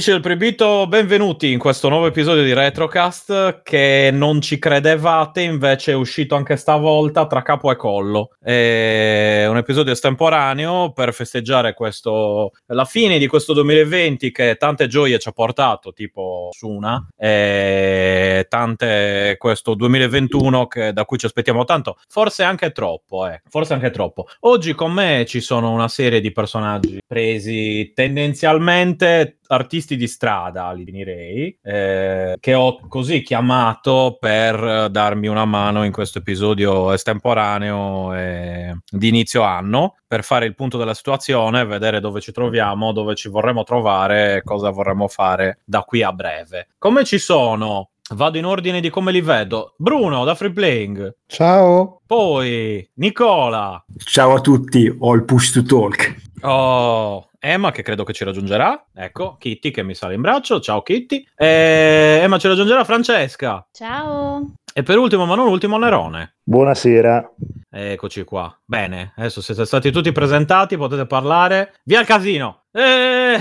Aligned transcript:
Amici 0.00 0.14
del 0.14 0.22
Proibito, 0.22 0.86
benvenuti 0.86 1.52
in 1.52 1.58
questo 1.58 1.90
nuovo 1.90 2.06
episodio 2.06 2.42
di 2.42 2.54
Retrocast 2.54 3.60
che 3.62 4.08
non 4.10 4.40
ci 4.40 4.58
credevate, 4.58 5.42
invece 5.42 5.92
è 5.92 5.94
uscito 5.94 6.36
anche 6.36 6.56
stavolta 6.56 7.26
tra 7.26 7.42
capo 7.42 7.70
e 7.70 7.76
collo. 7.76 8.30
È 8.40 9.44
un 9.46 9.58
episodio 9.58 9.92
estemporaneo 9.92 10.92
per 10.92 11.12
festeggiare 11.12 11.74
questo, 11.74 12.52
la 12.68 12.86
fine 12.86 13.18
di 13.18 13.26
questo 13.26 13.52
2020 13.52 14.30
che 14.30 14.56
tante 14.56 14.86
gioie 14.86 15.18
ci 15.18 15.28
ha 15.28 15.32
portato, 15.32 15.92
tipo 15.92 16.48
Suna, 16.50 17.06
e 17.14 18.46
tante 18.48 19.34
questo 19.36 19.74
2021 19.74 20.66
che, 20.66 20.94
da 20.94 21.04
cui 21.04 21.18
ci 21.18 21.26
aspettiamo 21.26 21.64
tanto, 21.64 21.98
forse 22.08 22.42
anche 22.42 22.72
troppo, 22.72 23.26
eh, 23.26 23.42
forse 23.50 23.74
anche 23.74 23.90
troppo. 23.90 24.28
Oggi 24.40 24.72
con 24.72 24.92
me 24.92 25.26
ci 25.28 25.40
sono 25.40 25.70
una 25.70 25.88
serie 25.88 26.22
di 26.22 26.32
personaggi 26.32 27.02
presi 27.06 27.92
tendenzialmente 27.94 29.39
artisti 29.50 29.96
di 29.96 30.06
strada, 30.06 30.70
li 30.72 30.84
finirei, 30.84 31.58
eh, 31.62 32.36
che 32.38 32.54
ho 32.54 32.80
così 32.88 33.22
chiamato 33.22 34.16
per 34.18 34.88
darmi 34.90 35.26
una 35.26 35.44
mano 35.44 35.84
in 35.84 35.92
questo 35.92 36.18
episodio 36.18 36.92
estemporaneo 36.92 38.14
eh, 38.14 38.76
di 38.88 39.08
inizio 39.08 39.42
anno, 39.42 39.96
per 40.06 40.24
fare 40.24 40.46
il 40.46 40.54
punto 40.54 40.78
della 40.78 40.94
situazione, 40.94 41.64
vedere 41.64 42.00
dove 42.00 42.20
ci 42.20 42.32
troviamo, 42.32 42.92
dove 42.92 43.14
ci 43.14 43.28
vorremmo 43.28 43.64
trovare 43.64 44.42
cosa 44.44 44.70
vorremmo 44.70 45.08
fare 45.08 45.58
da 45.64 45.82
qui 45.82 46.02
a 46.02 46.12
breve. 46.12 46.68
Come 46.78 47.04
ci 47.04 47.18
sono? 47.18 47.90
Vado 48.12 48.38
in 48.38 48.44
ordine 48.44 48.80
di 48.80 48.90
come 48.90 49.12
li 49.12 49.20
vedo. 49.20 49.74
Bruno 49.76 50.24
da 50.24 50.34
Free 50.34 50.50
Playing. 50.50 51.14
Ciao. 51.26 52.00
Poi 52.04 52.90
Nicola. 52.94 53.84
Ciao 53.98 54.34
a 54.34 54.40
tutti, 54.40 54.92
ho 54.98 55.14
il 55.14 55.24
push 55.24 55.52
to 55.52 55.62
talk. 55.62 56.16
Oh, 56.40 57.28
Emma 57.38 57.70
che 57.70 57.82
credo 57.82 58.02
che 58.02 58.12
ci 58.12 58.24
raggiungerà. 58.24 58.86
Ecco, 58.92 59.36
Kitty 59.38 59.70
che 59.70 59.84
mi 59.84 59.94
sale 59.94 60.14
in 60.14 60.22
braccio. 60.22 60.58
Ciao 60.58 60.82
Kitty. 60.82 61.24
E 61.36 62.18
Emma 62.20 62.38
ci 62.38 62.48
raggiungerà 62.48 62.82
Francesca. 62.82 63.64
Ciao. 63.70 64.54
E 64.72 64.82
per 64.82 64.98
ultimo, 64.98 65.24
ma 65.24 65.36
non 65.36 65.46
ultimo, 65.46 65.78
Nerone. 65.78 66.34
Buonasera. 66.42 67.30
Eccoci 67.70 68.24
qua. 68.24 68.52
Bene, 68.64 69.12
adesso 69.16 69.40
siete 69.40 69.64
stati 69.64 69.92
tutti 69.92 70.10
presentati, 70.10 70.76
potete 70.76 71.06
parlare. 71.06 71.74
Via 71.84 72.00
il 72.00 72.06
casino! 72.06 72.59
Eh, 72.72 73.34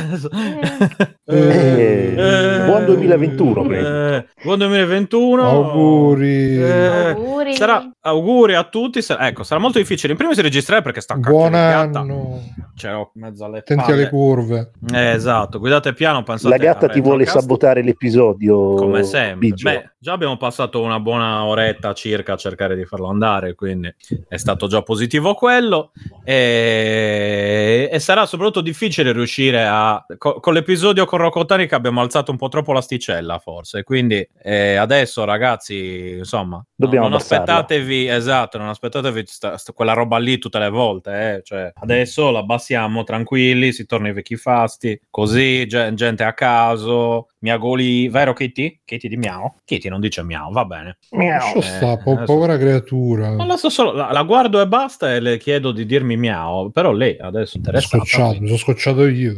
eh, 1.26 2.16
eh, 2.16 2.66
buon 2.66 2.86
2021. 2.86 3.72
Eh, 3.74 4.26
buon 4.44 4.58
2021. 4.58 5.48
Auguri. 5.48 6.64
Auguri. 6.64 7.56
Sarà, 7.56 7.92
auguri 8.02 8.56
a 8.56 8.64
tutti. 8.64 9.04
Sarà, 9.04 9.28
ecco, 9.28 9.44
sarà 9.44 9.62
molto 9.62 9.78
difficile. 9.78 10.14
In 10.14 10.18
primo 10.18 10.34
si 10.34 10.42
registrare 10.42 10.82
perché 10.82 11.02
sta 11.02 11.14
Buon 11.16 11.54
anno. 11.54 12.42
C'ero 12.76 13.12
mezzo 13.16 13.46
alle 13.46 13.60
Attenti 13.60 13.84
palle. 13.84 13.94
alle 13.94 14.10
curve. 14.10 14.72
Eh, 14.92 15.12
esatto, 15.12 15.60
guidate 15.60 15.94
piano. 15.94 16.24
Pensate 16.24 16.58
La 16.58 16.64
gatta 16.64 16.88
ti 16.88 17.00
vuole 17.00 17.28
sabotare 17.28 17.84
l'episodio. 17.84 18.74
Come 18.74 19.04
sempre. 19.04 19.38
Biggio. 19.38 19.70
Beh, 19.70 19.92
già 20.02 20.14
abbiamo 20.14 20.38
passato 20.38 20.82
una 20.82 21.00
buona 21.02 21.44
oretta 21.44 21.94
circa 21.94 22.34
a 22.34 22.38
cercare 22.38 22.76
di 22.78 22.86
farlo 22.86 23.08
andare, 23.10 23.54
quindi 23.54 23.94
è 24.30 24.38
stato 24.38 24.68
già 24.68 24.82
positivo 24.82 25.34
quello. 25.34 25.92
E, 26.24 27.90
e 27.92 28.00
sarà 28.00 28.26
soprattutto 28.26 28.62
difficile 28.62 29.12
riuscire 29.12 29.66
a. 29.66 30.04
co- 30.18 30.40
con 30.40 30.54
l'episodio 30.54 31.04
con 31.06 31.20
Rocco 31.20 31.44
Tanica 31.46 31.76
abbiamo 31.76 32.00
alzato 32.02 32.32
un 32.32 32.38
po' 32.38 32.48
troppo 32.48 32.72
l'asticella, 32.72 33.40
forse. 33.40 33.84
Quindi 33.84 34.26
eh, 34.42 34.76
adesso, 34.76 35.26
ragazzi, 35.26 36.16
insomma, 36.20 36.64
Dobbiamo 36.76 37.08
non 37.10 37.16
abbassarla. 37.16 37.44
aspettatevi, 37.58 38.08
esatto, 38.08 38.58
non 38.58 38.70
aspettatevi 38.70 39.24
sta- 39.26 39.58
sta- 39.58 39.74
quella 39.74 39.92
roba 39.94 40.18
lì 40.18 40.38
tutte 40.38 40.60
le 40.60 40.70
volte. 40.70 41.36
eh. 41.36 41.42
Cioè, 41.44 41.74
adesso 41.76 42.32
la 42.32 42.40
abbassiamo 42.40 43.04
tranquilli, 43.04 43.74
si 43.74 43.86
torna 43.86 44.08
ai 44.08 44.14
vecchi 44.14 44.38
fasti, 44.38 44.98
così, 45.10 45.68
ge- 45.68 45.94
gente 45.94 46.24
a 46.24 46.34
caso. 46.34 47.28
Miagoli, 47.42 48.10
vero 48.10 48.34
Kitty? 48.34 48.82
Kitty 48.84 49.08
di 49.08 49.16
miau? 49.16 49.54
Kitty 49.64 49.88
non 49.88 50.02
dice 50.02 50.24
miau, 50.24 50.52
va 50.52 50.66
bene. 50.66 50.98
Lascia 51.12 51.58
Eh, 51.58 51.62
sta, 51.62 51.98
po- 51.98 52.22
povera 52.26 52.58
creatura. 52.58 53.32
Ma 53.32 53.46
la, 53.46 53.56
so 53.56 53.70
solo- 53.70 53.94
la- 53.94 54.12
la 54.12 54.24
guardo 54.24 54.60
e 54.60 54.68
basta 54.68 55.14
e 55.14 55.22
le 55.22 55.38
chiedo 55.38 55.72
di 55.72 55.86
dirmi 55.86 56.18
miau, 56.18 56.70
però 56.72 56.92
lei 56.92 57.18
adesso 57.18 57.58
Mi 57.58 57.64
sono 57.64 57.80
scocciato, 57.80 58.40
mi 58.42 58.48
sono 58.48 58.58
scocciato 58.60 59.08
io. 59.08 59.36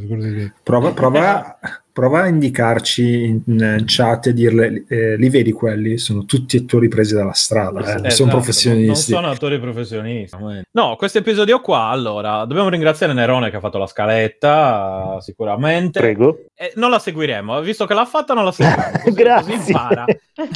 Prova, 0.64 0.92
prova, 0.94 1.58
prova 1.94 2.22
a 2.22 2.28
indicarci 2.28 3.24
in, 3.26 3.42
in 3.46 3.84
chat 3.86 4.28
e 4.28 4.34
dirle, 4.34 4.86
eh, 4.88 5.16
li 5.18 5.30
vedi 5.30 5.52
quelli? 5.52 5.98
Sono 6.00 6.26
tutti 6.26 6.58
attori 6.58 6.88
presi 6.88 7.14
dalla 7.14 7.34
strada, 7.34 7.80
eh, 7.80 7.84
Esatto, 7.84 8.10
sono 8.10 8.32
Non 8.32 8.40
professionisti. 8.42 9.12
sono 9.12 9.30
attori 9.30 9.60
professionisti. 9.60 10.38
No, 10.72 10.96
questo 10.96 11.20
episodio 11.20 11.60
qua, 11.62 11.84
allora, 11.90 12.46
dobbiamo 12.46 12.70
ringraziare 12.70 13.14
Nerone 13.14 13.50
che 13.52 13.58
ha 13.58 13.60
fatto 13.60 13.78
la 13.78 13.86
scaletta, 13.88 15.18
sicuramente. 15.20 16.00
Prego. 16.00 16.46
E 16.62 16.74
non 16.76 16.92
la 16.92 17.00
seguiremo, 17.00 17.60
visto 17.62 17.88
che 17.88 17.96
l'ha 17.96 18.06
fatta 18.06 18.36
non 18.36 18.44
la 18.46 18.52
seguiremo. 18.52 18.92
Così, 19.04 19.12
Grazie. 19.16 19.56
Così 19.58 19.72
impara. 19.72 20.06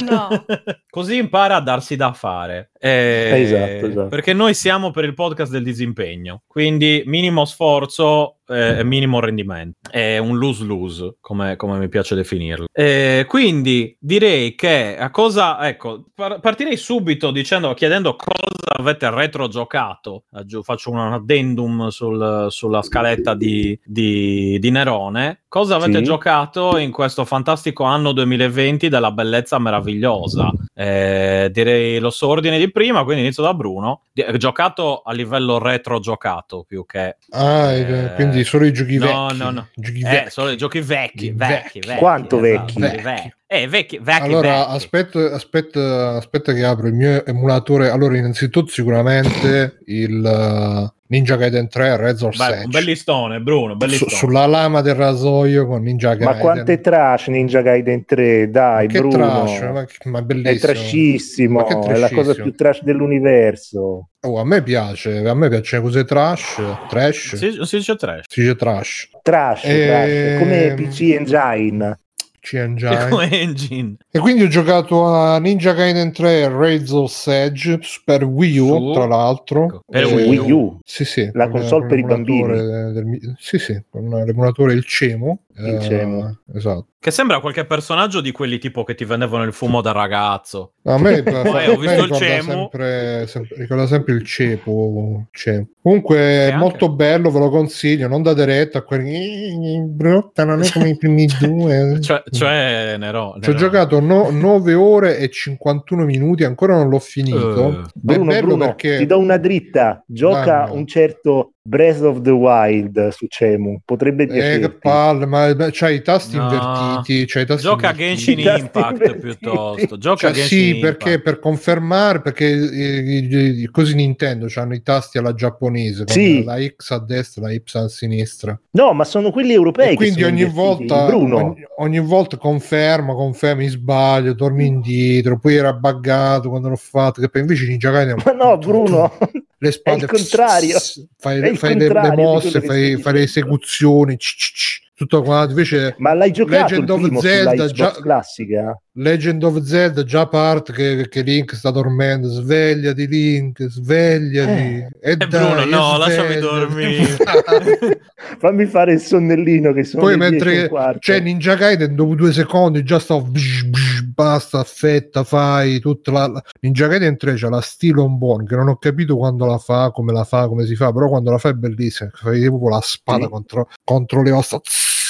No. 0.08 0.44
così 0.88 1.16
impara 1.16 1.56
a 1.56 1.60
darsi 1.60 1.96
da 1.96 2.12
fare. 2.12 2.70
Eh, 2.78 3.32
Esatto, 3.42 3.86
esatto. 3.86 4.08
Perché 4.08 4.32
noi 4.32 4.54
siamo 4.54 4.90
per 4.92 5.04
il 5.04 5.14
podcast 5.14 5.50
del 5.50 5.64
disimpegno, 5.64 6.42
quindi 6.46 7.02
minimo 7.06 7.44
sforzo 7.44 8.36
eh, 8.48 8.78
e 8.78 8.84
minimo 8.84 9.18
rendimento. 9.20 9.78
È 9.90 10.18
un 10.18 10.38
lose-lose, 10.38 11.16
come, 11.20 11.56
come 11.56 11.78
mi 11.78 11.88
piace 11.88 12.14
definirlo. 12.14 12.66
Eh, 12.72 13.24
quindi 13.28 13.96
direi 14.00 14.54
che 14.54 14.96
a 14.96 15.10
cosa... 15.10 15.66
Ecco, 15.68 16.04
par- 16.14 16.38
partirei 16.40 16.76
subito 16.76 17.30
dicendo, 17.32 17.74
chiedendo 17.74 18.14
cosa 18.16 18.78
avete 18.78 19.10
retrogiocato. 19.10 20.24
Faccio 20.62 20.90
un 20.90 20.98
addendum 20.98 21.88
sul- 21.88 22.46
sulla 22.50 22.82
scaletta 22.82 23.34
di, 23.34 23.78
di- 23.84 24.58
di 24.60 24.70
Nerone. 24.70 25.42
Cosa 25.48 25.76
avete 25.76 25.95
Sì. 25.95 25.95
Giocato 26.04 26.78
in 26.78 26.90
questo 26.90 27.24
fantastico 27.24 27.84
anno 27.84 28.12
2020 28.12 28.88
della 28.88 29.10
bellezza 29.12 29.58
meravigliosa? 29.58 30.50
Eh, 30.74 31.48
direi 31.52 31.98
lo 31.98 32.10
so 32.10 32.28
ordine 32.28 32.58
di 32.58 32.70
prima, 32.70 33.02
quindi 33.04 33.22
inizio 33.22 33.42
da 33.42 33.54
Bruno. 33.54 34.02
Di- 34.12 34.24
giocato 34.36 35.02
a 35.02 35.12
livello 35.12 35.58
retro 35.58 35.98
giocato 36.00 36.64
più 36.66 36.84
che... 36.86 37.16
Ah, 37.30 37.72
Eh, 37.72 38.12
quindi 38.14 38.44
solo 38.44 38.64
i 38.66 38.72
giochi 38.72 38.96
no, 38.96 39.26
vecchi. 39.26 39.38
no, 39.38 39.50
no. 39.50 39.68
Giochi 39.74 40.00
Eh, 40.00 40.08
vecchi. 40.10 40.30
solo 40.30 40.50
i 40.50 40.56
giochi 40.56 40.80
vecchi, 40.80 41.30
Vecchi. 41.30 41.52
vecchi, 41.52 41.80
vecchi. 41.80 41.98
Quanto 41.98 42.44
esatto, 42.44 42.72
vecchi? 42.80 43.02
vecchi. 43.02 43.34
Eh, 43.48 43.68
vecchi, 43.68 43.98
vecchi, 44.02 44.22
allora, 44.24 44.66
aspetta, 44.66 45.32
aspetta, 45.32 46.16
aspetta 46.16 46.52
che 46.52 46.64
apro 46.64 46.88
il 46.88 46.94
mio 46.94 47.24
emulatore. 47.24 47.90
Allora, 47.90 48.16
innanzitutto, 48.16 48.72
sicuramente 48.72 49.78
il 49.86 50.14
uh, 50.20 50.92
Ninja 51.08 51.36
Gaiden 51.36 51.68
3 51.68 51.96
Razor 51.96 52.34
Beh, 52.36 52.64
un 52.64 52.70
bellistone, 52.70 53.38
Bruno, 53.40 53.72
Su- 53.72 53.76
bellistone. 53.78 54.10
sulla 54.16 54.46
lama 54.46 54.80
del 54.80 54.96
rasoio 54.96 55.64
con 55.68 55.80
Ninja 55.82 56.16
Gaiden. 56.16 56.26
Ma 56.26 56.40
quanto 56.40 56.72
è 56.72 56.80
trash 56.80 57.28
Ninja 57.28 57.60
Gaiden 57.62 58.04
3? 58.04 58.50
Dai, 58.50 58.88
che 58.88 58.98
Bruno. 58.98 59.16
trash, 59.44 59.60
ma, 59.60 59.86
ma 60.10 60.18
è 60.18 60.22
È 60.22 60.24
bellissimo. 60.24 60.58
trashissimo, 60.72 61.58
Ma 61.60 61.64
che 61.66 61.72
è 61.74 61.76
la 61.76 62.08
cosa 62.08 62.10
trashissimo. 62.10 62.42
più 62.44 62.54
trash 62.56 62.82
dell'universo. 62.82 64.08
Oh, 64.26 64.40
a 64.40 64.44
me 64.44 64.60
piace, 64.64 65.18
a 65.24 65.34
me 65.34 65.48
piacciono 65.48 65.82
cose 65.84 66.04
trash, 66.04 66.60
trash, 66.88 67.36
si, 67.36 67.52
Si, 67.52 67.64
si 67.64 67.76
dice 67.76 67.94
trash. 67.94 68.24
dice 68.34 68.56
trash. 68.56 69.08
Trash, 69.22 69.62
Ehm, 69.66 69.86
trash, 69.86 70.38
come 70.40 70.74
PC 70.74 71.00
Engine. 71.16 72.00
CNG. 72.46 72.84
Engine. 73.32 73.96
E 74.10 74.18
quindi 74.20 74.42
ho 74.44 74.48
giocato 74.48 75.04
a 75.06 75.38
Ninja 75.38 75.72
Gaiden 75.72 76.12
3 76.12 76.48
Razor's 76.48 77.26
Edge 77.26 77.80
per 78.04 78.22
Wii 78.24 78.58
U, 78.58 78.66
Su- 78.66 78.92
tra 78.92 79.06
l'altro. 79.06 79.64
Ecco, 79.64 79.82
per 79.88 80.02
Eh, 80.04 80.14
Wii 80.28 80.50
U. 80.52 80.78
Sì, 80.84 81.04
sì. 81.04 81.28
La 81.32 81.48
con- 81.48 81.60
console 81.60 81.80
con 81.80 81.88
per 81.88 81.98
i 81.98 82.02
bambini. 82.04 82.46
del- 82.52 82.92
del 82.92 83.34
sì, 83.38 83.58
sì, 83.58 83.82
con 83.90 84.08
l'emulatore 84.08 84.74
il 84.74 84.84
CEMU. 84.84 85.38
Il 85.58 85.74
Eh, 85.74 85.80
CEMU. 85.80 86.36
Esatto. 86.54 86.86
Che 87.06 87.12
sembra 87.12 87.38
qualche 87.38 87.64
personaggio 87.64 88.20
di 88.20 88.32
quelli 88.32 88.58
tipo 88.58 88.82
che 88.82 88.96
ti 88.96 89.04
vendevano 89.04 89.44
il 89.44 89.52
fumo 89.52 89.80
da 89.80 89.92
ragazzo. 89.92 90.72
No, 90.82 90.94
A 90.94 90.98
me, 90.98 91.22
Poi 91.22 91.36
ho 91.68 91.78
me 91.78 91.78
visto 91.78 91.84
il 91.84 91.88
ricorda 92.02 92.16
CEMU. 92.16 92.50
sempre, 92.50 93.26
sempre- 93.28 93.56
ricorda 93.58 93.86
sempre 93.86 94.14
il 94.14 94.24
cepo. 94.24 95.26
CEMU. 95.30 95.68
Comunque 95.80 96.16
è 96.18 96.56
molto 96.56 96.90
bello, 96.90 97.30
ve 97.30 97.38
lo 97.38 97.48
consiglio. 97.48 98.08
Non 98.08 98.22
date 98.22 98.44
retta 98.44 98.78
a 98.78 98.82
quelli 98.82 99.14
"Eh, 99.14 99.82
brutta, 99.82 100.44
non 100.44 100.60
è 100.62 100.68
come 100.72 100.88
i 100.88 100.96
primi 100.96 101.26
due. 101.38 101.98
Cioè, 102.00 102.24
cioè 102.28 102.96
Nero. 102.98 103.36
Ci 103.40 103.50
ho 103.50 103.52
Nero. 103.52 103.64
giocato 103.64 104.00
9 104.00 104.74
ore 104.74 105.18
e 105.18 105.30
51 105.30 106.04
minuti, 106.04 106.42
ancora 106.42 106.74
non 106.74 106.88
l'ho 106.88 106.98
finito. 106.98 107.38
È 107.82 107.82
Bruno, 107.94 108.24
bello 108.24 108.46
Bruno, 108.46 108.64
perché 108.64 108.96
ti 108.98 109.06
do 109.06 109.20
una 109.20 109.36
dritta. 109.36 110.02
Gioca 110.08 110.62
Mamma. 110.62 110.72
un 110.72 110.86
certo 110.88 111.52
Breath 111.66 112.00
of 112.02 112.20
the 112.22 112.30
Wild 112.30 113.08
su 113.08 113.26
Cemu. 113.28 113.80
Potrebbe 113.84 114.22
Eh, 114.22 114.26
che 114.26 114.32
piacerti. 114.32 114.78
palle, 114.80 115.26
ma 115.26 115.54
c'hai 115.72 115.96
i 115.96 116.02
tasti 116.02 116.36
No. 116.36 116.44
invertiti. 116.44 117.24
C'hai 117.26 117.42
i 117.42 117.46
tasti 117.46 117.62
Gioca 117.62 117.88
a 117.88 117.90
invertiti. 117.90 118.24
Genshin 118.34 118.44
tasti 118.44 118.60
Impact 118.62 118.90
invertiti. 118.92 119.20
piuttosto. 119.38 119.98
Gioca 119.98 120.16
Cioè, 120.16 120.30
a 120.30 120.32
Genshin 120.32 120.58
sì, 120.58 120.74
Impact. 120.76 120.96
perché 121.02 121.20
per 121.20 121.38
confermare, 121.40 122.20
perché 122.20 122.44
i- 122.46 123.68
così 123.70 123.94
Nintendo 123.94 124.46
hanno 124.56 124.74
i 124.74 124.82
tasti 124.82 125.18
alla 125.18 125.34
giapponese, 125.34 126.04
Sì. 126.06 126.44
la 126.44 126.56
X 126.64 126.90
a 126.90 126.98
destra, 126.98 127.42
la 127.42 127.52
Y 127.52 127.62
a 127.72 127.88
sinistra. 127.88 128.58
No, 128.70 128.92
ma 128.92 129.04
sono 129.04 129.30
quelli 129.30 129.52
europei. 129.52 129.92
E 129.92 129.96
quindi 129.96 130.22
ogni 130.22 130.44
volta, 130.44 131.06
Bruno. 131.06 131.36
ogni, 131.36 131.66
ogni 131.78 131.98
volta 132.00 132.36
conferma, 132.36 133.14
conferma, 133.14 133.62
mi 133.62 133.68
sbaglio, 133.68 134.34
torni 134.34 134.66
indietro, 134.66 135.38
poi 135.38 135.56
era 135.56 135.72
buggato 135.72 136.48
quando 136.48 136.68
l'ho 136.68 136.76
fatto, 136.76 137.20
che 137.20 137.28
poi 137.28 137.40
invece 137.42 137.66
Ninja 137.66 137.90
Gaiden 137.90 138.16
Ma 138.24 138.32
no, 138.32 138.58
Bruno. 138.58 139.12
le 139.58 139.72
spade 139.72 140.00
È 140.00 140.02
il 140.02 140.08
contrario. 140.10 140.78
fai, 141.16 141.40
È 141.40 141.48
il 141.48 141.56
fai 141.56 141.74
le, 141.74 141.78
le 141.78 141.84
contrario 141.86 142.16
di 142.16 142.22
mosse, 142.22 142.60
fai, 142.60 142.96
fai 143.00 143.12
le 143.14 143.22
esecuzioni 143.22 144.16
c- 144.16 144.36
c- 144.36 144.75
tutto 144.96 145.22
quanto. 145.22 145.50
Invece 145.50 145.94
Ma 145.98 146.14
l'hai 146.14 146.32
giocato 146.32 146.62
Legend 146.74 146.88
il 146.88 146.94
of 146.94 147.00
primo 147.02 147.20
Zelda, 147.20 147.66
già- 147.66 147.90
classica? 147.92 148.80
Legend 148.98 149.42
of 149.42 149.60
Zelda 149.62 150.04
già 150.04 150.26
parte 150.26 150.72
che, 150.72 151.06
che 151.10 151.20
Link 151.20 151.54
sta 151.54 151.70
dormendo, 151.70 152.28
svegliati 152.28 153.06
Link, 153.06 153.66
svegliati. 153.68 154.50
Eh. 154.50 154.88
E 155.02 155.10
Eh, 155.12 155.16
Bruno, 155.18 155.64
no, 155.66 155.98
lasciami 155.98 156.38
dormire. 156.38 157.04
Fammi 158.38 158.64
fare 158.66 158.94
il 158.94 159.00
sonnellino 159.00 159.72
che 159.74 159.84
sono 159.84 160.02
Poi 160.02 160.16
le 160.16 160.30
10 160.30 160.44
mentre 160.44 160.98
c'è 160.98 161.20
Ninja 161.20 161.54
Gaiden 161.54 161.94
dopo 161.94 162.14
due 162.14 162.32
secondi 162.32 162.82
già 162.82 162.98
sto 162.98 163.20
bsh, 163.22 163.62
bsh, 163.64 164.00
basta 164.02 164.60
affetta 164.60 165.22
fai 165.24 165.78
tutta 165.80 166.10
la, 166.12 166.42
Ninja 166.60 166.86
Gaiden 166.86 167.16
3 167.18 167.34
c'ha 167.36 167.48
la 167.50 167.60
stile 167.60 168.00
on 168.00 168.16
buon 168.18 168.44
che 168.46 168.56
non 168.56 168.68
ho 168.68 168.76
capito 168.76 169.16
quando 169.16 169.44
la 169.46 169.58
fa 169.58 169.90
come 169.90 170.12
la 170.12 170.24
fa 170.24 170.48
come 170.48 170.64
si 170.64 170.74
fa 170.74 170.90
però 170.92 171.08
quando 171.08 171.30
la 171.30 171.38
fa 171.38 171.50
è 171.50 171.52
bellissima 171.54 172.10
fai 172.12 172.40
proprio 172.46 172.70
la 172.70 172.80
spada 172.82 173.24
Sì. 173.24 173.28
contro, 173.30 173.68
contro 173.84 174.22
le 174.22 174.30
ossa 174.32 174.60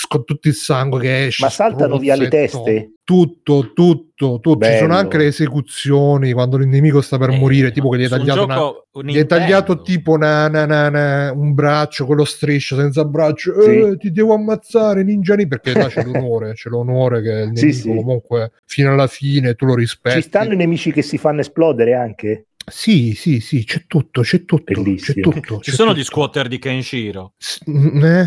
con 0.07 0.25
tutto 0.25 0.49
il 0.49 0.55
sangue 0.55 1.01
che 1.01 1.27
esce 1.27 1.45
Ma 1.45 1.51
saltano 1.51 1.99
via 1.99 2.15
le 2.17 2.29
teste? 2.29 2.93
tutto 3.05 3.73
tutto 3.73 4.41
tutto 4.41 4.59
ci 4.65 4.73
sono 4.77 4.89
Bello. 4.89 4.95
anche 5.01 5.19
le 5.19 5.27
esecuzioni 5.27 6.33
quando 6.33 6.57
il 6.57 6.67
nemico 6.67 7.01
sta 7.01 7.19
per 7.19 7.31
Eh, 7.31 7.39
morire 7.39 7.71
tipo 7.71 7.89
che 7.91 7.99
gli 7.99 8.05
è 8.05 8.09
su 8.09 8.15
un 8.15 8.19
tagliato 8.21 8.45
una, 8.45 8.55
gioco 8.55 8.87
gli 9.05 9.17
è 9.17 9.27
tagliato 9.27 9.83
tipo 9.83 10.13
una, 10.13 10.47
una- 10.47 11.33
un 11.33 11.53
braccio, 11.55 12.07
quello 12.07 12.25
striscio 12.25 12.77
senza 12.77 13.05
braccio. 13.05 13.61
Sì. 13.61 13.71
Eh, 13.71 13.97
ti 13.99 14.11
devo 14.11 14.33
ammazzare, 14.35 15.03
ninja 15.05 15.35
Ni, 15.35 15.47
perché 15.47 15.75
là 15.75 15.87
c'è 15.89 16.03
l'onore, 16.03 16.55
c'è 16.55 16.71
l'onore 16.71 17.21
che 17.23 17.31
il 17.31 17.51
Sì, 17.59 17.67
nemico 17.67 17.79
sì. 17.83 17.95
comunque 17.95 18.53
fino 18.65 18.91
alla 18.93 19.07
fine 19.07 19.55
tu 19.55 19.67
lo 19.67 19.75
rispetti. 19.75 20.17
Ci 20.23 20.29
stanno 20.29 20.55
i 20.55 20.57
nemici 20.57 20.93
che 20.93 21.03
si 21.03 21.19
fanno 21.19 21.41
esplodere 21.41 21.95
anche? 21.95 22.47
Sì, 22.69 23.15
sì, 23.15 23.39
sì, 23.39 23.65
c'è 23.65 23.85
tutto, 23.87 24.23
c'è 24.23 24.45
tutto, 24.45 24.73
c'è 24.75 24.81
Bellissimo. 24.83 25.31
tutto. 25.31 25.61
Ci 25.61 25.71
c'è 25.71 25.77
sono 25.77 25.91
tutto. 25.91 26.01
gli 26.01 26.05
squatter 26.05 26.49
di 26.49 26.59
Kenshiro. 26.59 27.35
S- 27.39 27.61
eh, 27.67 28.27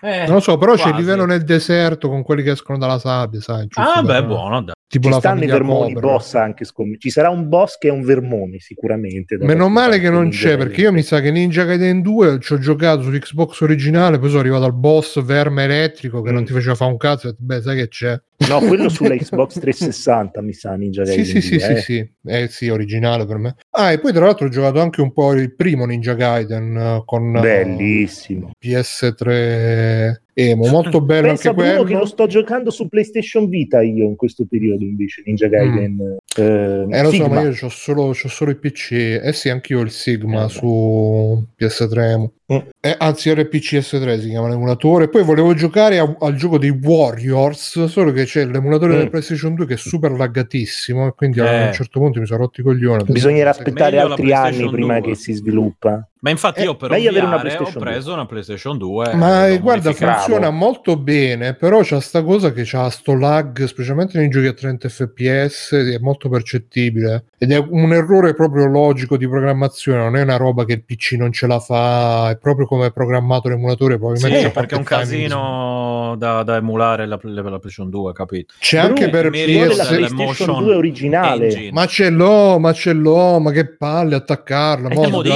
Eh, 0.00 0.24
non 0.26 0.34
lo 0.34 0.40
so, 0.40 0.56
però 0.56 0.74
c'è 0.74 0.84
il 0.84 0.88
quasi. 0.90 1.00
livello 1.04 1.26
nel 1.26 1.42
deserto 1.42 2.08
con 2.08 2.22
quelli 2.22 2.44
che 2.44 2.52
escono 2.52 2.78
dalla 2.78 3.00
sabbia, 3.00 3.40
sai? 3.40 3.66
Ah, 3.74 4.02
per- 4.04 4.20
beh, 4.22 4.26
buono, 4.26 4.62
dai. 4.62 4.74
Tipo 4.86 5.06
Ci 5.08 5.14
la 5.14 5.18
stanno 5.20 5.42
i 5.42 5.46
vermoni 5.46 5.94
Cobra. 5.94 6.10
boss 6.10 6.34
anche, 6.34 6.64
scom- 6.66 6.98
ci 6.98 7.08
sarà 7.10 7.30
un 7.30 7.48
boss 7.48 7.78
che 7.78 7.88
è 7.88 7.90
un 7.90 8.02
vermone 8.02 8.58
sicuramente. 8.58 9.36
da 9.38 9.46
Meno 9.46 9.68
male 9.68 9.98
che 9.98 10.10
non 10.10 10.28
c'è, 10.28 10.56
perché 10.58 10.82
io 10.82 10.92
mi 10.92 11.02
sa 11.02 11.20
che 11.20 11.30
Ninja 11.30 11.64
Gaiden 11.64 12.02
2 12.02 12.38
ci 12.40 12.52
ho 12.52 12.58
giocato 12.58 13.02
sull'Xbox 13.02 13.62
originale, 13.62 14.18
poi 14.18 14.28
sono 14.28 14.40
arrivato 14.40 14.64
al 14.64 14.74
boss 14.74 15.20
verme 15.24 15.64
elettrico 15.64 16.20
che 16.22 16.30
Mm. 16.30 16.34
non 16.34 16.44
ti 16.44 16.52
faceva 16.52 16.74
fare 16.74 16.90
un 16.92 16.98
cazzo, 16.98 17.28
e 17.28 17.34
beh, 17.38 17.62
sai 17.62 17.76
che 17.76 17.88
c'è? 17.88 18.20
No, 18.48 18.60
quello 18.60 18.88
sulla 18.88 19.16
Xbox 19.16 19.58
360 19.58 20.40
mi 20.42 20.52
sa 20.52 20.74
Ninja 20.74 21.04
Sì, 21.04 21.16
Gaiden 21.16 21.40
sì, 21.40 21.40
sì, 21.40 21.56
2, 21.56 21.60
sì, 21.60 21.72
eh. 21.72 21.76
sì, 21.80 22.12
eh, 22.26 22.48
sì, 22.48 22.68
originale 22.68 23.26
per 23.26 23.38
me. 23.38 23.56
Ah, 23.70 23.92
e 23.92 23.98
poi 23.98 24.12
tra 24.12 24.24
l'altro 24.24 24.46
ho 24.46 24.50
giocato 24.50 24.80
anche 24.80 25.00
un 25.00 25.12
po' 25.12 25.32
il 25.32 25.54
primo 25.54 25.84
Ninja 25.84 26.14
Gaiden 26.14 26.76
eh, 26.76 27.02
con 27.04 27.36
eh, 27.36 27.40
Bellissimo. 27.40 28.50
PS3 28.58 30.21
Emo, 30.34 30.66
molto 30.68 31.00
bello 31.02 31.26
Pensa 31.28 31.50
anche 31.50 31.60
Bruno 31.60 31.76
quello. 31.82 31.88
che 31.90 31.98
lo 31.98 32.06
sto 32.06 32.26
giocando 32.26 32.70
su 32.70 32.88
PlayStation 32.88 33.48
Vita 33.50 33.82
io 33.82 34.06
in 34.06 34.16
questo 34.16 34.46
periodo 34.48 34.82
invece 34.84 35.22
Ninja 35.26 35.46
Gaiden 35.48 36.00
eh, 36.00 36.20
Mm. 36.42 36.90
Eh, 36.94 37.02
lo 37.02 37.10
so, 37.10 37.16
Sigma. 37.16 37.28
ma 37.28 37.40
io 37.42 37.50
c'ho 37.52 37.68
solo, 37.68 38.06
c'ho 38.12 38.28
solo 38.28 38.50
il 38.52 38.56
PC. 38.58 39.20
Eh 39.22 39.32
sì, 39.34 39.50
anch'io 39.50 39.80
ho 39.80 39.82
il 39.82 39.90
Sigma 39.90 40.46
Eh, 40.46 40.48
su 40.48 41.44
PS3. 41.58 42.10
Emo. 42.10 42.32
Mm. 42.50 42.56
Eh, 42.80 42.94
anzi, 42.98 43.30
RPCS3 43.30 44.18
si 44.18 44.28
chiama 44.30 44.48
l'emulatore. 44.48 45.10
Poi 45.10 45.22
volevo 45.24 45.52
giocare 45.52 45.98
a- 45.98 46.16
al 46.20 46.34
gioco 46.36 46.56
dei 46.56 46.70
Warriors, 46.70 47.84
solo 47.84 48.12
che 48.12 48.24
c'è 48.24 48.46
l'emulatore 48.46 48.94
Mm. 48.94 48.98
del 48.98 49.10
PlayStation 49.10 49.54
2 49.54 49.66
che 49.66 49.74
è 49.74 49.76
super 49.76 50.12
laggatissimo. 50.12 51.08
E 51.08 51.12
quindi 51.14 51.40
a 51.40 51.50
Eh. 51.52 51.66
un 51.66 51.72
certo 51.74 52.00
punto 52.00 52.18
mi 52.18 52.24
sono 52.26 52.38
rotti 52.40 52.60
i 52.60 52.64
coglioni. 52.64 53.04
Bisognerà 53.08 53.50
aspettare 53.50 53.98
altri 53.98 54.32
anni 54.32 54.70
prima 54.70 54.98
2. 55.00 55.10
che 55.10 55.14
si 55.16 55.34
sviluppa. 55.34 56.08
Ma 56.22 56.30
infatti 56.30 56.60
Eh, 56.60 56.64
io 56.64 56.76
per 56.76 56.90
meglio 56.90 57.10
avere 57.10 57.26
una 57.26 57.34
ovviare 57.34 57.56
ho 57.56 57.56
PlayStation 57.56 57.82
preso 57.82 58.12
una 58.12 58.26
PlayStation 58.26 58.78
2. 58.78 59.14
Ma 59.14 59.48
eh, 59.48 59.54
l'ho 59.54 59.60
guarda, 59.60 59.92
funziona 59.92 60.50
molto 60.50 60.96
bene, 60.96 61.54
però 61.54 61.80
c'ha 61.82 61.98
sta 61.98 62.22
cosa 62.22 62.52
che 62.52 62.62
c'ha 62.64 62.88
sto 62.90 63.16
lag, 63.16 63.64
specialmente 63.64 64.18
nei 64.18 64.28
giochi 64.28 64.46
a 64.46 64.52
30 64.52 64.88
fps, 64.88 65.72
è 65.72 65.98
molto 65.98 66.28
percettibile. 66.28 67.24
Ed 67.38 67.50
è 67.50 67.58
un 67.58 67.92
errore 67.92 68.34
proprio 68.34 68.66
logico 68.66 69.16
di 69.16 69.28
programmazione, 69.28 69.98
non 69.98 70.14
è 70.16 70.22
una 70.22 70.36
roba 70.36 70.64
che 70.64 70.74
il 70.74 70.84
PC 70.84 71.14
non 71.18 71.32
ce 71.32 71.48
la 71.48 71.58
fa, 71.58 72.30
è 72.30 72.36
proprio 72.36 72.66
come 72.66 72.86
è 72.86 72.92
programmato 72.92 73.48
l'emulatore, 73.48 73.98
probabilmente 73.98 74.42
Sì, 74.42 74.50
perché 74.50 74.76
è 74.76 74.78
un 74.78 74.84
casino 74.84 76.14
da, 76.16 76.44
da 76.44 76.54
emulare 76.54 77.04
la, 77.04 77.18
la, 77.20 77.42
la 77.42 77.42
PlayStation 77.42 77.90
2, 77.90 78.12
capito? 78.12 78.54
C'è 78.60 78.78
anche 78.78 79.08
Bruno, 79.08 79.30
per 79.30 79.30
PS... 79.30 79.86
PlayStation 79.88 80.14
motion 80.14 80.62
2 80.62 80.74
originale. 80.76 81.46
engine. 81.46 81.72
Ma 81.72 81.86
ce 81.86 82.10
l'ho, 82.10 82.60
ma 82.60 82.72
ce 82.72 82.92
l'ho, 82.92 83.40
ma 83.40 83.50
che 83.50 83.66
palle 83.66 84.14
attaccarla. 84.14 84.88
E 84.88 85.08
mo 85.08 85.22
te 85.22 85.30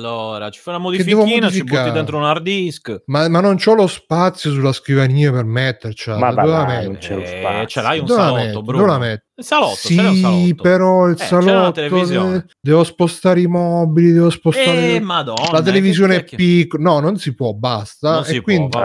allora, 0.00 0.50
ci 0.50 0.60
fai 0.60 0.74
una 0.74 0.82
modifichina, 0.82 1.50
ci 1.50 1.62
butti 1.62 1.90
dentro 1.92 2.16
un 2.16 2.24
hard 2.24 2.42
disk. 2.42 3.02
Ma, 3.06 3.28
ma 3.28 3.40
non 3.40 3.56
c'ho 3.56 3.74
lo 3.74 3.86
spazio 3.86 4.50
sulla 4.50 4.72
scrivania 4.72 5.30
per 5.30 5.44
mettercela. 5.44 6.18
Ma 6.18 6.30
va 6.30 6.42
dove 6.42 6.52
la 6.52 6.58
là, 6.58 6.66
metto? 6.66 6.86
non 6.86 6.96
c'è 6.98 7.14
lo 7.14 7.22
Eh, 7.22 7.64
ce 7.66 7.82
l'hai 7.82 7.98
un 7.98 8.06
Dove 8.06 8.20
la 8.20 8.26
salotto, 8.26 8.44
metto? 8.46 8.62
Bruno. 8.62 8.78
Dove 8.78 8.90
la 8.92 8.98
metto? 8.98 9.24
Il 9.40 9.46
salotto, 9.46 9.74
sì, 9.76 9.96
un 9.96 10.14
salotto. 10.16 10.62
però 10.62 11.06
il 11.08 11.16
Eh, 11.18 11.24
salotto 11.24 11.80
eh, 11.80 12.44
devo 12.60 12.84
spostare 12.84 13.40
i 13.40 13.46
mobili, 13.46 14.12
devo 14.12 14.28
spostare 14.28 14.96
Eh, 14.96 15.00
madonna. 15.00 15.50
la 15.50 15.62
televisione 15.62 16.16
è 16.16 16.24
piccola. 16.24 16.82
No, 16.82 17.00
non 17.00 17.16
si 17.16 17.34
può, 17.34 17.54
basta. 17.54 18.10
Non 18.12 18.22
E 18.22 18.24
si 18.26 18.40
quindi- 18.40 18.68
può, 18.68 18.80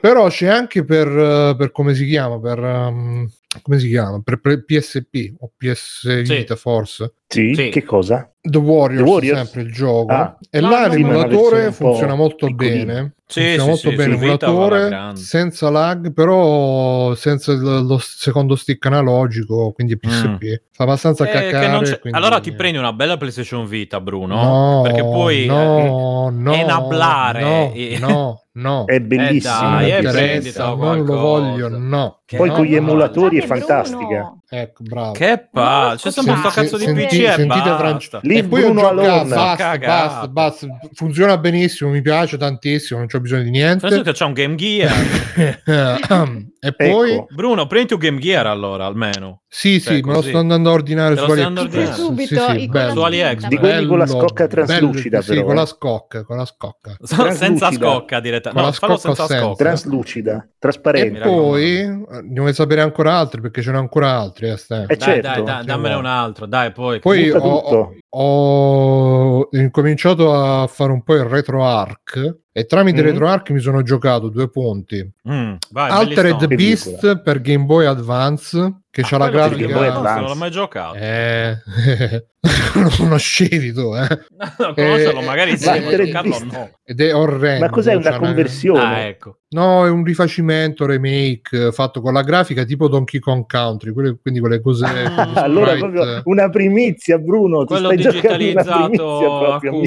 Però 0.00 0.28
c'è 0.28 0.48
anche 0.48 0.84
per, 0.84 1.08
eh, 1.08 1.54
per 1.56 1.70
come 1.72 1.94
si 1.94 2.04
chiama, 2.06 2.38
per 2.38 2.58
um, 2.58 3.26
come 3.62 3.78
si 3.78 3.88
chiama? 3.88 4.20
Per, 4.22 4.40
per 4.40 4.62
PSP 4.64 5.36
o 5.40 5.50
PS 5.56 6.22
Sì. 6.22 6.34
Vita 6.34 6.56
forse. 6.56 7.14
sì? 7.26 7.54
Sì. 7.54 7.70
che 7.70 7.82
cosa? 7.82 8.30
The 8.42 8.58
Warriors, 8.58 9.04
The 9.04 9.10
Warriors? 9.10 9.38
sempre 9.38 9.62
il 9.62 9.72
gioco. 9.72 10.12
Ah. 10.12 10.36
e 10.50 10.60
No, 10.60 10.68
là 10.68 10.90
sì, 10.90 10.98
l'emulatore 10.98 11.72
funziona 11.72 12.14
molto 12.14 12.46
piccolina. 12.46 12.84
bene. 12.84 13.14
Sì, 13.26 13.52
sì, 13.52 13.56
molto 13.58 13.76
sì, 13.90 13.94
bene 13.94 14.14
l'emulatore 14.14 14.88
grande. 14.88 15.20
senza 15.20 15.70
lag, 15.70 16.12
però 16.12 17.14
senza 17.14 17.52
il- 17.52 17.60
lo 17.86 17.98
secondo 17.98 18.54
stick 18.54 18.84
analogico, 18.86 19.72
quindi 19.72 19.96
PSP. 19.98 20.60
Fa 20.70 20.84
abbastanza 20.84 21.24
Eh, 21.26 21.30
cacare. 21.50 21.98
quindi- 22.00 22.18
Allora 22.18 22.38
ti 22.40 22.52
prendi 22.52 22.76
una 22.78 22.92
bella 22.92 23.16
PlayStation 23.16 23.66
Vita, 23.66 23.98
Bruno. 24.00 24.34
No, 24.36 24.80
perché 24.82 25.02
poi 25.02 25.46
no, 25.46 26.28
no, 26.30 26.52
enablare 26.52 27.40
no, 27.40 27.70
i- 27.74 27.96
no, 27.98 28.42
no. 28.54 28.86
È 28.86 29.00
bellissimo. 29.00 29.60
dai, 29.60 29.90
non 29.90 29.90
eh, 29.90 29.96
interessa, 29.98 30.74
non 30.74 31.04
lo 31.04 31.16
voglio, 31.16 31.68
no. 31.68 32.20
Che 32.26 32.36
Poi 32.36 32.48
no, 32.48 32.54
con 32.54 32.64
gli 32.64 32.70
no, 32.70 32.76
emulatori 32.76 33.38
è 33.38 33.46
fantastica. 33.46 33.98
Bruno. 34.06 34.42
Ecco, 34.48 34.82
bravo. 34.82 35.12
Che 35.12 35.48
palle, 35.50 35.96
c'è 35.96 36.10
sempre 36.10 36.36
sto 36.36 36.48
cazzo 36.48 36.76
di 36.76 36.84
senti- 36.84 37.06
PC 37.06 37.12
e 37.12 37.32
sentite 37.32 37.46
basta. 37.46 37.76
Franci- 37.76 38.18
Lì 38.22 38.38
e 38.38 38.44
poi 38.44 38.62
ho 38.62 38.72
Bruno 38.72 38.80
giocato, 38.80 39.00
Alone. 39.00 39.34
basta, 39.34 39.78
basta, 39.78 40.28
basta, 40.28 40.66
funziona 40.94 41.38
benissimo, 41.38 41.90
mi 41.90 42.00
piace 42.00 42.36
tantissimo, 42.36 42.98
non 43.00 43.08
c'ho 43.08 43.20
bisogno 43.20 43.42
di 43.42 43.50
niente. 43.50 43.86
Penso 43.88 44.02
che 44.02 44.12
c'è 44.12 44.24
un 44.24 44.32
Game 44.32 44.54
Gear. 44.54 44.92
e 46.64 46.72
poi 46.74 47.12
Ecco. 47.12 47.26
Bruno, 47.34 47.66
prendi 47.66 47.92
un 47.92 47.98
Game 47.98 48.18
Gear 48.18 48.46
allora, 48.46 48.86
almeno. 48.86 49.42
sì, 49.46 49.80
Cioè, 49.80 49.94
sì, 49.96 50.00
me 50.02 50.08
lo 50.12 50.14
così. 50.18 50.28
sto 50.30 50.38
andando 50.38 50.70
a 50.70 50.72
ordinare 50.72 51.14
Te 51.14 51.20
su 51.22 51.30
AliExpress. 51.30 51.88
Sì, 51.90 52.00
Subito, 52.00 52.48
sì, 52.50 52.60
i 52.62 52.68
bello. 52.68 52.92
Su 52.92 53.00
AliExpress. 53.00 53.48
Di 53.48 53.56
quelli 53.58 53.86
con 53.86 53.98
la 53.98 54.04
Bello, 54.04 54.18
scocca 54.20 54.46
bello, 54.46 54.64
traslucida, 54.66 55.20
sì, 55.22 55.28
però, 55.34 55.42
con 55.42 55.52
eh. 55.52 55.54
la 55.56 55.66
scocca, 55.66 56.24
con 56.24 56.36
la 56.38 56.44
scocca. 56.46 56.96
senza 57.02 57.16
Traslucida. 57.24 57.70
scocca 57.70 58.20
diretta. 58.20 58.50
Con 58.50 58.60
No, 58.60 58.66
la 58.68 58.72
fallo 58.72 58.96
scocca 58.96 59.14
senza 59.14 59.26
senza. 59.26 59.44
scocca. 59.44 59.64
Transllucida, 59.64 60.36
E 60.36 60.54
trasparente. 60.58 61.18
raccomando. 61.18 61.46
poi 61.48 61.70
eh, 61.80 61.86
ne 62.22 62.40
vuoi 62.40 62.54
sapere 62.54 62.80
ancora 62.80 63.16
altri 63.18 63.40
perché 63.40 63.60
ce 63.62 63.70
n'è 63.70 63.76
ancora 63.76 64.18
altri. 64.18 64.48
Eh. 64.48 64.52
Eh, 64.52 64.56
Dai, 64.86 64.98
certo. 64.98 65.20
dai, 65.20 65.42
dai, 65.42 65.64
dammene 65.64 65.94
un 65.94 66.06
altro, 66.06 66.46
dai, 66.46 66.72
poi. 66.72 66.98
Poi 67.00 67.30
ho, 67.30 67.40
tutto. 67.40 67.94
ho 68.10 69.48
incominciato 69.52 70.32
a 70.34 70.66
fare 70.66 70.92
un 70.92 71.02
po' 71.02 71.14
il 71.14 71.24
retro 71.24 71.64
arc 71.64 72.42
e 72.56 72.66
tramite 72.66 73.00
Mhm. 73.02 73.06
retro 73.08 73.26
arc 73.28 73.50
mi 73.50 73.58
sono 73.58 73.82
giocato 73.82 74.28
due 74.28 74.48
punti. 74.48 75.10
Mm, 75.28 75.54
vai, 75.72 75.90
Altered. 75.90 76.54
Beast 76.54 77.20
per 77.22 77.40
Game 77.40 77.64
Boy 77.64 77.84
Advance 77.84 78.72
che 78.94 79.02
c'ha 79.02 79.18
la 79.18 79.24
Ah, 79.24 79.30
Boy 79.30 79.72
Boy 79.72 79.86
grafica. 79.88 80.20
Non 80.20 80.28
l'ho 80.28 80.34
mai 80.36 80.50
giocato. 80.52 80.94
Eh, 80.94 81.58
lo 82.74 82.90
conoscevi 82.96 83.72
tu, 83.72 83.92
eh? 83.96 84.06
No, 84.58 84.72
conoscerlo 84.72 85.20
eh, 85.20 85.24
magari 85.24 85.58
sì, 85.58 85.64
giocarlo 85.64 86.38
no. 86.44 86.70
Ed 86.84 87.00
è 87.00 87.12
orrendo. 87.12 87.64
Ma 87.64 87.70
cos'è 87.70 87.94
una 87.94 88.10
c'ha 88.10 88.18
conversione? 88.18 88.80
Ah, 88.80 88.98
ecco. 89.00 89.38
No, 89.54 89.86
è 89.86 89.88
un 89.88 90.04
rifacimento, 90.04 90.84
remake 90.84 91.68
eh, 91.68 91.72
fatto 91.72 92.00
con 92.00 92.12
la 92.12 92.22
grafica 92.22 92.64
tipo 92.64 92.88
Donkey 92.88 93.20
Kong 93.20 93.46
Country, 93.46 93.92
quelle- 93.92 94.18
quindi 94.20 94.40
quelle 94.40 94.60
cose. 94.60 94.84
Ah, 94.84 95.32
allora 95.42 95.74
proprio 95.76 96.22
una 96.24 96.50
primizia, 96.50 97.18
Bruno. 97.18 97.60
Ti 97.60 97.66
Quello 97.66 97.88
una 97.88 97.96
digitalizzato 97.96 99.60
proprio. 99.60 99.80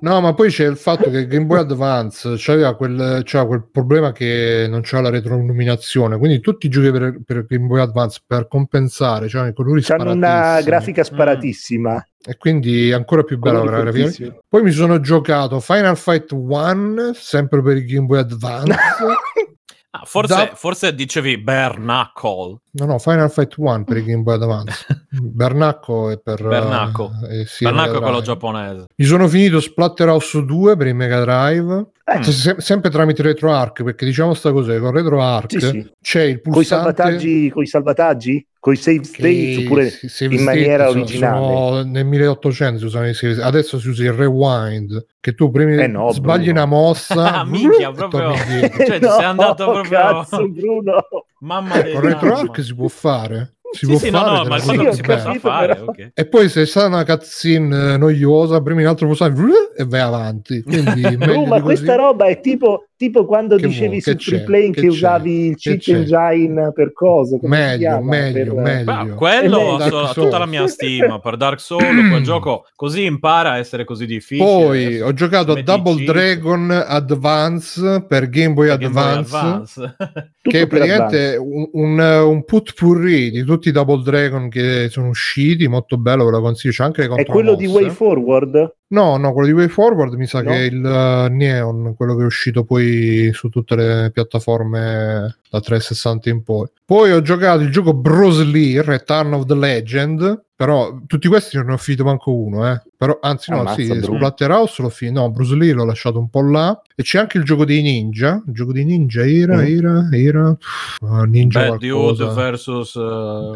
No, 0.00 0.20
ma 0.20 0.34
poi 0.34 0.50
c'è 0.50 0.66
il 0.66 0.76
fatto 0.76 1.08
che 1.08 1.26
Game 1.26 1.46
Boy 1.46 1.60
Advance 1.60 2.34
c'aveva 2.36 2.74
quel, 2.76 3.22
c'aveva 3.24 3.46
quel 3.46 3.68
problema 3.70 4.12
che 4.12 4.66
non 4.68 4.82
c'era 4.82 5.02
la 5.02 5.10
retroilluminazione, 5.10 6.18
quindi 6.18 6.40
tutti 6.40 6.66
i 6.66 6.68
giochi 6.68 6.90
per, 6.90 7.20
per 7.24 7.46
Game 7.46 7.66
Boy 7.66 7.80
Advance 7.80 8.20
per 8.26 8.48
compensare 8.52 9.28
c'erano 9.28 9.48
i 9.48 9.54
colori 9.54 9.80
C'hanno 9.80 10.12
una 10.12 10.60
grafica 10.60 11.02
sparatissima. 11.02 12.06
e 12.22 12.36
quindi 12.36 12.92
ancora 12.92 13.22
più 13.22 13.38
bella 13.38 13.64
la 13.64 13.80
grafica. 13.82 14.36
Poi 14.46 14.62
mi 14.62 14.72
sono 14.72 15.00
giocato 15.00 15.58
Final 15.58 15.96
Fight 15.96 16.32
1 16.32 17.12
sempre 17.14 17.62
per 17.62 17.78
il 17.78 17.86
Game 17.86 18.04
Boy 18.04 18.18
Advance. 18.18 18.74
Ah, 19.94 20.06
forse, 20.06 20.34
Da- 20.34 20.52
forse 20.54 20.94
dicevi 20.94 21.36
bare 21.36 21.74
knuckle. 21.74 22.60
No, 22.74 22.86
no, 22.86 22.98
Final 22.98 23.30
Fight 23.30 23.54
1 23.56 23.84
per 23.84 23.98
il 23.98 24.04
Game 24.06 24.22
Boy 24.22 24.34
Advance. 24.36 24.86
Bernacco 25.10 26.08
è 26.10 26.18
per... 26.18 26.42
Bernacco. 26.42 27.10
eh, 27.30 27.44
sì, 27.44 27.64
Bernacco 27.64 27.98
è 27.98 28.00
quello 28.00 28.22
giapponese. 28.22 28.86
Mi 28.96 29.04
sono 29.04 29.28
finito 29.28 29.60
Splatterhouse 29.60 30.42
2 30.44 30.76
per 30.76 30.86
il 30.86 30.94
Mega 30.94 31.20
Drive. 31.20 31.86
Eh, 32.04 32.22
Se- 32.24 32.32
se- 32.32 32.56
sempre 32.58 32.90
tramite 32.90 33.22
RetroArch, 33.22 33.82
perché 33.82 34.04
diciamo 34.06 34.32
sta 34.34 34.52
cosa, 34.52 34.78
con 34.80 34.90
RetroArch 34.90 35.52
Sì, 35.58 35.60
sì. 35.60 35.92
c'è 36.00 36.22
il 36.22 36.40
Coi 36.40 36.52
pulsante... 36.52 36.94
salvataggi, 36.94 37.50
coi 37.50 37.66
salvataggi, 37.66 38.46
coi 38.58 38.76
save 38.76 39.04
states, 39.04 39.56
che 39.56 39.62
oppure 39.64 39.90
save 39.90 40.34
in 40.34 40.40
state 40.40 40.42
maniera 40.56 40.86
sono- 40.88 41.00
originale. 41.02 41.44
sono- 41.46 41.82
nel 41.84 42.04
1800 42.06 42.78
si 42.78 42.84
usavano 42.86 43.10
i 43.10 43.14
save 43.14 43.34
state. 43.34 43.48
adesso 43.48 43.78
si 43.78 43.88
usa 43.88 44.02
il 44.04 44.12
rewind 44.14 45.06
che 45.20 45.34
tu 45.34 45.50
prima 45.50 45.80
Eh 45.82 45.86
no, 45.86 46.10
sbagli 46.10 46.44
Bruno. 46.46 46.52
una 46.60 46.64
mossa 46.66 47.38
Ah, 47.40 47.44
minchia, 47.44 47.92
proprio-. 47.92 48.34
Cioè, 48.86 48.98
ti 48.98 49.06
sei 49.08 49.24
andato 49.24 49.70
proprio- 49.70 49.98
Cazzo, 49.98 50.48
Bruno. 50.48 51.04
Mamma 51.42 51.80
del 51.80 51.92
con 51.92 52.00
RetroArch 52.00 52.62
si 52.62 52.74
può 52.74 52.88
fare 52.88 53.56
si 53.70 53.86
Sì, 53.86 53.86
può 53.86 53.98
sì, 53.98 54.10
no, 54.10 54.18
fare 54.18 54.30
no, 54.30 54.42
te 54.42 54.48
ma 54.48 54.56
che 54.58 54.92
si 54.92 55.38
fare, 55.38 55.74
però. 55.74 55.84
ok. 55.86 56.10
e 56.14 56.26
poi 56.28 56.48
se 56.48 56.66
sta 56.66 56.86
una 56.86 57.04
cutscene 57.04 57.94
eh, 57.94 57.96
noiosa 57.96 58.60
premi 58.62 58.82
un 58.82 58.88
altro 58.88 59.06
pulsante 59.06 59.72
e 59.76 59.84
vai 59.84 60.00
avanti 60.00 60.62
quindi 60.62 61.16
Bruno, 61.16 61.46
ma 61.46 61.60
così. 61.60 61.62
questa 61.62 61.94
roba 61.96 62.26
è 62.26 62.40
tipo, 62.40 62.88
tipo 63.02 63.24
quando 63.26 63.56
Che 63.56 63.66
dicevi 63.66 64.00
vuoi? 64.00 64.16
su? 64.18 64.30
Free 64.30 64.42
Plane 64.44 64.70
Che 64.70 64.80
che, 64.82 64.86
usavi 64.86 65.46
il 65.46 65.56
Che 65.56 65.76
cheat 65.78 65.96
engine 65.96 66.72
per 66.72 66.92
cosa? 66.92 67.36
Meglio 67.42 68.00
meglio 68.00 68.54
Per- 68.54 68.62
meglio 68.62 68.84
Ma 68.92 69.06
quello 69.14 69.78
Eh, 69.80 69.82
ha 69.82 69.88
Souls. 69.88 70.12
tutta 70.12 70.38
la 70.38 70.46
mia 70.46 70.66
stima 70.68 71.18
per 71.18 71.36
Dark 71.36 71.58
Souls, 71.60 72.08
quel 72.08 72.22
gioco 72.22 72.66
così 72.76 73.04
impara 73.04 73.52
a 73.52 73.56
essere 73.58 73.84
così 73.84 74.06
difficile. 74.06 74.44
poi 74.46 74.84
Adesso 74.86 75.04
ho 75.04 75.12
giocato 75.14 75.52
a 75.52 75.62
Double 75.62 75.94
cheat, 75.96 76.10
Dragon 76.10 76.70
Advance 76.70 78.04
per 78.08 78.28
Game 78.28 78.52
Boy 78.54 78.68
Game 78.68 78.88
Boy 78.90 79.02
Advance, 79.02 79.80
Advance. 79.80 79.96
Tutto 80.42 80.56
che 80.56 80.60
è 80.62 80.66
praticamente 80.66 81.36
un, 81.38 81.68
un, 81.72 81.98
un 82.00 82.44
putpurri 82.44 83.30
di 83.30 83.44
tutti 83.44 83.68
i 83.68 83.72
Double 83.72 84.02
Dragon 84.02 84.48
che 84.48 84.88
sono 84.90 85.08
usciti, 85.08 85.68
molto 85.68 85.96
bello, 85.98 86.24
ve 86.24 86.30
lo 86.32 86.40
consiglio, 86.40 86.72
c'è 86.72 86.84
anche 86.84 87.06
le 87.06 87.14
È 87.14 87.24
quello 87.24 87.54
di. 87.54 87.66
Way 87.66 87.90
Forward? 87.90 88.74
No, 88.92 89.16
no, 89.16 89.32
quello 89.32 89.48
di 89.48 89.54
Way 89.54 89.68
Forward 89.68 90.12
mi 90.14 90.26
sa 90.26 90.42
No? 90.42 90.50
che 90.50 90.56
è 90.56 90.60
il 90.64 90.84
uh, 90.84 91.32
Neon, 91.32 91.94
quello 91.96 92.14
che 92.14 92.22
è 92.22 92.26
uscito 92.26 92.62
poi 92.64 93.30
su 93.32 93.48
tutte 93.48 93.74
le 93.74 94.10
piattaforme 94.12 95.38
da 95.50 95.60
360 95.60 96.28
in 96.28 96.42
poi. 96.42 96.66
Poi 96.84 97.10
ho 97.12 97.22
giocato 97.22 97.62
il 97.62 97.70
gioco 97.70 97.94
Bruce 97.94 98.44
Lee, 98.44 98.82
Return 98.82 99.32
of 99.32 99.46
the 99.46 99.54
Legend, 99.54 100.44
però 100.54 100.94
tutti 101.06 101.26
questi 101.28 101.56
non 101.56 101.66
ne 101.66 101.72
ho 101.72 101.76
finito 101.78 102.04
manco 102.04 102.34
uno, 102.34 102.70
eh. 102.70 102.82
Però, 102.96 103.18
anzi 103.22 103.50
no, 103.50 103.60
Ammazza, 103.60 103.80
sì, 103.80 103.98
Bruno. 103.98 104.16
Splatterhouse 104.18 104.82
l'ho 104.82 104.88
finito, 104.90 105.20
no, 105.20 105.30
Bruce 105.30 105.54
Lee 105.54 105.72
l'ho 105.72 105.86
lasciato 105.86 106.18
un 106.18 106.28
po' 106.28 106.42
là. 106.42 106.78
E 106.94 107.02
c'è 107.02 107.18
anche 107.18 107.38
il 107.38 107.44
gioco 107.44 107.64
dei 107.64 107.80
ninja, 107.80 108.42
il 108.46 108.52
gioco 108.52 108.72
dei 108.72 108.84
ninja 108.84 109.26
era, 109.26 109.56
Mm. 109.56 109.66
era, 109.78 110.08
era, 110.12 110.56
uh, 111.00 111.22
ninja 111.24 111.60
Bad 111.66 111.78
qualcosa. 111.78 112.24
Dude 112.24 112.34
versus... 112.34 112.94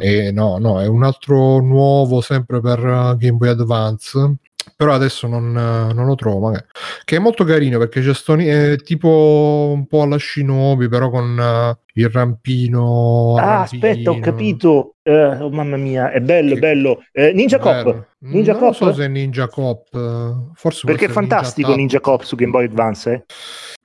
eh, 0.00 0.26
Eh, 0.28 0.33
no, 0.33 0.57
no, 0.59 0.81
è 0.81 0.87
un 0.87 1.02
altro 1.05 1.61
nuovo 1.61 2.23
sempre 2.23 2.61
per 2.62 2.78
uh, 2.83 3.16
Game 3.19 3.37
Boy 3.37 3.50
Advance. 3.50 4.35
Però 4.75 4.92
adesso 4.92 5.26
non, 5.26 5.44
uh, 5.54 5.94
non 5.94 6.06
lo 6.06 6.14
trovo, 6.14 6.49
magari. 6.49 6.66
Che 7.04 7.16
è 7.16 7.18
molto 7.18 7.44
carino 7.44 7.78
perché 7.78 8.00
c'è 8.00 8.14
sto 8.14 8.35
è 8.35 8.76
tipo 8.82 9.70
un 9.73 9.87
po' 9.87 10.02
alla 10.02 10.18
Shinobi, 10.18 10.88
però 10.88 11.11
con 11.11 11.38
uh, 11.38 11.86
il 11.99 12.09
rampino. 12.11 13.35
Ah, 13.37 13.41
rampino. 13.41 13.61
aspetta, 13.62 14.11
ho 14.11 14.19
capito. 14.21 14.91
Eh, 15.03 15.37
oh, 15.41 15.50
mamma 15.50 15.76
mia, 15.76 16.11
è 16.11 16.21
bello, 16.21 16.55
Che- 16.55 16.61
bello. 16.61 17.03
Eh, 17.12 17.33
Ninja 17.33 17.59
Cop. 17.59 18.07
Ninja 18.21 18.53
non 18.53 18.61
Cop? 18.62 18.73
so 18.75 18.93
se 18.93 19.05
è 19.05 19.09
Ninja 19.09 19.47
Cop, 19.47 20.50
forse 20.55 20.85
Perché 20.87 21.05
è 21.05 21.09
fantastico 21.09 21.69
Tap. 21.69 21.76
Ninja 21.76 22.00
Cop 22.00 22.23
su 22.23 22.35
Game 22.35 22.50
Boy 22.50 22.65
Advance. 22.65 23.12
eh? 23.12 23.25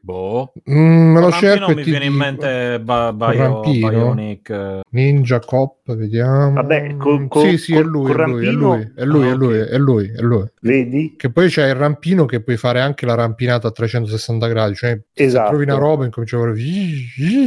Boh. 0.04 0.52
Mm, 0.68 1.12
me 1.14 1.20
lo 1.20 1.32
cerco 1.32 1.70
e 1.72 1.76
mi 1.76 1.84
ti 1.84 1.92
viene 1.92 2.06
in 2.06 2.14
dico. 2.14 2.24
mente 2.24 2.80
ba- 2.80 3.14
Bio- 3.14 3.32
Rampino? 3.34 3.90
Bionic. 3.90 4.50
eh. 4.50 4.80
Ninja 4.90 5.40
Cop, 5.40 5.94
vediamo. 5.96 6.54
Vabbè, 6.54 6.96
con- 6.98 7.28
con- 7.28 7.48
sì, 7.48 7.58
sì, 7.60 7.74
è 7.76 7.82
con- 7.84 7.92
lui, 7.92 8.12
con 8.12 8.22
è 8.22 8.26
lui, 8.26 8.48
è 8.48 8.52
lui, 8.52 8.92
è 8.96 9.04
lui, 9.06 9.28
Ah, 9.28 9.32
è 9.32 9.36
lui, 9.36 9.58
è 9.60 9.78
lui, 9.78 10.12
è 10.18 10.22
lui. 10.22 10.46
Vedi? 10.62 11.14
Che 11.16 11.30
poi 11.32 11.50
c'è 11.50 11.68
il 11.68 11.76
rampino 11.76 12.26
che 12.26 12.42
puoi 12.42 12.58
fare 12.58 12.82
anche 12.82 13.06
la 13.06 13.14
rampinata 13.14 13.68
a 13.68 13.72
360 13.72 14.48
gradi, 14.48 14.74
cioè 14.74 15.00
se 15.14 15.24
Esatto. 15.24 15.50
trovi 15.50 15.66
una 15.66 15.76
roba 15.78 16.04
incomincia 16.06 16.38
a 16.38 16.40
fare 16.40 16.54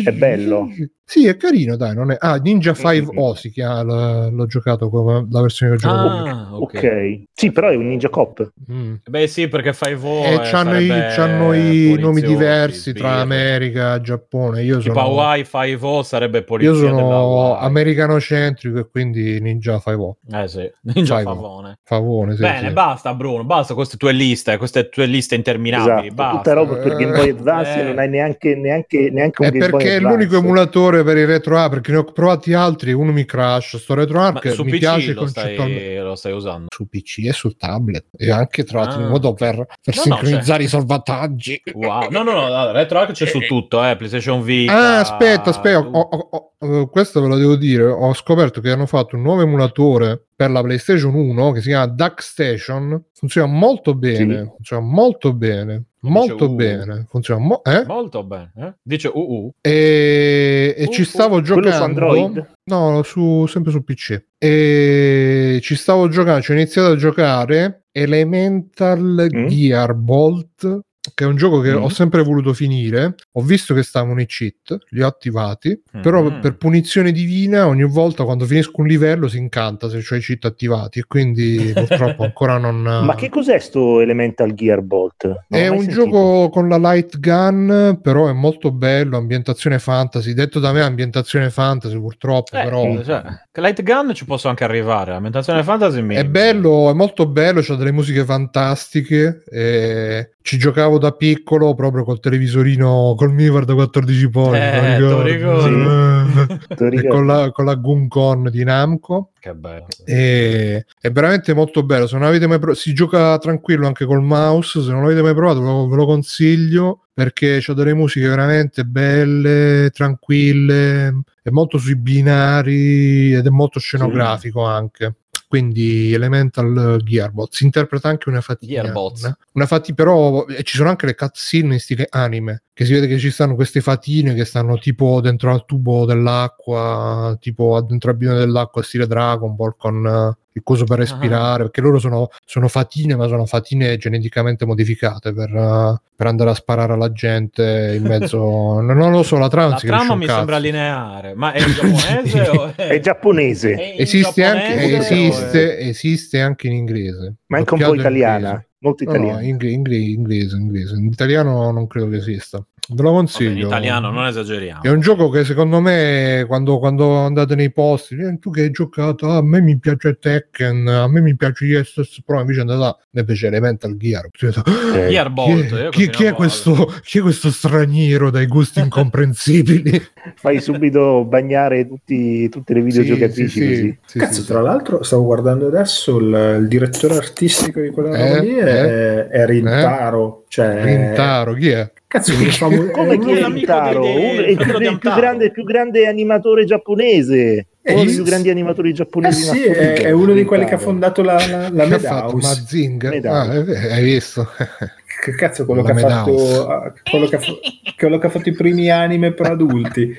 È 0.04 0.12
bello. 0.12 0.53
嗯 0.62 0.90
Sì, 1.06 1.26
è 1.26 1.36
carino, 1.36 1.76
dai, 1.76 1.94
non 1.94 2.10
è 2.12 2.16
Ah, 2.18 2.36
Ninja 2.36 2.72
5O 2.72 3.12
Mm-hmm. 3.12 3.32
si 3.34 3.50
chiama, 3.50 3.82
l- 4.28 4.34
l'ho 4.34 4.46
giocato 4.46 4.88
come 4.88 5.26
la 5.30 5.40
versione 5.42 5.76
che 5.76 5.86
ho 5.86 5.90
giocato. 5.90 6.14
io. 6.26 6.34
Ah, 6.34 6.48
Ok. 6.56 6.74
ok. 6.76 7.22
Sì, 7.34 7.52
però 7.52 7.68
è 7.68 7.76
un 7.76 7.88
Ninja 7.88 8.08
Cop. 8.08 8.52
Mm. 8.72 8.94
Beh 9.06 9.26
sì, 9.26 9.48
perché 9.48 9.72
fai 9.74 9.94
vo 9.96 10.22
E 10.24 10.38
c'hanno, 10.44 10.78
i, 10.78 10.88
c'hanno 10.88 11.52
i 11.52 11.96
nomi 11.98 12.22
diversi 12.22 12.94
tra 12.94 13.16
America 13.16 13.96
e 13.96 14.00
Giappone. 14.00 14.62
Io 14.62 14.78
Tipo 14.78 14.94
sono, 14.94 15.06
Hawaii 15.06 15.44
5 15.44 16.04
sarebbe 16.04 16.42
polizia 16.42 16.72
io 16.72 16.78
sono 16.78 17.56
americanocentrico 17.58 18.78
e 18.78 18.88
quindi 18.90 19.40
Ninja 19.40 19.76
5O. 19.84 20.12
Eh 20.32 20.48
sì, 20.48 20.70
Ninja 20.94 21.18
Five-O. 21.18 21.34
Favone. 21.34 21.78
Favone, 21.84 22.34
sì, 22.34 22.40
Bene, 22.40 22.68
sì. 22.68 22.72
basta 22.72 23.14
Bruno, 23.14 23.44
basta 23.44 23.74
queste 23.74 23.96
tue 23.98 24.12
liste, 24.12 24.56
queste 24.56 24.88
tue 24.88 25.04
liste 25.06 25.34
interminabili, 25.34 26.06
Esatto, 26.08 26.14
basta. 26.14 26.36
tutta 26.36 26.52
roba 26.54 26.76
per 26.76 26.96
Game 26.96 27.12
Boy 27.12 27.28
Advance 27.30 27.80
Eh. 27.80 27.82
non 27.82 27.98
hai 27.98 28.08
neanche, 28.08 28.54
neanche, 28.54 29.10
neanche 29.10 29.42
un 29.42 29.48
È 29.48 29.50
Game 29.50 29.68
Boy 29.68 29.70
perché 29.78 29.92
è 29.92 29.96
Advance. 29.96 30.16
l'unico 30.16 30.36
emulatore 30.38 30.93
per 31.02 31.16
il 31.16 31.26
RetroArch, 31.26 31.70
perché 31.70 31.90
ne 31.92 31.98
ho 31.98 32.04
provati 32.04 32.52
altri, 32.52 32.92
uno 32.92 33.10
mi 33.10 33.24
crash, 33.24 33.78
sto 33.78 33.94
Ma 33.94 34.00
RetroArch 34.02 34.52
su 34.52 34.62
mi 34.62 34.70
PC 34.72 34.78
piace 34.78 35.12
lo 35.14 35.26
stai, 35.26 35.96
lo 35.98 36.14
stai 36.14 36.32
usando. 36.32 36.66
Su 36.72 36.86
PC 36.88 37.24
e 37.26 37.32
sul 37.32 37.56
tablet 37.56 38.04
e 38.16 38.30
anche 38.30 38.62
trovato 38.64 38.96
Ah. 38.96 38.98
un 38.98 39.06
modo 39.08 39.34
per, 39.34 39.56
per 39.56 39.94
No, 39.96 40.02
no, 40.06 40.16
sincronizzare 40.16 40.58
cioè- 40.58 40.66
i 40.66 40.68
salvataggi. 40.68 41.62
Wow. 41.72 42.10
No, 42.10 42.22
no, 42.22 42.32
no, 42.32 42.48
no 42.48 42.70
RetroArch 42.72 43.12
c'è 43.12 43.26
su 43.26 43.40
tutto, 43.40 43.84
eh, 43.84 43.96
PlayStation 43.96 44.42
Vita. 44.42 44.72
Ah, 44.72 45.00
aspetta, 45.00 45.50
aspetta, 45.50 45.78
ho- 45.78 45.90
ho- 46.00 46.28
ho- 46.30 46.52
eh, 46.82 46.88
questo 46.90 47.20
ve 47.20 47.28
lo 47.28 47.36
devo 47.36 47.56
dire. 47.56 47.84
Ho 47.84 48.12
scoperto 48.14 48.60
che 48.60 48.70
hanno 48.70 48.86
fatto 48.86 49.16
un 49.16 49.22
nuovo 49.22 49.42
emulatore 49.42 50.26
per 50.36 50.50
la 50.50 50.62
PlayStation 50.62 51.14
1 51.14 51.52
che 51.52 51.60
si 51.60 51.68
chiama 51.68 51.86
Duck 51.86 52.22
Station. 52.22 53.04
Funziona 53.14 53.46
molto 53.50 53.94
bene. 53.94 54.42
Sì. 54.42 54.50
Funziona 54.56 54.82
molto 54.84 55.32
bene. 55.32 55.84
Dice, 56.04 56.18
Molto 56.28 56.44
uh. 56.50 56.54
bene. 56.54 57.06
Funziona 57.08 57.40
mo- 57.40 57.62
eh? 57.64 57.84
Molto 57.86 58.22
bene. 58.24 58.52
eh? 58.56 58.74
Dice 58.82 59.10
UU. 59.12 59.52
E, 59.60 60.74
e 60.76 60.84
Uh, 60.84 60.92
ci 60.92 61.00
uh, 61.00 61.04
stavo 61.04 61.36
su 61.36 61.42
giocando. 61.42 61.84
Android? 61.84 62.46
No, 62.64 63.02
su, 63.02 63.46
sempre 63.46 63.70
su 63.72 63.82
PC. 63.82 64.22
E 64.38 65.58
ci 65.62 65.74
stavo 65.76 66.08
giocando, 66.08 66.42
ci 66.42 66.50
ho 66.50 66.54
iniziato 66.54 66.92
a 66.92 66.96
giocare 66.96 67.84
Elemental 67.92 69.28
Mm? 69.34 69.46
Gearbolt, 69.46 70.80
che 71.14 71.24
è 71.24 71.26
un 71.26 71.36
gioco 71.36 71.60
che 71.60 71.72
Mm. 71.72 71.82
ho 71.82 71.88
sempre 71.88 72.22
voluto 72.22 72.54
finire. 72.54 73.14
Ho 73.32 73.42
visto 73.42 73.74
che 73.74 73.82
stavano 73.82 74.20
i 74.20 74.26
cheat, 74.26 74.76
li 74.90 75.02
ho 75.02 75.06
attivati, 75.06 75.78
però 76.00 76.22
Mm. 76.22 76.40
per 76.40 76.56
punizione 76.56 77.12
divina 77.12 77.66
ogni 77.66 77.84
volta 77.84 78.24
quando 78.24 78.44
finisco 78.46 78.80
un 78.80 78.86
livello 78.86 79.28
si 79.28 79.36
incanta 79.38 79.88
se 79.90 79.96
ho 79.98 80.16
i 80.16 80.20
cheat 80.20 80.44
attivati 80.46 81.00
e 81.00 81.04
quindi 81.06 81.72
purtroppo 81.74 82.22
ancora 82.24 82.56
non... 82.58 82.80
Ma 82.82 83.14
che 83.14 83.28
cos'è 83.28 83.58
sto 83.58 84.00
Elemental 84.00 84.54
Gearbolt? 84.54 85.24
Non 85.24 85.60
È 85.60 85.68
un 85.68 85.80
sentito. 85.80 86.04
gioco 86.04 86.48
con 86.50 86.68
la 86.68 86.78
light 86.78 87.18
gun, 87.18 87.98
però 88.02 88.28
è 88.28 88.32
molto 88.32 88.70
bello, 88.70 89.16
ambientazione 89.16 89.78
fantasy. 89.78 90.32
Detto 90.32 90.58
da 90.60 90.72
me 90.72 90.80
ambientazione 90.82 91.50
fantasy 91.50 91.98
purtroppo, 91.98 92.56
Eh, 92.56 92.62
però 92.64 93.02
cioè, 93.02 93.22
Light 93.54 93.82
Gun 93.82 94.14
ci 94.14 94.24
posso 94.24 94.48
anche 94.48 94.64
arrivare. 94.64 95.10
L'ambientazione 95.12 95.62
fantasy 95.62 96.00
mi... 96.02 96.14
è 96.14 96.24
bello, 96.24 96.90
è 96.90 96.94
molto 96.94 97.26
bello, 97.26 97.60
c'ha 97.62 97.74
delle 97.76 97.92
musiche 97.92 98.24
fantastiche. 98.24 99.42
e 99.50 100.30
ci 100.42 100.58
giocavo 100.58 100.93
da 100.98 101.12
piccolo 101.12 101.74
proprio 101.74 102.04
col 102.04 102.20
televisorino 102.20 103.14
col 103.16 103.32
Mivar 103.32 103.64
da 103.64 103.74
14 103.74 104.30
pollici, 104.30 104.62
Eh, 104.62 105.22
ricordo? 105.22 106.12
con 107.08 107.26
la, 107.26 107.50
con 107.52 107.64
la 107.64 107.74
Guncon 107.74 108.48
di 108.50 108.64
Namco. 108.64 109.30
Che 109.38 109.54
bello. 109.54 109.86
E 110.04 110.86
è 111.00 111.10
veramente 111.10 111.54
molto 111.54 111.82
bello. 111.82 112.06
Se 112.06 112.16
non 112.16 112.26
avete 112.26 112.46
mai 112.46 112.58
provato, 112.58 112.78
si 112.78 112.94
gioca 112.94 113.36
tranquillo 113.38 113.86
anche 113.86 114.04
col 114.04 114.22
mouse. 114.22 114.82
Se 114.82 114.90
non 114.90 115.02
l'avete 115.02 115.22
mai 115.22 115.34
provato, 115.34 115.60
ve 115.60 115.66
lo, 115.66 115.88
ve 115.88 115.96
lo 115.96 116.06
consiglio 116.06 117.00
perché 117.12 117.58
c'ha 117.60 117.74
delle 117.74 117.94
musiche 117.94 118.28
veramente 118.28 118.84
belle, 118.84 119.90
tranquille. 119.92 121.22
È 121.42 121.50
molto 121.50 121.78
sui 121.78 121.96
binari 121.96 123.34
ed 123.34 123.46
è 123.46 123.50
molto 123.50 123.78
scenografico 123.78 124.64
anche. 124.64 125.14
Quindi 125.54 126.12
Elemental 126.12 127.00
Gearbot 127.04 127.54
si 127.54 127.62
interpreta 127.62 128.08
anche 128.08 128.28
una 128.28 128.40
fatina. 128.40 128.82
Gearbots. 128.82 129.22
Una, 129.22 129.38
una 129.52 129.66
fatina, 129.66 129.94
però 129.94 130.44
e 130.46 130.64
ci 130.64 130.76
sono 130.76 130.88
anche 130.88 131.06
le 131.06 131.14
cutscene 131.14 131.74
in 131.74 131.78
stile 131.78 132.08
anime. 132.10 132.63
Che 132.74 132.84
si 132.84 132.92
vede 132.92 133.06
che 133.06 133.18
ci 133.18 133.30
stanno 133.30 133.54
queste 133.54 133.80
fatine 133.80 134.34
che 134.34 134.44
stanno 134.44 134.78
tipo 134.78 135.20
dentro 135.20 135.52
al 135.52 135.64
tubo 135.64 136.04
dell'acqua, 136.04 137.36
tipo 137.40 137.80
dentro 137.82 138.10
al 138.10 138.16
bino 138.16 138.34
dell'acqua, 138.36 138.82
stile 138.82 139.06
Dragon 139.06 139.54
Ball 139.54 139.74
con 139.78 140.04
eh, 140.04 140.36
il 140.54 140.62
coso 140.64 140.84
per 140.84 140.98
respirare. 140.98 141.62
Perché 141.62 141.80
loro 141.80 142.00
sono, 142.00 142.28
sono 142.44 142.66
fatine, 142.66 143.14
ma 143.14 143.28
sono 143.28 143.46
fatine 143.46 143.96
geneticamente 143.96 144.64
modificate 144.66 145.32
per, 145.32 145.54
eh, 145.54 146.00
per 146.16 146.26
andare 146.26 146.50
a 146.50 146.54
sparare 146.54 146.94
alla 146.94 147.12
gente 147.12 147.94
in 147.96 148.02
mezzo. 148.02 148.38
non, 148.82 149.10
lo 149.12 149.22
so, 149.22 149.38
la 149.38 149.48
trama, 149.48 149.74
La 149.74 149.78
trama 149.78 150.16
mi 150.16 150.26
cazzo. 150.26 150.36
sembra 150.38 150.58
lineare, 150.58 151.34
ma 151.34 151.52
è 151.52 151.62
giapponese 151.70 152.40
o 152.48 152.72
è... 152.74 152.86
È 152.88 152.98
giapponese, 152.98 153.74
è 153.74 154.00
Esiste 154.00 154.44
anche, 154.44 154.88
giapponese 154.88 155.14
o 155.14 155.16
è- 155.16 155.28
esiste, 155.28 155.78
esiste 155.78 156.40
anche 156.40 156.66
in 156.66 156.72
inglese. 156.72 157.34
ma 157.46 157.58
anche 157.58 157.72
un 157.74 157.80
po' 157.80 157.94
italiana. 157.94 158.64
Inglese. 158.84 159.04
Molto 159.04 159.04
No, 159.04 159.10
no, 159.12 159.16
italiana. 159.16 159.42
ingle- 159.46 159.70
ingle- 159.70 159.96
inglese, 159.96 160.56
inglese. 160.56 160.94
In 160.96 161.06
italiano 161.06 161.70
non 161.70 161.86
credo 161.86 162.08
che 162.10 162.16
esista. 162.16 162.64
Ve 162.86 162.96
lo 163.02 163.08
Vabbè, 163.12 163.16
consiglio. 163.16 163.50
in 163.52 163.58
italiano 163.66 164.10
non 164.10 164.26
esageriamo. 164.26 164.82
È 164.82 164.90
un 164.90 165.00
gioco 165.00 165.30
che 165.30 165.44
secondo 165.44 165.80
me 165.80 166.44
quando, 166.46 166.78
quando 166.78 167.16
andate 167.16 167.54
nei 167.54 167.72
posti, 167.72 168.14
"Eh, 168.16 168.38
tu 168.38 168.50
che 168.50 168.60
hai 168.62 168.70
giocato, 168.70 169.26
"Ah, 169.30 169.36
a 169.38 169.42
me 169.42 169.62
mi 169.62 169.78
piace 169.78 170.18
Tekken, 170.20 170.86
a 170.88 171.08
me 171.08 171.20
mi 171.22 171.34
piace 171.34 171.64
ISS 171.64 172.22
Pro, 172.26 172.40
invece 172.40 172.60
andate 172.60 172.78
là, 172.80 172.96
mi 173.12 173.24
piace 173.24 173.46
Elemental 173.46 173.96
Gear. 173.96 174.28
Eh, 174.38 175.08
Gearbolt, 175.08 175.88
chi, 175.90 176.02
chi- 176.04 176.10
chi 176.10 176.24
è 176.24 176.34
questo, 176.34 176.92
chi 177.02 177.18
è 177.18 177.22
questo 177.22 177.50
straniero 177.50 178.28
dai 178.30 178.46
gusti 178.46 178.80
incomprensibili? 178.84 180.02
Fai 180.36 180.60
subito 180.60 181.24
bagnare 181.24 181.86
tutti, 181.86 182.48
tutte 182.50 182.74
le 182.74 182.82
videogiocatrici 182.82 183.48
Sì, 183.48 183.60
sì, 183.60 183.66
così. 183.68 183.98
sì, 184.04 184.18
Cazzo, 184.18 184.40
sì, 184.42 184.46
tra 184.46 184.60
l'altro, 184.60 185.02
stavo 185.02 185.24
guardando 185.24 185.66
adesso 185.68 186.18
il, 186.18 186.58
il 186.60 186.68
direttore 186.68 187.16
artistico 187.16 187.80
di 187.80 187.88
quella 187.90 188.14
Eh, 188.16 188.28
roba 188.28 188.40
lì 188.40 188.54
è, 188.54 189.26
è 189.28 189.46
Rintaro. 189.46 190.43
Cioè, 190.54 190.84
Rintaro, 190.84 191.54
chi 191.54 191.70
è? 191.70 191.90
Cazzo, 192.06 192.36
che 192.38 192.44
famo- 192.52 192.86
Come 192.92 193.18
chi 193.18 193.32
è 193.32 193.44
Rintaro? 193.44 194.02
di- 194.02 194.50
il 194.52 194.56
più, 194.56 194.78
di 194.78 194.84
il 194.86 194.98
più 195.00 195.12
grande, 195.12 195.50
più 195.50 195.64
grande 195.64 196.06
animatore 196.06 196.64
giapponese. 196.64 197.66
Eh, 197.82 197.92
Uno 197.94 198.04
dei 198.04 198.14
più 198.14 198.22
grandi 198.22 198.50
animatori 198.50 198.90
Eh 198.90 198.92
giapponesi. 198.92 199.48
in 199.48 199.52
sì, 199.52 199.64
è, 199.64 199.92
è 199.94 200.10
uno 200.12 200.32
di 200.32 200.44
quelli 200.44 200.64
che 200.64 200.74
ha 200.74 200.78
fondato 200.78 201.22
la, 201.22 201.44
la, 201.50 201.68
la 201.70 201.86
Che 201.86 201.94
ha 201.94 201.98
fatto 201.98 202.36
Madhouse. 202.36 202.46
Mazing? 202.46 203.02
Madhouse. 203.14 203.28
Ah, 203.76 203.86
eh, 203.88 203.92
hai 203.94 204.02
visto? 204.04 204.48
Che 205.24 205.34
cazzo, 205.36 205.64
quello 205.64 205.80
La 205.80 205.94
che, 205.94 206.02
ha 206.04 206.08
fatto, 206.08 206.68
ah, 206.68 206.92
quello, 207.08 207.26
che 207.26 207.36
ha, 207.36 207.38
fa- 207.38 207.52
quello 207.96 208.18
che 208.18 208.26
ha 208.26 208.28
fatto 208.28 208.48
i 208.50 208.52
primi 208.52 208.90
anime 208.90 209.32
per 209.32 209.52
adulti. 209.52 210.14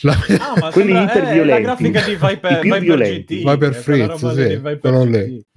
La- 0.00 0.16
ma 0.58 0.70
Quelli 0.70 0.92
sembra- 0.94 1.12
eh, 1.12 1.18
iperviolenti. 1.18 1.48
la 1.48 1.60
grafica 1.60 2.00
di 2.00 2.12
Viper, 2.14 2.60
Viper 2.60 2.80
violenti. 2.80 3.36
GT, 3.40 3.44
Vai 3.44 3.58
per 3.58 3.72
è 3.76 3.82
quella 3.82 4.16
Fritz, 4.16 4.32
sì, 4.32 4.56
Viper. 4.56 4.92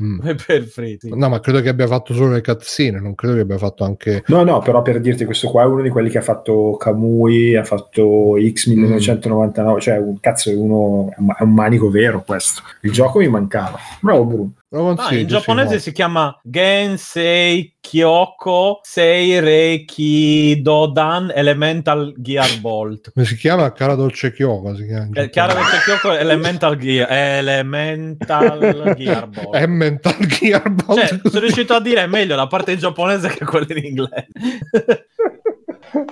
Mm. 0.04 0.20
Viper 0.22 0.64
Fritz. 0.64 1.04
No, 1.06 1.30
ma 1.30 1.40
credo 1.40 1.62
che 1.62 1.70
abbia 1.70 1.88
fatto 1.88 2.14
solo 2.14 2.32
le 2.34 2.42
cazzine, 2.42 3.00
non 3.00 3.16
credo 3.16 3.36
che 3.36 3.40
abbia 3.40 3.58
fatto 3.58 3.86
anche... 3.86 4.22
No, 4.28 4.44
no, 4.44 4.60
però 4.60 4.82
per 4.82 5.00
dirti, 5.00 5.24
questo 5.24 5.48
qua 5.50 5.64
è 5.64 5.68
uno 5.68 5.82
di 5.82 5.90
quelli 5.90 6.10
che 6.10 6.18
ha 6.18 6.22
fatto 6.22 6.76
Kamui, 6.78 7.56
ha 7.56 7.64
fatto 7.64 8.36
X1999, 8.38 9.80
cioè 9.80 9.98
un 9.98 10.20
cazzo, 10.20 10.50
è 10.50 10.56
uno, 10.56 11.10
è 11.12 11.20
un- 11.20 11.34
è 11.38 11.44
un 11.44 11.54
manico 11.54 11.90
vero 11.90 12.22
questo. 12.26 12.62
Il 12.82 12.92
gioco 12.92 13.20
mi 13.20 13.30
mancava. 13.30 13.78
Bravo 14.02 14.26
Bruno. 14.26 14.52
Ah, 14.72 15.16
in 15.16 15.26
giapponese 15.26 15.80
si 15.80 15.92
chiama 15.92 16.40
Gensei 16.44 17.76
Kyoko 17.80 18.82
Sei 18.84 19.40
Reiki 19.40 20.62
Dodan 20.62 21.32
Elemental 21.34 22.14
Gear 22.18 22.60
Bolt. 22.62 23.12
Come 23.12 23.26
si 23.26 23.36
chiama? 23.36 23.72
Cara 23.72 23.96
Dolce 23.96 24.32
Kyoko 24.32 24.76
si 24.76 24.86
chiama. 24.86 25.10
Eh, 25.14 25.30
che 25.32 25.42
Kyoko 25.86 26.12
Elemental 26.16 26.78
Gear 26.78 27.08
Elemental 27.12 28.94
Gear 28.96 29.28
Bolt. 29.28 29.56
È 29.58 29.66
Mental 29.66 30.18
Gear 30.28 30.70
Bolt. 30.70 31.00
Cioè, 31.00 31.20
sono 31.24 31.40
riuscito 31.40 31.74
a 31.74 31.82
dire 31.82 32.06
meglio 32.06 32.36
la 32.36 32.46
parte 32.46 32.74
in 32.74 32.78
giapponese 32.78 33.30
che 33.30 33.46
quella 33.46 33.66
in 33.70 33.86
inglese. 33.86 34.28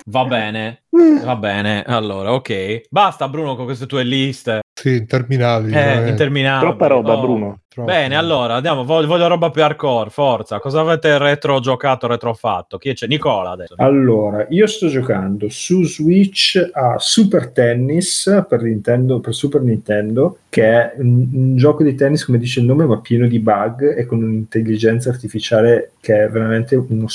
Va 0.06 0.26
bene, 0.26 0.82
va 1.24 1.36
bene. 1.36 1.84
Allora, 1.86 2.34
ok. 2.34 2.88
Basta, 2.90 3.28
Bruno, 3.30 3.56
con 3.56 3.66
queste 3.66 3.86
tue 3.86 4.04
liste. 4.04 4.62
Sì, 4.74 4.96
interminabili. 4.96 5.76
Eh, 5.78 6.10
interminabili. 6.10 6.70
Troppa 6.72 6.88
roba, 6.88 7.14
Oh. 7.14 7.22
Bruno. 7.22 7.60
Troppo. 7.78 7.92
Bene, 7.92 8.16
allora 8.16 8.56
andiamo. 8.56 8.84
Voglio, 8.84 9.06
voglio 9.06 9.28
roba 9.28 9.52
più 9.52 9.62
hardcore. 9.62 10.10
Forza, 10.10 10.60
cosa 10.60 10.80
avete 10.80 11.16
retro 11.20 11.60
giocato, 11.60 12.08
retro 12.08 12.34
fatto? 12.34 12.80
Chi 12.80 12.94
c'è? 12.94 13.06
Nicola 13.06 13.52
adesso. 13.52 13.76
Allora, 13.78 14.48
io 14.50 14.66
sto 14.66 14.88
giocando 14.88 15.48
su 15.50 15.84
Switch 15.84 16.72
a 16.74 16.96
Super 16.98 17.52
Tennis 17.52 18.46
per, 18.50 18.64
Nintendo, 18.64 19.20
per 19.20 19.36
Super 19.36 19.62
Nintendo, 19.62 20.40
che 20.50 20.64
è 20.64 20.94
un, 20.98 21.28
un 21.32 21.56
gioco 21.56 21.84
di 21.84 21.94
tennis, 21.94 22.26
come 22.26 22.40
dice 22.40 22.62
il 22.62 22.66
nome, 22.66 22.86
ma 22.86 23.00
pieno 23.00 23.28
di 23.28 23.38
bug 23.38 23.96
e 23.96 24.08
con 24.08 24.24
un'intelligenza 24.24 25.12
artificiale 25.12 25.92
che 26.02 26.24
è 26.24 26.30
veramente 26.30 26.76
uno 26.76 27.08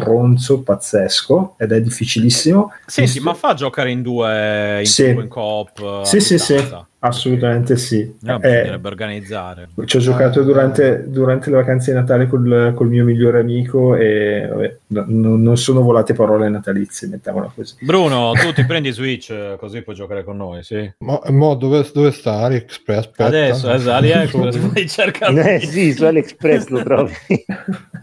stronzo 0.00 0.62
pazzesco 0.62 1.54
ed 1.58 1.72
è 1.72 1.80
difficilissimo. 1.80 2.72
Senti, 2.86 3.12
Visto- 3.12 3.28
ma 3.28 3.34
fa 3.34 3.54
giocare 3.54 3.90
in 3.90 4.02
due, 4.02 4.78
in, 4.80 4.86
Sì. 4.86 5.08
in 5.08 5.28
coop? 5.28 6.00
a 6.00 6.04
Sì, 6.04 6.20
sì, 6.20 6.38
sì, 6.38 6.56
assolutamente 7.00 7.76
sì. 7.76 8.16
No, 8.22 8.34
Eh, 8.36 8.38
bisognerebbe 8.38 8.88
organizzare. 8.88 9.68
Ci 9.84 9.96
ho 9.96 10.00
giocato 10.00 10.40
Ah. 10.40 10.42
durante, 10.42 11.04
durante 11.08 11.50
le 11.50 11.56
vacanze 11.56 11.92
di 11.92 11.96
Natale 11.98 12.26
col, 12.26 12.72
col 12.74 12.88
mio 12.88 13.04
migliore 13.04 13.38
amico 13.40 13.94
e 13.94 14.46
vabbè, 14.50 14.76
no- 14.88 15.04
non- 15.06 15.56
sono 15.56 15.80
volate 15.82 16.12
parole 16.14 16.48
natalizie, 16.48 17.06
mettiamola 17.08 17.52
così. 17.54 17.74
Bruno, 17.80 18.32
tu 18.32 18.52
ti 18.52 18.64
prendi 18.64 18.90
Switch 18.90 19.30
eh, 19.30 19.56
così 19.58 19.82
puoi 19.82 19.94
giocare 19.94 20.24
con 20.24 20.36
noi, 20.36 20.62
sì? 20.64 20.90
Mo, 20.98 21.20
mo 21.28 21.54
dove, 21.54 21.88
dove 21.92 22.10
sta 22.10 22.38
AliExpress? 22.44 22.98
Aspetta. 22.98 23.24
Adesso, 23.26 23.70
esatto, 23.72 23.96
AliExpress, 23.96 24.56
vai 24.72 24.88
cercare. 24.88 25.54
Eh 25.56 25.60
sì, 25.66 25.92
su 25.92 26.04
AliExpress 26.04 26.66
lo 26.68 26.82
trovi. 26.82 27.12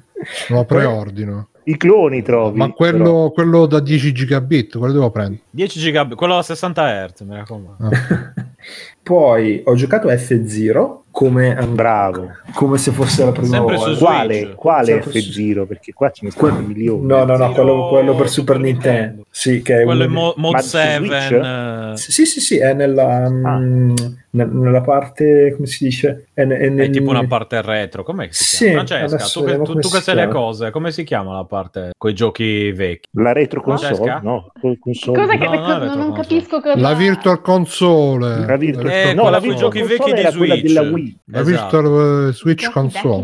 Lo 0.49 0.65
preordino. 0.65 1.49
I 1.67 1.77
cloni 1.77 2.21
trovi. 2.21 2.57
Ma 2.57 2.69
quello, 2.69 3.31
quello 3.33 3.65
da 3.65 3.79
10 3.79 4.13
gigabit, 4.13 4.77
quello 4.77 4.93
devo 4.93 5.09
prendere. 5.09 5.41
10 5.49 5.91
GB, 5.91 6.13
quello 6.13 6.37
a 6.37 6.43
60 6.43 7.07
Hz, 7.07 7.21
mi 7.21 7.35
raccomando. 7.35 7.77
Ah. 7.79 8.33
Poi 9.05 9.61
ho 9.63 9.75
giocato 9.75 10.07
F0 10.09 11.01
come, 11.11 11.55
Bravo. 11.69 12.31
come 12.55 12.79
se 12.79 12.89
fosse 12.91 13.23
la 13.23 13.31
prima 13.31 13.57
Sempre 13.57 13.75
volta. 13.75 13.99
Quale, 14.03 14.53
quale 14.55 14.85
Sempre 14.85 15.11
F0? 15.19 15.67
Perché 15.67 15.93
qua 15.93 16.09
ce 16.09 16.25
ne 16.25 16.31
stanno 16.31 16.55
Que- 16.55 16.65
milioni. 16.65 17.05
No, 17.05 17.23
no, 17.23 17.37
no, 17.37 17.45
F0 17.49 17.53
quello, 17.53 17.87
quello 17.89 18.15
per 18.15 18.29
Super 18.29 18.57
Nintendo. 18.57 18.97
Nintendo. 18.99 19.25
Sì, 19.29 19.61
che 19.61 19.81
è 19.81 19.83
Quello 19.83 20.05
uno 20.05 20.33
è 20.35 20.39
mo- 20.39 20.59
su 20.59 20.67
7. 20.67 21.05
Switch? 21.05 21.31
eh, 21.31 21.91
Sì, 21.97 22.25
sì, 22.25 22.39
sì, 22.41 22.57
è 22.57 22.73
nella, 22.73 23.25
Ah. 23.25 23.57
mm, 23.57 23.93
ne- 24.31 24.45
nella 24.45 24.81
parte, 24.81 25.53
come 25.55 25.67
si 25.67 25.85
dice? 25.85 26.25
È, 26.33 26.41
è 26.41 26.47
È 26.47 26.69
nel- 26.69 26.89
tipo 26.89 27.11
una 27.11 27.25
parte 27.25 27.61
retro, 27.61 28.03
com'è 28.03 28.27
che 28.27 28.33
si 28.33 28.43
Sì, 28.43 28.63
chiama? 28.65 28.85
Francesca, 28.85 29.15
adesso 29.15 29.39
tu 29.39 29.45
che, 29.45 29.61
tu, 29.61 29.79
tu 29.79 29.87
sai 29.87 30.15
le 30.15 30.27
cose, 30.27 30.71
come 30.71 30.91
si 30.91 31.03
chiama 31.05 31.33
la 31.35 31.45
parte 31.45 31.91
con 31.97 32.09
i 32.09 32.13
giochi 32.13 32.71
vecchi? 32.73 33.07
La 33.13 33.31
retro 33.31 33.61
console? 33.61 33.95
Francesca? 33.95 34.19
No, 34.21 34.51
co- 34.59 34.75
console. 34.77 35.17
Cosa 35.17 35.37
che 35.37 35.45
No, 35.45 35.51
no, 35.53 35.77
non 35.77 35.87
console. 35.87 36.13
capisco 36.21 36.59
cosa 36.59 36.77
La 36.77 36.93
Virtual 36.93 37.39
Console. 37.41 38.45
La 38.45 38.57
Virtual- 38.57 38.91
Eh, 38.95 39.13
no, 39.13 39.21
quella 39.23 39.29
la 39.29 39.39
Virtual 39.39 39.71
giochi 39.71 39.81
vecchi 39.83 40.13
di 40.13 40.19
era 40.19 40.31
quella 40.31 40.55
Switch. 40.55 40.67
della 40.73 40.81
Wii. 40.91 41.19
La 41.25 41.39
Esatto. 41.41 41.79
Virtual 41.81 42.27
eh, 42.29 42.33
Switch 42.33 42.71
Console. 42.71 43.21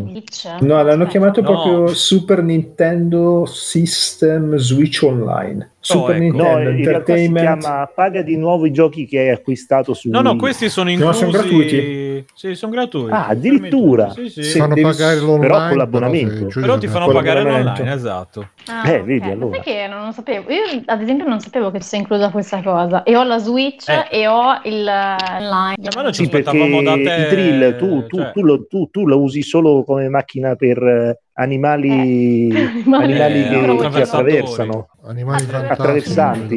No, 0.61 0.75
l'hanno 0.75 0.89
Aspetta. 0.91 1.05
chiamato 1.07 1.41
No. 1.41 1.47
proprio 1.47 1.87
Super 1.93 2.43
Nintendo 2.43 3.45
System 3.45 4.55
Switch 4.57 5.01
Online. 5.03 5.70
Super 5.83 6.15
ecco. 6.15 6.21
Nintendo 6.23 6.59
No, 6.63 6.69
Entertainment. 6.69 7.59
chiama 7.59 7.91
paga 7.93 8.21
di 8.21 8.37
nuovo 8.37 8.67
i 8.67 8.71
giochi 8.71 9.07
che 9.07 9.17
hai 9.19 9.29
acquistato 9.29 9.95
su 9.95 10.09
No, 10.11 10.21
no, 10.21 10.35
questi 10.35 10.69
sono 10.69 10.89
No, 10.89 10.95
inclusi. 10.95 11.17
sono 11.19 11.31
gratuiti. 11.31 12.25
Sì, 12.35 12.53
sono 12.53 12.71
gratuiti. 12.71 13.11
Ah, 13.11 13.25
addirittura? 13.27 14.11
Sì, 14.11 14.29
sì. 14.29 14.43
Fanno 14.59 14.75
devi- 14.75 14.87
pagare 14.87 15.15
l'online. 15.19 15.39
però 15.47 15.67
con 15.67 15.77
l'abbonamento. 15.77 16.35
se 16.35 16.39
giochi 16.45 16.59
Però 16.61 16.77
ti 16.77 16.87
fanno 16.87 17.07
pagare 17.11 17.41
l'online, 17.41 17.93
esatto. 17.93 18.49
Ah, 18.67 18.91
Eh, 18.91 18.99
ok. 18.99 19.03
vedi, 19.05 19.29
allora. 19.31 19.55
sai 19.55 19.63
che 19.63 19.87
non 19.87 20.05
lo 20.05 20.11
sapevo? 20.11 20.51
Io, 20.51 20.83
ad 20.85 21.01
esempio, 21.01 21.27
non 21.27 21.39
sapevo 21.39 21.71
che 21.71 21.79
fosse 21.79 21.97
inclusa 21.97 22.29
questa 22.29 22.61
cosa. 22.61 23.01
E 23.01 23.15
ho 23.15 23.23
la 23.23 23.39
Switch 23.39 23.89
Eh. 23.89 24.07
e 24.11 24.27
ho 24.27 24.59
il 24.63 24.87
eh, 24.87 25.39
line. 25.39 25.75
Eh, 25.81 25.89
ma 25.95 26.03
noi 26.03 26.13
ci 26.13 26.25
Sì, 26.25 26.29
perché 26.29 26.47
aspettavamo 26.49 26.81
da 26.83 26.93
te, 26.93 27.27
drill 27.29 27.77
tu, 27.77 28.05
tu, 28.05 28.17
cioè- 28.17 28.31
tu 28.33 28.43
lo, 28.43 28.65
tu, 28.67 28.87
tu 28.91 29.07
lo 29.07 29.19
usi 29.19 29.41
solo 29.41 29.83
come 29.83 30.09
macchina 30.09 30.53
per 30.55 30.77
eh, 30.77 31.19
animali, 31.33 32.49
Eh, 32.49 32.83
animali 32.93 33.39
eh, 33.39 33.43
che, 33.49 33.49
che 33.49 33.71
attraversatori. 33.71 34.31
attraversano. 34.37 34.87
Animali 35.11 35.43
Attraversanti. 35.43 35.81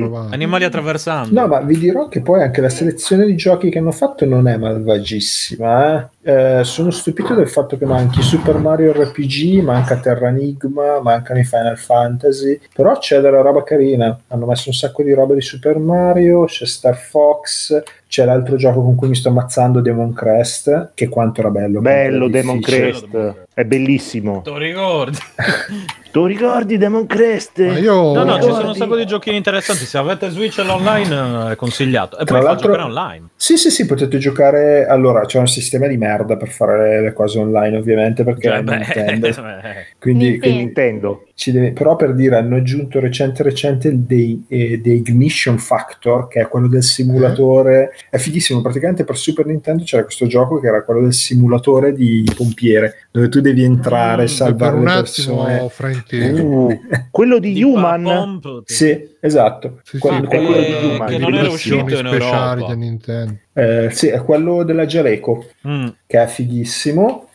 Attraversanti. 0.02 0.34
Animali 0.34 0.64
attraversando. 0.64 1.40
No, 1.40 1.46
ma 1.46 1.60
vi 1.60 1.78
dirò 1.78 2.08
che 2.08 2.20
poi 2.22 2.42
anche 2.42 2.60
la 2.60 2.68
selezione 2.68 3.26
di 3.26 3.36
giochi 3.36 3.68
che 3.70 3.78
hanno 3.78 3.90
fatto 3.92 4.24
non 4.24 4.48
è 4.48 4.56
malvagissima. 4.56 6.00
eh. 6.00 6.12
Eh, 6.26 6.64
sono 6.64 6.90
stupito 6.90 7.34
del 7.34 7.48
fatto 7.48 7.76
che 7.76 7.84
manchi 7.84 8.22
Super 8.22 8.56
Mario 8.56 8.92
RPG, 8.92 9.60
manca 9.62 9.96
Terra 9.98 10.28
Enigma, 10.28 11.00
mancano 11.02 11.38
i 11.40 11.44
Final 11.44 11.76
Fantasy, 11.76 12.58
però 12.74 12.96
c'è 12.98 13.20
della 13.20 13.42
roba 13.42 13.62
carina. 13.62 14.18
Hanno 14.28 14.46
messo 14.46 14.70
un 14.70 14.74
sacco 14.74 15.02
di 15.02 15.12
roba 15.12 15.34
di 15.34 15.42
Super 15.42 15.78
Mario, 15.78 16.46
c'è 16.46 16.64
Star 16.64 16.96
Fox, 16.96 17.82
c'è 18.08 18.24
l'altro 18.24 18.56
gioco 18.56 18.82
con 18.82 18.94
cui 18.94 19.08
mi 19.08 19.14
sto 19.16 19.28
ammazzando, 19.28 19.80
Demon 19.80 20.14
Crest, 20.14 20.92
che 20.94 21.08
quanto 21.08 21.40
era 21.40 21.50
bello. 21.50 21.80
Bello 21.82 22.24
era 22.24 22.28
Demon 22.32 22.56
difficile. 22.56 22.80
Crest, 22.88 23.06
Demon 23.08 23.32
Crest. 23.34 23.46
è 23.52 23.64
bellissimo. 23.64 24.40
Te 24.42 24.50
lo 24.50 24.56
ricordi? 24.56 25.18
Tu 26.14 26.26
ricordi 26.26 26.78
Demon 26.78 27.06
Crest? 27.06 27.58
Ma 27.58 27.76
io 27.76 28.12
No, 28.12 28.22
no, 28.22 28.34
ci 28.40 28.48
sono 28.48 28.68
un 28.68 28.74
sacco 28.76 28.94
di 28.94 29.04
giochini 29.04 29.34
interessanti. 29.36 29.84
Se 29.84 29.98
avete 29.98 30.30
Switch 30.30 30.62
online 30.64 31.50
è 31.50 31.56
consigliato. 31.56 32.16
E 32.16 32.24
Tra 32.24 32.36
poi 32.36 32.42
fa 32.44 32.50
l'altro- 32.52 32.70
giocare 32.70 32.88
online. 32.88 33.26
Sì, 33.34 33.56
sì, 33.56 33.68
sì, 33.68 33.84
potete 33.84 34.18
giocare. 34.18 34.86
Allora, 34.86 35.24
c'è 35.26 35.40
un 35.40 35.48
sistema 35.48 35.88
di 35.88 35.96
merda 35.96 36.36
per 36.36 36.50
fare 36.50 37.00
le 37.00 37.12
cose 37.12 37.40
online, 37.40 37.76
ovviamente, 37.78 38.22
perché 38.22 38.46
Cioè, 38.46 38.58
è 38.58 38.62
beh, 38.62 38.76
Nintendo. 38.76 39.26
eh. 39.26 39.86
Quindi, 39.98 40.24
Nintendo. 40.24 40.38
quindi 40.38 40.58
Nintendo. 40.58 41.24
Ci 41.36 41.50
deve- 41.50 41.72
però 41.72 41.96
per 41.96 42.14
dire, 42.14 42.36
hanno 42.36 42.56
aggiunto 42.56 43.00
recente 43.00 43.42
recente 43.42 43.88
il 43.88 43.98
dei, 44.00 44.44
eh, 44.48 44.78
dei 44.78 44.98
Ignition 44.98 45.58
Factor, 45.58 46.28
che 46.28 46.40
è 46.40 46.48
quello 46.48 46.68
del 46.68 46.82
simulatore. 46.82 47.90
È 48.08 48.18
fighissimo. 48.18 48.60
Praticamente 48.62 49.04
per 49.04 49.16
Super 49.16 49.46
Nintendo 49.46 49.82
c'era 49.84 50.04
questo 50.04 50.26
gioco 50.26 50.60
che 50.60 50.68
era 50.68 50.84
quello 50.84 51.00
del 51.00 51.12
simulatore 51.12 51.92
di 51.92 52.24
pompiere, 52.36 53.06
dove 53.10 53.28
tu 53.28 53.40
devi 53.40 53.62
entrare, 53.64 54.22
Mm, 54.22 54.26
per 54.26 54.30
salvare 54.30 54.76
un 54.76 54.84
le 54.84 54.90
attimo 54.90 55.44
persone. 55.44 55.68
frainteso. 55.70 56.42
Uh, 56.44 56.80
quello 57.10 57.38
di, 57.38 57.52
Di 57.52 57.62
Human. 57.62 58.02
Pump, 58.40 58.62
Sì, 58.66 59.08
esatto. 59.20 59.80
Sì, 59.82 59.98
Quello- 59.98 60.28
sì, 60.30 60.36
è 60.36 60.38
quello 60.44 60.56
di 60.60 60.64
che, 60.66 60.86
Human, 60.86 61.08
che 61.08 61.16
di 61.16 61.22
non 61.22 61.34
era 61.34 61.48
uscito 61.50 61.76
in 61.98 62.06
Europa. 62.06 62.54
da 62.66 62.74
Nintendo. 62.74 63.36
Eh, 63.54 63.88
sì, 63.90 64.08
è 64.08 64.20
quello 64.22 64.62
della 64.64 64.84
Jaleco. 64.86 65.46
Mm. 65.66 65.86
che 66.06 66.22
è 66.22 66.26
fighissimo. 66.26 67.28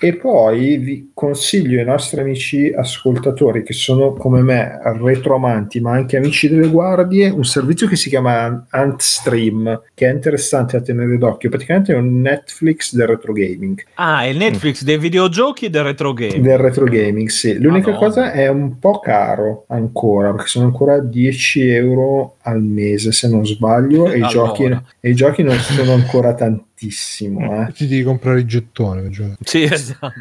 E 0.00 0.14
poi 0.16 0.76
vi 0.76 1.10
consiglio 1.14 1.78
ai 1.78 1.84
nostri 1.86 2.20
amici 2.20 2.70
ascoltatori 2.76 3.62
che 3.62 3.72
sono 3.72 4.12
come 4.12 4.42
me 4.42 4.78
retroamanti 4.82 5.80
ma 5.80 5.92
anche 5.92 6.16
amici 6.18 6.48
delle 6.48 6.68
guardie 6.68 7.30
un 7.30 7.44
servizio 7.44 7.86
che 7.88 7.96
si 7.96 8.08
chiama 8.10 8.66
Antstream 8.68 9.82
che 9.94 10.06
è 10.08 10.12
interessante 10.12 10.78
da 10.78 10.84
tenere 10.84 11.16
d'occhio 11.16 11.48
praticamente 11.48 11.92
è 11.94 11.96
un 11.96 12.20
Netflix 12.20 12.94
del 12.94 13.06
retro 13.06 13.32
gaming 13.32 13.82
Ah, 13.94 14.22
è 14.24 14.26
il 14.28 14.36
Netflix 14.36 14.82
dei 14.84 14.98
videogiochi 14.98 15.66
e 15.66 15.70
del 15.70 15.84
retro 15.84 16.12
game. 16.12 16.40
del 16.40 16.58
retro 16.58 16.84
gaming 16.84 17.28
sì 17.28 17.58
l'unica 17.58 17.90
Madonna. 17.92 18.06
cosa 18.08 18.32
è 18.32 18.48
un 18.48 18.78
po' 18.78 18.98
caro 19.00 19.64
ancora 19.68 20.32
perché 20.32 20.48
sono 20.48 20.66
ancora 20.66 20.98
10 21.00 21.68
euro 21.70 22.36
al 22.42 22.62
mese 22.62 23.12
se 23.12 23.28
non 23.28 23.46
sbaglio 23.46 24.10
e, 24.10 24.18
i, 24.18 24.22
Allora. 24.22 24.28
giochi, 24.28 24.64
e 25.00 25.10
i 25.10 25.14
giochi 25.14 25.42
non 25.42 25.57
sono 25.60 25.92
ancora 25.92 26.34
tantissimo 26.34 27.66
eh. 27.66 27.72
Ti 27.72 27.86
devi 27.86 28.02
comprare 28.02 28.40
i 28.40 28.44
gettoni. 28.46 29.02
per 29.02 29.10
giocare. 29.10 29.36
Sì, 29.42 29.62
esatto. 29.62 30.12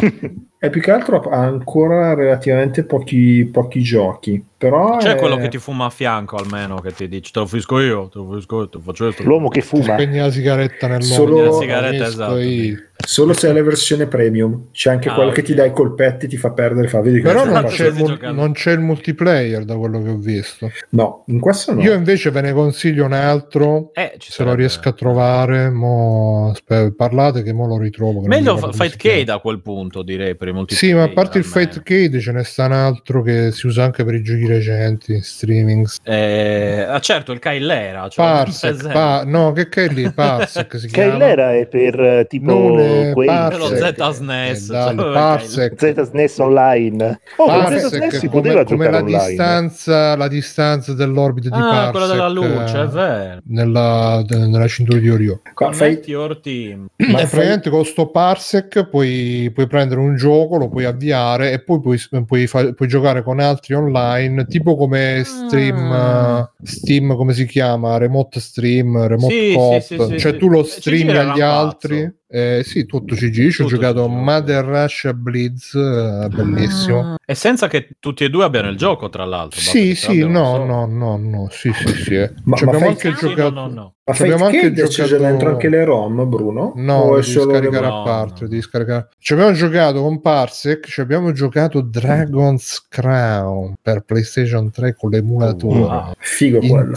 E 0.62 0.68
più 0.68 0.82
che 0.82 0.90
altro 0.90 1.20
ha 1.22 1.38
ancora 1.38 2.12
relativamente 2.12 2.84
pochi, 2.84 3.48
pochi 3.50 3.80
giochi. 3.80 4.44
Però 4.58 4.98
C'è 4.98 5.14
è- 5.14 5.16
quello 5.16 5.36
che 5.38 5.48
ti 5.48 5.56
fuma 5.56 5.86
a 5.86 5.90
fianco 5.90 6.36
almeno, 6.36 6.80
che 6.80 6.92
ti 6.92 7.08
dice 7.08 7.30
te 7.32 7.38
lo 7.38 7.46
fisco 7.46 7.80
io, 7.80 8.08
te 8.08 8.18
lo 8.18 8.30
fisco 8.34 8.58
io, 8.60 8.68
te 8.68 8.76
lo 8.76 8.82
faccio 8.82 9.06
io. 9.06 9.14
te 9.14 9.22
lo- 9.22 9.28
L'uomo 9.30 9.48
che 9.48 9.62
fuma. 9.62 9.94
Spegni 9.94 10.18
la 10.18 10.30
sigaretta 10.30 10.86
nell'olio. 10.86 11.14
Solo- 11.14 11.38
ho 11.40 11.44
La 11.46 11.52
sigaretta, 11.60 12.06
esatto. 12.06 12.38
io. 12.40 12.76
Solo 13.06 13.32
se 13.32 13.48
è 13.48 13.52
la 13.52 13.62
versione 13.62 14.06
premium. 14.06 14.66
C'è 14.72 14.90
anche 14.90 15.08
Ah, 15.08 15.14
quello 15.14 15.30
ok. 15.30 15.34
che 15.36 15.42
ti 15.42 15.54
dà 15.54 15.64
i 15.64 15.72
colpetti, 15.72 16.28
ti 16.28 16.36
fa 16.36 16.52
perdere, 16.52 16.88
fa 16.88 17.00
vedi 17.00 17.20
Però 17.20 17.44
non 17.44 17.54
faccio?" 17.54 17.84
c'è, 17.84 17.90
mul- 17.90 18.18
non 18.32 18.52
c'è 18.52 18.72
il 18.72 18.80
multiplayer 18.80 19.64
da 19.64 19.76
quello 19.76 20.02
che 20.02 20.10
ho 20.10 20.16
visto. 20.16 20.70
No, 20.90 21.24
in 21.26 21.40
questo 21.40 21.74
no. 21.74 21.82
Io 21.82 21.92
invece 21.94 22.30
ve 22.30 22.40
ne 22.42 22.52
consiglio 22.52 23.04
un 23.04 23.12
altro. 23.12 23.90
Eh, 23.94 24.14
ci 24.18 24.30
Se 24.30 24.42
lo 24.42 24.50
sarebbe- 24.50 24.56
riesco 24.56 24.88
a 24.88 24.92
trovare, 24.92 25.70
mo... 25.70 26.52
parlate 26.96 27.42
che 27.42 27.52
mo 27.52 27.66
lo 27.66 27.78
ritrovo. 27.78 28.20
Meglio 28.22 28.54
ricordo 28.54 28.76
Fight 28.76 28.96
Cade 28.96 29.32
a 29.32 29.38
quel 29.38 29.60
punto, 29.60 30.02
direi, 30.02 30.36
per 30.36 30.48
i 30.48 30.52
multiplayer. 30.52 30.94
Sì, 30.94 30.94
ma 30.94 31.10
a 31.10 31.14
parte 31.14 31.38
il. 31.38 31.44
Fight 31.44 31.82
Cade 31.82 32.20
ce 32.20 32.32
ne 32.32 32.44
sta 32.44 32.66
un 32.66 32.72
altro 32.72 33.22
che 33.22 33.50
si 33.50 33.66
usa 33.66 33.82
anche 33.84 34.04
per 34.04 34.14
i 34.14 34.22
giochi 34.22 34.46
recenti, 34.46 35.20
streaming. 35.20 35.86
Eh, 36.04 36.84
ah, 36.88 37.00
certo, 37.00 37.32
il 37.32 37.38
Kailera. 37.38 38.08
Cioè 38.08 38.24
Parsec, 38.24 38.86
pa- 38.92 39.24
no, 39.26 39.52
che 39.52 39.88
lì? 39.88 40.10
Parsec 40.12 40.78
si 40.78 40.86
chiama. 40.88 41.18
Kailera 41.18 41.54
è 41.56 41.66
per 41.66 42.26
tipo 42.28 42.52
Non 42.52 42.78
è 42.78 42.89
quei 43.12 43.26
Parsec. 43.26 43.58
Lo 43.58 43.66
Z 43.66 44.12
SNES. 44.16 44.68
Eh, 44.68 44.72
dai, 44.72 44.96
cioè, 44.96 45.12
Parsec. 45.12 45.74
ZSNES 46.04 46.38
online. 46.38 47.20
Oh, 47.36 47.46
Parsec 47.46 48.12
si 48.14 48.28
come, 48.28 48.42
poteva 48.42 48.64
come 48.64 48.90
la 48.90 48.98
online. 48.98 49.26
distanza, 49.28 50.16
la 50.16 50.28
distanza 50.28 50.92
dell'orbita 50.94 51.48
di 51.48 51.60
Ah, 51.60 51.90
Parsec 51.90 51.90
quella 51.90 52.06
della 52.06 52.28
luce, 52.28 52.76
eh, 52.78 52.82
è 52.82 52.86
vero. 52.86 53.40
nella, 53.44 54.24
nella 54.28 54.66
cintura 54.68 54.98
di 54.98 55.08
Orione. 55.10 55.40
Qua 55.54 55.72
fai- 55.72 56.00
your 56.06 56.40
team. 56.40 56.86
Ma 56.96 57.18
fai- 57.18 57.26
praticamente 57.28 57.70
con 57.70 57.84
sto 57.84 58.10
parsec 58.10 58.88
puoi, 58.88 59.50
puoi 59.54 59.66
prendere 59.66 60.00
un 60.00 60.16
gioco, 60.16 60.56
lo 60.56 60.68
puoi 60.68 60.84
avviare 60.84 61.52
e 61.52 61.62
poi 61.62 61.80
puoi, 61.80 61.98
puoi, 62.26 62.46
fa- 62.46 62.72
puoi 62.72 62.88
giocare 62.88 63.22
con 63.22 63.40
altri 63.40 63.74
online, 63.74 64.46
tipo 64.46 64.76
come 64.76 65.22
stream, 65.24 65.76
Ah. 65.92 66.38
eh, 66.40 66.66
Steam, 66.66 67.14
come 67.16 67.32
si 67.32 67.46
chiama? 67.46 67.96
Remote 67.98 68.38
stream, 68.40 69.06
remote 69.06 69.32
Sì, 69.32 69.52
coop. 69.54 69.80
sì, 69.80 69.96
sì, 69.96 70.04
sì, 70.08 70.18
cioè 70.18 70.32
sì. 70.32 70.38
tu 70.38 70.48
lo 70.48 70.60
E 70.60 70.64
ci 70.64 70.80
streami 70.80 71.02
gira 71.04 71.32
agli 71.32 71.40
altri. 71.40 72.18
Eh, 72.32 72.62
sì, 72.64 72.86
tutto 72.86 73.16
CG. 73.16 73.50
Ci 73.50 73.62
ho 73.62 73.64
Tutto 73.64 73.76
giocato 73.76 74.06
CG, 74.06 74.12
Mother 74.12 74.64
Russia 74.64 75.12
Blitz, 75.12 75.74
eh, 75.74 76.28
bellissimo. 76.30 77.14
Ah. 77.14 77.16
E 77.26 77.34
senza 77.34 77.66
che 77.66 77.96
tutti 77.98 78.22
e 78.22 78.30
due 78.30 78.44
abbiano 78.44 78.68
il 78.68 78.76
gioco, 78.76 79.08
tra 79.08 79.24
l'altro. 79.24 79.58
Sì, 79.58 79.96
sì, 79.96 80.24
no, 80.24 80.44
solo. 80.44 80.64
no, 80.64 80.86
no, 80.86 81.16
no, 81.16 81.48
sì, 81.50 81.72
sì, 81.72 81.88
sì. 81.88 82.14
eh. 82.14 82.32
Ma- 82.44 82.56
ma 82.62 82.68
abbiamo 82.68 82.86
anche 82.86 83.12
giocato. 83.14 83.50
no, 83.50 83.66
no, 83.66 83.72
no. 83.72 83.94
Ma 84.02 84.14
Ci 84.16 84.22
abbiamo 84.22 84.46
anche 84.46 84.72
giocato- 84.72 85.18
dentro 85.18 85.50
anche 85.50 85.68
le 85.68 85.84
ROM, 85.84 86.28
Bruno? 86.28 86.72
No, 86.74 86.96
O 86.96 87.10
devi 87.16 87.26
solo 87.26 87.52
scaricare 87.52 87.86
a 87.86 88.02
parte, 88.02 88.48
devi 88.48 88.60
scaricare. 88.62 89.08
Ci 89.18 89.32
abbiamo 89.34 89.52
giocato 89.52 90.02
con 90.02 90.20
Parsec, 90.20 90.86
ci 90.88 91.00
abbiamo 91.00 91.30
giocato 91.32 91.80
Dragon's 91.80 92.86
Crown 92.88 93.74
per 93.80 94.00
PlayStation 94.04 94.70
3 94.70 94.96
con 94.96 95.10
l'emulatore. 95.10 95.78
Wow. 95.78 96.12
Figo 96.18 96.58
In, 96.60 96.74
Me 96.76 96.80
in 96.80 96.92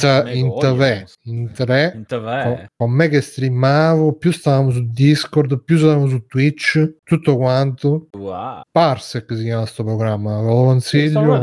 tre, 0.58 1.06
in 1.24 1.52
tre, 1.54 1.94
In 1.96 2.06
TV. 2.06 2.44
con, 2.44 2.66
con 2.78 2.92
me 2.92 3.08
che 3.10 3.22
streamavo, 3.22 4.14
più 4.14 4.32
stavamo 4.32 4.72
su 4.72 4.90
Discord, 4.90 5.62
più 5.64 5.78
stavamo 5.78 6.08
su 6.08 6.26
Twitch, 6.26 6.96
tutto 7.04 7.38
quanto. 7.38 8.08
Wow. 8.18 8.62
Parsec 8.72 9.36
si 9.36 9.44
chiama 9.44 9.66
sto 9.66 9.84
programma, 9.84 10.40
ve 10.42 10.48
lo 10.48 10.64
consiglio. 10.64 11.40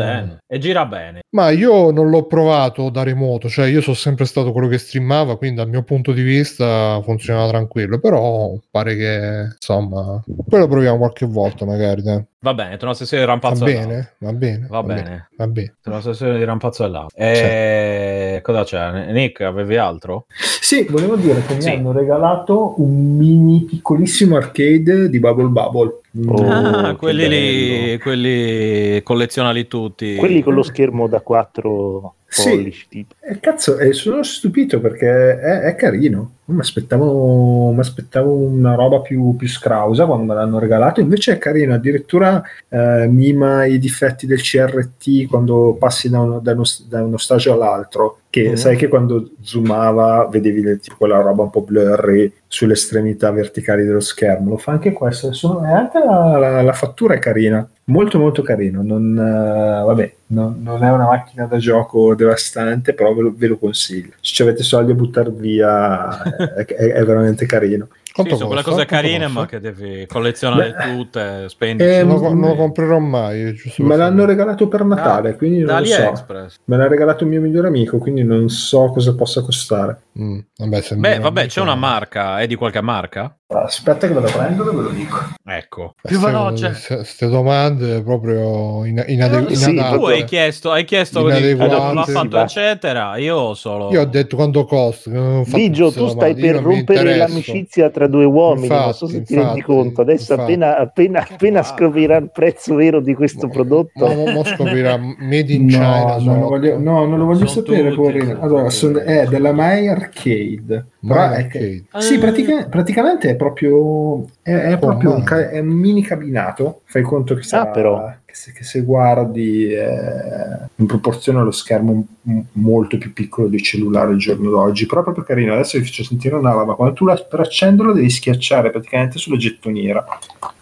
E 0.46 0.58
gira 0.58 0.84
bene. 0.86 1.20
Ma 1.30 1.50
io 1.50 1.92
non 1.92 2.08
l'ho 2.10 2.26
provato 2.26 2.88
da 2.90 3.04
remoto, 3.04 3.48
cioè 3.48 3.66
io 3.68 3.80
sono 3.82 3.94
sempre 3.94 4.24
stato 4.24 4.50
quello 4.50 4.66
che 4.66 4.78
streamava, 4.78 5.36
quindi 5.36 5.49
dal 5.54 5.68
mio 5.68 5.82
punto 5.82 6.12
di 6.12 6.22
vista 6.22 7.00
funzionava 7.02 7.48
tranquillo, 7.48 7.98
però 7.98 8.52
pare 8.70 8.96
che 8.96 9.48
insomma, 9.54 10.22
poi 10.48 10.58
lo 10.60 10.68
proviamo 10.68 10.98
qualche 10.98 11.26
volta 11.26 11.64
magari, 11.64 12.02
dai. 12.02 12.22
Va 12.42 12.54
bene, 12.54 12.78
tra 12.78 12.86
una 12.86 12.96
sessione 12.96 13.22
di 13.22 13.28
Va 13.28 13.34
rampazzo 13.34 13.64
l'altro. 13.66 13.86
bene, 13.86 14.12
va 14.18 14.32
bene, 14.32 14.66
Va 14.70 14.82
bene. 14.82 15.28
va 15.36 15.46
bene. 15.46 15.74
Tra 15.82 15.92
una 15.92 16.00
sessione 16.00 16.38
di 16.38 16.44
rampazzo 16.44 16.84
e 16.84 16.88
l'altro. 16.88 17.16
E... 17.18 18.40
Cosa 18.42 18.64
c'è? 18.64 19.12
Nick, 19.12 19.40
avevi 19.42 19.76
altro? 19.76 20.24
Sì, 20.60 20.86
volevo 20.88 21.16
dire 21.16 21.42
che 21.46 21.54
mi 21.56 21.60
Sì. 21.62 21.68
hanno 21.68 21.92
regalato 21.92 22.80
un 22.80 23.16
mini 23.16 23.64
piccolissimo 23.64 24.36
arcade 24.36 25.10
di 25.10 25.18
Bubble 25.18 25.48
Bubble. 25.48 25.98
Oh, 26.28 26.48
ah, 26.48 26.96
quelli 26.96 27.28
lì, 27.28 27.98
quelli 27.98 29.02
collezionali 29.02 29.66
tutti. 29.68 30.16
Quelli 30.16 30.42
con 30.42 30.54
lo 30.54 30.62
schermo 30.62 31.08
da 31.08 31.20
4 31.20 32.14
Sì. 32.30 32.48
pollici. 32.50 32.86
Tipo. 32.88 33.14
E 33.20 33.40
cazzo, 33.40 33.78
e 33.78 33.92
sono 33.92 34.22
stupito 34.22 34.80
perché 34.80 35.06
è, 35.38 35.60
è 35.62 35.74
carino. 35.74 36.36
Mi 36.50 36.60
aspettavo, 36.60 37.70
mi 37.72 37.78
aspettavo 37.80 38.32
una 38.32 38.74
roba 38.74 39.00
più, 39.00 39.36
più 39.36 39.48
scrausa 39.48 40.04
quando 40.06 40.24
me 40.24 40.34
l'hanno 40.34 40.58
regalato, 40.58 41.00
invece 41.00 41.32
è 41.32 41.38
carino. 41.38 41.74
Addirittura 41.74 42.42
eh, 42.68 43.06
mima 43.08 43.64
i 43.64 43.78
difetti 43.78 44.26
del 44.26 44.40
CRT 44.42 45.26
quando 45.28 45.76
passi 45.78 46.08
da 46.10 46.20
uno, 46.20 46.38
da 46.40 46.52
uno, 46.52 46.64
da 46.88 47.02
uno 47.04 47.16
stagio 47.18 47.52
all'altro. 47.52 48.16
Che 48.30 48.50
Mm. 48.50 48.54
sai 48.54 48.76
che 48.76 48.86
quando 48.86 49.30
zoomava 49.40 50.28
vedevi 50.30 50.78
tipo 50.78 50.94
quella 50.98 51.20
roba 51.20 51.42
un 51.42 51.50
po' 51.50 51.62
blurry 51.62 52.32
sulle 52.46 52.74
estremità 52.74 53.32
verticali 53.32 53.84
dello 53.84 53.98
schermo. 53.98 54.50
Lo 54.50 54.56
fa 54.56 54.70
anche 54.70 54.92
questo. 54.92 55.30
E 55.64 55.66
anche 55.68 55.98
la, 55.98 56.38
la- 56.38 56.62
la 56.62 56.72
fattura 56.72 57.14
è 57.14 57.18
carina, 57.18 57.68
molto 57.86 58.20
molto 58.20 58.42
carino. 58.42 58.82
Non, 58.84 59.18
eh, 59.18 59.84
vabbè, 59.84 60.12
non, 60.28 60.60
non 60.62 60.84
è 60.84 60.92
una 60.92 61.06
macchina 61.06 61.46
da 61.46 61.56
gioco 61.56 62.14
devastante, 62.14 62.94
però 62.94 63.12
ve 63.14 63.22
lo, 63.22 63.34
ve 63.36 63.48
lo 63.48 63.58
consiglio. 63.58 64.10
Se 64.20 64.32
ci 64.34 64.42
avete 64.42 64.62
soldi 64.62 64.92
a 64.92 64.94
buttare 64.94 65.30
via, 65.32 66.22
è, 66.40 66.64
è- 66.64 67.04
veramente 67.04 67.46
carino. 67.46 67.88
Sì, 68.02 68.12
Quanto 68.12 68.36
sono 68.36 68.48
quelle 68.48 68.62
costa? 68.62 68.84
cose 68.84 68.86
Quanto 68.86 69.06
carine, 69.06 69.24
costa? 69.24 69.40
ma 69.40 69.46
che 69.46 69.60
devi 69.60 70.06
collezionare 70.06 70.74
Beh, 70.76 70.96
tutte, 70.96 71.48
spendi. 71.48 71.82
eh, 71.84 72.02
Non 72.02 72.20
lo, 72.20 72.32
non 72.32 72.48
lo 72.50 72.54
comprerò 72.56 72.98
mai. 72.98 73.54
Me 73.78 73.96
l'hanno 73.96 74.24
regalato 74.24 74.68
per 74.68 74.84
Natale, 74.84 75.36
quindi 75.36 75.62
da 75.62 75.78
non 75.78 75.82
lo 75.82 75.86
so. 75.86 76.24
Me 76.64 76.76
l'ha 76.76 76.88
regalato 76.88 77.24
il 77.24 77.30
mio 77.30 77.40
migliore 77.40 77.68
amico, 77.68 77.98
quindi 77.98 78.24
non 78.24 78.48
so 78.48 78.90
cosa 78.90 79.14
possa 79.14 79.42
costare. 79.42 80.02
Mm, 80.18 80.38
vabbè, 80.56 80.80
se 80.80 80.96
Beh, 80.96 81.18
vabbè, 81.18 81.46
c'è 81.46 81.60
una 81.60 81.74
marca. 81.76 82.40
È 82.40 82.46
di 82.46 82.56
qualche 82.56 82.80
marca? 82.80 83.34
Aspetta 83.60 84.06
che 84.06 84.12
vado 84.12 84.28
a 84.28 84.30
prendere, 84.30 84.70
ve 84.70 84.82
lo 84.82 84.88
dico. 84.90 85.18
Ecco. 85.44 85.94
Eh, 86.02 86.08
Più 86.08 86.20
veloce. 86.20 86.72
se- 86.74 87.02
Ste 87.02 87.26
domande 87.28 88.00
proprio 88.02 88.84
in, 88.84 89.02
inade- 89.08 89.46
Eh, 89.48 89.56
sì, 89.56 89.70
inadatte. 89.72 89.96
tu 89.98 90.04
hai 90.04 90.22
chiesto, 90.24 90.70
hai 90.70 90.84
chiesto 90.84 91.20
Inadeguate. 91.28 91.94
l'ha 91.94 92.04
fatto, 92.04 92.38
eccetera. 92.38 93.16
Io 93.16 93.54
solo. 93.54 93.90
Io 93.90 94.02
ho 94.02 94.04
detto 94.04 94.36
quanto 94.36 94.64
costa. 94.64 95.10
non 95.10 95.42
Vigio, 95.42 95.84
queste 95.86 96.00
tu 96.00 96.06
stai 96.10 96.34
domande, 96.34 96.40
per 96.52 96.62
non 96.62 96.72
rompere 96.74 97.16
l'amicizia 97.16 97.90
tra 97.90 98.06
due 98.06 98.24
uomini, 98.24 98.68
non 98.68 98.92
so 98.94 99.06
Infatti, 99.06 99.12
se 99.14 99.22
ti 99.24 99.34
rendi 99.34 99.48
infatti, 99.58 99.62
conto. 99.62 100.00
Adesso 100.02 100.32
infatti. 100.32 100.52
appena, 100.52 100.76
appena, 100.78 101.26
appena 101.28 101.62
scoprirà 101.64 102.16
il 102.18 102.30
prezzo 102.32 102.74
vero 102.76 103.00
di 103.00 103.14
questo 103.14 103.48
prodotto, 103.48 104.06
Mo, 104.06 104.14
mo- 104.14 104.30
mo 104.30 104.44
scoprirà 104.44 104.96
Made 104.96 105.52
in 105.52 105.64
No, 105.66 105.68
China. 105.70 106.04
non 106.04 106.20
sono 106.20 106.40
lo 106.40 106.46
voglio, 106.48 106.78
no, 106.78 107.04
non 107.04 107.18
lo 107.18 107.24
voglio 107.24 107.46
Sono 107.48 107.64
sapere, 107.66 107.82
tutti, 107.88 107.94
poverino. 107.96 108.38
Allora, 108.40 108.70
sono- 108.70 109.00
è 109.00 109.26
della 109.26 109.50
My 109.52 109.88
Arcade. 109.88 110.86
My 111.00 111.08
Però 111.08 111.30
è 111.30 111.46
che- 111.48 111.84
Arcade. 111.90 112.04
sì, 112.04 112.14
Eh. 112.14 112.18
pratica- 112.18 112.66
praticamente 112.68 113.30
è 113.30 113.36
proprio, 113.44 114.24
è, 114.42 114.50
è 114.52 114.78
proprio 114.78 115.12
un, 115.12 115.18
my. 115.20 115.24
ca- 115.24 115.48
è 115.50 115.58
un 115.60 115.66
mini 115.68 116.02
cabinato. 116.02 116.82
Fai 116.84 117.00
conto 117.02 117.34
che, 117.34 117.42
sarà- 117.42 117.70
Ah, 117.70 117.72
però. 117.72 118.14
che, 118.26 118.34
se, 118.34 118.52
che 118.52 118.62
se 118.64 118.82
guardi 118.82 119.72
eh, 119.72 120.68
in 120.76 120.86
proporzione 120.86 121.38
allo 121.40 121.50
schermo 121.50 122.04
m- 122.22 122.40
molto 122.52 122.98
più 122.98 123.12
piccolo 123.14 123.48
dei 123.48 123.62
cellulari 123.62 124.12
al 124.12 124.18
giorno 124.18 124.50
d'oggi, 124.50 124.84
però 124.86 125.02
proprio 125.02 125.24
carino. 125.24 125.54
Adesso 125.54 125.78
vi 125.78 125.84
faccio 125.84 126.04
sentire 126.04 126.34
una 126.34 126.52
roba. 126.52 126.74
Quando 126.74 126.94
tu 126.94 127.06
la, 127.06 127.16
per 127.16 127.40
accenderlo 127.40 127.92
devi 127.94 128.10
schiacciare 128.10 128.70
praticamente 128.70 129.18
sulla 129.18 129.36
gettoniera. 129.38 130.04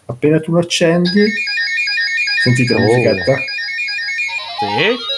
Appena 0.07 0.39
tu 0.41 0.53
lo 0.53 0.61
accendi, 0.61 1.25
sentite 2.45 2.75
la 2.75 2.81
Oh. 2.81 2.83
musichetta? 2.85 3.35
Sì. 4.59 5.18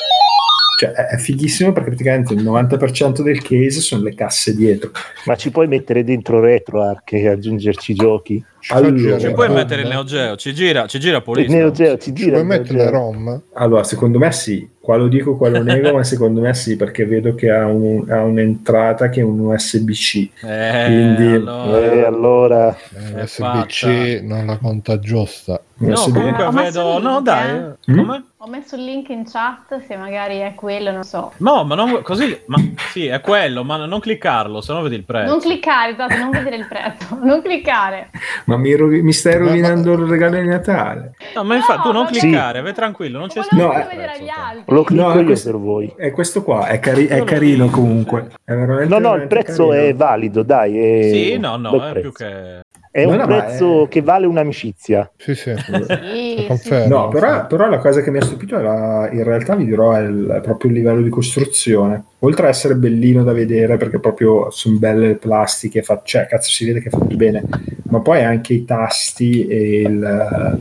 Cioè, 0.81 0.93
è 0.93 1.07
è 1.09 1.17
fighissimo 1.19 1.73
perché 1.73 1.91
praticamente 1.91 2.33
il 2.33 2.43
90% 2.43 3.21
del 3.21 3.43
case 3.43 3.81
sono 3.81 4.03
le 4.03 4.15
casse 4.15 4.55
dietro. 4.57 4.93
Ma 5.27 5.35
ci 5.37 5.51
puoi 5.51 5.67
mettere 5.69 6.05
dentro 6.05 6.41
RetroArch 6.41 7.13
e 7.13 7.29
aggiungerci 7.29 7.93
giochi? 7.93 8.43
Ci 8.61 8.73
Allora, 8.73 9.19
Ci 9.19 9.31
puoi 9.33 9.51
mettere 9.51 9.83
il 9.83 9.87
eh? 9.89 9.91
Neo 9.91 10.05
Geo, 10.05 10.37
ci 10.37 10.55
gira, 10.55 10.87
ci 10.87 10.99
gira 10.99 11.19
Il 11.19 11.23
pulito. 11.23 11.53
Neo 11.53 11.71
Geo 11.71 11.97
ci 11.99 12.05
Ci 12.05 12.13
gira 12.15 12.41
puoi 12.41 12.43
il 12.43 12.47
Neo 12.49 12.59
mettere 12.59 12.79
le 12.79 12.85
Geo. 12.85 12.93
ROM? 12.93 13.43
Allora, 13.55 13.85
secondo 13.85 14.19
me 14.19 14.33
sì. 14.33 14.69
Qua 14.81 14.97
lo 14.97 15.09
dico, 15.09 15.37
qua 15.37 15.51
lo 15.51 15.63
nego, 15.63 15.93
ma 15.97 16.03
secondo 16.03 16.41
me 16.41 16.55
sì, 16.55 16.77
perché 16.77 17.05
vedo 17.05 17.35
che 17.35 17.51
ha, 17.51 17.67
un- 17.67 18.11
ha 18.11 18.23
un'entrata 18.23 19.11
che 19.11 19.21
è 19.21 19.23
un 19.23 19.39
USB-C. 19.41 20.29
Eh, 20.43 20.85
Quindi- 20.87 21.35
allora. 21.35 21.93
Eh, 21.93 22.03
allora, 22.05 22.77
Eh, 23.17 23.23
USB-C 23.23 24.21
non 24.23 24.47
la 24.47 24.57
conta 24.57 24.99
giusta. 24.99 25.61
No, 25.79 25.93
USB. 25.93 26.15
comunque 26.15 26.51
messo 26.53 26.85
vedo... 26.95 26.99
No, 27.01 27.21
dai. 27.21 27.57
eh. 27.87 27.95
Come? 27.95 28.25
Ho 28.43 28.49
messo 28.49 28.75
il 28.75 28.85
link 28.85 29.11
in 29.11 29.25
chat 29.31 29.85
se 29.87 29.97
magari 29.99 30.39
è 30.39 30.55
quello, 30.55 30.91
non 30.91 31.03
so. 31.05 31.31
No, 31.39 31.63
ma 31.65 31.75
non 31.75 32.01
così. 32.01 32.41
Ma 32.47 32.57
sì, 32.91 33.05
è 33.07 33.21
quello, 33.21 33.65
ma 33.65 33.85
non 33.85 34.01
cliccarlo, 34.01 34.63
se 34.63 34.73
no 34.73 34.81
vedi 34.81 34.95
il 34.95 35.05
prezzo. 35.05 35.31
Non 35.31 35.41
cliccare, 35.41 35.93
esatto, 35.93 36.17
non 36.17 36.31
vedere 36.31 36.57
il 36.57 36.67
prezzo. 36.67 37.19
Non 37.21 37.43
cliccare. 37.43 38.09
Ma 38.47 38.57
mi, 38.57 38.75
rovi- 38.75 39.03
mi 39.03 39.13
stai 39.13 39.37
rovinando 39.37 39.93
il 39.93 40.07
regalo 40.09 40.41
di 40.41 40.47
Natale. 40.47 41.13
No, 41.35 41.45
ma 41.45 41.57
infatti 41.57 41.83
tu 41.83 41.89
No, 41.89 41.93
non 41.93 42.03
ma- 42.05 42.09
cliccare, 42.11 42.63
vai 42.63 42.73
tranquillo, 42.73 43.19
non 43.19 43.29
c'è 43.29 43.41
No, 43.41 43.45
solo 43.45 43.73
eh. 43.75 43.87
vedere 43.91 44.13
agli 44.13 44.29
altri. 44.31 44.75
lo 44.75 44.83
clicco 44.85 45.03
No, 45.09 45.15
io 45.21 45.25
questo- 45.27 45.51
per 45.51 45.61
voi. 45.61 45.93
È 45.95 46.11
questo 46.11 46.43
qua, 46.43 46.67
è, 46.69 46.79
cari- 46.81 47.09
è 47.09 47.23
carino 47.25 47.67
comunque. 47.69 48.29
È 48.43 48.55
veramente, 48.55 48.99
No, 48.99 49.07
no, 49.07 49.17
il 49.17 49.27
prezzo 49.29 49.69
carino. 49.69 49.87
è 49.89 49.95
valido, 49.95 50.43
dai. 50.43 50.79
È 50.79 51.11
Sì, 51.13 51.37
no, 51.39 51.57
no, 51.57 51.73
è 51.77 51.91
prezzo. 51.91 52.01
più 52.01 52.13
che. 52.15 52.61
È 52.93 53.05
No, 53.05 53.13
un 53.13 53.25
prezzo 53.25 53.85
è- 53.85 53.89
che 53.89 54.03
vale 54.03 54.27
un'amicizia. 54.27 55.09
Sì, 55.17 55.37
sì, 55.37 55.55
Sì, 55.57 55.85
sì. 55.85 56.30
Confermo. 56.57 56.97
No, 56.97 57.09
però, 57.09 57.47
però 57.47 57.69
la 57.69 57.79
cosa 57.79 58.01
che 58.03 58.11
mi 58.11 58.19
ha 58.19 58.23
stupito 58.25 58.57
è 58.59 58.63
la- 58.63 59.09
in 59.13 59.23
realtà 59.25 59.55
vi 59.57 59.65
dirò 59.65 59.93
è, 59.93 60.01
il, 60.03 60.41
proprio 60.43 60.71
il 60.71 60.77
livello 60.77 61.03
di 61.03 61.09
costruzione. 61.09 62.05
Oltre 62.21 62.47
a 62.47 62.49
essere 62.51 62.75
bellino 62.75 63.23
da 63.25 63.33
vedere 63.33 63.77
perché 63.79 63.99
proprio 63.99 64.51
sono 64.51 64.77
belle 64.79 65.07
le 65.09 65.15
plastiche, 65.15 65.83
fa- 65.83 66.03
cioè 66.05 66.27
cazzo 66.27 66.51
si 66.51 66.67
vede 66.67 66.81
che 66.81 66.89
è 66.89 66.91
fatto 66.91 67.17
bene, 67.17 67.43
ma 67.85 68.01
poi 68.01 68.23
anche 68.23 68.53
i 68.53 68.65
tasti 68.65 69.47
e 69.47 69.81
il, 69.81 70.59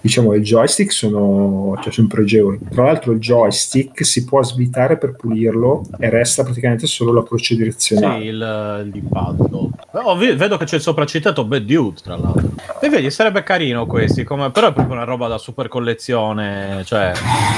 diciamo, 0.00 0.32
il 0.34 0.42
joystick 0.42 0.90
sono, 0.90 1.76
cioè, 1.82 1.92
sono 1.92 2.06
pregevoli. 2.08 2.58
Tra 2.70 2.84
l'altro 2.84 3.12
il 3.12 3.18
joystick 3.18 4.04
si 4.06 4.24
può 4.24 4.42
svitare 4.42 4.96
per 4.96 5.14
pulirlo 5.14 5.84
e 5.98 6.08
resta 6.08 6.44
praticamente 6.44 6.86
solo 6.86 7.12
la 7.12 7.22
croce 7.22 7.54
Sì, 7.54 7.56
direzionale. 7.56 8.24
il, 8.24 8.84
il 8.86 8.96
impatto. 8.96 9.70
Oh, 9.94 10.16
ve- 10.16 10.36
vedo 10.36 10.56
che 10.56 10.64
c'è 10.64 10.76
il 10.76 10.80
sopracitato 10.82 11.44
Bad 11.44 11.64
Dude, 11.64 12.00
tra 12.02 12.16
l'altro. 12.16 12.50
E 12.80 12.88
vedi, 12.88 13.10
sarebbe 13.10 13.42
carino 13.42 13.86
questi, 13.86 14.24
come... 14.24 14.50
però 14.50 14.68
è 14.68 14.72
proprio 14.72 14.94
una 14.94 15.04
roba 15.04 15.28
da 15.28 15.38
super 15.38 15.68
collezione, 15.68 16.82
cioè 16.84 17.12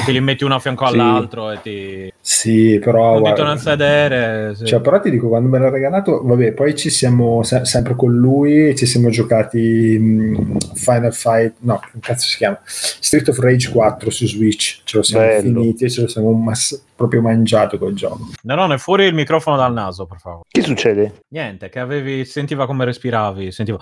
ti 0.04 0.12
li 0.12 0.20
metti 0.20 0.44
uno 0.44 0.56
a 0.56 0.58
fianco 0.58 0.86
Sì. 0.86 0.92
all'altro 0.94 1.50
e 1.50 1.60
ti... 1.62 2.12
Sì, 2.26 2.78
però... 2.82 3.16
un 3.18 3.22
dito 3.22 3.34
guarda- 3.34 3.48
nel 3.48 3.58
sedere. 3.58 4.54
sì. 4.54 4.64
Cioè, 4.64 4.80
però 4.80 4.98
ti 4.98 5.10
dico, 5.10 5.28
quando 5.28 5.46
me 5.50 5.58
l'ha 5.58 5.68
regalato, 5.68 6.22
vabbè, 6.24 6.52
poi 6.52 6.74
ci 6.74 6.88
siamo 6.88 7.42
se- 7.42 7.66
sempre 7.66 7.94
con 7.96 8.14
lui, 8.16 8.74
ci 8.74 8.86
siamo 8.86 9.10
giocati 9.10 9.98
mh, 9.98 10.56
Final 10.74 11.12
Fight, 11.12 11.56
no, 11.58 11.78
che 11.80 11.98
cazzo 12.00 12.26
si 12.26 12.38
chiama? 12.38 12.58
Street 12.64 13.28
of 13.28 13.38
Rage 13.40 13.68
4 13.70 14.08
su 14.08 14.26
Switch, 14.26 14.80
ce 14.84 14.96
lo 14.96 15.02
siamo 15.02 15.26
Bello. 15.26 15.60
finiti 15.60 15.90
ce 15.90 16.00
lo 16.00 16.08
siamo 16.08 16.32
mas- 16.32 16.82
proprio 16.96 17.20
mangiato 17.20 17.76
col 17.76 17.92
gioco. 17.92 18.30
Nerone, 18.44 18.78
fuori 18.78 19.04
il 19.04 19.12
microfono 19.14 19.56
dal 19.58 19.74
naso, 19.74 20.06
per 20.06 20.18
favore. 20.18 20.44
Che 20.48 20.62
succede? 20.62 21.24
Niente, 21.28 21.68
che 21.68 21.78
avevi... 21.80 22.24
sentiva 22.24 22.64
come 22.64 22.86
respiravi, 22.86 23.52
sentiva... 23.52 23.78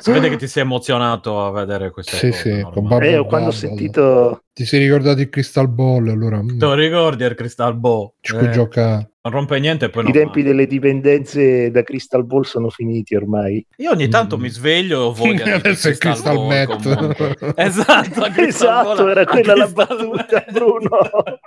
si 0.00 0.10
vede 0.12 0.28
che 0.30 0.36
ti 0.36 0.46
sei 0.46 0.62
emozionato 0.62 1.44
a 1.44 1.50
vedere 1.50 1.90
queste 1.90 2.16
Sì, 2.16 2.28
cose. 2.30 2.40
sì, 2.72 2.80
Bubble 2.80 3.16
Eh, 3.16 3.26
quando 3.26 3.48
ho 3.48 3.52
sentito... 3.52 4.38
Ti 4.54 4.64
sei 4.64 4.78
ricordato 4.84 5.20
il 5.20 5.30
Crystal 5.30 5.68
Ball, 5.68 6.08
allora 6.10 6.40
Te 6.40 6.54
lo 6.64 6.74
ricordi 6.74 7.24
il 7.24 7.34
Crystal 7.34 7.76
Ball? 7.76 8.12
ci 8.20 8.34
puoi 8.34 8.46
Eh, 8.46 8.50
giocare. 8.52 9.10
Non 9.24 9.32
rompe 9.32 9.58
niente 9.58 9.86
e 9.86 9.88
poi 9.88 10.02
I 10.02 10.04
non 10.06 10.12
tempi 10.12 10.38
manca. 10.40 10.50
delle 10.50 10.66
dipendenze 10.66 11.70
da 11.70 11.82
Crystal 11.82 12.24
Ball 12.26 12.42
sono 12.42 12.68
finiti 12.68 13.14
ormai. 13.14 13.66
Io 13.78 13.90
ogni 13.90 14.08
tanto 14.08 14.36
Mm. 14.36 14.40
mi 14.40 14.48
sveglio 14.50 15.00
e 15.00 15.02
ho 15.04 15.12
voglia 15.14 15.44
di 15.44 15.50
Adesso 15.50 15.88
è 15.88 15.96
Crystal 15.96 16.34
Ball, 16.36 16.46
Met. 16.46 16.82
comunque. 16.82 17.36
Esatto, 17.56 18.20
Crystal 18.20 18.44
Esatto, 18.46 18.94
Ball- 18.96 19.08
era 19.10 19.24
quella 19.24 19.54
la 19.54 19.64
Crystal 19.64 19.86
battuta. 19.86 20.44
Bruno. 20.52 20.88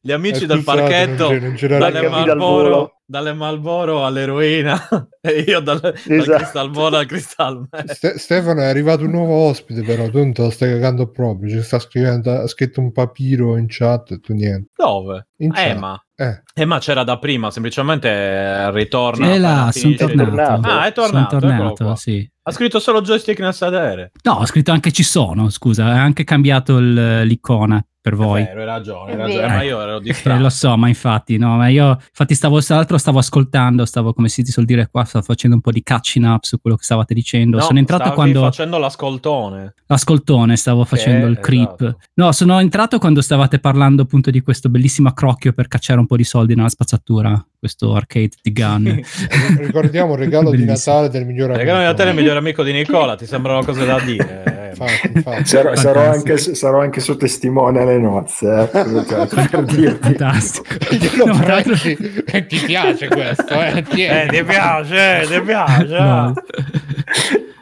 Gli 0.00 0.12
amici 0.12 0.46
del 0.46 0.62
parchetto, 0.62 1.28
dalle 1.28 2.00
dal. 2.00 2.08
Malboro, 2.10 3.00
dalle 3.04 3.32
Malboro 3.32 4.04
all'eroina 4.06 4.80
e 5.20 5.40
io 5.40 5.58
dal, 5.58 5.80
dal 5.80 5.94
Esatto. 6.06 6.36
Crystal 6.38 6.70
Ball 6.70 6.94
al 6.94 7.06
Crystal 7.06 7.66
Met. 7.68 7.90
Ste- 7.92 8.18
Stefano 8.18 8.60
è 8.60 8.66
arrivato 8.66 9.02
un 9.04 9.10
nuovo 9.10 9.34
ospite, 9.34 9.82
però 9.82 10.08
tu 10.08 10.18
non 10.18 10.32
te 10.32 10.42
lo 10.42 10.50
stai 10.50 10.70
cagando 10.70 11.10
proprio. 11.10 11.50
Ci 11.50 11.62
sta 11.62 11.80
scrivendo, 11.80 12.30
ha 12.30 12.46
scritto 12.46 12.80
un 12.80 12.92
papiro 12.92 13.56
in 13.56 13.66
chat 13.68 14.12
e 14.12 14.20
tu 14.20 14.32
niente. 14.32 14.70
Dove? 14.76 15.26
In 15.38 15.50
chat. 15.52 15.66
Emma. 15.66 16.00
Eh, 16.18 16.42
Emma 16.54 16.78
c'era 16.78 17.04
da 17.04 17.18
prima, 17.18 17.50
semplicemente 17.50 18.08
eh, 18.08 18.70
ritorna. 18.70 19.30
E 19.32 19.38
là, 19.38 19.66
appena 19.66 19.96
sono 19.96 20.14
tornato. 20.14 20.68
Ah, 20.68 20.86
è 20.86 20.92
Sono 20.94 21.06
tornato, 21.08 21.36
eccolo 21.36 21.72
tornato, 21.74 21.94
sì. 21.96 22.30
Ha 22.48 22.52
scritto 22.52 22.78
solo 22.78 23.00
joystick 23.02 23.40
nel 23.40 23.52
sedere. 23.52 24.12
No, 24.22 24.34
ho 24.34 24.46
scritto 24.46 24.70
anche 24.70 24.92
ci 24.92 25.02
sono, 25.02 25.48
scusa, 25.50 25.86
ha 25.86 26.00
anche 26.00 26.22
cambiato 26.22 26.76
il- 26.78 27.22
l'icona 27.22 27.84
per 28.00 28.14
voi. 28.14 28.42
È 28.42 28.44
vero, 28.46 28.60
hai 28.60 28.66
ragione, 28.66 29.10
hai 29.10 29.16
ragione, 29.18 29.46
ma 29.48 29.62
io 29.62 29.80
ero 29.82 29.96
Eh, 29.96 30.00
distratto. 30.00 30.40
lo 30.42 30.48
so, 30.48 30.76
ma 30.76 30.86
infatti, 30.86 31.38
no, 31.38 31.56
ma 31.56 31.66
io 31.66 31.98
infatti 32.08 32.36
stavo, 32.36 32.60
tra 32.60 32.76
l'altro 32.76 32.98
stavo 32.98 33.18
ascoltando, 33.18 33.84
stavo 33.84 34.12
come 34.12 34.28
si 34.28 34.44
suol 34.46 34.64
dire 34.64 34.86
qua, 34.88 35.02
stavo 35.02 35.24
facendo 35.24 35.56
un 35.56 35.60
po' 35.62 35.72
di 35.72 35.82
catching 35.82 36.24
up 36.24 36.44
su 36.44 36.60
quello 36.60 36.76
che 36.76 36.84
stavate 36.84 37.14
dicendo. 37.14 37.56
No, 37.56 37.64
sono 37.64 37.80
entrato 37.80 38.12
quando 38.12 38.42
facendo 38.42 38.78
l'ascoltone. 38.78 39.74
ascoltone, 39.88 40.56
stavo 40.56 40.84
facendo 40.84 41.26
il 41.26 41.40
creep. 41.40 41.80
esatto. 41.80 41.98
No, 42.14 42.30
sono 42.30 42.60
entrato 42.60 42.98
quando 43.00 43.22
stavate 43.22 43.58
parlando 43.58 44.02
appunto 44.02 44.30
di 44.30 44.40
questo 44.40 44.68
bellissimo 44.68 45.08
accrocchio 45.08 45.52
per 45.52 45.66
cacciare 45.66 45.98
un 45.98 46.06
po' 46.06 46.16
di 46.16 46.22
soldi 46.22 46.54
nella 46.54 46.68
spazzatura, 46.68 47.44
questo 47.58 47.94
arcade 47.94 48.30
di 48.42 48.52
gun. 48.52 49.00
ricordiamo 49.58 50.12
il 50.14 50.18
regalo 50.18 50.50
di. 50.50 50.64
Natale 50.64 51.08
del 51.08 51.24
miglior 51.26 51.46
amico. 51.50 51.60
Regalo 51.60 51.78
di 51.80 51.84
Natale 51.86 52.10
il 52.10 52.16
migliore 52.16 52.38
amico 52.38 52.62
di 52.62 52.72
Nicola, 52.72 53.16
ti 53.16 53.26
sembrano 53.26 53.62
cose 53.64 53.84
da 53.84 54.00
dire. 54.00 54.42
eh. 54.44 54.64
Infatti, 54.76 55.10
infatti. 55.14 55.44
Sarò, 55.46 55.74
sarò 55.74 56.10
anche, 56.10 56.36
sarò 56.36 56.80
anche 56.80 57.00
suo 57.00 57.16
testimone 57.16 57.80
alle 57.80 57.96
nozze, 57.98 58.62
eh, 58.62 58.66
per 58.66 59.38
per 59.48 59.64
dirti. 59.64 59.98
Fantastico. 60.14 60.64
Glielo 60.94 61.24
No, 61.26 61.38
tra 61.38 61.46
l'altro- 61.54 61.74
prendi 61.76 62.22
e 62.26 62.46
ti 62.46 62.58
piace 62.58 63.08
questo, 63.08 63.54
eh? 63.60 63.74
Eh, 63.78 63.82
Tieni. 63.84 64.28
ti 64.28 64.44
piace, 64.44 65.26
ti 65.28 65.40
piace. 65.40 65.98
No. 65.98 66.34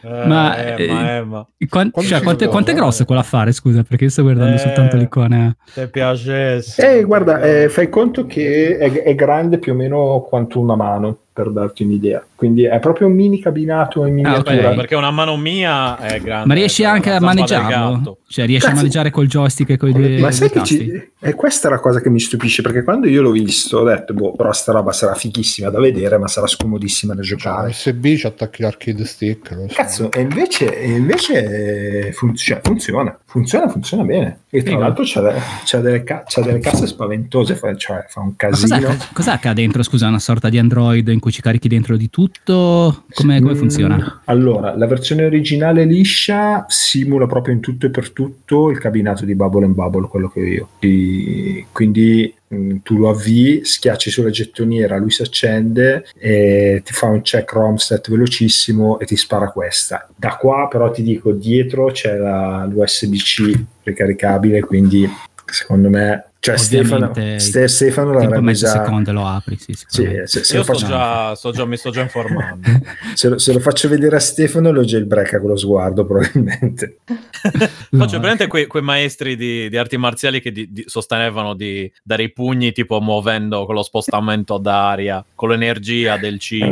Eh, 0.05 0.27
Ma, 0.27 0.57
Emma, 0.57 0.77
eh, 0.77 1.17
Emma, 1.17 1.49
Quan- 1.67 1.91
Quanto 1.91 2.03
cioè, 2.11 2.21
quanto, 2.23 2.49
quanto 2.49 2.71
è 2.71 2.75
grosso 2.75 3.05
quell'affare, 3.07 3.53
scusa, 3.53 3.83
perché 3.83 4.05
io 4.05 4.11
sto 4.11 4.23
guardando 4.23 4.57
Eh. 4.57 4.59
soltanto 4.59 4.97
l'icona. 4.97 5.57
ti 5.73 5.87
piacesse. 5.89 6.99
Eh, 6.99 7.05
guarda, 7.05 7.41
eh, 7.41 7.69
fai 7.71 7.89
conto 7.89 8.27
che 8.27 8.77
è, 8.77 9.03
è 9.03 9.15
grande 9.15 9.59
più 9.59 9.73
o 9.73 9.75
meno 9.75 10.21
quanto 10.29 10.61
una 10.61 10.77
mano, 10.77 11.19
per 11.35 11.51
darti 11.51 11.83
un'idea. 11.83 12.25
Quindi 12.37 12.63
è 12.65 12.79
proprio 12.79 13.09
un 13.09 13.15
mini 13.15 13.41
cabinato 13.41 14.07
in 14.07 14.13
Ah, 14.25 14.29
miniatura. 14.29 14.71
Eh, 14.71 14.75
perché 14.77 14.95
una 14.95 15.11
mano 15.11 15.37
mia 15.37 15.99
è 15.99 16.21
grande. 16.21 16.47
Ma 16.47 16.55
riesci 16.55 16.83
è 16.83 16.87
anche 16.87 17.11
a 17.11 17.21
maneggiarlo? 17.21 18.19
Cioè, 18.29 18.47
riesci 18.47 18.65
a 18.67 18.69
Cazzo. 18.69 18.81
maneggiare 18.81 19.11
col 19.11 19.27
joystick 19.27 19.71
e 19.71 19.77
con 19.77 19.89
i 19.89 19.93
due, 19.93 20.19
Ma 20.21 20.31
sai 20.31 20.49
che 20.51 20.63
ci... 20.63 21.11
è 21.19 21.35
questa 21.35 21.69
la 21.69 21.79
cosa 21.81 22.01
che 22.01 22.09
mi 22.11 22.21
stupisce 22.21 22.63
perché 22.63 22.83
quando 22.85 23.09
io 23.09 23.21
l'ho 23.23 23.31
visto 23.33 23.79
ho 23.79 23.85
detto 23.85 24.13
boh 24.15 24.35
però 24.35 24.53
sta 24.53 24.73
roba 24.73 24.93
sarà 24.93 25.15
fighissima 25.15 25.71
da 25.71 25.79
vedere 25.81 26.19
ma 26.19 26.27
sarà 26.29 26.47
scomodissima 26.47 27.15
da 27.15 27.21
C'è 27.23 27.29
giocare 27.29 27.69
USB, 27.69 28.05
ci 28.17 28.27
attacchi 28.27 28.63
l'arcade 28.63 29.05
stick. 29.05 29.51
lo 29.53 29.69
so. 29.69 29.75
cazzo 29.75 30.11
e 30.13 30.21
invece, 30.21 30.77
e 30.81 30.91
invece 30.91 32.13
fun- 32.13 32.35
cioè, 32.37 32.61
funziona 32.63 33.17
funziona 33.25 33.69
funziona 33.69 34.03
bene 34.05 34.41
e 34.51 34.63
tra 34.63 34.79
l'altro 34.79 35.05
c'ha, 35.07 35.21
de- 35.21 35.41
c'ha 35.65 35.79
delle, 35.81 36.03
ca- 36.05 36.23
c'ha 36.27 36.41
delle 36.43 36.59
casse 36.61 36.87
spaventose 36.87 37.55
fa, 37.57 37.75
cioè 37.77 38.05
fa 38.09 38.21
un 38.21 38.35
Ma 38.37 38.49
cos'è, 38.51 38.69
casino 38.69 38.97
cos'è 39.13 39.39
che 39.39 39.49
ha 39.49 39.53
dentro, 39.53 39.83
scusa, 39.83 40.07
una 40.09 40.19
sorta 40.21 40.49
di 40.49 40.59
Android 40.59 41.07
in 41.09 41.19
cui 41.25 41.33
ci 41.33 41.41
carichi 41.41 41.69
dentro 41.69 41.97
di 41.97 42.11
tutto? 42.11 43.05
Come, 43.15 43.41
come 43.41 43.53
Mm, 43.55 43.57
funziona? 43.57 44.21
Allora, 44.27 44.77
la 44.77 44.87
versione 44.87 45.25
originale 45.25 45.85
liscia 45.87 46.67
simula 46.69 47.27
proprio 47.27 47.55
in 47.55 47.61
tutto 47.61 47.87
e 47.87 47.91
per 47.91 48.11
tutto 48.11 48.69
il 48.69 48.77
cabinato 48.79 49.25
di 49.25 49.35
Bubble 49.35 49.65
and 49.65 49.75
Bubble, 49.75 50.07
quello 50.07 50.29
che 50.29 50.41
ho 50.41 50.45
io. 50.45 50.69
Di- 50.79 51.65
quindi 51.73 52.35
mm, 52.55 52.77
tu 52.83 52.99
lo 52.99 53.09
avvii, 53.09 53.65
schiacci 53.65 54.11
sulla 54.11 54.29
gettoniera, 54.29 54.99
lui 54.99 55.11
si 55.11 55.23
accende 55.23 56.05
e 56.19 56.83
ti 56.85 56.93
fa 56.93 57.07
un 57.07 57.23
check 57.23 57.51
ROM 57.53 57.77
set 57.77 58.11
velocissimo 58.11 58.99
e 58.99 59.07
ti 59.07 59.17
spara 59.17 59.51
questa. 59.51 60.07
Da 60.15 60.37
qua 60.37 60.69
però 60.71 60.91
ti 60.91 61.03
dico, 61.03 61.33
dietro 61.33 61.87
c'è 61.87 62.17
la- 62.19 62.69
l'USB-C 62.71 63.65
ricaricabile, 63.85 64.61
quindi 64.61 65.09
secondo 65.47 65.89
me... 65.89 66.25
Cioè 66.45 66.59
Stefano, 66.59 67.07
Ovviamente, 67.07 67.39
Ste- 67.43 67.69
Stefano 67.69 68.13
l'avrebbe 68.13 68.53
già... 68.53 68.69
secondo 68.69 69.13
lo 69.13 69.27
apri, 69.27 69.57
sì, 69.59 69.73
Sì, 69.75 70.05
se, 70.27 70.45
se 70.45 70.53
Io 70.53 70.59
lo 70.59 70.65
sto 70.65 70.73
faccio, 70.75 70.87
già, 70.87 71.35
sto 71.37 71.53
già- 71.53 71.65
mi 71.65 71.77
sto 71.79 71.89
già 71.91 72.03
informando. 72.03 72.69
se 73.15 73.29
lo- 73.31 73.39
se 73.39 73.53
lo 73.55 73.61
faccio 73.61 73.89
vedere 73.89 74.17
a 74.17 74.21
Stefano 74.21 74.71
lo 74.71 74.85
jailbreaka 74.85 75.41
con 75.41 75.49
lo 75.49 75.57
sguardo 75.57 76.05
probabilmente. 76.05 76.99
No, 77.91 78.05
Faccio 78.05 78.19
presente 78.21 78.47
quei, 78.47 78.67
quei 78.67 78.83
maestri 78.83 79.37
di, 79.37 79.71
di 79.71 79.77
arti 79.79 79.97
marziali 79.97 80.43
che 80.43 80.53
di- 80.53 80.71
di- 80.71 80.85
sostenevano 80.87 81.55
di 81.55 81.91
dare 82.03 82.25
i 82.25 82.31
pugni 82.33 82.73
tipo 82.73 83.01
muovendo 83.01 83.65
con 83.65 83.75
lo 83.75 83.83
spostamento 83.83 84.59
d'aria, 84.59 85.25
con 85.35 85.49
l'energia 85.49 86.19
del 86.19 86.37
Chi. 86.39 86.63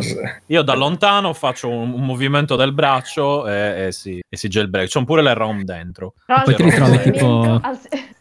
Io 0.48 0.60
da 0.62 0.74
lontano 0.74 1.32
faccio 1.32 1.70
un, 1.70 1.92
un 1.92 2.04
movimento 2.04 2.56
del 2.56 2.72
braccio 2.74 3.48
e, 3.48 3.86
e 3.86 3.92
si, 3.92 4.22
e 4.28 4.36
si 4.36 4.48
jailbreak. 4.48 4.90
C'ho 4.90 5.02
pure 5.04 5.22
le 5.22 5.32
ROM 5.32 5.62
dentro. 5.62 6.12
Tra 6.26 6.42
Poi 6.42 6.54
ti 6.56 6.62
ritrovi 6.62 6.98
tipo- 7.10 7.60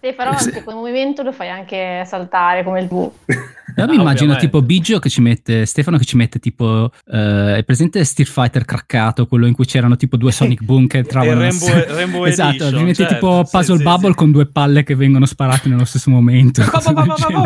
Sì, 0.01 0.13
però 0.13 0.35
Sì. 0.35 0.47
anche 0.47 0.63
quel 0.63 0.75
movimento 0.77 1.21
lo 1.21 1.31
fai 1.31 1.49
anche 1.49 2.03
saltare 2.05 2.63
come 2.63 2.81
il 2.81 2.87
V. 2.87 3.11
Io 3.77 3.85
mi 3.85 3.91
Ah, 3.91 3.93
immagino 4.01 4.31
ovviamente. 4.33 4.39
tipo 4.45 4.61
Biggio 4.61 4.99
che 4.99 5.09
ci 5.09 5.21
mette, 5.21 5.65
Stefano 5.65 5.97
che 5.97 6.05
ci 6.05 6.15
mette 6.17 6.39
tipo, 6.39 6.91
eh, 7.11 7.55
è 7.57 7.63
presente 7.63 8.03
Street 8.03 8.29
Fighter 8.29 8.65
craccato, 8.65 9.25
quello 9.27 9.45
in 9.45 9.53
cui 9.53 9.65
c'erano 9.65 9.95
tipo 9.95 10.17
due 10.17 10.31
Sonic 10.33 10.63
Boom 10.63 10.87
che 10.87 10.99
entravano 10.99 11.39
Rainbow- 11.41 11.85
Rainbow 11.89 12.23
Esatto, 12.31 12.49
Edition, 12.49 12.77
ci 12.77 12.83
metti 12.83 12.95
certo, 12.95 13.13
tipo 13.13 13.47
Puzzle 13.49 13.77
sì, 13.77 13.83
Bubble 13.83 14.09
sì. 14.09 14.15
con 14.15 14.31
due 14.31 14.45
palle 14.45 14.83
che 14.83 14.95
vengono 14.95 15.25
sparate 15.25 15.69
nello 15.69 15.85
stesso 15.85 16.09
momento. 16.09 16.61
Di 16.61 16.67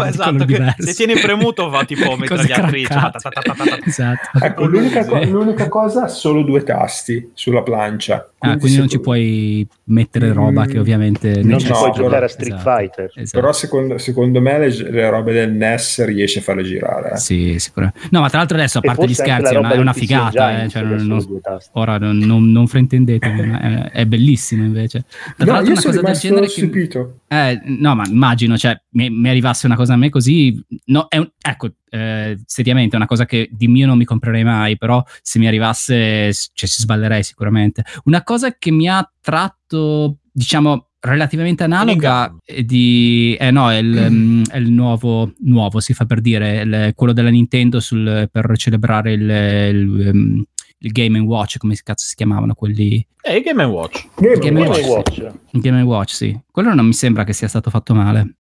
esatto, 0.07 0.45
se 0.79 0.93
tieni 0.93 1.19
premuto 1.19 1.69
fa 1.71 1.83
tipo 1.85 2.15
mitragliatrice. 2.17 2.93
Esatto. 3.85 4.39
Ecco, 4.41 4.65
l'unica, 4.65 5.05
co- 5.05 5.23
l'unica 5.23 5.67
cosa 5.67 6.07
solo 6.07 6.43
due 6.43 6.63
tasti 6.63 7.29
sulla 7.33 7.61
plancia. 7.63 8.29
Ah, 8.39 8.57
quindi 8.57 8.77
non 8.77 8.88
ci 8.88 8.99
puoi 8.99 9.67
mettere 9.85 10.31
roba 10.31 10.65
Mm, 10.65 10.67
che 10.67 10.79
ovviamente 10.79 11.41
Non 11.43 11.57
ci 11.59 11.67
puoi 11.67 11.91
giocare 11.91 12.25
a 12.25 12.27
Street 12.27 12.53
esatto, 12.53 12.69
Fighter. 12.77 13.11
esatto. 13.15 13.39
Però 13.39 13.51
secondo, 13.53 13.97
secondo 13.97 14.39
me 14.39 14.59
le, 14.59 14.91
le 14.91 15.09
robe 15.09 15.33
del 15.33 15.51
NES 15.51 16.05
riesce 16.15 16.39
a 16.39 16.41
farle 16.41 16.63
girare. 16.63 17.12
eh. 17.13 17.17
Sì, 17.17 17.60
sicuramente. 17.60 17.99
No, 18.12 18.21
ma 18.21 18.30
tra 18.30 18.39
l'altro 18.39 18.58
adesso, 18.58 18.80
a 18.80 18.82
parte 18.82 19.06
gli 19.08 19.13
scherzi, 19.13 19.54
è 19.54 19.58
una, 19.58 19.71
è 19.71 19.78
una 19.78 19.93
figata. 19.93 20.63
Eh, 20.63 20.69
cioè, 20.69 20.84
non- 20.84 21.41
ora 21.73 21.97
non, 21.97 22.17
non, 22.17 22.51
non 22.51 22.67
fraintendetemi, 22.67 23.47
ma 23.47 23.60
è, 23.60 23.91
è 23.91 24.06
bellissimo 24.06 24.63
invece. 24.63 25.06
Tra 25.38 25.45
No, 25.45 25.51
l'altro 25.54 25.73
io 25.73 25.80
una 25.80 25.89
cosa 25.89 26.01
del 26.01 26.15
genere 26.17 26.47
che... 26.47 27.13
Eh, 27.28 27.62
no, 27.65 27.95
ma 27.95 28.04
immagino, 28.08 28.58
cioè, 28.58 28.80
mi, 28.91 29.10
mi 29.10 29.30
arrivasse 29.30 29.65
una 29.65 29.75
cosa 29.75 29.93
a 29.93 29.97
me 29.97 30.10
così, 30.10 30.63
no, 30.86 31.08
è 31.08 31.17
un- 31.17 31.30
ecco, 31.41 31.69
eh, 31.89 32.39
seriamente, 32.45 32.93
è 32.93 32.97
una 32.97 33.08
cosa 33.08 33.25
che 33.25 33.49
di 33.51 33.67
mio 33.67 33.88
non 33.88 33.97
mi 33.97 34.06
comprerei 34.06 34.43
mai, 34.43 34.78
però 34.78 35.04
se 35.21 35.39
mi 35.39 35.47
arrivasse, 35.47 36.32
cioè, 36.34 36.69
ci 36.69 36.82
sballerei 36.82 37.23
sicuramente. 37.23 37.84
Una 38.06 38.23
cosa 38.23 38.56
che 38.58 38.71
mi 38.71 38.88
ha 38.88 39.08
tratto, 39.21 40.17
diciamo, 40.32 40.89
relativamente 41.06 41.63
analoga 41.63 42.36
di 42.63 43.36
eh 43.39 43.52
no 43.52 43.72
è 43.72 43.78
il, 43.78 44.08
mm, 44.10 44.44
è 44.52 44.58
il 44.58 44.72
nuovo 44.72 45.32
nuovo 45.39 45.80
si 45.80 45.94
fa 45.94 46.06
per 46.06 46.22
dire 46.22 46.62
il- 46.62 46.91
quello 46.96 47.13
della 47.13 47.30
Nintendo 47.30 47.80
sul, 47.80 48.28
per 48.32 48.58
celebrare 48.58 49.13
il, 49.13 49.22
il, 49.30 50.12
um, 50.13 50.44
il 50.80 50.91
Game 50.91 51.18
Watch 51.20 51.58
come 51.58 51.76
cazzo 51.84 52.06
si 52.06 52.15
chiamavano 52.15 52.54
quelli 52.54 53.06
Eh, 53.22 53.41
Game 53.41 53.63
Watch. 53.63 54.08
Game 54.15 54.38
Game 54.39 54.68
Watch. 54.68 54.80
Game 54.82 54.89
Watch. 54.94 55.18
il 55.52 55.62
Game 55.62 55.82
Watch 55.82 56.12
sì 56.13 56.39
quello 56.56 56.74
non 56.74 56.86
mi 56.86 56.94
sembra 56.94 57.26
che 57.26 57.34
sia 57.34 57.50
stato 57.50 57.70
fatto 57.70 57.94
male 57.94 58.36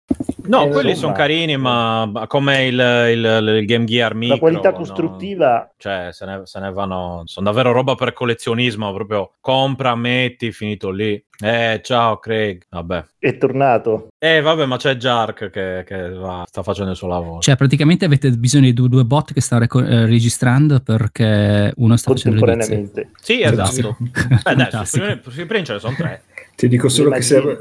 No, 0.47 0.65
Eh, 0.67 0.69
quelli 0.69 0.95
sono 0.95 1.11
carini, 1.11 1.57
ma 1.57 2.05
ma 2.05 2.27
come 2.27 2.65
il, 2.67 2.75
il- 2.75 3.55
il 3.57 3.65
Game 3.65 3.85
Gear 3.85 4.13
Micro. 4.13 4.35
La 4.35 4.39
qualità 4.39 4.69
no? 4.69 4.75
costruttiva 4.77 5.73
Cioè, 5.75 6.09
se 6.11 6.23
ne, 6.25 6.41
se 6.43 6.59
ne 6.59 6.71
vanno... 6.71 7.23
Sono 7.25 7.47
davvero 7.47 7.71
roba 7.71 7.95
per 7.95 8.13
collezionismo, 8.13 8.93
proprio 8.93 9.31
compra, 9.41 9.95
metti, 9.95 10.51
finito 10.51 10.91
lì. 10.91 11.21
Eh, 11.43 11.81
ciao 11.83 12.19
Craig. 12.19 12.63
Vabbè. 12.69 13.03
è 13.17 13.37
tornato 13.37 14.09
Eh, 14.19 14.39
vabbè, 14.41 14.65
ma 14.67 14.77
c'è 14.77 14.95
Jark 14.97 15.49
che, 15.49 15.83
che 15.85 16.09
va- 16.11 16.43
sta 16.47 16.61
facendo 16.61 16.91
il 16.91 16.97
suo 16.97 17.07
lavoro. 17.07 17.39
cioè 17.41 17.55
praticamente 17.55 18.05
avete 18.05 18.29
bisogno 18.31 18.65
di 18.65 18.73
due, 18.73 18.87
due 18.87 19.03
bot 19.03 19.33
che 19.33 19.41
stanno 19.41 19.61
reco- 19.61 19.83
eh, 19.83 20.05
registrando 20.05 20.79
perché 20.79 21.73
uno 21.77 21.97
sta 21.97 22.11
facendo 22.11 22.45
le. 22.45 23.09
Sì, 23.19 23.41
esatto. 23.41 23.97
Eh, 24.45 24.55
dai, 24.55 24.85
sui 24.85 25.45
primi 25.47 25.65
ce 25.65 25.73
ne 25.73 25.79
sono 25.79 25.95
tre. 25.95 26.21
Ti 26.55 26.69
dico 26.69 26.87
solo 26.87 27.09
che 27.11 27.21
se, 27.21 27.57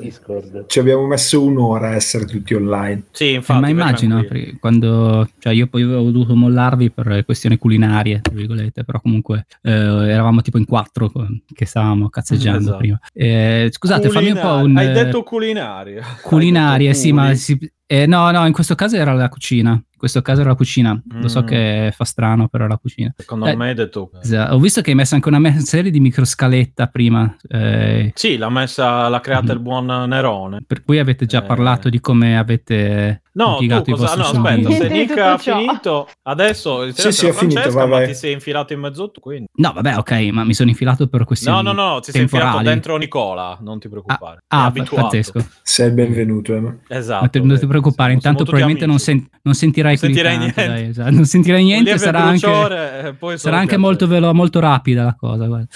ci 0.69 0.79
abbiamo 0.79 1.05
messo 1.07 1.43
un'ora 1.43 1.89
a 1.89 1.95
essere 1.97 2.27
tutti 2.27 2.55
online. 2.55 3.05
Sì, 3.11 3.31
Eh, 3.31 3.33
infatti. 3.35 3.61
ma 3.61 3.69
immagino 3.69 4.25
quando 4.61 5.29
cioè 5.39 5.53
io 5.53 5.67
poi 5.67 5.83
avevo 5.83 6.11
dovuto 6.11 6.37
mollarvi 6.37 6.91
per 6.93 7.25
questioni 7.25 7.59
culinarie 7.59 8.21
tra 8.21 8.33
virgolette 8.33 8.85
però 8.85 9.01
comunque 9.01 9.47
eh, 9.63 9.71
eravamo 9.73 10.43
tipo 10.43 10.59
in 10.59 10.65
quattro 10.65 11.11
che 11.53 11.65
stavamo 11.67 12.09
cazzeggiando 12.09 12.61
Esatto. 12.61 12.77
prima 12.77 13.01
Eh, 13.13 13.69
scusate 13.73 14.09
fammi 14.11 14.31
un 14.31 14.39
po' 14.41 14.55
un 14.65 14.77
Hai 14.77 14.93
detto 14.93 15.23
culinario. 15.25 16.03
culinarie 16.23 16.89
Hai 16.91 16.95
sì 16.95 17.11
detto 17.11 17.15
ma 17.17 17.35
si- 17.35 17.73
eh, 17.87 18.07
no 18.07 18.31
no 18.31 18.47
in 18.47 18.53
questo 18.53 18.75
caso 18.75 18.97
era 18.97 19.13
la 19.13 19.29
cucina 19.29 19.73
in 19.73 19.99
questo 19.99 20.23
caso 20.23 20.41
era 20.41 20.51
la 20.51 20.57
cucina 20.57 21.03
lo 21.21 21.29
so 21.29 21.43
Mm. 21.43 21.47
che 21.47 21.93
fa 21.95 22.05
strano 22.05 22.49
però 22.49 22.65
era 22.65 22.75
la 22.75 22.79
cucina 22.79 23.13
Secondo 23.17 23.47
Eh, 23.47 23.57
me 23.57 23.69
hai 23.69 23.75
detto... 23.75 24.11
Esatto. 24.23 24.55
ho 24.55 24.59
visto 24.59 24.81
che 24.83 24.91
hai 24.91 24.97
messo 24.97 25.15
anche 25.15 25.29
una 25.29 25.39
me- 25.39 25.61
serie 25.61 25.91
di 25.91 26.01
microscaletta 26.01 26.87
prima 26.89 27.35
eh, 27.49 28.13
Sì, 28.15 28.37
l'ha 28.37 28.49
messa, 28.51 29.09
l'ha 29.09 29.21
creata 29.21 29.53
Mhm. 29.53 29.59
il 29.59 29.61
buon 29.61 29.87
Nerone. 29.87 30.63
per 30.67 30.83
cui 30.85 30.99
avete 30.99 31.27
già 31.27 31.43
Eh. 31.43 31.47
parlato 31.47 31.89
di 31.89 32.01
come 32.01 32.37
avete 32.39 33.23
No, 33.37 33.57
tu 33.59 33.67
cosa... 33.97 34.15
No, 34.15 34.23
aspetta, 34.23 34.71
se 34.71 34.89
Nick 34.95 35.19
ha 35.19 35.37
finito, 35.39 36.09
adesso 36.23 36.83
il 36.83 36.95
Sì, 36.97 37.11
sì, 37.11 37.27
è 37.27 37.33
finito, 37.33 37.69
vai, 37.73 37.89
ma 37.89 38.05
ti 38.05 38.15
sei 38.15 38.33
infilato 38.33 38.73
in 38.73 38.79
mezzo 38.81 39.11
tu, 39.11 39.21
quindi... 39.21 39.47
no 39.57 39.73
vabbè 39.73 39.97
ok 39.97 40.13
ma 40.33 40.45
mi 40.45 40.55
sono 40.55 40.71
infilato 40.71 41.09
per 41.09 41.25
questioni 41.25 41.57
No, 41.63 41.73
no, 41.73 41.73
no, 41.73 42.01
ti 42.01 42.13
sei 42.13 42.23
infilato 42.23 42.51
temporali. 42.53 42.75
dentro 42.75 42.97
Nicola, 42.97 43.59
non 43.61 43.81
ti 43.81 43.89
preoccupare. 43.89 44.39
Ah, 44.49 44.67
abituato. 44.67 45.03
pazzesco. 45.09 45.45
Sei 45.63 45.89
il 45.89 45.95
benvenuto. 45.95 46.55
Emma. 46.55 46.77
Esatto. 46.87 47.21
non, 47.23 47.31
ti, 47.31 47.41
non 47.43 47.59
ti 47.59 47.67
preoccupare, 47.67 48.13
intanto 48.13 48.45
probabilmente 48.45 48.87
non, 48.87 48.99
sen- 49.01 49.29
non 49.43 49.55
sentirai 49.55 49.99
Non 50.01 50.13
sentirai 50.13 50.39
niente. 50.39 50.67
dai, 50.67 50.87
esatto. 50.91 51.11
Non 51.11 51.25
sentirai 51.25 51.65
niente, 51.65 51.99
sarà 51.99 52.23
anche, 52.23 52.47
bruciore, 52.47 53.03
e 53.09 53.15
poi 53.15 53.37
sarà 53.37 53.59
anche 53.59 53.77
molto, 53.77 54.07
velo- 54.07 54.33
molto 54.33 54.61
rapida 54.61 55.03
la 55.03 55.15
cosa. 55.19 55.47
guarda. 55.47 55.67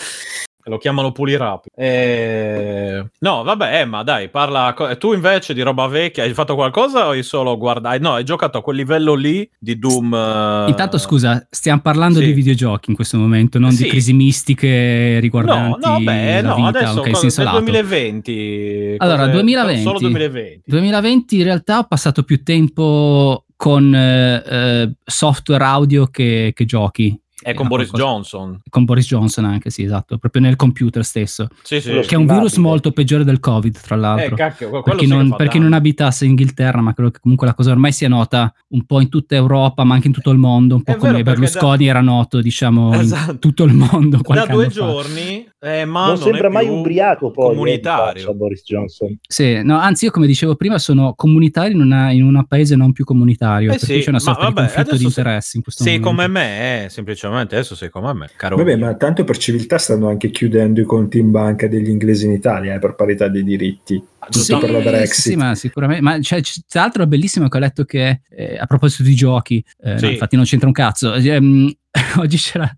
Lo 0.69 0.79
chiamano 0.79 1.13
pulirapido. 1.13 1.75
Eh... 1.77 3.05
No, 3.21 3.43
vabbè, 3.43 3.81
Emma, 3.81 4.03
dai, 4.03 4.29
parla. 4.29 4.73
co- 4.75 4.97
Tu 4.97 5.13
invece 5.15 5.55
di 5.55 5.63
roba 5.63 5.87
vecchia 5.87 6.23
hai 6.25 6.35
fatto 6.35 6.55
qualcosa 6.55 7.07
o 7.07 7.11
hai 7.11 7.23
solo 7.23 7.57
guardato? 7.57 7.99
No, 8.01 8.13
hai 8.15 8.25
giocato 8.25 8.59
a 8.59 8.63
quel 8.63 8.77
livello 8.77 9.15
lì 9.15 9.49
di 9.59 9.79
Doom. 9.79 10.13
eh, 10.15 10.65
Intanto 10.69 10.99
scusa, 10.99 11.47
stiamo 11.51 11.81
parlando 11.81 12.19
sì. 12.21 12.27
di 12.27 12.33
videogiochi 12.33 12.91
in 12.91 12.97
questo 12.97 13.17
momento, 13.19 13.59
non 13.59 13.73
Sì. 13.73 13.85
di 13.85 13.89
crisi 13.89 14.13
mistiche 14.13 15.13
No, 15.15 15.21
riguardanti 15.21 15.89
no, 15.89 15.99
beh, 16.01 16.43
la 16.43 16.49
no, 16.49 16.55
vita, 16.57 16.69
adesso 16.79 16.99
ok, 17.01 17.07
cosa- 17.09 17.21
senso 17.21 17.43
nel 17.43 17.51
lato. 17.53 17.61
2020. 17.65 18.95
Allora, 18.99 19.19
cose- 19.21 19.33
2020. 19.33 19.83
Solo 19.83 19.99
2020. 19.99 20.63
2020 20.67 21.37
in 21.39 21.43
realtà 21.45 21.79
ho 21.79 21.85
passato 21.85 22.23
più 22.23 22.43
tempo 22.43 23.45
con 23.57 23.95
eh, 23.95 24.43
eh, 24.47 24.93
software 25.05 25.65
audio 25.65 26.07
che, 26.07 26.53
che 26.55 26.65
giochi. 26.65 27.19
È 27.41 27.55
con 27.55 27.69
Boris 27.69 27.89
qualcosa- 27.91 28.13
Johnson. 28.13 28.61
Con 28.69 28.85
Boris 28.85 29.07
Johnson 29.07 29.45
anche, 29.45 29.71
sì, 29.71 29.85
esatto, 29.85 30.19
proprio 30.19 30.43
nel 30.43 30.57
computer 30.57 31.05
stesso. 31.05 31.49
Sì, 31.63 31.81
sì. 31.81 31.91
Che 31.91 32.15
è 32.15 32.17
un 32.17 32.27
virus 32.27 32.57
molto 32.57 32.91
peggiore 32.91 33.23
del 33.25 33.39
Covid, 33.39 33.81
tra 33.81 33.95
l'altro. 33.97 34.35
Eh, 34.35 34.39
cacchio, 34.39 34.69
quello 34.69 34.83
per 34.83 34.97
chi, 34.97 35.07
non, 35.07 35.35
per 35.37 35.49
chi 35.49 35.59
non 35.59 35.73
abitasse 35.73 36.25
in 36.25 36.31
Inghilterra, 36.31 36.81
ma 36.81 36.93
credo 36.95 37.11
che 37.11 37.21
comunque 37.21 37.47
la 37.47 37.55
cosa 37.55 37.71
ormai 37.71 37.93
sia 37.93 38.09
nota 38.09 38.53
un 38.69 38.85
po' 38.85 39.01
in 39.01 39.09
tutta 39.09 39.37
Europa, 39.37 39.85
ma 39.85 39.95
anche 39.95 40.09
in 40.09 40.13
tutto 40.13 40.31
il 40.31 40.39
mondo, 40.39 40.75
un 40.75 40.83
po' 40.83 40.93
È 40.93 40.97
come 40.97 41.13
vero, 41.13 41.25
Berlusconi 41.25 41.87
era 41.87 42.01
noto, 42.01 42.41
diciamo, 42.41 42.93
Esatto. 42.95 43.31
in 43.33 43.39
tutto 43.39 43.65
il 43.65 43.73
mondo 43.75 44.21
Da 44.25 44.47
due 44.47 44.67
giorni, 44.69 45.48
eh, 45.61 45.85
ma 45.85 46.07
non, 46.09 46.17
sembra 46.19 46.47
è 46.47 46.51
mai 46.51 46.69
ubriaco 46.69 47.31
poi 47.33 47.47
eh, 47.47 47.55
comunitario. 47.55 48.23
faccia, 48.23 48.33
Boris 48.35 48.63
Johnson. 48.65 49.19
Sì, 49.27 49.63
no, 49.63 49.77
anzi 49.79 50.05
io 50.05 50.11
come 50.13 50.27
dicevo 50.27 50.55
prima 50.55 50.79
sono 50.79 51.15
comunitario 51.17 51.75
in, 51.77 51.83
una- 51.83 52.11
in 52.13 52.23
un 52.23 52.45
paese 52.47 52.77
non 52.77 52.93
più 52.93 53.05
comunitario, 53.05 53.71
Eh 53.71 53.73
per 53.73 53.81
sì, 53.81 53.93
cui 53.95 54.03
c'è 54.03 54.09
una 54.11 54.19
sorta 54.21 54.43
vabbè, 54.43 54.61
di 54.61 54.67
conflitto 54.67 54.97
di 54.97 55.05
interessi 55.05 55.57
in 55.57 55.63
questo 55.63 55.83
Sei 55.83 55.99
momento. 55.99 56.17
come 56.17 56.29
me, 56.29 56.85
eh, 56.85 56.89
semplicemente 56.89 57.55
adesso 57.57 57.75
sei 57.75 57.91
come 57.91 58.13
me, 58.15 58.31
caro 58.37 58.57
Vabbè, 58.57 58.77
mio. 58.77 58.87
ma 58.87 58.95
tanto 58.95 59.25
per 59.25 59.37
civiltà 59.39 59.79
stanno 59.79 60.09
anche 60.09 60.31
chiudendo 60.31 60.81
i 60.81 60.85
conti 60.85 61.19
in 61.19 61.31
banca 61.31 61.67
degli 61.67 61.89
inglesi 61.89 62.27
in 62.27 62.33
Italia 62.33 62.75
eh, 62.75 62.79
per 62.79 62.95
parità 62.95 63.29
dei 63.29 63.43
diritti. 63.43 64.01
Tutto 64.31 64.45
Sì, 64.45 64.57
per 64.59 64.71
la 64.71 64.81
Brexit. 64.81 65.25
sì, 65.31 65.37
ma 65.37 65.55
sicuramente. 65.55 66.03
Ma 66.03 66.21
cioè, 66.21 66.41
tra 66.69 66.83
l'altro 66.83 67.03
è 67.03 67.07
bellissimo 67.07 67.49
che 67.49 67.57
ho 67.57 67.61
letto 67.61 67.85
che 67.85 68.21
eh, 68.29 68.57
a 68.59 68.67
proposito 68.67 69.03
di 69.03 69.15
giochi, 69.15 69.65
eh, 69.83 69.93
no, 69.93 69.99
Sì. 69.99 70.11
infatti 70.13 70.37
non 70.37 70.45
c'entra 70.45 70.67
un 70.69 70.75
cazzo. 70.75 71.15
ehm, 71.15 71.73
oggi 72.19 72.37
c'era 72.37 72.71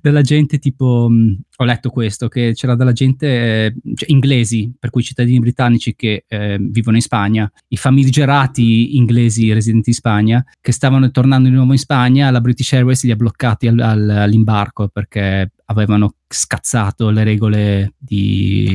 della 0.00 0.22
gente 0.22 0.58
tipo. 0.58 1.06
mh, 1.10 1.38
ho 1.56 1.64
letto 1.64 1.90
questo: 1.90 2.28
che 2.28 2.52
c'era 2.54 2.74
della 2.74 2.92
gente 2.92 3.26
eh, 3.66 3.74
cioè, 3.94 4.10
inglesi, 4.10 4.72
per 4.78 4.88
cui 4.90 5.02
cittadini 5.02 5.38
britannici 5.40 5.94
che 5.94 6.24
eh, 6.26 6.56
vivono 6.58 6.96
in 6.96 7.02
Spagna, 7.02 7.50
i 7.68 7.76
famigerati 7.76 8.96
inglesi 8.96 9.52
residenti 9.52 9.90
in 9.90 9.94
Spagna, 9.96 10.44
che 10.60 10.72
stavano 10.72 11.10
tornando 11.10 11.48
di 11.48 11.54
nuovo 11.54 11.72
in 11.72 11.78
Spagna. 11.78 12.30
La 12.30 12.40
British 12.40 12.72
Airways 12.72 13.04
li 13.04 13.10
ha 13.10 13.16
bloccati 13.16 13.66
al- 13.66 13.78
al- 13.80 14.08
all'imbarco 14.10 14.88
perché 14.88 15.52
avevano 15.66 16.14
scazzato 16.26 17.10
le 17.10 17.24
regole 17.24 17.92
di. 17.98 18.72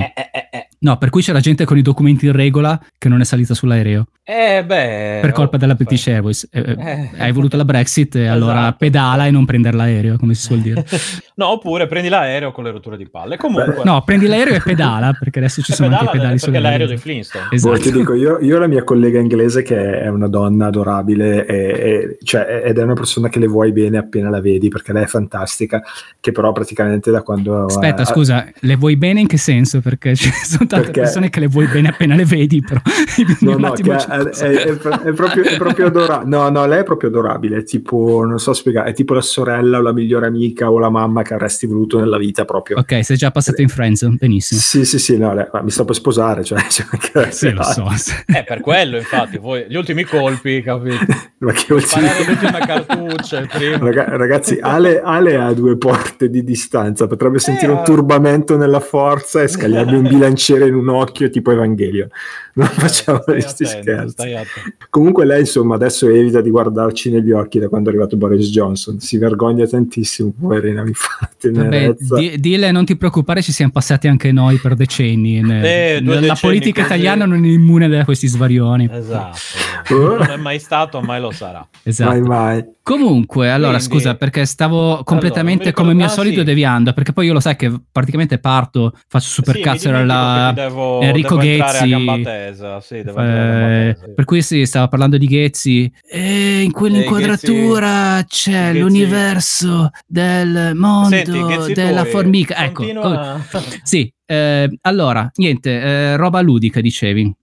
No, 0.84 0.98
per 0.98 1.10
cui 1.10 1.22
c'era 1.22 1.40
gente 1.40 1.64
con 1.64 1.78
i 1.78 1.82
documenti 1.82 2.26
in 2.26 2.34
regola 2.34 2.78
che 2.98 3.08
non 3.08 3.22
è 3.22 3.24
salita 3.24 3.54
sull'aereo 3.54 4.06
Eh, 4.22 4.64
beh, 4.66 5.20
per 5.22 5.32
colpa 5.32 5.56
oh, 5.56 5.60
della 5.60 5.76
fai- 5.76 5.86
British 5.86 6.08
Airways. 6.08 6.48
Eh, 6.52 6.60
eh, 6.60 6.76
Eh. 6.78 7.10
Hai 7.20 7.32
voluto 7.32 7.56
la 7.56 7.64
Brexit 7.64 8.16
e 8.16 8.28
allora 8.28 8.60
Esatto. 8.60 8.76
pedala 8.80 9.26
e 9.28 9.32
non 9.32 9.46
prendere 9.46 9.78
l'aereo, 9.78 10.18
come 10.18 10.34
si 10.34 10.42
suol 10.42 10.60
dire. 10.60 10.86
no, 11.36 11.48
oppure 11.50 11.88
prendi 11.88 12.10
l'aereo 12.10 12.52
con 12.52 12.64
le 12.64 12.72
rotture 12.72 12.98
di 12.98 13.08
palle. 13.10 13.38
Comunque, 13.38 13.82
No, 13.84 14.02
prendi 14.04 14.28
l'aereo 14.28 14.56
e 14.56 14.62
pedala, 14.62 15.14
perché 15.18 15.40
adesso 15.40 15.62
ci 15.62 15.74
sono 15.74 15.96
anche 15.98 16.06
i 16.06 16.20
pedali 16.20 16.40
perché 16.40 16.58
è 16.58 16.60
l'aereo 16.60 16.88
dei. 16.88 16.98
Flintstone. 16.98 17.48
Esatto. 17.52 17.76
Boh, 17.76 17.82
ti 17.82 17.92
dico, 17.92 18.14
io, 18.14 18.40
io 18.40 18.56
ho 18.56 18.60
la 18.60 18.68
mia 18.68 18.84
collega 18.84 19.20
inglese 19.20 19.62
che 19.64 20.00
è 20.00 20.08
una 20.08 20.28
donna 20.28 20.68
adorabile 20.68 21.46
e- 21.46 21.56
e- 21.56 22.18
cioè, 22.24 22.62
ed 22.66 22.78
è 22.78 22.84
una 22.84 22.94
persona 22.94 23.30
che 23.30 23.40
le 23.40 23.48
vuoi 23.48 23.72
bene 23.72 23.98
appena 23.98 24.30
la 24.30 24.42
vedi 24.42 24.68
perché 24.70 24.94
lei 24.94 25.04
è 25.04 25.08
fantastica, 25.08 25.82
che 26.20 26.32
però 26.32 26.52
praticamente 26.52 27.12
da 27.12 27.22
quando... 27.24 27.66
Aspetta, 27.66 28.04
eh, 28.04 28.06
scusa, 28.06 28.48
le 28.60 28.76
vuoi 28.76 28.96
bene 28.96 29.22
in 29.22 29.28
che 29.28 29.38
senso? 29.38 29.82
Perché 29.82 30.16
ci 30.16 30.30
sono 30.44 30.68
tante 30.68 30.86
Perché- 30.86 31.02
persone 31.02 31.30
che 31.30 31.40
le 31.40 31.48
vuoi 31.48 31.66
bene 31.68 31.90
appena 31.90 32.16
le 32.16 32.26
vedi, 32.26 32.62
però 32.62 32.80
No, 33.42 33.58
no, 33.58 33.72
che 33.72 33.82
è, 33.92 33.96
è- 33.96 34.54
è 34.66 34.76
pro- 34.78 35.02
è 35.02 35.12
proprio, 35.14 35.44
è 35.44 35.58
proprio 35.58 35.88
adorabile. 35.88 36.30
No, 36.30 36.50
no, 36.50 36.66
lei 36.66 36.80
è 36.80 36.84
proprio 36.84 37.10
adorabile. 37.10 37.58
È 37.58 37.64
tipo, 37.64 38.24
non 38.26 38.40
so 38.40 38.54
spiegare, 38.54 38.90
è 38.90 38.94
tipo 38.94 39.14
la 39.14 39.22
sorella 39.22 39.80
o 39.80 39.82
la 39.82 39.92
migliore 39.94 40.28
amica 40.28 40.70
o 40.72 40.78
la 40.80 40.90
mamma 40.90 41.22
che 41.24 41.34
avresti 41.34 41.66
voluto 41.66 42.00
nella 42.00 42.18
vita 42.18 42.46
proprio. 42.46 42.78
Ok, 42.78 43.04
sei 43.04 43.18
già 43.18 43.32
passato 43.32 43.62
in 43.62 43.70
friendzone, 43.70 44.18
benissimo. 44.20 44.60
Sì, 44.62 44.86
sì, 44.86 45.00
sì, 45.00 45.18
no, 45.18 45.34
mi 45.64 45.72
sto 45.72 45.86
per 45.86 45.96
sposare, 45.96 46.44
cioè, 46.44 46.60
cioè, 46.70 47.32
Sì, 47.32 47.52
lo 47.52 47.64
so. 47.64 47.88
Eh, 48.28 48.44
per 48.44 48.62
quello, 48.62 48.98
infatti, 48.98 49.40
poi 49.40 49.66
gli 49.68 49.76
ultimi 49.76 50.04
colpi, 50.04 50.62
capito? 50.62 51.06
Ma 51.44 51.52
che 51.52 51.74
ultimi- 51.74 52.06
il 52.06 53.48
primo. 53.52 53.78
Raga- 53.86 54.16
ragazzi, 54.16 54.60
Ale, 54.62 55.02
Ale 55.02 55.36
ha 55.36 55.54
due 55.54 55.78
porte 55.78 56.30
di 56.30 56.44
distanza, 56.44 57.08
potrebbe 57.08 57.40
sentire 57.40 57.72
Eh, 57.72 57.76
un 57.76 57.84
turbamento 57.84 58.58
nella 58.58 58.80
forza 58.80 59.42
e 59.42 59.48
scagliarmi 59.48 59.96
un 59.98 60.08
bilanciere 60.08 60.68
in 60.68 60.76
un 60.76 60.90
occhio 60.90 61.30
tipo 61.30 61.52
Evangelio. 61.52 62.10
Non 62.56 62.68
facciamo 62.68 63.18
Eh, 63.26 63.42
stai 63.42 63.42
questi 63.42 63.64
attento, 63.64 64.10
scherzi. 64.22 64.76
Comunque 64.90 65.26
lei 65.26 65.42
insomma 65.42 65.76
adesso 65.76 66.08
evita 66.08 66.40
di 66.40 66.50
guardarci 66.52 67.10
negli 67.12 67.32
occhi 67.32 67.60
da 67.60 67.68
quando 67.68 67.90
è 67.90 67.94
arrivato 67.94 68.16
Boris 68.16 68.50
Johnson, 68.50 69.00
si 69.00 69.18
vergogna 69.18 69.66
tantissimo, 69.66 70.34
poverina, 70.40 70.84
mi 70.84 70.94
fa 70.94 71.13
tenerezza. 71.40 72.16
di- 72.18 72.40
dile, 72.40 72.72
non 72.72 72.86
ti 72.86 72.96
preoccupare, 72.96 73.42
ci 73.42 73.52
siamo 73.52 73.72
passati 73.72 74.08
anche 74.08 74.32
noi 74.32 74.58
per 74.58 74.76
decenni. 74.76 75.38
Eh, 75.40 76.02
la 76.04 76.16
decenni 76.20 76.38
politica 76.40 76.82
così. 76.82 76.94
italiana 76.94 77.26
non 77.26 77.44
è 77.44 77.48
immune 77.48 77.88
da 77.88 78.04
questi 78.06 78.28
svarioni. 78.28 78.90
Esatto. 78.92 79.38
Non 79.94 80.30
è 80.30 80.38
mai 80.38 80.60
stato, 80.60 81.02
mai 81.02 81.20
lo 81.20 81.32
sarà. 81.32 81.68
Esatto. 81.84 82.10
Mai 82.12 82.22
mai. 82.22 82.66
Comunque, 82.86 83.50
allora 83.50 83.78
Quindi- 83.78 84.02
sua 84.02 84.16
perché 84.16 84.46
stavo 84.46 85.04
completamente 85.06 85.68
mi 85.68 85.72
come 85.72 85.94
mio 85.94 86.10
solito 86.10 86.40
sì. 86.40 86.44
deviando, 86.44 86.92
perché 86.92 87.14
poi 87.14 87.28
io 87.28 87.32
lo 87.34 87.40
sai 87.40 87.56
che 87.56 87.72
praticamente 87.90 88.40
parto, 88.40 88.92
faccio 89.08 89.30
super 89.30 89.56
Sì, 89.56 89.62
cazzo 89.62 89.88
alla 89.90 90.52
devo- 90.54 91.00
Enrico 91.00 91.38
devo 91.38 91.64
Ghezzi. 91.64 92.24
tesa, 92.24 92.82
sì, 92.82 93.02
devo 93.02 93.22
Eh, 93.22 93.98
per 94.14 94.26
cui 94.26 94.42
sì, 94.42 94.66
stavo 94.66 94.90
parlando 94.90 95.18
di 95.18 95.28
Ghezzi. 95.28 95.90
E 96.06 96.60
in 96.62 96.74
quell'inquadratura 96.74 98.22
c'è 98.28 98.72
Ghezzi- 98.74 98.80
l'universo 98.80 99.90
del 100.06 100.72
mondo 100.76 101.16
Senti, 101.16 101.42
Ghezzi 101.42 101.74
della 101.74 102.04
formica. 102.04 102.66
Ecco, 102.66 102.84
continua- 102.84 103.40
sì, 103.84 104.14
eh, 104.26 104.70
allora, 104.82 105.32
niente, 105.36 105.72
eh, 105.82 106.16
roba 106.18 106.42
ludica 106.42 106.82
dicevi. 106.82 107.34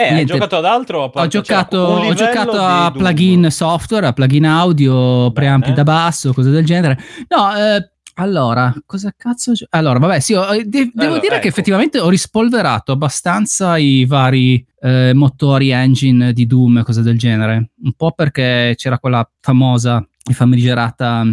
Eh, 0.00 0.06
hai 0.08 0.14
Niente. 0.14 0.32
giocato 0.32 0.56
ad 0.56 0.64
altro? 0.64 1.10
Ho 1.12 1.26
giocato, 1.26 1.78
ho 1.78 2.14
giocato 2.14 2.52
a 2.52 2.90
plugin 2.90 3.50
software, 3.50 4.06
a 4.06 4.12
plugin 4.12 4.46
audio, 4.46 5.30
preampi 5.32 5.72
da 5.72 5.82
basso, 5.82 6.32
cose 6.32 6.50
del 6.50 6.64
genere. 6.64 6.98
No, 7.28 7.54
eh, 7.56 7.90
allora, 8.14 8.74
cosa 8.84 9.14
cazzo... 9.16 9.52
Allora, 9.70 9.98
vabbè, 9.98 10.20
sì, 10.20 10.34
ho- 10.34 10.46
de- 10.52 10.90
devo 10.92 10.92
Allora, 10.96 11.18
dire 11.20 11.32
ecco. 11.34 11.42
che 11.42 11.48
effettivamente 11.48 11.98
ho 12.00 12.08
rispolverato 12.08 12.92
abbastanza 12.92 13.76
i 13.78 14.04
vari 14.04 14.64
eh, 14.80 15.12
motori 15.14 15.70
engine 15.70 16.32
di 16.32 16.46
Doom 16.46 16.82
cose 16.82 17.02
del 17.02 17.18
genere. 17.18 17.70
Un 17.82 17.92
po' 17.94 18.12
perché 18.12 18.74
c'era 18.76 18.98
quella 18.98 19.26
famosa 19.40 20.06
e 20.28 20.34
famigerata 20.34 21.24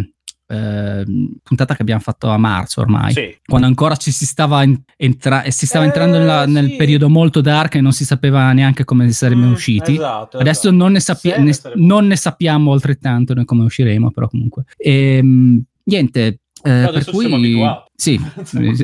eh, 0.50 1.04
puntata 1.42 1.74
che 1.74 1.82
abbiamo 1.82 2.00
fatto 2.00 2.28
a 2.30 2.38
marzo 2.38 2.80
ormai 2.80 3.12
Sì. 3.12 3.36
quando 3.44 3.66
ancora 3.66 3.96
ci 3.96 4.10
si 4.10 4.24
stava, 4.24 4.64
entra- 4.96 5.42
e 5.42 5.50
si 5.50 5.66
stava 5.66 5.84
Eh, 5.84 5.88
entrando 5.88 6.18
nella- 6.18 6.46
nel 6.46 6.70
sì. 6.70 6.76
periodo 6.76 7.08
molto 7.10 7.40
dark 7.42 7.74
e 7.74 7.80
non 7.82 7.92
si 7.92 8.04
sapeva 8.06 8.50
neanche 8.52 8.84
come 8.84 9.10
saremmo 9.12 9.46
Mm, 9.48 9.52
usciti. 9.52 9.92
esatto, 9.92 10.38
Adesso 10.38 10.68
esatto. 10.68 10.74
non 10.76 10.92
ne, 10.92 11.00
Se 11.00 11.16
ne 11.38 11.52
non 11.74 12.06
ne 12.06 12.16
sappiamo 12.16 12.72
altrettanto 12.72 13.34
noi 13.34 13.44
come 13.44 13.64
usciremo, 13.64 14.10
però 14.10 14.26
comunque. 14.28 14.64
Ehm, 14.78 15.62
niente. 15.84 16.40
eh, 16.62 16.88
per 16.92 17.04
cui 17.04 17.62
sì, 17.94 18.20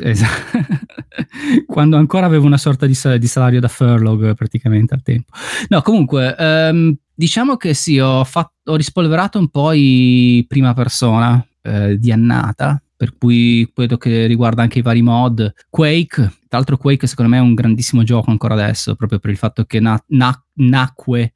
esatto. 0.01 0.57
quando 1.67 1.97
ancora 1.97 2.25
avevo 2.25 2.45
una 2.45 2.57
sorta 2.57 2.85
di, 2.85 2.97
di 3.19 3.27
salario 3.27 3.59
da 3.59 3.67
furlough 3.67 4.33
praticamente 4.33 4.93
al 4.93 5.01
tempo. 5.01 5.31
No, 5.69 5.81
comunque, 5.81 6.35
ehm, 6.37 6.95
diciamo 7.13 7.57
che 7.57 7.73
sì, 7.73 7.99
ho, 7.99 8.23
fatto, 8.23 8.53
ho 8.71 8.75
rispolverato 8.75 9.39
un 9.39 9.49
po' 9.49 9.71
i 9.73 10.45
prima 10.47 10.73
persona 10.73 11.45
eh, 11.65 11.97
di 11.97 12.11
annata, 12.11 12.81
per 12.95 13.17
cui 13.17 13.69
credo 13.73 13.97
che 13.97 14.25
riguarda 14.25 14.61
anche 14.61 14.79
i 14.79 14.81
vari 14.81 15.01
mod. 15.01 15.53
Quake, 15.69 16.21
tra 16.47 16.57
l'altro 16.57 16.77
Quake 16.77 17.07
secondo 17.07 17.31
me 17.31 17.37
è 17.37 17.41
un 17.41 17.53
grandissimo 17.53 18.03
gioco 18.03 18.31
ancora 18.31 18.53
adesso, 18.53 18.95
proprio 18.95 19.19
per 19.19 19.31
il 19.31 19.37
fatto 19.37 19.65
che 19.65 19.79
na- 19.79 20.01
na- 20.07 20.43
nacque 20.53 21.33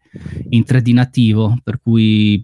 in 0.49 0.63
3D 0.65 0.93
nativo, 0.93 1.57
per 1.63 1.79
cui... 1.81 2.43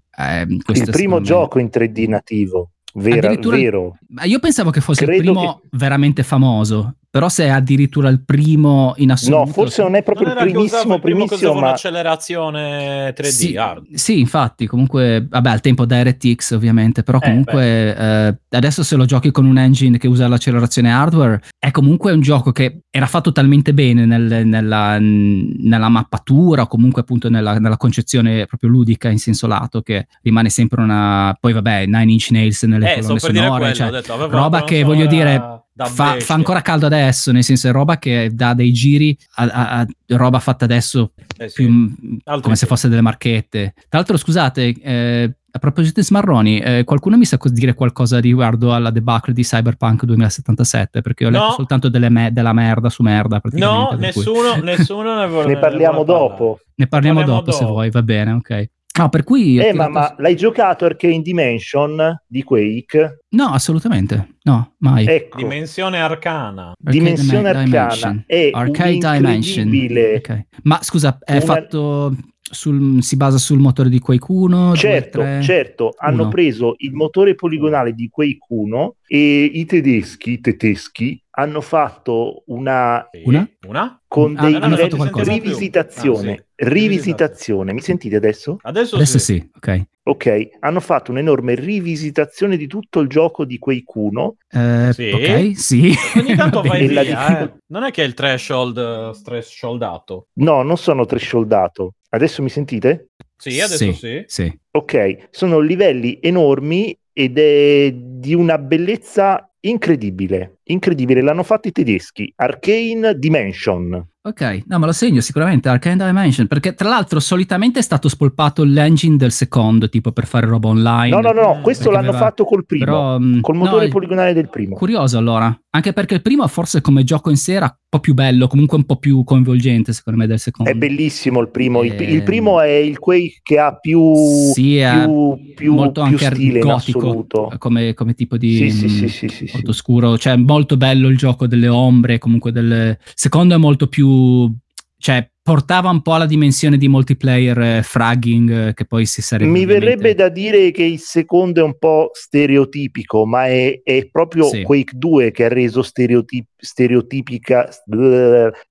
questo 0.63 0.85
Il 0.85 0.91
primo 0.91 1.21
gioco 1.21 1.59
in 1.59 1.69
3D 1.71 2.07
nativo, 2.09 2.71
vera- 2.95 3.35
vero. 3.35 3.97
Io 4.23 4.39
pensavo 4.39 4.71
che 4.71 4.81
fosse 4.81 5.05
Credo 5.05 5.21
il 5.21 5.31
primo 5.31 5.61
veramente 5.71 6.23
famoso, 6.23 6.95
però 7.15 7.29
se 7.29 7.45
è 7.45 7.47
addirittura 7.47 8.09
il 8.09 8.21
primo 8.25 8.91
in 8.97 9.09
assoluto... 9.09 9.45
No, 9.45 9.45
forse 9.45 9.81
non 9.81 9.95
è 9.95 10.03
proprio 10.03 10.33
Non 10.33 10.45
il 10.45 10.51
primissimo, 10.51 10.95
il 10.95 10.99
primo 10.99 11.19
che 11.21 11.27
primissimo, 11.27 11.53
ma 11.53 11.67
un'accelerazione 11.67 13.13
3D 13.13 13.23
Sì, 13.23 13.57
sì, 13.93 14.19
infatti, 14.19 14.67
comunque, 14.67 15.25
vabbè, 15.25 15.49
al 15.49 15.61
tempo 15.61 15.85
DirectX 15.85 16.51
ovviamente, 16.51 17.03
però 17.03 17.19
Eh, 17.21 17.25
comunque 17.25 17.95
eh, 17.95 18.37
adesso 18.49 18.83
se 18.83 18.97
lo 18.97 19.05
giochi 19.05 19.31
con 19.31 19.45
un 19.45 19.57
engine 19.57 19.97
che 19.97 20.09
usa 20.09 20.27
l'accelerazione 20.27 20.91
hardware, 20.91 21.41
è 21.57 21.71
comunque 21.71 22.11
un 22.11 22.19
gioco 22.19 22.51
che 22.51 22.81
era 22.89 23.05
fatto 23.05 23.31
talmente 23.31 23.73
bene 23.73 24.05
nel- 24.05 24.45
nella, 24.45 24.97
nella 24.99 25.87
mappatura 25.87 26.63
o 26.63 26.67
comunque 26.67 27.03
appunto 27.03 27.29
nella, 27.29 27.59
nella 27.59 27.77
concezione 27.77 28.45
proprio 28.45 28.69
ludica 28.69 29.07
in 29.07 29.19
senso 29.19 29.47
lato 29.47 29.81
che 29.81 30.07
rimane 30.21 30.49
sempre 30.49 30.81
una... 30.81 31.33
Poi 31.39 31.53
vabbè, 31.53 31.85
Nine 31.85 32.11
Inch 32.11 32.31
Nails 32.31 32.63
nelle 32.63 32.95
Eh, 32.95 32.99
colonne 32.99 33.19
sonore, 33.19 33.57
quello, 33.59 33.73
cioè, 33.73 33.89
detto, 33.89 34.27
roba 34.27 34.65
che 34.65 34.83
voglio 34.83 35.05
dire 35.05 35.63
fa, 35.77 36.17
fa 36.19 36.33
ancora 36.33 36.61
caldo 36.61 36.85
adesso, 36.85 37.31
nel 37.31 37.43
senso 37.43 37.67
è 37.67 37.71
roba 37.71 37.97
che 37.97 38.29
dà 38.33 38.53
dei 38.53 38.71
giri 38.71 39.17
a, 39.35 39.43
a- 39.43 39.79
a 39.81 39.87
roba 40.15 40.39
fatta 40.39 40.63
adesso 40.65 41.11
Eh 41.37 41.49
sì. 41.49 41.65
più, 41.65 41.93
come 42.41 42.55
se 42.55 42.65
fosse 42.65 42.87
delle 42.87 43.01
marchette. 43.01 43.73
Tra 43.89 43.99
l'altro, 43.99 44.15
scusate, 44.17 44.73
eh, 44.81 45.35
a 45.55 45.59
proposito 45.59 45.99
di 46.01 46.05
smarroni, 46.05 46.59
eh, 46.59 46.83
qualcuno 46.83 47.15
mi 47.17 47.23
sa 47.25 47.37
dire 47.45 47.73
qualcosa 47.73 48.19
riguardo 48.19 48.73
alla 48.73 48.89
debacle 48.89 49.33
di 49.33 49.43
Cyberpunk 49.43 50.03
2077? 50.05 51.01
Perché 51.01 51.25
ho 51.25 51.29
letto 51.29 51.43
No. 51.45 51.51
soltanto 51.51 51.87
delle 51.89 52.09
me- 52.09 52.31
della 52.33 52.51
merda 52.53 52.89
su 52.89 53.03
merda. 53.03 53.39
praticamente, 53.39 53.93
No, 53.95 53.99
nessuno, 53.99 54.55
nessuno 54.61 55.17
ne 55.17 55.27
vuole 55.27 55.53
ne 55.53 55.59
parliamo 55.59 56.03
parlare. 56.03 56.27
dopo. 56.29 56.59
Ne 56.75 56.87
parliamo, 56.87 57.19
parliamo 57.19 57.39
dopo, 57.39 57.51
se 57.51 57.59
dopo. 57.61 57.71
vuoi, 57.73 57.89
va 57.89 58.01
bene, 58.01 58.31
ok. 58.33 58.69
No, 58.97 59.09
per 59.09 59.23
cui. 59.23 59.57
Eh, 59.57 59.73
ma, 59.73 59.89
ma 59.89 60.15
l'hai 60.19 60.35
giocato 60.37 60.85
Arcane 60.85 61.21
Dimension 61.21 62.17
di 62.25 62.43
Quake? 62.43 63.25
No, 63.29 63.47
assolutamente. 63.47 64.37
No, 64.43 64.75
mai. 64.79 65.05
Ecco, 65.05 65.37
Dimensione 65.37 65.99
arcana. 65.99 66.67
Arcade 66.69 66.91
Dimensione 66.97 67.51
Dim- 67.51 67.61
Arcana 67.61 67.63
Dimension. 67.93 68.23
è 68.25 68.49
Arcade 68.53 68.91
Dimension. 68.97 69.67
un'incredibile- 69.67 70.15
Ok. 70.15 70.41
Ma 70.63 70.79
scusa, 70.81 71.17
è 71.23 71.33
Una- 71.33 71.41
fatto. 71.41 72.15
Sul, 72.55 73.01
si 73.01 73.17
basa 73.17 73.39
sul 73.39 73.57
motore 73.57 73.89
di 73.89 73.97
Quake 73.99 74.25
1? 74.29 74.67
due, 74.67 74.75
Certo, 74.77 75.19
tre? 75.19 75.41
certo, 75.41 75.93
hanno 75.97 76.21
Uno. 76.21 76.29
preso 76.29 76.75
il 76.77 76.93
motore 76.93 77.33
poligonale 77.33 77.93
di 77.93 78.07
Quake 78.07 78.37
1 78.49 78.95
e 79.07 79.43
i 79.45 79.65
tedeschi, 79.65 80.33
i 80.33 80.39
tedeschi 80.41 81.19
hanno 81.37 81.59
fatto 81.61 82.43
una. 82.47 83.09
Una? 83.25 83.49
Una? 83.67 83.99
con 84.07 84.35
Ah, 84.37 84.43
dei 84.43 84.53
hanno 84.53 84.67
livelli 84.67 84.81
fatto 84.91 84.95
qualcosa. 84.97 85.31
rivisitazione, 85.33 86.31
Ah, 86.31 86.35
sì. 86.35 86.69
rivisitazione. 86.69 87.73
Mi 87.73 87.81
sentite 87.81 88.15
adesso? 88.15 88.57
Adesso, 88.61 88.95
Adesso 88.95 89.17
sì. 89.17 89.33
sì, 89.33 89.49
ok. 89.55 89.81
Ok, 90.03 90.49
hanno 90.59 90.79
fatto 90.79 91.11
un'enorme 91.11 91.55
rivisitazione 91.55 92.55
di 92.57 92.67
tutto 92.67 92.99
il 93.01 93.09
gioco 93.09 93.43
di 93.43 93.57
Quake 93.57 93.83
1. 93.93 94.35
Eh, 94.51 94.89
Sì. 94.93 95.09
Ok, 95.11 95.57
sì. 95.57 95.91
Ogni 96.15 96.35
tanto 96.35 96.61
Va 96.61 96.67
vai 96.69 96.87
via, 96.87 97.01
difficoltà- 97.01 97.43
eh. 97.43 97.53
Non 97.67 97.83
è 97.83 97.91
che 97.91 98.03
è 98.03 98.05
il 98.05 98.13
threshold 98.13 98.77
eh, 98.77 99.19
thresholdato. 99.21 100.27
No, 100.35 100.61
non 100.61 100.77
sono 100.77 101.05
thresholdato. 101.05 101.95
Adesso 102.15 102.41
mi 102.41 102.49
sentite? 102.49 103.09
Sì, 103.37 103.59
adesso 103.59 103.91
sì. 103.93 104.23
sì. 104.25 104.59
Ok, 104.71 105.27
sono 105.31 105.59
livelli 105.59 106.17
enormi 106.21 106.97
ed 107.11 107.37
è 107.37 107.91
di 107.93 108.33
una 108.33 108.57
bellezza 108.57 109.49
incredibile. 109.61 110.59
Incredibile, 110.65 111.21
l'hanno 111.21 111.43
fatto 111.43 111.67
i 111.67 111.71
tedeschi. 111.71 112.31
Arcane 112.37 113.17
Dimension. 113.17 114.07
Ok, 114.25 114.63
no, 114.65 114.79
ma 114.79 114.85
lo 114.87 114.91
segno 114.91 115.21
sicuramente 115.21 115.69
Arcane 115.69 116.03
Dimension, 116.03 116.47
perché 116.47 116.73
tra 116.73 116.89
l'altro 116.89 117.19
solitamente 117.19 117.77
è 117.79 117.81
stato 117.83 118.09
spolpato 118.09 118.63
l'engine 118.63 119.17
del 119.17 119.31
secondo, 119.31 119.87
tipo 119.89 120.11
per 120.11 120.25
fare 120.25 120.47
roba 120.47 120.69
online. 120.69 121.09
No, 121.09 121.19
no, 121.21 121.31
no, 121.31 121.55
Mm, 121.57 121.61
questo 121.61 121.91
l'hanno 121.91 122.09
aveva- 122.09 122.25
fatto 122.25 122.43
col 122.45 122.65
primo, 122.65 122.85
Però, 122.85 123.19
mh, 123.19 123.41
col 123.41 123.55
motore 123.55 123.85
no, 123.85 123.91
poligonale 123.91 124.33
del 124.33 124.49
primo. 124.49 124.75
Curioso 124.75 125.19
allora, 125.19 125.55
anche 125.75 125.91
perché 125.93 126.15
il 126.15 126.21
primo 126.21 126.47
forse 126.47 126.79
come 126.79 127.03
gioco 127.03 127.29
in 127.29 127.35
sé 127.35 127.53
era 127.53 127.65
un 127.65 127.87
po' 127.89 127.99
più 127.99 128.13
bello, 128.13 128.47
comunque 128.47 128.77
un 128.77 128.85
po' 128.85 128.97
più 128.97 129.23
coinvolgente 129.23 129.91
secondo 129.91 130.19
me 130.19 130.27
del 130.27 130.39
secondo. 130.39 130.71
È 130.71 130.73
bellissimo 130.73 131.41
il 131.41 131.49
primo. 131.49 131.83
Il, 131.83 131.91
Eh, 131.91 132.03
il 132.03 132.23
primo 132.23 132.61
è 132.61 132.71
il 132.71 132.97
Quake 132.97 133.39
che 133.43 133.59
ha 133.59 133.77
più, 133.77 134.13
Sì, 134.53 134.81
più, 134.89 135.53
più, 135.53 135.73
molto 135.73 136.03
più 136.03 136.13
anche 136.13 136.33
stile 136.33 136.59
gotico 136.59 137.27
come, 137.57 137.93
come 137.93 138.13
tipo 138.13 138.37
di 138.37 138.55
Sì, 138.55 138.69
sì, 138.69 138.89
sì, 138.89 139.09
sì, 139.09 139.27
sì, 139.27 139.47
sì. 139.47 139.53
molto 139.53 139.73
scuro, 139.73 140.17
cioè 140.17 140.37
molto 140.37 140.77
bello 140.77 141.09
il 141.09 141.17
gioco 141.17 141.45
delle 141.45 141.67
ombre, 141.67 142.19
comunque 142.19 142.51
del 142.51 142.97
secondo 143.13 143.53
è 143.53 143.57
molto 143.57 143.87
più 143.87 144.49
cioè 144.97 145.29
portava 145.45 145.91
un 145.91 146.01
po' 146.01 146.13
alla 146.15 146.25
dimensione 146.25 146.75
di 146.75 146.87
multiplayer 146.87 147.59
eh, 147.59 147.83
fragging 147.83 148.69
eh, 148.69 148.73
che 148.73 148.85
poi 148.85 149.05
si 149.05 149.21
sarebbe 149.21 149.51
Mi 149.51 149.61
ovviamente- 149.61 149.85
verrebbe 149.85 150.15
da 150.15 150.29
dire 150.29 150.71
che 150.71 150.81
il 150.83 150.97
secondo 150.97 151.61
è 151.61 151.63
un 151.63 151.77
po' 151.77 152.09
stereotipico, 152.13 153.27
ma 153.27 153.45
è, 153.45 153.79
è 153.83 154.07
proprio 154.11 154.45
Sì. 154.45 154.63
Quake 154.63 154.93
2 154.97 155.29
che 155.29 155.45
ha 155.45 155.47
reso 155.47 155.83
stereotip- 155.83 156.54
stereotipica, 156.65 157.69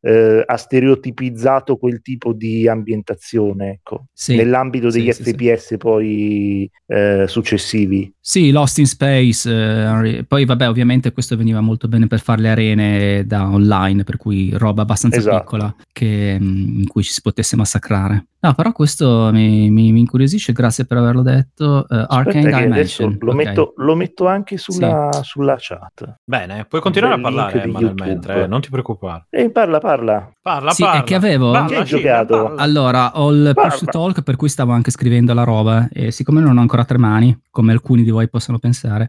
eh, 0.01 0.42
ha 0.47 0.57
stereotipizzato 0.57 1.76
quel 1.76 2.03
tipo 2.03 2.32
di 2.32 2.68
ambientazione, 2.68 3.70
ecco, 3.70 4.07
Sì. 4.12 4.36
nell'ambito 4.36 4.90
degli 4.90 5.11
Sì, 5.12 5.22
sì, 5.22 5.22
sì. 5.24 5.32
FPS 5.32 5.76
poi 5.78 6.70
eh, 6.86 7.24
successivi. 7.26 8.12
Sì, 8.20 8.51
Lost 8.51 8.78
in 8.78 8.86
Space, 8.86 9.51
eh, 9.51 10.24
poi 10.24 10.45
vabbè 10.45 10.68
ovviamente 10.68 11.12
questo 11.12 11.36
veniva 11.36 11.61
molto 11.61 11.88
bene 11.88 12.07
per 12.07 12.20
fare 12.20 12.42
le 12.42 12.49
arene 12.51 13.24
da 13.26 13.49
online, 13.49 14.05
per 14.05 14.16
cui 14.16 14.51
roba 14.55 14.82
abbastanza 14.82 15.18
Esatto. 15.18 15.38
piccola 15.38 15.74
che, 15.92 16.36
mm, 16.40 16.80
in 16.80 16.86
cui 16.86 17.03
ci 17.03 17.12
si 17.12 17.20
potesse 17.22 17.57
massacrare. 17.57 18.26
No, 18.45 18.53
però 18.53 18.72
questo 18.72 19.30
mi, 19.32 19.70
mi- 19.70 19.90
mi 19.90 20.01
incuriosisce, 20.01 20.53
grazie 20.53 20.84
per 20.84 20.99
averlo 20.99 21.22
detto. 21.22 21.88
eh, 21.88 21.95
Aspetta 22.07 22.14
Arcane 22.14 22.62
Dimension. 22.64 23.16
lo, 23.20 23.30
ok. 23.30 23.36
metto, 23.36 23.72
lo 23.76 23.95
metto 23.95 24.26
anche 24.26 24.59
sulla, 24.59 25.20
sulla 25.22 25.57
chat. 25.59 26.16
Bene, 26.22 26.66
puoi 26.68 26.82
continuare 26.82 27.14
a 27.14 27.20
parlare, 27.20 27.61
di 27.62 27.68
Emma, 27.70 27.80
nel 27.80 27.95
mentre, 27.95 28.42
eh, 28.42 28.47
non 28.47 28.61
ti 28.61 28.68
preoccupare. 28.68 29.26
E 29.30 29.49
parla, 29.51 29.78
parla. 29.78 30.30
Parla, 30.42 30.72
Sì, 30.72 30.82
parla. 30.82 31.01
è 31.01 31.05
che 31.05 31.14
avevo- 31.14 31.53
Parla, 31.53 31.68
Che 31.68 31.76
hai 31.76 31.84
giocato? 31.84 32.42
parla. 32.42 32.61
Allora, 32.61 33.18
ho 33.18 33.32
il 33.32 33.53
push 33.55 33.78
to 33.78 33.86
talk 33.86 34.20
per 34.20 34.36
cui 34.36 34.51
stavo 34.51 34.72
anche 34.72 34.90
scrivendo 34.90 35.32
la 35.32 35.45
roba 35.45 35.88
e 35.90 36.11
siccome 36.11 36.42
non 36.42 36.59
ho 36.59 36.61
ancora 36.61 36.84
tre 36.84 36.99
mani, 36.99 37.34
come 37.51 37.72
alcuni 37.72 38.03
di 38.03 38.11
voi 38.11 38.28
possono 38.28 38.59
pensare, 38.59 39.09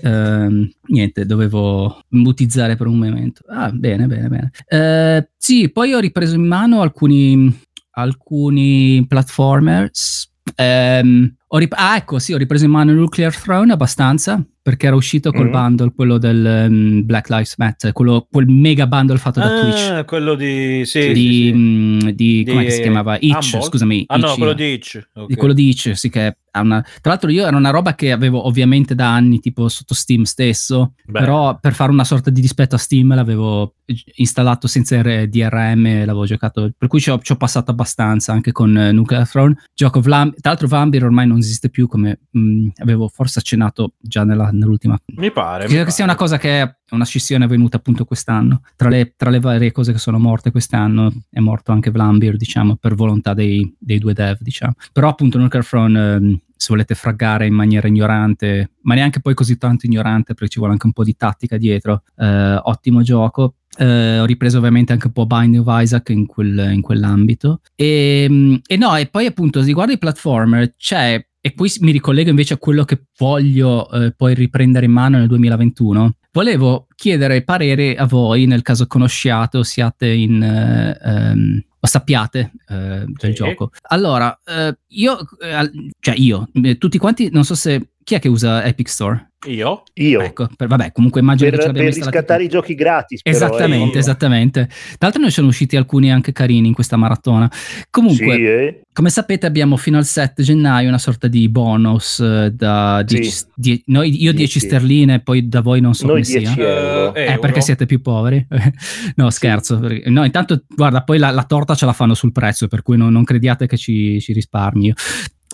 ehm, 0.00 0.70
niente, 0.86 1.26
dovevo 1.26 2.02
mutizzare 2.10 2.76
per 2.76 2.86
un 2.86 2.98
momento. 2.98 3.40
Ah, 3.48 3.68
bene, 3.72 4.06
bene, 4.06 4.28
bene. 4.28 4.50
Eh, 4.68 5.28
sì, 5.36 5.70
poi 5.72 5.92
ho 5.92 5.98
ripreso 5.98 6.36
in 6.36 6.46
mano 6.46 6.82
alcuni, 6.82 7.64
alcuni 7.96 9.04
platformers. 9.06 10.30
Ehm, 10.54 11.34
ho 11.48 11.58
rip- 11.58 11.74
ah, 11.76 11.96
ecco, 11.96 12.18
sì, 12.18 12.32
ho 12.32 12.36
ripreso 12.36 12.64
in 12.64 12.70
mano 12.70 12.92
Nuclear 12.92 13.34
Throne 13.34 13.72
abbastanza 13.72 14.44
perché 14.66 14.86
era 14.88 14.96
uscito 14.96 15.30
col 15.30 15.44
Mhm. 15.44 15.50
bundle, 15.52 15.92
quello 15.94 16.18
del 16.18 16.44
ehm, 16.44 17.04
Black 17.06 17.28
Lives 17.28 17.54
Matter, 17.56 17.92
quello, 17.92 18.26
quel 18.28 18.48
mega 18.48 18.88
bundle 18.88 19.16
fatto 19.16 19.38
da 19.38 19.60
Twitch 19.60 19.90
Ah, 19.92 20.04
quello 20.04 20.34
di... 20.34 20.82
Sì, 20.84 21.12
di, 21.12 21.14
sì, 21.14 21.42
sì. 21.44 21.52
mh, 21.52 22.10
di, 22.10 22.42
Di 22.42 22.50
come 22.50 22.68
si 22.70 22.82
chiamava? 22.82 23.16
Itch, 23.20 23.50
Humble? 23.52 23.62
scusami. 23.62 24.04
Ah 24.08 24.16
no, 24.16 24.26
Itch, 24.26 24.34
quello 24.34 24.50
io. 24.50 24.56
di 24.56 24.72
Itch. 24.72 25.08
ok. 25.14 25.26
Di 25.28 25.34
quello 25.36 25.52
di 25.52 25.68
Itch, 25.68 25.92
sì, 25.96 26.10
che 26.10 26.36
ha 26.50 26.60
una... 26.62 26.80
Tra 26.82 27.12
l'altro 27.12 27.30
io 27.30 27.46
era 27.46 27.56
una 27.56 27.70
roba 27.70 27.94
che 27.94 28.10
avevo 28.10 28.44
ovviamente 28.44 28.96
da 28.96 29.14
anni, 29.14 29.38
tipo 29.38 29.68
sotto 29.68 29.94
Steam 29.94 30.22
stesso, 30.24 30.94
Beh. 31.04 31.20
però 31.20 31.56
per 31.60 31.72
fare 31.72 31.92
una 31.92 32.02
sorta 32.04 32.30
di 32.30 32.40
dispetto 32.40 32.74
a 32.74 32.78
Steam 32.78 33.14
l'avevo 33.14 33.74
installato 34.16 34.66
senza 34.66 35.00
DRM 35.00 35.84
l'avevo 36.06 36.24
giocato, 36.24 36.72
per 36.76 36.88
cui 36.88 36.98
ci 36.98 37.10
ho, 37.10 37.20
ci 37.20 37.30
ho 37.30 37.36
passato 37.36 37.70
abbastanza 37.70 38.32
anche 38.32 38.50
con 38.50 38.76
eh, 38.76 38.90
Nuclear 38.90 39.28
Throne. 39.28 39.54
Gioco 39.74 40.00
Vlam- 40.00 40.30
tra 40.40 40.50
l'altro 40.50 40.66
Vambir 40.66 41.04
ormai 41.04 41.26
non 41.28 41.38
esiste 41.38 41.68
più 41.70 41.86
come 41.86 42.18
mh, 42.30 42.68
avevo 42.78 43.06
forse 43.08 43.38
accennato 43.38 43.92
già 44.00 44.24
nella- 44.24 44.50
nell'ultima 44.56 44.98
Mi 45.16 45.30
pare. 45.30 45.64
mi 45.64 45.68
Credo 45.68 45.74
che 45.78 45.78
pare. 45.84 45.90
sia 45.90 46.04
una 46.04 46.14
cosa 46.14 46.38
che 46.38 46.62
è 46.62 46.76
una 46.90 47.04
scissione 47.04 47.44
avvenuta 47.44 47.76
appunto 47.76 48.04
quest'anno. 48.04 48.60
Tra 48.76 48.88
le, 48.88 49.14
tra 49.16 49.30
le 49.30 49.40
varie 49.40 49.72
cose 49.72 49.92
che 49.92 49.98
sono 49.98 50.18
morte 50.18 50.50
quest'anno 50.50 51.12
è 51.30 51.40
morto 51.40 51.72
anche 51.72 51.90
Vlambeer, 51.90 52.36
diciamo, 52.36 52.76
per 52.76 52.94
volontà 52.94 53.34
dei, 53.34 53.74
dei 53.78 53.98
due 53.98 54.12
dev, 54.14 54.38
diciamo. 54.40 54.74
Però 54.92 55.08
appunto 55.08 55.38
Nuclear 55.38 55.66
Throne, 55.66 56.14
ehm, 56.14 56.40
se 56.56 56.66
volete 56.70 56.94
fraggare 56.94 57.46
in 57.46 57.54
maniera 57.54 57.86
ignorante, 57.86 58.70
ma 58.82 58.94
neanche 58.94 59.20
poi 59.20 59.34
così 59.34 59.58
tanto 59.58 59.86
ignorante 59.86 60.32
perché 60.34 60.48
ci 60.48 60.58
vuole 60.58 60.72
anche 60.72 60.86
un 60.86 60.92
po' 60.92 61.04
di 61.04 61.14
tattica 61.16 61.56
dietro, 61.58 62.02
eh, 62.16 62.58
ottimo 62.62 63.02
gioco. 63.02 63.56
Eh, 63.78 64.20
ho 64.20 64.24
ripreso 64.24 64.56
ovviamente 64.56 64.92
anche 64.92 65.08
un 65.08 65.12
po' 65.12 65.26
Binding 65.26 65.66
of 65.66 65.82
Isaac 65.82 66.08
in, 66.08 66.24
quel- 66.24 66.70
in 66.72 66.80
quell'ambito. 66.80 67.60
E, 67.74 68.60
e 68.66 68.76
no, 68.76 68.96
e 68.96 69.06
poi 69.08 69.26
appunto 69.26 69.60
riguardo 69.62 69.92
i 69.92 69.98
platformer 69.98 70.74
c'è 70.76 71.22
e 71.46 71.52
poi 71.52 71.70
mi 71.78 71.92
ricollego 71.92 72.28
invece 72.28 72.54
a 72.54 72.58
quello 72.58 72.84
che 72.84 73.04
voglio 73.18 73.88
eh, 73.92 74.10
poi 74.16 74.34
riprendere 74.34 74.86
in 74.86 74.90
mano 74.90 75.16
nel 75.18 75.28
2021. 75.28 76.16
Volevo 76.32 76.88
chiedere 76.96 77.44
parere 77.44 77.94
a 77.94 78.04
voi 78.04 78.46
nel 78.46 78.62
caso 78.62 78.88
conosciate 78.88 79.56
o 79.56 79.62
siate 79.62 80.08
in 80.08 80.42
eh, 80.42 81.64
o 81.78 81.86
sappiate 81.86 82.50
eh, 82.68 83.04
del 83.06 83.30
Sì. 83.30 83.32
gioco. 83.32 83.70
Allora, 83.90 84.36
eh, 84.44 84.76
io, 84.88 85.18
eh, 85.40 85.70
cioè 86.00 86.16
io, 86.16 86.48
eh, 86.52 86.78
tutti 86.78 86.98
quanti, 86.98 87.28
non 87.30 87.44
so 87.44 87.54
se 87.54 87.90
chi 88.06 88.14
è 88.14 88.20
che 88.20 88.28
usa 88.28 88.64
Epic 88.64 88.88
Store? 88.88 89.30
Io? 89.48 89.82
Io, 89.94 90.20
Ecco, 90.20 90.48
per- 90.56 90.68
vabbè, 90.68 90.92
comunque 90.92 91.20
immagino 91.20 91.50
per, 91.50 91.58
che 91.58 91.64
ce 91.66 91.72
per 91.72 91.82
l'abbiamo 91.82 92.04
riscattare 92.04 92.44
i 92.44 92.48
giochi 92.48 92.74
gratis. 92.76 93.20
però, 93.22 93.34
Esattamente, 93.36 93.96
eh. 93.96 94.00
esattamente. 94.00 94.66
Tra 94.68 94.96
l'altro 95.00 95.22
ne 95.22 95.30
sono 95.30 95.48
usciti 95.48 95.76
alcuni 95.76 96.12
anche 96.12 96.30
carini 96.30 96.68
in 96.68 96.74
questa 96.74 96.96
maratona. 96.96 97.50
Comunque, 97.90 98.34
Sì, 98.34 98.44
eh. 98.44 98.80
come 98.92 99.10
sapete 99.10 99.44
abbiamo 99.46 99.76
fino 99.76 99.96
al 99.98 100.04
7 100.04 100.44
gennaio 100.44 100.86
una 100.88 100.98
sorta 100.98 101.26
di 101.26 101.48
bonus 101.48 102.20
eh, 102.20 102.52
da 102.54 103.02
10, 103.02 103.28
Sì. 103.30 103.44
die- 103.56 103.82
noi- 103.86 104.10
io 104.22 104.32
10 104.32 104.58
10. 104.58 104.60
sterline, 104.60 105.20
poi 105.20 105.48
da 105.48 105.60
voi 105.60 105.80
non 105.80 105.92
so 105.94 106.06
Noi 106.06 106.22
come 106.22 106.24
sia. 106.24 106.38
10 106.40 106.60
euro. 106.60 107.14
Eh, 107.14 107.32
Eh, 107.32 107.38
perché 107.40 107.60
siete 107.60 107.86
più 107.86 108.00
poveri? 108.00 108.46
no, 109.16 109.30
scherzo. 109.30 109.80
perché- 109.80 110.08
no, 110.10 110.24
intanto, 110.24 110.62
guarda, 110.68 111.02
poi 111.02 111.18
la, 111.18 111.30
la 111.30 111.42
torta 111.44 111.74
ce 111.74 111.86
la 111.86 111.92
fanno 111.92 112.14
sul 112.14 112.30
prezzo, 112.30 112.68
per 112.68 112.82
cui 112.82 112.96
non, 112.96 113.10
non 113.12 113.24
crediate 113.24 113.66
che 113.66 113.76
ci, 113.76 114.20
ci 114.20 114.32
risparmi. 114.32 114.92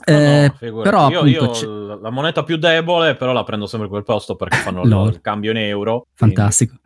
No, 0.06 0.14
no, 0.14 0.20
Eh, 0.44 0.52
figurati. 0.58 0.88
però 0.90 1.10
io, 1.10 1.18
appunto 1.42 1.64
io 1.64 2.00
la 2.00 2.10
moneta 2.10 2.42
più 2.42 2.56
debole, 2.56 3.14
però 3.14 3.32
la 3.32 3.44
prendo 3.44 3.66
sempre 3.66 3.88
quel 3.88 4.02
posto 4.02 4.34
perché 4.36 4.56
fanno 4.56 4.82
il, 4.82 5.20
cambio 5.20 5.50
in 5.52 5.58
euro. 5.58 6.06
quindi- 6.16 6.34
fantastico. 6.34 6.74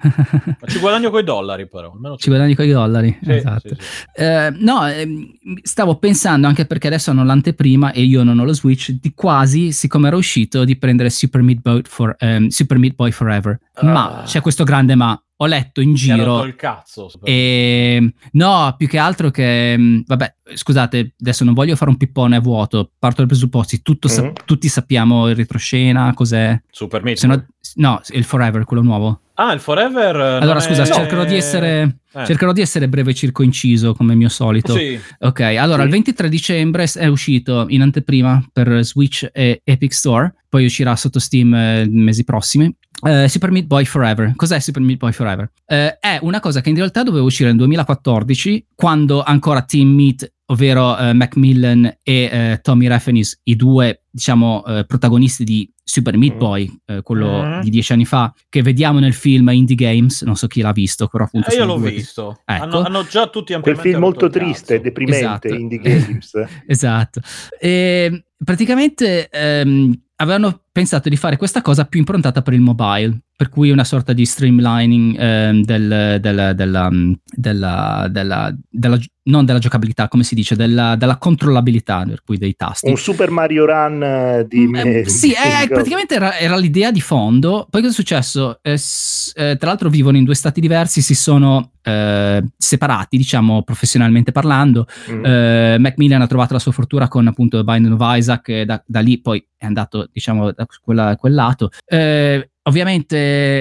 Ma 0.61 0.67
ci 0.67 0.79
guadagno 0.79 1.11
coi 1.11 1.25
dollari, 1.25 1.69
però. 1.69 1.93
almeno 1.93 2.17
ci 2.17 2.29
guadagni 2.29 2.55
con 2.55 2.64
i 2.67 2.71
dollari. 2.71 3.19
Sì, 3.23 3.31
esatto. 3.33 3.69
sì, 3.69 3.75
sì. 3.79 3.97
Eh, 4.23 4.51
no, 4.59 4.87
ehm, 4.87 5.35
stavo 5.62 5.97
pensando 5.97 6.47
anche 6.47 6.67
perché 6.67 6.87
adesso 6.89 7.11
hanno 7.11 7.25
l'anteprima 7.25 7.93
e 7.93 8.03
io 8.03 8.23
non 8.23 8.39
ho 8.39 8.45
lo 8.45 8.53
Switch, 8.53 8.91
di 9.01 9.12
quasi, 9.14 9.73
siccome 9.73 10.09
era 10.09 10.17
uscito, 10.17 10.64
di 10.64 10.77
prendere 10.77 11.11
Super 11.11 11.43
Meat 11.43 11.61
Boy, 11.61 11.81
for, 11.85 12.14
ehm, 12.19 12.49
Super 12.49 12.79
Meat 12.79 12.95
Boy 12.95 13.11
Forever. 13.12 13.59
Ma 13.83 14.21
Ah. 14.21 14.23
c'è 14.25 14.41
questo 14.41 14.64
grande 14.64 14.95
ma. 14.95 15.19
Ho 15.39 15.45
letto 15.47 15.82
in 15.82 15.93
giro 15.95 16.45
il 16.45 16.57
cazzo. 16.57 17.11
e 17.22 18.12
no, 18.32 18.74
più 18.78 18.89
che 18.89 18.97
altro 18.97 19.30
che 19.30 19.76
mh, 19.76 20.05
vabbè, 20.07 20.34
scusate, 20.55 21.14
adesso 21.20 21.45
non 21.45 21.53
voglio 21.53 21.76
fare 21.76 21.91
un 21.91 21.99
pippone 21.99 22.37
a 22.37 22.41
vuoto, 22.41 22.93
parto 22.99 23.18
dai 23.18 23.26
presupposti, 23.26 23.82
tutto 23.82 24.09
sa- 24.09 24.32
tutti 24.47 24.68
sappiamo 24.68 25.28
il 25.28 25.37
retroscena, 25.37 26.14
cos'è? 26.14 26.59
Super 26.70 27.03
Meat 27.03 27.22
no, 27.24 27.45
no, 27.74 28.01
il 28.12 28.24
Forever, 28.24 28.64
quello 28.64 28.82
nuovo. 28.82 29.20
Ah, 29.34 29.53
il 29.53 29.61
Forever. 29.61 30.16
eh, 30.16 30.39
Allora 30.41 30.61
scusa, 30.61 30.84
è- 30.84 30.87
cercherò 30.91 31.26
di 31.26 31.34
essere 31.34 31.99
Eh. 32.14 32.24
cercherò 32.24 32.53
di 32.53 32.62
essere 32.62 32.89
breve 32.89 33.11
e 33.11 33.14
circoinciso 33.14 33.93
come 33.93 34.14
mio 34.14 34.30
solito. 34.30 34.72
Sì. 34.74 34.99
Ok, 35.18 35.41
allora 35.41 35.80
Sì. 35.80 35.84
il 35.89 35.91
23 35.93 36.28
dicembre 36.30 36.87
è 36.95 37.07
uscito 37.09 37.66
in 37.68 37.82
anteprima 37.82 38.43
per 38.51 38.82
Switch 38.82 39.28
e 39.34 39.61
Epic 39.62 39.93
Store, 39.93 40.34
poi 40.49 40.64
uscirà 40.64 40.97
sotto 40.97 41.18
Steam 41.18 41.53
eh, 41.55 41.87
mesi 41.91 42.24
prossimi. 42.24 42.74
Eh, 43.05 43.28
Super 43.28 43.51
Meat 43.51 43.66
Boy 43.66 43.84
Forever. 43.84 44.32
Cos'è 44.36 44.59
Super 44.59 44.82
Meat 44.82 44.99
Boy 44.99 45.12
Forever? 45.12 45.51
Eh, 45.66 45.99
è 45.99 46.18
una 46.22 46.40
cosa 46.40 46.61
che 46.61 46.70
in 46.70 46.76
realtà 46.76 47.03
doveva 47.03 47.24
uscire 47.24 47.49
nel 47.51 47.59
2014, 47.59 48.68
quando 48.74 49.22
ancora 49.22 49.62
Team 49.62 49.88
Meat, 49.88 50.32
ovvero 50.47 50.97
eh, 50.97 51.12
Macmillan 51.12 51.99
e 52.03 52.59
Tommy 52.62 52.86
Refenis, 52.88 53.40
i 53.44 53.57
due 53.57 54.03
diciamo 54.11 54.62
protagonisti 54.86 55.44
di 55.44 55.70
Super 55.84 56.16
Meat. 56.16 56.36
Boy, 56.36 56.74
quello 57.03 57.42
Mm. 57.44 57.61
di 57.61 57.70
dieci 57.70 57.92
anni 57.92 58.07
fa, 58.07 58.32
che 58.49 58.62
vediamo 58.62 58.99
nel 58.99 59.12
film 59.12 59.49
Indie 59.51 59.76
Games, 59.76 60.22
non 60.22 60.34
so 60.36 60.47
chi 60.47 60.62
l'ha 60.62 60.72
visto, 60.72 61.07
però 61.07 61.24
appunto 61.24 61.51
Eh, 61.51 61.57
io 61.57 61.64
l'ho 61.66 61.76
due 61.76 61.90
che- 61.90 61.97
visto. 61.97 62.40
Ecco. 62.44 62.62
Hanno, 62.62 62.80
hanno 62.82 63.05
già 63.05 63.26
tutti 63.28 63.53
Quel 63.53 63.57
ampiamente 63.57 63.88
film 63.90 64.01
molto 64.01 64.28
triste, 64.30 64.74
cazzo. 64.74 64.82
deprimente, 64.82 65.18
Esatto. 65.18 65.55
Indie 65.55 65.78
Games. 65.78 66.32
esatto. 66.66 67.20
E 67.61 68.24
praticamente 68.45 69.28
ehm, 69.30 69.93
avevano 70.16 70.62
pensato 70.72 71.09
di 71.09 71.16
fare 71.16 71.37
questa 71.37 71.62
cosa 71.62 71.84
più 71.84 71.99
improntata 71.99 72.43
per 72.43 72.53
il 72.55 72.61
mobile, 72.61 73.18
per 73.34 73.49
cui 73.49 73.70
una 73.70 73.84
sorta 73.84 74.12
di 74.12 74.24
streamlining 74.26 75.16
ehm, 75.18 75.62
del- 75.62 76.18
della, 76.20 76.53
della, 76.53 76.91
mm, 76.91 77.12
della- 77.34 78.07
della- 78.11 78.55
della- 78.70 78.99
non 79.24 79.45
della 79.45 79.59
giocabilità, 79.59 80.09
come 80.09 80.22
si 80.22 80.34
dice, 80.34 80.55
della, 80.55 80.95
della 80.97 81.16
controllabilità, 81.16 82.05
per 82.07 82.22
cui 82.24 82.37
dei 82.39 82.55
tasti. 82.55 82.89
Un 82.89 82.97
Super 82.97 83.30
Mario 83.30 83.64
Run 83.66 84.03
eh, 84.03 84.47
di... 84.49 84.66
Mm, 84.68 84.74
eh, 84.76 85.09
sì, 85.09 85.32
eh, 85.32 85.66
praticamente 85.68 86.14
era, 86.14 86.39
era 86.39 86.57
l'idea 86.57 86.91
di 86.93 87.01
fondo. 87.01 87.66
Poi 87.68 87.80
cosa 87.80 87.93
è 87.93 87.97
successo? 87.97 88.59
Eh, 88.62 88.76
s- 88.76 89.32
eh, 89.34 89.57
tra 89.59 89.68
l'altro 89.70 89.89
vivono 89.89 90.16
in 90.18 90.24
due 90.24 90.34
stati 90.34 90.61
diversi, 90.61 91.01
si 91.03 91.14
sono 91.14 91.72
eh, 91.82 92.45
separati, 92.57 93.16
diciamo, 93.16 93.62
professionalmente 93.62 94.30
parlando. 94.30 94.87
Mm. 95.11 95.80
Macmillan 95.80 96.20
ha 96.22 96.26
trovato 96.26 96.53
la 96.53 96.59
sua 96.61 96.72
fortuna 96.72 97.09
con 97.09 97.26
appunto 97.26 97.62
Binding 97.64 97.95
of 97.95 98.01
Isaac 98.27 98.49
e 98.49 98.64
da, 98.64 98.83
da 98.85 99.01
lì 99.01 99.20
poi 99.20 99.47
è 99.57 99.64
andato, 99.64 100.09
diciamo, 100.12 100.51
da 100.53 100.66
quella- 100.83 101.16
quel 101.16 101.35
lato. 101.35 101.70
Eh, 101.85 102.51
ovviamente 102.62 103.16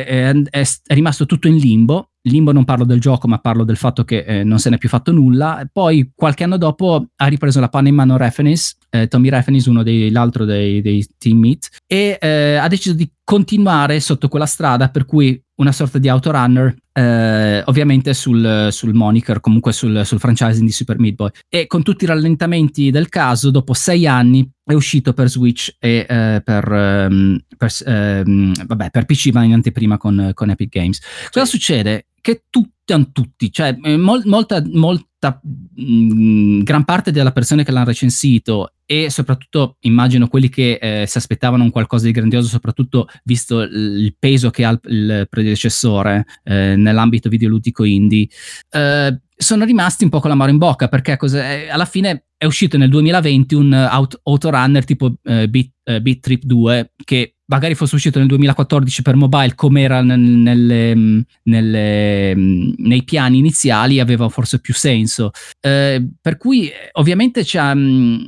eh, 0.06 0.44
è, 0.50 0.62
è 0.62 0.94
rimasto 0.94 1.26
tutto 1.26 1.48
in 1.48 1.58
limbo. 1.58 2.10
Limbo 2.26 2.52
non 2.52 2.66
parlo 2.66 2.86
del 2.86 3.00
gioco, 3.00 3.28
ma 3.28 3.38
parlo 3.38 3.64
del 3.64 3.78
fatto 3.78 4.04
che 4.04 4.24
eh, 4.26 4.44
non 4.44 4.58
se 4.58 4.72
n'è 4.72 4.80
più 4.80 4.90
fatto 4.90 5.12
nulla. 5.12 5.64
Poi, 5.72 6.12
qualche 6.16 6.44
anno 6.44 6.58
dopo, 6.58 7.10
ha 7.16 7.28
ripreso 7.28 7.60
la 7.60 7.70
panna 7.70 7.90
in 7.90 7.96
mano 7.96 8.18
Refenis, 8.18 8.76
eh, 8.90 9.08
Tommy 9.08 9.30
Refenis, 9.30 9.68
uno 9.68 9.84
dei, 9.84 10.10
l'altro 10.10 10.44
dei, 10.44 10.82
dei 10.82 11.08
Team 11.20 11.38
Meat, 11.38 11.70
e 11.86 12.18
eh, 12.20 12.56
ha 12.56 12.68
deciso 12.68 12.96
di 12.96 13.08
continuare 13.24 14.00
sotto 14.00 14.28
quella 14.28 14.48
strada, 14.48 14.90
per 14.90 15.06
cui 15.06 15.40
una 15.56 15.72
sorta 15.72 16.00
di 16.00 16.10
autorunner, 16.10 16.76
eh, 16.92 17.64
ovviamente 17.66 18.14
sul, 18.14 18.68
sul, 18.72 18.94
moniker, 18.94 19.40
comunque 19.40 19.72
sul, 19.72 20.02
sul 20.06 20.20
franchising 20.20 20.66
di 20.66 20.72
Super 20.72 21.00
Meat 21.00 21.16
Boy. 21.16 21.30
E 21.50 21.68
con 21.68 21.84
tutti 21.84 22.04
i 22.04 22.08
rallentamenti 22.08 22.92
del 22.92 23.10
caso, 23.10 23.52
dopo 23.52 23.74
sei 23.74 24.06
anni 24.08 24.50
è 24.64 24.74
uscito 24.74 25.14
per 25.14 25.30
Switch 25.30 25.76
e 25.80 26.06
eh, 26.08 26.42
per, 26.44 26.72
um, 26.72 27.40
per, 27.58 27.72
um, 27.86 28.54
vabbè, 28.66 28.90
per, 28.90 29.06
PC, 29.06 29.30
ma 29.32 29.44
in 29.44 29.54
anteprima 29.54 29.98
con, 29.98 30.32
con 30.34 30.50
Epic 30.50 30.70
Games. 30.70 31.00
Cosa 31.32 31.46
succede? 31.46 32.08
Che 32.20 32.44
tutti 32.50 32.74
tutti, 33.12 33.52
cioè 33.52 33.76
eh, 33.82 33.98
mol, 33.98 34.22
molta, 34.26 34.64
molta 34.64 35.42
mh, 35.42 36.62
gran 36.62 36.86
parte 36.86 37.12
delle 37.12 37.32
persone 37.32 37.64
che 37.64 37.72
l'hanno 37.72 37.86
recensito 37.86 38.75
e 38.86 39.10
soprattutto 39.10 39.78
immagino 39.82 40.28
quelli 40.28 40.50
che 40.50 40.78
eh, 40.80 41.06
si 41.08 41.18
aspettavano 41.18 41.64
un 41.64 41.72
qualcosa 41.72 42.06
di 42.06 42.12
grandioso, 42.12 42.48
soprattutto 42.48 43.08
visto 43.24 43.62
il 43.62 44.16
peso 44.18 44.50
che 44.52 44.64
ha 44.64 44.80
il 44.84 45.28
predecessore 45.30 46.26
eh, 46.44 46.76
nell'ambito 46.76 47.30
videoludico 47.30 47.84
indie, 47.84 48.28
eh, 48.70 49.20
sono 49.38 49.66
rimasti 49.66 50.06
un 50.06 50.10
po' 50.10 50.20
con 50.20 50.30
la 50.30 50.36
mano 50.36 50.52
in 50.52 50.58
bocca 50.58 50.88
perché 50.88 51.18
eh, 51.20 51.70
alla 51.70 51.86
fine 51.86 52.28
è 52.38 52.46
uscito 52.46 52.78
nel 52.78 52.90
2020 52.90 53.56
un 53.56 53.74
auto, 53.74 54.20
autorunner 54.24 54.86
tipo 54.86 55.16
eh, 55.24 55.50
Beat, 55.50 55.70
eh, 55.86 56.02
Beat 56.02 56.20
Trip 56.20 56.44
2 56.44 56.92
che 57.04 57.36
magari 57.48 57.76
fosse 57.76 57.96
uscito 57.96 58.18
nel 58.18 58.28
2014 58.28 59.02
per 59.04 59.16
mobile 59.16 59.54
come 59.54 59.82
era 59.82 60.02
nelle, 60.02 61.24
nelle, 61.44 62.34
nei 62.34 63.04
piani 63.04 63.38
iniziali 63.38 64.00
aveva 64.00 64.28
forse 64.30 64.60
più 64.60 64.74
senso 64.74 65.32
eh, 65.60 66.04
per 66.20 66.38
cui 66.38 66.72
ovviamente 66.94 67.44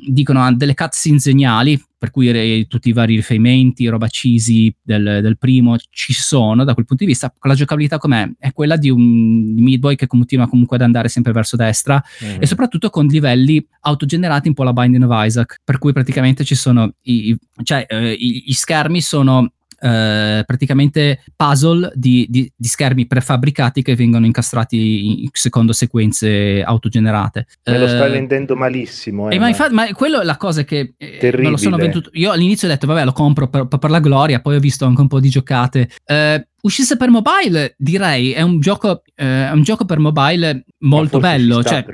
dicono 0.07 0.43
ha 0.43 0.53
delle 0.53 0.75
cutscenes 0.75 1.23
geniali 1.23 1.81
per 1.97 2.11
cui 2.11 2.67
tutti 2.67 2.89
i 2.89 2.93
vari 2.93 3.15
riferimenti, 3.15 3.87
roba 3.87 4.07
cheesy 4.07 4.73
del, 4.83 5.19
del, 5.21 5.37
primo 5.37 5.77
ci 5.89 6.13
sono 6.13 6.63
da 6.63 6.73
quel 6.73 6.85
punto 6.85 7.03
di 7.03 7.09
vista. 7.09 7.33
La 7.41 7.55
giocabilità 7.55 7.97
com'è? 7.97 8.29
È 8.37 8.51
quella 8.51 8.77
di 8.77 8.89
un 8.89 9.55
Meat 9.55 9.79
Boy 9.79 9.95
che 9.95 10.05
continua 10.05 10.47
comunque 10.47 10.75
ad 10.75 10.83
andare 10.83 11.09
sempre 11.09 11.31
verso 11.31 11.55
destra 11.55 12.01
mm-hmm. 12.23 12.37
e 12.39 12.45
soprattutto 12.45 12.91
con 12.91 13.07
livelli 13.07 13.65
autogenerati 13.81 14.47
un 14.47 14.53
po' 14.53 14.63
la 14.63 14.73
Binding 14.73 15.09
of 15.09 15.25
Isaac, 15.25 15.55
per 15.63 15.79
cui 15.79 15.91
praticamente 15.91 16.43
ci 16.43 16.53
sono 16.53 16.93
i, 17.03 17.35
cioè, 17.63 17.85
eh, 17.87 18.15
gli 18.17 18.53
schermi 18.53 19.01
sono 19.01 19.51
eh, 19.79 20.43
praticamente 20.45 21.23
puzzle 21.35 21.91
di, 21.93 22.25
di, 22.29 22.51
di, 22.55 22.67
schermi 22.67 23.05
prefabbricati 23.05 23.83
che 23.83 23.95
vengono 23.95 24.25
incastrati 24.25 25.23
in, 25.23 25.29
secondo 25.31 25.71
sequenze 25.71 26.63
autogenerate. 26.63 27.45
Me 27.65 27.77
lo 27.77 27.87
stai 27.87 28.09
eh, 28.09 28.13
vendendo 28.13 28.55
malissimo. 28.55 29.29
Eh, 29.29 29.37
ma, 29.37 29.47
infatti, 29.47 29.73
ma 29.73 29.91
quello 29.93 30.21
è 30.21 30.23
la 30.23 30.37
cosa 30.37 30.63
che 30.63 30.93
eh, 30.97 31.31
non 31.37 31.51
lo 31.51 31.57
sono 31.57 31.77
venduto. 31.77 32.09
Io 32.13 32.31
all'inizio 32.31 32.67
ho 32.67 32.71
detto, 32.71 32.87
vabbè, 32.87 33.05
lo 33.05 33.11
compro 33.11 33.49
per, 33.49 33.67
per, 33.67 33.89
la 33.89 33.99
gloria, 33.99 34.39
poi 34.39 34.55
ho 34.55 34.59
visto 34.59 34.85
anche 34.85 35.01
un 35.01 35.07
po' 35.07 35.19
di 35.19 35.29
giocate. 35.29 35.89
Eh, 36.05 36.47
uscisse 36.61 36.97
per 36.97 37.09
mobile, 37.09 37.75
direi, 37.77 38.31
è 38.31 38.41
un 38.41 38.59
gioco, 38.59 39.03
eh, 39.15 39.47
è 39.47 39.51
un 39.51 39.63
gioco 39.63 39.85
per 39.85 39.99
mobile 39.99 40.65
molto 40.79 41.19
bello. 41.19 41.63
Cioè, 41.63 41.85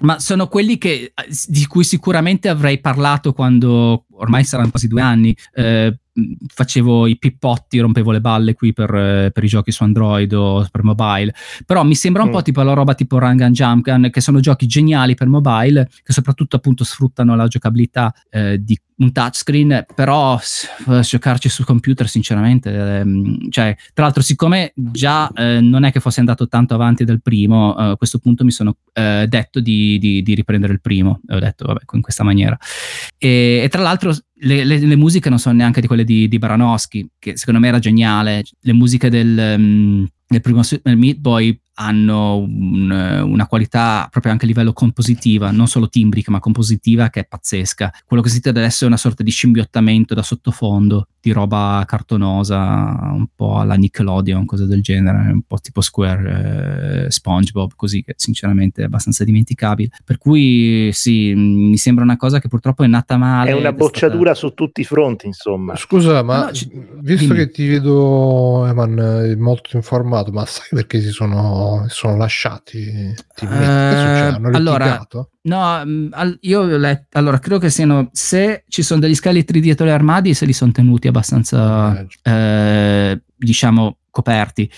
ma 0.00 0.18
sono 0.18 0.48
quelli 0.48 0.78
che, 0.78 1.12
di 1.46 1.66
cui 1.66 1.84
sicuramente 1.84 2.48
avrei 2.48 2.80
parlato 2.80 3.32
quando 3.32 4.04
ormai 4.12 4.44
saranno 4.44 4.70
quasi 4.70 4.88
due 4.88 5.00
anni. 5.00 5.36
Eh, 5.54 5.98
facevo 6.46 7.06
i 7.06 7.18
pippotti, 7.18 7.78
rompevo 7.78 8.10
le 8.10 8.22
balle 8.22 8.54
qui 8.54 8.72
per, 8.72 8.94
eh, 8.94 9.30
per, 9.32 9.44
i 9.44 9.48
giochi 9.48 9.70
su 9.70 9.82
Android 9.82 10.32
o 10.32 10.66
per 10.70 10.82
mobile. 10.82 11.34
Però 11.64 11.84
mi 11.84 11.94
sembra 11.94 12.22
un 12.22 12.30
mm. 12.30 12.32
po' 12.32 12.42
tipo 12.42 12.62
la 12.62 12.72
roba 12.72 12.94
tipo 12.94 13.18
Run 13.18 13.40
and 13.40 13.54
Jump 13.54 13.84
Gun, 13.84 14.08
che 14.10 14.20
sono 14.20 14.40
giochi 14.40 14.66
geniali 14.66 15.14
per 15.14 15.28
mobile, 15.28 15.88
che 16.02 16.12
soprattutto 16.12 16.56
appunto 16.56 16.84
sfruttano 16.84 17.36
la 17.36 17.46
giocabilità 17.48 18.14
eh, 18.30 18.62
di 18.62 18.78
un 18.98 19.12
touchscreen, 19.12 19.86
però 19.94 20.38
giocarci 21.02 21.48
sul 21.48 21.64
computer 21.64 22.08
sinceramente, 22.08 22.70
ehm, 22.70 23.50
cioè, 23.50 23.76
tra 23.92 24.04
l'altro 24.04 24.22
siccome 24.22 24.72
già 24.74 25.30
eh, 25.34 25.60
non 25.60 25.84
è 25.84 25.92
che 25.92 26.00
fosse 26.00 26.20
andato 26.20 26.48
tanto 26.48 26.74
avanti 26.74 27.04
del 27.04 27.20
primo, 27.20 27.76
eh, 27.76 27.82
a 27.90 27.96
questo 27.96 28.18
punto 28.18 28.44
mi 28.44 28.50
sono 28.50 28.76
eh, 28.92 29.26
detto 29.28 29.60
di, 29.60 29.98
di, 29.98 30.22
di, 30.22 30.34
riprendere 30.34 30.72
il 30.72 30.80
primo, 30.80 31.20
ho 31.28 31.38
detto 31.38 31.66
vabbè 31.66 31.80
in 31.92 32.00
questa 32.00 32.24
maniera. 32.24 32.56
E, 33.18 33.60
e 33.64 33.68
tra 33.68 33.82
l'altro 33.82 34.14
le, 34.40 34.64
le, 34.64 34.78
le, 34.78 34.96
musiche 34.96 35.28
non 35.28 35.38
sono 35.38 35.56
neanche 35.56 35.80
di 35.80 35.86
quelle 35.86 36.04
di, 36.04 36.28
di 36.28 36.38
Baranowski, 36.38 37.08
che 37.18 37.36
secondo 37.36 37.60
me 37.60 37.68
era 37.68 37.78
geniale, 37.78 38.44
le 38.60 38.72
musiche 38.72 39.08
del... 39.08 39.54
Um, 39.58 40.08
nel 40.28 40.40
primo 40.40 40.60
Meat 40.82 41.18
Boy 41.18 41.56
hanno 41.78 42.38
un, 42.38 42.90
una 42.90 43.46
qualità 43.46 44.08
proprio 44.10 44.32
anche 44.32 44.44
a 44.44 44.48
livello 44.48 44.72
compositiva, 44.72 45.50
non 45.50 45.68
solo 45.68 45.88
timbrica, 45.88 46.30
ma 46.30 46.40
compositiva 46.40 47.10
che 47.10 47.20
è 47.20 47.26
pazzesca. 47.26 47.92
Quello 48.04 48.22
che 48.22 48.28
sentite 48.28 48.58
adesso 48.58 48.84
è 48.84 48.86
una 48.86 48.96
sorta 48.96 49.22
di 49.22 49.30
scimbiottamento 49.30 50.14
da 50.14 50.22
sottofondo 50.22 51.08
di 51.20 51.32
roba 51.32 51.84
cartonosa, 51.86 53.10
un 53.12 53.26
po' 53.34 53.58
alla 53.58 53.74
Nickelodeon, 53.74 54.46
cose 54.46 54.66
del 54.66 54.80
genere, 54.80 55.32
un 55.32 55.42
po' 55.42 55.58
tipo 55.58 55.80
Square, 55.80 57.04
eh, 57.06 57.10
SpongeBob, 57.10 57.72
così 57.76 58.02
che 58.02 58.14
sinceramente 58.16 58.82
è 58.82 58.84
abbastanza 58.86 59.24
dimenticabile. 59.24 59.90
Per 60.04 60.18
cui 60.18 60.90
sì, 60.92 61.34
mi 61.34 61.76
sembra 61.76 62.04
una 62.04 62.16
cosa 62.16 62.40
che 62.40 62.48
purtroppo 62.48 62.84
è 62.84 62.86
nata 62.86 63.05
male. 63.14 63.50
È 63.50 63.52
una 63.52 63.72
bocciatura 63.72 64.34
stata... 64.34 64.48
su 64.48 64.54
tutti 64.54 64.80
i 64.80 64.84
fronti, 64.84 65.26
insomma. 65.26 65.76
Scusa, 65.76 66.22
ma 66.22 66.46
no, 66.46 66.50
c- 66.50 66.68
visto 67.00 67.32
dimmi. 67.32 67.38
che 67.38 67.50
ti 67.50 67.68
vedo, 67.68 68.66
Eman, 68.66 69.36
molto 69.38 69.76
informato, 69.76 70.32
ma 70.32 70.44
sai 70.44 70.66
perché 70.70 71.00
si 71.00 71.10
sono 71.10 71.86
sono, 71.88 72.16
lasciati? 72.16 73.14
Hanno 73.36 74.48
allora, 74.48 75.06
no, 75.42 75.82
mm, 75.84 76.12
io 76.40 76.60
ho 76.62 76.76
letto, 76.76 77.18
allora 77.18 77.38
credo 77.38 77.60
che 77.60 77.70
siano, 77.70 78.08
se 78.12 78.64
ci 78.68 78.82
sono 78.82 78.98
degli 78.98 79.14
scheletri 79.14 79.60
dietro 79.60 79.86
gli 79.86 79.90
armadi, 79.90 80.34
se 80.34 80.44
li 80.44 80.52
sono 80.52 80.72
tenuti 80.72 81.06
abbastanza, 81.06 82.00
eh, 82.00 82.30
eh, 82.30 83.22
diciamo, 83.36 83.98
coperti. 84.10 84.70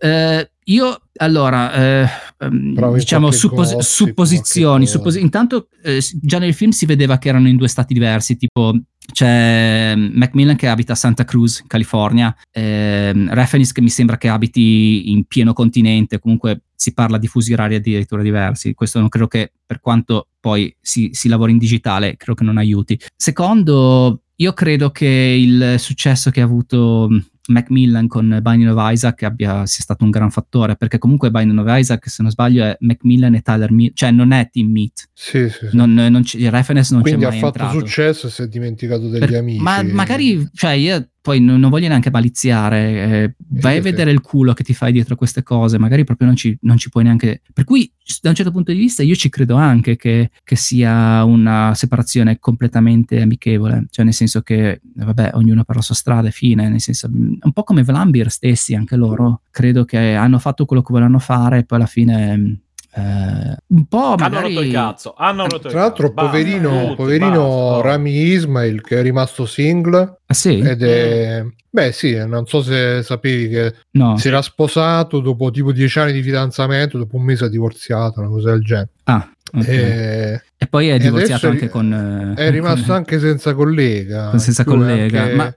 Eh, 0.00 0.49
io 0.64 1.00
allora, 1.16 1.72
eh, 1.72 2.08
ehm, 2.38 2.94
diciamo 2.94 3.30
suppos- 3.30 3.74
gossip, 3.74 4.06
supposizioni. 4.06 4.86
Suppos- 4.86 5.16
intanto 5.16 5.68
eh, 5.82 6.02
già 6.20 6.38
nel 6.38 6.54
film 6.54 6.70
si 6.70 6.86
vedeva 6.86 7.18
che 7.18 7.28
erano 7.28 7.48
in 7.48 7.56
due 7.56 7.68
stati 7.68 7.92
diversi, 7.92 8.36
tipo 8.36 8.74
c'è 9.12 9.94
Macmillan 9.96 10.56
che 10.56 10.68
abita 10.68 10.92
a 10.92 10.96
Santa 10.96 11.24
Cruz, 11.24 11.64
California, 11.66 12.34
eh, 12.52 13.12
Reference 13.12 13.72
che 13.72 13.80
mi 13.80 13.88
sembra 13.88 14.16
che 14.16 14.28
abiti 14.28 15.10
in 15.10 15.24
pieno 15.24 15.52
continente, 15.52 16.18
comunque 16.18 16.62
si 16.74 16.94
parla 16.94 17.18
di 17.18 17.26
fusi 17.26 17.52
orari 17.52 17.74
addirittura 17.74 18.22
diversi. 18.22 18.74
Questo 18.74 19.00
non 19.00 19.08
credo 19.08 19.26
che, 19.26 19.52
per 19.66 19.80
quanto 19.80 20.28
poi 20.38 20.74
si, 20.80 21.10
si 21.12 21.28
lavori 21.28 21.52
in 21.52 21.58
digitale, 21.58 22.16
credo 22.16 22.34
che 22.34 22.44
non 22.44 22.56
aiuti. 22.56 22.98
Secondo, 23.16 24.22
io 24.36 24.52
credo 24.52 24.90
che 24.90 25.06
il 25.06 25.74
successo 25.78 26.30
che 26.30 26.40
ha 26.40 26.44
avuto 26.44 27.08
Macmillan 27.50 28.06
con 28.06 28.38
Binding 28.42 28.70
of 28.70 28.92
Isaac 28.92 29.22
abbia, 29.24 29.66
sia 29.66 29.82
stato 29.82 30.04
un 30.04 30.10
gran 30.10 30.30
fattore, 30.30 30.76
perché 30.76 30.98
comunque 30.98 31.30
Binding 31.30 31.58
of 31.58 31.66
Isaac, 31.68 32.08
se 32.08 32.22
non 32.22 32.30
sbaglio, 32.30 32.64
è 32.64 32.76
Macmillan 32.80 33.34
e 33.34 33.40
Tyler 33.42 33.70
Meat, 33.72 33.92
cioè 33.94 34.10
non 34.10 34.32
è 34.32 34.48
Team 34.50 34.70
Meat. 34.70 35.08
Sì, 35.12 35.48
sì, 35.48 35.68
sì. 35.68 35.76
Non, 35.76 35.92
non 35.92 36.22
c- 36.22 36.34
il 36.34 36.50
reference 36.50 36.92
non 36.92 37.02
Quindi 37.02 37.24
c'è 37.24 37.28
mai 37.28 37.38
ha 37.38 37.40
fatto 37.40 37.58
entrato. 37.58 37.78
successo 37.80 38.26
e 38.28 38.30
si 38.30 38.42
è 38.42 38.46
dimenticato 38.48 39.08
degli 39.08 39.20
per, 39.20 39.34
amici. 39.34 39.62
Ma 39.62 39.82
magari, 39.82 40.48
cioè 40.54 40.72
io 40.72 41.08
poi 41.22 41.40
non, 41.40 41.60
non 41.60 41.70
voglio 41.70 41.88
neanche 41.88 42.10
maliziare, 42.10 42.78
eh, 42.92 43.34
vai 43.48 43.74
sì, 43.74 43.78
a 43.78 43.82
vedere 43.82 44.10
il 44.10 44.20
culo 44.20 44.54
che 44.54 44.64
ti 44.64 44.72
fai 44.72 44.90
dietro 44.90 45.16
queste 45.16 45.42
cose, 45.42 45.78
magari 45.78 46.04
proprio 46.04 46.26
non 46.26 46.36
ci, 46.36 46.56
non 46.62 46.78
ci, 46.78 46.88
puoi 46.88 47.04
neanche... 47.04 47.42
Per 47.52 47.64
cui 47.64 47.92
da 48.22 48.30
un 48.30 48.34
certo 48.34 48.50
punto 48.50 48.72
di 48.72 48.78
vista 48.78 49.02
io 49.02 49.14
ci 49.14 49.28
credo 49.28 49.56
anche 49.56 49.96
che, 49.96 50.30
che, 50.42 50.56
sia 50.56 51.22
una 51.24 51.74
separazione 51.74 52.38
completamente 52.38 53.20
amichevole, 53.20 53.86
cioè 53.90 54.04
nel 54.04 54.14
senso 54.14 54.40
che, 54.40 54.80
vabbè, 54.94 55.32
ognuno 55.34 55.64
per 55.64 55.76
la 55.76 55.82
sua 55.82 55.94
strada 55.94 56.28
e 56.28 56.32
fine, 56.32 56.68
nel 56.68 56.80
senso, 56.80 57.08
un 57.12 57.52
po' 57.52 57.64
come 57.64 57.82
Vlambir 57.82 58.30
stessi, 58.30 58.74
anche 58.74 58.96
loro, 58.96 59.42
credo 59.50 59.84
che 59.84 60.14
hanno 60.14 60.38
fatto 60.38 60.64
quello 60.64 60.82
che 60.82 60.92
volevano 60.92 61.18
fare 61.18 61.58
e 61.58 61.64
poi 61.64 61.78
alla 61.78 61.86
fine 61.86 62.62
eh, 62.94 63.56
un 63.66 63.84
po' 63.86 64.16
magari... 64.16 64.36
hanno 64.36 64.40
rotto 64.40 64.60
il 64.60 64.72
cazzo 64.72 65.14
hanno 65.16 65.46
rotto 65.46 65.68
tra 65.68 65.80
l'altro 65.80 66.12
poverino, 66.12 66.80
tutti, 66.80 66.94
poverino 66.96 67.70
basta. 67.74 67.88
Rami 67.88 68.10
Ismail 68.10 68.80
che 68.80 68.98
è 68.98 69.02
rimasto 69.02 69.46
single 69.46 70.18
ah, 70.26 70.34
sì? 70.34 70.58
ed 70.58 70.82
è 70.82 71.42
mm. 71.42 71.48
beh 71.70 71.92
sì 71.92 72.16
non 72.26 72.46
so 72.46 72.62
se 72.62 73.02
sapevi 73.02 73.48
che 73.48 73.74
no. 73.92 74.16
si 74.16 74.28
era 74.28 74.42
sposato 74.42 75.20
dopo 75.20 75.50
tipo 75.50 75.72
dieci 75.72 75.98
anni 75.98 76.12
di 76.12 76.22
fidanzamento 76.22 76.98
dopo 76.98 77.16
un 77.16 77.22
mese 77.22 77.44
ha 77.44 77.48
divorziato 77.48 78.20
una 78.20 78.28
cosa 78.28 78.50
del 78.50 78.62
genere 78.62 78.90
ah 79.04 79.30
Okay. 79.52 79.76
E, 79.76 80.42
e, 80.62 80.66
poi 80.66 80.88
è 80.88 80.98
divorziato 80.98 81.48
anche 81.48 81.70
con... 81.70 82.34
È 82.36 82.50
rimasto 82.50 82.88
con, 82.88 82.96
anche 82.96 83.18
senza 83.18 83.54
collega. 83.54 84.36
Senza 84.36 84.62
collega, 84.62 85.22
anche, 85.22 85.34
ma 85.34 85.54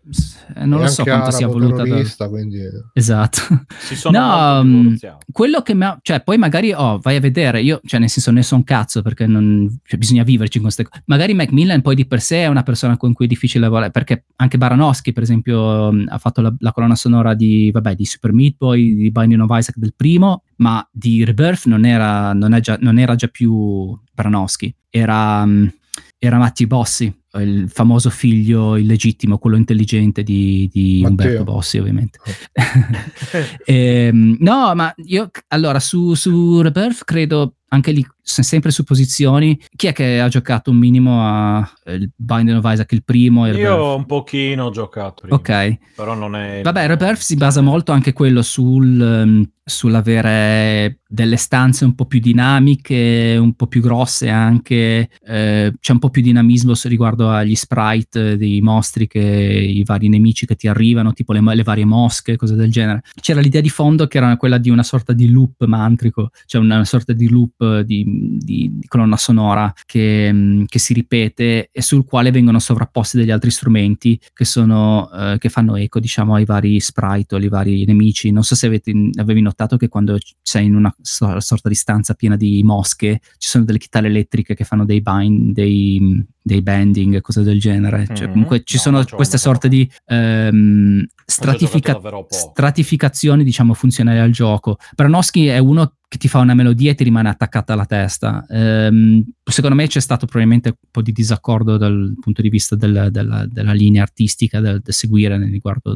non 0.64 0.80
lo 0.80 0.88
so 0.88 1.04
quanto 1.04 1.30
sia 1.32 1.46
voluta. 1.46 1.84
Da... 1.84 2.30
Quindi... 2.30 2.62
Esatto. 2.94 3.42
Si 3.80 3.98
sono 3.98 4.18
no, 4.18 4.64
mm, 4.64 4.96
quello 5.30 5.62
che 5.62 5.74
mi 5.74 5.84
ha... 5.84 6.00
Cioè, 6.02 6.24
poi 6.24 6.38
magari, 6.38 6.72
oh, 6.72 7.00
vai 7.00 7.18
a 7.18 7.20
vedere, 7.20 7.62
io, 7.62 7.82
cioè 7.84 8.00
nel 8.00 8.08
senso 8.08 8.32
ne 8.32 8.44
so 8.44 8.56
un 8.56 8.64
cazzo 8.64 9.02
perché 9.02 9.28
non... 9.28 9.78
Cioè, 9.84 10.00
bisogna 10.00 10.24
viverci 10.24 10.60
con 10.60 10.72
queste 10.72 10.84
cose. 10.84 11.04
Magari 11.08 11.34
Macmillan 11.34 11.82
poi 11.82 11.96
di 11.96 12.06
per 12.06 12.22
sé 12.22 12.44
è 12.44 12.48
una 12.48 12.64
persona 12.64 12.96
con 12.96 13.12
cui 13.12 13.26
è 13.26 13.28
difficile 13.28 13.66
lavorare, 13.66 13.92
perché 13.92 14.24
anche 14.38 14.58
Baranowski, 14.58 15.12
per 15.12 15.24
esempio, 15.24 15.92
mm, 15.92 16.06
ha 16.08 16.18
fatto 16.18 16.40
la, 16.40 16.54
la 16.60 16.72
colonna 16.72 16.96
sonora 16.96 17.34
di, 17.34 17.72
vabbè, 17.72 17.94
di 17.94 18.06
Super 18.06 18.32
Meat 18.32 18.56
Boy, 18.58 18.96
di 18.96 19.12
Binding 19.12 19.42
of 19.42 19.50
Isaac 19.52 19.76
del 19.76 19.94
primo, 19.94 20.44
ma 20.58 20.88
di 20.90 21.26
Rebirth 21.26 21.66
non 21.66 21.84
era, 21.84 22.32
non 22.32 22.58
già, 22.62 22.78
non 22.80 22.98
era 23.00 23.16
già 23.16 23.28
più 23.28 24.00
Baranowski, 24.14 24.74
era, 24.90 25.42
um, 25.44 25.70
era 26.18 26.38
Matti 26.38 26.68
Bossi. 26.68 27.14
il 27.36 27.68
famoso 27.70 28.10
figlio 28.10 28.76
illegittimo, 28.76 29.40
quello 29.40 29.58
intelligente 29.58 30.24
di, 30.24 30.70
di. 30.72 31.04
Umberto 31.06 31.44
Bossi, 31.44 31.78
ovviamente. 31.78 32.20
Ehm, 33.66 34.38
no, 34.40 34.76
ma 34.76 34.94
io 35.06 35.30
allora 35.48 35.80
su, 35.80 36.14
su 36.14 36.62
Rebirth 36.62 37.04
credo 37.04 37.56
anche 37.74 37.92
lì 37.92 38.06
se- 38.22 38.44
sempre 38.44 38.72
su 38.72 38.84
posizioni. 38.84 39.60
Chi 39.76 39.88
è 39.88 39.94
che 39.94 40.20
ha 40.20 40.28
giocato 40.30 40.70
un 40.72 40.78
minimo 40.78 41.26
a 41.28 41.70
eh, 41.86 41.96
il 41.96 42.12
Binding 42.16 42.58
of 42.64 42.72
Isaac, 42.72 42.92
il 42.94 43.04
primo? 43.04 43.46
Io 43.48 43.54
Rebirth? 43.54 43.98
un 43.98 44.06
pochino 44.06 44.66
ho 44.66 44.72
giocato. 44.72 45.22
prima, 45.22 45.36
Ok, 45.36 45.78
Però 45.96 46.14
non 46.14 46.36
è. 46.36 46.62
Vabbè, 46.62 46.88
Rebirth 46.88 47.22
si 47.22 47.36
basa 47.36 47.62
molto 47.62 47.92
anche 47.92 48.14
quello 48.14 48.42
sul, 48.44 49.02
ehm, 49.02 49.50
sull'avere 49.66 51.00
delle 51.08 51.38
stanze 51.38 51.86
un 51.86 51.96
po' 51.96 52.06
più 52.06 52.20
dinamiche, 52.20 53.38
un 53.40 53.54
po' 53.54 53.68
più 53.68 53.82
grosse 53.82 54.30
anche, 54.30 55.10
eh, 55.26 55.74
c'è 55.80 55.92
un 55.92 56.00
po' 56.00 56.10
più 56.10 56.22
dinamismo 56.22 56.74
riguardo 56.84 57.30
agli 57.30 57.56
sprite 57.56 58.36
dei 58.36 58.62
mostri 58.62 59.08
che 59.08 59.20
i 59.20 59.84
vari 59.86 60.10
nemici 60.10 60.46
che 60.46 60.56
ti 60.56 60.68
arrivano, 60.68 61.14
tipo 61.14 61.32
le, 61.34 61.42
le 61.42 61.64
varie 61.64 61.86
mosche, 61.86 62.36
cose 62.36 62.56
del 62.56 62.72
genere. 62.72 63.04
C'era 63.22 63.40
l'idea 63.42 63.62
di 63.62 63.70
fondo 63.70 64.08
che 64.08 64.18
era 64.18 64.36
quella 64.38 64.58
di 64.58 64.70
una 64.70 64.84
sorta 64.84 65.14
di 65.14 65.30
loop 65.30 65.66
mantrico, 65.66 66.32
cioè 66.46 66.62
una 66.62 66.84
sorta 66.84 67.14
di 67.14 67.30
loop 67.30 67.63
di, 67.84 68.04
di- 68.40 68.70
di 68.74 68.88
colonna 68.88 69.18
sonora 69.18 69.72
che, 69.86 70.30
mm, 70.32 70.64
che 70.68 70.80
si 70.80 70.94
ripete 70.94 71.70
e 71.72 71.82
sul 71.82 72.06
quale 72.06 72.32
vengono 72.32 72.60
sovrapposti 72.60 73.18
degli 73.18 73.32
altri 73.32 73.52
strumenti 73.52 74.20
che 74.34 74.46
sono 74.46 75.10
eh, 75.12 75.38
che 75.40 75.50
fanno 75.50 75.76
eco 75.76 76.00
diciamo 76.00 76.36
ai 76.36 76.46
vari 76.46 76.80
sprite 76.80 77.36
o 77.36 77.38
ai 77.38 77.48
vari 77.50 77.86
nemici. 77.86 78.32
Non 78.32 78.44
so 78.44 78.56
se 78.56 78.68
avete, 78.68 78.92
avevi 79.16 79.42
notato 79.42 79.78
che 79.78 79.88
quando 79.88 80.18
sei 80.42 80.66
in 80.66 80.76
una 80.76 80.94
so- 81.02 81.40
sorta 81.40 81.70
di 81.70 81.76
stanza 81.76 82.14
piena 82.14 82.36
di 82.36 82.62
mosche 82.64 83.20
ci 83.38 83.48
sono 83.50 83.64
delle 83.66 83.78
chitarre 83.80 84.08
elettriche 84.08 84.54
che 84.56 84.64
fanno 84.64 84.86
dei 84.86 85.02
bind 85.02 85.54
dei, 85.54 86.24
dei 86.42 86.62
bending 86.62 87.22
cose 87.22 87.44
del 87.44 87.60
genere. 87.60 88.08
Cioè, 88.14 88.26
Mhm. 88.28 88.32
comunque 88.32 88.62
ci 88.64 88.76
No, 88.76 88.82
sono 88.82 89.06
queste 89.12 89.38
sorte 89.38 89.70
di 89.70 89.90
ehm, 90.06 91.06
stratifica- 91.26 92.00
stratificazioni 92.28 93.44
diciamo 93.44 93.74
funzionali 93.74 94.20
al 94.20 94.32
gioco. 94.32 94.78
Branowski 94.96 95.48
è 95.48 95.58
uno 95.58 95.94
che 96.14 96.20
ti 96.20 96.28
fa 96.28 96.38
una 96.40 96.54
melodia 96.54 96.92
e 96.92 96.96
ti 96.96 97.04
rimane 97.04 97.28
attaccata 97.28 97.74
alla 97.74 97.86
testa 97.88 98.46
Ehm, 98.50 99.24
secondo 99.44 99.76
me 99.76 99.88
c'è 99.88 100.00
stato 100.00 100.26
probabilmente 100.28 100.70
un 100.70 100.76
po' 100.92 101.02
di 101.02 101.12
disaccordo 101.12 101.76
dal 101.78 102.14
punto 102.22 102.42
di 102.44 102.50
vista 102.50 102.76
del- 102.76 103.08
della, 103.10 103.46
della 103.50 103.74
linea 103.74 104.04
artistica 104.04 104.60
da 104.60 104.80
seguire 104.86 105.38
nel 105.40 105.50
riguardo 105.50 105.96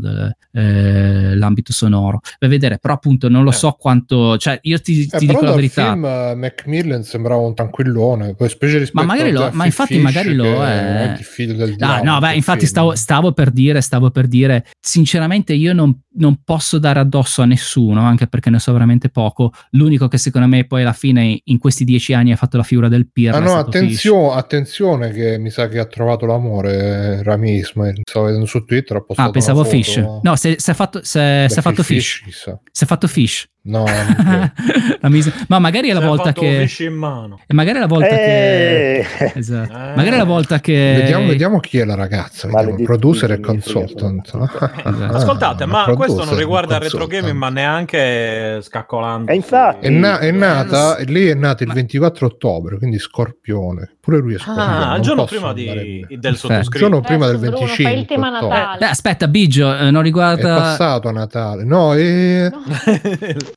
dell'ambito 0.51 1.71
sonoro 1.71 2.19
per 2.39 2.49
vedere 2.49 2.77
però 2.79 2.95
appunto 2.95 3.29
non 3.29 3.43
lo 3.43 3.51
Eh. 3.51 3.53
so 3.53 3.71
quanto 3.73 4.37
cioè 4.37 4.57
io 4.63 4.79
ti, 4.79 5.03
Eh, 5.11 5.17
ti 5.19 5.27
dico 5.27 5.41
la 5.43 5.53
verità 5.53 5.91
film 5.91 6.05
eh, 6.05 6.35
Macmillan 6.35 7.03
sembrava 7.03 7.41
un 7.41 7.53
tranquillone, 7.53 8.35
specie 8.47 8.79
rispetto 8.79 9.05
Ma 9.05 9.13
magari 9.13 9.31
lo- 9.31 9.49
ma 9.53 9.65
infatti 9.65 9.93
Fish, 9.95 10.03
magari 10.03 10.33
lo 10.33 10.63
è. 10.65 11.15
il 11.17 11.23
figlio 11.23 11.53
del 11.53 11.71
Ah, 11.73 11.75
diavolo, 11.75 12.11
no, 12.11 12.19
beh, 12.19 12.33
infatti 12.35 12.65
stavo, 12.65 12.95
stavo 12.95 13.31
per 13.33 13.51
dire, 13.51 13.81
stavo 13.81 14.09
per 14.09 14.27
dire, 14.27 14.65
sinceramente 14.79 15.53
io 15.53 15.73
non, 15.73 15.95
non 16.15 16.39
posso 16.43 16.79
dare 16.79 16.99
addosso 16.99 17.41
a 17.41 17.45
nessuno, 17.45 18.01
anche 18.01 18.27
perché 18.27 18.49
ne 18.49 18.59
so 18.59 18.71
veramente 18.73 19.09
poco. 19.09 19.51
L'unico 19.71 20.06
che 20.07 20.17
secondo 20.17 20.47
me 20.47 20.65
poi 20.65 20.81
alla 20.81 20.93
fine 20.93 21.39
in 21.43 21.57
questi 21.57 21.83
dieci 21.83 22.13
anni 22.13 22.31
ha 22.31 22.35
fatto 22.35 22.57
la 22.57 22.63
figura 22.63 22.87
del 22.87 23.09
pirla 23.11 23.37
Ah 23.37 23.39
no, 23.39 23.47
Fish. 23.49 23.57
attenzio- 23.67 24.31
attenzione 24.33 25.11
che 25.11 25.37
mi 25.37 25.49
sa 25.49 25.67
che 25.67 25.79
ha 25.79 25.85
trovato 25.85 26.25
l'amore 26.25 26.73
eh, 27.19 27.23
Rami 27.23 27.55
Ismail. 27.55 28.01
Stavo 28.03 28.25
vedendo 28.25 28.45
su 28.47 28.63
Twitter, 28.63 28.97
ha 28.97 29.01
postato 29.01 29.29
Ah, 29.29 29.31
pensavo 29.31 29.63
foto 29.63 29.75
Fish. 29.75 29.97
No, 30.23 30.35
se, 30.35 30.55
se 30.59 30.71
ha 30.71 30.73
fatto, 30.73 30.99
se, 31.03 31.47
se 31.49 31.59
ha 31.59 31.61
fatto 31.61 31.83
Fish. 31.83 32.21
chissà. 32.23 32.59
Se 32.71 32.83
ha 32.83 32.87
fatto 32.87 33.07
Fish. 33.07 33.47
No, 33.67 33.83
mis- 35.09 35.45
ma 35.49 35.59
magari 35.59 35.89
è 35.89 35.93
la 35.93 35.99
è 35.99 36.05
volta 36.05 36.31
che... 36.31 36.69
in 36.79 36.93
mano. 36.93 37.39
E 37.45 37.53
magari 37.53 37.77
è 37.77 37.79
la 37.81 37.87
volta 37.87 38.07
che... 38.07 38.99
Eh, 38.99 39.31
Esatto. 39.35 39.71
Eh. 39.73 39.93
Magari 39.95 40.11
è 40.11 40.17
la 40.17 40.23
volta 40.23 40.59
che... 40.61 40.93
vediamo, 40.99 41.27
vediamo 41.27 41.59
chi 41.59 41.77
è 41.79 41.83
la 41.85 41.95
ragazza. 41.95 42.47
Vediamo, 42.47 42.81
producer 42.83 43.31
e 43.31 43.39
consultant. 43.41 44.25
Esatto. 44.27 44.45
Ah, 44.87 45.07
Ascoltate, 45.07 45.65
ma 45.65 45.83
questo 45.95 46.23
non 46.23 46.37
riguarda 46.37 46.75
il 46.75 46.81
retro 46.83 47.07
gaming, 47.07 47.35
ma 47.35 47.49
neanche 47.49 48.59
scaccolando. 48.61 49.31
E 49.31 49.35
infatti- 49.35 49.85
È, 49.85 49.89
na- 49.89 50.19
è 50.19 50.27
Eh, 50.27 50.31
nata, 50.31 50.97
lei 51.05 51.27
è 51.27 51.33
nata 51.33 51.63
il 51.63 51.69
Ma- 51.69 51.75
24 51.75 52.25
ottobre, 52.25 52.77
quindi 52.77 52.99
scorpione. 52.99 53.95
Pure 53.99 54.17
lui 54.19 54.35
è 54.35 54.37
scorpione. 54.37 54.85
Ah, 54.85 54.95
il 54.95 55.01
giorno 55.01 55.25
prima 55.25 55.51
di, 55.53 56.05
del 56.09 56.31
Il 56.33 56.37
sottoscritto. 56.37 56.77
giorno 56.77 57.01
prima 57.01 57.25
del 57.27 57.35
Adesso, 57.35 57.51
Bruno, 57.51 57.65
25 57.65 57.83
fai 57.91 57.99
il 57.99 58.05
tema 58.05 58.27
ottobre. 58.37 58.57
Natale. 58.57 58.77
Beh, 58.79 58.85
aspetta, 58.85 59.27
Biggio, 59.27 59.75
eh, 59.77 59.91
non 59.91 60.01
È 60.01 60.03
riguarda... 60.05 60.55
passato 60.55 61.07
a 61.09 61.11
Natale. 61.11 61.63
No, 61.65 61.93
è... 61.95 62.49
No. 62.49 62.63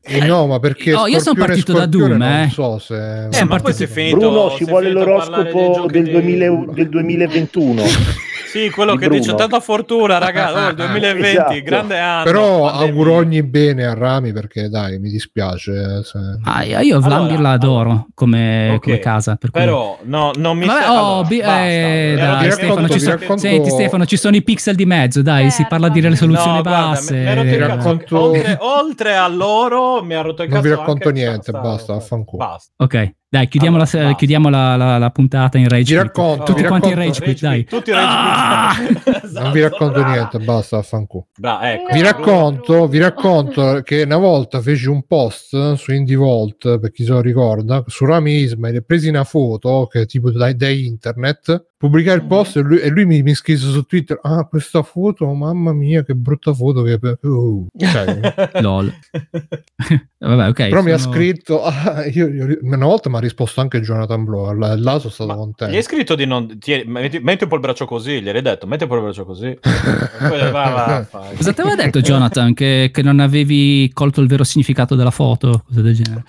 Eh, 0.02 0.24
no, 0.26 0.46
ma 0.46 0.58
perché 0.58 0.94
Oh, 0.94 1.06
io 1.06 1.20
sono 1.20 1.38
partito 1.38 1.72
da 1.72 1.86
Doom, 1.86 2.12
non 2.12 2.22
eh. 2.22 2.50
so 2.52 2.78
se 2.78 3.26
Eh, 3.26 3.32
Sono 3.32 3.50
ma 3.50 3.58
poi 3.60 3.72
si 3.74 3.84
è 3.84 3.86
finito, 3.86 4.16
Bruno, 4.18 4.50
si 4.50 4.56
ci 4.58 4.64
vuole 4.64 4.86
dei 4.86 4.92
l'oroscopo 4.94 5.86
del, 5.90 6.10
2000 6.10 6.64
del 6.72 6.88
2021. 6.88 7.82
Sì, 8.50 8.68
quello 8.70 8.96
che 8.96 9.08
dice 9.08 9.32
tanta 9.36 9.60
fortuna, 9.60 10.18
ragazzi. 10.18 10.56
Oh, 10.58 10.68
il 10.70 10.74
2020, 10.90 11.28
Esatto. 11.28 11.54
grande 11.62 11.98
anno. 12.00 12.24
Però 12.24 12.62
pandemia. 12.62 12.84
auguro 12.88 13.12
ogni 13.14 13.42
bene 13.44 13.84
a 13.86 13.94
Rami 13.94 14.32
perché 14.32 14.68
dai, 14.68 14.98
mi 14.98 15.08
dispiace. 15.08 15.70
eh, 15.70 16.02
se- 16.02 16.18
Ah, 16.42 16.64
io 16.64 16.98
Vlambir 16.98 17.34
Allora, 17.36 17.42
la 17.42 17.50
adoro 17.52 18.06
come, 18.12 18.70
Ok, 18.74 18.80
come 18.82 18.98
casa. 18.98 19.36
Per 19.36 19.52
cui- 19.52 19.60
Però, 19.60 19.98
no, 20.02 20.32
non 20.34 20.58
mi 20.58 20.66
Vabbè, 20.66 20.82
sta- 20.82 20.92
oh, 20.92 21.12
allora, 21.12 21.28
bi- 21.28 21.38
basta. 21.38 21.64
eh, 21.68 22.14
dai, 22.18 22.42
detto- 22.42 22.54
Stefano, 22.56 22.88
ci 22.88 22.98
detto- 22.98 23.10
racconto- 23.10 23.40
Senti, 23.42 23.70
Stefano, 23.70 24.06
ci 24.06 24.16
sono 24.16 24.34
i 24.36 24.42
pixel 24.42 24.74
di 24.74 24.84
mezzo, 24.84 25.22
dai, 25.22 25.44
si 25.44 25.50
Certo. 25.58 25.68
parla 25.68 25.88
di 25.88 26.00
risoluzione 26.00 26.56
No, 26.56 26.62
guarda, 26.62 26.86
basse. 26.88 27.16
il 27.16 27.40
Vi 27.42 27.56
cazzo. 27.56 27.66
racconto- 27.68 28.20
Oltre, 28.20 28.56
oltre 28.58 29.14
a 29.16 29.28
loro, 29.28 29.79
mi 30.02 30.14
ha 30.14 30.20
rotto 30.20 30.42
il 30.42 30.48
Non 30.48 30.60
cazzo. 30.62 30.72
vi 30.72 30.78
racconto 30.80 31.08
anche 31.08 31.20
niente, 31.20 31.42
sta- 31.50 31.60
basta, 31.60 31.92
vaffanculo. 31.94 32.44
Basta. 32.44 32.72
Ok, 32.76 33.14
dai, 33.30 33.46
chiudiamo, 33.46 33.76
Allora, 33.76 34.02
la, 34.08 34.14
chiudiamo 34.14 34.48
la, 34.48 34.74
la- 34.76 34.98
la 34.98 35.10
puntata 35.10 35.56
in 35.56 35.68
rage. 35.68 35.94
Vi 35.94 36.00
racconto, 36.02 36.42
Tutti 36.44 36.62
vi 36.62 36.66
quanti 36.66 36.88
in 36.88 36.94
rage 36.96 37.22
quit, 37.22 37.40
dai. 37.40 37.64
Tutti 37.64 37.92
rage 37.92 38.06
Ah! 38.08 38.74
non 39.40 39.52
vi 39.52 39.60
racconto 39.60 40.04
niente, 40.04 40.38
basta, 40.40 40.76
vaffanculo. 40.78 41.28
Bra- 41.38 41.72
ecco. 41.72 41.92
Vi 41.94 42.02
racconto, 42.02 42.88
vi 42.88 42.98
racconto 42.98 43.82
che 43.84 44.02
una 44.02 44.16
volta 44.16 44.60
feci 44.60 44.88
un 44.88 45.04
post 45.06 45.74
su 45.74 45.92
Indie 45.92 46.16
Vault, 46.16 46.80
per 46.80 46.90
chi 46.90 47.04
se 47.04 47.10
lo 47.12 47.20
ricorda, 47.20 47.84
su 47.86 48.04
Rami 48.04 48.32
Ismail 48.42 48.74
e 48.76 48.82
presi 48.82 49.08
una 49.08 49.22
foto 49.24 49.86
che 49.90 50.06
tipo 50.06 50.30
da, 50.32 50.52
da 50.52 50.68
internet, 50.68 51.66
pubblicai 51.76 52.16
il 52.16 52.22
Mhm. 52.22 52.28
post 52.28 52.56
e 52.56 52.60
lui, 52.60 52.78
e 52.80 52.88
lui 52.88 53.06
mi, 53.06 53.22
mi 53.22 53.34
scrisse 53.34 53.70
su 53.70 53.84
Twitter, 53.84 54.18
ah 54.22 54.44
questa 54.46 54.82
foto, 54.82 55.32
mamma 55.32 55.72
mia 55.72 56.02
che 56.02 56.14
brutta 56.14 56.52
foto 56.52 56.82
che... 56.82 56.98
Uh, 57.22 57.66
cioè, 57.78 58.18
LOL. 58.60 58.92
Vabbè, 60.18 60.48
ok. 60.48 60.68
però 60.68 60.82
mi 60.82 60.90
ha 60.90 60.98
sono- 60.98 61.14
scritto, 61.14 61.62
ah, 61.62 62.04
io- 62.06 62.28
io- 62.28 62.58
una 62.62 62.84
volta 62.84 63.08
mi 63.08 63.16
ha 63.20 63.22
risposto 63.22 63.60
anche 63.60 63.80
Jonathan 63.80 64.24
Blow, 64.24 64.52
là, 64.52 64.76
là 64.76 64.98
sono 64.98 65.12
stato 65.12 65.30
Ma 65.30 65.36
contento. 65.36 65.72
Gli 65.72 65.76
hai 65.76 65.82
scritto 65.82 66.14
di 66.14 66.26
non. 66.26 66.58
tieni- 66.58 66.90
metti, 66.90 67.18
metti 67.20 67.44
un 67.44 67.48
po' 67.48 67.54
il 67.56 67.60
braccio 67.60 67.84
così, 67.86 68.20
gli 68.20 68.28
hai 68.28 68.42
detto, 68.42 68.66
metti 68.66 68.82
un 68.84 68.88
po' 68.88 68.96
il 68.96 69.02
braccio 69.02 69.24
così. 69.24 69.56
Va, 70.20 70.48
va. 70.50 71.06
Cosa 71.36 71.52
ti 71.52 71.60
aveva 71.60 71.76
detto 71.76 72.00
Jonathan? 72.00 72.52
Che, 72.54 72.90
che 72.92 73.02
non 73.02 73.20
avevi 73.20 73.90
colto 73.92 74.20
il 74.20 74.28
vero 74.28 74.44
significato 74.44 74.94
della 74.94 75.10
foto? 75.10 75.62
Cose 75.66 75.82
del 75.82 75.94
genere. 75.94 76.24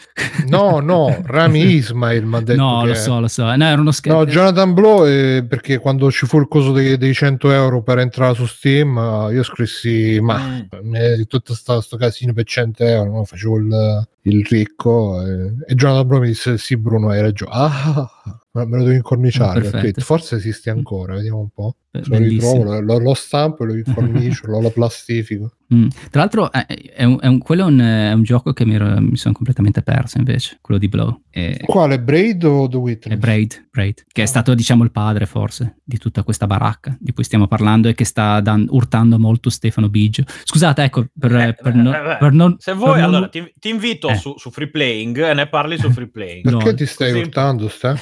No, 0.48 0.80
no, 0.80 1.22
Rami 1.26 1.60
Ismail 1.76 2.26
mi 2.26 2.36
ha 2.36 2.42
detto 2.42 2.62
no, 2.62 2.82
che... 2.82 2.88
lo 2.89 2.94
so, 2.94 3.20
lo 3.20 3.28
so. 3.28 3.44
No, 3.56 3.64
era 3.66 3.80
uno 3.82 3.92
scherzo. 3.92 4.18
No, 4.20 4.26
Jonathan 4.26 4.74
Blow 4.74 5.06
eh, 5.06 5.46
perché 5.48 5.78
quando 5.80 6.10
ci 6.12 6.26
fu 6.26 6.39
il 6.39 6.48
coso 6.48 6.72
dei, 6.72 6.98
dei 6.98 7.14
100 7.14 7.52
euro 7.52 7.82
per 7.82 8.00
entrare 8.00 8.34
su 8.36 8.46
Steam, 8.46 8.98
eh, 8.98 9.34
io 9.34 9.44
scrissi, 9.44 10.20
ma 10.22 10.39
Mm. 10.42 11.22
tutto 11.28 11.54
sto, 11.54 11.82
sto 11.82 11.98
casino 11.98 12.34
per 12.34 12.46
100 12.46 12.84
euro, 12.84 13.12
no? 13.12 13.24
facevo 13.24 13.58
il, 13.58 14.08
il 14.24 14.45
ricco 14.45 15.26
eh, 15.26 15.53
e 15.65 15.76
Jonathan 15.76 16.07
Blow 16.07 16.19
mi 16.22 16.28
disse, 16.28 16.57
sì 16.57 16.78
Bruno 16.78 17.09
hai 17.09 17.22
ragione, 17.22 17.51
ah, 17.55 18.09
me 18.51 18.65
lo 18.65 18.84
devo 18.84 18.91
incorniciare, 18.91 19.93
forse 19.97 20.36
esiste 20.36 20.69
ancora, 20.69 21.15
vediamo 21.15 21.39
un 21.39 21.49
po'. 21.49 21.76
Lo 21.94 22.18
ritrovo, 22.18 22.80
lo, 22.80 23.00
lo 23.00 23.14
stampo, 23.14 23.66
lo 23.66 23.76
incornicio, 23.76 24.48
lo, 24.50 24.62
lo 24.62 24.70
plastifico. 24.70 25.52
Mm. 25.74 25.88
Tra 26.10 26.20
l'altro, 26.22 26.52
è, 26.52 26.66
è 26.66 27.04
un, 27.06 27.18
è 27.22 27.28
un- 27.28 27.38
quello 27.39 27.64
è 27.64 27.66
un, 27.66 27.80
è 27.80 28.12
un 28.14 28.24
gioco 28.24 28.52
che 28.54 28.66
mi, 28.66 28.76
ero- 28.76 29.00
mi 29.02 29.16
sono 29.18 29.34
completamente 29.34 29.82
perso 29.82 30.18
invece, 30.18 30.58
quello 30.62 30.80
di 30.80 30.88
Blow. 30.89 31.22
È, 31.30 31.60
Quale, 31.66 32.00
Braid 32.02 32.44
o 32.44 32.68
The 32.68 32.76
è 32.76 32.80
Witness? 32.80 33.18
Braid, 33.20 33.68
Braid, 33.72 34.04
che 34.12 34.24
è 34.24 34.26
stato, 34.26 34.54
diciamo, 34.54 34.84
il 34.84 34.92
padre 34.92 35.26
forse 35.26 35.78
di 35.84 35.98
tutta 35.98 36.24
questa 36.24 36.46
baracca 36.46 36.96
di 37.00 37.14
cui 37.14 37.24
stiamo 37.24 37.48
parlando 37.48 37.88
e 37.88 37.94
che 37.94 38.04
sta 38.06 38.42
dan- 38.42 38.68
urtando 38.70 39.18
molto 39.18 39.50
Stefano 39.50 39.88
Biggio. 39.89 40.24
Scusate, 40.44 40.84
ecco, 40.84 41.06
per, 41.18 41.36
Eh, 41.36 41.54
per 41.62 41.74
no- 41.74 41.94
eh, 41.98 42.04
beh. 42.04 42.18
per 42.20 42.32
non. 42.34 42.56
Se 42.60 42.74
vuoi, 42.74 42.94
per 42.94 43.02
non- 43.02 43.14
allora 43.14 43.30
ti, 43.30 43.54
ti 43.58 43.70
invito 43.70 44.10
Eh. 44.10 44.16
su, 44.16 44.34
su 44.38 44.50
Free 44.52 44.70
Playing 44.70 45.18
e 45.30 45.34
ne 45.34 45.48
parli 45.48 45.78
su 45.78 45.89
Free 45.92 46.10
Playing. 46.10 46.44
Perché 46.44 46.70
No, 46.70 46.74
ti 46.74 46.86
stai 46.86 47.12
così- 47.12 47.24
urtando, 47.24 47.70
Ste? 47.70 47.96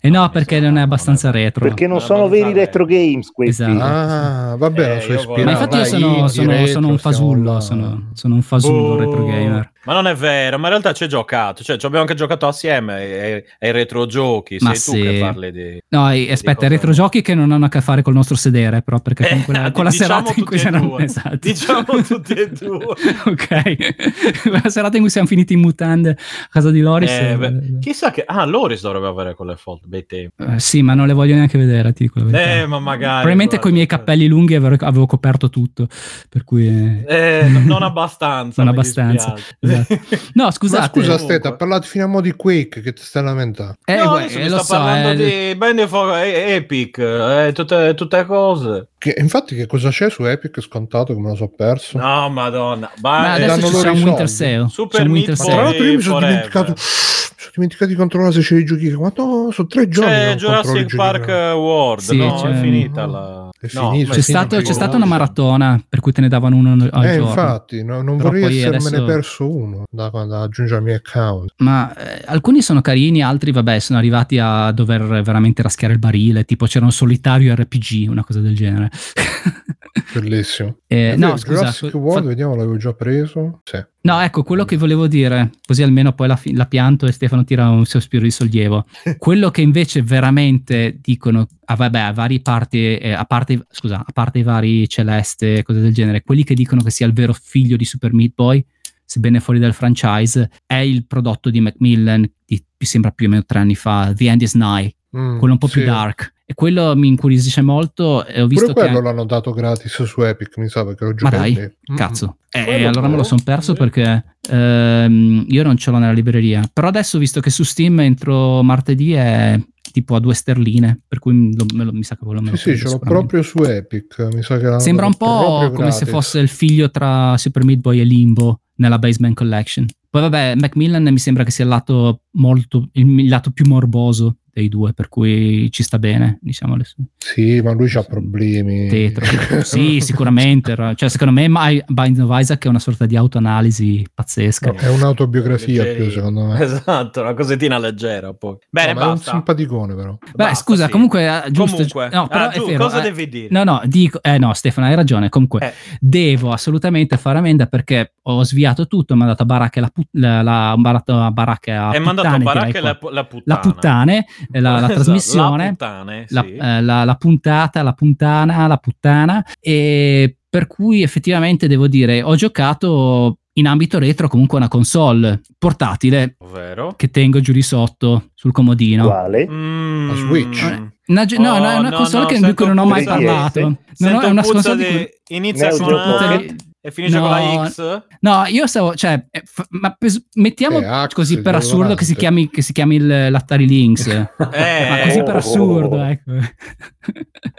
Eh 0.00 0.08
no, 0.10 0.22
mi 0.26 0.30
perché 0.30 0.58
non 0.58 0.78
è 0.78 0.80
abbastanza 0.82 1.30
retro. 1.30 1.64
Perché 1.64 1.86
non 1.86 2.00
sono 2.00 2.28
veri 2.28 2.52
retro 2.52 2.84
games 2.86 3.23
questi. 3.32 3.62
Esatto. 3.62 3.82
Ah, 3.82 4.56
va 4.56 4.70
bene, 4.70 4.96
Eh, 4.96 5.00
sono 5.00 5.12
io 5.14 5.18
ispirato. 5.20 5.44
Ma 5.44 5.50
infatti 5.50 5.76
io 5.76 5.84
sono, 5.84 6.28
sono- 6.28 6.66
sono 6.66 6.88
un 6.88 6.98
fasullo, 6.98 7.60
sono, 7.60 8.02
sono 8.14 8.34
un 8.34 8.42
fasullo 8.42 8.94
Boh. 8.94 8.96
retro 8.98 9.24
gamer. 9.24 9.72
Ma 9.84 9.92
non 9.92 10.06
è 10.06 10.14
vero, 10.14 10.56
ma 10.58 10.64
in 10.64 10.70
realtà 10.70 10.92
ci 10.92 11.02
hai 11.02 11.08
giocato, 11.08 11.62
cioè 11.62 11.76
ci 11.76 11.84
abbiamo 11.84 12.04
anche 12.04 12.14
giocato 12.16 12.46
assieme 12.46 12.94
ai, 12.94 13.44
ai 13.60 13.72
retrogiochi, 13.72 14.56
Ma 14.60 14.74
sei 14.74 14.94
tu 15.00 15.04
sì. 15.06 15.12
che 15.12 15.18
parli 15.20 15.52
di... 15.52 15.82
No, 15.88 16.10
eh, 16.10 16.32
aspetta, 16.32 16.54
cosa- 16.56 16.68
retrogiochi 16.68 17.20
che 17.22 17.34
non 17.34 17.52
hanno 17.52 17.66
a 17.66 17.68
che 17.68 17.80
fare 17.80 18.02
col 18.02 18.14
nostro 18.14 18.34
sedere, 18.36 18.82
però, 18.82 19.00
perché 19.00 19.28
con 19.28 19.42
quella, 19.44 19.66
Eh, 19.66 19.70
quella 19.72 19.90
diciamo 19.90 20.08
serata 20.08 20.32
in 20.38 20.44
cui 20.44 20.56
c'erano... 20.58 20.98
Esatto. 20.98 21.36
Diciamo 21.40 21.84
tutti 22.02 22.32
e 22.32 22.50
due. 22.50 22.84
ok. 23.26 24.40
quella 24.42 24.68
serata 24.70 24.96
in 24.96 25.02
cui 25.02 25.10
siamo 25.10 25.26
finiti 25.26 25.52
in 25.52 25.60
mutande 25.60 26.10
a 26.10 26.16
casa 26.50 26.70
di 26.70 26.80
Loris. 26.80 27.10
Eh, 27.10 27.30
eh, 27.32 27.36
beh, 27.36 27.78
chissà 27.80 28.10
che... 28.10 28.24
Ah, 28.26 28.44
Loris 28.46 28.80
dovrebbe 28.80 29.06
avere 29.06 29.34
quelle 29.34 29.56
foto, 29.56 29.86
bei 29.86 30.06
tempi. 30.06 30.42
eh, 30.42 30.58
sì, 30.60 30.82
ma 30.82 30.94
non 30.94 31.06
le 31.06 31.12
voglio 31.12 31.34
neanche 31.34 31.58
vedere, 31.58 31.92
ti 31.92 32.04
dico 32.04 32.20
la. 32.24 32.40
Eh, 32.60 32.66
ma 32.66 32.78
magari... 32.78 33.12
Probabilmente 33.16 33.58
con 33.58 33.70
i 33.70 33.74
miei 33.74 33.86
capelli 33.86 34.26
lunghi 34.26 34.54
avevo, 34.54 34.76
avevo 34.80 35.06
coperto 35.06 35.50
tutto, 35.50 35.86
per 36.28 36.44
cui... 36.44 36.66
eh, 36.66 37.04
Eh, 37.42 37.48
no- 37.48 37.60
non 37.64 37.82
abbastanza. 37.84 38.62
Non 38.62 38.72
abbastanza, 38.72 39.32
dispiace. 39.34 39.56
No, 40.34 40.44
Ma 40.44 40.50
scusate. 40.50 40.88
scusa, 40.88 40.90
comunque. 40.90 41.14
aspetta, 41.14 41.48
ha 41.48 41.54
parlato 41.54 41.86
fino 41.86 42.04
a 42.04 42.06
mo' 42.06 42.20
di 42.20 42.32
Quake 42.32 42.80
che 42.80 42.92
ti 42.92 43.02
stai 43.02 43.22
lamentando. 43.24 43.76
Eh, 43.84 43.96
no, 43.96 44.12
adesso 44.14 44.38
eh, 44.38 44.48
lo 44.48 44.58
so, 44.58 44.72
parlando 44.74 45.22
eh, 45.22 45.50
di 45.50 45.54
Band 45.56 45.78
of 45.80 45.92
Epic, 46.22 46.98
eh, 46.98 47.50
tutte, 47.54 47.94
tutte 47.94 48.24
cose. 48.26 48.88
Che, 48.98 49.14
infatti, 49.18 49.54
che 49.54 49.66
cosa 49.66 49.90
c'è 49.90 50.10
su 50.10 50.24
Epic 50.24 50.60
scontato 50.60 51.12
che 51.14 51.20
me 51.20 51.28
lo 51.28 51.34
so 51.34 51.48
perso? 51.48 51.98
No, 51.98 52.28
madonna. 52.30 52.90
Ma 53.00 53.10
Ba- 53.10 53.32
adesso 53.32 53.80
ci 53.80 53.86
un 53.88 54.02
Winter. 54.02 54.28
Sale. 54.28 54.66
Super 54.70 55.08
Winter 55.08 55.36
Ma 55.36 55.44
tra. 55.44 55.52
Sale. 55.52 55.62
l'altro 55.62 55.84
io 55.84 55.94
mi 55.96 56.00
sono 56.02 56.18
dimenticato, 56.20 56.70
mi 56.70 56.76
sono 56.78 57.50
dimenticato 57.54 57.90
di 57.90 57.96
controllare 57.96 58.32
se 58.32 58.40
c'è 58.40 58.56
i 58.56 58.64
giochi. 58.64 58.90
Ma 58.96 59.12
no, 59.14 59.50
sono 59.52 59.68
tre 59.68 59.88
giorni. 59.88 60.10
C'è 60.10 60.34
Jurassic 60.36 60.96
Park. 60.96 61.26
World, 61.28 62.00
Sì, 62.00 62.16
no? 62.16 62.34
c'è- 62.40 62.48
È 62.50 62.60
finita 62.60 63.06
la... 63.06 63.43
No, 63.72 63.92
C'è, 64.10 64.20
stato- 64.20 64.56
c'è 64.60 64.72
stata 64.72 64.96
una 64.96 65.06
maratona 65.06 65.82
per 65.88 66.00
cui 66.00 66.12
te 66.12 66.20
ne 66.20 66.28
davano 66.28 66.56
uno 66.56 66.72
al 66.72 67.04
Eh, 67.04 67.14
giorno. 67.14 67.28
infatti, 67.28 67.82
no, 67.84 68.02
non 68.02 68.16
Però 68.18 68.28
vorrei 68.30 68.58
essermene 68.58 68.86
adesso- 68.96 69.04
perso 69.04 69.50
uno 69.56 69.84
da, 69.90 70.08
da 70.10 70.42
aggiungere 70.42 70.78
al 70.78 70.82
mio 70.84 70.94
account. 70.94 71.52
Ma 71.58 71.94
eh, 71.94 72.22
alcuni 72.26 72.62
sono 72.62 72.80
carini, 72.80 73.22
altri, 73.22 73.52
vabbè, 73.52 73.78
sono 73.78 73.98
arrivati 73.98 74.38
a 74.38 74.70
dover 74.72 75.22
veramente 75.22 75.62
raschiare 75.62 75.92
il 75.94 75.98
barile. 75.98 76.44
Tipo, 76.44 76.66
c'era 76.66 76.84
un 76.84 76.92
solitario 76.92 77.54
RPG, 77.54 78.08
una 78.08 78.24
cosa 78.24 78.40
del 78.40 78.54
genere. 78.54 78.90
Bellissimo. 80.12 80.78
Eh, 80.86 81.14
no, 81.16 81.36
scusa. 81.36 81.54
Jurassic 81.58 81.90
fa- 81.90 81.96
World, 81.98 82.26
vediamo, 82.26 82.54
l'avevo 82.54 82.76
già 82.76 82.92
preso. 82.92 83.60
Sì. 83.64 83.82
No, 84.02 84.20
ecco, 84.20 84.42
quello 84.42 84.64
che 84.64 84.76
volevo 84.76 85.06
dire, 85.06 85.50
così 85.64 85.82
almeno 85.82 86.12
poi 86.12 86.28
la, 86.28 86.36
fi- 86.36 86.54
la 86.54 86.66
pianto 86.66 87.06
e 87.06 87.12
Stefano 87.12 87.44
tira 87.44 87.68
un 87.70 87.84
sospiro 87.86 88.22
di 88.24 88.30
sollievo. 88.30 88.86
quello 89.18 89.50
che 89.50 89.62
invece 89.62 90.02
veramente 90.02 90.98
dicono, 91.00 91.46
ah, 91.64 91.74
vabbè, 91.76 91.98
a 92.00 92.12
vari 92.12 92.40
parti, 92.40 92.96
eh, 92.96 93.12
a 93.12 93.24
parte, 93.24 93.64
scusa, 93.70 93.98
a 94.06 94.12
parte 94.12 94.38
i 94.38 94.42
vari 94.42 94.88
Celeste 94.88 95.58
e 95.58 95.62
cose 95.62 95.80
del 95.80 95.92
genere, 95.94 96.22
quelli 96.22 96.44
che 96.44 96.54
dicono 96.54 96.82
che 96.82 96.90
sia 96.90 97.06
il 97.06 97.12
vero 97.12 97.32
figlio 97.32 97.76
di 97.76 97.84
Super 97.84 98.12
Meat 98.12 98.32
Boy, 98.34 98.64
sebbene 99.04 99.40
fuori 99.40 99.58
dal 99.58 99.74
franchise, 99.74 100.50
è 100.66 100.76
il 100.76 101.06
prodotto 101.06 101.50
di 101.50 101.60
Macmillan 101.60 102.22
di, 102.44 102.62
mi 102.78 102.86
sembra 102.86 103.10
più 103.10 103.26
o 103.26 103.30
meno 103.30 103.44
tre 103.44 103.58
anni 103.58 103.74
fa, 103.74 104.12
The 104.14 104.28
End 104.28 104.42
is 104.42 104.54
Nigh, 104.54 104.92
Mm, 105.16 105.38
quello 105.38 105.52
un 105.52 105.60
po' 105.60 105.68
più 105.68 105.82
sì. 105.82 105.86
dark. 105.86 106.32
E 106.44 106.54
quello 106.54 106.94
mi 106.96 107.06
incuriosisce 107.06 107.62
molto 107.62 108.26
e 108.26 108.42
ho 108.42 108.48
visto 108.48 108.72
Pure 108.72 108.86
che... 108.86 108.90
quello 108.92 109.06
l'hanno 109.06 109.24
dato 109.24 109.52
gratis 109.52 110.02
su 110.02 110.22
Epic, 110.22 110.58
mi 110.58 110.68
sa, 110.68 110.84
perché 110.84 111.04
lo 111.04 111.10
Ma 111.10 111.16
giocato 111.16 111.36
dai, 111.36 111.54
lì. 111.54 111.92
Mm. 111.92 111.96
cazzo. 111.96 112.36
E 112.50 112.64
Quello 112.64 112.88
allora 112.88 113.06
me 113.06 113.12
lo 113.12 113.18
no. 113.18 113.22
sono 113.22 113.40
perso 113.44 113.72
Sì. 113.74 113.78
perché 113.78 114.24
ehm, 114.50 115.44
io 115.48 115.62
non 115.62 115.76
ce 115.76 115.90
l'ho 115.92 115.98
nella 115.98 116.12
libreria. 116.12 116.68
Però 116.72 116.88
adesso, 116.88 117.18
visto 117.18 117.40
che 117.40 117.50
su 117.50 117.62
Steam 117.62 118.00
entro 118.00 118.62
martedì 118.64 119.12
è 119.12 119.58
tipo 119.94 120.16
a 120.16 120.18
due 120.20 120.34
sterline, 120.34 121.02
per 121.06 121.20
cui 121.20 121.54
lo- 121.56 121.66
me 121.72 121.84
lo- 121.84 121.92
mi 121.92 122.02
sa 122.02 122.16
che 122.16 122.24
me 122.26 122.34
lo 122.34 122.56
Sì, 122.56 122.56
sì, 122.56 122.62
prendo 122.64 122.78
ce 122.80 122.88
l'ho 122.88 122.98
proprio 122.98 123.42
su 123.42 123.62
Epic. 123.62 124.28
Mi 124.34 124.42
sa 124.42 124.58
che 124.58 124.80
Sembra 124.80 125.06
un 125.06 125.14
po' 125.14 125.70
come 125.72 125.92
se 125.92 126.04
fosse 126.06 126.40
il 126.40 126.48
figlio 126.48 126.90
tra 126.90 127.36
Super 127.38 127.62
Meat 127.64 127.78
Boy 127.78 128.00
e 128.00 128.04
Limbo 128.04 128.62
nella 128.78 128.98
Basement 128.98 129.36
Collection. 129.36 129.86
Poi 130.10 130.20
vabbè, 130.22 130.56
Macmillan 130.56 131.04
mi 131.04 131.18
sembra 131.18 131.44
che 131.44 131.52
sia 131.52 131.62
il 131.64 131.70
lato 131.70 132.22
molto 132.32 132.88
il, 132.94 133.20
il 133.20 133.28
lato 133.28 133.52
più 133.52 133.66
morboso 133.68 134.38
dei 134.54 134.68
due, 134.68 134.92
per 134.94 135.08
cui 135.08 135.68
ci 135.72 135.82
sta 135.82 135.98
bene, 135.98 136.38
diciamo 136.40 136.76
le 136.76 136.84
sue. 136.84 137.04
Sì, 137.18 137.60
ma 137.60 137.72
lui 137.72 137.90
ha 137.94 138.02
problemi. 138.04 138.86
Tetro. 138.88 139.24
sì, 139.64 140.00
sicuramente. 140.00 140.70
era- 140.72 140.94
Cioè, 140.94 141.08
secondo 141.08 141.32
me 141.32 141.46
My- 141.48 141.82
Bind 141.88 142.18
of 142.20 142.30
Isaac 142.38 142.64
è 142.64 142.68
una 142.68 142.78
sorta 142.78 143.04
di 143.06 143.16
autoanalisi 143.16 144.06
pazzesca. 144.14 144.70
No, 144.72 144.78
è 144.78 144.88
un'autobiografia 144.88 145.82
più, 145.82 145.90
Leggerina. 146.04 146.10
secondo 146.12 146.44
me. 146.46 146.60
Esatto, 146.62 147.20
una 147.20 147.34
cosettina 147.34 147.78
leggera 147.78 148.32
poi. 148.32 148.56
Bene, 148.70 148.92
No, 148.94 149.00
ma 149.00 149.06
è 149.06 149.10
un 149.10 149.18
simpaticone, 149.18 149.94
però. 149.94 150.12
Beh, 150.20 150.30
Basta, 150.34 150.54
scusa, 150.64 150.84
sì. 150.86 150.90
comunque, 150.92 151.26
eh, 151.26 151.50
giusto. 151.50 151.76
Comunque, 151.76 152.08
no, 152.12 152.26
però 152.28 152.44
ah, 152.44 152.50
è 152.50 152.58
giù, 152.58 152.66
vero, 152.66 152.84
cosa 152.84 153.00
eh, 153.00 153.02
devi 153.02 153.28
dire? 153.28 153.48
No, 153.50 153.64
no, 153.64 153.82
dico, 153.86 154.22
eh 154.22 154.38
no, 154.38 154.52
Stefano, 154.54 154.86
hai 154.86 154.94
ragione. 154.94 155.28
Comunque, 155.28 155.60
Eh. 155.60 155.72
devo 156.00 156.52
assolutamente 156.52 157.16
fare 157.16 157.38
ammenda 157.38 157.66
perché 157.66 158.14
ho 158.22 158.44
sviato 158.44 158.86
tutto. 158.86 159.16
Mi 159.16 159.22
ha 159.22 159.26
dato 159.26 159.42
a 159.42 159.46
baracche 159.46 159.80
la, 159.80 159.88
put- 159.92 160.08
la, 160.12 160.42
la, 160.42 160.72
ho 160.72 160.76
mandato 160.76 161.18
a 161.18 161.30
baracche 161.30 161.72
a 161.72 161.88
Hai 161.90 162.00
mandato 162.00 162.28
a 162.28 162.36
puttane, 162.38 162.66
direi 162.66 162.82
la, 162.82 162.98
la 163.10 163.24
puttana. 163.24 163.42
la 163.44 163.58
puttane, 163.58 164.26
la, 164.50 164.60
la 164.60 164.76
Esatto, 164.86 164.92
trasmissione, 164.94 165.64
La 165.64 165.70
puttane, 165.70 166.26
la, 166.28 166.42
sì. 166.42 166.54
eh, 166.56 166.80
la- 166.82 167.04
la 167.04 167.14
puntata, 167.16 167.82
la 167.82 167.92
puntana, 167.92 168.66
la 168.66 168.76
puttana, 168.76 169.44
e 169.60 170.36
per 170.48 170.66
cui 170.66 171.02
effettivamente 171.02 171.66
devo 171.66 171.88
dire, 171.88 172.22
ho 172.22 172.34
giocato 172.36 173.38
in 173.56 173.66
ambito 173.68 173.98
retro 174.00 174.26
comunque 174.28 174.58
una 174.58 174.66
console 174.68 175.40
portatile 175.58 176.34
Ovvero? 176.38 176.94
che 176.96 177.08
tengo 177.10 177.40
giù 177.40 177.52
di 177.52 177.62
sotto 177.62 178.30
sul 178.34 178.50
comodino. 178.52 179.06
Quale? 179.06 179.48
Mm. 179.48 180.08
La 180.08 180.14
Switch. 180.16 180.82
Una, 181.06 181.24
ge- 181.24 181.38
no, 181.38 181.52
Oh, 181.54 181.58
no, 181.58 181.70
è 181.70 181.78
una 181.78 181.90
no, 181.90 181.96
console 181.96 182.22
no, 182.22 182.28
che- 182.28 182.34
di 182.36 182.40
sento 182.40 182.64
cui 182.64 182.66
non 182.74 182.78
ho 182.78 182.88
mai 182.88 183.04
parlato. 183.04 183.60
Non 183.60 183.76
Sento 183.92 184.16
ho- 184.16 184.20
è 184.22 184.24
un 184.26 184.30
una 184.32 184.42
console 184.42 184.76
di 184.76 184.84
di- 184.84 184.90
cui... 184.90 185.36
Inizia 185.36 185.74
una 185.74 185.86
Pocket? 186.18 186.54
E 186.86 186.90
finisce 186.90 187.18
con 187.18 187.30
No. 187.30 187.34
la 187.62 187.66
X? 187.70 188.02
No, 188.20 188.44
io 188.46 188.66
stavo, 188.66 188.94
cioè, 188.94 189.24
eh, 189.30 189.40
f- 189.42 189.64
ma 189.70 189.94
pes- 189.98 190.22
mettiamo 190.34 190.80
Eh, 190.80 191.08
così 191.14 191.40
per 191.40 191.54
assurdo 191.54 191.94
che 191.94 192.04
si 192.04 192.14
chiami, 192.14 192.50
che 192.50 192.60
si 192.60 192.74
chiami 192.74 192.96
il- 192.96 193.30
l'Atari 193.30 193.66
Lynx. 193.66 194.06
Eh, 194.52 194.88
ma 194.90 195.00
così 195.04 195.22
per 195.22 195.34
oh. 195.34 195.38
assurdo, 195.38 196.02
ecco. 196.02 196.32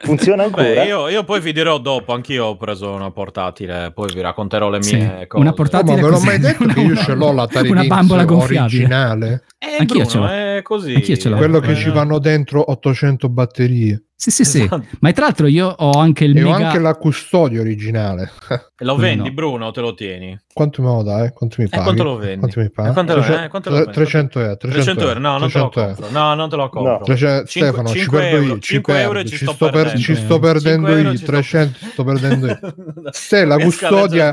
Funziona 0.04 0.44
ancora? 0.44 0.64
Beh, 0.64 0.84
io, 0.86 1.08
io 1.10 1.24
poi 1.24 1.40
vi 1.42 1.54
dirò 1.54 1.78
dopo, 1.80 2.14
anch'io 2.14 2.46
ho 2.46 2.58
preso 2.58 2.92
una 2.92 3.10
portatile, 3.12 3.92
poi 3.94 4.10
vi 4.14 4.22
racconterò 4.22 4.70
le 4.70 4.84
Sì, 4.84 4.96
mie 4.96 5.26
cose. 5.28 5.42
una 5.42 5.52
Oh, 5.52 5.54
portatile 5.54 5.96
ma 5.96 6.02
ve 6.02 6.14
l'ho 6.14 6.20
mai 6.20 6.40
detto 6.40 6.66
che 6.68 6.80
io 6.80 6.92
una- 6.92 7.02
ce 7.04 7.14
l'ho 7.16 7.32
l'Atari 7.32 7.70
una 7.72 7.84
gonfiabile. 8.24 8.60
originale? 8.62 9.44
Eh, 9.58 9.78
Anch'io 9.80 10.04
Bruno, 10.04 10.06
ce 10.10 10.18
l'ho. 10.20 10.28
è 10.28 10.60
così. 10.62 10.94
Anch'io 10.94 11.18
ce 11.18 11.30
l'ho. 11.30 11.38
Quello 11.38 11.60
che 11.60 11.72
Eh, 11.72 11.76
ci 11.76 11.90
vanno 11.90 12.20
dentro 12.20 12.72
800 12.72 13.30
batterie. 13.30 14.04
Sì, 14.18 14.32
sì, 14.32 14.46
sì. 14.46 14.62
Esatto. 14.64 14.86
Ma 15.02 15.12
tra 15.12 15.26
l'altro 15.26 15.46
io 15.48 15.68
ho 15.68 15.92
anche 16.00 16.24
il 16.24 16.38
E 16.38 16.42
ho 16.44 16.52
mega... 16.54 16.68
anche 16.68 16.80
la 16.80 16.96
custodia 16.96 17.60
originale. 17.60 18.32
E 18.78 18.86
lo 18.86 18.96
vendi, 18.96 19.28
no. 19.30 19.34
Bruno, 19.34 19.66
o 19.68 19.72
te 19.72 19.82
lo 19.82 19.94
tieni? 19.94 20.38
Quanto 20.54 20.82
me 20.82 20.88
lo 20.88 21.04
dai? 21.04 21.32
Quanto 21.32 21.58
mi 21.60 21.66
Eh, 21.66 21.70
paghi? 21.70 21.84
quanto 21.84 22.04
lo 22.04 22.16
vendi? 22.18 22.40
Quanto 22.40 22.60
mi 22.62 22.72
paghi? 22.72 22.90
Eh, 22.90 22.94
quanto 22.94 23.14
lo- 23.16 23.22
300 23.22 23.44
eh, 23.44 23.50
quanto 23.50 23.70
lo 23.70 23.76
vendi? 23.76 23.92
300 23.94 24.40
euro. 24.40 24.58
300 24.58 25.08
euro? 25.08 25.20
No, 25.20 25.38
non 25.38 25.52
te 25.52 25.60
lo 25.60 25.70
300 25.70 25.80
euro. 25.82 25.96
compro. 25.96 26.20
No, 26.20 26.34
non 26.36 26.50
te 26.50 26.56
lo 26.56 26.70
compro. 26.70 26.92
No. 26.98 27.04
300 27.04 27.46
Cinque- 27.48 27.68
Stefano, 27.70 27.90
ci 27.90 28.00
cinque 28.00 28.20
perdo 28.20 28.36
euro, 28.38 28.48
io. 28.48 28.60
5 28.60 28.64
5 28.64 28.94
euro 29.02 29.18
euro. 29.18 29.30
ci 29.30 29.38
Ci 29.38 29.44
sto 29.46 29.56
per- 29.58 29.72
perdendo. 29.72 30.00
ci 30.00 30.16
sto 30.16 30.40
perdendo 30.40 30.88
5 30.88 30.92
euro 30.98 31.02
io. 31.10 31.12
ci 31.12 31.18
sto- 31.18 31.26
300 31.32 31.78
sto 31.92 32.04
perdendo 32.06 32.48
io. 32.48 32.60
Se 33.12 33.46
la 33.46 33.58
custodia- 33.58 34.32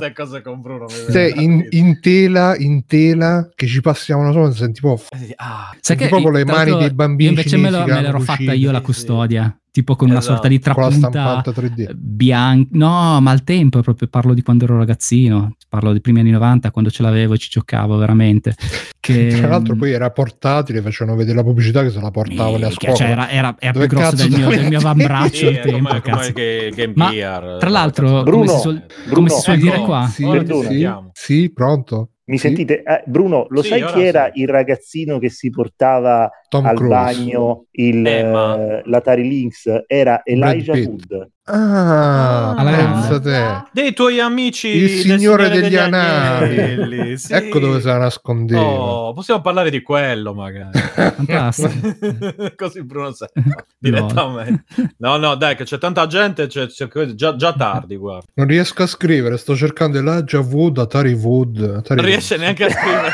Se 1.08 1.28
in, 1.36 1.66
in 1.70 2.00
tela, 2.00 2.56
in 2.56 2.86
tela, 2.86 3.48
che 3.54 3.66
ci 3.66 3.80
passiamo 3.80 4.22
una 4.22 4.32
sola, 4.32 4.50
senti 4.52 4.74
tipo 4.74 5.00
Eh, 5.10 5.34
Ah, 5.36 5.68
Sai 5.72 5.78
Senti 5.80 6.02
che 6.04 6.08
proprio 6.08 6.30
le 6.30 6.44
mani 6.44 6.76
dei 6.76 6.92
bambini 6.92 7.30
invece 7.30 7.56
me, 7.56 7.70
l'ero 7.70 8.20
fatta 8.20 8.52
io 8.52 8.70
la 8.70 8.78
Sì, 8.78 8.84
custodia, 8.84 9.56
tipo 9.72 9.96
con 9.96 10.10
una 10.10 10.18
Esatto. 10.18 10.34
sorta 10.34 10.48
di 10.48 10.58
trapunta 10.60 11.42
3D. 11.42 11.92
bianca. 11.94 12.68
No, 12.72 13.20
ma 13.20 13.30
al 13.30 13.42
tempo, 13.42 13.80
proprio 13.80 14.06
parlo 14.06 14.34
di 14.34 14.42
quando 14.42 14.64
ero 14.64 14.76
ragazzino, 14.76 15.56
parlo 15.68 15.90
dei 15.92 16.00
primi 16.02 16.20
anni 16.20 16.30
90 16.30 16.70
quando 16.70 16.90
ce 16.90 17.02
l'avevo 17.02 17.32
e 17.34 17.38
ci 17.38 17.48
giocavo 17.50 17.96
veramente. 17.96 18.54
Che, 19.02 19.34
Tra 19.36 19.48
l'altro 19.48 19.74
poi 19.74 19.90
era 19.90 20.10
portatile, 20.12 20.80
facevano 20.80 21.16
vedere 21.16 21.34
la 21.38 21.42
pubblicità 21.42 21.82
che 21.82 21.90
se 21.90 22.00
la 22.00 22.12
portavano 22.12 22.54
a 22.54 22.58
Minchia, 22.58 22.70
scuola. 22.70 22.94
cioè 22.94 23.08
era, 23.08 23.28
era, 23.30 23.56
era 23.58 23.72
più 23.80 23.88
grosso 23.88 24.14
del 24.14 24.30
mio, 24.30 24.48
del 24.48 24.68
mio 24.68 24.78
avambraccio 24.78 25.34
sì, 25.38 25.46
al 25.46 25.54
è 25.54 25.60
tempo. 25.60 25.88
come, 25.88 26.00
come 26.00 26.16
cazzo. 26.16 26.32
che 26.32 26.72
Game 26.72 26.92
Ma. 26.94 27.10
Tra 27.58 27.68
l'altro, 27.68 28.06
come 28.08 28.22
Bruno, 28.22 28.46
si 28.52 28.58
suol, 28.60 28.86
Bruno, 29.06 29.14
come 29.14 29.28
si 29.30 29.40
suol 29.40 29.56
ecco, 29.56 29.64
dire 29.64 29.78
qua, 29.80 30.06
Sì, 30.06 30.24
sì, 30.68 30.88
sì, 31.12 31.50
pronto? 31.52 32.10
Mi 32.24 32.38
Sì. 32.38 32.46
sentite? 32.46 32.82
Eh, 32.82 33.02
Bruno, 33.06 33.46
lo 33.48 33.62
Sì, 33.62 33.68
sai 33.68 33.84
chi 33.84 34.00
era 34.02 34.30
sì. 34.32 34.40
il 34.42 34.48
ragazzino 34.48 35.18
che 35.18 35.28
si 35.28 35.50
portava 35.50 36.30
Tom 36.48 36.66
al 36.66 36.76
Cruise. 36.76 36.94
bagno 36.94 37.64
il, 37.72 38.06
Eh, 38.06 38.22
ma- 38.24 38.78
eh, 38.78 38.82
l'Atari 38.84 39.28
Lynx? 39.28 39.82
Era 39.86 40.20
Elijah. 40.24 40.74
Wood. 40.74 41.30
Ah, 41.45 42.55
pensa 42.57 43.20
te. 43.20 43.62
Dei 43.72 43.93
tuoi 43.93 44.20
amici 44.20 44.68
Il 44.68 44.88
signore 45.01 45.49
degli 45.49 45.62
degli 45.62 45.76
anelli. 45.76 47.01
Sì. 47.22 47.32
Ecco 47.34 47.59
dove 47.59 47.80
la 47.82 47.99
nascondeva. 47.99 48.62
Oh, 48.62 49.12
possiamo 49.12 49.40
parlare 49.43 49.68
di 49.70 49.82
quello 49.82 50.32
magari. 50.32 50.78
fantastico. 50.78 51.95
Così 52.57 52.82
Bruno 52.84 53.12
sa 53.12 53.28
direttamente. 53.78 54.64
No, 54.99 55.16
no, 55.18 55.34
dai, 55.34 55.55
che 55.57 55.64
c'è 55.64 55.78
tanta 55.78 56.07
gente, 56.07 56.47
c'è- 56.47 56.68
c'è- 56.68 56.88
già, 57.14 57.36
già 57.36 57.53
tardi, 57.53 57.97
guarda. 57.97 58.24
Non 58.34 58.47
riesco 58.47 58.82
a 58.84 58.86
scrivere, 58.86 59.36
sto 59.36 59.55
cercando 59.55 59.99
Elijah 59.99 60.40
Wood, 60.40 60.78
Atari 60.78 61.12
Wood. 61.12 61.59
Atari 61.78 62.01
Non 62.01 62.09
riesce 62.09 62.36
neanche 62.38 62.64
a 62.64 62.70
scrivere. 62.70 63.12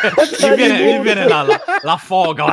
gli, 0.52 0.54
viene, 0.56 1.00
viene 1.02 1.26
la, 1.28 1.42
la, 1.42 1.60
la 1.82 1.96
foga. 1.96 2.44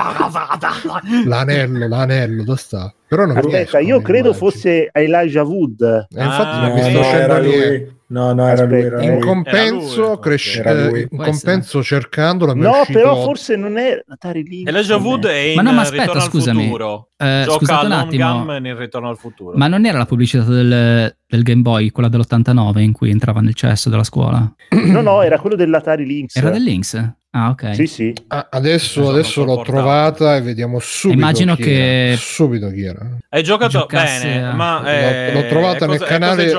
L'anello, 1.26 1.88
l'anello, 1.88 2.44
dove 2.44 2.58
sta? 2.58 2.92
Però 3.08 3.26
non 3.26 3.38
Aspetta, 3.38 3.58
riesco, 3.58 3.78
io 3.78 4.01
credo 4.01 4.30
immagino. 4.30 4.49
fosse 4.51 4.89
Elijah 4.91 5.43
Wood. 5.43 5.82
Eh, 6.10 6.24
infatti 6.24 6.56
Ah, 6.56 6.68
non 6.68 6.74
mi 6.74 6.82
no, 6.93 7.03
sto 7.03 7.39
lui. 7.41 7.93
No, 8.08 8.34
no, 8.34 8.47
era 8.47 8.66
lui, 8.66 8.82
era 8.82 9.01
In 9.03 9.12
lui. 9.14 9.20
compenso, 9.20 9.99
Era 10.03 10.08
lui, 10.14 10.20
cres- 10.20 10.58
ok. 10.60 10.66
Era 10.66 10.88
lui. 10.89 10.99
eh, 11.01 11.08
in 11.10 11.18
compenso 11.18 11.84
cercandolo 11.84 12.53
No, 12.53 12.70
uscito- 12.82 12.99
però 12.99 13.22
forse 13.24 13.56
non 13.56 13.78
è 13.78 13.99
Atari 14.08 14.43
Lynx. 14.43 14.70
Elijah 14.70 14.97
Wood 14.97 15.26
è. 15.26 15.36
in 15.38 15.56
Ma 15.56 15.62
no, 15.64 15.72
ma 15.72 15.82
aspetta, 15.82 16.01
Ritorno 16.03 16.22
al 16.22 16.28
scusami. 16.30 16.64
futuro. 16.66 17.10
Eh, 17.18 17.41
Gioca 17.45 17.58
scusate 17.58 17.86
un 17.88 17.91
attimo. 17.93 18.58
In 18.58 18.78
Ritorno 18.78 19.10
al 19.10 19.18
futuro. 19.18 19.58
Ma 19.58 19.68
non 19.68 19.86
era 19.86 19.97
la 19.97 20.06
pubblicità 20.06 20.43
del, 20.43 21.16
del 21.28 21.43
Game 21.43 21.62
Boy, 21.62 21.89
quella 21.89 22.10
dell'89 22.10 22.80
in 22.80 22.91
cui 22.91 23.10
entrava 23.10 23.41
nel 23.41 23.56
cesso 23.56 23.89
della 23.89 24.03
scuola? 24.03 24.53
No, 24.70 25.01
no, 25.01 25.22
era 25.24 25.39
quello 25.39 25.56
dell'Atari 25.56 26.06
Lynx. 26.06 26.36
Era 26.36 26.51
del 26.51 26.62
Lynx? 26.64 27.12
Ah, 27.38 27.50
ok. 27.50 27.76
Sì, 27.76 27.86
sì. 27.88 28.14
Ah, 28.28 28.48
adesso, 28.50 29.10
adesso 29.10 29.44
l'ho 29.44 29.56
portato. 29.56 29.78
trovata 29.78 30.36
e 30.38 30.42
vediamo 30.42 30.80
subito. 30.80 31.20
Immagino 31.20 31.56
chi 31.58 31.64
che- 31.64 32.08
era. 32.12 32.16
Subito 32.18 32.70
chi 32.70 32.84
era. 32.86 33.18
Hai 33.28 33.44
giocato 33.44 33.72
Giocasse 33.72 34.26
bene, 34.26 34.48
a- 34.48 34.54
ma 34.54 34.80
L'ho- 34.82 34.88
eh, 34.88 35.34
l'ho 35.34 35.48
trovata 35.48 35.84
e 35.84 35.88
nel 35.90 35.98
cosa- 35.98 36.06
e 36.06 36.08
canale-? 36.18 36.54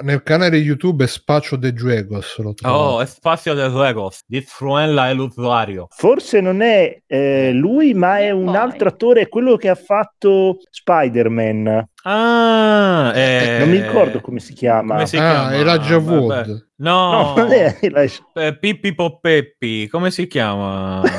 Nel 0.00 0.22
canale 0.22 0.56
YouTube 0.56 1.04
è 1.04 1.06
Spaccio 1.06 1.56
de 1.56 1.74
Juegos. 1.74 2.38
L'ho 2.38 2.54
trovata. 2.54 2.82
Oh, 2.82 3.00
è 3.02 3.06
spazio 3.06 3.52
del 3.52 3.70
Legos 3.74 4.20
di 4.26 4.40
Fruella 4.40 5.10
e 5.10 5.12
l'usuario. 5.12 5.88
Forse 5.90 6.40
non 6.40 6.62
è 6.62 6.98
eh, 7.06 7.52
lui, 7.52 7.92
ma 7.92 8.18
è 8.18 8.30
un 8.30 8.46
Poi. 8.46 8.56
altro 8.56 8.88
attore, 8.88 9.20
è 9.20 9.28
quello 9.28 9.56
che 9.56 9.68
ha 9.68 9.74
fatto 9.74 10.56
Spider-Man. 10.70 11.88
Ah, 12.08 13.10
eh, 13.16 13.56
Non 13.58 13.68
mi 13.68 13.80
ricordo 13.80 14.20
come 14.20 14.38
si 14.38 14.52
chiama. 14.52 14.94
come 14.94 15.06
si 15.08 15.16
ah, 15.16 15.20
chiama? 15.20 15.56
Elijah 15.56 15.98
Vabbè. 15.98 16.16
Wood. 16.16 16.66
No, 16.76 17.34
No, 17.36 17.46
è 17.46 17.78
Elijah- 17.80 18.30
eh, 18.34 18.56
Pippi 18.56 18.94
Poppeppi, 18.94 19.88
come 19.88 20.12
si 20.12 20.28
chiama? 20.28 21.02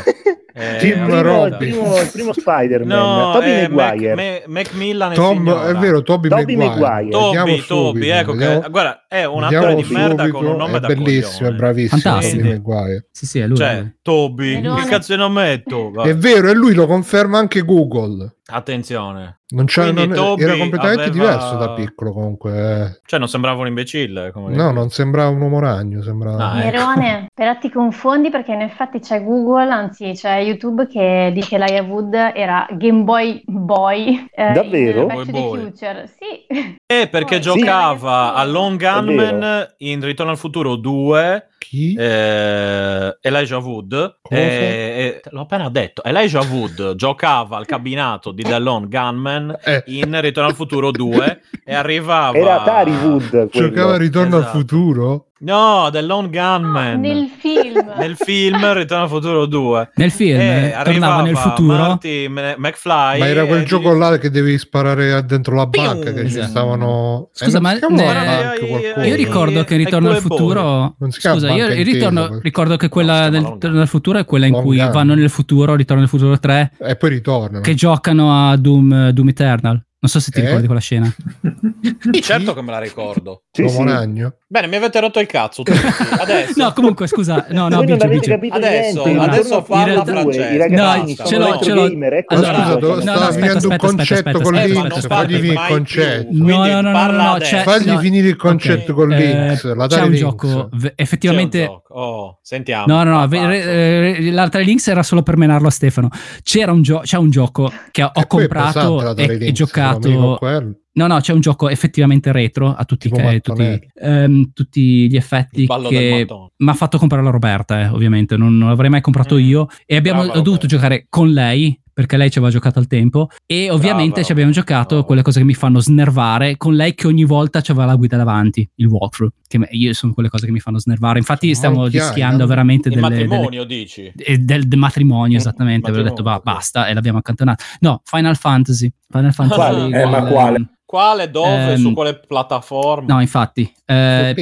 Eh, 0.59 0.71
il, 0.73 0.79
Tim 0.79 1.05
primo, 1.05 1.45
il, 1.45 1.55
primo, 1.55 2.01
il 2.01 2.09
primo 2.11 2.33
Spider-Man, 2.33 2.97
No, 2.97 3.31
Tobey 3.33 3.65
eh, 3.65 3.67
Mac- 3.69 3.89
Maguire. 3.91 4.15
Me- 4.15 4.43
Macmillan 4.47 5.11
e 5.11 5.13
Tom, 5.13 5.53
è 5.53 5.75
vero, 5.75 6.01
Toby, 6.01 6.29
Tobey 6.29 6.55
Maguire. 6.55 6.79
Maguire. 6.79 7.09
Toby, 7.11 7.35
Toby, 7.37 7.63
subito, 7.67 8.13
ecco 8.15 8.33
che, 8.33 8.69
guarda, 8.71 9.05
è 9.07 9.23
un 9.25 9.43
attore 9.43 9.75
di 9.75 9.85
merda 9.91 10.27
con 10.29 10.45
un 10.45 10.53
subito, 10.53 10.57
nome 10.57 10.77
è 10.77 10.79
da 10.79 10.87
bellissimo, 10.87 11.49
è 11.49 11.51
bravissimo 11.51 12.01
Fantastico. 12.01 12.41
Tobey 12.41 12.53
Maguire. 12.57 13.07
Sì, 13.11 13.25
sì, 13.27 13.37
è 13.37 13.45
lui. 13.45 13.57
Cioè, 13.57 13.85
Toby, 14.01 14.55
Melone. 14.55 14.81
che 14.81 14.89
cazzo 14.89 15.13
di 15.13 15.19
nome 15.19 15.53
è 15.53 15.61
Toby? 15.61 16.09
È 16.09 16.15
vero, 16.15 16.49
e 16.49 16.53
lui 16.55 16.73
lo 16.73 16.87
conferma 16.87 17.37
anche 17.37 17.61
Google. 17.61 18.36
Attenzione. 18.49 19.39
Non 19.49 19.65
c'è, 19.65 19.91
non- 19.91 20.11
era 20.11 20.55
completamente 20.57 20.83
aveva- 20.85 21.09
diverso 21.09 21.55
da 21.57 21.73
piccolo 21.73 22.11
comunque. 22.13 22.51
eh. 22.81 22.99
Cioè, 23.05 23.19
non 23.19 23.27
sembrava 23.27 23.61
un 23.61 23.67
imbecille. 23.67 24.31
Come 24.31 24.55
No, 24.55 24.71
non 24.71 24.89
sembrava 24.89 25.29
un 25.29 25.41
uomo 25.41 25.59
ragno, 25.59 26.01
sembrava... 26.01 26.51
Ah, 26.51 26.59
ecco. 26.63 26.77
Nerone, 26.77 27.27
però 27.33 27.57
ti 27.57 27.69
confondi 27.69 28.29
perché 28.29 28.53
in 28.53 28.61
effetti 28.61 28.99
c'è 28.99 29.23
Google, 29.23 29.69
anzi 29.71 30.11
c'è 30.13 30.37
YouTube 30.39 30.87
che 30.87 31.31
dice 31.33 31.49
che 31.49 31.55
Elijah 31.55 31.83
Wood 31.83 32.13
era 32.13 32.65
Game 32.71 33.03
Boy 33.03 33.41
Boy 33.45 34.27
eh, 34.33 34.51
Davvero? 34.51 35.05
Boy 35.07 35.25
boy. 35.29 35.59
Future. 35.59 36.07
Sì. 36.07 36.45
Eh, 36.85 37.07
perché 37.09 37.39
Poi- 37.39 37.41
giocava 37.41 38.33
Sì. 38.35 38.39
a 38.41 38.43
Long 38.45 38.79
Gunman 38.79 39.67
in 39.79 40.01
Ritorno 40.03 40.31
al 40.31 40.37
futuro 40.37 40.75
2. 40.75 41.47
Chi? 41.69 41.95
eh, 41.97 43.17
Elijah 43.21 43.57
Wood, 43.57 44.17
Cosa? 44.21 44.39
eh, 44.39 45.21
eh, 45.23 45.29
l'ho 45.31 45.41
appena 45.41 45.69
detto. 45.69 46.01
Elijah 46.03 46.41
Wood 46.43 46.95
giocava 46.95 47.57
al 47.57 47.65
cabinato 47.65 48.31
di 48.31 48.43
Lone 48.47 48.87
Gunman 48.87 49.57
Eh, 49.63 49.83
in 49.87 50.19
Ritorno 50.21 50.49
al 50.49 50.55
futuro 50.55 50.91
2 50.91 51.41
e 51.65 51.75
arrivava. 51.75 52.37
Era 52.37 52.61
Atari 52.61 52.91
Wood. 52.91 53.29
quello. 53.49 53.67
giocava 53.67 53.97
Ritorno 53.97 54.37
Esatto. 54.37 54.45
al 54.57 54.59
futuro? 54.61 55.26
No, 55.39 55.89
The 55.91 56.01
Lone 56.01 56.29
Gunman. 56.29 56.99
Nel 56.99 57.29
film. 57.39 57.85
Nel 57.97 58.15
film 58.15 58.73
Ritorno 58.73 59.03
al 59.03 59.09
futuro 59.09 59.45
2. 59.45 59.91
Nel 59.95 60.11
film 60.11 60.39
Eh, 60.39 60.67
eh, 60.69 60.83
tornava 60.83 61.21
nel 61.21 61.37
futuro. 61.37 61.77
Marty 61.77 62.27
McFly. 62.27 63.19
Ma 63.19 63.27
era 63.27 63.45
quel 63.45 63.61
e 63.61 63.65
gioco 63.65 63.89
devi- 63.89 63.99
là 63.99 64.17
che 64.17 64.29
devi 64.31 64.57
sparare 64.57 65.23
dentro 65.25 65.55
la 65.55 65.67
banca 65.67 66.11
che 66.11 66.21
ci 66.21 66.25
Esatto. 66.37 66.47
stavano... 66.47 67.29
Scusa, 67.33 67.59
non 67.59 67.61
ma 67.61 67.73
ne- 67.89 69.07
Io 69.07 69.15
ricordo 69.15 69.63
che 69.63 69.73
in 69.75 69.79
ai 69.81 69.85
Ritorno 69.85 70.09
al 70.09 70.17
futuro. 70.17 70.95
Non 70.99 71.11
si 71.11 71.19
chiama 71.19 71.39
Scusa, 71.39 71.51
io 71.53 71.67
ritorno, 71.67 72.21
Intesa, 72.21 72.39
ricordo 72.41 72.77
che 72.77 72.89
quella 72.89 73.29
del 73.29 73.43
Ritorno 73.43 73.81
al 73.81 73.87
futuro 73.87 74.17
è 74.19 74.25
quella 74.25 74.45
in 74.47 74.53
Long 74.53 74.63
cui 74.65 74.77
Gun. 74.77 74.91
vanno 74.91 75.13
nel 75.13 75.29
futuro, 75.29 75.75
Ritorno 75.75 76.01
nel 76.01 76.09
futuro 76.09 76.37
3, 76.39 76.71
E 76.79 76.95
poi 76.95 77.09
ritornano. 77.09 77.61
che 77.61 77.73
giocano 77.75 78.49
a 78.49 78.57
Doom, 78.57 79.09
Doom 79.09 79.27
Eternal. 79.29 79.85
Non 79.99 80.11
so 80.11 80.19
se 80.19 80.29
ti 80.31 80.39
Eh? 80.39 80.45
ricordi 80.45 80.65
quella 80.65 80.79
scena. 80.81 81.11
Sì, 82.11 82.21
certo 82.21 82.53
che 82.53 82.61
me 82.61 82.71
la 82.71 82.79
ricordo. 82.79 83.43
Sì, 83.51 83.61
L'uomo 83.63 83.79
sì. 83.87 83.93
ragno. 83.93 84.33
Bene, 84.47 84.67
mi 84.67 84.75
avete 84.75 84.99
rotto 84.99 85.19
il 85.19 85.25
cazzo 85.25 85.63
tutti. 85.63 85.77
Adesso. 86.19 86.53
No, 86.61 86.71
comunque, 86.73 87.07
scusa, 87.07 87.47
no, 87.49 87.67
no, 87.69 87.81
Biggio. 87.81 87.97
capito 87.97 88.55
Adesso- 88.55 89.05
niente. 89.05 89.23
adesso 89.25 89.61
parla 89.63 90.03
Francesco. 90.05 90.67
No, 90.69 91.05
ce 91.25 91.37
l'ho, 91.37 91.59
ce 91.59 91.73
l'ho. 91.73 91.85
ecco 91.87 92.35
Allora, 92.35 92.53
scusa, 92.63 92.75
dove 92.75 93.03
no, 93.03 93.11
no, 93.13 93.19
aspetta, 93.19 93.31
finendo 93.33 93.67
un 93.67 93.71
aspetta, 93.73 93.77
concetto 93.77 94.13
aspetta, 94.13 94.41
con 94.43 94.55
aspetta, 94.55 94.79
aspetta, 94.95 95.15
fagli 95.15 95.33
aspetta. 95.33 95.39
finire 95.39 95.53
il 95.53 95.67
concetto. 95.67 96.27
No, 96.31 96.45
no, 96.57 96.65
no, 96.67 96.81
no, 96.81 96.91
parla 96.91 97.23
no, 97.31 97.37
c'è- 97.39 97.63
Fagli 97.63 97.87
no, 97.91 97.99
finire 97.99 98.27
il 98.27 98.35
concetto 98.35 98.93
con 98.93 99.11
eh, 99.13 99.59
la 99.63 99.87
c'è 99.87 100.01
un 100.01 100.13
gioco, 100.13 100.69
effettivamente... 100.95 101.63
gioco. 101.65 101.93
Oh, 101.99 102.39
sentiamo. 102.43 102.85
No, 102.87 103.03
no, 103.03 103.25
no, 103.25 103.37
Ah, 103.37 103.53
eh, 103.55 104.29
l'altra 104.31 104.59
Links 104.61 104.87
era 104.87 105.01
solo 105.03 105.23
per 105.23 105.37
menarlo 105.37 105.67
a 105.67 105.71
Stefano. 105.71 106.09
C'era 106.43 106.71
un 106.71 106.81
gio- 106.83 106.99
c'è 107.03 107.17
un 107.17 107.29
gioco 107.31 107.71
che 107.91 108.03
ho 108.03 108.11
comprato 108.27 109.15
e, 109.15 109.27
Lynx, 109.37 109.47
giocato. 109.93 110.79
No, 110.97 111.05
no, 111.05 111.19
c'è 111.19 111.31
un 111.31 111.41
gioco 111.41 111.69
effettivamente 111.69 112.31
retro 112.31 112.73
a 112.73 112.83
tutti, 112.83 113.09
che- 113.09 113.39
tutti, 113.41 113.79
ehm, 114.01 114.51
tutti 114.53 115.07
gli 115.07 115.15
effetti 115.15 115.67
che 115.89 116.25
mi 116.57 116.69
ha 116.69 116.73
fatto 116.73 116.97
comprare 116.97 117.23
la 117.23 117.29
Roberta, 117.29 117.81
eh, 117.81 117.87
ovviamente, 117.87 118.35
non, 118.35 118.57
non 118.57 118.69
l'avrei 118.69 118.89
mai 118.89 119.01
comprato 119.01 119.35
Mm. 119.35 119.39
io 119.39 119.67
e 119.85 119.95
abbiamo 119.95 120.21
Brava 120.23 120.39
ho 120.39 120.41
dovuto 120.41 120.63
Roberta. 120.63 120.75
giocare 120.75 121.05
con 121.07 121.29
lei 121.31 121.79
perché 121.97 122.15
lei 122.15 122.29
ci 122.29 122.37
aveva 122.37 122.53
giocato 122.53 122.77
al 122.77 122.85
tempo 122.85 123.29
e 123.47 123.71
ovviamente 123.71 124.09
Brava 124.11 124.23
ci 124.27 124.31
abbiamo 124.31 124.51
giocato 124.51 124.87
brava. 124.89 125.03
quelle 125.03 125.21
cose 125.23 125.39
che 125.39 125.45
mi 125.45 125.55
fanno 125.55 125.79
snervare 125.79 126.55
con 126.55 126.75
lei 126.75 126.93
che 126.93 127.07
ogni 127.07 127.23
volta 127.23 127.57
aveva 127.57 127.85
la 127.85 127.95
guida 127.95 128.17
davanti, 128.17 128.69
il 128.75 128.85
walkthrough, 128.85 129.33
che 129.47 129.67
io 129.71 129.93
sono 129.93 130.13
quelle 130.13 130.29
cose 130.29 130.45
che 130.45 130.51
mi 130.51 130.59
fanno 130.59 130.77
snervare. 130.77 131.17
Infatti 131.17 131.55
stiamo 131.55 131.81
Occhiaia. 131.85 132.05
rischiando 132.05 132.45
veramente 132.45 132.89
Il 132.89 132.93
delle, 132.93 133.07
delle, 133.09 133.25
matrimonio, 133.25 133.63
dici? 133.63 134.11
eh, 134.15 134.37
del, 134.37 134.67
del 134.67 134.77
matrimonio, 134.77 135.37
esattamente. 135.39 135.89
Avevo 135.89 136.07
detto, 136.07 136.21
va, 136.21 136.39
basta, 136.43 136.85
e 136.87 136.93
l'abbiamo 136.93 137.17
accantonato. 137.17 137.63
No, 137.79 138.01
Final 138.03 138.37
Fantasy. 138.37 138.91
Final 139.09 139.33
Fantasy. 139.33 139.59
Quali? 139.59 139.93
Eh, 139.93 140.05
ma 140.05 140.23
quale? 140.25 140.65
Quale, 140.87 141.29
dove, 141.29 141.73
Ehm, 141.73 141.75
su 141.81 141.93
quale 141.93 142.17
piattaforma? 142.17 143.13
No, 143.15 143.19
infatti, 143.19 143.69
eh, 143.85 144.33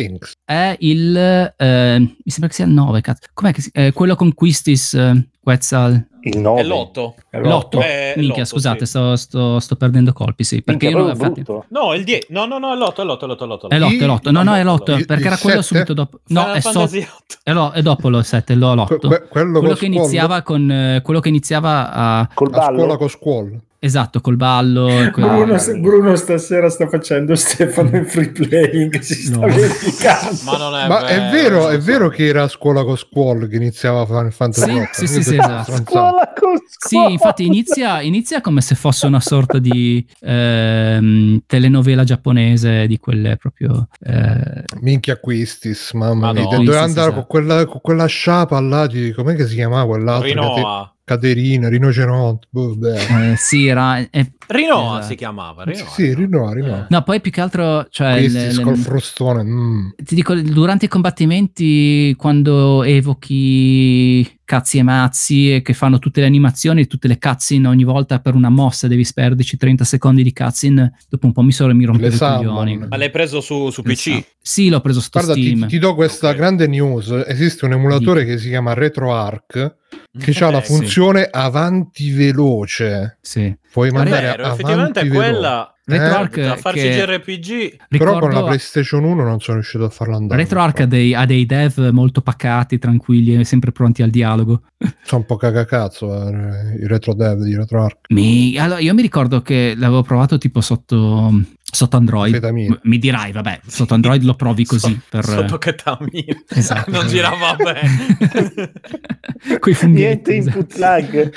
è 0.45 0.75
il. 0.79 1.17
eh, 1.57 1.97
mi 1.99 2.15
sembra 2.27 2.47
che 2.49 2.53
sia 2.53 2.65
il 2.65 2.71
9, 2.71 3.01
cazzo. 3.01 3.27
Com'è 3.33 3.51
che 3.51 3.61
si, 3.61 3.71
eh, 3.73 3.91
quello 3.93 4.15
con 4.15 4.31
Quistis, 4.35 4.93
eh, 4.93 5.27
Quetzal. 5.41 6.05
Il 6.21 6.37
9. 6.37 6.61
È 6.61 6.63
l'otto. 6.63 7.15
È 7.31 7.39
L'otto. 7.39 7.81
Eh, 7.81 8.13
Minchia, 8.17 8.43
l'otto, 8.43 8.45
scusate, 8.45 8.79
sì. 8.79 8.85
sto, 8.85 9.15
sto- 9.15 9.59
sto 9.59 9.75
perdendo 9.75 10.13
colpi, 10.13 10.43
sì. 10.43 10.61
Perché 10.61 10.85
Minchia, 10.85 11.01
io 11.01 11.07
non, 11.07 11.15
infatti, 11.15 11.41
brutto. 11.41 11.65
No, 11.69 11.93
il 11.95 12.03
10. 12.03 12.27
No, 12.29 12.45
no, 12.45 12.59
no, 12.59 12.73
è 12.73 12.75
l'otto, 12.75 13.01
è 13.01 13.05
l'otto, 13.05 13.25
è 13.25 13.27
l'otto, 13.27 13.43
è 13.45 13.47
l'otto. 13.47 13.69
è 13.69 13.77
l'otto, 13.79 14.03
è 14.03 14.05
l'otto. 14.05 14.31
No, 14.31 14.43
no, 14.43 14.55
è 14.55 14.63
l'otto, 14.63 14.93
Il- 14.93 15.05
perché 15.05 15.25
era 15.25 15.37
quello 15.37 15.61
subito 15.63 15.93
dopo. 15.95 16.19
No, 16.27 16.51
è, 16.51 16.61
so- 16.61 16.79
otto. 16.81 16.95
è, 17.43 17.53
lo- 17.53 17.71
è 17.71 17.81
dopo 17.81 18.09
lo 18.09 18.21
7, 18.21 18.53
lo 18.53 18.67
Que- 18.67 18.75
l'otto. 18.75 19.07
que- 19.07 19.25
quello 19.29 19.51
Quello 19.59 19.67
con 19.69 19.77
che 19.77 19.85
iniziava 19.87 20.41
con 20.43 20.69
eh, 20.71 21.01
quello 21.03 21.19
che 21.19 21.29
iniziava 21.29 21.91
a 21.91 22.29
Col 22.35 22.49
a 22.53 22.63
scuola 22.65 22.97
con 22.97 23.09
Squall. 23.09 23.59
Esatto 23.85 24.19
col 24.21 24.35
ballo 24.35 24.87
quel- 25.11 25.25
Bruno, 25.25 25.57
Bruno 25.79 26.15
stasera 26.15 26.69
sta 26.69 26.87
facendo 26.87 27.35
Stefano 27.35 27.95
in 27.95 28.05
free 28.05 28.29
playing, 28.31 28.99
si 28.99 29.13
sta 29.27 29.37
No. 29.39 29.47
vendicando. 29.47 30.37
Ma 30.43 30.57
non 30.57 30.75
è 30.75 30.87
Ma 30.87 31.05
è 31.07 31.29
vero. 31.31 31.59
vero, 31.59 31.69
è 31.69 31.77
vero 31.79 32.09
che 32.09 32.25
era 32.25 32.43
a 32.43 32.47
scuola 32.47 32.83
con 32.83 32.97
Squall 32.97 33.47
che 33.47 33.55
iniziava 33.55 34.05
Final 34.05 34.31
Fantasy 34.33 34.65
Sì, 34.65 34.73
VIII. 34.73 34.87
sì, 34.91 35.07
sì, 35.07 35.23
sì, 35.23 35.35
esatto. 35.37 35.75
Scuola 35.83 36.33
con 36.35 36.57
Sì, 36.57 36.95
scuola. 36.95 37.09
infatti 37.09 37.45
inizia, 37.45 38.01
inizia 38.01 38.41
come 38.41 38.61
se 38.61 38.75
fosse 38.75 39.05
una 39.05 39.19
sorta 39.19 39.59
di 39.59 40.05
ehm, 40.21 41.41
telenovela 41.45 42.03
giapponese 42.03 42.87
di 42.87 42.97
quelle 42.99 43.37
proprio... 43.37 43.87
eh, 44.05 44.63
Minchia 44.81 45.17
Quistis, 45.19 45.91
mamma 45.93 46.31
mia. 46.31 46.41
Madonna. 46.43 46.63
Doveva 46.63 46.81
andare 46.83 47.09
esatto. 47.09 47.13
con 47.13 47.25
quella, 47.27 47.65
con 47.65 47.81
quella 47.81 48.05
sciapa 48.05 48.59
là 48.59 48.87
di... 48.87 49.11
Com'è 49.11 49.35
che 49.35 49.47
si 49.47 49.55
chiamava 49.55 49.85
quell'altro? 49.87 50.27
Rinoa. 50.27 50.94
Caterina, 51.05 51.69
Rinoceronte. 51.69 52.47
boh, 52.49 52.75
eh, 52.93 53.35
sì, 53.37 53.67
era... 53.67 53.99
eh, 54.09 54.31
Rinoa 54.47 54.93
Esatto. 54.97 55.05
si 55.05 55.15
chiamava. 55.15 55.63
Sì, 55.63 55.71
Rinoa. 55.71 55.87
sì, 55.89 56.13
Rinoa, 56.15 56.53
Rinoa. 56.53 56.87
no, 56.89 57.01
poi 57.03 57.21
più 57.21 57.31
che 57.31 57.41
altro... 57.41 57.85
Cioè, 57.89 58.17
Quistis 58.17 58.57
le- 58.57 58.63
col 58.63 58.75
frustone. 58.77 59.43
mm. 59.43 59.89
ti 60.03 60.15
dico, 60.15 60.33
durante 60.33 60.85
i 60.85 60.87
combattimenti, 60.87 62.15
quando 62.17 62.81
evochi 62.83 64.39
cazzi 64.45 64.77
e 64.77 64.83
mazzi 64.83 65.55
e 65.55 65.61
che 65.61 65.73
fanno 65.73 65.99
tutte 65.99 66.21
le 66.21 66.27
animazioni, 66.27 66.87
tutte 66.87 67.07
le 67.07 67.17
cutscene 67.17 67.67
ogni 67.67 67.83
volta 67.83 68.19
per 68.19 68.35
una 68.35 68.49
mossa, 68.49 68.87
devi 68.87 69.03
sperderci 69.03 69.57
30 69.57 69.83
secondi 69.83 70.23
di 70.23 70.31
cutscene, 70.31 70.93
dopo 71.09 71.25
un 71.25 71.33
po' 71.33 71.41
mi 71.41 71.51
solo 71.51 71.73
mi 71.75 71.83
rompevo 71.83 72.09
Le 72.09 72.15
i 72.15 72.19
coglioni. 72.19 72.77
Ma 72.87 72.95
l'hai 72.97 73.09
preso 73.11 73.41
su, 73.41 73.69
su 73.71 73.81
PC? 73.81 74.23
Sì, 74.41 74.69
l'ho 74.69 74.79
preso 74.81 75.01
su 75.01 75.09
Guarda, 75.11 75.33
ti, 75.33 75.41
Steam. 75.43 75.67
ti 75.67 75.79
do 75.79 75.95
questa 75.95 76.29
Ok. 76.29 76.35
grande 76.35 76.67
news. 76.67 77.09
Esiste 77.27 77.65
un 77.65 77.73
emulatore 77.73 78.23
che 78.23 78.37
si 78.37 78.47
chiama 78.49 78.73
RetroArch 78.73 79.75
che 80.17 80.43
ha 80.43 80.51
la 80.51 80.59
Eh, 80.59 80.63
sì. 80.63 80.71
funzione 80.73 81.27
avanti 81.29 82.11
veloce. 82.11 83.17
Sì. 83.21 83.53
Puoi 83.71 83.89
È 83.89 83.91
mandare 83.91 84.21
vero, 84.27 84.43
effettivamente 84.47 84.99
avanti 84.99 85.09
quella 85.15 85.74
RetroArch 85.87 86.41
da 86.41 86.55
farci 86.57 86.81
che- 86.81 86.95
JRPG 86.95 87.75
Però 87.97 88.17
con 88.19 88.31
la 88.31 88.43
PlayStation 88.43 89.03
1 89.03 89.23
non 89.23 89.39
sono 89.39 89.57
riuscito 89.57 89.83
a 89.85 89.89
farlo 89.89 90.15
andare. 90.15 90.41
RetroArch 90.41 90.79
ha 90.81 90.85
dei, 90.85 91.13
ha 91.13 91.25
dei 91.25 91.45
dev 91.45 91.89
molto 91.89 92.21
pacati, 92.21 92.79
tranquilli 92.79 93.39
e 93.39 93.43
sempre 93.43 93.71
pronti 93.71 94.01
al 94.01 94.09
dialogo. 94.09 94.63
Sono 95.03 95.21
un 95.21 95.27
po' 95.27 95.35
cagacazzo 95.37 96.27
eh, 96.27 96.79
i 96.81 96.87
retro 96.87 97.13
dev 97.13 97.39
di 97.43 97.55
RetroArch. 97.55 97.97
Mi- 98.09 98.57
allora, 98.57 98.79
io 98.79 98.93
mi 98.95 99.01
ricordo 99.03 99.41
che 99.41 99.73
l'avevo 99.77 100.01
provato 100.01 100.37
tipo 100.39 100.59
sotto, 100.61 101.31
Sotto 101.75 101.97
Android. 101.97 102.79
Mi 102.83 102.97
dirai, 102.97 103.31
vabbè, 103.33 103.59
sotto 103.67 103.93
Android 103.93 104.23
lo 104.23 104.33
provi 104.35 104.63
così. 104.65 104.91
So- 104.93 105.01
per, 105.09 105.25
Sotto 105.25 105.57
ketamina. 105.57 106.43
Esatto. 106.49 106.89
non 106.91 107.07
girava 107.07 107.55
bene. 107.55 108.71
Quei 109.59 109.73
funghetti. 109.73 110.31
Niente 110.31 110.33
input 110.33 110.75
lag. 110.77 111.31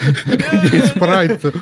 Gli 0.70 0.80
sprite 0.80 1.52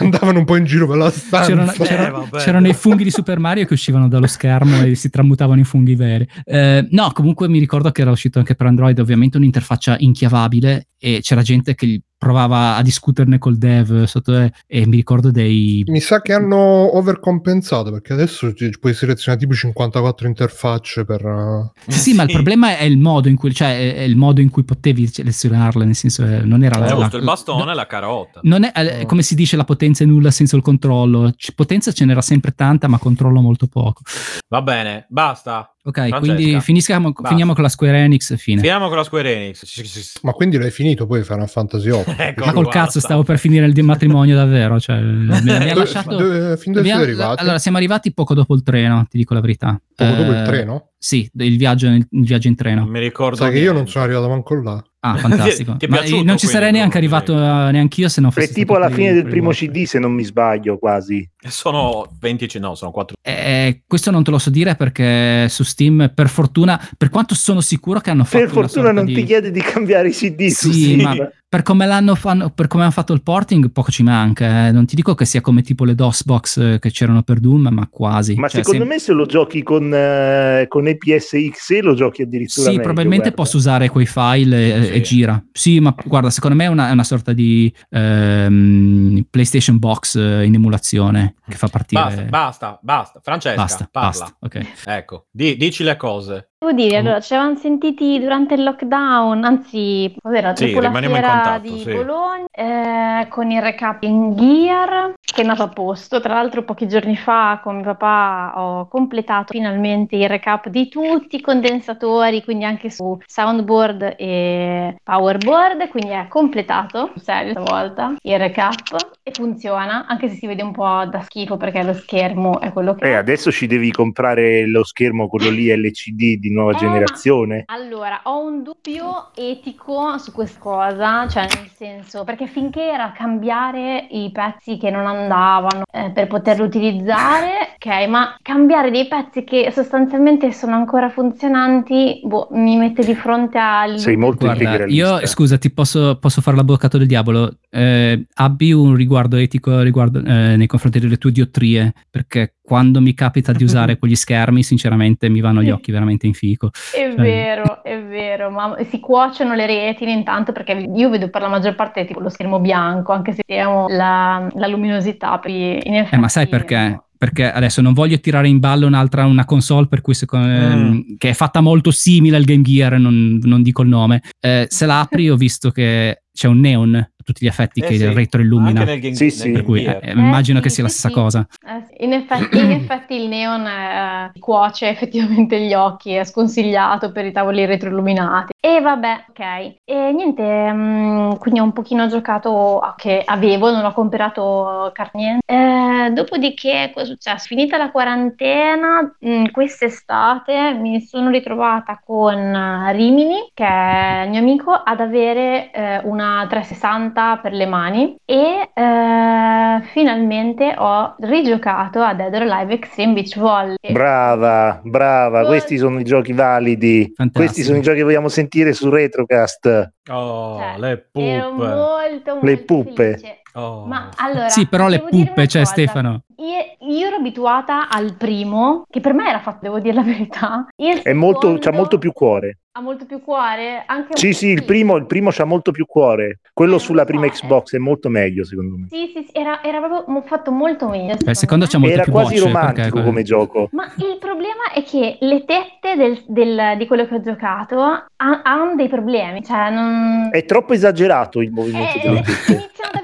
andavano 0.00 0.40
un 0.40 0.44
po' 0.44 0.56
in 0.56 0.64
giro 0.64 0.86
per 0.86 0.96
la 0.96 1.10
stanza. 1.10 1.46
C'erano, 1.48 1.72
Eh, 1.72 1.76
c'era- 1.84 2.10
vabbè. 2.10 2.38
c'erano 2.38 2.68
i 2.68 2.74
funghi 2.74 3.04
di 3.04 3.10
Super 3.10 3.38
Mario 3.38 3.66
che 3.66 3.74
uscivano 3.74 4.08
dallo 4.08 4.26
schermo 4.26 4.82
e 4.82 4.94
si 4.94 5.10
tramutavano 5.10 5.58
in 5.60 5.64
funghi 5.64 5.94
veri. 5.94 6.26
Eh, 6.44 6.86
no, 6.90 7.10
comunque 7.12 7.48
mi 7.48 7.58
ricordo 7.58 7.90
che 7.90 8.02
era 8.02 8.10
uscito 8.10 8.38
anche 8.38 8.54
per 8.54 8.66
Android, 8.66 8.98
ovviamente 8.98 9.36
un'interfaccia 9.36 9.96
inchiavabile 9.98 10.88
e 10.98 11.20
c'era 11.22 11.42
gente 11.42 11.74
che 11.74 12.00
provava 12.24 12.76
a 12.76 12.82
discuterne 12.82 13.38
col 13.38 13.58
dev 13.58 14.04
sotto, 14.04 14.34
e, 14.34 14.50
e 14.66 14.86
mi 14.86 14.96
ricordo 14.96 15.30
dei... 15.30 15.84
Mi 15.86 16.00
sa 16.00 16.22
che 16.22 16.32
hanno 16.32 16.96
overcompensato 16.96 17.90
perché 17.92 18.14
adesso 18.14 18.50
puoi 18.80 18.94
selezionare 18.94 19.42
tipo 19.42 19.54
54 19.54 20.26
interfacce 20.26 21.04
per... 21.04 21.22
uh, 21.22 21.70
Sì, 21.86 22.14
ma 22.14 22.22
il 22.22 22.32
problema 22.32 22.78
è 22.78 22.84
il 22.84 22.96
modo 22.98 23.28
in 23.28 23.36
cui, 23.36 23.52
cioè, 23.52 23.76
è- 23.76 23.94
è 23.96 24.00
il 24.00 24.16
modo 24.16 24.40
in 24.40 24.48
cui 24.48 24.64
potevi 24.64 25.06
selezionarle, 25.06 25.84
nel 25.84 25.94
senso, 25.94 26.24
eh, 26.24 26.40
non 26.44 26.64
era 26.64 26.78
la... 26.78 26.86
È 26.86 26.88
la- 26.88 26.94
giusto 27.02 27.16
il 27.18 27.24
bastone 27.24 27.72
e 27.72 27.74
la 27.74 27.86
carota. 27.86 28.40
Non 28.42 28.64
è, 28.64 28.72
eh, 28.74 29.06
come 29.06 29.22
si 29.22 29.34
dice, 29.34 29.56
la 29.56 29.64
potenza 29.64 30.02
è 30.02 30.06
nulla 30.06 30.30
senza 30.30 30.56
il 30.56 30.62
controllo. 30.62 31.30
Potenza 31.54 31.92
ce 31.92 32.06
n'era 32.06 32.22
sempre 32.22 32.52
tanta, 32.52 32.88
ma 32.88 32.96
controllo 32.98 33.40
molto 33.42 33.66
poco. 33.66 34.00
Va 34.48 34.62
bene, 34.62 35.04
basta. 35.10 35.68
Ok, 35.86 35.96
Francesca. 36.08 36.18
quindi 36.34 36.60
finiscamo, 36.62 37.12
finiamo 37.24 37.52
con 37.52 37.62
la 37.62 37.68
Square 37.68 37.98
Enix. 37.98 38.34
Fine. 38.36 38.60
Finiamo 38.60 38.88
con 38.88 38.96
la 38.96 39.04
Square 39.04 39.34
Enix. 39.34 40.20
Ma 40.22 40.32
quindi 40.32 40.56
l'hai 40.56 40.70
finito 40.70 41.06
poi 41.06 41.22
Final 41.22 41.46
Fantasy 41.48 41.90
8? 41.90 42.14
Ecco, 42.16 42.44
Ma 42.46 42.52
col 42.52 42.62
guarda. 42.62 42.80
cazzo, 42.80 43.00
stavo 43.00 43.22
per 43.22 43.38
finire 43.38 43.66
il 43.66 43.82
matrimonio 43.84 44.34
davvero. 44.34 44.80
Cioè, 44.80 44.98
mi, 44.98 45.30
ha 45.50 45.74
lasciato. 45.74 46.16
dove- 46.16 46.56
fin 46.56 46.72
dove 46.72 46.80
abbiamo- 46.88 47.02
siete 47.04 47.20
arrivati? 47.20 47.42
allora, 47.42 47.58
siamo 47.58 47.76
arrivati 47.76 48.14
poco 48.14 48.32
dopo 48.32 48.54
il 48.54 48.62
treno, 48.62 49.06
ti 49.10 49.18
dico 49.18 49.34
la 49.34 49.40
verità. 49.40 49.78
Poco 49.94 50.14
dopo 50.14 50.30
il 50.30 50.38
Eh, 50.38 50.44
treno? 50.44 50.88
Sì, 50.96 51.30
il 51.34 51.56
viaggio, 51.58 51.88
il 51.88 52.06
viaggio 52.08 52.48
in 52.48 52.54
treno. 52.54 52.80
Non 52.80 52.88
mi 52.90 53.00
ricordo. 53.00 53.36
Sai 53.36 53.52
che 53.52 53.58
io 53.58 53.72
non 53.74 53.86
sono 53.86 54.04
arrivato 54.04 54.26
manco 54.28 54.54
là. 54.62 54.82
Ah, 55.06 55.16
fantastico. 55.18 55.76
Ti 55.76 55.84
è 55.84 55.88
Ma 55.88 55.98
piaciuto, 55.98 56.24
non 56.24 56.38
ci 56.38 56.46
sarei 56.46 56.60
quindi, 56.62 56.78
neanche 56.78 56.96
arrivato 56.96 57.32
probabilmente? 57.34 57.68
eh, 57.68 57.72
neanch'io 57.72 58.08
se 58.08 58.20
non 58.22 58.30
fosse 58.30 58.46
È 58.48 58.52
tipo 58.52 58.74
alla 58.74 58.88
fine 58.88 59.12
del 59.12 59.24
primo. 59.24 59.50
CD, 59.50 59.84
se 59.84 59.98
non 59.98 60.12
mi 60.12 60.24
sbaglio, 60.24 60.78
quasi. 60.78 61.28
Sono 61.46 62.06
20, 62.18 62.58
no, 62.58 62.74
sono 62.74 62.90
4. 62.90 63.16
Eh, 63.20 63.82
questo 63.86 64.10
non 64.10 64.24
te 64.24 64.30
lo 64.30 64.38
so 64.38 64.48
dire 64.48 64.76
perché 64.76 65.46
su 65.50 65.62
Steam, 65.62 66.10
per 66.14 66.28
fortuna, 66.30 66.80
per 66.96 67.10
quanto 67.10 67.34
sono 67.34 67.60
sicuro 67.60 68.00
che 68.00 68.08
hanno 68.10 68.24
fatto 68.24 68.38
Per 68.38 68.56
una 68.56 68.62
fortuna 68.62 68.84
sorta 68.86 68.92
non 68.92 69.04
di- 69.04 69.14
ti 69.14 69.24
chiede 69.24 69.50
di 69.50 69.60
cambiare 69.60 70.08
i 70.08 70.12
CD 70.12 70.46
su 70.48 70.72
Sì, 70.72 70.82
Steam. 70.94 71.00
ma 71.02 71.30
per 71.54 71.62
come 71.62 71.86
l'hanno 71.86 72.16
fanno, 72.16 72.50
per 72.50 72.66
come 72.66 72.82
hanno 72.82 72.90
fatto 72.90 73.12
il 73.12 73.22
porting, 73.22 73.70
poco 73.70 73.92
ci 73.92 74.02
manca. 74.02 74.66
eh. 74.66 74.72
Non 74.72 74.86
ti 74.86 74.96
dico 74.96 75.14
che 75.14 75.24
sia 75.24 75.40
come 75.40 75.62
tipo 75.62 75.84
le 75.84 75.94
DOS 75.94 76.24
box 76.24 76.56
eh, 76.58 76.78
che 76.80 76.90
c'erano 76.90 77.22
per 77.22 77.38
Doom, 77.38 77.68
ma 77.70 77.86
quasi. 77.88 78.34
Ma 78.34 78.48
Cioè, 78.48 78.62
secondo 78.64 78.84
sem- 78.84 78.92
me 78.92 78.98
se 78.98 79.12
lo 79.12 79.24
giochi 79.24 79.62
con, 79.62 79.88
eh, 79.94 80.66
con 80.68 80.88
EPS 80.88 81.36
XE 81.52 81.80
lo 81.82 81.94
giochi 81.94 82.22
addirittura 82.22 82.62
Sì, 82.64 82.70
meglio, 82.70 82.82
probabilmente 82.82 83.28
guarda. 83.28 83.42
posso 83.42 83.56
usare 83.56 83.88
quei 83.88 84.06
file 84.06 84.74
e, 84.74 84.82
Sì. 84.84 84.90
e 84.94 85.00
gira. 85.02 85.44
Sì, 85.52 85.78
ma 85.78 85.94
guarda, 86.04 86.30
secondo 86.30 86.56
me 86.56 86.64
è 86.64 86.68
una, 86.68 86.88
è 86.88 86.92
una 86.92 87.04
sorta 87.04 87.32
di 87.32 87.72
ehm, 87.90 89.24
PlayStation 89.30 89.78
Box 89.78 90.16
eh, 90.16 90.44
in 90.44 90.54
emulazione 90.54 91.34
che 91.46 91.56
fa 91.56 91.68
partire. 91.68 92.02
Basta, 92.02 92.22
basta, 92.28 92.78
basta. 92.82 93.20
Francesca, 93.22 93.60
Basta, 93.62 93.88
parla. 93.90 94.08
basta, 94.08 94.36
ok. 94.40 94.66
Ecco, 94.86 95.26
di- 95.30 95.56
dici 95.56 95.84
le 95.84 95.96
cose. 95.96 96.48
Devo 96.64 96.76
dire, 96.76 96.96
Mm. 97.02 97.04
allora, 97.04 97.20
ci 97.20 97.34
avevamo 97.34 97.58
sentiti 97.58 98.18
durante 98.18 98.54
il 98.54 98.62
lockdown, 98.62 99.44
anzi, 99.44 100.14
cos'era, 100.18 100.56
Sì, 100.56 100.68
dopo 100.72 100.80
la 100.80 100.90
contatto, 100.92 101.60
di 101.60 101.78
sì. 101.80 101.92
Bologna, 101.92 102.46
eh, 102.50 103.28
con 103.28 103.50
il 103.50 103.60
recap 103.60 104.02
in 104.04 104.34
Gear, 104.34 105.12
che 105.20 105.40
è 105.42 105.44
andato 105.44 105.62
a 105.64 105.68
posto. 105.68 106.20
Tra 106.22 106.32
l'altro 106.32 106.62
pochi 106.62 106.88
giorni 106.88 107.16
fa 107.16 107.60
con 107.62 107.74
mio 107.74 107.84
papà 107.84 108.52
ho 108.56 108.88
completato 108.88 109.52
finalmente 109.52 110.16
il 110.16 110.26
recap 110.26 110.68
di 110.68 110.88
tutti 110.88 111.36
i 111.36 111.40
condensatori, 111.42 112.42
quindi 112.42 112.64
anche 112.64 112.88
su 112.88 113.18
soundboard 113.26 114.14
e 114.16 114.96
powerboard, 115.02 115.88
quindi 115.88 116.12
è 116.12 116.26
completato, 116.28 117.12
serio 117.16 117.50
stavolta, 117.50 118.14
il 118.22 118.38
recap 118.38 119.18
e 119.22 119.32
funziona, 119.32 120.06
anche 120.06 120.28
se 120.30 120.36
si 120.36 120.46
vede 120.46 120.62
un 120.62 120.72
po' 120.72 121.04
da 121.10 121.20
schifo 121.22 121.56
perché 121.58 121.82
lo 121.82 121.92
schermo 121.94 122.60
è 122.60 122.72
quello 122.72 122.94
che 122.94 123.04
Eh, 123.10 123.14
adesso 123.14 123.50
ci 123.50 123.66
devi 123.66 123.90
comprare 123.90 124.66
lo 124.66 124.82
schermo, 124.84 125.28
quello 125.28 125.50
lì 125.50 125.66
LCD 125.74 126.38
di 126.38 126.52
nuova 126.54 126.72
Eh, 126.72 126.76
generazione. 126.78 127.64
Allora, 127.66 128.20
ho 128.24 128.42
un 128.44 128.62
dubbio 128.62 129.28
etico 129.34 130.16
su 130.18 130.32
questa 130.32 130.58
cosa, 130.60 131.28
cioè 131.28 131.42
nel 131.54 131.68
senso, 131.74 132.24
perché 132.24 132.46
finché 132.46 132.82
era 132.82 133.12
cambiare 133.12 134.06
i 134.10 134.30
pezzi 134.32 134.76
che 134.78 134.90
non 134.90 135.06
andavano 135.06 135.82
eh, 135.92 136.10
per 136.10 136.26
poterlo 136.26 136.64
utilizzare, 136.64 137.74
ok, 137.76 138.08
ma 138.08 138.36
cambiare 138.42 138.90
dei 138.90 139.06
pezzi 139.06 139.44
che 139.44 139.70
sostanzialmente 139.72 140.52
sono 140.52 140.74
ancora 140.74 141.10
funzionanti, 141.10 142.20
boh, 142.24 142.48
mi 142.52 142.76
mette 142.76 143.04
di 143.04 143.14
fronte 143.14 143.58
al 143.58 143.98
Sei 143.98 144.16
molto 144.16 144.44
Guarda, 144.46 144.62
integralista. 144.62 145.20
io 145.20 145.26
scusa, 145.26 145.58
ti 145.58 145.70
posso, 145.72 146.18
posso 146.18 146.40
fare 146.40 146.56
l'avvocato 146.56 146.98
del 146.98 147.06
diavolo. 147.06 147.56
Eh, 147.74 148.26
abbi 148.34 148.72
un 148.72 148.94
riguardo 148.94 149.36
etico 149.36 149.80
riguardo, 149.80 150.20
eh, 150.20 150.54
nei 150.56 150.66
confronti 150.68 151.00
delle 151.00 151.16
tue 151.16 151.32
diottrie, 151.32 151.92
perché 152.08 152.54
quando 152.62 153.00
mi 153.00 153.14
capita 153.14 153.50
di 153.52 153.64
usare 153.64 153.96
quegli 153.98 154.14
schermi, 154.14 154.62
sinceramente 154.62 155.28
mi 155.28 155.40
vanno 155.40 155.60
gli 155.62 155.70
occhi 155.70 155.90
veramente 155.90 156.26
in 156.26 156.34
fico. 156.34 156.70
È 156.92 157.12
Cioè- 157.14 157.14
vero, 157.16 157.82
è 157.82 158.00
vero, 158.00 158.50
ma 158.50 158.76
si 158.88 159.00
cuociono 159.00 159.54
le 159.54 159.66
retine 159.66 160.12
intanto 160.12 160.52
perché 160.52 160.72
io 160.94 161.10
vedo 161.10 161.28
per 161.30 161.42
la 161.42 161.48
maggior 161.48 161.74
parte 161.74 162.04
tipo 162.04 162.20
lo 162.20 162.28
schermo 162.28 162.60
bianco, 162.60 163.10
anche 163.12 163.32
se 163.32 163.42
abbiamo 163.46 163.88
la, 163.88 164.48
la 164.54 164.66
luminosità, 164.68 165.40
effetti... 165.44 166.14
Eh, 166.14 166.18
ma 166.18 166.28
sai 166.28 166.46
perché? 166.46 167.00
Perché 167.16 167.50
adesso 167.50 167.80
non 167.80 167.92
voglio 167.94 168.20
tirare 168.20 168.48
in 168.48 168.58
ballo 168.58 168.86
un'altra 168.86 169.24
una 169.24 169.44
console 169.46 169.86
per 169.88 170.00
cui 170.00 170.14
secondo- 170.14 170.46
ehm, 170.46 171.16
che 171.16 171.30
è 171.30 171.32
fatta 171.32 171.60
molto 171.60 171.90
simile 171.90 172.36
al 172.36 172.44
Game 172.44 172.62
Gear, 172.62 172.98
non, 172.98 173.40
non 173.42 173.62
dico 173.62 173.82
il 173.82 173.88
nome. 173.88 174.22
Eh, 174.40 174.66
se 174.68 174.84
la 174.86 175.00
apri 175.00 175.30
ho 175.30 175.36
visto 175.36 175.70
che 175.70 176.22
c'è 176.32 176.48
un 176.48 176.60
neon 176.60 177.10
tutti 177.24 177.44
gli 177.44 177.48
effetti 177.48 177.80
Eh 177.80 177.86
che 177.86 177.96
sì, 177.96 178.12
retroillumina. 178.12 178.80
Anche 178.80 178.84
nel 178.92 179.00
game, 179.00 179.14
Sì, 179.14 179.30
sì. 179.30 179.50
Per 179.50 179.62
cui 179.64 179.84
eh, 179.84 180.12
immagino 180.12 180.58
sì, 180.58 180.64
che 180.64 180.70
sia 180.70 180.82
la 180.84 180.88
sì, 180.88 180.98
stessa 180.98 181.08
sì. 181.14 181.20
cosa. 181.20 181.46
Eh 181.66 182.04
in, 182.04 182.12
effetti, 182.12 182.58
in 182.60 182.70
effetti 182.70 183.14
il 183.14 183.28
neon 183.28 183.66
eh, 183.66 184.32
cuoce 184.38 184.88
effettivamente 184.88 185.60
gli 185.60 185.74
occhi, 185.74 186.12
è 186.12 186.24
sconsigliato 186.24 187.10
per 187.12 187.24
i 187.24 187.32
tavoli 187.32 187.64
retroilluminati. 187.64 188.52
E 188.60 188.80
vabbè, 188.80 189.24
ok. 189.28 189.40
E 189.84 190.12
niente, 190.12 190.72
mm, 190.72 191.32
quindi 191.34 191.60
ho 191.60 191.64
un 191.64 191.72
pochino 191.72 192.06
giocato 192.06 192.78
a- 192.80 192.94
che 192.96 193.22
avevo, 193.24 193.70
non 193.70 193.84
ho 193.84 193.92
comprato 193.92 194.90
car- 194.94 195.10
niente. 195.14 195.42
Eh, 195.46 196.10
dopodiché, 196.12 196.90
cosa 196.94 197.06
è 197.06 197.08
successo? 197.08 197.46
Finita 197.46 197.76
la 197.76 197.90
quarantena, 197.90 199.14
mm, 199.26 199.46
quest'estate 199.50 200.72
mi 200.74 201.00
sono 201.00 201.30
ritrovata 201.30 202.00
con 202.04 202.34
eh, 202.38 202.92
Rimini, 202.92 203.50
che 203.52 203.64
è 203.66 204.22
il 204.24 204.30
mio 204.30 204.40
amico, 204.40 204.72
ad 204.72 205.00
avere 205.00 205.70
eh, 205.70 206.00
una 206.04 206.46
360 206.48 207.13
per 207.40 207.52
le 207.52 207.66
mani 207.66 208.16
e 208.24 208.70
eh, 208.74 209.80
finalmente 209.92 210.74
ho 210.76 211.14
rigiocato 211.20 212.00
a 212.00 212.12
Dead 212.14 212.34
or 212.34 212.42
Alive 212.42 212.74
Extreme 212.74 213.12
Beach 213.14 213.38
Volley. 213.38 213.76
Brava, 213.90 214.80
brava, 214.84 215.42
Oh. 215.42 215.46
questi 215.46 215.76
sono 215.78 215.98
i 216.00 216.04
giochi 216.04 216.32
validi. 216.32 217.12
Fantastico. 217.14 217.38
Questi 217.44 217.62
sono 217.62 217.78
i 217.78 217.82
giochi 217.82 217.98
che 217.98 218.02
vogliamo 218.04 218.28
sentire 218.28 218.72
su 218.72 218.90
Retrocast. 218.90 219.92
Oh, 220.10 220.58
Cioè, 220.58 220.74
le 220.78 220.88
Ero 221.12 221.50
puppe. 221.50 221.66
molto, 221.66 222.34
molto 222.34 222.38
Le 222.42 222.56
puppe. 222.58 223.10
felice. 223.18 223.38
Oh. 223.56 223.84
Ma 223.86 224.08
allora, 224.16 224.48
sì, 224.48 224.66
però 224.66 224.88
le 224.88 224.98
puppe, 224.98 225.46
cioè 225.46 225.62
cosa. 225.62 225.64
Stefano. 225.72 226.22
Io, 226.38 226.90
io 226.92 227.06
ero 227.06 227.16
abituata 227.16 227.88
al 227.88 228.16
primo, 228.16 228.82
che 228.90 228.98
per 229.00 229.14
me 229.14 229.28
era 229.28 229.38
fatto, 229.38 229.58
devo 229.62 229.78
dire 229.78 229.94
la 229.94 230.02
verità. 230.02 230.66
Il 230.76 231.02
È 231.02 231.12
molto, 231.12 231.46
c'ha 231.52 231.54
secondo 231.58 231.76
molto 231.78 231.98
più 231.98 232.12
cuore. 232.12 232.58
Ha 232.76 232.80
molto 232.80 233.06
più 233.06 233.22
cuore? 233.22 233.84
Anche 233.86 234.16
Sì, 234.16 234.32
sì, 234.32 234.48
il 234.48 234.64
primo, 234.64 234.96
il 234.96 235.06
primo 235.06 235.30
c'ha 235.30 235.44
molto 235.44 235.70
più 235.70 235.86
cuore. 235.86 236.40
Quello 236.52 236.74
Eh, 236.74 236.78
sulla 236.80 237.04
prima 237.04 237.26
eh. 237.26 237.30
Xbox 237.30 237.72
è 237.76 237.78
molto 237.78 238.08
meglio, 238.08 238.44
secondo 238.44 238.74
me. 238.76 238.88
Sì, 238.90 239.12
sì, 239.14 239.22
sì, 239.22 239.30
era, 239.38 239.62
era 239.62 239.78
proprio 239.80 240.22
fatto 240.26 240.50
molto 240.50 240.88
meglio. 240.88 241.14
Il 241.24 241.36
secondo 241.36 241.66
c'ha 241.68 241.78
molto 241.78 241.94
Era 241.94 242.02
più 242.02 242.10
quasi 242.10 242.34
bocce, 242.34 242.46
romantico 242.48 242.88
perché- 242.88 243.04
come 243.04 243.22
gioco. 243.22 243.68
Ma 243.70 243.84
il 243.98 244.16
problema 244.18 244.72
è 244.74 244.82
che 244.82 245.18
le 245.20 245.44
tette 245.44 245.94
del- 245.94 246.24
del- 246.26 246.74
di 246.76 246.86
quello 246.88 247.06
che 247.06 247.14
ho 247.14 247.20
giocato 247.20 247.78
ha- 247.80 248.08
hanno 248.42 248.74
dei 248.74 248.88
problemi, 248.88 249.44
cioè 249.44 249.70
non... 249.70 250.30
È 250.32 250.44
troppo 250.44 250.72
esagerato 250.72 251.40
il 251.40 251.52
movimento 251.52 251.96
Eh, 251.98 252.00
delle 252.02 252.22
tette. 252.22 252.52
iniziano 252.54 252.90
ad 252.90 252.96
avere 252.96 253.03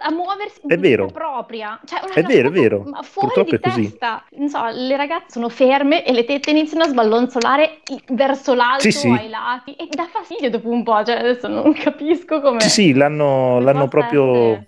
a, 0.00 0.10
muoversi 0.12 0.60
in 0.62 0.70
È 0.70 0.78
vero. 0.78 1.06
propria. 1.06 1.78
Cioè, 1.84 2.00
una 2.04 2.14
È 2.14 2.22
vero, 2.22 2.48
è 2.48 2.50
vero. 2.50 2.82
ma 2.86 3.02
fuori 3.02 3.28
Purtroppo 3.32 3.50
di 3.50 3.56
è 3.56 3.60
così. 3.60 3.82
testa. 3.90 4.24
Non 4.36 4.48
so, 4.48 4.64
le 4.72 4.96
ragazze 4.96 5.26
sono 5.30 5.48
ferme 5.48 6.04
e 6.04 6.12
le 6.12 6.24
tette 6.24 6.50
iniziano 6.50 6.84
a 6.84 6.88
sballonzolare 6.88 7.80
verso 8.08 8.54
l'alto 8.54 8.82
Sì, 8.82 8.92
sì. 8.92 9.08
ai 9.08 9.28
lati 9.28 9.72
e 9.74 9.86
dà 9.90 10.06
fastidio 10.10 10.50
dopo 10.50 10.68
un 10.68 10.82
po', 10.82 11.02
cioè 11.04 11.16
adesso 11.16 11.48
non 11.48 11.72
capisco 11.78 12.40
come 12.40 12.60
Sì, 12.60 12.68
sì, 12.70 12.92
l'hanno, 12.94 13.58
l'hanno 13.60 13.88
proprio... 13.88 14.34
essere. 14.34 14.66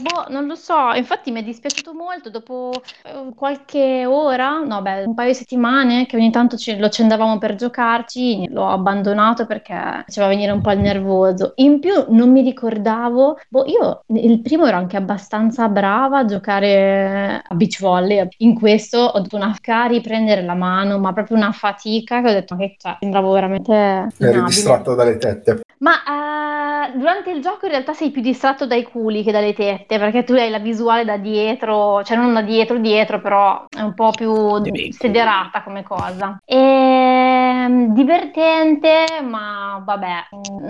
Boh, 0.00 0.26
non 0.28 0.46
lo 0.46 0.54
so, 0.54 0.92
infatti 0.94 1.30
mi 1.30 1.40
è 1.40 1.42
dispiaciuto 1.42 1.94
molto 1.94 2.28
dopo 2.30 2.70
eh, 3.04 3.32
qualche 3.34 4.04
ora, 4.04 4.60
no 4.60 4.82
beh, 4.82 5.04
un 5.04 5.14
paio 5.14 5.28
di 5.30 5.34
settimane 5.34 6.06
che 6.06 6.16
ogni 6.16 6.30
tanto 6.30 6.56
ci- 6.56 6.76
lo 6.76 6.86
accendavamo 6.86 7.38
per 7.38 7.54
giocarci, 7.54 8.48
l'ho 8.50 8.68
abbandonato 8.68 9.46
perché 9.46 9.74
faceva 10.04 10.28
venire 10.28 10.52
un 10.52 10.60
po' 10.60 10.70
il 10.72 10.80
nervoso. 10.80 11.52
In 11.56 11.80
più 11.80 12.04
non 12.08 12.30
mi 12.30 12.42
ricordavo, 12.42 13.38
boh, 13.48 13.64
io 13.66 14.02
il 14.08 14.40
primo 14.42 14.66
ero 14.66 14.76
anche 14.76 14.96
abbastanza 14.96 15.68
brava 15.68 16.18
a 16.18 16.24
giocare 16.24 17.42
a 17.46 17.54
beach 17.54 17.80
volley, 17.80 18.26
in 18.38 18.54
questo 18.54 18.98
ho 18.98 19.16
dovuto 19.16 19.36
una 19.36 19.54
a 19.64 19.86
riprendere 19.86 20.42
la 20.42 20.54
mano, 20.54 20.98
ma 20.98 21.12
proprio 21.12 21.36
una 21.36 21.52
fatica 21.52 22.20
che 22.22 22.28
ho 22.28 22.32
detto 22.32 22.56
che 22.56 22.76
cioè, 22.78 22.96
sembravo 23.00 23.32
veramente 23.32 23.72
Eri 23.72 24.08
inabile. 24.18 24.44
distratto 24.44 24.94
dalle 24.94 25.16
tette. 25.16 25.60
Ma 25.78 25.92
eh, 25.92 26.65
durante 26.94 27.30
il 27.30 27.40
gioco 27.40 27.66
in 27.66 27.72
realtà 27.72 27.92
sei 27.92 28.10
più 28.10 28.22
distratto 28.22 28.66
dai 28.66 28.82
culi 28.84 29.22
che 29.22 29.32
dalle 29.32 29.52
tette, 29.52 29.98
perché 29.98 30.24
tu 30.24 30.32
hai 30.34 30.50
la 30.50 30.58
visuale 30.58 31.04
da 31.04 31.16
dietro, 31.16 32.02
cioè 32.04 32.16
non 32.16 32.32
da 32.32 32.42
dietro 32.42 32.78
dietro, 32.78 33.20
però 33.20 33.64
è 33.68 33.80
un 33.80 33.94
po' 33.94 34.10
più 34.10 34.58
Dei 34.60 34.70
bei 34.70 34.92
sederata 34.92 35.62
come 35.62 35.82
cosa. 35.82 36.38
E, 36.44 37.86
divertente, 37.90 39.04
ma 39.28 39.82
vabbè, 39.84 40.14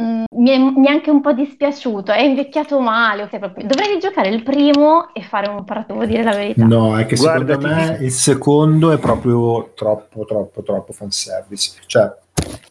mm, 0.00 0.24
mi 0.36 0.50
è, 0.50 0.58
mi 0.58 0.86
è 0.86 0.90
anche 0.90 1.10
un 1.10 1.20
po' 1.20 1.32
dispiaciuto, 1.32 2.12
è 2.12 2.22
invecchiato 2.22 2.80
male, 2.80 3.22
ok, 3.22 3.38
proprio. 3.38 3.66
Dovrei 3.66 3.94
rigiocare 3.94 4.28
il 4.28 4.42
primo 4.42 5.12
e 5.12 5.22
fare 5.22 5.48
un 5.48 5.64
parto, 5.64 5.92
devo 5.92 6.04
dire 6.04 6.22
la 6.22 6.32
verità. 6.34 6.64
No, 6.64 6.98
è 6.98 7.06
che 7.06 7.16
Guarda, 7.16 7.54
secondo 7.54 7.74
me 7.74 7.90
dico- 7.90 8.04
il 8.04 8.10
secondo 8.12 8.92
è 8.92 8.98
proprio 8.98 9.72
troppo, 9.74 10.24
troppo, 10.24 10.62
troppo 10.62 10.92
fanservice. 10.92 11.80
Cioè, 11.86 12.12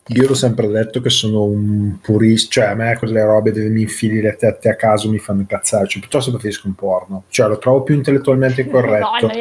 io 0.10 0.28
l'ho 0.28 0.36
sempre 0.36 0.68
detto 0.68 1.02
che 1.02 1.10
sono 1.10 1.46
un 1.46 1.98
purista, 2.00 2.62
cioè 2.62 2.66
a 2.66 2.76
me 2.76 2.96
quelle 3.00 3.24
robe 3.24 3.52
dove 3.52 3.70
mi 3.70 3.82
infili 3.82 4.22
le 4.22 4.36
tette 4.36 4.70
a 4.70 4.76
caso 4.76 5.10
mi 5.10 5.18
fanno 5.18 5.40
incazzare, 5.40 5.88
cioè 5.88 6.00
piuttosto 6.00 6.30
preferisco 6.30 6.68
un 6.68 6.76
porno. 6.76 7.24
Cioè, 7.28 7.48
lo 7.48 7.58
trovo 7.58 7.82
più 7.82 7.96
intellettualmente 7.96 8.70
corretto. 8.70 9.10
no, 9.22 9.32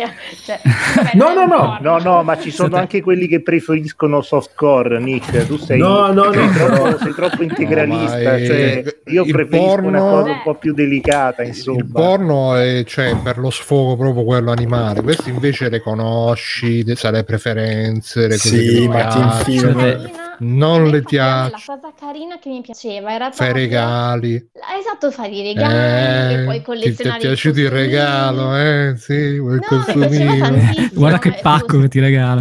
cioè, 0.43 0.61
No, 1.15 1.35
non 1.35 1.39
è 1.43 1.47
no, 1.47 1.57
no. 1.57 1.79
No, 1.83 1.99
no, 1.99 2.23
ma 2.23 2.39
ci 2.41 2.51
sono 2.51 2.77
anche 2.77 3.03
quelli 3.03 3.27
che 3.29 3.43
preferiscono 3.43 4.23
softcore, 4.23 4.99
Nick. 5.01 5.47
Tu 5.47 5.59
sei, 5.59 5.79
No, 5.79 6.11
no, 6.13 6.33
sei 6.33 6.47
no, 6.47 6.53
troppo, 6.55 6.73
però- 6.83 6.99
sei 6.99 7.13
troppo 7.15 7.43
integralista. 7.43 8.17
No, 8.23 8.37
è- 8.37 8.47
cioè, 8.47 8.85
io 9.13 9.25
il 9.25 9.33
preferisco 9.33 9.67
porno- 9.67 9.89
una 9.89 9.99
cosa 10.01 10.31
un 10.31 10.41
po' 10.43 10.55
più 10.55 10.73
delicata, 10.73 11.43
insomma. 11.43 11.79
Il 11.81 11.91
porno 11.93 12.55
è 12.57 12.85
cioè, 12.87 13.15
per 13.23 13.37
lo 13.37 13.51
sfogo 13.51 13.97
proprio 13.99 14.25
quello 14.25 14.51
animale, 14.51 15.03
questi 15.03 15.29
invece 15.29 15.69
le 15.69 15.81
conosci, 15.83 16.83
le- 16.85 16.97
sai 16.97 17.13
le 17.13 17.25
preferenze, 17.25 18.21
le 18.23 18.39
cose 18.39 18.49
Sì, 18.49 18.57
che 18.67 18.73
ti 18.81 18.89
ma 18.89 19.05
ti 19.45 19.53
piacciono. 19.59 20.14
Non 20.41 20.89
le 20.89 21.03
piace. 21.03 21.51
La 21.51 21.61
cosa 21.65 21.93
carina 21.99 22.39
che 22.39 22.49
mi 22.49 22.61
piaceva 22.61 23.13
era 23.13 23.31
Fai 23.31 23.49
proprio- 23.49 23.65
regali. 23.65 24.35
Esatto, 24.81 25.11
fare 25.11 25.29
i 25.31 25.43
regali 25.55 26.35
e 26.35 26.41
Eh, 26.41 26.45
poi 26.45 26.47
ti, 26.47 26.53
ti 26.55 26.59
è 26.59 26.63
collezionare 26.63 27.21
piaciuto 27.21 27.59
il 27.61 27.65
costumini. 27.69 27.87
regalo, 27.91 28.57
eh? 28.57 28.95
Sì, 28.97 29.39
vuoi 29.39 29.55
il 29.57 29.61
No. 29.69 30.89
Guarda 30.93 31.19
che 31.19 31.29
eh, 31.29 31.39
pacco 31.41 31.79
che 31.81 31.89
ti 31.89 32.01
regalo. 32.01 32.41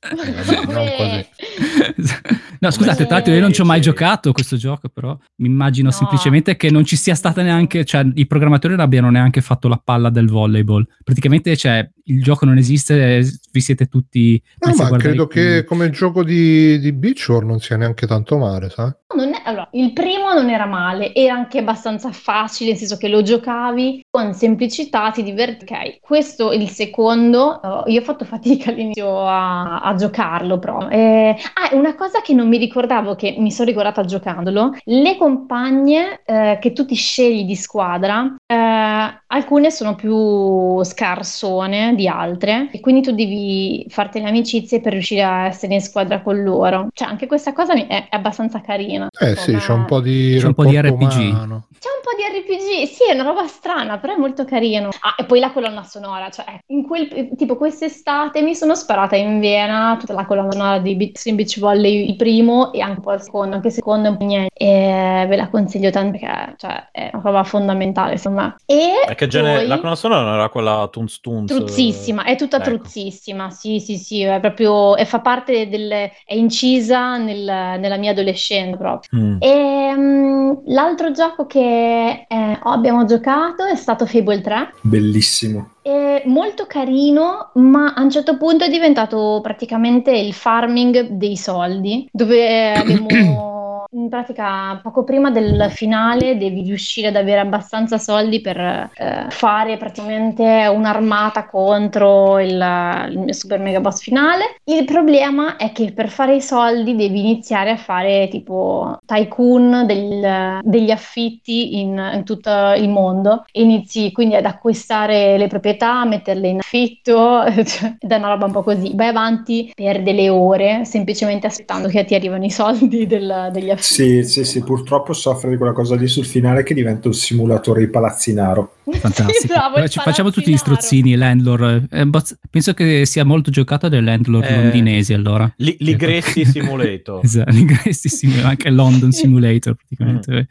vabbè, 0.00 0.72
non 0.72 0.88
così. 0.96 1.28
No, 2.60 2.70
scusate, 2.70 3.06
tra 3.06 3.16
l'altro 3.16 3.32
io 3.32 3.40
non 3.40 3.52
ci 3.52 3.62
ho 3.62 3.64
mai 3.64 3.80
giocato 3.80 4.32
questo 4.32 4.56
gioco, 4.56 4.88
però 4.88 5.16
mi 5.36 5.46
immagino 5.48 5.88
No. 5.88 5.94
semplicemente 5.94 6.56
che 6.56 6.70
non 6.70 6.84
ci 6.84 6.94
sia 6.96 7.14
stata 7.14 7.42
neanche, 7.42 7.84
cioè 7.84 8.06
i 8.14 8.26
programmatori 8.26 8.74
non 8.74 8.82
abbiano 8.82 9.10
neanche 9.10 9.40
fatto 9.40 9.66
la 9.68 9.80
palla 9.82 10.10
del 10.10 10.28
volleyball. 10.28 10.86
Praticamente, 11.02 11.56
cioè, 11.56 11.88
il 12.04 12.22
gioco 12.22 12.44
non 12.44 12.58
esiste, 12.58 13.18
e 13.18 13.26
vi 13.52 13.60
siete 13.60 13.86
tutti 13.86 14.40
No, 14.58 14.74
ma 14.74 14.90
credo 14.98 15.26
che 15.26 15.64
come 15.64 15.90
gioco 15.90 16.22
di, 16.22 16.78
di 16.80 16.92
Beach 16.92 17.24
War 17.28 17.44
non 17.44 17.60
sia 17.60 17.76
neanche 17.76 18.06
tanto 18.06 18.36
male, 18.36 18.68
sai? 18.68 18.90
Non 19.16 19.28
è- 19.34 19.42
allora, 19.44 19.59
il 19.72 19.92
primo 19.92 20.32
non 20.32 20.48
era 20.50 20.66
male, 20.66 21.14
era 21.14 21.34
anche 21.34 21.58
abbastanza 21.58 22.10
facile, 22.12 22.70
nel 22.70 22.78
senso 22.78 22.96
che 22.96 23.08
lo 23.08 23.22
giocavi 23.22 24.04
con 24.10 24.32
semplicità, 24.34 25.10
ti 25.10 25.22
diverti. 25.22 25.64
Ok, 25.64 26.00
questo 26.00 26.52
il 26.52 26.68
secondo, 26.68 27.84
eh, 27.86 27.92
io 27.92 28.00
ho 28.00 28.04
fatto 28.04 28.24
fatica 28.24 28.70
all'inizio 28.70 29.26
a, 29.26 29.80
a 29.80 29.94
giocarlo, 29.94 30.58
però. 30.58 30.88
Eh, 30.88 31.36
ah, 31.54 31.74
una 31.74 31.94
cosa 31.94 32.20
che 32.20 32.34
non 32.34 32.48
mi 32.48 32.58
ricordavo, 32.58 33.14
che 33.14 33.36
mi 33.38 33.50
sono 33.52 33.68
ricordata 33.68 34.04
giocandolo, 34.04 34.74
le 34.84 35.16
compagne 35.16 36.22
eh, 36.24 36.58
che 36.60 36.72
tu 36.72 36.84
ti 36.84 36.94
scegli 36.94 37.44
di 37.44 37.56
squadra, 37.56 38.34
eh, 38.46 39.19
alcune 39.32 39.70
sono 39.70 39.94
più 39.94 40.82
scarsone 40.82 41.94
di 41.94 42.08
altre, 42.08 42.68
e 42.72 42.80
quindi 42.80 43.02
tu 43.02 43.12
devi 43.12 43.84
farti 43.88 44.20
le 44.20 44.28
amicizie 44.28 44.80
per 44.80 44.92
riuscire 44.92 45.22
a 45.22 45.46
essere 45.46 45.74
in 45.74 45.80
squadra 45.80 46.20
con 46.20 46.42
loro. 46.42 46.88
Cioè, 46.92 47.08
anche 47.08 47.26
questa 47.26 47.52
cosa 47.52 47.74
è, 47.74 47.86
è 47.86 48.06
abbastanza 48.10 48.60
carina. 48.60 49.08
Eh 49.18 49.36
sì, 49.36 49.54
c'è 49.56 49.72
un 49.72 49.84
po' 49.84 50.00
di 50.00 50.36
C'è 50.38 50.46
un 50.46 50.54
po' 50.54 50.64
di 50.64 50.80
RPG. 50.80 50.92
umano. 51.30 51.66
c'è 51.78 51.88
un 51.88 52.02
po' 52.02 52.10
di 52.16 52.38
RPG, 52.40 52.86
sì, 52.88 53.04
è 53.08 53.14
una 53.14 53.22
roba 53.22 53.46
strana, 53.46 53.98
però 53.98 54.14
è 54.14 54.18
molto 54.18 54.44
carino. 54.44 54.88
Ah, 55.00 55.14
e 55.18 55.24
poi 55.24 55.40
la 55.40 55.50
colonna 55.52 55.82
sonora, 55.84 56.28
cioè, 56.30 56.44
in 56.68 56.86
quel, 56.86 57.30
tipo 57.36 57.56
quest'estate 57.56 58.42
mi 58.42 58.54
sono 58.54 58.74
sparata 58.74 59.16
in 59.16 59.40
vena 59.40 59.96
tutta 59.98 60.12
la 60.12 60.26
colonna 60.26 60.50
sonora 60.50 60.78
di 60.78 60.94
Beach, 60.96 61.30
Beach 61.32 61.58
Volley, 61.58 62.08
il 62.08 62.16
primo 62.16 62.72
e 62.72 62.80
anche 62.80 62.96
un 62.98 63.02
po' 63.02 63.12
il 63.12 63.20
secondo, 63.22 63.54
anche 63.54 63.68
il 63.68 63.72
secondo 63.72 64.08
è 64.08 64.10
un 64.10 64.16
po' 64.18 64.24
niente. 64.24 64.48
E 64.54 65.24
ve 65.28 65.36
la 65.36 65.48
consiglio 65.48 65.90
tanto 65.90 66.18
perché, 66.18 66.54
cioè, 66.58 66.88
è 66.92 67.10
una 67.12 67.22
roba 67.22 67.44
fondamentale, 67.44 68.12
insomma. 68.12 68.54
E 68.66 68.92
E 69.08 69.14
che 69.20 69.26
genere, 69.26 69.58
poi- 69.58 69.66
la 69.66 69.76
colonna 69.76 69.94
sonora 69.96 70.22
non 70.22 70.34
era 70.34 70.48
quella 70.48 70.88
Toons 70.90 71.20
Toons? 71.20 71.46
Truzzissima, 71.52 72.24
è 72.24 72.36
tutta 72.36 72.56
Ecco. 72.56 72.64
truzzissima, 72.70 73.50
sì, 73.50 73.78
sì, 73.78 73.96
sì, 73.96 74.22
è 74.22 74.40
proprio, 74.40 74.96
e 74.96 75.04
fa 75.04 75.20
parte 75.20 75.68
del, 75.68 75.90
è 75.90 76.34
incisa 76.34 77.18
nel- 77.18 77.78
nella 77.78 77.96
mia 77.98 78.12
adolescenza 78.12 78.76
proprio. 78.78 79.20
Mm. 79.20 79.36
E, 79.40 79.92
mm, 79.94 80.52
l'altro 80.66 81.10
gioco 81.12 81.44
che 81.46 82.26
eh, 82.26 82.58
abbiamo 82.62 83.04
giocato 83.04 83.64
è 83.64 83.74
stato 83.76 84.06
Fable 84.06 84.40
3. 84.40 84.74
Bellissimo. 84.80 85.72
È 85.82 86.22
molto 86.26 86.66
carino, 86.66 87.52
ma 87.54 87.94
a 87.94 88.02
un 88.02 88.10
certo 88.10 88.36
punto 88.36 88.64
è 88.64 88.68
diventato 88.68 89.40
praticamente 89.42 90.10
il 90.10 90.34
farming 90.34 91.08
dei 91.08 91.36
soldi, 91.36 92.06
dove 92.12 92.72
abbiamo 92.72 93.06
in 93.92 94.08
pratica 94.08 94.78
poco 94.82 95.02
prima 95.04 95.30
del 95.30 95.68
finale 95.70 96.36
devi 96.36 96.62
riuscire 96.62 97.08
ad 97.08 97.16
avere 97.16 97.40
abbastanza 97.40 97.98
soldi 97.98 98.40
per 98.40 98.58
eh, 98.58 99.26
fare 99.30 99.76
praticamente 99.76 100.66
un'armata 100.72 101.46
contro 101.46 102.38
il, 102.38 103.26
il 103.26 103.34
super 103.34 103.58
mega 103.58 103.80
boss 103.80 104.00
finale. 104.00 104.56
Il 104.64 104.84
problema 104.84 105.56
è 105.56 105.72
che 105.72 105.92
per 105.92 106.08
fare 106.08 106.36
i 106.36 106.42
soldi 106.42 106.94
devi 106.94 107.18
iniziare 107.20 107.70
a 107.70 107.76
fare 107.76 108.28
tipo 108.28 108.98
tycoon 109.04 109.84
del- 109.86 110.58
degli 110.62 110.90
affitti 110.90 111.80
in, 111.80 112.10
in 112.14 112.24
tutto 112.24 112.50
il 112.76 112.88
mondo. 112.88 113.44
Inizi 113.52 114.12
quindi 114.12 114.36
ad 114.36 114.44
acquistare 114.44 115.36
le 115.36 115.48
proprietà, 115.48 115.68
metterle 116.06 116.48
in 116.48 116.58
affitto, 116.58 117.42
cioè, 117.64 117.96
ed 117.98 118.10
è 118.10 118.16
una 118.16 118.28
roba 118.28 118.46
un 118.46 118.52
po' 118.52 118.62
così. 118.62 118.92
Vai 118.94 119.08
avanti 119.08 119.72
per 119.74 120.02
delle 120.02 120.28
ore 120.28 120.84
semplicemente 120.84 121.46
aspettando 121.46 121.88
che 121.88 122.04
ti 122.04 122.14
arrivano 122.14 122.44
i 122.44 122.50
soldi 122.50 123.06
del- 123.08 123.50
degli 123.52 123.70
affitti. 123.70 124.22
Sì, 124.22 124.24
sì, 124.24 124.44
sì, 124.44 124.62
purtroppo 124.62 125.12
soffre 125.12 125.50
di 125.50 125.56
quella 125.56 125.72
cosa 125.72 125.94
lì 125.96 126.06
sul 126.08 126.24
finale 126.24 126.62
che 126.62 126.74
diventa 126.74 127.08
un 127.08 127.14
simulatore 127.14 127.80
di 127.80 127.88
palazzinaro. 127.88 128.74
Fantastico. 128.90 129.38
Sì, 129.40 129.46
bravo, 129.46 129.86
facciamo 129.86 130.30
tutti 130.30 130.50
gli 130.50 130.56
strozzini, 130.56 131.14
landlord. 131.14 131.86
Eh, 131.90 132.08
penso 132.50 132.74
che 132.74 133.06
sia 133.06 133.24
molto 133.24 133.50
giocato 133.50 133.88
dai 133.88 134.02
landlord 134.02 134.44
Eh, 134.44 134.54
londinesi 134.62 135.12
allora. 135.12 135.52
Li- 135.56 135.76
Ligressi 135.80 136.44
Simulator. 136.44 137.20
Esatto, 137.30 137.50
l'ingressissimo, 137.50 138.44
anche 138.46 138.70
London 138.70 139.12
Simulator 139.12 139.74
praticamente. 139.76 140.46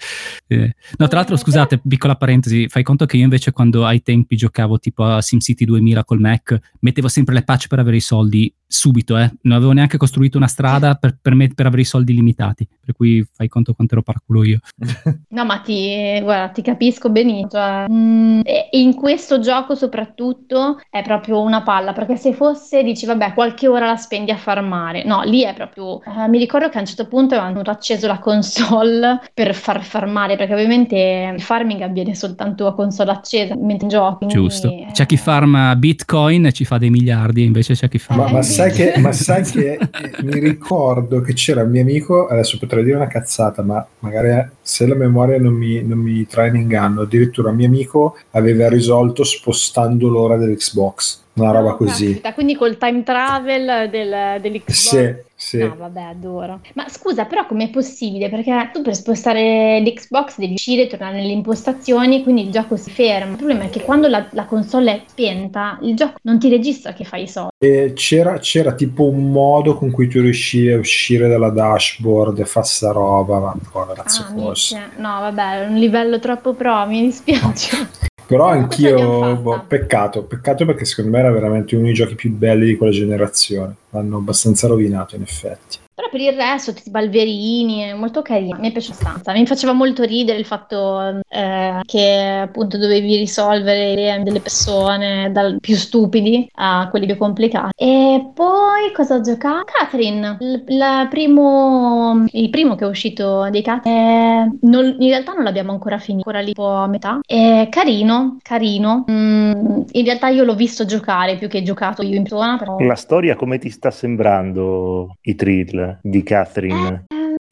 Eh, 0.47 0.73
No, 0.97 1.07
tra 1.07 1.17
l'altro, 1.19 1.35
scusate, 1.37 1.81
piccola 1.85 2.15
parentesi, 2.15 2.67
fai 2.67 2.83
conto 2.83 3.05
che 3.05 3.17
io 3.17 3.23
invece 3.23 3.51
quando 3.51 3.85
ai 3.85 4.01
tempi 4.01 4.35
giocavo 4.35 4.79
tipo 4.79 5.03
a 5.09 5.21
SimCity 5.21 5.65
2000 5.65 6.03
col 6.05 6.19
Mac, 6.19 6.57
mettevo 6.79 7.07
sempre 7.07 7.33
le 7.33 7.43
patch 7.43 7.67
per 7.67 7.79
avere 7.79 7.97
i 7.97 8.01
soldi 8.01 8.53
subito, 8.71 9.17
eh. 9.17 9.31
non 9.41 9.57
avevo 9.57 9.71
neanche 9.71 9.97
costruito 9.97 10.37
una 10.37 10.45
strada 10.47 10.93
per, 10.93 11.17
per 11.19 11.33
me- 11.33 11.51
per 11.53 11.65
avere 11.65 11.81
i 11.81 11.85
soldi 11.85 12.13
limitati, 12.13 12.67
per 12.85 12.93
cui 12.95 13.25
fai 13.33 13.47
conto 13.47 13.73
quanto 13.73 13.95
ero 13.95 14.03
paraculo 14.03 14.43
io. 14.43 14.59
No, 15.31 15.45
ma 15.45 15.59
ti, 15.59 16.19
guarda, 16.21 16.49
ti 16.49 16.61
capisco 16.61 17.09
benissimo. 17.09 17.49
Cioè, 17.49 17.85
mm, 17.89 18.41
e 18.43 18.69
in 18.73 18.93
questo 18.95 19.39
gioco 19.39 19.73
soprattutto 19.75 20.79
è 20.89 21.01
proprio 21.03 21.41
una 21.41 21.61
palla, 21.63 21.93
perché 21.93 22.15
se 22.17 22.33
fosse, 22.33 22.83
dici, 22.83 23.05
vabbè, 23.05 23.33
qualche 23.33 23.67
ora 23.67 23.85
la 23.87 23.95
spendi 23.95 24.31
a 24.31 24.37
farmare. 24.37 25.03
No, 25.05 25.21
lì 25.23 25.41
è 25.43 25.53
proprio... 25.53 26.01
eh, 26.03 26.27
mi 26.27 26.37
ricordo 26.37 26.69
che 26.69 26.77
a 26.77 26.81
un 26.81 26.87
certo 26.87 27.07
punto 27.07 27.35
avevano 27.35 27.61
acceso 27.61 28.07
la 28.07 28.19
console 28.19 29.19
per 29.33 29.53
far 29.55 29.83
farmare, 29.83 30.35
perché 30.35 30.53
ovviamente 30.53 31.31
il 31.33 31.41
farming 31.41 31.81
avviene 31.81 32.13
soltanto 32.15 32.67
a 32.67 32.73
console 32.75 33.11
accesa, 33.11 33.55
mentre 33.55 33.87
giochi. 33.87 34.25
quindi, 34.25 34.33
Giusto. 34.35 34.67
eh, 34.67 34.87
C'è 34.91 35.05
chi 35.05 35.17
farma 35.17 35.75
Bitcoin 35.75 36.45
e 36.47 36.51
ci 36.51 36.65
fa 36.65 36.77
dei 36.77 36.89
miliardi, 36.89 37.43
invece 37.43 37.73
c'è 37.75 37.87
chi 37.87 37.97
farma... 37.99 38.23
Ma, 38.25 38.31
ma 38.33 38.39
Eh, 38.39 38.43
sai, 38.59 38.71
che, 38.71 38.99
ma 38.99 39.11
sai 39.11 39.43
che 39.43 39.79
mi 40.21 40.39
ricordo 40.39 41.21
che 41.21 41.33
c'era 41.33 41.63
un 41.63 41.69
mio 41.69 41.81
amico, 41.81 42.27
adesso 42.27 42.57
potrei 42.57 42.83
dire 42.83 42.95
una 42.95 43.07
cazzata, 43.07 43.61
ma 43.61 43.85
magari 43.99 44.29
eh, 44.29 44.49
se 44.61 44.85
la 44.87 44.95
memoria 44.95 45.39
non 45.39 45.53
mi, 45.53 45.81
non 45.83 45.97
mi 45.99 46.25
trae 46.27 46.49
in 46.49 46.55
inganno, 46.55 47.01
addirittura 47.01 47.49
un 47.49 47.55
mio 47.55 47.67
amico 47.67 48.17
aveva 48.31 48.67
risolto 48.69 49.23
spostando 49.23 50.09
l'ora 50.09 50.37
dell'Xbox, 50.37 51.21
una 51.33 51.51
roba 51.51 51.69
no, 51.69 51.75
così. 51.77 52.05
caspita, 52.05 52.33
quindi 52.33 52.55
col 52.55 52.77
time 52.77 53.03
travel 53.03 53.89
del, 53.89 54.41
dell'Xbox. 54.41 54.71
Sì, 54.71 55.27
Sì. 55.41 55.57
No, 55.59 55.73
vabbè, 55.77 56.01
adoro. 56.01 56.59
Ma 56.73 56.89
scusa, 56.89 57.23
però 57.23 57.45
com'è 57.45 57.69
possibile? 57.69 58.29
Perché 58.29 58.69
tu 58.73 58.81
per 58.81 58.93
spostare 58.93 59.79
l'Xbox 59.79 60.37
devi 60.37 60.53
uscire, 60.53 60.87
tornare 60.87 61.15
nelle 61.15 61.31
impostazioni, 61.31 62.23
quindi 62.23 62.43
il 62.43 62.51
gioco 62.51 62.75
si 62.75 62.91
ferma. 62.91 63.31
Il 63.31 63.37
problema 63.37 63.63
è 63.63 63.69
che 63.69 63.81
quando 63.81 64.09
la, 64.09 64.27
la 64.31 64.43
console 64.43 64.91
è 64.91 65.01
spenta, 65.07 65.79
il 65.81 65.95
gioco 65.95 66.17
non 66.23 66.39
ti 66.39 66.49
registra 66.49 66.91
che 66.91 67.05
fai 67.05 67.23
i 67.23 67.27
soldi. 67.29 67.51
E 67.57 67.93
c'era, 67.95 68.37
c'era 68.39 68.73
tipo 68.73 69.03
un 69.07 69.31
modo 69.31 69.75
con 69.75 69.91
cui 69.91 70.09
tu 70.09 70.19
riuscivi 70.19 70.71
a 70.73 70.77
uscire 70.77 71.29
dalla 71.29 71.49
dashboard 71.51 72.39
e 72.39 72.45
fare 72.45 72.65
sta 72.65 72.91
roba, 72.91 73.39
ma 73.39 73.55
cosa 73.71 73.93
cazzo 73.93 74.23
Ah, 74.23 74.31
fosse. 74.33 74.89
no, 74.97 75.19
vabbè, 75.21 75.61
è 75.63 75.67
un 75.67 75.75
livello 75.75 76.19
troppo 76.19 76.53
pro, 76.53 76.85
mi 76.85 77.01
dispiace. 77.01 78.07
Però 78.29 78.45
anch'io, 78.45 79.37
boh, 79.37 79.63
peccato, 79.67 80.21
peccato 80.21 80.63
perché 80.63 80.85
secondo 80.85 81.09
me 81.09 81.17
era 81.17 81.31
veramente 81.31 81.75
uno 81.75 81.85
dei 81.85 81.95
giochi 81.95 82.13
più 82.13 82.31
belli 82.31 82.67
di 82.67 82.77
quella 82.77 82.91
generazione. 82.91 83.73
L'hanno 83.89 84.17
abbastanza 84.17 84.67
rovinato 84.67 85.15
in 85.15 85.23
effetti. 85.23 85.79
Però 85.99 86.07
per 86.11 86.21
il 86.21 86.31
resto, 86.31 86.71
tutti 86.73 86.87
i 86.87 86.91
balberini, 86.91 87.79
è 87.81 87.93
molto 87.93 88.21
carino, 88.21 88.57
mi 88.57 88.69
è 88.69 88.71
piaciuto 88.71 88.99
abbastanza. 89.01 89.33
Mi 89.33 89.45
faceva 89.45 89.73
molto 89.73 90.03
ridere 90.03 90.39
il 90.39 90.45
fatto 90.45 91.19
eh, 91.27 91.81
che 91.85 92.39
appunto 92.41 92.77
dovevi 92.77 93.17
risolvere 93.17 93.95
le- 93.95 94.21
delle 94.23 94.39
persone 94.39 95.29
dal 95.33 95.57
più 95.59 95.75
stupidi 95.75 96.47
a 96.55 96.87
quelli 96.89 97.05
più 97.05 97.17
complicati. 97.17 97.71
E 97.75 98.31
poi 98.33 98.93
cosa 98.93 99.15
ho 99.15 99.21
giocato? 99.21 99.65
Catherine, 99.65 100.37
il, 100.39 100.63
la 100.77 101.05
primo, 101.09 102.23
il 102.31 102.49
primo 102.49 102.75
che 102.75 102.85
è 102.85 102.87
uscito 102.87 103.49
dei 103.49 103.61
Catherine. 103.61 104.57
non- 104.61 104.95
in 104.99 105.09
realtà 105.09 105.33
non 105.33 105.43
l'abbiamo 105.43 105.73
ancora 105.73 105.97
finito, 105.97 106.29
ancora 106.29 106.39
lì 106.39 106.53
un 106.55 106.63
po' 106.63 106.75
a 106.75 106.87
metà. 106.87 107.19
È 107.25 107.67
carino, 107.69 108.37
carino. 108.41 109.03
Mm, 109.11 109.81
in 109.91 110.05
realtà 110.05 110.29
io 110.29 110.45
l'ho 110.45 110.55
visto 110.55 110.85
giocare 110.85 111.35
più 111.35 111.49
che 111.49 111.61
giocato 111.61 112.03
io 112.03 112.15
in 112.15 112.23
persona, 112.23 112.57
però... 112.57 112.77
La 112.79 112.95
storia 112.95 113.35
come 113.35 113.57
ti 113.57 113.69
sta 113.69 113.91
sembrando 113.91 115.17
i 115.23 115.35
thrill 115.35 115.88
di 116.01 116.23
Catherine? 116.23 117.05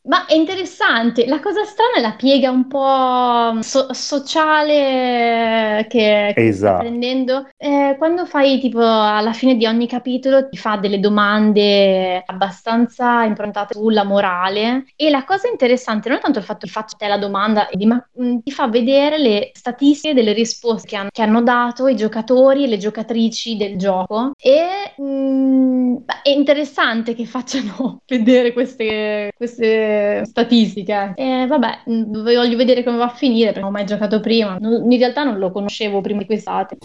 Ma 0.08 0.26
è 0.26 0.36
interessante, 0.36 1.26
la 1.28 1.42
cosa 1.42 1.66
strana 1.66 1.98
è 1.98 2.00
la 2.02 2.14
piega 2.16 2.50
un 2.50 2.68
po' 2.68 3.62
so- 3.62 3.92
sociale 3.94 5.86
che, 5.90 6.32
che 6.34 6.54
sta 6.54 6.72
Esatto. 6.72 6.78
prendendo. 6.78 7.50
Eh, 7.58 7.96
quando 7.98 8.26
fai 8.26 8.58
tipo 8.62 8.80
alla 8.82 9.34
fine 9.34 9.58
di 9.58 9.66
ogni 9.66 9.86
capitolo 9.86 10.48
ti 10.48 10.56
fa 10.56 10.78
delle 10.78 11.02
domande 11.02 12.24
abbastanza 12.26 13.24
improntate 13.26 13.74
sulla 13.74 14.06
morale 14.06 14.86
e 14.96 15.10
la 15.10 15.26
cosa 15.26 15.50
interessante 15.50 16.08
non 16.08 16.20
è 16.20 16.22
tanto 16.22 16.40
il 16.40 16.46
fatto 16.46 16.66
che 16.66 16.72
faccia 16.72 16.96
te 16.96 17.08
la 17.10 17.18
domanda, 17.18 17.68
di- 17.74 17.86
ma 17.86 18.02
mh, 18.14 18.38
ti 18.44 18.52
fa 18.52 18.70
vedere 18.70 19.18
le 19.18 19.50
statistiche 19.54 20.14
delle 20.14 20.32
risposte 20.32 20.88
che 20.88 20.96
hanno, 20.96 21.10
che 21.12 21.22
hanno 21.22 21.42
dato 21.42 21.88
i 21.88 21.98
giocatori 21.98 22.64
e 22.64 22.68
le 22.68 22.78
giocatrici 22.78 23.58
del 23.58 23.78
gioco 23.78 24.32
e 24.40 24.94
mh, 25.02 26.04
beh, 26.06 26.22
è 26.24 26.30
interessante 26.30 27.14
che 27.14 27.26
facciano 27.26 28.02
vedere 28.08 28.54
queste, 28.54 29.32
queste 29.36 29.96
statistiche. 30.24 31.14
E 31.16 31.46
vabbè, 31.48 31.82
mh, 31.86 32.22
voglio 32.24 32.58
vedere 32.58 32.84
come 32.84 32.98
va 32.98 33.06
a 33.06 33.10
finire 33.10 33.46
perché 33.48 33.60
non 33.60 33.70
ho 33.70 33.72
mai 33.72 33.86
giocato 33.86 34.20
prima. 34.20 34.58
In 34.60 34.98
realtà 34.98 35.24
non 35.24 35.38
lo 35.38 35.52
conoscevo 35.52 36.02
prima 36.02 36.20
di 36.20 36.26
quest'estate. 36.26 36.78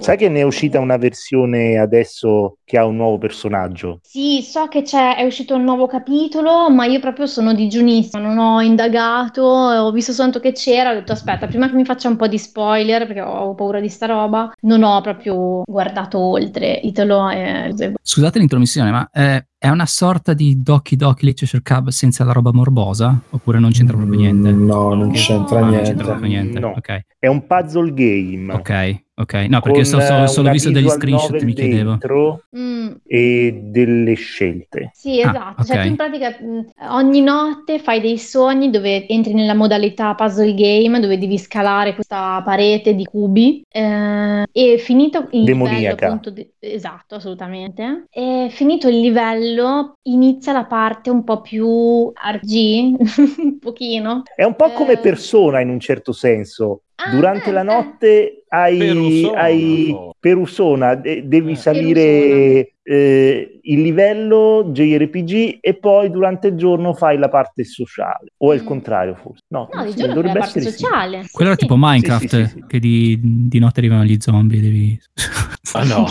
Sai 0.00 0.16
che 0.16 0.28
ne 0.28 0.40
è 0.40 0.42
uscita 0.42 0.78
una 0.78 0.96
versione 0.96 1.78
adesso 1.78 2.58
che 2.64 2.78
ha 2.78 2.84
un 2.84 2.96
nuovo 2.96 3.18
personaggio? 3.18 4.00
Sì, 4.02 4.40
so 4.42 4.66
che 4.68 4.82
c'è, 4.82 5.16
è 5.16 5.24
uscito 5.24 5.54
un 5.56 5.64
nuovo 5.64 5.86
capitolo, 5.86 6.70
ma 6.70 6.84
io 6.86 7.00
proprio 7.00 7.26
sono 7.26 7.54
digiunissima, 7.54 8.22
non 8.22 8.38
ho 8.38 8.60
indagato, 8.60 9.42
ho 9.42 9.90
visto 9.92 10.12
soltanto 10.12 10.40
che 10.40 10.52
c'era, 10.52 10.90
ho 10.90 10.94
detto 10.94 11.12
aspetta, 11.12 11.46
prima 11.46 11.68
che 11.68 11.74
mi 11.76 11.84
faccia 11.84 12.08
un 12.08 12.16
po' 12.16 12.28
di 12.28 12.38
spoiler, 12.38 13.06
perché 13.06 13.20
ho 13.20 13.54
paura 13.54 13.80
di 13.80 13.88
sta 13.88 14.06
roba, 14.06 14.52
non 14.62 14.82
ho 14.82 15.00
proprio 15.00 15.62
guardato 15.66 16.18
oltre. 16.18 16.72
Italo 16.82 17.28
e 17.30 17.94
Scusate 18.02 18.38
l'intromissione, 18.38 18.90
ma 18.90 19.08
eh, 19.12 19.46
è 19.58 19.68
una 19.68 19.86
sorta 19.86 20.34
di 20.34 20.62
Doki 20.62 20.94
Doki 20.96 21.24
Literature 21.26 21.62
Cub 21.62 21.88
senza 21.88 22.22
la 22.24 22.32
roba 22.32 22.52
morbosa? 22.52 23.18
Oppure 23.30 23.58
non 23.58 23.70
c'entra 23.72 23.96
proprio 23.96 24.18
niente? 24.18 24.52
Mm, 24.52 24.66
No, 24.66 24.94
non 24.94 25.06
No. 25.08 25.12
c'entra 25.12 25.58
Ah, 25.58 25.60
non 25.62 25.70
niente. 25.70 25.88
c'entra 25.88 26.06
proprio 26.06 26.28
niente. 26.28 26.58
No. 26.60 26.74
Ok, 26.76 27.00
È 27.18 27.26
un 27.26 27.46
puzzle 27.46 27.92
game. 27.92 28.52
ok, 28.52 29.04
ok. 29.18 29.32
No, 29.48 29.60
perché 29.60 29.84
so- 29.84 30.00
so- 30.00 30.22
eh, 30.22 30.26
solo 30.28 30.50
visto 30.50 30.70
degli 30.70 30.88
screenshot 30.88 31.42
mi 31.42 31.52
chiedevo. 31.54 31.90
dentro 31.90 32.42
Mm, 32.56 32.88
e 33.06 33.60
delle 33.64 34.14
scelte. 34.14 34.90
Sì, 34.94 35.20
Ah, 35.22 35.30
esatto, 35.30 35.64
cioè 35.64 35.76
ok. 35.76 35.82
tu 35.82 35.88
in 35.88 35.96
pratica 35.96 36.36
mh, 36.40 36.64
ogni 36.90 37.20
notte 37.22 37.78
fai 37.78 38.00
dei 38.00 38.18
sogni 38.18 38.70
dove 38.70 39.06
entri 39.08 39.32
nella 39.34 39.54
modalità 39.54 40.14
puzzle 40.14 40.54
game 40.54 41.00
dove 41.00 41.18
devi 41.18 41.38
scalare 41.38 41.94
questa 41.94 42.40
parete 42.44 42.94
di 42.94 43.04
cubi 43.04 43.62
eh, 43.68 44.44
e 44.52 44.78
finito 44.78 45.28
il 45.32 45.42
livello 45.42 45.64
Demoniaca. 45.64 46.06
appunto 46.06 46.30
di- 46.30 46.50
esatto, 46.58 47.14
assolutamente. 47.16 48.06
E 48.10 48.48
finito 48.50 48.88
il 48.88 49.00
livello 49.00 49.94
inizia 50.02 50.52
la 50.52 50.64
parte 50.64 51.10
un 51.10 51.24
po' 51.24 51.40
più 51.40 52.10
RG, 52.14 52.96
un 53.42 53.58
pochino. 53.58 54.22
È 54.34 54.44
un 54.44 54.54
po' 54.56 54.70
come 54.72 54.92
Eh. 54.92 54.98
persona 54.98 55.60
in 55.60 55.68
un 55.70 55.80
certo 55.80 56.12
senso. 56.12 56.82
Ah, 56.98 57.10
Durante 57.10 57.50
eh, 57.50 57.52
la 57.52 57.60
eh. 57.60 57.64
notte 57.64 58.44
hai, 58.48 58.78
Perusona, 58.78 59.40
hai. 59.40 59.96
Perusona, 60.18 60.94
de- 60.94 61.28
devi 61.28 61.52
Eh. 61.52 61.56
salire 61.56 62.74
eh, 62.88 63.58
il 63.62 63.80
livello 63.82 64.68
JRPG 64.72 65.58
e 65.60 65.74
poi 65.74 66.08
durante 66.10 66.46
il 66.48 66.54
giorno 66.56 66.94
fai 66.94 67.18
la 67.18 67.28
parte 67.28 67.64
sociale. 67.64 68.32
O 68.38 68.52
è 68.52 68.54
il 68.56 68.62
Mm. 68.62 68.66
contrario 68.66 69.14
forse? 69.16 69.42
No, 69.48 69.68
No, 69.72 69.82
di 69.84 69.90
sì, 69.90 69.96
giorno 69.96 70.06
fai 70.06 70.06
la 70.06 70.14
dovrebbe 70.14 70.38
parte 70.38 70.58
essere 70.60 70.76
sociale. 70.76 71.22
Sì, 71.24 71.30
Quello 71.32 71.50
era 71.50 71.58
sì. 71.58 71.66
tipo 71.66 71.76
Minecraft, 71.78 72.20
Sì, 72.22 72.28
sì, 72.28 72.44
sì, 72.44 72.48
sì. 72.52 72.64
che 72.68 72.78
di, 72.78 73.20
di 73.48 73.58
notte 73.58 73.80
arrivano 73.80 74.04
gli 74.04 74.16
zombie, 74.20 74.60
devi... 74.60 75.00
Ah, 75.72 75.82
no, 75.84 76.06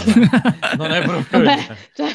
non 0.78 0.92
è 0.92 1.02
proprio... 1.02 1.40
Vabbè, 1.44 1.58
cioè, 1.96 2.10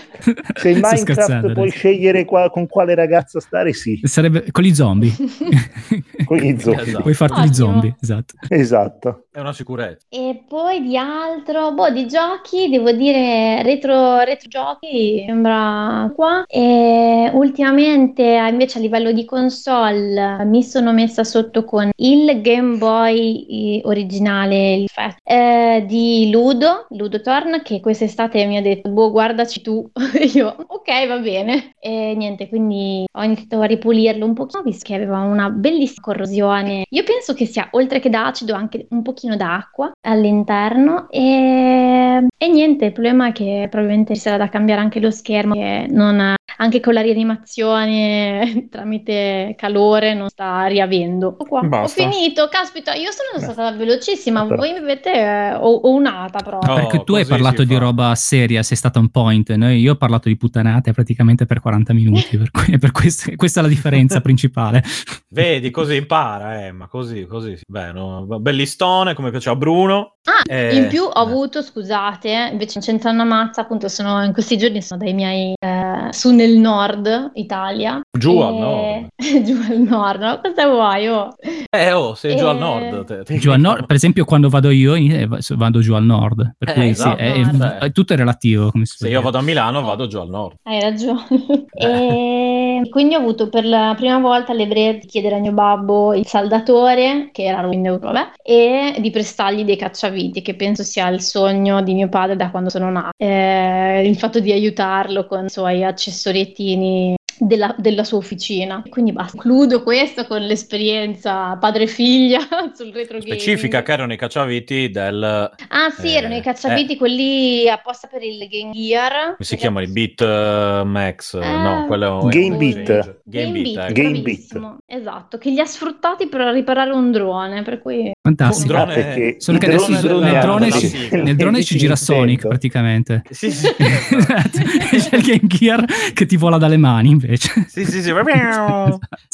Se 0.55 0.69
in 0.69 0.79
Minecraft 0.83 1.41
puoi 1.41 1.51
adesso. 1.53 1.71
scegliere 1.79 2.25
qua- 2.27 2.51
con 2.51 2.67
quale 2.69 2.95
ragazza 2.95 3.41
stare, 3.41 3.73
sì. 3.73 3.99
Sarebbe 4.05 4.45
con 4.53 4.63
gli 4.63 4.75
zombie. 4.75 5.11
Con 6.27 6.37
gli 6.37 6.55
zombie. 6.61 6.83
Esatto. 6.83 7.03
Puoi 7.03 7.15
farti 7.15 7.41
gli 7.43 7.53
zombie, 7.55 7.97
esatto. 8.01 8.35
Esatto. 8.49 9.25
È 9.33 9.41
una 9.41 9.53
sicurezza. 9.55 10.07
E 10.11 10.45
poi 10.47 10.83
di 10.83 10.97
altro, 10.97 11.73
boh, 11.73 11.91
di 11.91 12.07
giochi, 12.07 12.69
devo 12.69 12.93
dire 12.93 13.63
retro, 13.63 14.19
retro 14.23 14.49
giochi, 14.51 15.23
sembra 15.27 16.11
qua. 16.15 16.45
E 16.47 17.31
ultimamente 17.33 18.23
invece 18.51 18.79
a 18.79 18.81
livello 18.81 19.13
di 19.13 19.25
console 19.25 20.45
mi 20.45 20.63
sono 20.63 20.93
messa 20.93 21.25
sotto 21.25 21.65
con 21.65 21.91
il 21.97 22.41
Game 22.43 22.77
Boy 22.77 23.79
eh, 23.79 23.81
originale, 23.85 24.75
il 24.75 24.89
Fat, 24.89 25.17
eh, 25.23 25.85
di 25.87 26.31
Ludo, 26.31 26.87
Ludo 26.91 27.21
Torn, 27.21 27.63
che 27.63 27.81
quest'estate 27.81 28.45
mi 28.47 28.57
ha 28.57 28.63
detto, 28.63 28.91
boh, 28.91 29.11
guardaci 29.11 29.63
tu. 29.63 29.89
Io, 30.35 30.55
ok, 30.67 31.07
va 31.07 31.19
bene. 31.19 31.73
E 31.79 32.15
niente, 32.17 32.49
quindi 32.49 33.05
ho 33.11 33.23
iniziato 33.23 33.61
a 33.61 33.67
ripulirlo 33.67 34.25
un 34.25 34.35
pochino, 34.35 34.63
visto 34.63 34.85
che 34.87 34.95
aveva 34.95 35.21
una 35.21 35.49
bellissima 35.49 36.07
corrosione. 36.07 36.85
Io 36.91 37.05
penso 37.05 37.35
che 37.35 37.47
sia, 37.47 37.69
oltre 37.73 38.01
che 38.01 38.11
da 38.11 38.27
acido, 38.27 38.55
anche 38.55 38.87
un 38.91 39.03
pochino 39.03 39.37
d'acqua 39.37 39.93
all'interno. 40.01 41.09
E, 41.11 42.27
e 42.43 42.49
niente, 42.49 42.87
il 42.87 42.93
problema 42.93 43.29
è 43.29 43.33
che 43.33 43.67
probabilmente 43.71 44.15
ci 44.15 44.21
sarà 44.21 44.39
da 44.39 44.49
cambiare 44.49 44.81
anche 44.81 44.99
lo 44.99 45.11
schermo, 45.11 45.53
che 45.53 45.87
non, 45.91 46.35
anche 46.57 46.81
con 46.81 46.95
la 46.95 47.03
rianimazione 47.03 48.69
tramite 48.71 49.55
calore 49.59 50.15
non 50.15 50.29
sta 50.31 50.65
riavendo. 50.65 51.35
Ho 51.39 51.45
qua, 51.45 51.61
ho 51.61 51.69
Basta. 51.69 52.09
finito, 52.09 52.49
caspita, 52.51 52.95
io 52.95 53.11
sono 53.11 53.43
stata 53.53 53.77
velocissima, 53.77 54.45
Però- 54.47 54.57
voi 54.57 54.73
mi 54.73 54.79
avete 54.79 55.13
eh, 55.13 55.55
o- 55.55 55.75
o 55.83 55.91
unata 55.93 56.39
proprio. 56.43 56.73
Oh, 56.73 56.77
Perché 56.77 57.05
tu 57.05 57.15
hai 57.15 57.27
parlato 57.27 57.63
di 57.65 57.75
fa. 57.75 57.81
roba 57.81 58.15
seria, 58.15 58.63
sei 58.63 58.77
stata 58.77 58.99
un 58.99 59.11
point. 59.11 59.53
Noi, 59.55 59.79
io 59.79 59.93
ho 59.93 59.97
parlato 59.97 60.29
di 60.29 60.37
puttanate 60.39 60.93
praticamente 60.93 61.45
per 61.47 61.61
40 61.61 61.93
minuti. 61.93 62.39
per 62.39 62.51
cui- 62.51 62.79
per 62.79 62.91
questo- 62.93 63.33
questa 63.37 63.61
è 63.61 63.63
la 63.63 63.69
differenza 63.69 64.21
principale. 64.23 64.83
Vedi, 65.29 65.71
così 65.71 65.97
impara, 65.97 66.65
eh, 66.65 66.73
ma 66.73 66.89
così, 66.89 67.27
così. 67.27 67.57
sì. 67.57 67.65
Beh, 67.69 67.93
no, 67.93 68.25
bellistone, 68.41 69.15
come 69.15 69.31
piaceva 69.31 69.55
a 69.55 69.59
Bruno. 69.59 70.15
Ah, 70.25 70.43
Eh, 70.53 70.75
in 70.77 70.89
più 70.89 71.03
ho 71.05 71.09
eh. 71.09 71.13
avuto, 71.23 71.63
scusate, 71.63 72.30
invece 72.51 72.79
non 72.79 72.85
c'entra 72.89 73.11
una 73.11 73.25
mazza, 73.25 73.63
appunto 73.63 73.89
sono 73.89 74.23
in 74.25 74.33
questi 74.33 74.57
giorni 74.57 74.83
sono 74.83 75.03
dai 75.03 75.13
miei 75.15 75.55
eh, 75.59 76.09
su 76.13 76.33
nel 76.35 76.57
nord 76.59 77.31
Italia. 77.35 78.01
Giù 78.19 78.39
E- 78.41 78.43
al 78.43 78.55
nord. 78.55 79.09
giù 79.45 79.59
al 79.71 79.79
nord, 79.81 80.21
no? 80.21 80.41
Cosa 80.43 80.67
vuoi? 80.69 81.07
Oh? 81.09 81.29
Eh, 81.71 81.93
oh, 81.93 82.15
sei 82.15 82.37
giù 82.37 82.47
al 82.47 82.57
Eh, 82.57 82.59
nord. 82.61 83.05
te- 83.05 83.23
te- 83.25 83.39
Giù 83.39 83.51
al 83.51 83.61
nord, 83.61 83.87
per 83.87 83.97
esempio, 83.97 84.25
quando 84.25 84.49
vado 84.49 84.71
io, 84.71 84.95
eh, 84.95 85.27
vado 85.57 85.81
giù 85.81 85.95
al 85.95 86.05
nord. 86.05 86.55
Per 86.59 86.69
Eh, 86.71 86.73
cui 86.75 86.89
esatto, 86.91 87.17
sì, 87.17 87.23
è, 87.23 87.33
è- 87.33 87.45
cioè. 87.57 87.79
è- 87.79 87.93
tutto 87.93 88.13
è 88.13 88.17
relativo. 88.17 88.71
Come 88.71 88.85
si 88.87 88.97
Se 88.99 89.09
io 89.09 89.21
vado 89.21 89.39
a 89.39 89.43
Milano, 89.43 89.83
vado 89.83 90.07
giù 90.07 90.19
al 90.19 90.29
nord. 90.29 90.57
Hai 90.63 90.81
ragione. 90.81 91.27
E 91.73 92.89
quindi 92.91 93.15
ho 93.15 93.19
avuto 93.19 93.49
per 93.49 93.65
la 93.65 93.95
prima 93.97 94.19
volta 94.19 94.53
l'ebrea 94.53 94.93
di 94.93 95.07
chiedere 95.07 95.37
a 95.37 95.39
mio 95.39 95.53
babbo 95.53 96.15
il 96.15 96.27
saldatore, 96.27 97.31
che 97.33 97.45
era 97.45 97.63
quindi 97.67 97.89
vabbè, 97.89 98.31
e 98.43 98.97
di 99.01 99.11
prestargli 99.11 99.65
dei 99.65 99.77
cacciaviti, 99.77 100.43
che 100.43 100.55
penso 100.55 100.83
sia 100.83 101.09
il 101.09 101.21
sogno 101.21 101.83
di 101.83 101.95
mio 101.95 102.09
padre 102.09 102.20
da 102.27 102.51
quando 102.51 102.71
sono 102.71 102.91
nata. 102.91 103.13
Eh, 103.17 104.09
il 104.09 104.17
fatto 104.17 104.41
di 104.41 104.53
aiutarlo 104.53 105.27
con 105.27 105.47
i 105.47 105.51
suoi 105.51 105.85
accessoriettini 105.85 107.17
della, 107.41 107.75
della 107.79 108.05
sua 108.05 108.19
officina. 108.19 108.83
Quindi 108.89 109.13
basta. 109.13 109.39
Concludo 109.39 109.83
questo 109.83 110.27
con 110.27 110.41
l'esperienza 110.43 111.57
padre-figlia 111.57 112.41
sul 112.75 112.93
retro 112.93 113.19
gaming. 113.19 113.39
Specifica 113.39 113.83
che 113.83 113.93
erano 113.93 114.13
i 114.13 114.17
cacciaviti 114.17 114.91
del... 114.91 115.23
Ah 115.23 115.91
sì, 115.91 116.09
Eh, 116.09 116.17
erano 116.17 116.37
i 116.37 116.41
cacciaviti 116.43 116.97
quelli 116.97 117.69
apposta 117.69 118.09
per 118.09 118.23
il 118.23 118.39
Game 118.49 118.73
Gear. 118.73 119.13
come 119.13 119.37
si 119.41 119.57
chiamano? 119.57 119.87
I 119.87 119.91
Beat 119.91 120.21
eh, 120.21 120.83
Max? 120.85 121.35
Eh, 121.35 121.39
no, 121.39 121.85
quello 121.87 122.29
è 122.29 122.33
Game 122.33 122.57
Beat. 122.57 123.21
Game 123.25 123.53
Beat, 123.53 123.77
ecco. 123.77 123.93
Game 123.93 124.21
bravissimo. 124.21 124.79
Esatto, 124.87 125.39
che 125.39 125.51
li 125.51 125.61
ha 125.61 125.67
sfruttati 125.67 126.29
per 126.29 126.41
riparare 126.53 126.93
un 126.93 127.11
drone, 127.11 127.63
per 127.63 127.81
cui... 127.81 128.11
Fantastico. 128.23 128.73
Un 128.73 128.85
drone- 128.85 128.95
perché 128.95 129.37
Solo 129.39 129.59
che 129.59 129.67
adesso 129.67 129.93
droni 130.01 130.31
nel 130.31 130.41
drone, 130.41 130.71
ci, 130.73 131.09
nel 131.13 131.37
drone 131.37 131.63
ci 131.63 131.79
gira. 131.79 131.97
Sonic 131.97 132.47
praticamente. 132.47 133.23
Sì, 133.31 133.51
sì, 133.51 133.67
Esatto. 133.79 134.59
C'è 134.59 135.17
il 135.17 135.23
Game 135.23 135.47
Gear 135.47 135.85
che 136.13 136.27
ti 136.27 136.37
vola 136.37 136.59
dalle 136.59 136.77
mani 136.77 137.11
invece. 137.11 137.30
Sì, 137.37 137.85
sì, 137.85 138.03
sì. 138.03 138.11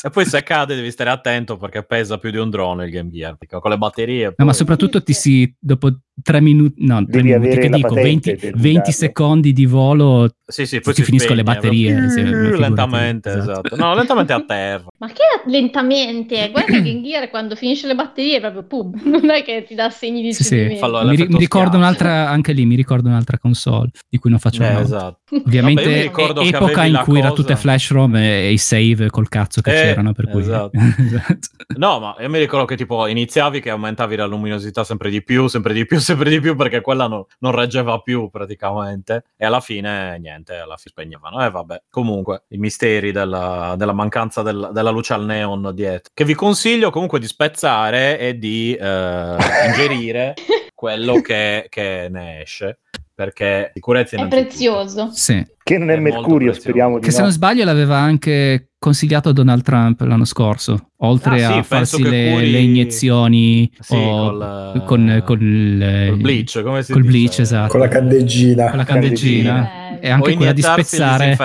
E 0.06 0.10
poi 0.10 0.24
se 0.24 0.42
cade 0.42 0.76
devi 0.76 0.90
stare 0.90 1.10
attento 1.10 1.56
perché 1.56 1.82
pesa 1.82 2.18
più 2.18 2.30
di 2.30 2.36
un 2.36 2.50
drone 2.50 2.84
il 2.84 2.90
Game 2.90 3.10
Gear, 3.10 3.36
con 3.48 3.70
le 3.70 3.78
batterie... 3.78 4.34
No, 4.36 4.44
ma 4.44 4.52
soprattutto 4.52 5.02
ti 5.02 5.12
si 5.12 5.52
dopo 5.58 5.90
tre 6.22 6.40
minuti, 6.40 6.84
no, 6.86 6.96
tre 7.04 7.06
Devi 7.20 7.28
minuti 7.28 7.46
avere 7.46 7.60
che 7.60 7.68
dico, 7.76 7.88
patente 7.88 8.02
20, 8.02 8.30
per 8.30 8.40
20 8.52 8.60
guidarlo. 8.60 8.92
secondi 8.92 9.52
di 9.52 9.66
volo 9.66 10.30
Sì, 10.46 10.64
sì, 10.66 10.80
poi 10.80 10.94
ti 10.94 11.00
si 11.00 11.06
finiscono 11.06 11.34
le 11.36 11.42
batterie, 11.42 12.08
sì, 12.08 12.24
figurati. 12.24 12.58
lentamente, 12.60 13.28
Esatto. 13.30 13.50
esatto. 13.66 13.76
No, 13.76 13.94
lentamente 13.94 14.32
a 14.32 14.40
terra. 14.40 14.84
Ma 14.98 15.06
che 15.08 15.22
lentamente? 15.46 16.48
Guarda 16.50 16.72
che 16.72 16.82
Game 16.82 17.02
Gear 17.02 17.28
quando 17.30 17.54
finisce 17.54 17.86
le 17.86 17.94
batterie 17.94 18.40
proprio 18.40 18.62
pum, 18.64 18.92
non 19.04 19.30
è 19.30 19.42
che 19.44 19.64
ti 19.66 19.74
dà 19.74 19.90
segni 19.90 20.22
di 20.22 20.32
Sì, 20.32 20.44
sì. 20.44 20.76
Fallo- 20.78 21.04
mi, 21.06 21.16
ri- 21.16 21.28
mi 21.28 21.38
ricordo 21.38 21.76
un'altra, 21.76 22.28
anche 22.30 22.52
lì 22.52 22.64
mi 22.64 22.76
ricordo 22.76 23.08
un'altra 23.08 23.38
console 23.38 23.90
di 24.08 24.18
cui 24.18 24.30
non 24.30 24.38
faccio 24.38 24.62
Eh, 24.62 24.80
esatto. 24.80 25.18
Ovviamente 25.46 26.10
Vabbè, 26.10 26.46
epoca 26.48 26.84
in 26.84 27.00
cui 27.04 27.18
era 27.18 27.28
cosa- 27.30 27.42
tutte 27.42 27.56
flash 27.56 27.90
ROM 27.90 28.16
e, 28.16 28.46
e 28.46 28.52
i 28.52 28.58
save 28.58 29.10
col 29.10 29.28
cazzo 29.28 29.60
che 29.60 29.70
Eh, 29.70 29.74
c'erano, 29.82 30.12
per 30.12 30.28
cui 30.28 30.40
esatto. 30.40 30.70
Esatto. 30.76 31.48
No, 31.76 31.98
ma 32.00 32.16
io 32.20 32.28
mi 32.30 32.38
ricordo 32.38 32.64
che 32.64 32.76
tipo 32.76 33.06
iniziavi 33.06 33.60
che 33.60 33.70
aumentavi 33.70 34.16
la 34.16 34.24
luminosità 34.26 34.84
sempre 34.84 35.10
di 35.10 35.22
più, 35.22 35.46
sempre 35.48 35.72
di 35.74 35.84
più, 35.84 35.98
sempre 36.06 36.30
di 36.30 36.40
più, 36.40 36.54
perché 36.56 36.80
quella 36.80 37.06
no- 37.08 37.26
non 37.40 37.52
reggeva 37.52 37.98
più 38.00 38.30
praticamente. 38.30 39.24
E 39.36 39.44
alla 39.44 39.60
fine, 39.60 40.18
niente, 40.18 40.54
alla 40.54 40.76
fine 40.76 40.92
spegnevano. 40.92 41.44
E 41.44 41.50
vabbè, 41.50 41.82
comunque, 41.90 42.44
i 42.48 42.58
misteri 42.58 43.10
della, 43.12 43.74
della 43.76 43.92
mancanza 43.92 44.42
del- 44.42 44.70
della 44.72 44.90
luce 44.90 45.12
al 45.14 45.24
neon 45.24 45.72
dietro. 45.74 46.12
Che 46.14 46.24
vi 46.24 46.34
consiglio 46.34 46.90
comunque 46.90 47.18
di 47.18 47.26
spezzare 47.26 48.18
e 48.18 48.38
di 48.38 48.74
eh, 48.74 49.36
ingerire 49.66 50.34
quello 50.74 51.20
che, 51.20 51.66
che 51.68 52.08
ne 52.10 52.42
esce. 52.42 52.78
Perché 53.14 53.70
sicurezza 53.74 54.16
È 54.16 54.28
prezioso. 54.28 55.10
Sì. 55.12 55.44
Che 55.66 55.78
non 55.78 55.90
è, 55.90 55.94
È 55.94 55.98
Mercurio, 55.98 56.52
speriamo 56.52 57.00
di 57.00 57.04
Che 57.06 57.10
se 57.10 57.16
no. 57.18 57.24
non 57.24 57.32
sbaglio 57.32 57.64
l'aveva 57.64 57.96
anche 57.96 58.68
consigliato 58.78 59.32
Donald 59.32 59.62
Trump 59.62 60.00
l'anno 60.02 60.24
scorso, 60.26 60.90
oltre 60.98 61.42
Ah, 61.44 61.52
sì, 61.54 61.58
a 61.58 61.62
farsi 61.64 62.00
le, 62.04 62.30
curi- 62.30 62.50
le 62.52 62.58
iniezioni 62.60 63.68
Sì, 63.80 63.96
o- 63.96 64.30
col, 64.30 64.82
con, 64.86 65.22
con 65.24 65.40
il, 65.40 66.06
col 66.10 66.18
bleach, 66.18 66.62
come 66.62 66.84
si 66.84 66.92
col 66.92 67.02
dice? 67.02 67.12
bleach, 67.12 67.38
esatto. 67.40 67.70
Con 67.72 67.80
la 67.80 67.88
candeggina. 67.88 68.68
con 68.68 68.78
la 68.78 68.84
candeggina. 68.84 69.52
candeggina 69.54 69.98
Eh, 70.00 70.06
e 70.06 70.10
anche 70.10 70.32
o 70.32 70.36
quella 70.36 70.52
di 70.52 70.62
spezzare 70.62 71.36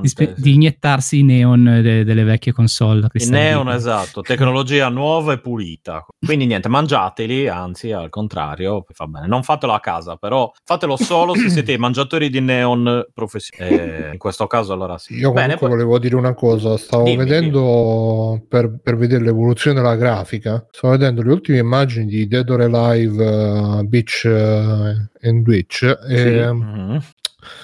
di, 0.00 0.08
spe- 0.08 0.32
sì. 0.34 0.42
di 0.42 0.54
iniettarsi 0.54 1.18
i 1.20 1.22
neon 1.22 1.62
de- 1.82 2.02
delle 2.02 2.24
vecchie 2.24 2.50
console 2.52 3.06
Il 3.12 3.30
neon, 3.30 3.68
esatto, 3.70 4.22
tecnologia 4.22 4.88
nuova 4.88 5.34
e 5.34 5.38
pulita. 5.40 6.04
Quindi 6.24 6.46
niente, 6.46 6.68
mangiateli, 6.68 7.46
anzi 7.46 7.92
al 7.92 8.08
contrario, 8.08 8.84
fa 8.92 9.06
bene. 9.06 9.28
Non 9.28 9.44
fatelo 9.44 9.72
a 9.72 9.78
casa, 9.78 10.16
però 10.16 10.50
fatelo 10.64 10.96
solo 10.96 11.34
se 11.36 11.48
siete 11.50 11.72
i 11.72 11.78
mangiatori 11.78 12.28
di 12.28 12.40
neon 12.40 13.04
professionali. 13.14 13.67
Eh, 13.68 14.10
in 14.12 14.18
questo 14.18 14.46
caso 14.46 14.72
allora 14.72 14.98
sì. 14.98 15.14
Io 15.14 15.32
Bene, 15.32 15.54
comunque 15.54 15.68
poi- 15.68 15.76
volevo 15.76 15.98
dire 15.98 16.16
una 16.16 16.34
cosa, 16.34 16.76
stavo 16.76 17.04
Dimmi, 17.04 17.16
vedendo 17.18 18.42
per, 18.48 18.78
per 18.82 18.96
vedere 18.96 19.22
l'evoluzione 19.24 19.80
della 19.80 19.96
grafica, 19.96 20.66
stavo 20.70 20.92
vedendo 20.96 21.22
le 21.22 21.32
ultime 21.32 21.58
immagini 21.58 22.06
di 22.06 22.26
Dead 22.28 22.48
or 22.50 22.60
Alive 22.62 23.24
uh, 23.24 23.82
Beach 23.84 24.22
uh, 24.24 25.26
and 25.26 25.46
Witch 25.46 25.82
e 26.08 26.52
Mhm. 26.52 27.02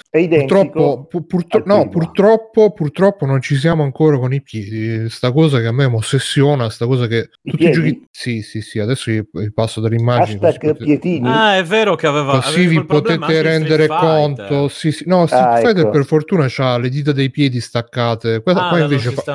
È 0.09 0.17
identico. 0.17 0.61
purtroppo, 0.63 1.05
pu- 1.09 1.25
purtro- 1.25 1.63
no, 1.65 1.89
purtroppo, 1.89 2.71
purtroppo 2.71 3.25
non 3.25 3.41
ci 3.41 3.55
siamo 3.55 3.83
ancora 3.83 4.17
con 4.17 4.33
i 4.33 4.41
piedi, 4.41 5.09
sta 5.09 5.31
cosa 5.31 5.59
che 5.59 5.67
a 5.67 5.71
me 5.71 5.87
mi 5.89 5.95
ossessiona, 5.95 6.69
sta 6.69 6.85
cosa 6.85 7.07
che 7.07 7.29
I 7.43 7.51
tutti 7.51 7.63
i 7.63 7.69
piedi? 7.69 7.89
giochi... 7.89 8.07
Sì, 8.11 8.41
sì, 8.41 8.61
sì, 8.61 8.79
adesso 8.79 9.11
vi, 9.11 9.27
passo 9.53 9.81
così 9.81 10.33
Hashtag 10.45 10.71
potete- 10.71 10.83
Pietini. 10.85 11.27
Ah, 11.27 11.57
è 11.57 11.63
vero 11.63 11.95
che 11.95 12.07
aveva 12.07 12.39
Così 12.41 12.65
vi 12.67 12.83
potete 12.85 13.41
rendere 13.41 13.87
conto. 13.87 14.67
Sì, 14.69 14.91
sì. 14.91 15.03
No, 15.07 15.25
Street 15.25 15.43
Ah, 15.45 15.55
Fighter 15.57 15.79
ecco. 15.79 15.89
per 15.89 16.05
fortuna 16.05 16.47
ha 16.57 16.77
le 16.77 16.89
dita 16.89 17.11
dei 17.11 17.29
piedi 17.29 17.59
staccate. 17.59 18.41
Qua, 18.41 18.53
Ah, 18.53 18.69
qua 18.69 18.79
invece 18.79 19.11
fa- 19.11 19.33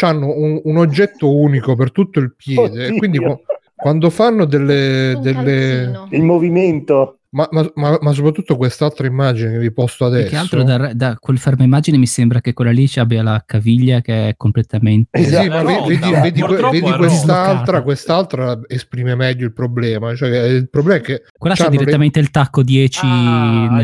hanno 0.00 0.32
un, 0.34 0.60
un 0.62 0.76
oggetto 0.76 1.34
unico 1.34 1.74
per 1.74 1.90
tutto 1.92 2.20
il 2.20 2.34
piede. 2.36 2.60
Oddio. 2.62 2.82
E 2.94 2.96
quindi 2.98 3.18
qua- 3.18 3.38
quando 3.74 4.10
fanno 4.10 4.44
delle, 4.44 5.18
delle. 5.20 6.06
Il 6.10 6.22
movimento. 6.22 7.16
Ma, 7.32 7.48
ma- 7.52 7.70
ma- 7.76 7.98
ma 8.00 8.12
soprattutto 8.12 8.56
quest'altra 8.56 9.06
immagine 9.06 9.52
che 9.52 9.58
vi 9.58 9.72
posto 9.72 10.06
Più 10.08 10.14
adesso. 10.16 10.30
che 10.30 10.36
altro 10.36 10.62
da, 10.64 10.92
da 10.94 11.16
quel 11.16 11.38
fermo 11.38 11.62
immagine 11.62 11.96
mi 11.96 12.06
sembra 12.08 12.40
che 12.40 12.52
quella 12.52 12.72
lì 12.72 12.88
ci 12.88 12.98
abbia 12.98 13.22
la 13.22 13.40
caviglia 13.46 14.00
che 14.00 14.30
è 14.30 14.34
completamente 14.36 15.16
Eh 15.16 15.22
sì, 15.22 15.28
Esatto. 15.28 15.48
ma 15.48 15.60
rotta, 15.62 15.86
vedi, 15.86 16.10
vedi 16.10 16.40
purtroppo 16.40 16.70
vedi 16.72 16.90
è 16.90 16.96
quest'altra, 16.96 17.82
quest'altra 17.82 18.60
esprime 18.66 19.14
meglio 19.14 19.44
il 19.44 19.52
problema. 19.52 20.12
Cioè, 20.16 20.28
che 20.28 20.36
il 20.38 20.68
problema 20.68 20.98
è 20.98 21.02
che 21.02 21.22
Quella 21.38 21.54
c'ha 21.54 21.62
c'hanno 21.64 21.76
le- 21.76 21.78
direttamente 21.84 22.18
il 22.18 22.30
tacco 22.32 22.62
10 22.64 23.00
Ah, 23.04 23.80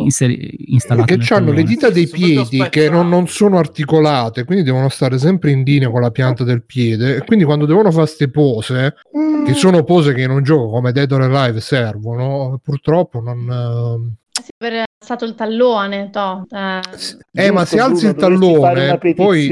inseri- 0.00 0.72
installato. 0.74 1.16
che 1.16 1.34
hanno 1.34 1.52
le 1.52 1.62
dita 1.62 1.88
dei 1.88 2.06
piedi 2.06 2.66
che 2.68 2.90
non, 2.90 3.08
non 3.08 3.26
sono 3.28 3.56
articolate, 3.56 4.44
quindi 4.44 4.62
devono 4.62 4.90
stare 4.90 5.16
sempre 5.18 5.52
in 5.52 5.62
linea 5.62 5.88
con 5.88 6.02
la 6.02 6.10
pianta 6.10 6.44
del 6.44 6.64
piede. 6.64 7.16
E 7.16 7.24
quindi 7.24 7.46
quando 7.46 7.64
devono 7.64 7.90
fare 7.90 8.04
queste 8.04 8.28
pose, 8.28 8.94
che 9.46 9.54
sono 9.54 9.84
pose 9.84 10.12
che 10.12 10.20
in 10.20 10.30
un 10.30 10.42
gioco 10.42 10.68
come 10.68 10.92
Dead 10.92 11.10
or 11.12 11.22
Alive 11.22 11.60
servono, 11.60 12.60
purtroppo 12.62 12.88
non. 13.20 13.50
ehm, 13.50 14.14
Sì, 14.42 14.50
per 14.56 14.84
stato 15.02 15.24
il 15.24 15.34
tallone, 15.34 16.10
to. 16.10 16.46
Eh, 16.50 16.80
Eh, 17.32 17.50
ma 17.50 17.64
se 17.64 17.78
alzi 17.80 18.06
Bruno, 18.06 18.10
il 18.10 18.16
tallone, 18.38 18.98
poi 19.14 19.48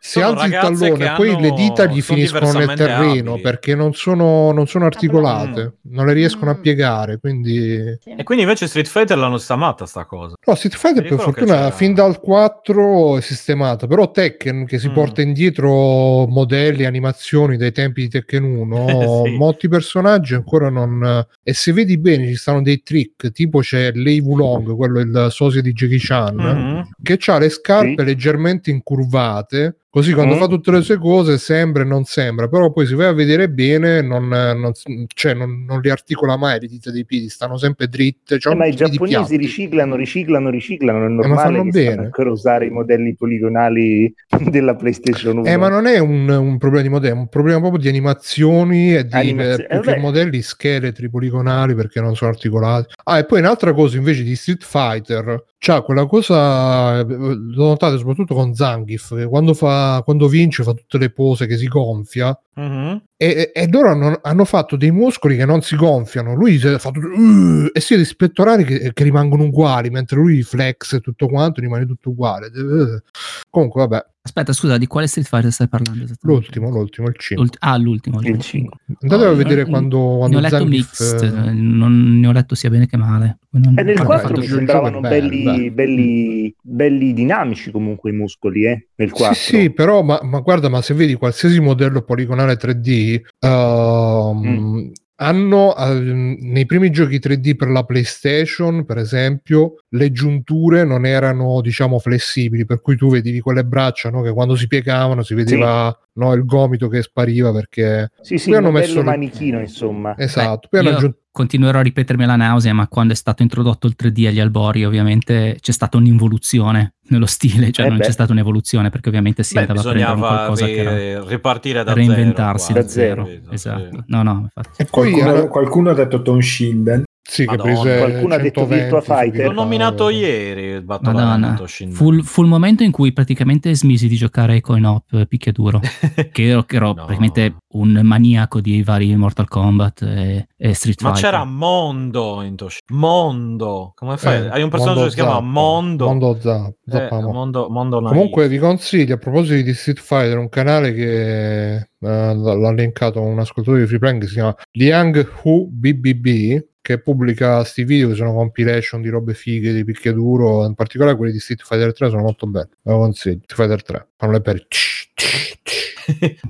se 0.00 0.22
alzi 0.22 0.46
il 0.46 0.52
tallone, 0.52 1.12
poi 1.14 1.38
le 1.40 1.50
dita 1.52 1.84
gli 1.84 2.00
finiscono 2.00 2.52
nel 2.52 2.72
terreno 2.74 3.32
abili. 3.32 3.40
perché 3.42 3.74
non 3.74 3.92
sono, 3.92 4.50
non 4.52 4.66
sono 4.66 4.86
articolate, 4.86 5.62
Mm. 5.86 5.92
non 5.94 6.06
le 6.06 6.12
riescono 6.14 6.52
a 6.52 6.54
Mm. 6.56 6.60
piegare. 6.62 7.18
Quindi, 7.18 7.98
sì. 8.00 8.10
E 8.16 8.22
quindi 8.22 8.44
invece 8.44 8.66
Street 8.66 8.86
Fighter 8.86 9.18
l'hanno 9.18 9.36
sistemata 9.36 9.84
sta 9.84 10.06
cosa. 10.06 10.36
no, 10.46 10.54
Street 10.54 10.74
Fighter 10.76 11.06
per 11.06 11.18
fortuna 11.20 11.70
fin 11.70 11.92
dal 11.92 12.18
4 12.20 13.18
è 13.18 13.20
sistemata, 13.20 13.86
però 13.86 14.10
Tekken 14.10 14.64
che 14.64 14.78
si 14.78 14.88
Mm. 14.88 14.92
porta 14.94 15.20
indietro 15.20 16.26
modelli, 16.26 16.86
animazioni 16.86 17.58
dai 17.58 17.72
tempi 17.72 18.02
di 18.02 18.08
Tekken 18.08 18.42
1, 18.42 18.86
Sì. 19.26 19.36
molti 19.36 19.68
personaggi 19.68 20.32
ancora 20.34 20.70
non. 20.70 21.26
E 21.42 21.52
se 21.52 21.72
vedi 21.74 21.98
bene, 21.98 22.26
ci 22.26 22.36
stanno 22.36 22.62
dei 22.62 22.82
trick, 22.82 23.30
tipo 23.32 23.58
c'è 23.60 23.90
Lei 23.92 24.20
Wulong, 24.20 24.76
quello 24.78 25.00
il 25.00 25.26
sosia 25.30 25.60
di 25.60 25.72
Jackie 25.74 25.98
Chan. 26.00 26.34
Mhm. 26.36 26.88
che 27.02 27.18
ha 27.26 27.38
le 27.38 27.50
scarpe 27.50 27.94
Sì. 27.98 28.04
leggermente 28.04 28.70
incurvate, 28.70 29.76
così 29.90 30.12
quando 30.12 30.34
Mm. 30.34 30.38
fa 30.38 30.46
tutte 30.46 30.70
le 30.70 30.82
sue 30.82 30.98
cose 30.98 31.38
sembra 31.38 31.82
e 31.82 31.86
non 31.86 32.04
sembra, 32.04 32.48
però 32.48 32.70
poi 32.70 32.86
se 32.86 32.94
vai 32.94 33.06
a 33.06 33.12
vedere 33.12 33.48
bene 33.48 34.02
non, 34.02 34.28
non, 34.28 34.72
cioè 35.14 35.34
non, 35.34 35.64
non 35.66 35.80
li 35.80 35.90
articola 35.90 36.36
mai 36.36 36.60
le 36.60 36.66
dita 36.66 36.90
dei 36.90 37.04
piedi, 37.04 37.28
stanno 37.28 37.56
sempre 37.56 37.88
dritte. 37.88 38.38
Cioè 38.38 38.52
Eh, 38.52 38.56
ma 38.56 38.66
i 38.66 38.74
giapponesi 38.74 39.36
riciclano, 39.36 39.96
riciclano, 39.96 40.50
riciclano. 40.50 41.04
È 41.04 41.08
ma 41.08 41.14
normale 41.14 41.56
fanno 41.58 41.70
che 41.70 41.92
ancora 41.92 42.30
usare 42.30 42.66
i 42.66 42.70
modelli 42.70 43.14
poligonali 43.14 44.12
della 44.50 44.74
PlayStation 44.74 45.38
1. 45.38 45.46
Eh, 45.46 45.56
ma 45.56 45.68
non 45.68 45.86
è 45.86 45.98
un, 45.98 46.28
un 46.28 46.58
problema 46.58 46.82
di 46.82 46.88
modello, 46.90 47.14
è 47.14 47.18
un 47.18 47.28
problema 47.28 47.58
proprio 47.60 47.80
di 47.80 47.88
animazioni 47.88 48.94
e 48.94 49.04
di 49.06 49.14
Animazio- 49.14 49.68
eh, 49.68 49.92
eh, 49.94 49.98
modelli 49.98 50.42
scheletri 50.42 51.08
poligonali 51.08 51.74
perché 51.74 52.00
non 52.00 52.14
sono 52.14 52.30
articolati. 52.30 52.94
Ah, 53.04 53.18
e 53.18 53.24
poi 53.24 53.40
un'altra 53.40 53.72
cosa 53.72 53.96
invece 53.96 54.22
di 54.22 54.36
Street 54.36 54.64
Fighter, 54.64 55.44
c'ha 55.58 55.80
quella 55.82 56.06
cosa, 56.06 57.00
eh, 57.00 57.04
l'ho 57.08 57.66
notato 57.66 57.98
soprattutto 57.98 58.34
con 58.34 58.54
Zangief, 58.54 59.16
che 59.16 59.26
quando, 59.26 59.54
fa, 59.54 59.77
quando 60.04 60.28
vince 60.28 60.62
fa 60.62 60.72
tutte 60.74 60.98
le 60.98 61.10
pose 61.10 61.46
che 61.46 61.56
si 61.56 61.66
gonfia. 61.66 62.38
Mhm. 62.58 63.02
E, 63.16 63.26
e- 63.26 63.62
ed 63.62 63.74
ora 63.74 63.90
hanno, 63.92 64.18
hanno 64.22 64.44
fatto 64.44 64.76
dei 64.76 64.90
muscoli 64.90 65.36
che 65.36 65.44
non 65.44 65.60
si 65.62 65.76
gonfiano. 65.76 66.34
Lui 66.34 66.58
si 66.58 66.66
è 66.68 66.78
fatto 66.78 66.98
"Uh", 67.00 67.68
e 67.72 67.80
si 67.80 67.92
ha 67.94 67.96
dei 67.96 68.04
spettorali 68.04 68.64
che, 68.64 68.90
che 68.92 69.04
rimangono 69.04 69.44
uguali, 69.44 69.90
mentre 69.90 70.16
lui 70.18 70.42
flex 70.42 70.94
e 70.94 71.00
tutto 71.00 71.26
quanto 71.28 71.60
rimane 71.60 71.86
tutto 71.86 72.10
uguale. 72.10 72.46
Eh, 72.46 73.02
Comunque, 73.50 73.80
vabbè, 73.86 74.04
Aspetta, 74.28 74.52
scusa, 74.52 74.76
di 74.76 74.86
quale 74.86 75.06
Street 75.06 75.26
Fighter 75.26 75.50
stai 75.50 75.68
parlando? 75.68 76.04
l'ultimo, 76.20 76.68
l'ultimo, 76.68 77.08
il 77.08 77.14
5. 77.16 77.36
L'ult- 77.46 77.56
ah, 77.60 77.78
l'ultimo. 77.78 78.20
Il 78.20 78.38
5. 78.38 78.76
Andate 79.00 79.24
a 79.24 79.28
No, 79.30 79.34
vedere 79.34 79.64
ne- 79.64 79.70
quando, 79.70 79.98
Ne 80.12 80.16
quando 80.18 80.36
ho 80.36 80.40
letto 80.40 80.56
Zangief, 80.58 80.70
mixed, 81.00 81.22
eh, 81.22 81.48
eh, 81.48 81.52
non 81.52 82.20
ne 82.20 82.26
ho 82.26 82.32
letto 82.32 82.54
sia 82.54 82.68
bene 82.68 82.86
che 82.86 82.98
male. 82.98 83.38
Non- 83.52 83.72
E 83.78 83.82
nel 83.82 83.94
Vabbè, 83.94 84.06
4 84.06 84.34
il 84.34 84.40
mi 84.40 84.46
sembravano 84.46 85.00
belli, 85.00 85.42
bello. 85.44 85.72
belli, 85.72 86.54
belli 86.60 87.14
dinamici 87.14 87.70
comunque 87.70 88.10
i 88.10 88.12
muscoli, 88.12 88.66
eh? 88.66 88.88
Nel 88.96 89.10
4. 89.10 89.34
Sì, 89.34 89.60
sì, 89.60 89.70
però, 89.72 90.02
ma, 90.02 90.20
ma 90.22 90.40
guarda, 90.40 90.68
ma 90.68 90.82
se 90.82 90.92
vedi 90.92 91.14
qualsiasi 91.14 91.58
modello 91.60 92.02
poligonale 92.02 92.47
3D, 92.56 93.20
ehm, 93.40 94.36
Mm. 94.46 94.90
hanno 95.20 95.76
eh, 95.76 95.94
nei 96.00 96.64
primi 96.66 96.90
giochi 96.90 97.18
3D 97.18 97.56
per 97.56 97.68
la 97.68 97.82
PlayStation, 97.82 98.84
per 98.84 98.98
esempio, 98.98 99.74
le 99.90 100.12
giunture 100.12 100.84
non 100.84 101.04
erano, 101.04 101.60
diciamo, 101.60 101.98
flessibili, 101.98 102.64
per 102.64 102.80
cui 102.80 102.96
tu 102.96 103.10
vedevi 103.10 103.40
quelle 103.40 103.64
braccia 103.64 104.10
no, 104.10 104.22
che 104.22 104.32
quando 104.32 104.54
si 104.54 104.66
piegavano 104.68 105.22
si 105.22 105.34
vedeva 105.34 105.96
no, 106.14 106.32
il 106.34 106.44
gomito 106.44 106.88
che 106.88 107.02
spariva 107.02 107.52
perché 107.52 108.10
Sì, 108.20 108.38
sì, 108.38 108.50
Poi 108.50 108.58
hanno 108.58 108.70
messo 108.70 108.98
le- 108.98 109.04
manichino, 109.04 109.60
insomma. 109.60 110.14
esatto, 110.16 110.68
Beh, 110.70 110.78
poi 110.78 110.80
hanno 110.80 110.88
io 110.90 110.96
aggiunto 110.96 111.18
continuerò 111.38 111.78
a 111.78 111.82
ripetermi 111.82 112.24
la 112.26 112.34
nausea, 112.34 112.72
ma 112.72 112.88
quando 112.88 113.12
è 113.12 113.16
stato 113.16 113.42
introdotto 113.42 113.86
il 113.86 113.94
3D 113.96 114.26
agli 114.26 114.40
albori, 114.40 114.84
ovviamente 114.84 115.56
c'è 115.60 115.70
stata 115.70 115.96
un'involuzione 115.96 116.94
nello 117.08 117.26
stile, 117.26 117.70
cioè 117.72 117.86
Eh 117.86 117.88
non 117.88 117.98
beh. 117.98 118.04
c'è 118.04 118.10
stata 118.12 118.32
un'evoluzione 118.32 118.90
perché 118.90 119.08
ovviamente 119.08 119.42
si 119.42 119.58
andava 119.58 119.80
a 119.80 119.82
prendere 119.82 120.16
qualcosa 120.16 120.66
ri- 120.66 120.74
che 120.74 120.80
era 120.80 121.24
ripartire 121.26 121.84
da 121.84 121.92
reinventarsi 121.92 122.72
zero. 122.72 122.82
da 122.82 122.88
zero. 122.88 123.28
Esatto. 123.50 123.88
Sì. 123.90 124.02
No, 124.06 124.22
no, 124.22 124.40
infatti. 124.54 124.82
e 124.82 124.84
poi 124.86 125.10
Qualcuno, 125.12 125.48
qualcuno 125.48 125.90
ha 125.90 125.94
detto 125.94 126.22
Tom 126.22 126.38
Shinden. 126.40 127.02
Sì, 127.30 127.44
che 127.46 127.56
prese 127.56 127.98
Qualcuno 127.98 128.34
ha 128.34 128.38
detto 128.38 128.60
120 128.60 128.74
Virtua 128.74 129.00
Fighter. 129.02 129.44
L'ho 129.46 129.52
nominato 129.52 130.08
ieri 130.08 130.62
il 130.64 130.84
Madonna, 130.86 131.56
fu, 131.90 132.10
il- 132.12 132.24
fu 132.24 132.42
il 132.42 132.48
momento 132.48 132.82
in 132.84 132.90
cui 132.90 133.12
praticamente 133.12 133.74
smisi 133.74 134.08
di 134.08 134.16
giocare 134.16 134.54
ai 134.54 134.60
coin 134.62 134.84
op 134.86 135.12
eh, 135.12 135.26
picchiaduro, 135.26 135.80
che 136.32 136.44
ero, 136.48 136.62
che 136.64 136.76
ero 136.76 136.86
No. 136.88 136.94
praticamente 137.04 137.56
un 137.74 138.00
maniaco 138.02 138.60
di 138.62 138.82
vari 138.82 139.14
Mortal 139.14 139.46
Kombat 139.46 140.02
e, 140.02 140.46
e 140.56 140.72
Street 140.72 141.02
Ma 141.02 141.12
Fighter. 141.12 141.30
c'era 141.30 141.44
Mondo 141.44 142.40
in 142.42 142.56
Toshin. 142.56 142.80
Mondo. 142.92 143.92
Come 143.94 144.16
fai? 144.16 144.44
Eh, 144.46 144.48
Hai 144.48 144.62
un 144.62 144.70
personaggio 144.70 145.04
che 145.04 145.10
si 145.10 145.16
chiama. 145.16 145.40
Mondo. 145.40 146.06
Mondo 146.06 146.38
Zappa, 146.40 147.18
Eh. 147.18 147.22
Mondo, 147.22 147.68
Mondo. 147.68 148.00
Comunque 148.00 148.48
vi 148.48 148.58
consiglio 148.58 149.14
a 149.14 149.18
proposito 149.18 149.60
di 149.62 149.74
Street 149.74 149.98
Fighter 150.00 150.38
un 150.38 150.48
canale 150.48 150.94
che 150.94 151.74
eh, 151.76 151.86
l'ha 151.98 152.72
linkato 152.72 153.20
un 153.20 153.38
ascoltatore 153.38 153.82
di 153.82 153.86
Freeplank 153.88 154.20
che 154.22 154.26
si 154.28 154.34
chiama 154.34 154.54
Liang 154.72 155.28
Hu 155.42 155.68
BBB 155.70 156.58
che 156.80 156.98
pubblica 157.00 157.62
sti 157.64 157.84
video 157.84 158.08
che 158.08 158.14
sono 158.14 158.32
compilation 158.34 159.02
di 159.02 159.08
robe 159.08 159.34
fighe 159.34 159.72
di 159.72 159.84
picchiaduro 159.84 160.64
in 160.64 160.74
particolare 160.74 161.16
quelli 161.16 161.32
di 161.32 161.38
Street 161.40 161.62
Fighter 161.62 161.92
3 161.92 162.08
sono 162.10 162.22
molto 162.22 162.46
belli 162.46 162.70
ve 162.82 162.92
lo 162.92 162.98
consiglio 162.98 163.40
Street 163.44 163.54
Fighter 163.68 163.82
3 163.84 164.06
fanno 164.16 164.32
le 164.32 164.40
per 164.40 164.66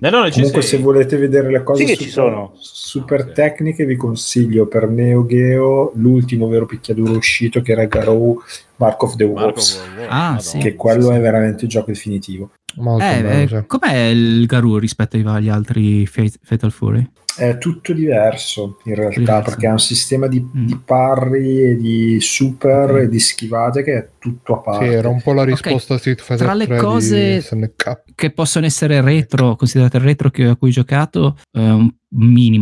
Nellone 0.00 0.30
ci 0.30 0.36
Comunque, 0.38 0.62
sei. 0.62 0.78
se 0.78 0.84
volete 0.84 1.16
vedere 1.16 1.50
le 1.50 1.62
cose 1.64 1.80
Sì 1.82 1.86
che 1.88 1.92
super, 1.94 2.06
ci 2.06 2.12
sono. 2.12 2.52
super 2.60 3.20
Ok. 3.22 3.32
tecniche, 3.32 3.84
vi 3.84 3.96
consiglio 3.96 4.66
per 4.68 4.88
Neo 4.88 5.26
Geo 5.26 5.90
l'ultimo 5.96 6.46
vero 6.46 6.64
picchiaduro 6.66 7.12
uscito 7.16 7.60
che 7.60 7.72
era 7.72 7.84
Garou 7.86 8.40
Mark 8.76 9.02
of 9.02 9.16
the 9.16 9.24
Wolves. 9.24 9.80
Ah, 10.08 10.38
sì. 10.38 10.58
Che 10.58 10.76
quello 10.76 11.10
è 11.10 11.18
veramente 11.18 11.64
il 11.64 11.70
gioco 11.70 11.90
definitivo. 11.90 12.50
Molto 12.76 13.04
Eh, 13.04 13.22
bello 13.22 13.56
eh, 13.56 13.60
sì. 13.60 13.66
com'è 13.66 13.96
il 14.06 14.46
Garou 14.46 14.76
rispetto 14.78 15.16
ai- 15.16 15.24
agli 15.24 15.48
altri 15.48 16.06
Fate- 16.06 16.38
Fatal 16.42 16.70
Fury? 16.72 17.08
È 17.38 17.56
tutto 17.56 17.92
diverso 17.92 18.78
in 18.84 18.96
realtà 18.96 19.18
Diverso. 19.20 19.42
perché 19.50 19.66
ha 19.68 19.72
un 19.72 19.78
sistema 19.78 20.26
di, 20.26 20.40
Mm. 20.40 20.66
di 20.66 20.76
parry 20.84 21.62
e 21.70 21.76
di 21.76 22.18
super 22.20 22.90
Ok. 22.90 22.96
e 23.02 23.08
di 23.08 23.20
schivate 23.20 23.82
che 23.84 23.94
è 23.96 24.08
tutto 24.18 24.54
a 24.54 24.56
Sì, 24.56 24.62
parte. 24.78 24.92
era 24.92 25.08
un 25.08 25.22
po' 25.22 25.32
la 25.34 25.44
risposta 25.44 25.94
a 25.94 25.98
Street 25.98 26.20
Fighter 26.20 26.46
Tra 26.46 26.54
le 26.54 26.66
3 26.66 26.74
di 26.74 26.80
cose- 26.82 27.40
Che 28.14 28.30
possono 28.32 28.66
essere 28.66 29.00
retro, 29.00 29.54
considerate 29.54 29.98
retro 30.00 30.30
che, 30.30 30.46
a 30.46 30.56
cui 30.56 30.70
ho 30.70 30.72
giocato, 30.72 31.36
eh, 31.52 31.88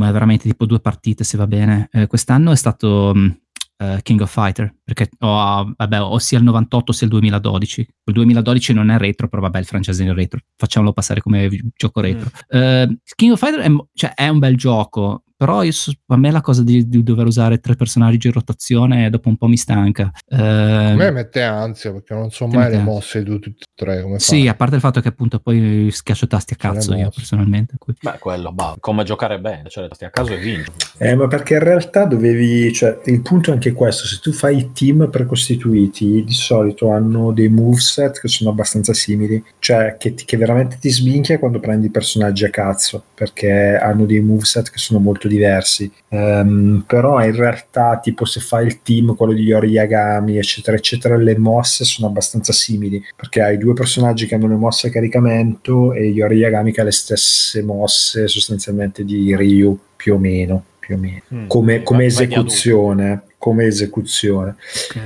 è 0.08 0.12
veramente 0.12 0.46
tipo 0.46 0.66
due 0.66 0.80
partite 0.80 1.24
se 1.24 1.38
va 1.38 1.46
bene. 1.46 1.88
Eh, 1.90 2.06
quest'anno 2.06 2.52
è 2.52 2.56
stato 2.56 3.12
mh, 3.14 3.38
eh, 3.78 4.00
King 4.02 4.20
of 4.20 4.32
Fighter, 4.32 4.74
perché 4.82 5.10
ho, 5.20 5.74
vabbè, 5.76 6.00
ho 6.00 6.18
sia 6.18 6.38
il 6.38 6.44
98 6.44 6.92
sia 6.92 7.06
il 7.06 7.12
2012. 7.12 7.80
Il 8.04 8.14
2012 8.14 8.72
non 8.72 8.90
è 8.90 8.98
retro, 8.98 9.28
però 9.28 9.42
vabbè, 9.42 9.58
il 9.58 9.64
francese 9.66 10.04
è 10.04 10.12
retro. 10.12 10.40
Facciamolo 10.56 10.92
passare 10.92 11.20
come 11.20 11.48
gioco 11.74 12.00
retro. 12.00 12.30
Eh, 12.48 12.98
King 13.14 13.32
of 13.32 13.38
Fighter 13.38 13.60
è, 13.60 13.70
cioè, 13.92 14.14
è 14.14 14.28
un 14.28 14.38
bel 14.38 14.56
gioco, 14.56 15.24
però 15.36 15.62
io 15.62 15.72
so- 15.72 15.92
a 16.06 16.16
me 16.16 16.30
la 16.30 16.40
cosa 16.40 16.62
di, 16.62 16.88
di 16.88 17.02
dover 17.02 17.26
usare 17.26 17.58
tre 17.58 17.74
personaggi 17.74 18.26
in 18.26 18.32
rotazione 18.32 19.10
dopo 19.10 19.28
un 19.28 19.36
po' 19.36 19.46
mi 19.46 19.56
stanca. 19.56 20.10
Eh, 20.28 20.36
a 20.36 20.94
me 20.94 21.10
mette 21.10 21.42
ansia 21.42 21.92
perché 21.92 22.14
non 22.14 22.30
so 22.30 22.46
mai 22.46 22.70
le 22.70 22.78
mosse 22.78 23.22
di 23.22 23.30
tutti 23.38 23.48
e 23.62 23.66
tre 23.74 24.02
come 24.02 24.18
sì, 24.18 24.38
fare. 24.38 24.48
a 24.48 24.54
parte 24.54 24.74
il 24.76 24.80
fatto 24.80 25.00
che 25.00 25.08
appunto 25.08 25.38
poi 25.38 25.88
schiaccio 25.90 26.26
tasti 26.26 26.54
a 26.54 26.56
cazzo 26.56 26.94
io 26.94 27.10
personalmente. 27.14 27.74
qui. 27.78 27.94
Beh, 28.00 28.18
quello, 28.18 28.52
bah, 28.52 28.76
come 28.80 29.04
giocare 29.04 29.38
bene, 29.38 29.68
cioè 29.68 29.88
stai 29.92 30.08
a 30.08 30.10
caso 30.10 30.32
e 30.32 30.38
vinci. 30.38 30.70
Eh, 30.98 31.14
ma 31.14 31.26
perché 31.28 31.54
in 31.54 31.60
realtà 31.60 32.04
dovevi, 32.04 32.72
cioè, 32.72 32.98
il 33.04 33.20
punto 33.20 33.50
è 33.50 33.52
anche 33.54 33.72
questo, 33.72 34.06
se 34.06 34.18
tu 34.20 34.32
fai 34.32 34.56
i 34.58 34.72
team 34.72 35.10
precostituiti, 35.10 36.24
di 36.24 36.32
solito 36.32 36.90
hanno 36.90 37.32
dei 37.32 37.48
moveset 37.48 38.20
che 38.20 38.28
sono 38.28 38.50
abbastanza 38.50 38.94
simili, 38.94 39.42
cioè 39.58 39.96
che, 39.98 40.14
ti- 40.14 40.24
che 40.24 40.36
veramente 40.36 40.78
ti 40.80 40.90
sminchia 40.90 41.38
quando 41.38 41.60
prendi 41.60 41.86
i 41.86 41.90
personaggi 41.90 42.44
a 42.44 42.50
cazzo, 42.50 43.04
perché 43.14 43.76
hanno 43.76 44.06
dei 44.06 44.20
moveset 44.20 44.70
che 44.70 44.78
sono 44.78 44.98
molto 45.00 45.25
diversi. 45.26 45.90
Ehm, 46.08 46.84
però 46.86 47.22
in 47.24 47.34
realtà, 47.34 47.98
tipo 48.02 48.24
se 48.24 48.40
fai 48.40 48.66
il 48.66 48.82
team, 48.82 49.14
quello 49.14 49.32
di 49.32 49.42
Yori 49.42 49.70
Yagami, 49.70 50.36
eccetera, 50.36 50.76
eccetera, 50.76 51.16
le 51.16 51.36
mosse 51.38 51.84
sono 51.84 52.08
abbastanza 52.08 52.52
simili, 52.52 53.02
perché 53.14 53.42
hai 53.42 53.58
due 53.58 53.74
personaggi 53.74 54.26
che 54.26 54.34
hanno 54.34 54.48
le 54.48 54.56
mosse 54.56 54.88
a 54.88 54.90
caricamento 54.90 55.92
e 55.92 56.06
Yori 56.06 56.36
Yagami 56.36 56.72
che 56.72 56.80
ha 56.80 56.84
le 56.84 56.92
stesse 56.92 57.62
mosse 57.62 58.28
sostanzialmente 58.28 59.04
di 59.04 59.34
Ryu, 59.36 59.78
più 59.96 60.14
o 60.14 60.18
meno. 60.18 60.64
Più 60.78 60.94
o 60.94 60.98
meno. 60.98 61.22
Mm. 61.34 61.46
Come, 61.48 61.82
come 61.82 62.04
esecuzione, 62.04 63.22
come 63.38 63.64
esecuzione. 63.66 64.56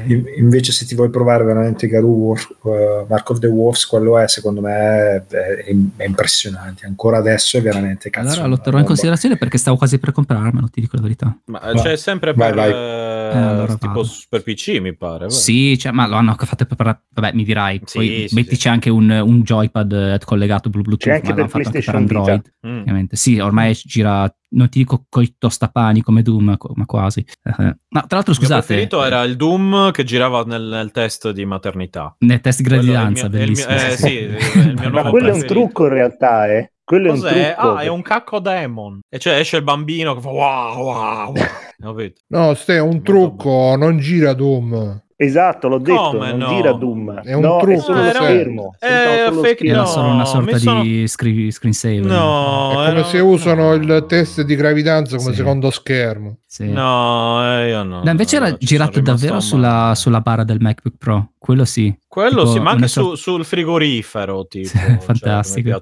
In- 0.06 0.24
invece, 0.36 0.72
se 0.72 0.86
ti 0.86 0.94
vuoi 0.94 1.10
provare 1.10 1.44
veramente 1.44 1.86
Garou, 1.88 2.34
uh, 2.62 2.70
Mark 3.08 3.28
of 3.30 3.38
the 3.38 3.46
Wolves, 3.48 3.86
quello 3.86 4.18
è 4.18 4.28
secondo 4.28 4.60
me 4.60 4.72
è, 4.72 5.22
è- 5.26 5.74
è 5.96 6.04
impressionante. 6.04 6.86
Ancora 6.86 7.18
adesso 7.18 7.58
è 7.58 7.62
veramente 7.62 8.08
cazzo. 8.10 8.32
Allora 8.34 8.46
lo 8.46 8.60
terrò 8.60 8.78
in 8.78 8.84
considerazione 8.84 9.36
perché 9.36 9.58
stavo 9.58 9.76
quasi 9.76 9.98
per 9.98 10.12
comprarmelo, 10.12 10.68
ti 10.68 10.80
dico 10.80 10.96
la 10.96 11.02
verità. 11.02 11.36
Ma 11.46 11.58
Va. 11.58 11.72
c'è 11.82 11.96
sempre 11.96 12.32
Vai, 12.32 12.48
per, 12.52 12.56
vai. 12.56 12.70
eh, 12.70 13.36
allora 13.36 13.74
tipo 13.74 13.86
vado. 13.88 14.04
s- 14.04 14.26
per 14.28 14.42
PC, 14.42 14.78
mi 14.80 14.94
pare. 14.94 15.18
vero? 15.26 15.30
Sì, 15.30 15.76
cioè, 15.78 15.92
ma 15.92 16.06
lo 16.06 16.16
hanno 16.16 16.34
fatto 16.38 16.64
per... 16.66 17.00
Vabbè, 17.12 17.32
mi 17.34 17.44
dirai, 17.44 17.80
Sì, 17.84 17.96
poi 17.98 18.24
sì, 18.28 18.34
mettici 18.34 18.60
sì. 18.62 18.68
anche 18.68 18.90
un, 18.90 19.10
un 19.10 19.42
joypad 19.42 19.92
eh, 19.92 20.18
collegato 20.24 20.70
blu- 20.70 20.82
Bluetooth, 20.84 21.08
C'è 21.08 21.14
anche 21.16 21.28
ma 21.28 21.34
per 21.34 21.38
l'hanno 21.38 21.50
fatto 21.64 21.66
anche 21.66 21.80
per 21.80 21.94
PlayStation. 21.94 22.18
Android. 22.26 22.52
Mm. 22.66 22.80
ovviamente. 22.80 23.16
Sì, 23.16 23.38
ormai 23.38 23.72
gira, 23.74 24.32
non 24.52 24.68
ti 24.68 24.78
dico 24.78 25.04
coi 25.08 25.34
tostapani 25.38 26.02
come 26.02 26.22
Doom, 26.22 26.56
ma 26.74 26.86
quasi. 26.86 27.20
Eh, 27.20 27.52
no, 27.56 27.76
tra 27.88 28.06
l'altro, 28.08 28.19
Il 28.20 28.36
mio 28.38 28.46
scusate, 28.46 28.66
preferito 28.66 29.02
eh, 29.02 29.06
era 29.06 29.22
il 29.24 29.36
Doom 29.36 29.90
che 29.90 30.04
girava 30.04 30.42
nel, 30.44 30.62
nel 30.62 30.90
test 30.90 31.30
di 31.30 31.44
maternità. 31.44 32.14
nel 32.18 32.40
test 32.40 32.60
di 32.60 32.68
Quello 32.68 32.80
è 32.80 32.84
il 32.84 32.90
gravidanza, 32.90 33.28
mio- 33.28 33.38
è 33.38 33.42
il 33.42 33.50
mio- 33.50 33.66
bellissimo. 33.66 33.92
eh, 33.92 33.96
sì, 33.96 34.16
è 34.18 34.58
il 34.68 34.74
mio 34.78 34.90
Ma 35.02 35.02
quello 35.10 35.28
è 35.28 35.32
un 35.32 35.38
preferito. 35.38 35.46
trucco 35.46 35.86
in 35.86 35.92
realtà, 35.92 36.46
eh. 36.52 36.72
Quello 36.84 37.06
è 37.08 37.10
un 37.12 37.20
Cos'è? 37.20 37.54
trucco. 37.54 37.74
Ah, 37.74 37.80
è 37.80 37.86
un 37.88 38.02
cacco 38.02 38.38
demon. 38.40 39.00
E 39.08 39.18
cioè 39.20 39.34
esce 39.34 39.56
il 39.58 39.62
bambino 39.62 40.14
che 40.14 40.20
fa 40.20 40.28
wow, 40.28 40.76
wow, 40.82 41.32
wow. 41.32 42.04
No, 42.28 42.54
ste 42.54 42.74
è 42.76 42.80
un 42.80 42.88
Molto 42.88 43.02
trucco, 43.12 43.76
non 43.76 43.98
gira 43.98 44.32
Doom. 44.32 45.02
Esatto, 45.22 45.68
l'ho 45.68 45.76
detto, 45.78 46.10
Come 46.12 46.30
non 46.30 46.38
no? 46.38 46.48
gira 46.48 46.72
Doom. 46.72 47.20
È 47.22 47.34
un 47.34 47.42
no, 47.42 47.58
trucco, 47.58 47.72
è 47.72 47.82
solo 47.82 47.98
lo 47.98 48.04
era 48.04 48.18
un- 48.20 48.24
schermo. 48.24 48.74
eh, 48.80 48.88
No, 48.88 49.24
solo 49.26 49.34
lo 49.36 49.42
fake 49.42 49.54
schermo. 49.56 49.72
Era 49.72 49.80
no, 49.82 49.86
solo 49.86 50.08
una 50.08 50.24
sorta 50.24 50.58
sono- 50.58 50.82
di 50.82 51.08
screen, 51.08 51.50
screensaver. 51.52 52.04
No, 52.06 52.70
è 52.70 52.74
come 52.74 52.86
era- 52.88 53.04
se 53.04 53.18
usano 53.18 53.62
no. 53.66 53.72
il 53.74 54.04
test 54.08 54.40
di 54.42 54.54
gravidanza 54.56 55.16
come 55.18 55.30
Sì. 55.32 55.36
secondo 55.36 55.70
schermo. 55.70 56.38
Sì. 56.46 56.68
No, 56.70 57.44
eh, 57.58 57.68
io 57.68 57.82
no. 57.82 58.02
No, 58.02 58.10
invece 58.10 58.36
era 58.36 58.46
Ci 58.46 58.52
sono 58.52 58.66
girato 58.66 59.00
davvero 59.02 59.40
sulla, 59.40 59.92
sulla 59.94 60.20
barra 60.20 60.42
del 60.42 60.58
MacBook 60.58 60.96
Pro, 60.98 61.32
quello 61.38 61.64
sì. 61.66 61.94
Quello 62.08 62.40
tipo 62.40 62.52
sì, 62.52 62.58
ma 62.58 62.70
anche 62.70 62.76
una 62.78 62.88
su- 62.88 63.14
sul 63.14 63.44
frigorifero, 63.44 64.46
tipo. 64.48 64.66
Sì, 64.68 64.78
cioè, 64.78 64.98
fantastico. 65.00 65.78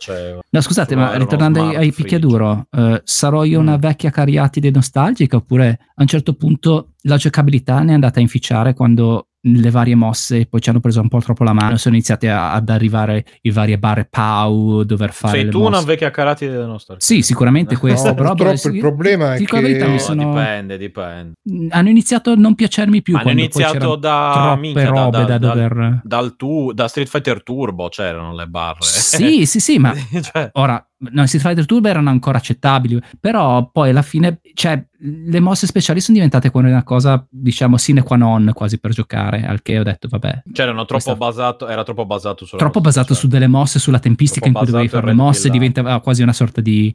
No, 0.50 0.60
scusate, 0.60 0.96
ma 0.96 1.10
era 1.10 1.18
ritornando 1.18 1.62
ai, 1.62 1.92
picchiaduro, 1.92 2.66
eh, 2.70 3.00
sarò 3.04 3.44
io 3.44 3.60
una 3.60 3.76
Mm. 3.76 3.80
vecchia 3.80 4.10
cariatide 4.10 4.70
nostalgica 4.70 5.36
oppure 5.36 5.78
a 5.94 6.02
un 6.02 6.06
certo 6.06 6.34
punto 6.34 6.88
la 7.02 7.16
giocabilità 7.16 7.80
ne 7.80 7.92
è 7.92 7.94
andata 7.94 8.18
a 8.18 8.22
inficiare 8.22 8.74
quando 8.74 9.27
le 9.40 9.70
varie 9.70 9.94
mosse 9.94 10.46
poi 10.46 10.60
ci 10.60 10.68
hanno 10.68 10.80
preso 10.80 11.00
un 11.00 11.08
po' 11.08 11.20
troppo 11.20 11.44
la 11.44 11.52
mano, 11.52 11.76
sono 11.76 11.94
iniziate 11.94 12.28
a- 12.28 12.52
ad 12.52 12.68
arrivare 12.70 13.24
i 13.42 13.50
varie 13.50 13.78
barre 13.78 14.04
PAU, 14.04 14.82
dover 14.82 15.12
fare 15.12 15.34
Sei 15.36 15.44
le 15.44 15.50
tu 15.50 15.60
una 15.60 15.70
mosse. 15.70 15.84
vecchia 15.86 16.10
carattere 16.10 16.50
della 16.50 16.66
nostra. 16.66 16.96
Sì, 16.98 17.22
sicuramente 17.22 17.76
questo, 17.78 18.08
No, 18.08 18.14
però 18.14 18.34
purtroppo 18.34 18.68
beh, 18.68 18.74
il 18.74 18.80
problema 18.80 19.34
è 19.34 19.44
che- 19.44 19.60
verità, 19.60 19.86
No, 19.88 19.98
sono- 19.98 20.28
dipende, 20.28 20.76
dipende. 20.76 21.32
hanno 21.70 21.88
iniziato 21.88 22.32
a 22.32 22.34
non 22.34 22.54
piacermi 22.54 23.00
più 23.00 23.16
Hanno 23.16 23.30
iniziato 23.30 23.94
da 23.96 24.30
troppe 24.34 24.60
minchia, 24.60 24.82
da- 24.84 24.90
robe 24.90 25.10
da- 25.18 25.24
da, 25.24 25.38
da- 25.38 25.46
dover 25.48 26.00
Dal 26.02 26.36
tu, 26.36 26.72
da 26.72 26.88
Street 26.88 27.08
Fighter 27.08 27.42
Turbo 27.42 27.88
c'erano 27.88 28.34
le 28.34 28.46
barre. 28.46 28.82
Sì, 28.82 29.46
sì, 29.46 29.60
sì, 29.60 29.78
ma 29.78 29.94
Cioè, 30.20 30.50
Ora, 30.54 30.84
no, 30.98 31.22
i 31.22 31.26
Street 31.26 31.44
Fighter 31.44 31.66
Turbo 31.66 31.88
erano 31.88 32.10
ancora 32.10 32.38
accettabili, 32.38 33.00
però 33.20 33.70
poi 33.70 33.90
alla 33.90 34.02
fine, 34.02 34.40
cioè, 34.54 34.82
le 35.00 35.38
mosse 35.38 35.68
speciali 35.68 36.00
sono 36.00 36.16
diventate 36.16 36.50
come 36.50 36.68
una 36.70 36.82
cosa, 36.82 37.24
diciamo, 37.30 37.76
sine 37.76 38.02
qua 38.02 38.16
non 38.16 38.50
quasi 38.52 38.80
per 38.80 38.90
giocare, 38.92 39.44
al 39.46 39.62
che 39.62 39.78
ho 39.78 39.84
detto, 39.84 40.08
vabbè, 40.08 40.42
c'erano 40.52 40.84
troppo 40.84 40.92
Questa- 41.04 41.14
basato, 41.14 41.68
era 41.68 41.84
troppo 41.84 42.04
basato 42.04 42.44
sulla 42.44 42.60
troppo 42.60 42.80
basato 42.80 43.14
su 43.14 43.26
speciale. 43.26 43.38
delle 43.38 43.46
mosse, 43.46 43.78
sulla 43.78 44.00
tempistica 44.00 44.46
in 44.46 44.52
Troppo 44.52 44.66
cui 44.66 44.74
dovevi 44.74 44.90
fare 44.92 45.06
le 45.06 45.12
in 45.12 45.18
mosse, 45.18 45.50
diventava 45.50 46.00
quasi 46.00 46.22
una 46.22 46.32
sorta 46.32 46.60
di 46.60 46.92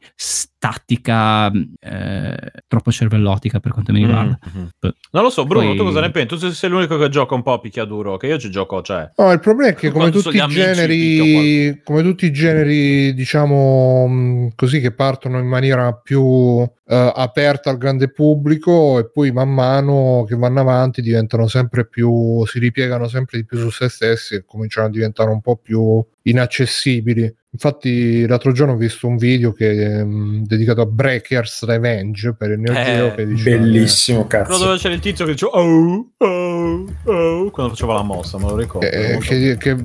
tattica 0.59 1.51
eh, 1.79 2.37
troppo 2.67 2.91
cervellotica 2.91 3.59
per 3.59 3.71
quanto 3.71 3.91
mi 3.91 3.99
riguarda. 3.99 4.37
Mhm. 4.53 4.69
Beh. 4.79 4.93
Non 5.11 5.23
lo 5.23 5.29
so, 5.29 5.45
Bruno, 5.45 5.67
Poi- 5.67 5.77
tu 5.77 5.83
cosa 5.83 5.99
ne 6.01 6.11
pensi? 6.11 6.37
Tu 6.37 6.49
sei 6.51 6.69
l'unico 6.69 6.97
che 6.97 7.09
gioca 7.09 7.35
un 7.35 7.41
po' 7.41 7.53
a 7.53 7.59
picchiaduro, 7.59 8.17
che 8.17 8.27
io 8.27 8.37
ci 8.37 8.49
gioco, 8.49 8.81
cioè. 8.81 9.11
No, 9.17 9.31
il 9.31 9.39
problema 9.39 9.71
è 9.71 9.75
che 9.75 9.89
come 9.91 10.09
Quando 10.09 10.21
tutti, 10.21 10.37
i 10.37 10.47
generi, 10.47 11.81
come 11.83 12.01
tutti 12.01 12.25
i 12.25 12.31
generi, 12.31 13.13
diciamo 13.13 13.92
mh, 14.07 14.51
così, 14.55 14.79
che 14.79 14.91
partono 14.93 15.39
in 15.39 15.47
maniera 15.47 15.93
più 15.93 16.61
eh, 16.63 17.11
aperta 17.15 17.69
al 17.69 17.77
grande 17.77 18.11
pubblico 18.11 18.99
e 18.99 19.09
poi 19.09 19.31
man 19.31 19.53
mano 19.53 20.25
che 20.27 20.35
vanno 20.35 20.61
avanti 20.61 21.01
diventano 21.01 21.47
sempre 21.47 21.87
più, 21.87 22.45
si 22.45 22.59
ripiegano 22.59 23.07
sempre 23.07 23.37
di 23.39 23.45
più 23.45 23.57
su 23.57 23.69
se 23.69 23.89
stessi 23.89 24.35
e 24.35 24.45
cominciano 24.45 24.87
a 24.87 24.89
diventare 24.89 25.29
un 25.29 25.41
po' 25.41 25.55
più 25.57 26.03
inaccessibili. 26.23 27.33
Infatti, 27.53 28.25
l'altro 28.25 28.51
giorno 28.51 28.73
ho 28.73 28.77
visto 28.77 29.05
un 29.07 29.15
video 29.15 29.51
che 29.53 29.69
è 29.99 30.03
mh, 30.03 30.45
dedicato 30.45 30.81
a 30.81 30.87
Breakers 30.87 31.65
Revenge 31.65 32.33
per 32.33 32.49
il 32.49 32.59
Neo 32.59 32.73
Eh, 32.73 32.83
Geo 32.83 33.13
che 33.13 33.27
diceva 33.27 33.57
Bellissimo, 33.59 34.25
cazzo. 34.25 34.57
dove 34.57 34.77
c'era 34.77 34.95
il 34.95 34.99
tizio 34.99 35.23
che 35.25 35.31
diceva 35.33 35.51
oh, 35.51 36.13
oh, 36.17 36.85
oh, 37.03 37.51
quando 37.51 37.73
faceva 37.73 37.93
la 37.93 38.01
mossa, 38.01 38.39
me 38.39 38.45
lo 38.45 38.57
ricordo. 38.57 38.87
che, 38.89 39.11
Molto- 39.13 39.27
che- 39.27 39.57
che, 39.59 39.75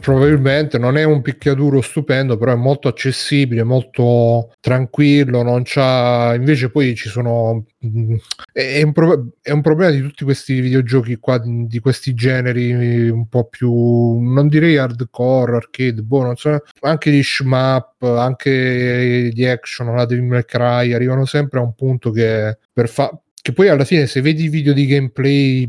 probabilmente 0.00 0.78
non 0.78 0.96
è 0.96 1.04
un 1.04 1.20
picchiaduro 1.20 1.82
stupendo, 1.82 2.38
però 2.38 2.52
è 2.52 2.56
molto 2.56 2.88
accessibile, 2.88 3.64
molto 3.64 4.54
tranquillo. 4.60 5.42
Non 5.42 5.60
c'ha 5.66 6.34
invece 6.34 6.70
poi 6.70 6.94
ci 6.94 7.10
sono. 7.10 7.66
mh, 7.80 8.14
È 8.50 8.80
un, 8.82 8.92
pro- 8.92 9.26
è 9.42 9.50
un 9.50 9.60
problema 9.60 9.90
di 9.90 10.00
tutti 10.00 10.24
questi 10.24 10.58
videogiochi 10.60 11.16
qua, 11.16 11.36
di 11.38 11.66
di 11.66 11.78
questi 11.80 12.14
generi 12.14 13.08
un 13.10 13.28
po' 13.28 13.44
più 13.44 13.70
non 14.20 14.48
direi 14.48 14.78
hardcore, 14.78 15.56
arcade, 15.56 15.78
boh, 15.94 16.22
non 16.22 16.36
so, 16.36 16.62
anche 16.80 17.10
gli 17.10 17.22
shmup, 17.22 18.02
anche 18.02 19.30
gli 19.32 19.44
action, 19.44 19.94
la 19.94 20.04
Devil 20.04 20.24
May 20.24 20.44
Cry 20.44 20.92
arrivano 20.92 21.24
sempre 21.24 21.58
a 21.58 21.62
un 21.62 21.74
punto 21.74 22.10
che 22.10 22.58
per 22.72 22.88
fa- 22.88 23.10
che 23.42 23.52
poi 23.54 23.68
alla 23.68 23.84
fine 23.86 24.06
se 24.06 24.20
vedi 24.20 24.44
i 24.44 24.48
video 24.48 24.74
di 24.74 24.84
gameplay 24.84 25.66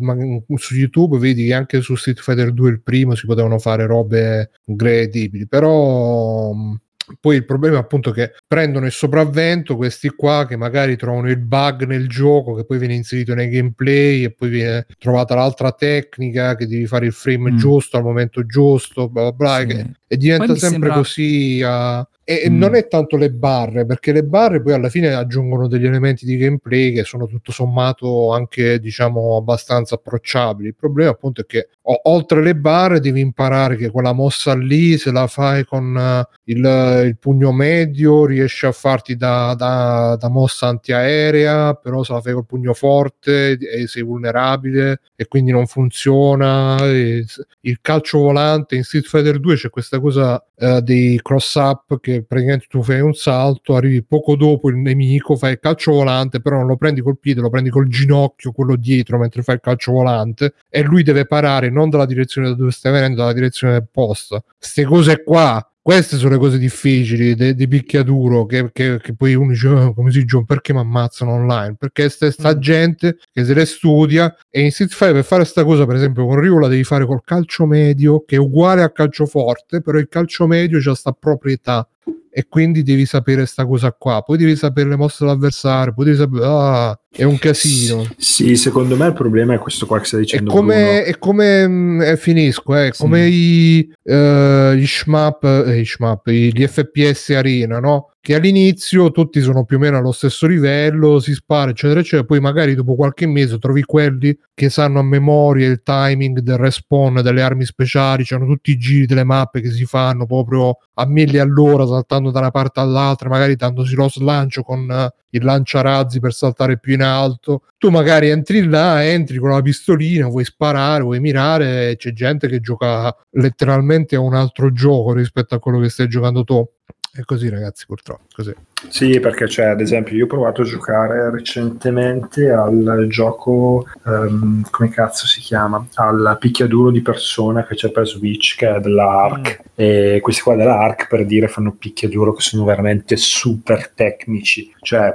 su 0.55 0.75
YouTube 0.75 1.17
vedi 1.17 1.45
che 1.45 1.53
anche 1.53 1.79
su 1.81 1.95
Street 1.95 2.19
Fighter 2.19 2.51
2 2.51 2.69
il 2.69 2.81
primo 2.81 3.15
si 3.15 3.25
potevano 3.25 3.59
fare 3.59 3.85
robe 3.85 4.51
incredibili 4.65 5.47
però 5.47 6.51
mh, 6.51 6.81
poi 7.21 7.37
il 7.37 7.45
problema 7.45 7.77
è 7.77 7.79
appunto 7.79 8.11
che 8.11 8.31
prendono 8.45 8.85
il 8.85 8.91
sopravvento 8.91 9.77
questi 9.77 10.09
qua 10.09 10.45
che 10.47 10.57
magari 10.57 10.97
trovano 10.97 11.29
il 11.29 11.37
bug 11.37 11.85
nel 11.85 12.09
gioco 12.09 12.55
che 12.55 12.65
poi 12.65 12.77
viene 12.77 12.93
inserito 12.95 13.33
nei 13.33 13.47
gameplay 13.49 14.25
e 14.25 14.31
poi 14.33 14.49
viene 14.49 14.85
trovata 14.99 15.33
l'altra 15.35 15.71
tecnica 15.71 16.55
che 16.57 16.67
devi 16.67 16.85
fare 16.87 17.05
il 17.05 17.13
frame 17.13 17.51
Mm. 17.53 17.57
giusto 17.57 17.95
al 17.95 18.03
momento 18.03 18.45
giusto 18.45 19.07
bla 19.07 19.31
bla 19.31 19.31
bla 19.31 19.59
Sì. 19.61 19.65
che- 19.67 19.91
e 20.13 20.17
diventa 20.17 20.47
sempre 20.55 20.67
sembra- 20.69 20.93
così 20.95 21.61
a- 21.63 22.05
e, 22.23 22.41
e 22.43 22.49
Mm. 22.49 22.57
non 22.57 22.75
è 22.75 22.87
tanto 22.87 23.15
le 23.17 23.31
barre 23.31 23.85
perché 23.85 24.11
le 24.11 24.23
barre 24.23 24.61
poi 24.61 24.73
alla 24.73 24.89
fine 24.89 25.11
aggiungono 25.13 25.67
degli 25.67 25.85
elementi 25.85 26.23
di 26.25 26.37
gameplay 26.37 26.91
che 26.93 27.03
sono 27.03 27.25
tutto 27.27 27.51
sommato 27.51 28.31
anche 28.31 28.79
diciamo 28.79 29.37
abbastanza 29.37 29.95
approcciabili 29.95 30.67
il 30.67 30.75
problema 30.75 31.09
appunto 31.11 31.41
è 31.41 31.45
che 31.47 31.69
o- 31.81 31.99
oltre 32.03 32.43
le 32.43 32.55
barre 32.55 32.99
devi 32.99 33.21
imparare 33.21 33.75
che 33.75 33.89
quella 33.89 34.13
mossa 34.13 34.53
lì 34.53 34.97
se 34.99 35.11
la 35.11 35.25
fai 35.27 35.65
con 35.65 35.97
eh, 35.97 36.27
il, 36.51 37.03
il 37.05 37.17
pugno 37.17 37.51
medio 37.51 38.25
riesci 38.25 38.65
a 38.67 38.71
farti 38.71 39.15
da, 39.15 39.55
da- 39.57 40.15
da 40.19 40.29
mossa 40.29 40.67
antiaerea 40.67 41.73
però 41.73 42.03
se 42.03 42.13
la 42.13 42.21
fai 42.21 42.33
col 42.33 42.45
pugno 42.45 42.73
forte 42.73 43.57
e 43.57 43.87
sei 43.87 44.03
vulnerabile 44.03 45.01
e 45.15 45.25
quindi 45.27 45.51
non 45.51 45.65
funziona 45.65 46.77
e 46.85 47.25
il 47.61 47.77
calcio 47.81 48.19
volante 48.19 48.75
in 48.75 48.83
Street 48.83 49.05
Fighter 49.07 49.39
2 49.39 49.55
c'è 49.55 49.69
questa 49.69 49.97
cosa 50.01 50.43
eh, 50.57 50.81
dei 50.81 51.19
cross 51.21 51.55
up 51.55 51.99
che 52.01 52.23
praticamente 52.23 52.65
tu 52.67 52.83
fai 52.83 52.99
un 52.99 53.13
salto 53.13 53.75
arrivi 53.75 54.03
poco 54.03 54.35
dopo 54.35 54.69
il 54.69 54.75
nemico 54.75 55.37
fai 55.37 55.53
il 55.53 55.59
calcio 55.59 55.93
volante 55.93 56.41
però 56.41 56.57
non 56.57 56.67
lo 56.67 56.75
prendi 56.75 56.99
col 57.01 57.17
piede 57.17 57.39
lo 57.39 57.49
prendi 57.49 57.69
col 57.69 57.87
ginocchio 57.87 58.51
quello 58.51 58.75
dietro 58.75 59.17
mentre 59.17 59.43
fai 59.43 59.55
il 59.55 59.61
calcio 59.61 59.93
volante 59.93 60.55
e 60.69 60.81
lui 60.81 61.03
deve 61.03 61.25
parare 61.25 61.69
non 61.69 61.89
dalla 61.89 62.05
direzione 62.05 62.49
da 62.49 62.55
dove 62.55 62.71
stai 62.71 62.91
venendo 62.91 63.21
dalla 63.21 63.33
direzione 63.33 63.77
opposta. 63.77 64.43
Queste 64.57 64.83
cose 64.83 65.23
qua 65.23 65.65
queste 65.83 66.17
sono 66.17 66.31
le 66.31 66.37
cose 66.37 66.59
difficili 66.59 67.33
de- 67.33 67.55
di 67.55 67.67
picchiaduro 67.67 68.45
che, 68.45 68.69
che, 68.71 68.99
che 69.01 69.15
poi 69.15 69.33
uno 69.33 69.51
dice 69.51 69.67
"Oh, 69.67 69.93
come 69.93 70.11
si 70.11 70.23
gioca 70.25 70.45
perché 70.45 70.73
mi 70.73 70.79
ammazzano 70.79 71.31
online? 71.31 71.75
Perché 71.75 72.07
sta, 72.09 72.29
sta 72.29 72.57
gente 72.59 73.17
che 73.31 73.43
se 73.43 73.53
le 73.53 73.65
studia 73.65 74.33
e 74.49 74.61
in 74.61 74.71
Street 74.71 74.91
Fighter 74.91 75.13
per 75.15 75.23
fare 75.23 75.43
sta 75.43 75.63
cosa 75.63 75.85
per 75.87 75.95
esempio 75.95 76.25
con 76.27 76.39
Ryu 76.39 76.59
la 76.59 76.67
devi 76.67 76.83
fare 76.83 77.05
col 77.05 77.23
calcio 77.23 77.65
medio 77.65 78.23
che 78.25 78.35
è 78.35 78.39
uguale 78.39 78.83
al 78.83 78.91
calcio 78.91 79.25
forte 79.25 79.81
però 79.81 79.97
il 79.97 80.07
calcio 80.07 80.45
medio 80.45 80.79
ha 80.91 80.95
sta 80.95 81.11
proprietà 81.13 81.87
e 82.33 82.47
quindi 82.47 82.83
devi 82.83 83.05
sapere 83.05 83.45
sta 83.45 83.65
cosa 83.65 83.91
qua. 83.91 84.21
Poi 84.21 84.37
devi 84.37 84.55
sapere 84.55 84.87
le 84.89 84.95
mosse 84.95 85.25
dell'avversario 85.25 85.93
poi 85.93 86.05
devi 86.05 86.17
sapere 86.17 86.45
ah, 86.45 86.99
è 87.13 87.23
un 87.23 87.37
casino 87.37 88.07
Sì, 88.17 88.55
secondo 88.55 88.95
me 88.95 89.07
il 89.07 89.13
problema 89.13 89.53
è 89.53 89.57
questo 89.59 89.85
qua 89.85 89.99
che 89.99 90.05
stai 90.05 90.21
è 90.21 90.23
dicendo. 90.23 90.51
come, 90.51 91.03
è 91.03 91.17
come 91.17 92.07
eh, 92.11 92.17
finisco, 92.17 92.73
è 92.73 92.89
Sì. 92.93 93.01
come 93.01 93.27
i, 93.27 93.93
eh, 94.03 94.73
gli 94.77 94.85
shmup, 94.87 95.43
eh, 95.67 95.83
shmup, 95.83 96.29
gli 96.29 96.65
FPS 96.65 97.29
arena, 97.31 97.79
no? 97.79 98.11
Che 98.21 98.35
all'inizio 98.35 99.11
tutti 99.11 99.41
sono 99.41 99.65
più 99.65 99.77
o 99.77 99.79
meno 99.79 99.97
allo 99.97 100.11
stesso 100.11 100.45
livello, 100.47 101.19
si 101.19 101.33
spara, 101.33 101.71
eccetera, 101.71 101.99
eccetera. 102.01 102.23
Poi 102.23 102.39
magari 102.39 102.75
dopo 102.75 102.93
qualche 102.95 103.25
mese 103.25 103.57
trovi 103.57 103.81
quelli 103.83 104.37
che 104.53 104.69
sanno 104.69 104.99
a 104.99 105.03
memoria 105.03 105.67
il 105.67 105.81
timing 105.83 106.39
del 106.39 106.57
respawn 106.57 107.21
delle 107.23 107.41
armi 107.41 107.65
speciali, 107.65 108.23
c'hanno 108.23 108.45
tutti 108.45 108.71
i 108.71 108.77
giri 108.77 109.05
delle 109.07 109.23
mappe 109.23 109.59
che 109.59 109.71
si 109.71 109.85
fanno 109.85 110.25
proprio 110.27 110.77
a 110.93 111.05
mille 111.07 111.39
all'ora, 111.39 111.85
saltando 111.87 112.29
da 112.31 112.39
una 112.39 112.51
parte 112.51 112.79
all'altra, 112.79 113.27
magari 113.27 113.55
dandosi 113.55 113.95
lo 113.95 114.07
slancio 114.07 114.61
con 114.61 114.89
eh, 114.89 115.13
il 115.31 115.43
lanciarazzi 115.43 116.19
per 116.19 116.33
saltare 116.33 116.79
più 116.79 116.93
in 116.93 117.01
alto. 117.01 117.63
Tu 117.77 117.89
magari 117.89 118.29
entri 118.29 118.63
là, 118.63 119.03
entri 119.03 119.37
con 119.37 119.49
la 119.49 119.61
pistolina, 119.61 120.27
vuoi 120.27 120.45
sparare, 120.45 121.03
vuoi 121.03 121.19
mirare, 121.19 121.95
c'è 121.97 122.13
gente 122.13 122.47
che 122.47 122.59
gioca 122.59 123.15
letteralmente 123.31 124.15
a 124.15 124.19
un 124.19 124.35
altro 124.35 124.71
gioco 124.71 125.13
rispetto 125.13 125.55
a 125.55 125.59
quello 125.59 125.79
che 125.79 125.89
stai 125.89 126.07
giocando 126.07 126.43
tu. 126.43 126.65
È 127.13 127.23
così, 127.25 127.49
ragazzi, 127.49 127.85
purtroppo. 127.85 128.23
Così. 128.33 128.55
Sì, 128.87 129.19
perché 129.19 129.49
cioè, 129.49 129.65
ad 129.65 129.81
esempio, 129.81 130.15
io 130.15 130.23
ho 130.23 130.27
provato 130.27 130.61
a 130.61 130.65
giocare 130.65 131.29
recentemente 131.29 132.49
al 132.49 133.05
gioco, 133.09 133.85
ehm, 134.05 134.63
come 134.69 134.89
cazzo 134.89 135.27
si 135.27 135.41
chiama? 135.41 135.85
Al 135.95 136.37
picchiaduro 136.39 136.89
di 136.89 137.01
persona 137.01 137.65
che 137.65 137.75
c'è 137.75 137.91
per 137.91 138.07
Switch, 138.07 138.55
che 138.55 138.75
è 138.75 138.79
della 138.79 139.09
Ark. 139.09 139.61
E 139.75 140.19
questi 140.21 140.41
qua 140.41 140.55
della 140.55 140.79
Ark, 140.79 141.07
per 141.09 141.25
dire, 141.25 141.49
fanno 141.49 141.73
picchiaduro 141.73 142.33
che 142.33 142.41
sono 142.41 142.63
veramente 142.63 143.17
super 143.17 143.89
tecnici. 143.89 144.73
Cioè, 144.79 145.13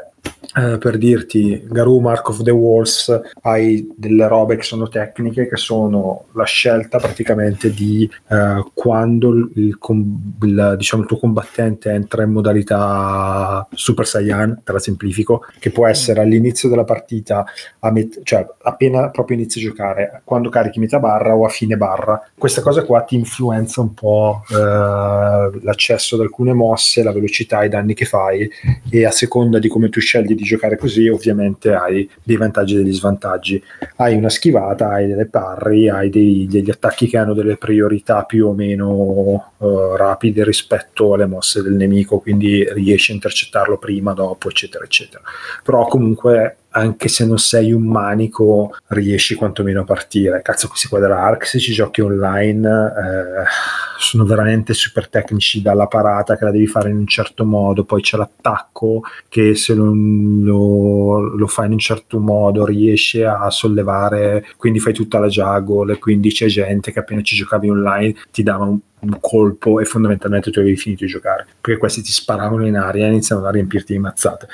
eh, 0.57 0.79
per 0.79 0.97
dirti, 0.97 1.63
Garou 1.69 2.01
Mark 2.01 2.29
of 2.31 2.43
the 2.43 2.51
Walls, 2.51 3.21
hai 3.43 3.87
delle 3.95 4.27
robe 4.27 4.57
che 4.57 4.63
sono 4.63 4.89
tecniche, 4.89 5.49
che 5.49 5.57
sono 5.57 6.25
la 6.33 6.45
scelta 6.45 6.99
praticamente 6.99 7.71
di 7.71 8.11
eh, 8.29 8.65
quando 8.73 9.31
il, 9.31 9.51
il 9.55 10.75
diciamo, 10.79 11.03
il 11.03 11.09
tuo 11.09 11.19
combattente 11.19 11.91
entra 11.91 12.23
in 12.23 12.31
modalità 12.31 13.69
Super 13.73 14.07
Saiyan, 14.07 14.63
te 14.65 14.73
la 14.73 14.79
semplifico, 14.79 15.45
che 15.59 15.71
può 15.71 15.87
essere 15.87 16.23
all'inizio 16.23 16.71
della 16.71 16.85
partita, 16.85 17.45
met- 17.93 18.23
cioè 18.23 18.47
appena 18.63 19.11
proprio 19.11 19.37
inizi 19.37 19.59
a 19.59 19.63
giocare, 19.63 20.23
quando 20.25 20.49
carichi 20.49 20.81
metà 20.81 20.99
barra 20.99 21.37
o 21.37 21.45
a 21.45 21.51
fine 21.51 21.77
barra. 21.77 22.23
Questa 22.37 22.63
cosa 22.63 22.83
qua 22.85 23.03
ti 23.03 23.15
influenza 23.15 23.83
un 23.83 23.93
po' 23.93 24.43
eh, 24.51 24.55
l'accesso 25.61 26.15
ad 26.15 26.23
alcune 26.23 26.55
mosse, 26.55 27.03
la 27.03 27.13
velocità, 27.13 27.63
i 27.63 27.69
danni 27.69 27.93
che 27.93 28.07
fai 28.07 28.49
e 28.89 29.05
a 29.05 29.11
seconda 29.11 29.59
di 29.59 29.69
come 29.69 29.91
tu 29.91 30.01
scegli 30.01 30.16
di 30.25 30.35
giocare 30.37 30.77
così, 30.79 31.09
ovviamente 31.09 31.75
hai 31.75 32.09
dei 32.23 32.37
vantaggi 32.37 32.75
e 32.75 32.79
degli 32.79 32.93
svantaggi. 32.93 33.63
Hai 33.97 34.17
una 34.17 34.29
schivata, 34.29 34.91
hai 34.91 35.07
delle 35.07 35.27
parry, 35.27 35.89
hai 35.89 36.11
dei- 36.11 36.47
degli 36.49 36.71
attacchi 36.71 37.07
che 37.07 37.19
hanno 37.19 37.35
delle 37.35 37.57
priorità 37.57 38.23
più 38.25 38.47
o 38.47 38.53
meno 38.53 39.53
eh, 39.59 39.97
rapide 39.97 40.45
rispetto 40.45 41.15
alle 41.15 41.27
mosse 41.27 41.63
del 41.63 41.75
nemico, 41.75 42.21
quindi 42.21 42.67
riesci 42.73 43.11
a 43.11 43.15
intercettarlo 43.15 43.79
prima, 43.79 44.13
dopo, 44.13 44.49
eccetera, 44.49 44.85
eccetera. 44.85 45.23
Però 45.63 45.87
comunque 45.87 46.57
anche 46.77 47.09
se 47.09 47.25
non 47.25 47.39
sei 47.39 47.73
un 47.73 47.85
manico, 47.85 48.77
riesci 48.89 49.35
quantomeno 49.35 49.81
a 49.81 49.85
partire. 49.85 50.43
Cazzo, 50.43 50.69
questi 50.69 50.89
qua 50.89 50.99
della 50.99 51.23
Ark, 51.23 51.47
se 51.47 51.59
ci 51.59 51.73
giochi 51.73 52.03
online, 52.03 52.69
eh, 52.69 53.45
sono 53.99 54.27
veramente 54.27 54.75
super 54.75 55.09
tecnici 55.09 55.63
dalla 55.63 55.87
parata 55.87 56.37
che 56.37 56.45
la 56.45 56.51
devi 56.51 56.67
fare 56.67 56.91
in 56.91 56.97
un 56.99 57.07
certo 57.07 57.47
modo, 57.47 57.85
poi 57.85 58.03
c'è 58.03 58.19
l'attacco 58.19 59.01
che 59.29 59.55
se 59.55 59.75
non 59.75 60.43
lo, 60.43 61.35
lo 61.35 61.47
fai 61.47 61.67
in 61.67 61.73
un 61.73 61.79
certo 61.79 62.19
modo 62.19 62.67
riesce 62.67 63.25
a 63.25 63.49
sollevare, 63.49 64.45
quindi 64.59 64.79
fai 64.79 64.93
tutta 64.93 65.19
la 65.19 65.29
juggle, 65.29 65.99
quindi 65.99 66.31
c'è 66.31 66.47
gente 66.47 66.93
che 66.93 66.99
appena 66.99 67.23
ci 67.23 67.37
giocavi 67.37 67.71
online 67.71 68.15
ti 68.31 68.43
dava 68.43 68.65
un, 68.65 68.79
un 69.07 69.19
colpo 69.21 69.81
e 69.81 69.85
fondamentalmente 69.85 70.51
tu 70.51 70.59
avevi 70.59 70.77
finito 70.77 71.05
di 71.05 71.11
giocare, 71.11 71.47
perché 71.61 71.79
questi 71.79 72.03
ti 72.03 72.13
sparavano 72.13 72.67
in 72.67 72.77
aria 72.77 73.07
e 73.07 73.11
iniziavano 73.11 73.49
a 73.49 73.53
riempirti 73.53 73.93
di 73.93 73.99
mazzate. 73.99 74.49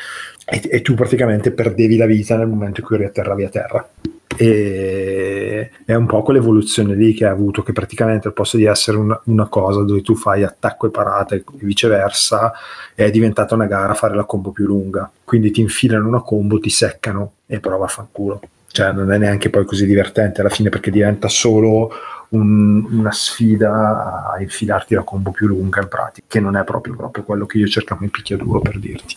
E, 0.44 0.62
e 0.70 0.82
tu 0.82 0.94
praticamente 0.94 1.50
perdevi 1.52 1.96
la 1.96 2.06
vita 2.06 2.36
nel 2.36 2.48
momento 2.48 2.80
in 2.80 2.86
cui 2.86 2.96
riatterravi 2.98 3.44
a 3.44 3.48
terra. 3.48 3.88
e 4.36 5.70
è 5.84 5.94
un 5.94 6.06
po' 6.06 6.22
quell'evoluzione 6.22 6.94
lì 6.94 7.14
che 7.14 7.26
ha 7.26 7.30
avuto 7.30 7.62
che 7.62 7.72
praticamente 7.72 8.28
al 8.28 8.34
posto 8.34 8.56
di 8.56 8.64
essere 8.64 8.96
una, 8.96 9.20
una 9.24 9.46
cosa 9.46 9.82
dove 9.82 10.02
tu 10.02 10.14
fai 10.14 10.42
attacco 10.42 10.86
e 10.86 10.90
parata 10.90 11.34
e 11.34 11.44
viceversa 11.54 12.52
è 12.94 13.10
diventata 13.10 13.54
una 13.54 13.66
gara 13.66 13.92
a 13.92 13.94
fare 13.94 14.14
la 14.14 14.24
combo 14.24 14.50
più 14.50 14.66
lunga. 14.66 15.10
Quindi 15.24 15.50
ti 15.50 15.60
infilano 15.60 16.08
una 16.08 16.22
combo 16.22 16.58
ti 16.58 16.70
seccano 16.70 17.32
e 17.46 17.60
prova 17.60 17.84
a 17.84 17.88
fanculo. 17.88 18.40
Cioè 18.68 18.92
non 18.92 19.12
è 19.12 19.18
neanche 19.18 19.50
poi 19.50 19.66
così 19.66 19.84
divertente 19.84 20.40
alla 20.40 20.48
fine 20.48 20.70
perché 20.70 20.90
diventa 20.90 21.28
solo 21.28 21.90
un, 22.32 22.84
una 22.90 23.12
sfida 23.12 24.32
a 24.32 24.40
infilarti 24.40 24.94
la 24.94 25.02
combo 25.02 25.30
più 25.30 25.46
lunga 25.46 25.80
in 25.80 25.88
pratica 25.88 26.26
che 26.28 26.40
non 26.40 26.56
è 26.56 26.64
proprio, 26.64 26.94
proprio 26.94 27.24
quello 27.24 27.46
che 27.46 27.58
io 27.58 27.66
cercavo 27.66 28.04
in 28.04 28.10
picchiaduro 28.10 28.60
per 28.60 28.78
dirti 28.78 29.16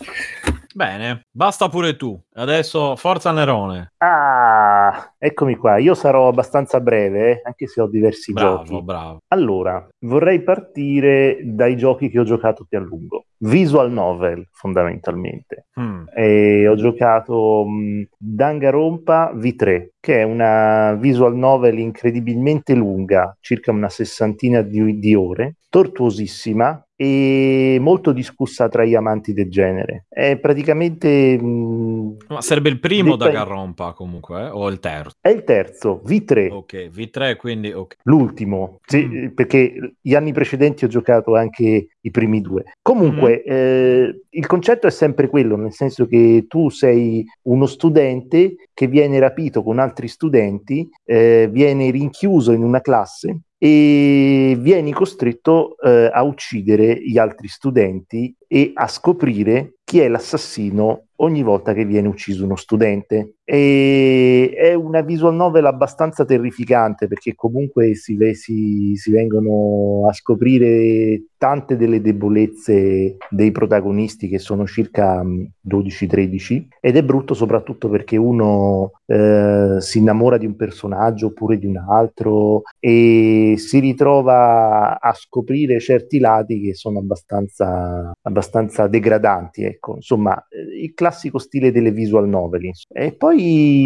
Bene, 0.76 1.28
basta 1.32 1.70
pure 1.70 1.96
tu. 1.96 2.22
Adesso 2.34 2.98
forza 2.98 3.32
Nerone. 3.32 3.94
Ah, 4.00 5.15
eccomi 5.26 5.56
qua. 5.56 5.78
Io 5.78 5.94
sarò 5.94 6.28
abbastanza 6.28 6.80
breve, 6.80 7.42
anche 7.44 7.68
se 7.68 7.82
ho 7.82 7.88
diversi 7.88 8.32
Bravo, 8.32 8.64
giochi. 8.64 8.84
bravo. 8.84 9.20
Allora, 9.30 9.88
vorrei 10.02 10.42
partire 10.42 11.40
dai 11.44 11.76
giochi 11.76 12.10
che 12.10 12.20
ho 12.20 12.24
giocato 12.24 12.66
più 12.68 12.78
a 12.78 12.82
lungo. 12.82 13.26
Visual 13.38 13.92
novel, 13.92 14.48
fondamentalmente. 14.52 15.68
Mm. 15.80 16.04
E 16.16 16.68
ho 16.68 16.76
giocato 16.76 17.66
mh, 17.66 18.08
Danganronpa 18.18 19.34
V3, 19.36 19.88
che 20.00 20.20
è 20.20 20.24
una 20.24 20.94
visual 20.94 21.36
novel 21.36 21.80
incredibilmente 21.80 22.74
lunga, 22.74 23.36
circa 23.42 23.72
una 23.72 23.90
sessantina 23.90 24.62
di, 24.62 25.00
di 25.00 25.16
ore, 25.16 25.56
tortuosissima 25.70 26.86
e 26.96 27.78
molto 27.82 28.14
discussa 28.14 28.70
tra 28.70 28.86
gli 28.86 28.96
amanti 28.96 29.34
del 29.34 29.50
genere. 29.50 30.06
È 30.08 30.38
praticamente... 30.38 31.38
mh, 31.38 32.18
Ma 32.30 32.42
sarebbe 32.42 32.70
il 32.70 32.80
primo 32.80 33.18
da 33.18 33.30
Garrompa 33.30 33.92
comunque, 33.92 34.46
eh? 34.46 34.50
o 34.50 34.70
il 34.70 34.80
terzo? 34.80 35.15
È 35.26 35.30
il 35.30 35.44
terzo, 35.44 36.04
V3. 36.06 36.52
Ok, 36.52 36.90
V3 36.92 37.36
quindi 37.36 37.72
ok. 37.74 37.96
L'ultimo, 38.04 38.80
sì, 38.86 39.08
Mm. 39.08 39.28
perché 39.30 39.96
gli 40.00 40.14
anni 40.14 40.32
precedenti 40.34 40.86
ho 40.86 40.88
giocato 40.88 41.36
anche 41.36 41.88
i 42.00 42.12
primi 42.12 42.42
due. 42.42 42.66
Comunque, 42.84 43.42
eh, 43.42 44.22
il 44.30 44.46
concetto 44.46 44.86
è 44.86 44.92
sempre 44.92 45.28
quello, 45.28 45.56
nel 45.56 45.74
senso 45.74 46.06
che 46.06 46.46
tu 46.48 46.70
sei 46.70 47.26
uno 47.48 47.66
studente 47.66 48.56
che 48.72 48.86
viene 48.86 49.18
rapito 49.18 49.64
con 49.64 49.80
altri 49.80 50.08
studenti, 50.10 50.88
eh, 51.04 51.50
viene 51.52 51.90
rinchiuso 51.90 52.52
in 52.52 52.62
una 52.62 52.82
classe 52.82 53.40
e 53.58 54.56
vieni 54.60 54.92
costretto 54.92 55.76
eh, 55.80 56.08
a 56.14 56.22
uccidere 56.22 57.02
gli 57.02 57.18
altri 57.18 57.48
studenti 57.48 58.32
e 58.48 58.72
a 58.76 58.88
scoprire 58.88 59.78
chi 59.84 60.02
è 60.02 60.08
l'assassino 60.08 61.06
ogni 61.16 61.42
volta 61.42 61.74
che 61.74 61.84
viene 61.86 62.10
ucciso 62.10 62.44
uno 62.46 62.58
studente. 62.58 63.35
E 63.48 64.52
è 64.58 64.74
una 64.74 65.02
visual 65.02 65.36
novel 65.36 65.68
abbastanza 65.68 66.26
terrificante 66.26 67.08
perché 67.08 67.36
comunque 67.36 67.94
si, 67.94 68.18
si- 68.34 68.96
si 68.96 69.12
vengono 69.12 70.08
a 70.10 70.14
scoprire 70.14 71.26
tante 71.38 71.78
delle 71.78 72.02
debolezze 72.02 73.18
dei 73.30 73.52
protagonisti 73.52 74.28
che 74.28 74.40
sono 74.40 74.66
circa 74.66 75.22
mh, 75.24 75.52
12-13 75.62 76.68
ed 76.80 76.98
è 76.98 77.04
brutto 77.04 77.36
soprattutto 77.36 77.88
perché 77.88 78.18
uno 78.18 78.94
eh, 79.06 79.78
si 79.80 80.00
innamora 80.00 80.38
di 80.38 80.48
un 80.48 80.56
personaggio 80.56 81.28
oppure 81.28 81.60
di 81.60 81.68
un 81.68 81.78
altro 81.78 82.64
e 82.80 83.56
si 83.58 83.80
ritrova 83.80 85.00
a 85.00 85.14
scoprire 85.14 85.80
certi 85.80 86.20
lati 86.20 86.62
che 86.62 86.74
sono 86.74 87.00
abbastanza, 87.00 88.12
abbastanza 88.24 88.88
degradanti, 88.88 89.64
ecco, 89.64 89.96
insomma, 89.96 90.36
eh, 90.50 90.84
il 90.84 90.94
classico 90.94 91.38
stile 91.38 91.72
delle 91.72 91.92
visual 91.92 92.28
novel. 92.28 92.72
E 92.92 93.14
poi 93.14 93.35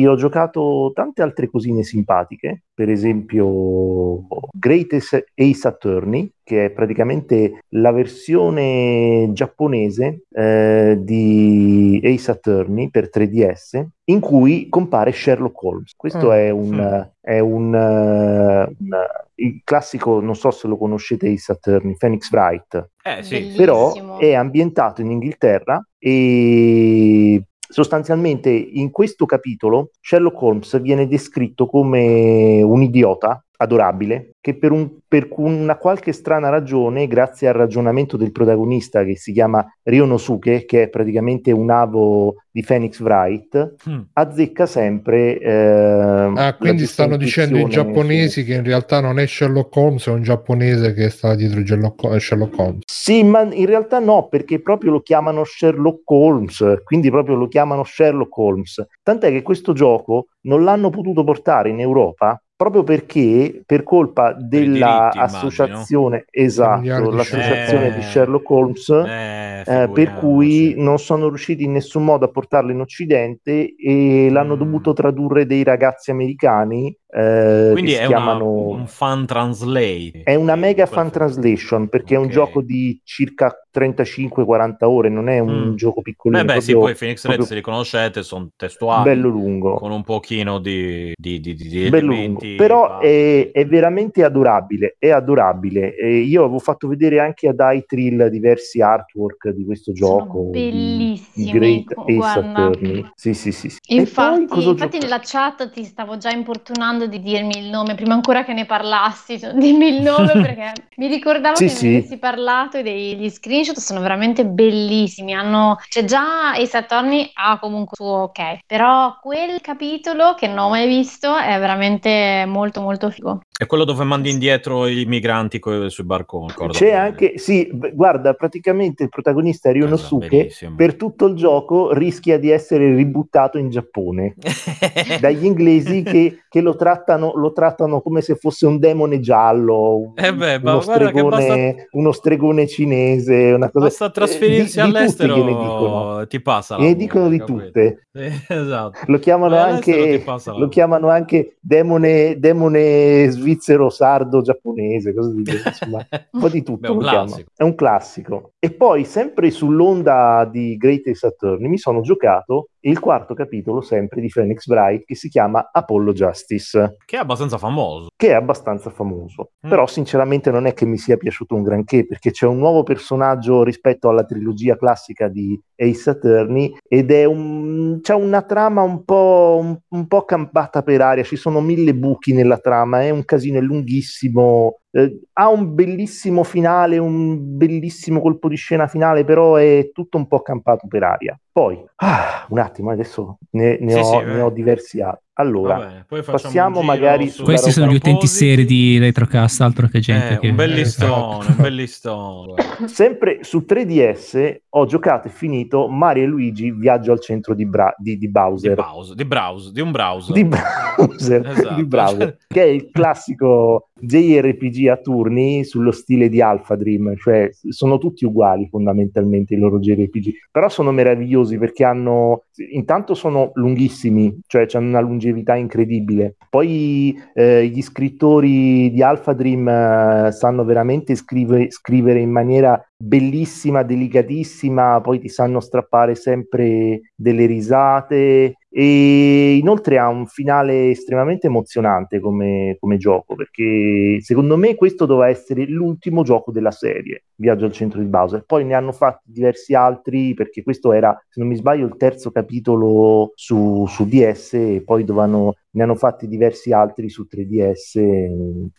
ho 0.05 0.15
giocato 0.15 0.91
tante 0.93 1.21
altre 1.21 1.49
cosine 1.49 1.83
simpatiche, 1.83 2.63
per 2.73 2.89
esempio 2.89 4.25
Great 4.51 4.93
Ace 4.93 5.67
Attorney, 5.67 6.31
che 6.43 6.65
è 6.65 6.69
praticamente 6.71 7.59
la 7.69 7.91
versione 7.91 9.29
giapponese 9.33 10.23
eh, 10.31 10.97
di 10.99 11.99
Ace 12.03 12.31
Attorney 12.31 12.89
per 12.89 13.09
3DS, 13.09 13.85
in 14.05 14.19
cui 14.19 14.67
compare 14.69 15.11
Sherlock 15.11 15.61
Holmes. 15.63 15.93
Questo 15.95 16.27
Mm. 16.27 16.31
è 16.31 16.49
un, 16.49 16.75
Mm. 16.75 17.01
è 17.21 17.39
un, 17.39 17.75
eh, 17.75 18.75
un- 18.79 18.97
il 19.35 19.61
classico, 19.63 20.19
non 20.19 20.35
so 20.35 20.51
se 20.51 20.67
lo 20.67 20.77
conoscete, 20.77 21.29
Ace 21.29 21.51
Attorney, 21.51 21.95
Phoenix 21.97 22.29
Wright, 22.31 22.89
Eh 23.03 23.21
sì, 23.23 23.51
però 23.55 23.93
è 24.17 24.33
ambientato 24.33 25.01
in 25.01 25.11
Inghilterra 25.11 25.81
e 25.97 27.43
sostanzialmente 27.69 28.49
in 28.49 28.89
questo 28.89 29.25
capitolo 29.25 29.91
Sherlock 30.01 30.41
Holmes 30.41 30.81
viene 30.81 31.07
descritto 31.07 31.67
come 31.67 32.61
un 32.63 32.81
idiota 32.81 33.43
adorabile 33.61 34.31
che 34.41 34.55
per, 34.57 34.71
un- 34.71 34.89
per 35.05 35.27
una 35.31 35.75
qualche 35.77 36.13
strana 36.13 36.47
ragione, 36.49 37.07
grazie 37.07 37.49
al 37.49 37.55
ragionamento 37.55 38.15
del 38.15 38.31
protagonista 38.31 39.03
che 39.03 39.17
si 39.17 39.33
chiama 39.33 39.65
Ryonosuke, 39.83 40.63
che 40.65 40.83
è 40.83 40.87
praticamente 40.89 41.51
un 41.51 41.69
avo 41.69 42.35
di 42.49 42.63
Phoenix 42.63 42.99
Wright, 43.01 43.75
Mm. 43.89 43.99
azzecca 44.13 44.65
sempre... 44.65 45.37
eh, 45.39 46.31
Ah, 46.35 46.55
quindi 46.57 46.85
stanno 46.85 47.17
dicendo 47.17 47.57
i 47.57 47.65
giapponesi 47.67 48.43
che 48.45 48.55
in 48.55 48.63
realtà 48.63 49.01
non 49.01 49.19
è 49.19 49.27
Sherlock 49.27 49.75
Holmes, 49.75 50.07
è 50.07 50.11
un 50.11 50.21
giapponese 50.23 50.93
che 50.93 51.09
sta 51.09 51.35
dietro 51.35 51.61
Sherlock 51.65 52.57
Holmes. 52.57 52.83
Sì, 52.85 53.23
ma 53.23 53.41
in 53.53 53.65
realtà 53.65 53.99
no, 53.99 54.27
perché 54.29 54.61
proprio 54.61 54.91
lo 54.91 55.01
chiamano 55.01 55.43
Sherlock 55.43 56.09
Holmes, 56.09 56.81
quindi 56.83 57.09
proprio 57.09 57.35
lo 57.35 57.47
chiamano 57.47 57.83
Sherlock 57.83 58.37
Holmes. 58.37 58.85
Tant'è 59.03 59.29
che 59.31 59.41
questo 59.41 59.73
gioco 59.73 60.27
non 60.41 60.63
l'hanno 60.63 60.89
potuto 60.89 61.23
portare 61.23 61.69
in 61.69 61.79
Europa 61.81 62.41
proprio 62.59 62.83
perché 62.83 63.63
per 63.65 63.83
colpa 63.83 64.31
i 64.31 64.33
della 64.49 64.49
diritti, 64.49 65.17
immagino. 65.17 65.23
associazione, 65.23 66.25
Familiari 66.29 66.43
esatto, 66.43 67.09
l'associazione 67.11 67.65
Sherlock. 67.85 67.95
di 67.95 68.01
Sherlock 68.01 68.49
Holmes, 68.49 68.89
Eh, 68.89 69.63
eh, 69.65 69.89
per 69.93 70.13
cui 70.15 70.73
non 70.75 70.99
sono 70.99 71.29
riusciti 71.29 71.63
in 71.63 71.71
nessun 71.71 72.03
modo 72.03 72.25
a 72.25 72.27
portarlo 72.27 72.71
in 72.71 72.81
Occidente 72.81 73.75
e 73.77 74.27
l'hanno 74.29 74.55
Mm. 74.55 74.59
dovuto 74.59 74.91
tradurre 74.91 75.45
dei 75.45 75.63
ragazzi 75.63 76.11
americani 76.11 76.93
eh, 77.11 77.69
Quindi 77.71 77.93
è 77.93 78.05
una- 78.05 78.07
chiamano... 78.07 78.67
un 78.69 78.85
fan 78.87 79.25
translate. 79.25 80.21
È 80.23 80.35
una 80.35 80.55
mega 80.55 80.85
fan 80.85 81.09
translation 81.09 81.89
perché 81.89 82.13
è 82.15 82.17
un 82.17 82.29
gioco 82.29 82.61
di 82.61 82.99
circa 83.03 83.53
35-40 83.71 84.85
ore, 84.87 85.09
non 85.09 85.27
è 85.29 85.39
un 85.39 85.69
Mm. 85.71 85.75
gioco 85.75 86.01
piccolino, 86.01 86.43
Beh, 86.43 86.53
beh, 86.55 86.61
sì, 86.61 86.71
proprio 86.71 86.91
poi 86.91 86.97
Phoenix 86.99 87.17
Red, 87.21 87.25
proprio 87.27 87.45
se 87.47 87.55
li 87.55 87.61
conoscete, 87.61 88.23
sono 88.23 88.49
testuali, 88.55 89.03
bello 89.09 89.29
lungo. 89.29 89.75
con 89.75 89.91
un 89.91 90.03
pochino 90.03 90.59
di, 90.59 91.13
di, 91.15 91.39
di, 91.39 91.53
di- 91.55 91.67
di 91.67 91.89
bello 91.89 92.13
lungo, 92.13 92.39
però 92.55 92.99
è, 92.99 93.51
è 93.51 93.65
veramente 93.65 94.23
adorabile, 94.23 94.95
è 94.99 95.09
adorabile. 95.09 95.95
E 95.95 96.19
io 96.19 96.43
avevo 96.43 96.59
fatto 96.59 96.87
vedere 96.87 97.19
anche 97.19 97.47
ad 97.47 97.57
iTrill 97.59 98.27
diversi 98.27 98.81
artwork 98.81 99.49
di 99.49 99.65
questo 99.65 99.95
Sono 99.95 100.17
gioco, 100.19 100.49
di- 100.51 100.69
di 100.69 100.69
bellissimi, 100.69 101.51
Great 101.51 101.93
Ace. 101.95 102.39
Attorney. 102.39 103.11
Sì, 103.15 103.33
sì, 103.33 103.51
sì. 103.51 103.69
sì. 103.69 103.77
Infatti, 103.95 104.67
infatti 104.67 104.97
nella 104.99 105.19
chat 105.23 105.69
ti 105.71 105.83
stavo 105.83 106.17
già 106.17 106.29
importunando 106.31 106.98
di 107.07 107.21
dirmi 107.21 107.57
il 107.57 107.69
nome 107.69 107.95
prima 107.95 108.13
ancora 108.13 108.43
che 108.43 108.53
ne 108.53 108.65
parlassi, 108.65 109.39
cioè, 109.39 109.53
dimmi 109.53 109.87
il 109.87 110.01
nome 110.01 110.37
perché 110.39 110.89
mi 110.95 111.07
ricordavo 111.07 111.61
Sì, 111.61 111.63
che 111.63 111.75
sì. 111.75 111.87
ne 111.87 111.97
avessi 111.97 112.17
parlato 112.17 112.77
e 112.77 112.83
degli 112.83 113.29
screenshot 113.29 113.77
sono 113.77 113.99
veramente 114.01 114.45
bellissimi. 114.45 115.33
Hanno, 115.33 115.77
cioè 115.87 116.03
già 116.05 116.51
Ace 116.51 116.77
Attorney 116.77 117.29
ha 117.33 117.59
comunque 117.59 117.95
il 117.99 118.05
suo 118.05 118.23
ok, 118.23 118.59
però 118.65 119.17
quel 119.21 119.61
capitolo 119.61 120.33
che 120.35 120.47
non 120.47 120.57
ho 120.59 120.69
mai 120.69 120.87
visto 120.87 121.35
è 121.37 121.57
veramente 121.59 122.45
molto 122.47 122.81
molto 122.81 123.09
figo. 123.09 123.39
È 123.59 123.65
quello 123.65 123.83
dove 123.83 124.05
mandi 124.05 124.29
indietro 124.29 124.87
i 124.87 125.03
migranti 125.03 125.59
co- 125.59 125.89
sui 125.89 126.05
barconi. 126.05 126.53
C'è 126.69 126.93
anche, 126.93 127.33
sì, 127.35 127.69
guarda, 127.93 128.33
praticamente 128.33 129.03
il 129.03 129.09
protagonista 129.09 129.69
Ryonosuke 129.69 130.29
benissimo. 130.29 130.75
per 130.77 130.95
tutto 130.95 131.25
il 131.25 131.35
gioco 131.35 131.91
rischia 131.91 132.39
di 132.39 132.51
essere 132.51 132.95
ributtato 132.95 133.57
in 133.57 133.69
Giappone 133.69 134.35
dagli 135.19 135.43
inglesi 135.43 136.03
che, 136.03 136.43
che 136.47 136.61
lo, 136.61 136.77
trattano, 136.77 137.33
lo 137.35 137.51
trattano 137.51 137.99
come 137.99 138.21
se 138.21 138.35
fosse 138.35 138.65
un 138.65 138.79
demone 138.79 139.19
giallo, 139.19 140.13
Eh 140.15 140.33
beh, 140.33 140.61
uno, 140.63 140.79
stregone, 140.79 141.87
uno 141.91 142.11
stregone 142.13 142.65
cinese, 142.65 143.51
una 143.51 143.69
cosa 143.69 143.87
Basta 143.87 144.09
trasferirsi 144.09 144.79
eh, 144.79 144.83
di- 144.83 144.89
di 144.91 144.95
all'estero, 144.95 145.33
che 145.35 145.41
ne 145.41 145.57
dicono. 145.57 146.27
ti 146.27 146.41
passa 146.41 146.77
E 146.77 146.81
ne 146.83 146.95
dicono 146.95 147.27
di 147.27 147.37
capito? 147.39 147.59
tutte. 147.59 148.07
Sì, 148.13 148.53
esatto. 148.53 148.99
Lo 149.07 149.19
chiamano, 149.19 149.57
anche, 149.57 150.23
lo 150.57 150.69
chiamano 150.69 151.09
anche 151.09 151.57
demone, 151.59 152.39
demone 152.39 153.27
svizzero 153.29 153.47
sardo 153.89 154.41
giapponese, 154.41 155.13
così, 155.13 155.43
insomma, 155.65 156.05
un 156.31 156.39
po' 156.39 156.49
di 156.49 156.61
tutto 156.63 156.93
Beh, 156.93 156.99
un. 157.05 157.45
È 157.55 157.63
un 157.63 157.75
classico. 157.75 158.53
E 158.61 158.73
poi, 158.73 159.05
sempre 159.05 159.51
sull'onda 159.51 160.43
di 160.51 160.75
Greatest 160.75 161.23
Attorney, 161.23 161.69
mi 161.69 161.77
sono 161.77 162.01
giocato 162.01 162.71
il 162.81 162.99
quarto 162.99 163.33
capitolo 163.33 163.79
sempre 163.79 164.19
di 164.19 164.27
Phoenix 164.27 164.65
Bright 164.65 165.05
che 165.05 165.15
si 165.15 165.29
chiama 165.29 165.69
Apollo 165.71 166.11
Justice, 166.11 166.97
Che 167.05 167.15
è 167.15 167.19
abbastanza 167.19 167.57
famoso. 167.57 168.09
che 168.17 168.29
è 168.29 168.33
abbastanza 168.33 168.89
famoso. 168.89 169.51
Mm. 169.65 169.69
Però 169.69 169.87
sinceramente 169.87 170.51
non 170.51 170.65
è 170.65 170.73
che 170.73 170.85
mi 170.85 170.97
sia 170.97 171.15
piaciuto 171.15 171.55
un 171.55 171.63
granché 171.63 172.05
perché 172.05 172.31
c'è 172.31 172.45
un 172.47 172.57
nuovo 172.57 172.83
personaggio 172.83 173.63
rispetto 173.63 174.09
alla 174.09 174.25
trilogia 174.25 174.75
classica 174.75 175.29
di 175.29 175.57
Ace 175.77 176.09
Attorney 176.09 176.75
ed 176.85 177.11
è 177.11 177.23
un... 177.23 177.99
c'è 178.01 178.13
una 178.13 178.41
trama 178.41 178.81
un 178.81 179.05
po', 179.05 179.57
un, 179.61 179.77
un 179.87 180.07
po' 180.07 180.23
campata 180.25 180.81
per 180.81 180.99
aria, 180.99 181.23
ci 181.23 181.37
sono 181.37 181.61
mille 181.61 181.95
buchi 181.95 182.33
nella 182.33 182.57
trama, 182.57 183.03
è 183.03 183.09
un 183.09 183.23
casino, 183.23 183.57
è 183.57 183.61
lunghissimo, 183.61 184.79
eh, 184.91 185.19
ha 185.33 185.49
un 185.49 185.73
bellissimo 185.75 186.43
finale, 186.43 186.97
un 186.97 187.57
bellissimo 187.57 188.21
colpo 188.21 188.47
di 188.47 188.55
scena 188.55 188.87
finale, 188.87 189.23
però 189.23 189.55
è 189.55 189.91
tutto 189.93 190.17
un 190.17 190.27
po' 190.27 190.41
campato 190.41 190.87
per 190.87 191.03
aria. 191.03 191.39
Poi, 191.59 191.77
ah, 191.97 192.45
un 192.51 192.59
attimo, 192.59 192.89
adesso 192.89 193.37
ne, 193.49 193.77
ne 193.81 193.91
Sì, 193.91 193.99
ho, 193.99 194.03
sì, 194.03 194.25
ne 194.27 194.39
ho 194.39 194.49
diversi 194.49 195.01
altri. 195.01 195.27
Allora, 195.39 195.77
bene, 195.77 196.05
poi 196.05 196.19
facciamo 196.21 196.41
passiamo 196.43 196.81
magari 196.81 197.29
su- 197.29 197.43
Questi 197.43 197.71
sono 197.71 197.89
gli 197.91 197.95
utenti 197.95 198.27
seri 198.27 198.65
di 198.65 198.97
Retrocast, 198.97 199.61
altro 199.61 199.87
che 199.87 199.99
gente 200.01 200.33
Eh, 200.33 200.39
che... 200.39 200.49
un 200.49 200.55
bel 200.55 200.73
listone, 200.73 201.39
Esatto. 201.39 201.51
un 201.51 201.55
bel 201.63 201.75
listone. 201.75 202.53
sempre 202.87 203.39
su 203.41 203.63
3DS 203.65 204.55
ho 204.67 204.85
giocato 204.85 205.27
e 205.29 205.31
finito 205.31 205.87
Mario 205.87 206.23
e 206.23 206.27
Luigi 206.27 206.71
Viaggio 206.71 207.13
al 207.13 207.21
centro 207.21 207.53
di, 207.53 207.65
Bra- 207.65 207.93
di- 207.97 208.11
di 208.17 208.17
Di 208.17 208.27
Bowser. 208.29 208.73
browser, 208.73 209.15
di 209.15 209.23
browser, 209.25 209.71
di 209.71 209.81
un 209.81 209.91
browser. 209.91 210.33
Di 210.35 210.43
Bowser, 210.45 211.47
Esatto. 211.47 211.75
di 211.75 211.85
Browser, 211.85 212.37
che 212.47 212.61
è 212.61 212.67
il 212.67 212.89
classico 212.91 213.89
JRPG 214.01 214.87
a 214.89 214.97
turni 214.97 215.63
sullo 215.63 215.91
stile 215.91 216.27
di 216.27 216.41
Alpha 216.41 216.75
Dream, 216.75 217.15
cioè 217.15 217.49
sono 217.69 217.97
tutti 217.97 218.25
uguali 218.25 218.67
fondamentalmente 218.69 219.53
i 219.53 219.57
loro 219.57 219.79
JRPG, 219.79 220.31
però 220.51 220.67
sono 220.67 220.91
meravigliosi 220.91 221.48
perché 221.57 221.83
hanno, 221.83 222.45
intanto 222.71 223.13
sono 223.13 223.51
lunghissimi, 223.55 224.39
cioè 224.47 224.67
hanno 224.73 224.87
una 224.89 224.99
longevità 224.99 225.55
incredibile, 225.55 226.35
poi 226.49 227.17
eh, 227.33 227.65
gli 227.67 227.81
scrittori 227.81 228.91
di 228.91 229.01
Alpha 229.01 229.33
Dream 229.33 229.67
eh, 229.67 230.31
sanno 230.31 230.63
veramente 230.63 231.15
scrive- 231.15 231.71
scrivere 231.71 232.19
in 232.19 232.31
maniera 232.31 232.81
bellissima, 232.95 233.83
delicatissima, 233.83 234.99
poi 235.01 235.19
ti 235.19 235.29
sanno 235.29 235.59
strappare 235.59 236.15
sempre 236.15 237.01
delle 237.15 237.45
risate 237.45 238.55
e 238.69 239.55
inoltre 239.55 239.97
ha 239.97 240.07
un 240.09 240.27
finale 240.27 240.89
estremamente 240.91 241.47
emozionante 241.47 242.19
come, 242.19 242.77
come 242.79 242.97
gioco 242.97 243.33
perché 243.33 244.19
secondo 244.21 244.57
me 244.57 244.75
questo 244.75 245.07
doveva 245.07 245.29
essere 245.29 245.65
l'ultimo 245.65 246.21
gioco 246.21 246.51
della 246.51 246.69
serie 246.69 247.23
Viaggio 247.39 247.65
al 247.65 247.71
centro 247.71 248.01
di 248.01 248.05
Bowser 248.07 248.43
poi 248.45 248.65
ne 248.65 248.73
hanno 248.73 248.91
fatti 248.91 249.31
diversi 249.31 249.73
altri 249.73 250.33
perché 250.33 250.61
questo 250.61 250.91
era 250.91 251.17
se 251.29 251.39
non 251.39 251.47
mi 251.49 251.55
sbaglio 251.55 251.85
il 251.85 251.95
terzo 251.97 252.31
capitolo 252.31 253.31
su, 253.35 253.85
su 253.87 254.05
DS 254.05 254.53
e 254.55 254.83
poi 254.85 255.05
dovevano, 255.05 255.55
ne 255.71 255.83
hanno 255.83 255.95
fatti 255.95 256.27
diversi 256.27 256.73
altri 256.73 257.09
su 257.09 257.27
3DS 257.29 257.81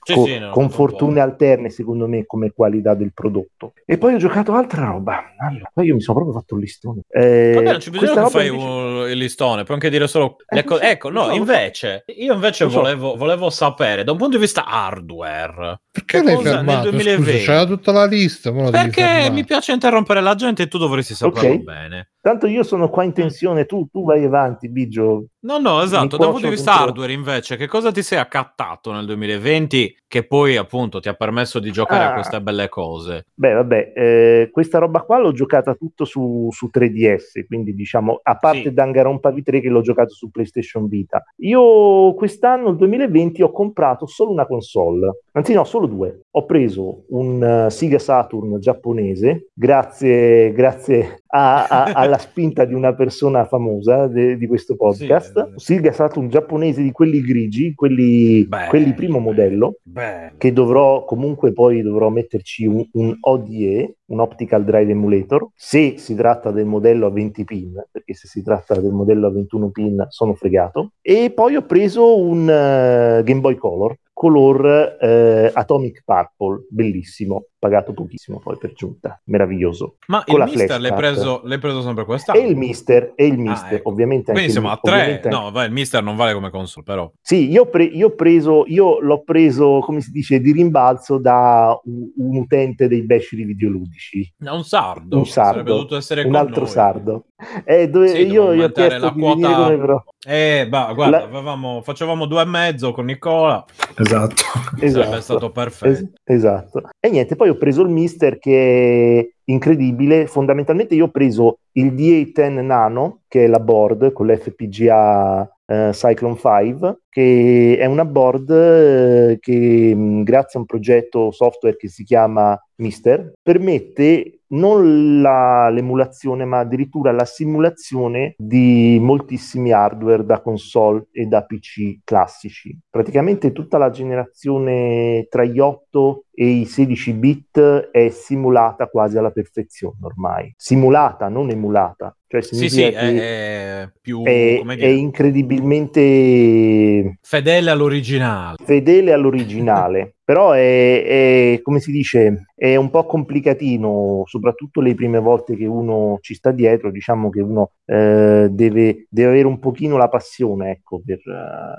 Sì, 0.02 0.14
co- 0.14 0.24
sì, 0.24 0.32
hanno 0.34 0.50
con 0.50 0.68
fortune 0.70 1.20
alterne 1.20 1.70
secondo 1.70 2.06
me 2.06 2.26
come 2.26 2.52
qualità 2.52 2.94
del 2.94 3.12
prodotto 3.14 3.72
e 3.86 3.96
poi 3.96 4.14
ho 4.14 4.18
giocato 4.18 4.52
altra 4.52 4.84
roba 4.84 5.34
allora, 5.38 5.70
poi 5.72 5.86
io 5.86 5.94
mi 5.94 6.00
sono 6.02 6.18
proprio 6.18 6.38
fatto 6.38 6.54
un 6.54 6.60
listone 6.60 7.00
Eh, 7.08 7.52
Vabbè, 7.54 7.70
non 7.70 7.78
c'è 7.78 7.90
bisogno 7.90 8.12
questa 8.12 8.22
che 8.24 8.30
fai 8.30 8.46
invece- 8.48 8.66
un- 8.66 9.08
il 9.10 9.16
listone, 9.18 9.62
puoi 9.64 9.76
anche 9.78 9.90
dire 9.90 10.06
solo 10.06 10.36
Eh, 10.46 10.64
cose. 10.64 10.84
sì, 10.84 10.90
Ecco, 10.90 11.08
no, 11.08 11.30
invece, 11.32 12.04
io 12.16 12.34
invece 12.34 12.66
volevo, 12.66 13.16
volevo 13.16 13.48
sapere, 13.48 14.04
da 14.04 14.12
un 14.12 14.18
punto 14.18 14.36
di 14.36 14.42
vista 14.42 14.66
hardware, 14.66 15.80
Perché 15.90 16.22
l'hai 16.22 16.36
fermato? 16.42 16.90
2020? 16.90 17.22
Scusa, 17.40 17.44
c'era 17.52 17.64
tutta 17.66 17.92
la 17.92 18.04
lista, 18.04 18.49
ma 18.52 18.62
lo 18.64 18.70
devi 18.70 18.90
perché 18.90 19.30
mi 19.30 19.44
piace 19.44 19.72
interrompere 19.72 20.20
la 20.20 20.34
gente 20.34 20.62
e 20.64 20.68
tu 20.68 20.78
dovresti 20.78 21.14
saperlo 21.14 21.48
Ok. 21.54 21.62
bene. 21.62 22.10
Tanto 22.22 22.46
io 22.46 22.62
sono 22.62 22.90
qua 22.90 23.02
in 23.04 23.14
tensione, 23.14 23.64
tu, 23.64 23.88
tu 23.90 24.04
vai 24.04 24.22
avanti, 24.24 24.68
Biggio. 24.68 25.24
No, 25.40 25.56
no, 25.58 25.80
esatto. 25.80 26.16
Mi 26.16 26.18
Da 26.18 26.26
un 26.26 26.32
punto 26.32 26.48
di 26.48 26.54
vista 26.54 26.78
hardware, 26.78 27.12
invece, 27.14 27.56
che 27.56 27.66
cosa 27.66 27.90
ti 27.90 28.02
sei 28.02 28.18
accattato 28.18 28.92
nel 28.92 29.06
2020 29.06 29.96
che 30.06 30.26
poi, 30.26 30.56
appunto, 30.58 31.00
ti 31.00 31.08
ha 31.08 31.14
permesso 31.14 31.58
di 31.60 31.70
giocare 31.72 32.04
a 32.04 32.10
Ah. 32.10 32.12
queste 32.14 32.42
belle 32.42 32.68
cose? 32.68 33.24
Beh, 33.32 33.52
vabbè, 33.54 33.92
eh, 33.96 34.50
questa 34.52 34.78
roba 34.78 35.00
qua 35.00 35.18
l'ho 35.18 35.32
giocata 35.32 35.74
tutto 35.74 36.04
su, 36.04 36.48
su 36.50 36.68
3DS, 36.70 37.46
quindi 37.46 37.74
diciamo, 37.74 38.20
a 38.22 38.36
parte 38.36 38.64
Sì. 38.64 38.72
Danganronpa 38.74 39.30
V3 39.30 39.60
che 39.62 39.68
l'ho 39.70 39.80
giocato 39.80 40.12
su 40.12 40.30
PlayStation 40.30 40.88
Vita. 40.88 41.22
Io 41.38 42.12
quest'anno, 42.14 42.68
il 42.68 42.76
2020, 42.76 43.40
ho 43.40 43.50
comprato 43.50 44.04
solo 44.06 44.30
una 44.32 44.46
console, 44.46 45.20
anzi 45.32 45.54
no, 45.54 45.64
solo 45.64 45.86
due. 45.86 46.20
Ho 46.32 46.44
preso 46.44 47.04
un 47.10 47.42
eh, 47.42 47.70
Sega 47.70 47.98
Saturn 47.98 48.58
giapponese, 48.60 49.46
grazie, 49.54 50.52
grazie 50.52 51.19
a- 51.32 51.64
a- 51.66 51.84
alla 51.94 52.18
spinta 52.18 52.64
di 52.64 52.74
una 52.74 52.94
persona 52.94 53.44
famosa 53.44 54.06
de- 54.08 54.36
di 54.36 54.46
questo 54.46 54.76
podcast. 54.76 55.32
Sì, 55.32 55.54
eh. 55.54 55.58
Sega 55.76 55.92
Saturn 55.92 56.28
giapponese 56.28 56.82
di 56.82 56.90
quelli 56.92 57.20
grigi, 57.20 57.74
quelli, 57.74 58.44
Beh, 58.44 58.66
quelli 58.68 58.92
primo 58.94 59.18
modello 59.20 59.76
Beh, 59.82 60.32
che 60.36 60.52
dovrò 60.52 61.04
comunque 61.04 61.52
poi 61.52 61.82
dovrò 61.82 62.08
metterci 62.10 62.66
un, 62.66 62.84
un 62.92 63.16
ODE, 63.20 63.94
un 64.06 64.20
Optical 64.20 64.64
Drive 64.64 64.90
Emulator, 64.90 65.48
se 65.54 65.94
si 65.98 66.14
tratta 66.16 66.50
del 66.50 66.64
modello 66.66 67.06
a 67.06 67.10
20 67.10 67.44
pin, 67.44 67.72
perché 67.90 68.14
se 68.14 68.26
si 68.26 68.42
tratta 68.42 68.74
del 68.80 68.90
modello 68.92 69.28
a 69.28 69.30
21 69.30 69.70
pin 69.70 70.04
sono 70.08 70.34
fregato. 70.34 70.92
E 71.00 71.30
poi 71.32 71.54
ho 71.56 71.62
preso 71.62 72.18
un 72.20 72.48
eh, 72.50 73.22
Game 73.24 73.40
Boy 73.40 73.54
Color, 73.56 73.96
color 74.12 74.96
eh, 75.00 75.50
Atomic 75.54 76.02
Purple, 76.04 76.66
bellissimo, 76.68 77.44
pagato 77.60 77.92
pochissimo 77.92 78.40
poi 78.40 78.56
per 78.58 78.72
giunta, 78.72 79.20
meraviglioso. 79.26 79.96
ma 80.08 80.24
con 80.24 80.34
il 80.34 80.40
la 80.40 80.44
Mister 80.46 80.80
l'hai 80.80 80.94
preso, 80.94 81.42
l'hai 81.44 81.58
preso 81.58 81.82
sempre 81.82 82.04
quest'anno? 82.06 82.38
E 82.40 82.46
il 82.48 82.56
Mister, 82.56 83.12
e 83.14 83.26
il 83.26 83.34
Ah, 83.34 83.36
Mister, 83.36 83.72
ecco. 83.74 83.90
ovviamente 83.90 84.30
anche 84.32 84.42
Quindi 84.42 84.50
siamo 84.50 84.70
a 84.70 84.78
tre. 84.82 85.20
No, 85.30 85.50
vai, 85.52 85.66
il 85.66 85.72
Mister 85.72 86.02
non 86.02 86.16
vale 86.16 86.32
come 86.32 86.50
console, 86.50 86.84
però. 86.84 87.08
Sì, 87.20 87.50
io, 87.50 87.62
ho 87.62 87.66
pre- 87.66 87.84
io 87.84 88.06
ho 88.08 88.14
preso, 88.14 88.64
io 88.66 88.98
l'ho 89.00 89.22
preso, 89.22 89.78
come 89.80 90.00
si 90.00 90.10
dice, 90.10 90.40
di 90.40 90.50
rimbalzo 90.52 91.18
da 91.18 91.78
un, 91.84 92.10
un 92.16 92.36
utente 92.38 92.88
dei 92.88 93.02
besci 93.04 93.36
videoludici, 93.36 94.32
un 94.40 94.64
sardo. 94.64 95.18
un 95.18 95.26
Sarebbe 95.26 95.54
sardo, 95.58 95.72
dovuto 95.74 95.96
essere 95.96 96.22
un 96.22 96.30
con 96.32 96.36
altro 96.40 96.60
noi. 96.62 96.70
sardo. 96.70 97.24
Eh, 97.64 97.88
dove- 97.88 98.08
Sì, 98.08 98.26
io 98.26 98.54
gli 98.54 98.62
ho 98.62 98.70
chiesto 98.70 98.98
la 99.06 99.10
di 99.10 99.20
venire 99.20 99.40
quota- 99.48 99.62
con 99.62 99.72
me, 99.72 99.78
però. 99.78 100.04
Eh, 100.26 100.66
bah, 100.68 100.92
guarda, 100.94 101.18
La- 101.20 101.24
avevamo- 101.24 101.80
facevamo 101.82 102.26
due 102.26 102.42
e 102.42 102.44
mezzo 102.44 102.92
con 102.92 103.04
Nicola. 103.06 103.64
Esatto. 103.96 104.34
Sarebbe 104.76 104.86
Esatto. 104.86 105.20
stato 105.20 105.50
perfetto. 105.50 105.90
Es- 105.90 106.10
esatto. 106.24 106.82
E 107.00 107.08
niente, 107.10 107.36
poi 107.36 107.48
ho 107.50 107.56
preso 107.56 107.82
il 107.82 107.88
Mister 107.88 108.38
che 108.38 109.18
è 109.18 109.50
incredibile. 109.50 110.26
Fondamentalmente 110.26 110.94
io 110.94 111.06
ho 111.06 111.10
preso 111.10 111.58
il 111.72 111.92
DA10 111.92 112.64
Nano, 112.64 113.22
che 113.28 113.44
è 113.44 113.46
la 113.46 113.60
board 113.60 114.12
con 114.12 114.26
l'FPGA 114.26 115.48
eh, 115.66 115.90
Cyclone 115.92 116.36
5, 116.36 117.02
che 117.08 117.76
è 117.78 117.84
una 117.86 118.04
board 118.04 118.50
eh, 118.50 119.38
che 119.40 119.94
mh, 119.94 120.22
grazie 120.24 120.58
a 120.58 120.62
un 120.62 120.66
progetto 120.66 121.30
software 121.30 121.76
che 121.76 121.88
si 121.88 122.02
chiama 122.04 122.58
Mister 122.76 123.32
permette 123.42 124.40
non 124.50 125.20
la- 125.20 125.68
l'emulazione, 125.68 126.44
ma 126.44 126.58
addirittura 126.58 127.12
la 127.12 127.24
simulazione 127.24 128.34
di 128.36 128.98
moltissimi 129.00 129.70
hardware 129.72 130.24
da 130.24 130.40
console 130.40 131.06
e 131.12 131.26
da 131.26 131.44
PC 131.44 132.00
classici. 132.02 132.76
Praticamente 132.88 133.52
tutta 133.52 133.78
la 133.78 133.90
generazione 133.90 135.26
tra 135.28 135.44
gli 135.44 135.60
8 135.60 136.24
e 136.32 136.46
i 136.46 136.64
16 136.64 137.12
bit 137.14 137.60
è 137.90 138.08
simulata 138.08 138.86
quasi 138.86 139.18
alla 139.18 139.30
perfezione 139.30 139.96
ormai. 140.02 140.54
Simulata, 140.56 141.28
non 141.28 141.50
emulata. 141.50 142.14
Cioè 142.30 142.42
Sì, 142.42 142.68
sì, 142.68 142.82
è, 142.82 142.92
è 142.92 143.90
più 144.00 144.22
è, 144.22 144.62
è 144.62 144.86
incredibilmente 144.86 147.18
fedele 147.22 147.70
all'originale. 147.70 148.54
fedele 148.64 149.12
all'originale, 149.12 150.14
però 150.24 150.52
è, 150.52 151.58
come 151.60 151.80
si 151.80 151.90
dice, 151.90 152.44
è 152.54 152.76
un 152.76 152.88
po' 152.90 153.04
complicatino, 153.04 154.22
soprattutto 154.26 154.80
le 154.80 154.94
prime 154.94 155.18
volte 155.18 155.56
che 155.56 155.66
uno 155.66 156.18
ci 156.20 156.34
sta 156.34 156.52
dietro, 156.52 156.92
diciamo 156.92 157.30
che 157.30 157.40
uno 157.40 157.72
eh, 157.84 158.46
deve, 158.48 159.08
deve 159.10 159.28
avere 159.28 159.48
un 159.48 159.58
pochino 159.58 159.96
la 159.96 160.08
passione, 160.08 160.70
ecco, 160.70 161.02
per... 161.04 161.18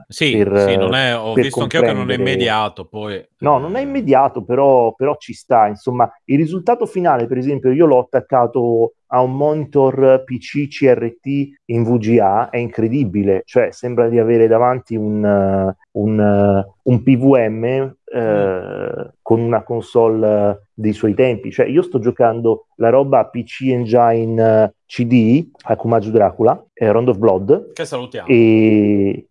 Sì, 0.09 0.35
per, 0.35 0.65
sì, 0.67 0.75
non 0.75 0.95
è, 0.95 1.15
ho 1.15 1.33
visto 1.33 1.61
anche 1.61 1.77
io 1.77 1.83
che 1.83 1.93
non 1.93 2.11
è 2.11 2.15
immediato, 2.15 2.89
poi... 2.89 3.25
No, 3.37 3.57
non 3.57 3.77
è 3.77 3.81
immediato, 3.81 4.40
però, 4.45 4.93
però 4.93 5.15
ci 5.17 5.33
sta. 5.33 5.67
Insomma, 5.67 6.09
il 6.25 6.37
risultato 6.37 6.85
finale, 6.85 7.27
per 7.27 7.37
esempio, 7.37 7.71
io 7.71 7.85
l'ho 7.85 7.99
attaccato 7.99 8.93
a 9.13 9.21
un 9.21 9.35
monitor 9.35 10.23
PC 10.23 10.67
CRT 10.67 11.59
in 11.65 11.83
VGA, 11.83 12.49
è 12.49 12.57
incredibile, 12.57 13.41
cioè 13.45 13.71
sembra 13.71 14.07
di 14.07 14.17
avere 14.17 14.47
davanti 14.47 14.95
un, 14.95 15.73
un, 15.91 16.65
un 16.83 17.03
PVM 17.03 17.93
eh, 18.05 19.11
con 19.21 19.39
una 19.39 19.63
console 19.63 20.67
dei 20.73 20.93
suoi 20.93 21.13
tempi. 21.13 21.51
Cioè, 21.51 21.65
io 21.67 21.81
sto 21.81 21.99
giocando 21.99 22.67
la 22.75 22.89
roba 22.89 23.25
PC 23.25 23.63
Engine 23.69 24.73
CD, 24.85 25.49
Akumaju 25.63 26.11
Dracula, 26.11 26.65
eh, 26.73 26.91
Round 26.91 27.09
of 27.09 27.17
Blood, 27.17 27.71
Che 27.73 27.85
salutiamo. 27.85 28.27
e 28.27 29.27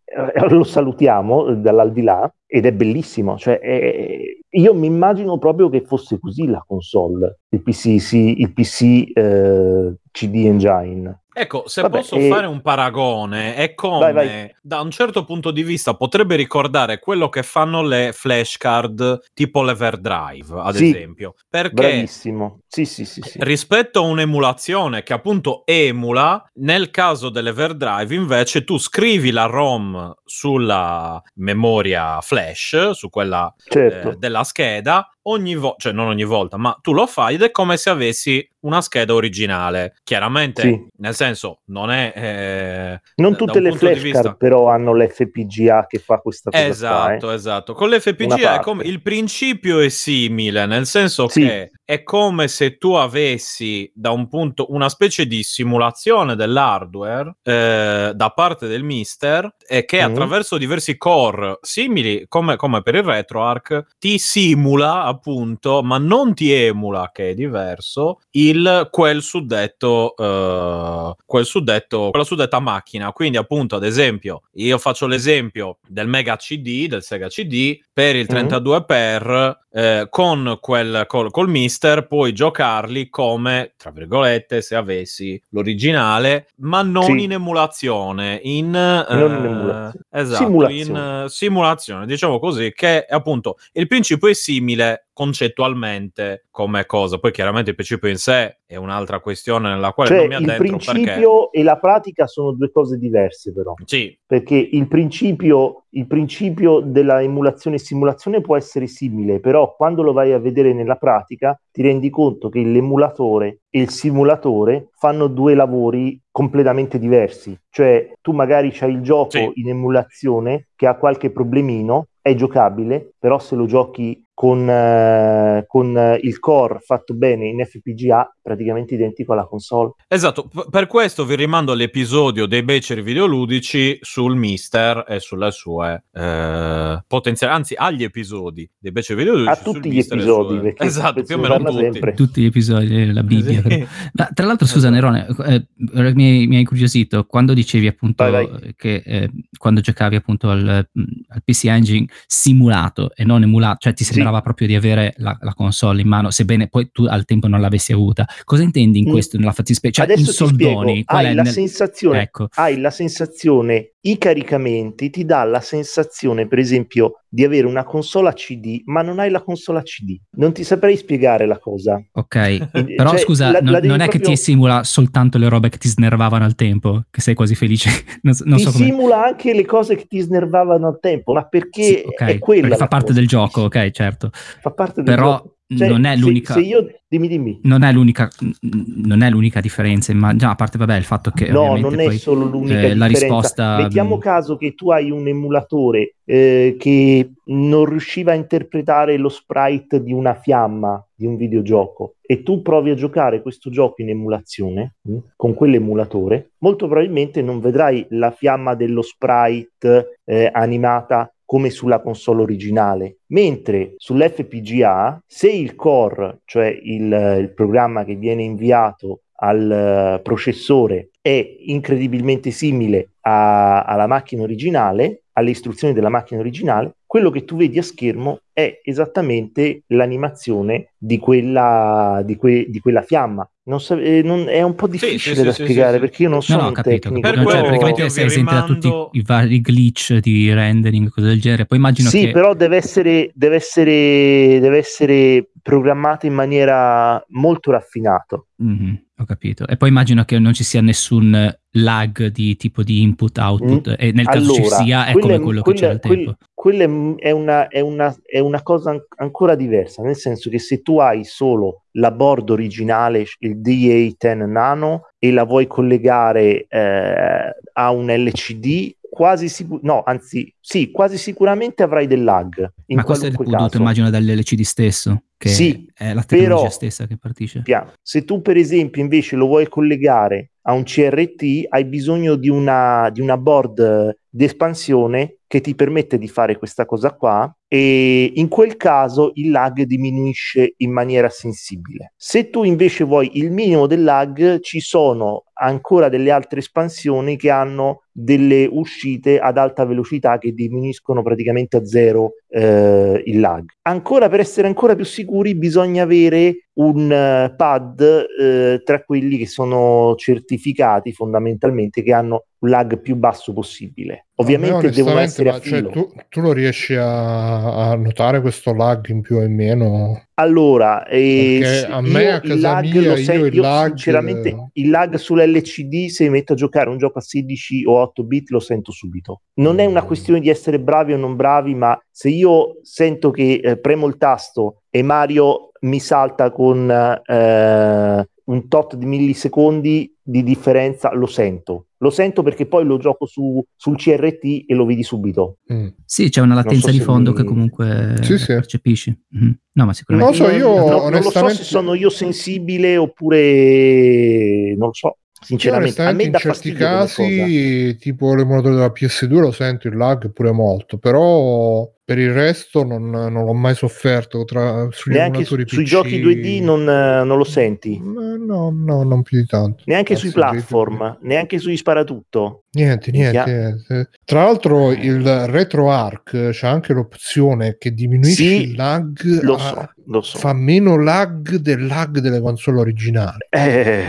lo 0.49 0.65
salutiamo 0.65 1.55
dall'aldilà 1.55 2.33
ed 2.47 2.67
è 2.67 2.73
bellissimo. 2.73 3.37
Cioè, 3.39 3.59
è, 3.61 4.19
io 4.51 4.75
mi 4.75 4.87
immagino 4.87 5.39
proprio 5.39 5.69
che 5.69 5.83
fosse 5.83 6.19
così 6.19 6.47
la 6.47 6.63
console, 6.67 7.41
il 7.51 7.63
PC, 7.63 8.01
sì, 8.01 8.41
il 8.41 8.53
PC 8.53 9.11
eh, 9.15 9.95
CD 10.11 10.35
Engine. 10.47 11.19
Ecco, 11.33 11.69
se 11.69 11.83
Vabbè, 11.83 11.99
posso 11.99 12.17
e- 12.17 12.29
fare 12.29 12.47
un 12.47 12.61
paragone, 12.61 13.55
è 13.55 13.75
come 13.75 13.99
Vai, 13.99 14.13
vai. 14.13 14.55
da 14.61 14.81
un 14.81 14.91
certo 14.91 15.25
punto 15.25 15.53
di 15.53 15.63
vista 15.63 15.95
potrebbe 15.95 16.35
ricordare 16.35 16.99
quello 16.99 17.29
che 17.29 17.45
fanno 17.45 17.83
le 17.83 18.11
flashcard 18.13 19.21
tipo 19.33 19.63
l'Everdrive, 19.63 20.61
ad 20.61 20.75
Sì, 20.75 20.89
esempio. 20.91 21.35
Perché 21.49 21.73
Bravissimo. 21.75 22.60
Sì, 22.73 22.85
sì, 22.85 23.05
sì, 23.05 23.21
sì. 23.21 23.37
rispetto 23.43 23.99
a 23.99 24.03
un'emulazione 24.03 25.03
che 25.03 25.13
appunto 25.13 25.63
emula, 25.67 26.49
nel 26.61 26.91
caso 26.93 27.29
dell'Everdrive 27.29 28.15
invece 28.15 28.63
tu 28.63 28.79
scrivi 28.79 29.33
la 29.33 29.47
ROM 29.47 30.15
sulla 30.25 31.21
memoria 31.35 32.21
flash, 32.21 32.91
su 32.91 33.09
quella 33.11 33.53
Certo. 33.59 34.11
eh, 34.11 34.15
della 34.17 34.45
scheda, 34.45 35.11
ogni 35.23 35.57
volta, 35.57 35.77
cioè 35.81 35.93
non 35.93 36.07
ogni 36.07 36.25
volta, 36.25 36.57
ma 36.57 36.77
tu 36.81 36.93
lo 36.93 37.07
fai 37.09 37.35
ed 37.35 37.43
è 37.43 37.51
come 37.51 37.77
se 37.77 37.91
avessi 37.91 38.49
una 38.61 38.81
scheda 38.81 39.15
originale. 39.15 39.97
Chiaramente, 40.05 40.63
Sì. 40.63 40.87
nel 40.99 41.15
senso, 41.15 41.63
non 41.67 41.91
è... 41.91 42.13
eh, 42.15 43.01
Non 43.17 43.37
tutte 43.37 43.59
le 43.61 43.73
flashcard 43.73 44.03
vista- 44.03 44.35
però 44.35 44.69
hanno 44.69 44.95
l'FPGA 44.95 45.87
che 45.89 45.99
fa 45.99 46.19
questa 46.19 46.51
cosa 46.51 46.65
Esatto, 46.67 47.19
qua, 47.27 47.33
eh. 47.33 47.35
esatto. 47.35 47.73
Con 47.75 47.91
l'FPGA 47.91 48.61
come, 48.61 48.85
il 48.85 49.03
principio 49.03 49.81
è 49.81 49.89
simile, 49.89 50.67
nel 50.67 50.87
senso 50.87 51.27
Sì. 51.29 51.41
che 51.41 51.71
è 51.85 52.03
come 52.03 52.49
se 52.49 52.60
tu 52.77 52.93
avessi 52.95 53.91
da 53.95 54.11
un 54.11 54.29
punto 54.29 54.73
una 54.73 54.89
specie 54.89 55.27
di 55.27 55.43
simulazione 55.43 56.37
dell'hardware 56.37 57.35
eh, 57.43 58.13
da 58.15 58.31
parte 58.31 58.67
del 58.69 58.83
mister 58.83 59.55
e 59.67 59.85
che 59.85 59.99
Mhm. 60.05 60.11
attraverso 60.11 60.59
diversi 60.59 60.97
core 60.97 61.59
simili 61.63 62.25
come, 62.29 62.57
come 62.57 62.83
per 62.83 62.95
il 62.97 63.03
RetroArch 63.03 63.85
ti 63.99 64.19
simula 64.19 65.05
appunto, 65.05 65.83
ma 65.83 65.99
non 65.99 66.35
ti 66.35 66.53
emula 66.53 67.11
che 67.13 67.31
è 67.31 67.35
diverso 67.35 68.21
il 68.33 68.89
quel 68.91 69.23
suddetto 69.23 70.15
eh, 70.17 71.15
quel 71.25 71.45
suddetto 71.45 72.11
quella 72.11 72.25
suddetta 72.25 72.61
macchina. 72.61 73.13
Quindi 73.13 73.37
appunto 73.37 73.77
ad 73.77 73.85
esempio 73.85 74.43
io 74.55 74.79
faccio 74.79 75.07
l'esempio 75.07 75.79
del 75.87 76.07
Mega 76.09 76.37
CD, 76.37 76.87
del 76.87 77.03
Sega 77.03 77.29
CD 77.29 77.79
per 77.93 78.15
il 78.17 78.23
Mhm. 78.23 78.29
32 78.29 78.85
per 78.85 79.59
eh, 79.73 80.07
con 80.11 80.59
quel 80.61 81.05
col, 81.07 81.31
col 81.31 81.49
mister 81.49 82.07
puoi 82.09 82.33
giocarli 82.51 83.09
come 83.09 83.75
tra 83.77 83.91
virgolette 83.91 84.61
se 84.61 84.75
avessi 84.75 85.41
l'originale 85.51 86.49
ma 86.57 86.83
non 86.83 87.05
Sì. 87.05 87.23
in 87.25 87.33
emulazione 87.33 88.41
in, 88.43 88.71
Non 88.71 89.07
in 89.09 89.17
eh, 89.17 89.49
emulazione. 89.49 89.93
esatto 90.11 90.45
Simulazione. 90.45 91.23
in 91.23 91.25
simulazione 91.29 92.07
diciamo 92.07 92.39
così 92.39 92.73
che 92.75 93.07
appunto 93.09 93.57
il 93.73 93.87
principio 93.87 94.29
è 94.29 94.35
simile 94.35 95.07
concettualmente 95.21 96.47
come 96.51 96.87
cosa 96.87 97.19
poi 97.19 97.31
chiaramente 97.31 97.71
il 97.71 97.77
principio 97.77 98.09
in 98.09 98.17
sé 98.17 98.59
è 98.67 98.77
un'altra 98.77 99.21
questione 99.21 99.69
nella 99.69 99.93
quale 99.93 100.09
Cioè, 100.11 100.19
non 100.19 100.29
mi 100.29 100.35
il 100.35 100.43
addentro 100.51 100.77
perché 100.77 100.91
principio 100.93 101.53
e 101.53 101.63
la 101.63 101.77
pratica 101.79 102.27
sono 102.27 102.53
due 102.53 102.71
cose 102.71 102.97
diverse 102.97 103.53
però. 103.53 103.75
sì 103.85 104.17
Perché 104.27 104.57
il 104.57 104.87
principio, 104.89 105.85
il 105.91 106.07
principio 106.07 106.81
della 106.81 107.21
emulazione 107.21 107.77
e 107.77 107.81
simulazione 107.81 108.41
può 108.41 108.57
essere 108.57 108.87
simile, 108.87 109.41
però 109.41 109.75
quando 109.77 110.03
lo 110.03 110.13
vai 110.13 110.33
a 110.33 110.39
vedere 110.39 110.73
nella 110.73 110.95
pratica 110.95 111.61
ti 111.71 111.83
rendi 111.83 112.11
conto 112.11 112.49
che 112.49 112.63
l'emulatore 112.63 113.61
e 113.71 113.81
il 113.81 113.91
simulatore 113.91 114.89
fanno 114.97 115.27
due 115.27 115.55
lavori 115.55 116.21
completamente 116.31 116.99
diversi. 116.99 117.59
Cioè, 117.69 118.13
tu 118.21 118.33
magari 118.33 118.71
c'hai 118.71 118.93
il 118.93 119.03
gioco 119.03 119.31
Sì. 119.31 119.51
in 119.55 119.69
emulazione 119.69 120.69
che 120.77 120.87
ha 120.87 120.95
qualche 120.97 121.31
problemino, 121.31 122.07
è 122.23 122.35
giocabile, 122.35 123.15
però 123.19 123.39
se 123.39 123.57
lo 123.57 123.67
giochi 123.67 124.23
con, 124.41 124.67
eh, 124.71 125.65
con 125.67 126.19
il 126.23 126.39
core 126.39 126.79
fatto 126.79 127.13
bene 127.13 127.49
in 127.49 127.63
FPGA, 127.63 128.37
praticamente 128.43 128.95
identico 128.95 129.33
alla 129.33 129.47
console. 129.47 129.93
Esatto, 130.09 130.45
p- 130.49 130.69
per 130.71 130.87
questo 130.87 131.25
vi 131.25 131.37
rimando 131.37 131.73
all'episodio 131.73 132.47
dei 132.47 132.63
beceri 132.63 133.03
videoludici 133.03 133.99
sul 134.01 134.37
Mister 134.37 135.05
e 135.09 135.21
sulle 135.21 135.51
sue 135.51 136.05
eh, 136.13 137.05
potenziali, 137.07 137.53
anzi 137.55 137.75
agli 137.77 138.03
episodi 138.03 138.69
dei 138.79 138.93
beceri 138.93 139.19
videoludici. 139.19 139.51
A 139.51 139.55
sul 139.55 139.75
tutti 139.75 139.91
gli 139.91 139.95
Mister 139.97 140.19
episodi, 140.19 140.59
perché 140.61 140.85
Esatto, 140.85 141.23
più 141.23 141.35
o 141.35 141.39
di 141.39 141.43
meno 141.49 141.59
tutti. 141.71 141.79
sempre. 141.93 142.15
Tutti 142.15 142.41
gli 142.43 142.47
episodi 142.47 142.87
della 142.89 143.23
Bibbia. 143.23 143.63
Sì. 143.67 143.87
Ma 144.15 144.29
tra 144.33 144.47
l'altro, 144.47 144.67
scusa 144.67 144.89
Esatto. 144.91 145.13
Nerone, 145.13 145.27
eh, 145.47 145.67
mi, 146.15 146.25
hai- 146.25 146.47
mi 146.47 146.55
hai 146.55 146.61
incuriosito 146.61 147.25
quando 147.25 147.53
dicevi 147.55 147.87
appunto 147.87 148.29
Vai, 148.29 148.47
vai. 148.47 148.75
che 148.77 149.03
eh, 149.05 149.31
quando 149.59 149.81
giocavi 149.81 150.17
appunto 150.17 150.49
al, 150.51 150.89
mm, 150.99 151.03
al 151.29 151.43
PC 151.45 151.65
Engine 151.67 152.07
simulato 152.27 153.13
e 153.15 153.25
non 153.25 153.43
emulato, 153.43 153.77
cioè 153.81 153.93
ti 153.95 154.05
Sì. 154.05 154.15
sembrava 154.15 154.41
proprio 154.41 154.67
di 154.67 154.75
avere 154.75 155.15
la, 155.19 155.37
la 155.41 155.55
console 155.55 156.01
in 156.01 156.09
mano, 156.09 156.31
sebbene 156.31 156.69
poi 156.69 156.91
tu 156.91 157.05
al 157.05 157.25
tempo 157.25 157.47
non 157.49 157.61
l'avessi 157.61 157.93
avuta. 157.93 158.27
Cosa 158.45 158.63
intendi 158.63 159.01
in 159.01 159.09
Mm. 159.09 159.11
questo 159.11 159.37
nella 159.39 159.53
fattispecie? 159.53 160.03
Cioè, 160.03 160.07
in 160.07 160.13
Adesso 160.13 160.31
ti 160.31 160.37
soldoni? 160.37 161.03
hai 161.07 161.35
la 161.35 161.43
nel- 161.43 161.53
sensazione, 161.53 162.23
Ecco. 162.23 162.49
hai 162.55 162.79
la 162.81 162.91
sensazione, 162.91 163.93
i 164.03 164.17
caricamenti 164.19 165.11
ti 165.11 165.25
dà 165.25 165.45
la 165.45 165.61
sensazione, 165.61 166.47
per 166.49 166.59
esempio, 166.59 167.21
di 167.29 167.45
avere 167.45 167.67
una 167.67 167.85
console 167.85 168.29
a 168.29 168.33
CD, 168.33 168.83
ma 168.87 169.03
non 169.03 169.19
hai 169.19 169.31
la 169.31 169.43
console 169.43 169.79
a 169.79 169.83
CD. 169.83 170.19
Non 170.37 170.53
ti 170.53 170.65
saprei 170.65 170.97
spiegare 170.97 171.47
la 171.47 171.59
cosa. 171.59 172.03
Ok, 172.13 172.71
Quindi, 172.73 172.95
però 172.95 173.11
cioè, 173.11 173.19
scusa, 173.21 173.51
la- 173.51 173.61
non, 173.61 173.73
la 173.73 173.81
non 173.81 174.01
è 174.01 174.05
che 174.09 174.19
proprio- 174.19 174.31
ti 174.31 174.37
simula 174.37 174.83
soltanto 174.85 175.39
le 175.39 175.49
robe 175.49 175.69
che 175.69 175.79
ti 175.79 175.89
snervavano 175.89 176.45
al 176.45 176.55
tempo, 176.55 177.05
che 177.11 177.21
sei 177.21 177.35
quasi 177.35 177.55
felice. 177.55 177.91
non 178.23 178.35
so, 178.35 178.45
non 178.47 178.57
ti 178.59 178.65
so 178.65 178.71
simula 178.71 179.25
anche 179.25 179.55
le 179.55 179.65
cose 179.65 179.97
che 179.97 180.07
ti 180.07 180.21
snervavano 180.21 180.87
al 180.89 180.99
tempo, 181.01 181.33
ma 181.33 181.45
perché 181.47 181.83
Sì, 181.83 182.03
ok, 182.05 182.21
è 182.23 182.39
quella 182.39 182.63
perché 182.63 182.77
fa 182.77 182.89
parte 182.89 183.07
cosa. 183.09 183.19
del 183.19 183.29
gioco, 183.29 183.61
ok, 183.63 183.91
certo. 183.91 184.31
Fa 184.33 184.71
parte 184.71 185.03
del 185.03 185.15
Però 185.15 185.37
gioco. 185.37 185.55
Cioè, 185.77 185.89
non 185.89 186.05
è 186.05 186.17
se- 186.17 186.21
l'unica. 186.21 186.55
Se, 186.55 186.61
io 186.61 186.87
dimmi 187.07 187.29
dimmi. 187.29 187.61
Non 187.63 187.85
è 187.85 187.93
l'unica, 187.93 188.29
non 188.61 189.23
è 189.23 189.31
l'unica 189.31 189.61
differenza, 189.61 190.13
ma 190.15 190.35
già 190.35 190.51
a 190.51 190.55
parte 190.57 190.79
vabbè 190.79 190.97
il 190.97 191.05
fatto 191.05 191.31
che 191.31 191.49
No, 191.51 191.77
non 191.77 191.99
è 192.01 192.07
poi, 192.07 192.19
solo 192.19 192.45
l'unica 192.45 192.81
eh, 192.81 192.95
la 192.97 193.07
risposta 193.07 193.77
Mettiamo 193.77 194.19
caso 194.19 194.57
che 194.57 194.75
tu 194.75 194.91
hai 194.91 195.13
un 195.13 195.29
emulatore 195.29 196.17
eh, 196.25 196.75
che 196.77 197.31
non 197.45 197.85
riusciva 197.85 198.33
a 198.33 198.35
interpretare 198.35 199.17
lo 199.17 199.29
sprite 199.29 200.03
di 200.03 200.13
una 200.13 200.35
fiamma 200.35 201.05
di 201.15 201.27
un 201.27 201.37
videogioco 201.37 202.15
e 202.21 202.43
tu 202.43 202.63
provi 202.63 202.91
a 202.91 202.95
giocare 202.95 203.43
questo 203.43 203.71
gioco 203.71 204.03
in 204.03 204.09
emulazione 204.09 204.95
mh, 205.03 205.17
con 205.37 205.55
quell'emulatore, 205.55 206.53
molto 206.59 206.87
probabilmente 206.87 207.43
non 207.43 207.61
vedrai 207.61 208.07
la 208.11 208.31
fiamma 208.31 208.75
dello 208.75 209.03
sprite 209.03 210.21
eh, 210.25 210.51
animata 210.53 211.33
come 211.51 211.71
sulla 211.71 212.01
console 212.01 212.43
originale, 212.43 213.17
mentre 213.31 213.95
sull'FPGA 213.97 215.21
se 215.27 215.51
il 215.51 215.75
core, 215.75 216.43
cioè 216.45 216.69
il, 216.69 217.39
il 217.41 217.53
programma 217.57 218.05
che 218.05 218.15
viene 218.15 218.45
inviato 218.45 219.23
al 219.41 219.69
eh, 219.69 220.21
processore 220.23 221.11
è 221.21 221.45
incredibilmente 221.63 222.53
simile 222.53 223.15
a- 223.23 223.83
alla 223.83 224.07
macchina 224.07 224.45
originale, 224.45 225.25
alle 225.33 225.51
istruzioni 225.51 225.93
della 225.93 226.09
macchina 226.09 226.39
originale, 226.39 226.95
quello 227.05 227.31
che 227.31 227.45
tu 227.45 227.57
vedi 227.57 227.79
a 227.79 227.83
schermo 227.83 228.43
è 228.53 228.79
esattamente 228.85 229.83
l'animazione 229.89 230.93
di 230.97 231.19
quella, 231.19 232.23
di 232.25 232.37
que- 232.37 232.67
di 232.69 232.79
quella 232.79 233.03
fiamma. 233.03 233.45
Non 233.71 233.79
so- 233.81 233.97
eh, 233.97 234.21
non- 234.23 234.49
è 234.49 234.63
un 234.63 234.75
po' 234.75 234.87
Sì, 234.87 234.93
difficile 234.93 235.35
sì, 235.37 235.43
da 235.45 235.53
sì, 235.53 235.57
sì, 235.59 235.63
spiegare 235.63 235.95
sì. 235.95 236.01
perché 236.01 236.23
io 236.25 236.29
non 236.29 236.39
No, 236.39 236.43
sono 236.43 236.59
no, 236.59 236.65
ho 236.65 236.69
un 236.69 236.75
capito. 236.75 236.99
tecnico. 237.09 237.21
Per 237.21 237.31
capito. 237.35 237.51
Cioè, 237.53 237.61
quello 237.61 237.79
praticamente 237.79 238.11
sei 238.13 238.27
esente 238.27 238.55
da 238.55 238.63
tutti 238.65 238.87
rimando- 238.89 239.11
i 239.13 239.23
vari 239.25 239.61
glitch 239.61 240.17
di 240.19 240.53
rendering 240.53 241.07
e 241.07 241.11
cose 241.11 241.27
del 241.29 241.41
genere. 241.41 241.67
Poi 241.67 241.79
immagino 241.79 242.09
sì, 242.09 242.21
che 242.27 242.31
però 242.33 242.55
deve 242.55 242.77
essere, 242.77 243.31
deve, 243.33 243.55
essere, 243.55 244.59
deve 244.61 244.79
essere 244.79 245.51
programmato 245.63 246.27
in 246.27 246.35
maniera 246.35 247.25
molto 247.29 247.71
raffinata. 247.71 248.43
Mhm, 248.57 249.05
ho 249.21 249.25
capito. 249.27 249.67
E 249.67 249.77
poi 249.77 249.89
immagino 249.91 250.25
che 250.25 250.39
non 250.39 250.53
ci 250.55 250.65
sia 250.65 250.81
nessun 250.81 251.55
lag 251.73 252.27
di 252.29 252.57
tipo 252.57 252.83
di 252.83 253.03
input-output, 253.03 253.95
e 253.99 254.13
nel 254.13 254.27
caso 254.27 254.53
ci 254.55 254.61
Allora, 254.61 254.77
sia 254.77 255.07
è 255.07 255.13
come 255.13 255.39
quello 255.39 255.63
che 255.63 255.71
quella- 255.73 255.79
c'era 255.81 255.93
al 255.93 256.01
quel- 256.01 256.17
tempo. 256.25 256.37
quella 256.55 256.85
è, 257.19 257.31
una, 257.31 257.69
è, 257.69 257.81
una, 257.81 258.17
è 258.25 258.39
una 258.39 258.63
cosa 258.63 258.91
an- 258.91 259.05
ancora 259.17 259.55
diversa, 259.55 260.03
nel 260.03 260.17
senso 260.17 260.51
che 260.51 260.59
se 260.59 260.83
tu 260.83 260.99
hai 260.99 261.25
solo 261.25 261.83
la 261.93 262.11
board 262.11 262.51
originale, 262.51 263.25
il 263.41 263.59
DA10 263.61 264.47
Nano, 264.51 265.07
e 265.19 265.31
la 265.33 265.45
vuoi 265.45 265.67
collegare 265.67 266.67
eh, 266.69 267.55
a 267.73 267.91
un 267.91 268.07
LCD, 268.11 268.95
quasi 269.11 269.49
sicur- 269.49 269.83
no, 269.83 270.03
anzi, 270.05 270.55
sì, 270.61 270.91
quasi 270.91 271.19
sicuramente 271.19 271.83
avrai 271.83 272.07
del 272.07 272.23
lag. 272.25 272.73
Ma 272.87 273.03
questo 273.05 273.27
è 273.27 273.31
dovuto, 273.31 273.51
caso. 273.51 273.77
immagino, 273.79 274.09
dall'LCD 274.09 274.61
stesso, 274.63 275.25
che 275.37 275.49
Sì, 275.49 275.91
è 275.93 276.15
la 276.15 276.23
tecnologia 276.23 276.57
però- 276.61 276.71
stessa 276.71 277.07
che 277.07 277.17
partisce. 277.19 277.63
Piano. 277.63 277.93
Se 278.01 278.25
tu, 278.25 278.41
per 278.41 278.57
esempio, 278.57 279.03
invece 279.03 279.37
lo 279.37 279.47
vuoi 279.47 279.69
collegare 279.69 280.53
a 280.63 280.73
un 280.73 280.85
CRT, 280.85 281.67
hai 281.69 281.85
bisogno 281.85 282.37
di 282.37 282.49
una, 282.49 283.11
di 283.13 283.21
una 283.21 283.37
board 283.37 284.17
di 284.29 284.45
espansione 284.45 285.39
che 285.47 285.61
ti 285.61 285.75
permette 285.75 286.17
di 286.17 286.29
fare 286.29 286.57
questa 286.57 286.87
cosa 286.87 287.13
qua 287.13 287.53
e 287.73 288.33
in 288.35 288.49
quel 288.49 288.77
caso 288.77 289.31
il 289.35 289.53
lag 289.53 289.83
diminuisce 289.83 290.75
in 290.79 290.91
maniera 290.91 291.29
sensibile. 291.29 292.15
Se 292.17 292.51
tu 292.51 292.65
invece 292.65 293.05
vuoi 293.05 293.31
il 293.35 293.53
minimo 293.53 293.87
del 293.87 294.03
lag, 294.03 294.59
ci 294.59 294.81
sono 294.81 295.45
ancora 295.53 296.09
delle 296.09 296.33
altre 296.33 296.59
espansioni 296.59 297.37
che 297.37 297.49
hanno 297.51 298.03
delle 298.11 298.67
uscite 298.69 299.39
ad 299.39 299.57
alta 299.57 299.85
velocità 299.85 300.39
che 300.39 300.53
diminuiscono 300.53 301.23
praticamente 301.23 301.77
a 301.77 301.85
zero 301.85 302.33
eh, 302.49 303.23
il 303.25 303.39
lag. 303.39 303.65
Ancora 303.83 304.29
per 304.29 304.41
essere 304.41 304.67
ancora 304.67 304.97
più 304.97 305.05
sicuri 305.05 305.55
bisogna 305.55 306.03
avere 306.03 306.71
un 306.75 307.05
uh, 307.05 307.55
pad 307.57 308.01
uh, 308.01 308.83
tra 308.83 309.03
quelli 309.05 309.37
che 309.37 309.47
sono 309.47 310.15
certificati 310.17 311.13
fondamentalmente 311.13 312.03
che 312.03 312.13
hanno 312.13 312.45
un 312.61 312.69
lag 312.71 313.01
più 313.01 313.17
basso 313.17 313.53
possibile. 313.53 314.29
Ovviamente 314.37 314.87
no, 314.87 314.93
devono 314.93 315.19
essere 315.19 315.51
a 315.51 315.61
cioè, 315.61 315.83
tu, 315.83 316.11
tu, 316.29 316.41
lo 316.41 316.53
riesci 316.53 316.95
a, 316.95 317.60
a, 317.63 317.95
notare 317.95 318.41
questo 318.41 318.73
lag 318.73 319.07
in 319.09 319.21
più 319.21 319.37
o 319.37 319.43
in 319.43 319.55
meno? 319.55 320.27
Allora, 320.35 321.07
eh, 321.07 321.87
a 321.89 322.01
me 322.01 322.33
a 322.33 322.41
casa 322.41 322.81
mia, 322.81 323.17
sen- 323.17 323.41
io 323.41 323.47
il 323.47 323.55
io 323.55 323.63
lag... 323.63 323.89
sinceramente 323.89 324.71
il 324.73 324.91
lag 324.91 325.15
sull'LCD 325.15 326.07
se 326.07 326.25
mi 326.25 326.31
metto 326.31 326.55
a 326.55 326.57
giocare 326.57 326.89
un 326.89 326.99
gioco 326.99 327.19
a 327.19 327.23
16 327.23 327.85
o 327.85 328.01
8 328.01 328.25
bit 328.25 328.51
lo 328.51 328.61
sento 328.61 328.93
subito. 328.93 329.43
Non 329.55 329.79
è 329.79 329.85
una 329.85 330.03
mm. 330.03 330.07
questione 330.07 330.41
di 330.41 330.49
essere 330.49 330.81
bravi 330.81 331.13
o 331.13 331.17
non 331.17 331.37
bravi, 331.37 331.75
ma 331.75 332.01
se 332.11 332.31
io 332.31 332.79
sento 332.83 333.31
che 333.31 333.61
eh, 333.63 333.79
premo 333.79 334.07
il 334.07 334.17
tasto 334.17 334.83
e 334.91 335.03
Mario 335.03 335.71
mi 335.81 336.01
salta 336.01 336.51
con 336.51 336.91
eh, 336.91 338.29
un 338.51 338.69
tot 338.69 338.97
di 338.97 339.07
millisecondi 339.07 340.15
di 340.21 340.43
differenza, 340.43 341.13
lo 341.15 341.27
sento. 341.27 341.87
Lo 341.99 342.11
sento 342.11 342.43
perché 342.43 342.67
poi 342.67 342.85
lo 342.85 342.99
gioco 342.99 343.27
su, 343.27 343.63
sul 343.77 343.97
CRT 343.97 344.65
e 344.67 344.75
lo 344.75 344.85
vedi 344.85 345.03
subito. 345.03 345.59
Mm. 345.73 345.89
Sì, 346.05 346.29
c'è 346.29 346.41
una 346.41 346.55
latenza 346.55 346.89
so 346.89 346.93
di 346.93 347.01
fondo 347.01 347.31
mi... 347.31 347.37
che 347.37 347.45
comunque 347.45 348.17
sì, 348.23 348.39
sì. 348.39 348.47
percepisci. 348.47 349.17
Mm. 349.37 349.51
No, 349.73 349.85
ma 349.85 349.93
sicuramente. 349.93 350.39
Non 350.39 350.49
so, 350.49 350.57
io 350.57 350.69
no, 350.69 351.03
onestamente... 351.03 351.39
non 351.39 351.49
lo 351.49 351.49
so 351.49 351.57
se 351.57 351.65
sono 351.65 351.95
io 351.95 352.11
sensibile 352.11 352.97
oppure 352.97 354.75
non 354.77 354.89
lo 354.89 354.95
so. 354.95 355.17
Sinceramente, 355.43 356.03
a 356.03 356.13
me 356.13 356.25
in 356.25 356.35
certi 356.37 356.73
casi, 356.73 357.97
tipo 357.99 358.35
l'emulatore 358.35 358.75
della 358.75 358.93
PS2 358.93 359.39
lo 359.39 359.53
sento 359.53 359.89
il 359.89 359.97
lag 359.97 360.31
pure 360.33 360.53
molto, 360.53 360.99
però 360.99 361.91
per 362.11 362.19
il 362.19 362.33
resto 362.33 362.83
non, 362.83 363.09
non 363.09 363.45
l'ho 363.45 363.55
mai 363.55 363.77
sofferto 363.77 364.45
tra, 364.45 364.89
sugli 364.91 365.15
Neanche 365.15 365.45
su, 365.45 365.57
sui 365.65 365.85
giochi 365.85 366.21
2D 366.21 366.61
non, 366.61 366.83
non, 366.83 367.39
lo 367.39 367.45
senti? 367.45 368.01
No, 368.03 368.75
no, 368.75 369.05
non 369.05 369.23
più 369.23 369.39
di 369.39 369.47
tanto. 369.47 369.85
Neanche 369.87 370.15
Anzi, 370.15 370.25
sui 370.25 370.35
platform, 370.35 371.19
neanche 371.21 371.61
sugli 371.61 371.77
sparatutto. 371.77 372.65
Niente, 372.73 373.13
niente, 373.13 373.45
niente. 373.87 374.11
Tra 374.25 374.43
l'altro 374.43 374.91
il 374.91 375.47
RetroArch 375.47 376.49
c'è 376.51 376.67
anche 376.67 376.95
l'opzione 376.95 377.77
che 377.79 377.93
diminuisce 377.93 378.43
sì, 378.43 378.63
il 378.63 378.75
lag. 378.75 379.43
Lo 379.43 379.57
so, 379.57 379.93
lo 380.07 380.21
so. 380.21 380.39
Fa 380.39 380.53
meno 380.53 381.01
lag 381.01 381.59
del 381.59 381.87
lag 381.87 382.19
delle 382.19 382.41
console 382.41 382.81
originali. 382.81 383.47
Eh 383.51 384.03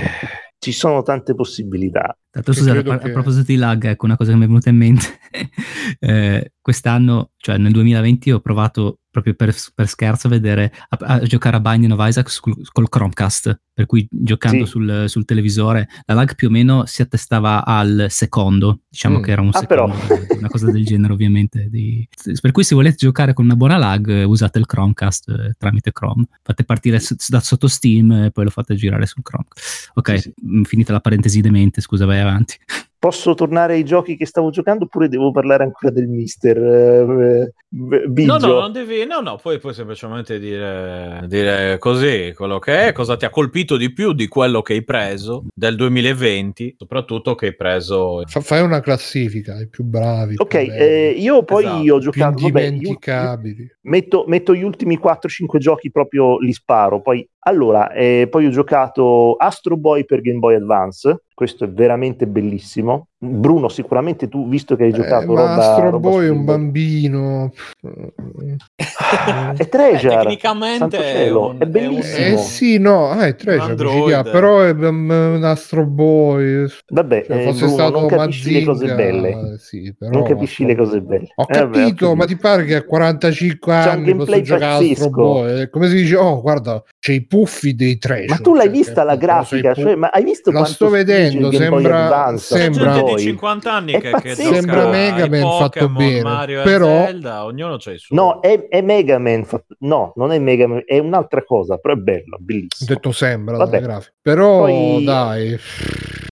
ci 0.62 0.74
sono 0.74 1.02
tante 1.02 1.34
possibilità. 1.34 2.16
Tanto, 2.30 2.54
scusate, 2.54 2.88
a, 2.88 2.98
che... 3.00 3.10
a, 3.10 3.12
proposito 3.12 3.46
di 3.46 3.56
lag, 3.58 3.84
ecco 3.84 4.06
una 4.06 4.16
cosa 4.16 4.30
che 4.30 4.38
mi 4.38 4.44
è 4.44 4.48
venuta 4.48 4.70
in 4.70 4.78
mente. 4.78 5.08
eh, 6.00 6.52
quest'anno, 6.62 7.32
cioè 7.38 7.58
nel 7.58 7.72
2020, 7.72 8.32
ho 8.32 8.40
provato 8.40 9.00
proprio 9.12 9.34
per, 9.34 9.54
per 9.76 9.88
scherzo 9.88 10.28
a 10.28 10.30
vedere 10.30 10.72
a, 10.90 10.98
a, 11.16 11.20
giocare 11.20 11.58
a 11.58 11.60
Binding 11.60 11.92
of 11.92 12.08
Isaac 12.08 12.40
col, 12.40 12.56
col 12.72 12.88
Chromecast, 12.88 13.62
per 13.74 13.86
cui 13.86 14.08
giocando 14.10 14.64
sì. 14.64 14.72
sul, 14.72 15.04
sul, 15.08 15.26
televisore 15.26 15.90
la 16.06 16.14
lag 16.14 16.34
più 16.34 16.48
o 16.48 16.52
meno 16.52 16.86
si 16.86 17.02
attestava 17.02 17.66
al 17.66 18.06
secondo, 18.10 18.82
diciamo 18.90 19.20
mm. 19.20 19.22
che 19.22 19.32
era 19.32 19.42
un 19.42 19.50
ah, 19.52 19.60
secondo, 19.60 19.96
però. 20.08 20.38
una 20.38 20.48
cosa 20.48 20.72
del 20.72 20.86
genere 20.86 21.12
ovviamente. 21.12 21.68
Di... 21.70 22.08
Per 22.40 22.52
cui 22.52 22.64
se 22.64 22.74
volete 22.74 22.96
giocare 22.96 23.34
con 23.34 23.46
una 23.46 23.56
buona 23.56 23.78
lag 23.78 24.24
usate 24.26 24.60
il 24.60 24.66
Chromecast 24.66 25.30
eh, 25.30 25.56
tramite 25.58 25.92
Chrome, 25.92 26.26
fate 26.42 26.64
partire 26.64 27.00
s- 27.00 27.30
da 27.30 27.42
sotto 27.42 27.68
Steam 27.68 28.12
e 28.12 28.32
poi 28.32 28.46
lo 28.46 28.50
fate 28.50 28.76
girare 28.76 29.06
sul 29.06 29.24
Chrome. 29.24 29.48
Ok, 29.96 30.20
sì. 30.22 30.34
finita 30.64 30.94
la 30.94 31.02
parentesi 31.02 31.42
demente, 31.42 31.82
scusa, 31.82 32.06
vai 32.06 32.20
avanti. 32.20 32.56
Posso 33.02 33.34
tornare 33.34 33.74
ai 33.74 33.84
giochi 33.84 34.16
che 34.16 34.28
stavo 34.28 34.52
giocando 34.52 34.84
oppure 34.84 35.08
devo 35.08 35.32
parlare 35.32 35.64
ancora 35.64 35.92
del 35.92 36.08
mister 36.08 36.56
eh, 36.56 37.54
Biggio? 37.74 38.38
No, 38.38 38.46
no, 38.46 38.60
non 38.60 38.72
devi, 38.72 39.06
no, 39.06 39.22
no, 39.22 39.38
poi 39.42 39.58
puoi 39.58 39.74
semplicemente 39.74 40.38
dire, 40.38 41.24
dire 41.26 41.78
così 41.80 42.32
quello 42.36 42.60
che 42.60 42.90
è, 42.90 42.92
cosa 42.92 43.16
ti 43.16 43.26
ha 43.26 43.30
colpito 43.30 43.76
di 43.76 43.92
più 43.92 44.12
di 44.12 44.28
quello 44.28 44.62
che 44.62 44.74
hai 44.74 44.84
preso 44.84 45.46
del 45.52 45.78
2020, 45.78 46.76
soprattutto 46.78 47.34
che 47.34 47.48
hai 47.48 47.56
preso... 47.56 48.24
Fa, 48.28 48.42
fai 48.42 48.62
una 48.62 48.82
classifica, 48.82 49.58
i 49.60 49.68
più 49.68 49.86
bravi. 49.86 50.36
Ok, 50.38 50.54
eh, 50.54 51.16
io 51.18 51.44
poi 51.44 51.64
esatto. 51.64 51.94
ho 51.94 52.00
giocato... 52.00 52.36
Più 52.36 52.48
indimenticabili. 52.48 53.56
Vabbè, 53.56 53.90
metto, 53.90 54.26
metto 54.28 54.54
gli 54.54 54.64
ultimi 54.64 55.00
4-5 55.02 55.58
giochi 55.58 55.90
proprio, 55.90 56.38
li 56.40 56.54
sparo, 56.54 57.02
poi 57.02 57.28
allora, 57.44 57.92
eh, 57.92 58.28
poi 58.30 58.46
ho 58.46 58.50
giocato 58.50 59.36
Astro 59.36 59.78
Boy 59.78 60.06
per 60.06 60.22
Game 60.22 60.40
Boy 60.40 60.56
Advance, 60.56 61.24
questo 61.34 61.66
è 61.66 61.70
veramente 61.70 62.28
bellissimo. 62.28 63.08
Bruno, 63.24 63.70
sicuramente 63.70 64.28
tu, 64.28 64.50
visto 64.50 64.76
che 64.76 64.86
hai 64.86 64.90
eh, 64.90 64.94
giocato 64.94 65.26
eh, 65.26 65.36
roba, 65.36 65.54
Astro 65.54 65.92
roba 65.92 66.10
Boy 66.10 66.26
è 66.26 66.30
un 66.30 66.44
bambino. 66.44 67.54
è 69.56 69.70
Treasure. 69.70 70.14
Eh, 70.14 70.18
tecnicamente 70.18 70.98
è, 70.98 71.30
un, 71.30 71.58
è, 71.60 71.68
bellissimo. 71.68 72.26
Eh 72.26 72.38
sì, 72.38 72.80
no, 72.80 73.12
ah, 73.12 73.28
è 73.28 73.36
Treasure, 73.36 73.76
chiama, 74.06 74.28
però 74.28 74.62
è 74.62 74.72
um, 74.72 75.36
un 75.36 75.44
Astro 75.44 75.86
Boy. 75.86 76.66
Vabbè, 76.88 77.26
cioè, 77.28 77.44
fosse 77.44 77.60
Bruno, 77.60 77.74
stato 77.74 78.00
non 78.00 78.08
capisci 78.08 78.44
Mazinga, 78.44 78.60
le 78.60 78.66
cose 78.66 78.96
belle. 78.96 79.56
Sì, 79.60 79.96
però, 79.96 80.12
non 80.12 80.24
capisci 80.24 80.66
le 80.66 80.76
cose 80.76 81.02
belle. 81.02 81.28
Ho 81.36 81.46
capito, 81.46 82.08
vabbè, 82.08 82.18
ma 82.18 82.26
ti 82.26 82.38
pare 82.38 82.66
che 82.66 82.74
a 82.74 82.84
45 82.84 83.74
anni 83.76 84.16
posso 84.16 84.42
giocare 84.42 84.90
Astro 84.90 85.10
Boy? 85.12 85.70
Come 85.70 85.90
si 85.90 85.94
dice, 85.94 86.16
oh, 86.16 86.42
guarda, 86.42 86.82
c'è 86.98 87.12
i 87.12 87.24
puffi 87.24 87.76
dei 87.76 88.00
trash. 88.00 88.30
Ma 88.30 88.38
tu 88.38 88.56
l'hai 88.56 88.66
cioè, 88.66 88.76
vista 88.76 89.04
la 89.04 89.16
grafica? 89.16 89.76
Cioè, 89.76 89.94
ma 89.94 90.08
hai 90.08 90.24
visto 90.24 90.50
la 90.50 90.66
sto 90.66 90.90
vedendo, 90.90 91.52
sembra, 91.52 92.36
sembra 92.38 93.10
di 93.16 93.22
50 93.22 93.74
anni 93.74 94.00
che, 94.00 94.12
che 94.22 94.36
sembra 94.36 94.88
Mega 94.88 95.28
Man 95.28 95.58
fatto 95.58 95.90
bene, 95.90 96.22
Mario 96.22 96.62
però 96.64 97.06
Zelda, 97.06 97.46
ognuno 97.46 97.78
c'ha 97.78 97.92
il 97.92 98.00
suo. 98.00 98.16
No, 98.16 98.40
è, 98.40 98.68
è 98.68 98.82
Mega 98.82 99.18
Man, 99.18 99.44
fatto... 99.44 99.76
no, 99.80 100.14
non 100.16 100.32
è 100.32 100.40
Mega 100.40 100.68
Man, 100.68 100.84
è 100.86 100.98
un'altra 101.00 101.44
cosa, 101.44 101.78
però 101.78 101.94
è 101.94 101.98
bello, 101.98 102.38
bellissimo. 102.40 102.90
Ho 102.90 102.94
detto 102.94 103.12
sembra 103.12 103.58
Vabbè. 103.58 104.00
Però 104.22 104.60
Poi... 104.60 105.04
dai 105.04 105.60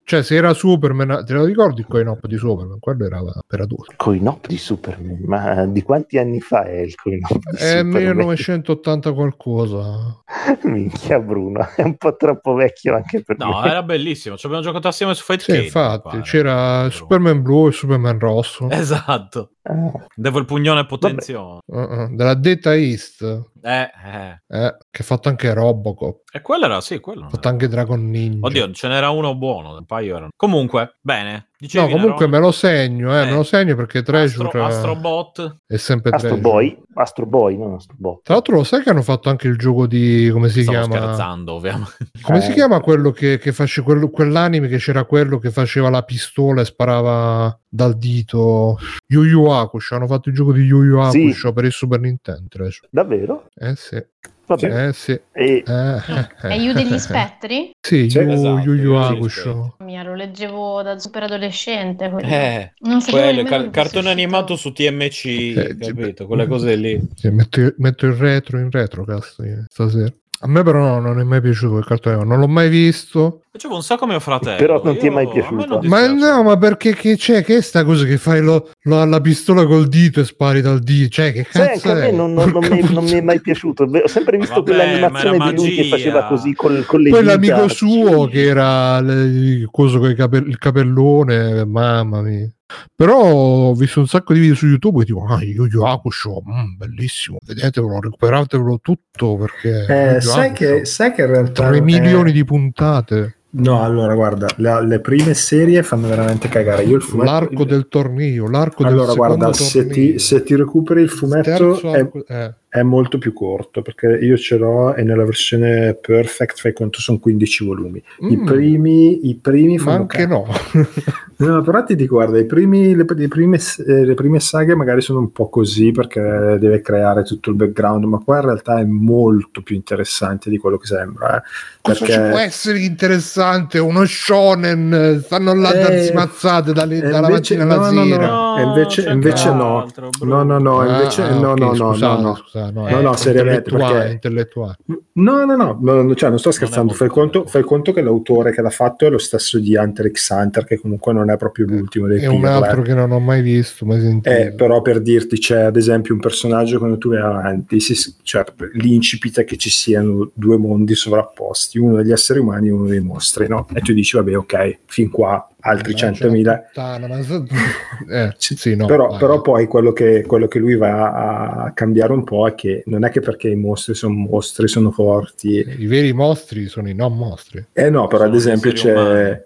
cioè, 0.08 0.22
se 0.22 0.36
era 0.36 0.54
Superman, 0.54 1.22
te 1.26 1.34
lo 1.34 1.44
ricordi 1.44 1.80
il 1.80 1.86
coin-op 1.86 2.26
di 2.26 2.38
Superman? 2.38 2.78
Quello 2.80 3.04
era 3.04 3.20
per 3.46 3.60
adulti. 3.60 3.92
Coin-op 3.94 4.46
di 4.46 4.56
Superman? 4.56 5.20
Ma 5.26 5.66
di 5.66 5.82
quanti 5.82 6.16
anni 6.16 6.40
fa 6.40 6.64
è 6.64 6.78
il 6.78 6.94
coin-op 6.94 7.50
di 7.50 7.56
È 7.58 7.82
1980 7.82 9.12
qualcosa. 9.12 10.22
Minchia 10.64 11.20
Bruno, 11.20 11.68
è 11.76 11.82
un 11.82 11.98
po' 11.98 12.16
troppo 12.16 12.54
vecchio 12.54 12.94
anche 12.94 13.22
per 13.22 13.36
no, 13.36 13.48
me. 13.48 13.52
No, 13.52 13.64
era 13.66 13.82
bellissimo, 13.82 14.38
ci 14.38 14.46
abbiamo 14.46 14.64
giocato 14.64 14.88
assieme 14.88 15.12
su 15.12 15.24
Fight 15.24 15.42
sì, 15.42 15.52
Kid, 15.52 15.64
infatti, 15.64 16.20
c'era 16.20 16.88
Superman 16.88 17.42
blu 17.42 17.68
e 17.68 17.72
Superman 17.72 18.18
rosso. 18.18 18.70
Esatto. 18.70 19.50
Ah. 19.68 20.06
Devo 20.14 20.38
il 20.38 20.46
pugnone 20.46 20.86
potenzione. 20.86 21.60
Uh-uh. 21.66 22.14
Della 22.14 22.34
Data 22.34 22.74
East. 22.74 23.22
Eh, 23.62 23.90
eh. 24.04 24.42
eh, 24.48 24.76
che 24.90 25.02
ha 25.02 25.04
fatto 25.04 25.28
anche 25.28 25.52
Robocop. 25.52 26.22
E 26.32 26.40
quello 26.40 26.64
era, 26.64 26.80
sì, 26.80 27.00
quello. 27.00 27.26
Ha 27.26 27.28
fatto 27.28 27.48
anche 27.48 27.68
Dragon 27.68 28.08
Ninja. 28.08 28.46
Oddio, 28.46 28.72
ce 28.72 28.88
n'era 28.88 29.10
uno 29.10 29.34
buono, 29.34 29.76
un 29.76 29.84
paio 29.84 30.16
erano. 30.16 30.30
Comunque, 30.34 30.96
bene. 31.00 31.47
Dicevi, 31.60 31.92
no, 31.92 31.98
comunque 31.98 32.28
me 32.28 32.38
lo 32.38 32.52
segno, 32.52 33.12
eh, 33.18 33.22
eh, 33.22 33.24
me 33.24 33.32
lo 33.32 33.42
segno 33.42 33.74
perché 33.74 34.04
Treasure 34.04 34.46
Astro, 34.46 34.64
Astrobot 34.64 35.56
è 35.66 35.76
sempre 35.76 36.12
Astro 36.12 36.36
Treasure. 36.36 36.52
Boy, 36.52 36.82
Astro 36.94 37.26
Boy, 37.26 37.56
non 37.56 37.74
Astro 37.74 37.96
Bot. 37.98 38.22
Tra 38.22 38.34
l'altro 38.34 38.54
lo 38.54 38.62
sai 38.62 38.80
che 38.84 38.90
hanno 38.90 39.02
fatto 39.02 39.28
anche 39.28 39.48
il 39.48 39.58
gioco 39.58 39.88
di 39.88 40.30
come 40.32 40.50
si 40.50 40.62
Stavo 40.62 40.86
chiama? 40.86 41.02
scherzando, 41.02 41.52
ovviamente. 41.54 41.96
Come 42.22 42.38
eh. 42.38 42.42
si 42.42 42.52
chiama 42.52 42.78
quello 42.78 43.10
che, 43.10 43.38
che 43.38 43.50
face 43.50 43.82
quello, 43.82 44.08
quell'anime 44.08 44.68
che 44.68 44.76
c'era 44.76 45.02
quello 45.02 45.38
che 45.38 45.50
faceva 45.50 45.90
la 45.90 46.04
pistola 46.04 46.60
e 46.60 46.64
sparava 46.64 47.58
dal 47.68 47.98
dito 47.98 48.78
Yu 49.08 49.24
Yu 49.24 49.44
Hakusho, 49.46 49.96
hanno 49.96 50.06
fatto 50.06 50.28
il 50.28 50.36
gioco 50.36 50.52
di 50.52 50.62
Yu 50.62 50.84
Yu 50.84 50.98
Hakusho 50.98 51.48
sì. 51.48 51.52
per 51.52 51.64
il 51.64 51.72
Super 51.72 51.98
Nintendo. 51.98 52.46
Treasure. 52.48 52.86
Davvero? 52.92 53.46
Eh 53.56 53.74
sì. 53.74 54.00
Vabbè. 54.48 54.88
Eh, 54.88 54.92
sì. 54.94 55.20
E... 55.32 55.62
È 55.62 56.54
Yu 56.54 56.72
degli 56.72 56.96
spettri? 56.98 57.70
Sì, 57.78 58.08
Yu, 58.10 58.30
esatto, 58.30 58.60
Yu 58.60 58.72
Yu 58.72 58.94
Hakusho. 58.94 59.76
Mia, 59.80 60.02
lo 60.02 60.14
leggevo 60.14 60.82
da 60.82 60.98
super 60.98 61.24
adolescente. 61.24 62.10
Eh, 62.22 62.72
non 62.80 63.02
quello, 63.04 63.42
car- 63.42 63.68
cartone 63.70 64.10
animato 64.10 64.56
su 64.56 64.72
TMC, 64.72 65.24
eh, 65.26 65.76
capito? 65.78 66.26
Quelle 66.26 66.46
cose 66.46 66.74
lì. 66.76 66.98
Sì, 67.14 67.28
metto, 67.28 67.74
metto, 67.76 68.06
il 68.06 68.14
retro 68.14 68.58
in 68.58 68.70
retro, 68.70 69.04
cazzo, 69.04 69.44
stasera. 69.68 70.10
A 70.40 70.46
me 70.46 70.62
però 70.62 70.78
no, 70.78 71.00
non 71.00 71.20
è 71.20 71.24
mai 71.24 71.40
piaciuto 71.40 71.72
quel 71.72 71.84
cartone, 71.84 72.24
non 72.24 72.38
l'ho 72.38 72.48
mai 72.48 72.70
visto. 72.70 73.42
Facevo 73.58 73.74
un 73.74 73.82
sacco 73.82 74.06
mio 74.06 74.20
fratello. 74.20 74.56
Però 74.56 74.80
non 74.84 74.96
ti 74.98 75.08
è 75.08 75.10
mai 75.10 75.24
Io- 75.24 75.30
piaciuto. 75.32 75.80
Ma 75.82 76.06
no, 76.06 76.44
ma 76.44 76.56
perché 76.56 76.94
che 76.94 77.16
c'è? 77.16 77.42
Che 77.42 77.56
è 77.56 77.60
sta 77.60 77.82
cosa 77.84 78.04
che 78.04 78.16
fai 78.16 78.40
lo, 78.40 78.70
lo- 78.82 79.00
alla 79.00 79.20
pistola 79.20 79.66
col 79.66 79.88
dito 79.88 80.20
e 80.20 80.24
spari 80.24 80.60
dal 80.60 80.78
dito? 80.78 81.08
Cioè, 81.08 81.32
che 81.32 81.44
Sai, 81.50 81.66
cazzo 81.70 81.88
anche 81.88 81.90
a 81.90 81.94
me 82.04 82.08
è? 82.10 82.12
non, 82.12 82.32
non- 82.34 82.50
non 82.50 82.64
mi, 82.68 82.86
non 82.92 83.02
mi 83.02 83.10
è 83.10 83.20
mai 83.20 83.40
piaciuto. 83.40 83.82
Ho 83.82 84.06
sempre 84.06 84.38
visto 84.38 84.54
Vabbè, 84.62 84.64
quell'animazione 84.76 85.50
di 85.50 85.56
lui 85.56 85.74
che 85.74 85.84
faceva 85.84 86.26
così 86.28 86.54
col, 86.54 86.84
con 86.86 87.00
le 87.00 87.10
Poi 87.10 87.20
dita. 87.22 87.32
l'amico 87.32 87.66
suo 87.68 88.26
che 88.28 88.42
era 88.44 89.00
le- 89.00 89.24
il 89.24 89.68
coso 89.72 89.98
con 89.98 90.10
i 90.10 90.14
cape- 90.14 90.36
il 90.46 90.56
capellone, 90.58 91.64
mamma 91.64 92.22
mia. 92.22 92.48
Però 92.94 93.16
ho 93.24 93.74
visto 93.74 93.98
un 93.98 94.06
sacco 94.06 94.34
di 94.34 94.40
video 94.40 94.54
su 94.54 94.66
YouTube 94.66 95.00
e 95.02 95.06
tipo, 95.06 95.24
ah, 95.26 95.42
Yu 95.42 95.64
Yu 95.64 95.82
Hakusho, 95.82 96.42
mm, 96.46 96.76
bellissimo, 96.76 97.38
vedetevelo, 97.44 97.98
recuperatevelo 97.98 98.78
tutto 98.82 99.36
perché 99.36 100.16
Eh, 100.16 100.20
sai, 100.20 100.48
Hakusho, 100.48 100.52
che, 100.52 100.84
sai 100.84 101.12
che 101.12 101.22
in 101.22 101.28
realtà 101.28 101.66
3 101.68 101.78
eh, 101.78 101.80
milioni 101.80 102.30
di 102.30 102.44
puntate, 102.44 103.36
No, 103.50 103.82
allora 103.82 104.14
guarda, 104.14 104.46
la- 104.56 104.80
le 104.80 105.00
prime 105.00 105.32
serie 105.32 105.82
fanno 105.82 106.06
veramente 106.06 106.48
cagare. 106.48 106.82
Io 106.84 106.96
il 106.96 107.02
fumetto 107.02 107.30
l'arco 107.30 107.64
del 107.64 107.88
torneo, 107.88 108.46
l'arco 108.48 108.82
Allora, 108.82 109.06
del 109.06 109.16
guarda, 109.16 109.52
se 109.54 109.86
ti, 109.86 110.18
se 110.18 110.42
ti 110.42 110.54
recuperi 110.54 111.00
il 111.00 111.08
fumetto 111.08 111.80
è, 111.92 111.98
arco- 112.00 112.26
eh. 112.26 112.54
è 112.68 112.82
molto 112.82 113.16
più 113.16 113.32
corto 113.32 113.80
perché 113.80 114.06
io 114.20 114.36
ce 114.36 114.58
l'ho 114.58 114.94
e 114.94 115.02
nella 115.02 115.24
versione 115.24 115.94
perfect 115.94 116.58
fai 116.60 116.74
conto 116.74 117.00
sono 117.00 117.18
15 117.18 117.64
volumi. 117.64 118.02
I 118.28 118.36
Mm, 118.36 118.44
primi, 118.44 119.28
i 119.28 119.36
primi 119.36 119.76
ma 119.78 119.82
fanno 119.82 120.00
anche 120.02 120.18
cagare. 120.26 120.28
no. 120.28 120.46
No, 121.40 121.62
però 121.62 121.84
ti 121.84 121.94
dico, 121.94 122.16
guarda, 122.16 122.36
i 122.38 122.46
primi, 122.46 122.96
le, 122.96 123.04
le 123.06 123.28
prime, 123.28 123.58
eh, 123.86 124.04
le 124.04 124.14
prime 124.14 124.40
saghe 124.40 124.74
magari 124.74 125.00
sono 125.00 125.20
un 125.20 125.30
po' 125.30 125.48
così 125.48 125.92
perché 125.92 126.20
deve 126.58 126.80
creare 126.80 127.22
tutto 127.22 127.50
il 127.50 127.56
background, 127.56 128.02
ma 128.04 128.18
qua 128.18 128.38
in 128.38 128.44
realtà 128.46 128.80
è 128.80 128.84
molto 128.84 129.62
più 129.62 129.76
interessante 129.76 130.50
di 130.50 130.58
quello 130.58 130.78
che 130.78 130.86
sembra. 130.86 131.36
eh. 131.36 131.42
Cosa 131.80 132.04
Perché- 132.04 132.12
ci 132.24 132.28
può 132.30 132.38
essere 132.38 132.78
interessante? 132.80 133.78
Uno 133.78 134.04
shonen, 134.04 135.20
stanno 135.24 135.54
là 135.54 135.72
Eh, 135.72 135.80
darsi 135.80 136.12
mazzate 136.12 136.72
dalle- 136.72 137.00
dalla 137.00 137.28
invece- 137.28 137.56
mattina 137.56 137.62
alla 137.62 137.90
no, 137.90 138.00
no, 138.02 138.04
sera. 138.06 138.26
no. 138.26 138.56
E 138.58 138.62
invece- 138.62 139.02
c'è 139.04 139.12
invece 139.12 139.52
no. 139.52 139.80
altro, 139.82 140.10
No, 140.22 140.42
no, 140.42 140.58
no, 140.58 140.80
Ah, 140.80 140.86
invece 140.98 141.22
ah, 141.22 141.38
no, 141.38 141.50
ok, 141.52 141.58
no, 141.60 141.66
no, 141.68 141.74
scusate, 141.92 142.20
no, 142.22 142.28
no. 142.28 142.34
scusate, 142.34 142.72
no, 142.72 142.88
No, 142.88 143.00
no, 143.00 143.12
seriamente, 143.16 143.58
intellettuale, 143.70 143.94
perché- 143.98 144.12
intellettuale. 144.12 144.76
No, 145.12 145.44
no, 145.44 145.54
no, 145.56 145.78
no, 145.80 146.14
cioè 146.14 146.28
non 146.30 146.38
sto 146.40 146.50
scherzando, 146.50 146.92
fai 146.94 147.08
conto, 147.08 147.44
fai 147.46 147.62
conto 147.62 147.92
che 147.92 148.02
l'autore 148.02 148.50
che 148.52 148.60
l'ha 148.60 148.70
fatto 148.70 149.06
è 149.06 149.10
lo 149.10 149.18
stesso 149.18 149.58
di 149.60 149.76
Hunter 149.76 150.10
x 150.10 150.30
Hunter, 150.30 150.64
che 150.64 150.78
comunque 150.80 151.12
non 151.12 151.27
è 151.32 151.36
proprio 151.36 151.66
l'ultimo 151.66 152.06
dei 152.06 152.20
È 152.22 152.26
un 152.26 152.40
Pirla. 152.40 152.56
altro 152.56 152.82
che 152.82 152.94
non 152.94 153.10
ho 153.12 153.20
mai 153.20 153.42
visto, 153.42 153.84
mai 153.86 154.00
sentito. 154.00 154.34
Eh, 154.34 154.52
però 154.52 154.82
per 154.82 155.00
dirti, 155.00 155.38
c'è 155.38 155.60
ad 155.62 155.76
esempio 155.76 156.14
un 156.14 156.20
personaggio 156.20 156.78
quando 156.78 156.98
tu 156.98 157.10
vai 157.10 157.20
avanti, 157.20 157.80
si- 157.80 158.14
cioè, 158.22 158.44
l'incipit 158.74 159.40
è 159.40 159.44
che 159.44 159.56
ci 159.56 159.70
siano 159.70 160.30
due 160.34 160.56
mondi 160.56 160.94
sovrapposti, 160.94 161.78
uno 161.78 161.96
degli 161.96 162.12
esseri 162.12 162.38
umani 162.38 162.68
e 162.68 162.72
uno 162.72 162.86
dei 162.86 163.00
mostri, 163.00 163.48
no? 163.48 163.66
E 163.74 163.80
tu 163.80 163.92
dici, 163.92 164.16
vabbè, 164.16 164.36
ok, 164.36 164.78
fin 164.86 165.10
qua 165.10 165.42
altri 165.60 165.92
Eh, 165.92 165.96
100.000. 165.96 166.12
c'è 166.12 166.42
la 166.44 166.56
puttana, 166.58 167.06
ma 167.08 167.22
so- 167.22 167.44
eh, 168.10 168.32
sì, 168.38 168.76
no, 168.76 168.86
però, 168.86 169.16
però 169.16 169.40
poi 169.40 169.66
quello 169.66 169.92
che, 169.92 170.22
quello 170.26 170.46
che 170.46 170.58
lui 170.60 170.76
va 170.76 171.64
a 171.64 171.72
cambiare 171.72 172.12
un 172.12 172.22
po' 172.24 172.46
è 172.46 172.54
che 172.54 172.82
non 172.86 173.04
è 173.04 173.10
che 173.10 173.20
perché 173.20 173.48
i 173.48 173.56
mostri 173.56 173.94
sono 173.94 174.14
mostri, 174.14 174.68
sono 174.68 174.90
forti, 174.92 175.64
I 175.78 175.86
veri 175.86 176.12
mostri 176.12 176.68
sono 176.68 176.88
i 176.88 176.94
non 176.94 177.16
mostri. 177.16 177.64
Eh 177.72 177.90
no, 177.90 178.06
però 178.06 178.24
ad 178.24 178.34
esempio 178.34 178.72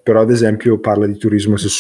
però 0.03 0.21
ad 0.21 0.31
esempio 0.31 0.79
parla 0.79 1.07
di 1.07 1.17
turismo 1.17 1.57
sessuale, 1.57 1.72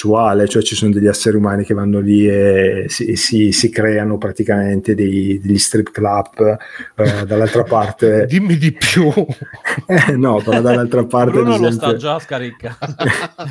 cioè 0.48 0.62
ci 0.62 0.74
sono 0.74 0.92
degli 0.92 1.06
esseri 1.06 1.36
umani 1.36 1.64
che 1.64 1.74
vanno 1.74 2.00
lì 2.00 2.26
e 2.28 2.84
si, 2.88 3.16
si- 3.16 3.52
si 3.52 3.70
creano 3.70 4.18
praticamente 4.18 4.94
dei- 4.94 5.40
degli 5.42 5.58
strip 5.58 5.90
club, 5.90 6.56
eh, 6.96 7.24
dall'altra 7.26 7.62
parte, 7.62 8.26
Dimmi 8.30 8.56
di 8.56 8.72
più. 8.72 9.08
eh, 9.86 10.16
no, 10.16 10.40
però 10.44 10.60
dall'altra 10.60 11.04
parte 11.04 11.30
Bruno 11.32 11.48
lo 11.58 11.66
esempio, 11.66 11.88
sta 11.88 11.96
già 11.96 12.18
scaricando. 12.18 12.94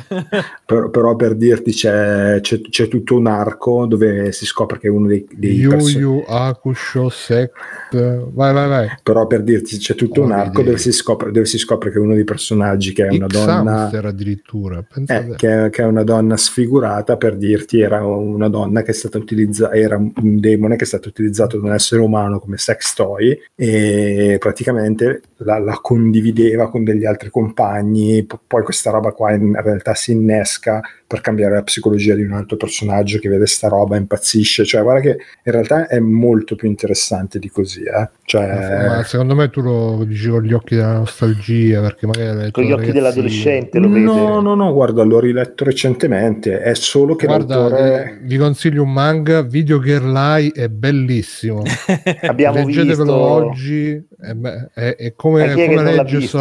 però, 0.64 0.90
però 0.90 1.16
per 1.16 1.34
dirti 1.34 1.72
c'è, 1.72 2.38
c'è- 2.40 2.60
c'è 2.60 2.88
tutto 2.88 3.16
un 3.16 3.26
arco 3.26 3.86
dove 3.86 4.32
si 4.32 4.46
scopre 4.46 4.78
che 4.78 4.88
uno 4.88 5.06
dei, 5.06 5.26
dei 5.30 5.54
Yu 5.54 5.70
perso- 5.70 5.98
Yu 5.98 6.24
Hakusho 6.26 7.08
Sect. 7.08 7.52
Vai, 7.92 8.52
vai, 8.52 8.68
vai. 8.68 8.88
però 9.02 9.26
per 9.26 9.42
dirti 9.42 9.76
c'è 9.78 9.94
tutto 9.94 10.20
Oh, 10.22 10.24
un 10.24 10.32
arco 10.32 10.62
dove 10.62 10.78
si, 10.78 10.92
scopre, 10.92 11.30
dove 11.30 11.46
si 11.46 11.58
scopre 11.58 11.90
che 11.90 11.98
uno 11.98 12.14
dei 12.14 12.24
personaggi 12.24 12.92
che 12.92 13.06
è 13.06 13.14
una 13.14 13.26
X 13.26 13.30
donna 13.32 13.90
addirittura. 13.92 14.84
Eh, 15.06 15.34
che, 15.36 15.68
che 15.70 15.82
è 15.82 15.84
una 15.84 16.02
donna 16.04 16.31
sfigurata 16.36 17.16
per 17.16 17.36
dirti 17.36 17.80
era 17.80 18.04
una 18.04 18.48
donna 18.48 18.82
che 18.82 18.90
è 18.90 18.94
stata 18.94 19.18
utilizzata 19.18 19.74
era 19.74 19.96
un 19.96 20.12
demone 20.40 20.76
che 20.76 20.84
è 20.84 20.86
stato 20.86 21.08
utilizzato 21.08 21.58
da 21.58 21.68
un 21.68 21.74
essere 21.74 22.00
umano 22.00 22.38
come 22.38 22.56
sex 22.56 22.94
toy 22.94 23.38
e 23.54 24.36
praticamente 24.38 25.22
la, 25.38 25.58
la 25.58 25.78
condivideva 25.80 26.70
con 26.70 26.84
degli 26.84 27.04
altri 27.04 27.30
compagni 27.30 28.24
P- 28.24 28.38
poi 28.46 28.62
questa 28.62 28.90
roba 28.90 29.12
qua 29.12 29.32
in 29.32 29.54
realtà 29.60 29.94
si 29.94 30.12
innesca 30.12 30.80
per 31.06 31.20
cambiare 31.20 31.54
la 31.54 31.62
psicologia 31.62 32.14
di 32.14 32.22
un 32.22 32.32
altro 32.32 32.56
personaggio 32.56 33.18
che 33.18 33.28
vede 33.28 33.46
sta 33.46 33.68
roba 33.68 33.96
impazzisce 33.96 34.64
cioè 34.64 34.82
guarda 34.82 35.00
che 35.00 35.18
in 35.44 35.52
realtà 35.52 35.86
è 35.86 35.98
molto 35.98 36.54
più 36.56 36.68
interessante 36.68 37.38
di 37.38 37.50
così 37.50 37.82
eh. 37.82 38.08
cioè, 38.24 38.86
Ma 38.86 39.02
secondo 39.04 39.34
me 39.34 39.50
tu 39.50 39.60
lo 39.60 40.04
dici 40.06 40.28
con 40.28 40.42
gli 40.42 40.52
occhi 40.52 40.76
della 40.76 40.94
nostalgia 40.98 41.80
perché 41.82 42.06
magari 42.06 42.50
Con 42.50 42.64
gli 42.64 42.72
occhi 42.72 42.86
da 42.86 42.92
dell'adolescente 42.92 43.78
lo 43.78 43.88
vede. 43.88 44.04
no 44.04 44.40
no 44.40 44.54
no 44.54 44.72
guarda 44.72 45.02
l'ho 45.02 45.20
riletto 45.20 45.64
recentemente 45.64 46.21
è 46.30 46.74
solo 46.74 47.16
che 47.16 47.26
Guarda, 47.26 47.56
l'autore 47.56 48.18
vi, 48.22 48.36
consiglio 48.36 48.82
un 48.82 48.92
manga, 48.92 49.42
Video 49.42 49.80
Girl 49.80 50.14
Eye, 50.14 50.50
è 50.52 50.68
bellissimo. 50.68 51.62
Abbiamo 52.22 52.58
Leggetevelo 52.58 52.94
visto 53.04 53.14
oggi, 53.14 54.06
è, 54.20 54.36
è- 54.74 54.96
è 54.96 55.12
come, 55.14 55.46
Ma 55.46 55.52
chi 55.54 55.60
è 55.60 55.68
che 55.68 55.74
come 55.74 55.82
non 55.82 55.94
leggersi 55.94 56.14
a 56.14 56.18
visto? 56.18 56.38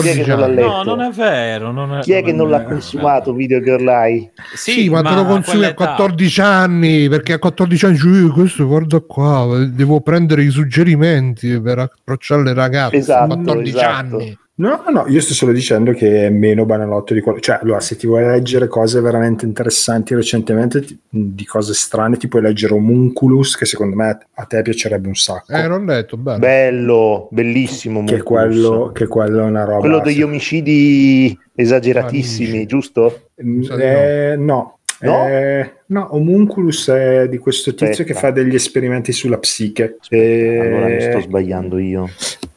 Chi 0.00 0.08
è 0.08 0.14
che 0.14 0.22
14 0.24 0.28
non 0.28 0.38
l'ha 0.38 0.44
anni. 0.44 0.54
letto? 0.54 0.68
No, 0.68 0.82
non 0.82 1.00
è 1.02 1.10
vero. 1.10 1.72
Non 1.72 1.96
è, 1.96 2.00
chi 2.00 2.12
è 2.12 2.22
che 2.22 2.32
non 2.32 2.48
l'ha 2.50 2.62
consumato 2.62 3.32
Video 3.32 3.60
Girl 3.60 3.88
Eye? 3.88 4.32
Sì, 4.54 4.88
ma, 4.88 5.02
te 5.02 5.14
lo 5.14 5.20
a 5.20 5.24
consumi 5.24 5.64
a 5.64 5.74
quell'età- 5.74 5.94
14 5.96 6.40
anni 6.40 7.08
perché 7.08 7.32
a 7.34 7.38
14 7.38 7.84
anni 7.86 7.94
dici, 7.94 8.08
"Eh, 8.26 8.30
questo 8.30 8.66
guarda 8.66 9.00
qua, 9.00 9.64
devo 9.68 10.00
prendere 10.00 10.42
i 10.42 10.50
suggerimenti 10.50 11.60
per 11.60 11.78
approcciare 11.78 12.42
le 12.42 12.52
ragazze. 12.54 12.96
Esatto, 12.96 13.26
14 13.34 13.68
esatto. 13.76 14.16
anni. 14.16 14.38
No, 14.56 14.84
no, 14.88 15.04
io 15.08 15.20
sto 15.20 15.34
solo 15.34 15.50
dicendo 15.50 15.90
che 15.92 16.26
è 16.26 16.30
meno 16.30 16.64
banalotto 16.64 17.12
di 17.12 17.20
quello. 17.20 17.40
Cioè, 17.40 17.58
allora, 17.60 17.80
se 17.80 17.96
ti 17.96 18.06
vuoi 18.06 18.24
leggere 18.24 18.68
cose 18.68 19.00
veramente 19.00 19.44
interessanti 19.44 20.14
recentemente, 20.14 20.80
ti- 20.80 20.96
di 21.08 21.44
cose 21.44 21.74
strane, 21.74 22.16
ti 22.18 22.28
puoi 22.28 22.42
leggere 22.42 22.74
Homunculus, 22.74 23.56
che 23.56 23.64
secondo 23.64 23.96
me 23.96 24.16
a 24.32 24.44
te 24.44 24.62
piacerebbe 24.62 25.08
un 25.08 25.16
sacco. 25.16 25.52
Eh, 25.52 25.66
non 25.66 25.84
detto, 25.86 26.16
bene. 26.16 26.38
Bello, 26.38 27.26
bellissimo. 27.32 28.04
che, 28.04 28.22
quello, 28.22 28.92
che 28.94 29.08
quello 29.08 29.40
è 29.40 29.42
una 29.42 29.64
roba. 29.64 29.80
Quello 29.80 29.98
degli 30.00 30.22
omicidi 30.22 31.36
esageratissimi, 31.52 32.48
Amici. 32.50 32.66
giusto? 32.66 33.22
Eh, 33.34 34.36
no. 34.38 34.78
No? 35.00 35.26
Eh, 35.26 35.72
no, 35.86 36.14
Homunculus 36.14 36.88
è 36.90 37.28
di 37.28 37.38
questo 37.38 37.70
tizio 37.72 37.88
Aspetta. 37.88 38.12
che 38.12 38.18
fa 38.18 38.30
degli 38.30 38.54
esperimenti 38.54 39.10
sulla 39.10 39.38
psiche. 39.38 39.96
E- 40.08 40.58
Allora 40.60 40.86
mi 40.86 41.00
sto 41.00 41.20
sbagliando 41.20 41.78
io. 41.78 42.08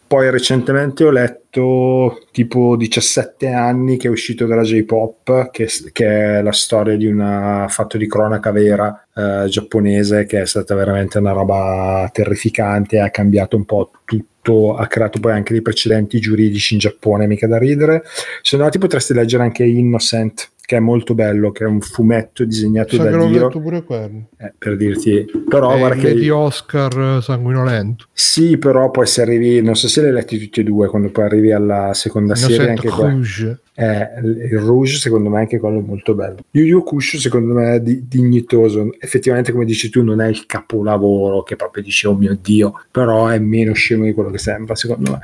Poi 0.08 0.32
recentemente 0.32 1.04
ho 1.04 1.10
letto 1.12 2.20
tipo 2.32 2.78
17 2.78 3.50
anni 3.50 3.98
che 3.98 4.08
è 4.08 4.10
uscito 4.10 4.46
dalla 4.46 4.62
J-Pop, 4.62 5.52
che, 5.52 5.68
che 5.92 6.38
è 6.38 6.42
la 6.42 6.54
storia 6.54 6.96
di 6.96 7.08
una 7.08 7.66
fatto 7.68 7.98
di 7.98 8.08
cronaca 8.08 8.52
vera 8.52 9.06
eh, 9.14 9.48
giapponese, 9.50 10.26
che 10.26 10.44
è 10.44 10.46
stata 10.46 10.76
veramente 10.76 11.18
una 11.18 11.34
roba 11.34 12.10
terrificante, 12.14 13.02
ha 13.02 13.10
cambiato 13.10 13.58
un 13.58 13.66
po' 13.66 13.92
tutto, 14.06 14.78
ha 14.78 14.88
creato 14.88 15.20
poi 15.20 15.34
anche 15.34 15.52
dei 15.52 15.62
precedenti 15.62 16.20
giuridici 16.20 16.76
in 16.76 16.80
Giappone, 16.80 17.28
mica 17.28 17.46
da 17.46 17.58
ridere. 17.58 18.04
Se 18.42 18.56
no 18.56 18.70
ti 18.70 18.78
potresti 18.78 19.14
leggere 19.14 19.44
anche 19.44 19.66
Innocent, 19.66 20.52
che 20.68 20.76
è 20.76 20.80
molto 20.82 21.14
bello, 21.16 21.54
che 21.54 21.64
è 21.64 21.68
un 21.68 21.80
fumetto 21.80 22.44
disegnato 22.44 22.98
Sa 22.98 23.04
da 23.04 23.12
che 23.12 23.16
l'ho 23.16 23.28
Dio, 23.28 23.46
letto 23.46 23.62
pure 23.62 23.84
quello. 23.86 24.28
eh, 24.38 24.54
per 24.58 24.76
dirti, 24.76 25.26
però 25.48 25.74
Eh, 25.74 25.80
guarda 25.80 26.02
che... 26.02 26.14
di 26.14 26.30
Oscar 26.30 27.00
eh, 27.18 27.22
sanguinolento. 27.22 28.08
Sì, 28.12 28.58
però 28.58 28.92
poi 28.92 29.08
se 29.08 29.22
arrivi, 29.22 29.62
non 29.62 29.78
so 29.78 29.88
se 29.88 30.02
li 30.02 30.08
hai 30.08 30.14
letti 30.14 30.38
tutti 30.38 30.60
e 30.60 30.64
due, 30.64 30.90
quando 30.90 31.08
poi 31.10 31.24
arrivi 31.24 31.54
alla 31.54 31.94
seconda 31.94 32.36
serie, 32.36 32.56
Innocent 32.58 32.80
anche 32.80 32.90
qua. 32.90 33.10
Rouge. 33.10 33.60
Eh, 33.76 34.10
il 34.52 34.60
Rouge 34.60 34.98
secondo 34.98 35.30
me 35.30 35.38
anche 35.40 35.58
quello 35.58 35.80
è 35.80 35.84
molto 35.84 36.14
bello. 36.14 36.40
Yu 36.52 36.64
Yu 36.66 36.84
Kusho 36.84 37.18
secondo 37.18 37.54
me 37.54 37.76
è 37.76 37.80
di- 37.80 38.06
dignitoso. 38.06 38.90
Effettivamente 39.00 39.54
come 39.54 39.64
dici 39.64 39.90
tu 39.90 40.04
non 40.04 40.20
è 40.20 40.28
il 40.28 40.46
capolavoro 40.48 41.44
che 41.44 41.56
proprio 41.56 41.82
dici 41.82 42.08
oh 42.08 42.14
mio 42.14 42.38
Dio, 42.42 42.74
però 42.92 43.28
è 43.28 43.40
meno 43.40 43.72
scemo 43.72 44.04
di 44.04 44.12
quello 44.14 44.32
che 44.32 44.38
sembra 44.38 44.76
secondo 44.76 45.12
me. 45.12 45.20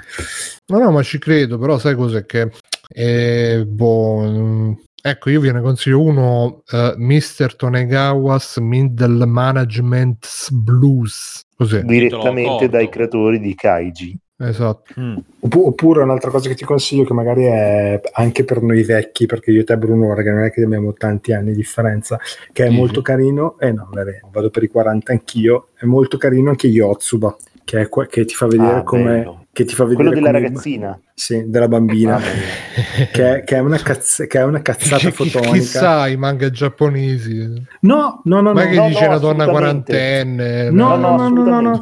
No, 0.68 0.78
no, 0.80 0.92
ma 0.92 1.04
ci 1.04 1.20
credo, 1.20 1.58
però 1.58 1.78
sai 1.78 1.96
cos'è 1.96 2.26
che... 2.26 2.50
Eh, 2.96 3.66
boh, 3.68 4.22
mm, 4.22 4.72
ecco, 5.06 5.30
io 5.30 5.42
ve 5.42 5.52
ne 5.52 5.62
consiglio 5.62 6.02
uno, 6.02 6.64
eh, 6.72 6.94
Mr. 6.98 7.56
Tonegawa's 7.56 8.58
Middle 8.58 9.26
Management 9.26 10.50
Blues. 10.52 11.42
Così, 11.56 11.84
Direttamente 11.84 12.70
dai 12.70 12.90
creatori 12.90 13.40
di 13.40 13.54
Kaiji. 13.54 14.18
esatto. 14.38 14.94
Mm. 15.00 15.18
Oppu- 15.42 15.66
Oppure 15.68 16.04
un'altra 16.04 16.30
cosa 16.32 16.50
che 16.50 16.56
ti 16.56 16.66
consiglio 16.66 17.04
che 17.04 17.14
magari 17.14 17.44
è 17.44 18.02
anche 18.14 18.44
per 18.44 18.62
noi 18.62 18.84
vecchi, 18.84 19.26
perché 19.26 19.52
io 19.52 19.62
e 19.62 19.64
te 19.64 19.78
Bruno, 19.78 20.14
che 20.16 20.32
non 20.32 20.44
è 20.44 20.52
che 20.52 20.64
abbiamo 20.64 20.94
tanti 20.94 21.34
anni 21.34 21.52
di 21.52 21.58
differenza, 21.58 22.18
che 22.52 22.64
è 22.64 22.68
Dici? 22.68 22.80
molto 22.80 23.02
carino, 23.02 23.58
eh 23.60 23.72
no, 23.72 23.90
vabbè, 23.92 24.22
vado 24.32 24.50
per 24.50 24.64
i 24.64 24.68
40 24.68 25.12
anch'io, 25.12 25.68
è 25.78 25.86
molto 25.86 26.18
carino 26.18 26.50
anche 26.50 26.68
Yotsuba, 26.68 27.36
che, 27.64 27.82
è 27.82 27.90
que- 27.90 28.08
che 28.08 28.26
ti 28.26 28.34
fa 28.34 28.48
vedere 28.48 28.78
Ah, 28.80 28.84
come 28.84 29.04
bello. 29.04 29.43
Che 29.54 29.66
ti 29.66 29.76
fa 29.76 29.84
vedere 29.84 30.10
Quello 30.10 30.20
della 30.20 30.32
come- 30.32 30.48
ragazzina. 30.48 31.00
Sì, 31.14 31.44
della 31.46 31.68
bambina. 31.68 32.18
Mia. 32.18 32.26
che, 33.14 33.44
che 33.46 33.56
è 33.56 33.60
una 33.60 33.78
cazz- 33.78 34.26
che 34.26 34.40
è 34.40 34.44
una 34.44 34.64
cazzata 34.64 34.98
Chi- 34.98 35.12
chi- 35.12 35.30
fotonica. 35.30 35.54
Chissà 35.54 36.08
i 36.08 36.18
manga 36.18 36.50
giapponesi. 36.50 37.38
No, 37.82 38.22
no, 38.24 38.42
no, 38.42 38.52
Ma 38.54 38.64
no. 38.64 38.70
che 38.72 38.76
no, 38.76 38.88
dice 38.88 39.02
no, 39.02 39.08
una 39.10 39.18
donna 39.20 39.48
quarantenne? 39.48 40.72
No, 40.72 40.96
no, 40.96 41.16
no, 41.16 41.30
no, 41.30 41.44
no, 41.44 41.62
no. 41.62 41.82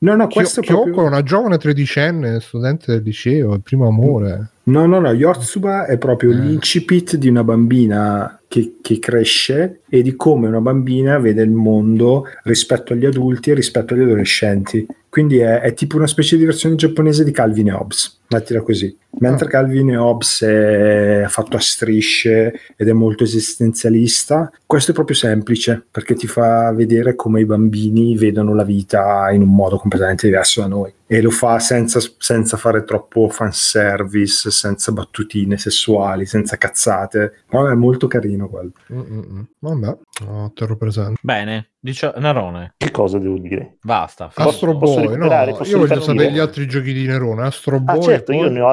No, 0.00 0.14
no, 0.16 0.26
Kyo- 0.26 0.40
questo 0.40 0.60
è 0.60 0.62
Kyoko 0.62 0.82
proprio... 0.84 1.04
è 1.04 1.06
una 1.08 1.22
giovane 1.22 1.56
tredicenne, 1.58 2.40
studente 2.40 2.92
del 2.92 3.02
liceo, 3.02 3.54
il 3.54 3.62
primo 3.62 3.86
amore. 3.88 4.50
No, 4.64 4.86
no, 4.86 5.00
no, 5.00 5.12
Yotsuba 5.12 5.86
è 5.86 5.96
proprio 5.98 6.30
Eh. 6.32 6.34
l'incipit 6.34 7.16
di 7.16 7.28
una 7.28 7.42
bambina 7.44 8.40
che, 8.46 8.76
che 8.82 8.98
cresce 8.98 9.80
e 9.88 10.02
di 10.02 10.14
come 10.16 10.48
una 10.48 10.60
bambina 10.60 11.18
vede 11.18 11.42
il 11.42 11.50
mondo 11.50 12.26
rispetto 12.44 12.92
agli 12.92 13.06
adulti 13.06 13.50
e 13.50 13.54
rispetto 13.54 13.94
agli 13.94 14.02
adolescenti. 14.02 14.86
Quindi 15.10 15.38
è, 15.38 15.60
è 15.60 15.74
tipo 15.74 15.96
una 15.96 16.06
specie 16.06 16.38
di 16.38 16.44
versione 16.46 16.76
giapponese 16.76 17.24
di 17.24 17.32
Calvin 17.32 17.68
e 17.68 17.72
Hobbes, 17.72 18.19
mettila 18.30 18.62
così. 18.62 18.96
Mentre 19.18 19.48
Calvin 19.48 19.90
e 19.90 19.96
Hobbes 19.96 20.42
è 20.44 21.24
fatto 21.28 21.56
a 21.56 21.60
strisce 21.60 22.52
ed 22.76 22.88
è 22.88 22.92
molto 22.92 23.24
esistenzialista, 23.24 24.50
questo 24.66 24.92
è 24.92 24.94
proprio 24.94 25.16
semplice 25.16 25.84
perché 25.90 26.14
ti 26.14 26.26
fa 26.28 26.72
vedere 26.72 27.16
come 27.16 27.40
i 27.40 27.44
bambini 27.44 28.16
vedono 28.16 28.54
la 28.54 28.62
vita 28.64 29.30
in 29.32 29.42
un 29.42 29.52
modo 29.54 29.78
completamente 29.78 30.26
diverso 30.26 30.60
da 30.60 30.68
noi 30.68 30.92
e 31.06 31.20
lo 31.20 31.30
fa 31.30 31.58
senza, 31.58 31.98
senza 32.18 32.56
fare 32.56 32.84
troppo 32.84 33.28
fanservice, 33.28 34.50
senza 34.52 34.92
battutine 34.92 35.58
sessuali, 35.58 36.24
senza 36.24 36.56
cazzate. 36.56 37.42
No, 37.50 37.68
è 37.68 37.74
molto 37.74 38.06
carino 38.06 38.48
quello. 38.48 38.70
Mm-mm. 38.92 39.46
Vabbè, 39.58 39.96
no, 40.24 40.52
te 40.54 40.66
lo 40.66 40.76
presento. 40.76 41.14
Bene, 41.20 41.70
dice 41.80 42.12
Narone, 42.16 42.74
Che 42.76 42.90
cosa 42.92 43.18
devo 43.18 43.38
dire? 43.38 43.76
basta. 43.82 44.30
Astro 44.32 44.76
Boy, 44.76 45.16
no, 45.16 45.26
io 45.64 45.78
voglio 45.78 46.00
sapere 46.00 46.30
gli 46.30 46.38
altri 46.38 46.68
giochi 46.68 46.92
di 46.92 47.06
Nerone. 47.06 47.42
Astro 47.42 47.76
Ah, 47.76 47.80
Boy. 47.80 48.19
Certo, 48.20 48.32
e 48.32 48.36
io 48.36 48.40
poi- 48.42 48.52
ne 48.52 48.60
ho 48.60 48.68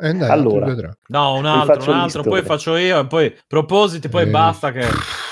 Eh, 0.00 0.14
dai, 0.14 0.28
Allora. 0.30 0.66
No, 1.08 1.34
un 1.34 1.46
altro, 1.46 1.90
un 1.92 1.98
altro, 1.98 2.22
poi 2.22 2.42
faccio 2.42 2.76
io 2.76 3.00
e 3.00 3.06
poi 3.06 3.34
propositi, 3.46 4.08
poi 4.08 4.22
Eh. 4.24 4.26
basta 4.28 4.70
che... 4.72 4.84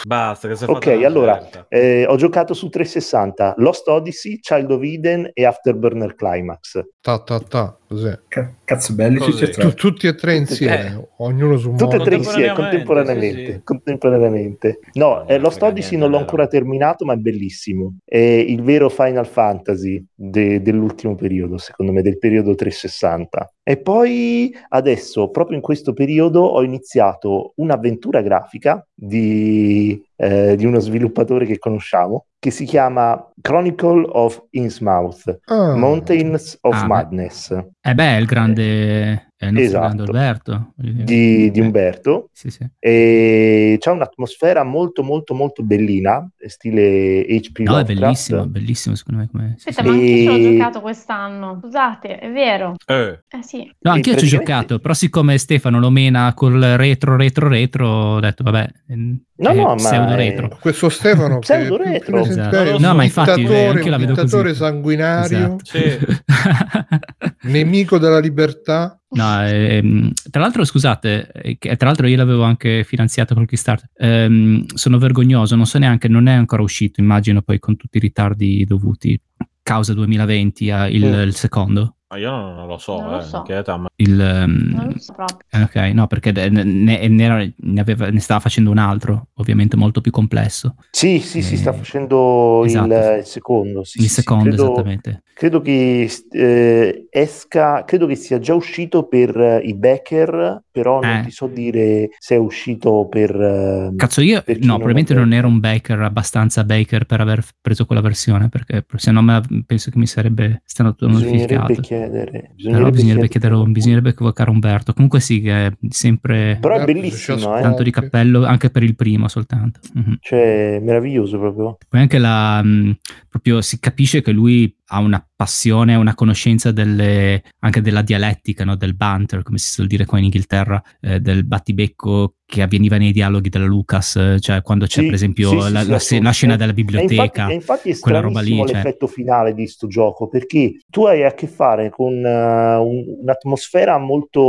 Basta 0.06 0.46
che 0.48 0.64
Ok, 0.66 0.86
allora, 1.04 1.48
eh, 1.68 2.06
ho 2.06 2.14
giocato 2.14 2.54
su 2.54 2.68
360 2.68 3.54
Lost 3.58 3.88
Odyssey, 3.88 4.38
Child 4.38 4.70
of 4.70 4.82
Eden 4.84 5.30
e 5.32 5.44
Afterburner 5.44 6.14
Climax. 6.14 6.80
Ta, 7.00 7.18
ta, 7.22 7.40
ta, 7.40 7.76
così. 7.88 8.16
Ca- 8.28 8.52
Cazzo, 8.64 8.94
belli 8.94 9.18
Così. 9.18 9.30
tutti 9.32 9.44
e 9.44 9.48
tre. 9.48 9.74
tutti 9.74 10.06
e 10.06 10.14
tre 10.14 10.34
insieme, 10.36 10.86
Eh. 10.96 11.08
ognuno 11.18 11.56
su 11.58 11.70
un 11.70 11.76
Tutte 11.76 11.96
e 11.96 12.00
tre 12.00 12.14
insieme, 12.16 12.52
Contemporaneamente, 12.54 12.54
contemporaneamente. 12.54 13.44
sì, 13.46 13.52
sì. 13.52 13.62
contemporaneamente. 13.64 14.78
No, 14.92 15.14
Non 15.16 15.24
me 15.26 15.32
eh, 15.34 15.38
Lost 15.38 15.62
Odyssey 15.62 15.90
niente, 15.90 15.96
non 16.06 16.10
l'ho 16.10 16.18
ancora 16.18 16.46
terminato, 16.46 17.04
ma 17.04 17.12
è 17.14 17.16
bellissimo. 17.16 17.96
È 18.04 18.16
il 18.16 18.62
vero 18.62 18.88
Final 18.88 19.26
Fantasy 19.26 20.04
de- 20.14 20.62
dell'ultimo 20.62 21.14
periodo, 21.16 21.58
secondo 21.58 21.90
me, 21.92 22.02
del 22.02 22.18
periodo 22.18 22.54
360. 22.54 23.50
E 23.68 23.78
poi 23.78 24.54
adesso, 24.68 25.28
proprio 25.30 25.56
in 25.56 25.62
questo 25.62 25.92
periodo, 25.92 26.40
ho 26.42 26.62
iniziato 26.62 27.52
un'avventura 27.56 28.20
grafica 28.22 28.86
di, 28.94 30.00
eh, 30.14 30.54
di 30.54 30.64
uno 30.64 30.78
sviluppatore 30.78 31.46
che 31.46 31.58
conosciamo, 31.58 32.26
che 32.38 32.52
si 32.52 32.64
chiama 32.64 33.28
Chronicle 33.40 34.06
of 34.08 34.40
Innsmouth, 34.50 35.40
Ah, 35.46 35.74
Mountains 35.74 36.56
of 36.60 36.80
Ah. 36.80 36.86
Madness, 36.86 37.50
Eh 37.80 37.94
beh, 37.94 38.16
è 38.16 38.20
il 38.20 38.26
grande, 38.26 39.25
è 39.38 39.46
il 39.46 39.52
nostro 39.52 39.64
Esatto. 39.68 39.86
grande 39.94 40.02
Alberto. 40.04 40.72
di, 40.76 41.50
di 41.50 41.60
Umberto. 41.60 42.28
Sì, 42.32 42.50
sì. 42.50 42.66
E 42.78 43.76
c'è 43.78 43.90
un'atmosfera 43.90 44.64
molto 44.64 45.02
molto 45.02 45.34
molto 45.34 45.62
bellina, 45.62 46.26
stile 46.46 47.24
HP 47.26 47.58
No, 47.60 47.78
è 47.78 47.84
bellissimo, 47.84 48.46
bellissimo 48.46 48.94
secondo 48.94 49.20
me. 49.20 49.28
Come... 49.30 49.54
sì, 49.58 49.68
Aspetta, 49.68 49.88
sì. 49.88 49.88
ma 49.88 49.94
anche 49.94 50.10
io 50.10 50.30
ce 50.30 50.38
l'ho 50.42 50.48
E- 50.48 50.56
giocato 50.56 50.80
quest'anno. 50.80 51.58
Scusate, 51.60 52.18
è 52.18 52.30
vero. 52.32 52.74
Eh, 52.86 53.20
Eh 53.28 53.42
sì. 53.42 53.70
No, 53.80 53.90
anch'io 53.92 54.14
E 54.14 54.16
ci 54.16 54.24
ho 54.24 54.28
giocato, 54.28 54.78
però 54.78 54.94
siccome 54.94 55.36
Stefano 55.38 55.78
lo 55.78 55.90
mena 55.90 56.32
col 56.34 56.58
retro, 56.60 57.16
retro, 57.16 57.48
retro, 57.48 57.88
ho 57.88 58.20
detto 58.20 58.42
vabbè, 58.42 58.68
ehm, 58.88 59.20
No, 59.38 59.50
è 59.50 59.54
no, 59.54 59.64
ma 59.66 59.74
pseudo 59.74 60.12
è- 60.12 60.16
retro. 60.16 60.56
Questo 60.58 60.88
Stefano 60.88 61.38
Pseudo 61.40 61.76
retro. 61.76 62.20
Esatto. 62.24 62.56
un 62.76 62.80
No, 62.80 62.94
ma 62.94 63.04
infatti, 63.04 63.30
anche 63.30 63.42
io 63.42 63.90
la 63.90 63.96
un 63.96 64.06
vedo 64.06 64.14
così. 64.14 64.54
sanguinario, 64.54 65.58
Esatto. 65.62 65.64
Sì. 65.64 65.98
nemico 67.42 67.98
della 67.98 68.18
libertà. 68.18 68.98
No, 69.10 69.42
ehm, 69.46 70.10
tra 70.30 70.40
l'altro, 70.40 70.64
scusate, 70.64 71.30
eh, 71.32 71.56
che- 71.58 71.76
tra 71.76 71.86
l'altro 71.88 72.06
io 72.06 72.16
l'avevo 72.16 72.42
anche 72.42 72.84
finanziato 72.84 73.34
col 73.34 73.46
Kickstarter. 73.46 73.88
Ehm, 73.96 74.66
sono 74.74 74.98
vergognoso, 74.98 75.54
non 75.56 75.66
so 75.66 75.78
neanche, 75.78 76.08
non 76.08 76.26
è 76.26 76.32
ancora 76.32 76.62
uscito, 76.62 77.00
immagino 77.00 77.42
poi 77.42 77.58
con 77.58 77.76
tutti 77.76 77.96
i 77.98 78.00
ritardi 78.00 78.64
dovuti. 78.64 79.20
Causa 79.62 79.94
2020 79.94 80.68
eh, 80.68 80.90
il, 80.90 81.04
Mm. 81.06 81.12
il 81.22 81.34
secondo. 81.34 81.96
Ma 82.08 82.18
io 82.18 82.30
non, 82.30 82.68
lo 82.68 82.78
so, 82.78 83.00
Non 83.00 83.10
lo 83.10 83.18
eh, 83.20 83.24
so. 83.24 83.42
chiedete 83.42 83.70
a 83.72 83.78
me. 83.78 83.88
Il, 83.98 84.20
ehm, 84.20 84.74
Non 84.74 84.86
lo 84.92 84.98
so 84.98 85.12
proprio. 85.14 85.38
eh, 85.48 85.62
ok, 85.62 85.74
no, 85.94 86.06
perché 86.06 86.32
ne, 86.32 86.48
ne- 86.48 87.08
ne 87.08 87.24
era- 87.24 87.46
ne 87.56 87.80
aveva- 87.80 88.10
ne 88.10 88.20
stava 88.20 88.40
facendo 88.40 88.70
un 88.70 88.78
altro, 88.78 89.28
ovviamente 89.34 89.76
molto 89.76 90.00
più 90.00 90.10
complesso. 90.10 90.74
Sì, 90.90 91.18
sì, 91.20 91.40
si 91.42 91.54
Eh, 91.54 91.56
sta 91.56 91.72
facendo 91.72 92.62
il- 92.64 92.70
esatto. 92.70 93.18
il, 93.18 93.24
secondo. 93.24 93.84
Sì, 93.84 93.98
il 93.98 94.04
sì, 94.04 94.08
sì, 94.08 94.20
secondo, 94.20 94.44
credo, 94.48 94.54
esattamente. 94.54 95.22
credo 95.32 95.60
che 95.60 96.10
eh, 96.30 97.06
esca, 97.10 97.84
credo 97.84 98.06
che 98.06 98.16
sia 98.16 98.38
già 98.38 98.54
uscito 98.54 99.06
per 99.06 99.36
eh, 99.38 99.60
i 99.64 99.74
backer, 99.74 100.62
però 100.70 101.00
non 101.02 101.18
Eh. 101.18 101.22
ti 101.22 101.30
so 101.30 101.46
dire 101.46 102.10
se 102.18 102.34
è 102.34 102.38
uscito 102.38 103.06
per... 103.08 103.34
eh, 103.34 103.92
Cazzo, 103.96 104.20
io 104.20 104.42
per 104.42 104.58
no, 104.58 104.66
non 104.66 104.76
probabilmente 104.76 105.14
non 105.14 105.32
ero 105.32 105.48
un 105.48 105.58
baker 105.60 106.00
abbastanza 106.02 106.64
baker 106.64 107.04
per 107.06 107.20
aver 107.20 107.42
preso 107.60 107.86
quella 107.86 108.02
versione, 108.02 108.48
perché 108.48 108.84
se 108.96 109.10
no 109.10 109.22
penso 109.64 109.90
che 109.90 109.98
mi 109.98 110.06
sarebbe 110.06 110.62
stato 110.64 111.06
Bisognerebbe 111.06 111.74
notificato. 111.74 111.80
chiedere. 111.80 112.50
Però 112.68 112.90
Bisognerebbe 112.90 112.90
bisognerebbe, 112.90 113.28
chiedere. 113.28 113.28
chiedere, 113.28 113.54
bisognerebbe 113.86 114.14
evocare 114.18 114.50
Umberto. 114.50 114.92
Comunque 114.92 115.20
sì, 115.20 115.40
che 115.40 115.66
è 115.66 115.72
sempre 115.88 116.58
Però 116.60 116.76
è 116.76 116.84
bellissimo, 116.84 117.56
eh. 117.56 117.62
tanto 117.62 117.82
di 117.82 117.90
cappello 117.90 118.44
anche 118.44 118.70
per 118.70 118.82
il 118.82 118.96
primo 118.96 119.28
soltanto. 119.28 119.80
Mhm. 119.94 120.16
Cioè, 120.20 120.80
meraviglioso 120.82 121.38
proprio. 121.38 121.78
Poi 121.88 122.00
anche 122.00 122.18
la 122.18 122.62
mh, 122.62 122.98
proprio 123.28 123.60
si 123.60 123.78
capisce 123.78 124.22
che 124.22 124.32
lui 124.32 124.74
ha 124.88 124.98
una 125.00 125.26
passione, 125.34 125.94
una 125.96 126.14
conoscenza 126.14 126.72
delle, 126.72 127.42
anche 127.60 127.80
della 127.80 128.02
dialettica, 128.02 128.64
no? 128.64 128.76
del 128.76 128.94
banter, 128.94 129.42
come 129.42 129.58
si 129.58 129.70
suol 129.70 129.86
dire 129.86 130.04
qua 130.06 130.18
in 130.18 130.24
Inghilterra, 130.24 130.82
eh, 131.00 131.20
del 131.20 131.44
battibecco 131.44 132.34
che 132.46 132.62
avveniva 132.62 132.96
nei 132.96 133.10
dialoghi 133.10 133.48
della 133.48 133.64
Lucas, 133.64 134.14
eh, 134.16 134.36
cioè 134.40 134.62
quando 134.62 134.86
c'è 134.86 135.00
Sì, 135.00 135.04
per 135.06 135.14
esempio 135.14 135.48
sì, 135.50 135.72
la, 135.72 135.80
sì, 135.82 135.88
la 135.90 135.98
se- 135.98 136.20
la 136.22 136.30
scena 136.30 136.56
della 136.56 136.70
E 136.70 136.74
biblioteca. 136.74 137.22
infatti, 137.24 137.50
e 137.50 137.54
infatti 137.54 137.90
è 137.90 137.98
quella 137.98 138.20
roba 138.20 138.40
lì, 138.40 138.56
cioè- 138.58 138.66
l'effetto 138.74 139.06
finale 139.08 139.52
di 139.52 139.66
sto 139.66 139.88
gioco 139.88 140.28
perché 140.28 140.76
tu 140.88 141.04
hai 141.06 141.24
a 141.24 141.34
che 141.34 141.48
fare 141.48 141.90
con 141.90 142.14
eh, 142.24 142.76
un- 142.76 143.04
un'atmosfera 143.22 143.98
molto, 143.98 144.40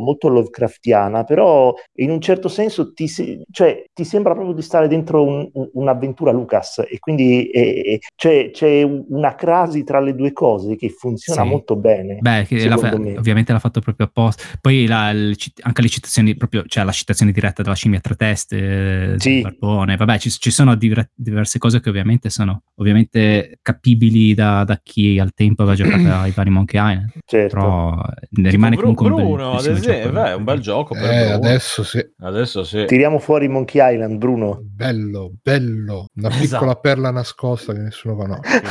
molto 0.00 0.28
Lovecraftiana, 0.28 1.24
però 1.24 1.74
in 1.96 2.10
un 2.10 2.20
certo 2.22 2.48
senso 2.48 2.92
ti, 2.94 3.06
se- 3.08 3.42
cioè, 3.50 3.84
ti 3.92 4.04
sembra 4.04 4.32
proprio 4.32 4.54
di 4.54 4.62
stare 4.62 4.88
dentro 4.88 5.22
un- 5.22 5.48
un- 5.52 5.68
un'avventura 5.74 6.32
Lucas 6.32 6.78
e 6.88 6.98
quindi 6.98 7.50
eh, 7.50 7.98
c'è, 8.16 8.50
c'è 8.50 8.82
una 8.82 9.34
crasi 9.34 9.81
tra 9.84 10.00
le 10.00 10.14
due 10.14 10.32
cose 10.32 10.76
che 10.76 10.88
funziona 10.90 11.42
Sì. 11.42 11.48
molto 11.48 11.76
bene. 11.76 12.18
Beh, 12.20 12.46
fa- 12.46 12.98
me. 12.98 13.16
ovviamente 13.16 13.52
l'ha 13.52 13.58
fatto 13.58 13.80
proprio 13.80 14.06
apposta. 14.06 14.42
Poi 14.60 14.86
la- 14.86 15.10
il 15.10 15.36
cit- 15.36 15.60
anche 15.62 15.82
le 15.82 15.88
citazioni, 15.88 16.34
proprio, 16.36 16.64
cioè 16.66 16.84
la 16.84 16.92
citazione 16.92 17.32
diretta 17.32 17.62
della 17.62 17.74
scimmia 17.74 17.98
a 17.98 18.02
tre 18.02 18.14
teste, 18.16 19.12
eh, 19.12 19.14
Sì. 19.18 19.40
barbone. 19.40 19.96
Vabbè, 19.96 20.18
ci, 20.18 20.30
ci 20.30 20.50
sono 20.50 20.74
dire- 20.74 21.10
diverse 21.14 21.58
cose 21.58 21.80
che 21.80 21.88
ovviamente 21.88 22.30
sono 22.30 22.62
ovviamente 22.76 23.58
capibili 23.62 24.34
da, 24.34 24.64
da 24.64 24.78
chi 24.82 25.18
al 25.18 25.32
tempo 25.34 25.62
aveva 25.62 25.76
giocato 25.76 25.92
ai 26.22 26.30
vari 26.32 26.50
Monkey 26.50 26.80
Island. 26.80 27.10
Certo. 27.24 27.56
Però 27.56 28.00
eh, 28.02 28.50
rimane 28.50 28.76
Bru- 28.76 28.94
comunque 28.94 29.06
un 29.08 29.14
bel- 29.14 29.24
Bruno, 29.24 29.52
ad 29.52 29.66
esempio, 29.66 29.92
gioco. 30.02 30.12
beh, 30.12 30.28
è 30.30 30.34
un 30.34 30.44
bel 30.44 30.60
gioco 30.60 30.94
Eh, 30.94 30.98
Bruno. 31.00 31.34
adesso 31.34 31.82
sì. 31.84 32.04
Adesso 32.20 32.64
sì. 32.64 32.84
Tiriamo 32.86 33.18
fuori 33.18 33.48
Monkey 33.48 33.92
Island, 33.94 34.18
Bruno. 34.18 34.60
Bello, 34.62 35.32
bello. 35.42 36.06
Una 36.16 36.28
Esatto. 36.28 36.40
piccola 36.42 36.74
perla 36.76 37.10
nascosta 37.10 37.72
che 37.72 37.80
nessuno 37.80 38.14
conosce. 38.16 38.62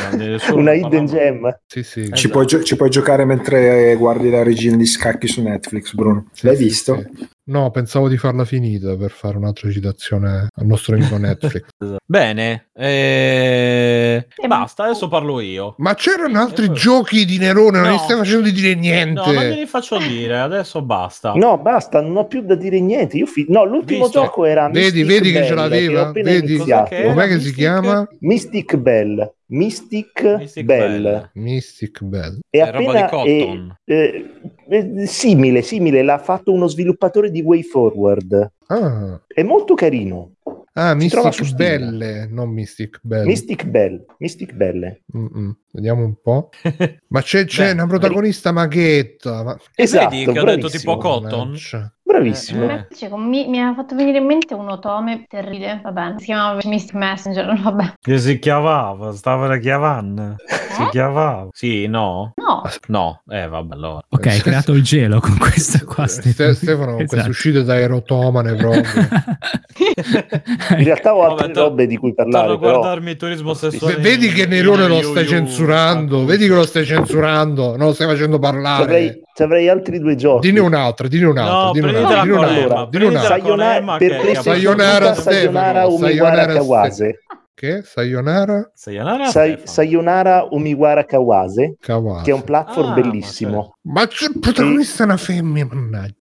Una 0.54 0.72
ne 0.72 0.78
hidden 0.78 1.01
parla- 1.06 1.20
gem. 1.20 1.60
Sì, 1.68 1.84
sì. 1.84 2.00
Esatto. 2.02 2.16
Ci, 2.16 2.30
puoi 2.30 2.46
gio- 2.46 2.64
ci 2.64 2.76
puoi 2.76 2.90
giocare 2.90 3.26
mentre 3.26 3.96
guardi 3.96 4.30
la 4.30 4.44
regina 4.44 4.76
di 4.76 4.86
scacchi 4.86 5.28
su 5.28 5.42
Netflix, 5.42 5.94
Bruno. 5.94 6.28
Sì, 6.34 6.46
L'hai 6.46 6.56
sì, 6.58 6.64
visto? 6.64 6.96
sì. 6.98 7.30
No, 7.44 7.70
pensavo 7.72 8.08
di 8.08 8.18
farla 8.18 8.46
finita 8.46 8.96
per 8.96 9.12
fare 9.12 9.36
un'altra 9.36 9.70
citazione 9.72 10.48
al 10.54 10.66
nostro 10.66 10.96
amico 10.96 11.18
Netflix. 11.18 11.66
Bene, 12.06 12.70
eh... 12.74 14.28
Eh, 14.36 14.48
basta, 14.48 14.84
adesso 14.86 15.08
parlo 15.08 15.40
io. 15.42 15.76
Ma 15.80 15.94
c'erano 15.96 16.40
altri 16.40 16.66
Eh, 16.66 16.72
giochi 16.72 17.26
di 17.26 17.38
Nerone, 17.40 17.80
non 17.80 17.90
no. 17.90 17.96
gli 17.96 18.00
stai 18.00 18.18
facendo 18.18 18.44
di 18.44 18.52
dire 18.54 18.76
niente. 18.76 19.14
No, 19.20 19.32
non 19.32 19.44
glieli 19.44 19.66
faccio 19.66 19.98
dire, 19.98 20.40
adesso 20.40 20.82
basta. 20.82 21.34
No, 21.34 21.58
basta, 21.58 22.00
non 22.02 22.16
ho 22.18 22.26
più 22.28 22.42
da 22.42 22.56
dire 22.56 22.80
niente. 22.80 23.18
Io 23.18 23.26
fi- 23.26 23.46
no, 23.50 23.66
l'ultimo 23.66 24.04
Visto? 24.06 24.22
gioco 24.22 24.46
era 24.46 24.70
Vedi, 24.70 25.04
Mystic 25.04 25.06
vedi 25.08 25.32
che 25.32 25.40
Bell, 25.40 25.48
ce 25.48 25.54
l'aveva? 25.56 26.08
appena 26.08 26.30
Vedi? 26.32 26.58
che 26.58 27.04
Com'è 27.04 27.24
che 27.28 27.30
si 27.32 27.36
Mystic? 27.36 27.56
chiama? 27.56 28.08
Mystic 28.20 28.76
Bell. 28.78 29.34
Mystic, 29.52 30.24
Mystic 30.38 30.66
Bell. 30.66 31.02
Bell. 31.04 31.30
Mystic 31.34 32.04
Bell. 32.04 32.40
È 32.50 32.58
È 32.58 32.72
roba 32.72 32.78
appena 32.90 33.02
di 33.02 33.10
Cotton. 33.10 33.78
eh, 33.86 34.26
eh, 34.70 35.08
simile, 35.08 35.62
simile, 35.62 36.04
l'ha 36.04 36.18
fatto 36.20 36.52
uno 36.52 36.68
sviluppatore 36.68 37.32
di 37.32 37.42
Way 37.42 37.64
Forward. 37.64 38.52
Ah, 38.68 39.22
È 39.28 39.44
molto 39.44 39.74
carino. 39.74 40.32
Ah, 40.74 40.94
Mystic. 40.94 41.54
Belle, 41.54 42.28
non 42.30 42.50
Mystic 42.50 43.00
Belle. 43.04 43.26
Mystic 43.26 43.66
Bell, 43.66 44.06
Mystic 44.20 44.54
Belle. 44.54 45.02
Mm-mm. 45.16 45.54
Vediamo 45.74 46.04
un 46.04 46.16
po'. 46.22 46.50
Ma 47.08 47.22
c'è, 47.22 47.46
c'è 47.46 47.66
Beh, 47.68 47.72
una 47.72 47.88
protagonista 47.88 48.52
maghetta. 48.52 49.44
Ma... 49.44 49.58
Esatto, 49.76 50.10
Vedi 50.10 50.24
che 50.24 50.30
ho 50.30 50.34
detto 50.44 50.44
bravissimo, 50.68 50.70
tipo 50.70 50.98
Cotton? 50.98 51.40
Mannaggia. 51.40 51.94
Bravissimo. 52.04 52.70
Eh. 52.70 52.88
Cioè, 52.94 53.08
con- 53.08 53.26
mi, 53.30 53.48
mi 53.48 53.62
ha 53.62 53.74
fatto 53.74 53.96
venire 53.96 54.18
in 54.18 54.26
mente 54.26 54.54
un 54.54 54.68
otome 54.68 55.24
terribile, 55.30 55.80
va 55.82 55.92
bene, 55.94 56.16
si 56.20 56.26
chiamava 56.26 56.60
Mystic 56.66 56.94
Messenger, 56.96 57.56
vabbè. 57.64 57.94
Che 58.02 58.18
si 58.20 58.38
chiamava, 58.38 59.14
stava 59.14 59.48
la 59.48 59.58
chiavanna. 59.58 60.36
Si 60.46 60.82
Eh? 60.82 60.90
chiamava. 60.90 61.48
Sì, 61.54 61.88
no? 61.88 62.34
No, 62.36 62.64
No, 62.88 63.22
eh 63.30 63.48
vabbè 63.48 63.74
allora. 63.76 64.02
Ok, 64.10 64.26
hai 64.28 64.40
creato 64.42 64.74
il 64.74 64.84
gelo 64.84 65.22
con 65.22 65.38
questa 65.38 65.86
qua. 65.86 66.06
Ste- 66.06 66.54
Stefano, 66.54 66.86
con 66.88 66.96
queste 66.98 67.16
Esatto. 67.16 67.30
uscite 67.30 67.64
da 67.64 67.80
erotomane 67.80 68.56
proprio. 68.56 68.84
In 70.78 70.84
realtà 70.84 71.16
ho 71.16 71.24
altre 71.24 71.48
Vabbè, 71.48 71.60
robe 71.60 71.88
di 71.88 71.98
cui 71.98 72.14
parlare, 72.14 72.58
però 72.60 72.80
guardarmi 72.80 73.16
turismo 73.16 73.54
V- 73.54 73.58
sessuale. 73.58 73.96
vedi 73.98 74.30
che 74.30 74.46
Nerone 74.48 74.88
lo 74.88 75.02
stai 75.02 75.24
Yu-Yu, 75.24 75.38
censurando, 75.66 76.18
Haku. 76.18 76.26
vedi 76.26 76.48
che 76.48 76.54
lo 76.54 76.66
stai 76.66 76.86
censurando, 76.86 77.78
non 77.78 77.88
lo 77.88 77.94
stai 77.94 78.08
facendo 78.08 78.40
parlare. 78.40 78.84
avrei, 78.84 79.22
ci 79.34 79.44
avrei 79.44 79.70
altri 79.70 80.00
due 80.00 80.16
giochi. 80.16 80.48
Dine 80.48 80.60
un'altra, 80.60 81.08
dine 81.08 81.26
un'altra, 81.26 81.54
No, 81.66 81.72
dine 81.72 81.88
prenditela 81.92 82.22
un'altra, 82.22 82.28
dine 82.30 82.36
un'altra, 82.36 82.62
Emma, 82.76 82.88
dine 82.90 83.06
un'altra. 83.06 83.30
prenditela 83.36 83.42
con 83.42 83.60
Sayonara 83.60 83.98
per 83.98 84.20
PlayStation 84.20 84.54
Sayonara, 84.56 85.14
Sayonara 85.16 85.86
Umiwara 85.88 86.10
Sayonara, 86.36 86.54
Kawase. 86.54 87.20
Che? 87.62 87.84
Sayonara 87.84 88.72
Sayonara, 88.74 89.26
Sai-. 89.30 89.60
Sayonara 89.66 90.48
Umiwara 90.50 91.06
Kawase, 91.06 91.76
Kawase. 91.80 92.24
che 92.24 92.32
è 92.32 92.34
un 92.34 92.44
platform 92.44 92.90
Ah, 92.90 92.94
bellissimo. 92.96 93.76
Ma 93.84 94.08
c'è 94.08 94.30
il 94.34 94.40
protagonista 94.40 95.04
è 95.04 95.06
una 95.06 95.18
femmina, 95.18 95.68
mannaggia. 95.72 96.16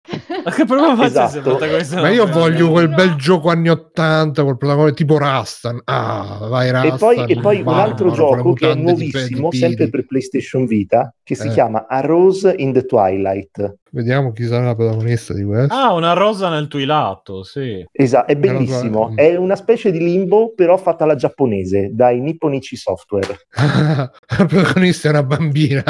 Ma 0.44 0.50
che 0.50 0.66
problema 0.66 1.02
Esatto. 1.06 1.40
protagonista 1.40 1.98
Ma 2.02 2.10
io 2.10 2.26
voglio 2.26 2.68
quel 2.70 2.90
bel 2.90 3.14
gioco 3.14 3.48
anni 3.48 3.70
80 3.70 4.42
col 4.44 4.58
protagonista 4.58 4.96
tipo 4.96 5.16
Rastan. 5.16 5.80
Ah, 5.84 6.46
vai 6.50 6.70
Rastan. 6.70 6.94
E 6.94 6.98
poi, 6.98 7.32
e 7.32 7.40
poi 7.40 7.56
un 7.60 7.64
Mamma, 7.64 7.82
altro 7.84 8.10
con 8.10 8.10
le 8.10 8.14
gioco 8.16 8.52
che 8.52 8.70
è 8.70 8.74
mutande 8.74 8.74
di 8.74 9.10
nuovissimo, 9.10 9.48
Pedi 9.48 9.56
sempre 9.62 9.88
per 9.88 10.04
PlayStation 10.06 10.66
Vita, 10.66 11.14
che 11.22 11.34
si 11.34 11.46
Eh. 11.46 11.50
chiama 11.52 11.86
A 11.88 12.00
Rose 12.00 12.52
in 12.58 12.74
the 12.74 12.84
Twilight. 12.84 13.78
Vediamo 13.92 14.32
chi 14.32 14.44
sarà 14.44 14.66
la 14.66 14.74
protagonista 14.74 15.34
di 15.34 15.42
questo. 15.42 15.74
Ah, 15.74 15.92
una 15.92 16.12
rosa 16.12 16.48
nel 16.48 16.68
tuo 16.68 16.84
lato, 16.84 17.42
sì. 17.42 17.84
Esatto, 17.90 18.30
è 18.30 18.36
bellissimo. 18.36 19.16
È 19.16 19.34
una 19.36 19.56
specie 19.56 19.90
di 19.90 19.98
limbo, 19.98 20.52
però 20.54 20.76
fatta 20.76 21.04
alla 21.04 21.16
giapponese, 21.16 21.90
dai 21.92 22.20
Nipponichi 22.20 22.76
Software. 22.76 23.46
la 23.50 24.10
protagonista 24.46 25.08
è 25.08 25.10
una 25.10 25.22
bambina. 25.24 25.82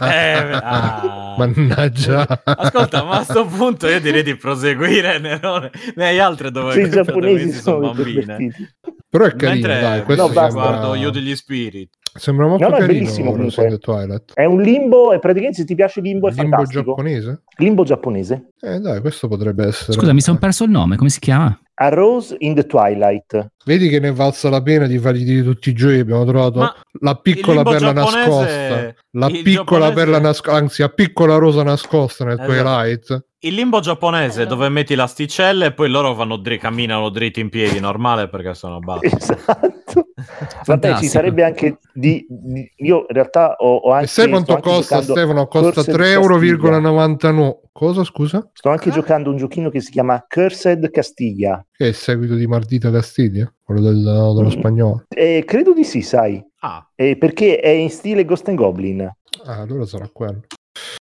Eh, 0.00 0.58
ah. 0.62 1.34
Mannaggia. 1.38 2.42
Ascolta, 2.44 3.02
ma 3.02 3.18
a 3.18 3.24
sto 3.24 3.44
punto 3.44 3.88
io 3.88 4.00
direi 4.00 4.22
di 4.22 4.36
proseguire. 4.36 5.18
Nerone. 5.18 5.70
Ne 5.96 6.06
hai 6.06 6.18
altre 6.18 6.50
dove 6.50 6.72
Sì, 6.72 6.80
i 6.80 6.90
giapponesi 6.90 7.52
sono 7.52 7.92
bambine. 7.92 8.50
Però 9.10 9.24
è 9.24 9.34
carino, 9.34 9.66
Mentre 9.68 9.80
dai, 9.80 10.02
questo 10.04 10.26
No, 10.26 10.32
sembra, 10.32 10.50
guardo 10.50 10.94
io 10.94 11.10
degli 11.10 11.34
Spirit. 11.34 11.90
Sembra 12.18 12.46
molto 12.46 12.64
No, 12.64 12.70
no, 12.70 12.76
è 12.76 12.80
carino 12.80 12.98
bellissimo 12.98 13.30
Rose 13.30 13.42
in 13.42 13.50
comunque. 13.50 13.78
the 13.78 13.78
Twilight. 13.78 14.32
È 14.34 14.44
un 14.44 14.60
limbo, 14.60 15.12
e 15.12 15.18
praticamente 15.18 15.58
se 15.60 15.64
ti 15.64 15.74
piace 15.74 16.00
limbo 16.00 16.28
è 16.28 16.32
Limbo 16.32 16.56
fantastico. 16.56 16.82
giapponese? 16.84 17.42
Limbo 17.58 17.84
giapponese. 17.84 18.48
Eh 18.60 18.78
dai, 18.80 19.00
questo 19.00 19.28
potrebbe 19.28 19.66
essere. 19.66 19.92
Scusa, 19.92 20.12
mi 20.12 20.20
sono 20.20 20.38
perso 20.38 20.64
il 20.64 20.70
nome, 20.70 20.96
come 20.96 21.08
si 21.10 21.18
chiama? 21.20 21.58
A 21.80 21.88
Rose 21.90 22.34
in 22.40 22.54
the 22.56 22.66
Twilight. 22.66 23.52
Vedi 23.64 23.88
che 23.88 24.00
ne 24.00 24.10
valsa 24.12 24.50
la 24.50 24.60
pena 24.60 24.86
di 24.86 24.98
fargli 24.98 25.22
dire 25.24 25.44
tutti 25.44 25.70
i 25.70 25.74
giochi. 25.74 25.98
Abbiamo 26.00 26.24
trovato 26.24 26.58
Ma 26.58 26.74
la 27.00 27.14
piccola 27.14 27.60
il 27.60 27.66
limbo 27.66 27.70
perla 27.70 27.92
giapponese- 27.92 28.28
nascosta. 28.28 28.94
La 29.12 29.26
il 29.28 29.42
piccola 29.44 29.64
giapponese- 29.86 29.94
perla 29.94 30.18
nascosta, 30.18 30.58
anzi, 30.58 30.82
la 30.82 30.88
piccola 30.88 31.36
rosa 31.36 31.62
nascosta 31.62 32.24
nel 32.24 32.32
Esatto. 32.40 32.50
Twilight. 32.52 33.26
Il 33.40 33.54
limbo 33.54 33.78
giapponese 33.78 34.46
dove 34.46 34.68
metti 34.68 34.96
l'asticella 34.96 35.66
e 35.66 35.72
poi 35.72 35.88
loro 35.88 36.12
vanno 36.12 36.36
dri- 36.38 36.58
camminano 36.58 37.08
dritti 37.08 37.38
in 37.38 37.50
piedi, 37.50 37.78
normale 37.78 38.28
perché 38.28 38.52
sono 38.54 38.80
bassi. 38.80 39.06
Esatto. 39.14 40.08
Vabbè, 40.66 40.96
ci 40.96 41.06
sarebbe 41.06 41.44
anche 41.44 41.78
di, 41.92 42.26
di- 42.28 42.68
io 42.78 42.98
in 43.08 43.14
realtà 43.14 43.54
ho, 43.58 43.76
ho 43.76 43.92
anche 43.92 44.06
E 44.06 44.08
sai 44.08 44.28
quanto 44.28 44.56
costa, 44.58 45.02
Stefano? 45.02 45.46
Costa 45.46 45.84
Cursed 45.84 45.94
3,99 45.94 47.56
Cosa, 47.70 48.02
scusa? 48.02 48.50
Sto 48.52 48.70
anche 48.70 48.88
Ah. 48.88 48.92
giocando 48.92 49.30
un 49.30 49.36
giochino 49.36 49.70
che 49.70 49.80
si 49.80 49.92
chiama 49.92 50.24
Cursed 50.28 50.90
Castiglia. 50.90 51.64
Che 51.70 51.84
è 51.84 51.88
il 51.88 51.94
seguito 51.94 52.34
di 52.34 52.46
Mardita 52.48 52.90
Castiglia? 52.90 53.48
Quello 53.62 53.80
del- 53.82 54.02
dello 54.02 54.42
Mm. 54.48 54.48
spagnolo. 54.50 55.04
Eh, 55.10 55.44
credo 55.46 55.72
di 55.74 55.84
sì, 55.84 56.02
sai, 56.02 56.44
Ah, 56.60 56.84
Eh, 56.96 57.16
perché 57.16 57.60
è 57.60 57.68
in 57.68 57.88
stile 57.88 58.24
Ghost 58.24 58.48
and 58.48 58.56
Goblin. 58.58 59.00
Ah, 59.44 59.60
allora 59.60 59.86
sarà 59.86 60.08
quello. 60.12 60.40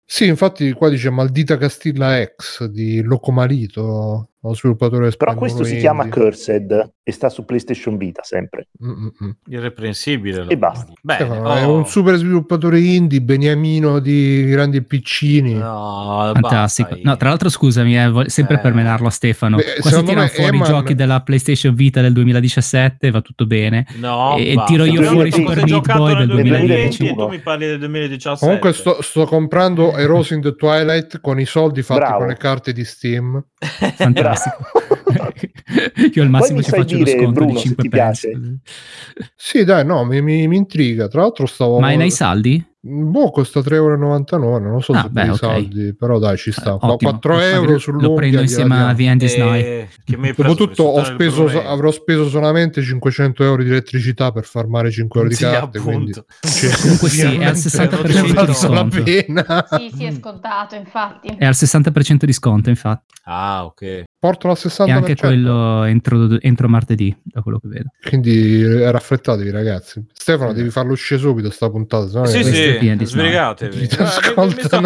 Sì, 0.09 0.26
infatti 0.26 0.70
qua 0.72 0.90
dice 0.90 1.09
Maldita 1.10 1.56
Castilla 1.56 2.22
X 2.22 2.66
di 2.66 3.01
Locomarito, 3.02 4.32
lo 4.49 4.55
sviluppatore 4.55 4.99
Però 5.01 5.11
spagnolo 5.11 5.39
questo 5.39 5.65
si 5.65 5.71
indie. 5.75 5.81
chiama 5.83 6.09
Cursed 6.09 6.93
e 7.03 7.12
sta 7.12 7.29
su 7.29 7.45
PlayStation 7.45 7.97
Vita 7.97 8.23
sempre. 8.23 8.69
Mm, 8.85 8.91
mm, 8.91 9.07
mm. 9.25 9.31
irreprensibile. 9.49 10.47
E 10.49 10.57
basta. 10.57 10.93
Bene, 11.03 11.25
Stefano, 11.25 11.55
è 11.55 11.66
oh. 11.66 11.75
un 11.77 11.87
super 11.87 12.16
sviluppatore 12.16 12.81
indie, 12.81 13.21
beniamino 13.21 13.99
di 13.99 14.45
grandi 14.49 14.83
piccini. 14.83 15.55
No, 15.55 16.31
Fantastico. 16.33 16.89
basta, 16.91 17.09
No, 17.09 17.16
tra 17.16 17.29
l'altro, 17.29 17.49
scusami, 17.49 17.97
eh, 17.99 18.12
sempre 18.27 18.57
Eh. 18.57 18.59
per 18.61 18.73
menarlo 18.75 19.07
a 19.07 19.11
Stefano. 19.11 19.57
Beh, 19.57 19.77
Qua 19.81 19.91
si 19.91 20.03
tirano 20.03 20.27
fuori 20.29 20.57
i 20.59 20.62
giochi 20.62 20.95
della 20.95 21.21
PlayStation 21.23 21.75
Vita 21.75 22.01
del 22.01 22.12
2017, 22.12 23.11
va 23.11 23.21
tutto 23.21 23.47
bene. 23.47 23.87
No, 23.97 24.37
E 24.37 24.55
basta. 24.55 24.71
tiro 24.71 24.85
io 24.85 25.03
fuori 25.03 25.31
Super 25.33 25.57
Meat 25.57 25.66
giocato 25.69 25.99
Boy 25.99 26.15
nel 26.15 26.27
del 26.27 26.37
2020 26.37 26.65
e 26.65 26.77
2021. 26.77 27.25
tu 27.27 27.29
mi 27.31 27.39
parli 27.41 27.66
del 27.66 27.79
2017. 27.79 28.45
Comunque 28.45 28.73
sto, 28.73 29.03
sto 29.03 29.25
comprando 29.27 29.93
Rose 30.07 30.35
in 30.35 30.41
the 30.41 30.55
Twilight 30.55 31.21
con 31.21 31.39
i 31.41 31.45
soldi 31.45 31.83
fatti 31.83 32.01
Bravo. 32.01 32.19
con 32.19 32.27
le 32.29 32.37
carte 32.37 32.73
di 32.73 32.85
Steam. 32.85 33.43
Fantastico. 33.59 34.34
Io 36.15 36.23
al 36.23 36.31
massimo 36.31 36.62
ci 36.62 36.70
faccio 36.70 36.98
lo 36.98 37.06
sconto 37.06 37.31
Bruno, 37.32 37.51
di 37.52 37.56
se 37.56 37.62
5 37.62 37.82
ti 37.82 37.89
pence. 37.89 38.31
Sì, 39.35 39.65
dai, 39.65 39.85
no, 39.85 40.05
mi, 40.05 40.20
mi- 40.23 40.47
mi 40.48 40.56
intriga. 40.56 41.09
Tra 41.09 41.23
l'altro 41.23 41.47
stavo... 41.47 41.78
Ma 41.81 41.90
è 41.90 41.97
nei 41.97 42.11
saldi? 42.11 42.65
Boh, 42.86 43.31
costa 43.31 43.61
3,99 43.61 43.73
euro, 43.74 44.59
non 44.59 44.73
lo 44.73 44.81
so 44.81 44.93
Ah, 44.93 45.01
se 45.02 45.09
beh, 45.09 45.20
per 45.23 45.24
i 45.24 45.32
ok. 45.32 45.39
saldi, 45.39 45.94
però 45.94 46.19
dai, 46.19 46.36
ci 46.36 46.52
sta. 46.52 46.74
Eh, 46.74 46.78
Ma 46.82 46.93
ottimo. 46.93 47.11
4 47.12 47.32
Lo- 47.36 47.40
euro 47.40 47.73
lo 47.73 47.78
sull'unghia 47.78 48.15
prendo 48.15 48.40
insieme 48.43 48.82
a 48.82 48.94
is 48.94 49.36
Night. 49.36 49.65
Eh, 49.65 49.89
Dopotutto 50.36 50.82
ho 50.82 51.02
speso, 51.02 51.47
avrò 51.62 51.90
speso 51.90 52.28
solamente 52.28 52.82
500 52.82 53.43
euro 53.43 53.62
di 53.62 53.70
elettricità 53.70 54.32
per 54.32 54.44
farmare 54.44 54.90
5 54.90 55.19
euro 55.19 55.31
di 55.31 55.36
Sì, 55.36 55.44
carte, 55.44 55.78
quindi 55.78 56.12
cioè, 56.12 56.77
Comunque 56.78 57.09
sì, 57.09 57.23
è 57.23 57.24
al 57.24 57.31
ovviamente 57.32 57.69
60% 57.70 58.12
ne 58.12 58.23
di 58.23 58.32
la 58.35 58.55
sconto. 58.55 59.05
sì, 59.78 59.90
sì, 59.97 60.05
è 60.05 60.12
scontato, 60.12 60.74
infatti. 60.74 61.28
È 61.39 61.44
al 61.47 61.55
60% 61.55 62.27
di 62.27 62.32
sconto, 62.35 62.69
infatti. 62.69 63.15
Ah, 63.24 63.65
ok. 63.65 64.02
Porto 64.19 64.48
al 64.51 64.56
60%. 64.59 64.86
E 64.89 64.93
anche 64.93 65.16
quello 65.16 65.85
entro, 65.85 66.40
entro 66.40 66.69
martedì, 66.69 67.15
da 67.23 67.40
quello 67.40 67.59
che 67.59 67.69
vedo. 67.69 67.89
Quindi 68.06 68.61
eh, 68.62 68.90
raffrettatevi, 68.90 69.51
ragazzi. 69.51 70.05
Stefano, 70.12 70.52
devi 70.52 70.70
farlo 70.70 70.93
uscire 70.93 71.20
subito 71.20 71.51
sta 71.51 71.70
puntata. 71.70 72.27
Sì, 72.27 72.43
sì, 72.43 72.74
sbrigatevi. 73.05 73.87
Ti 73.89 73.97
Eh, 73.97 74.35
mi- 74.37 74.47
mi, 74.55 74.63
sto, 74.63 74.81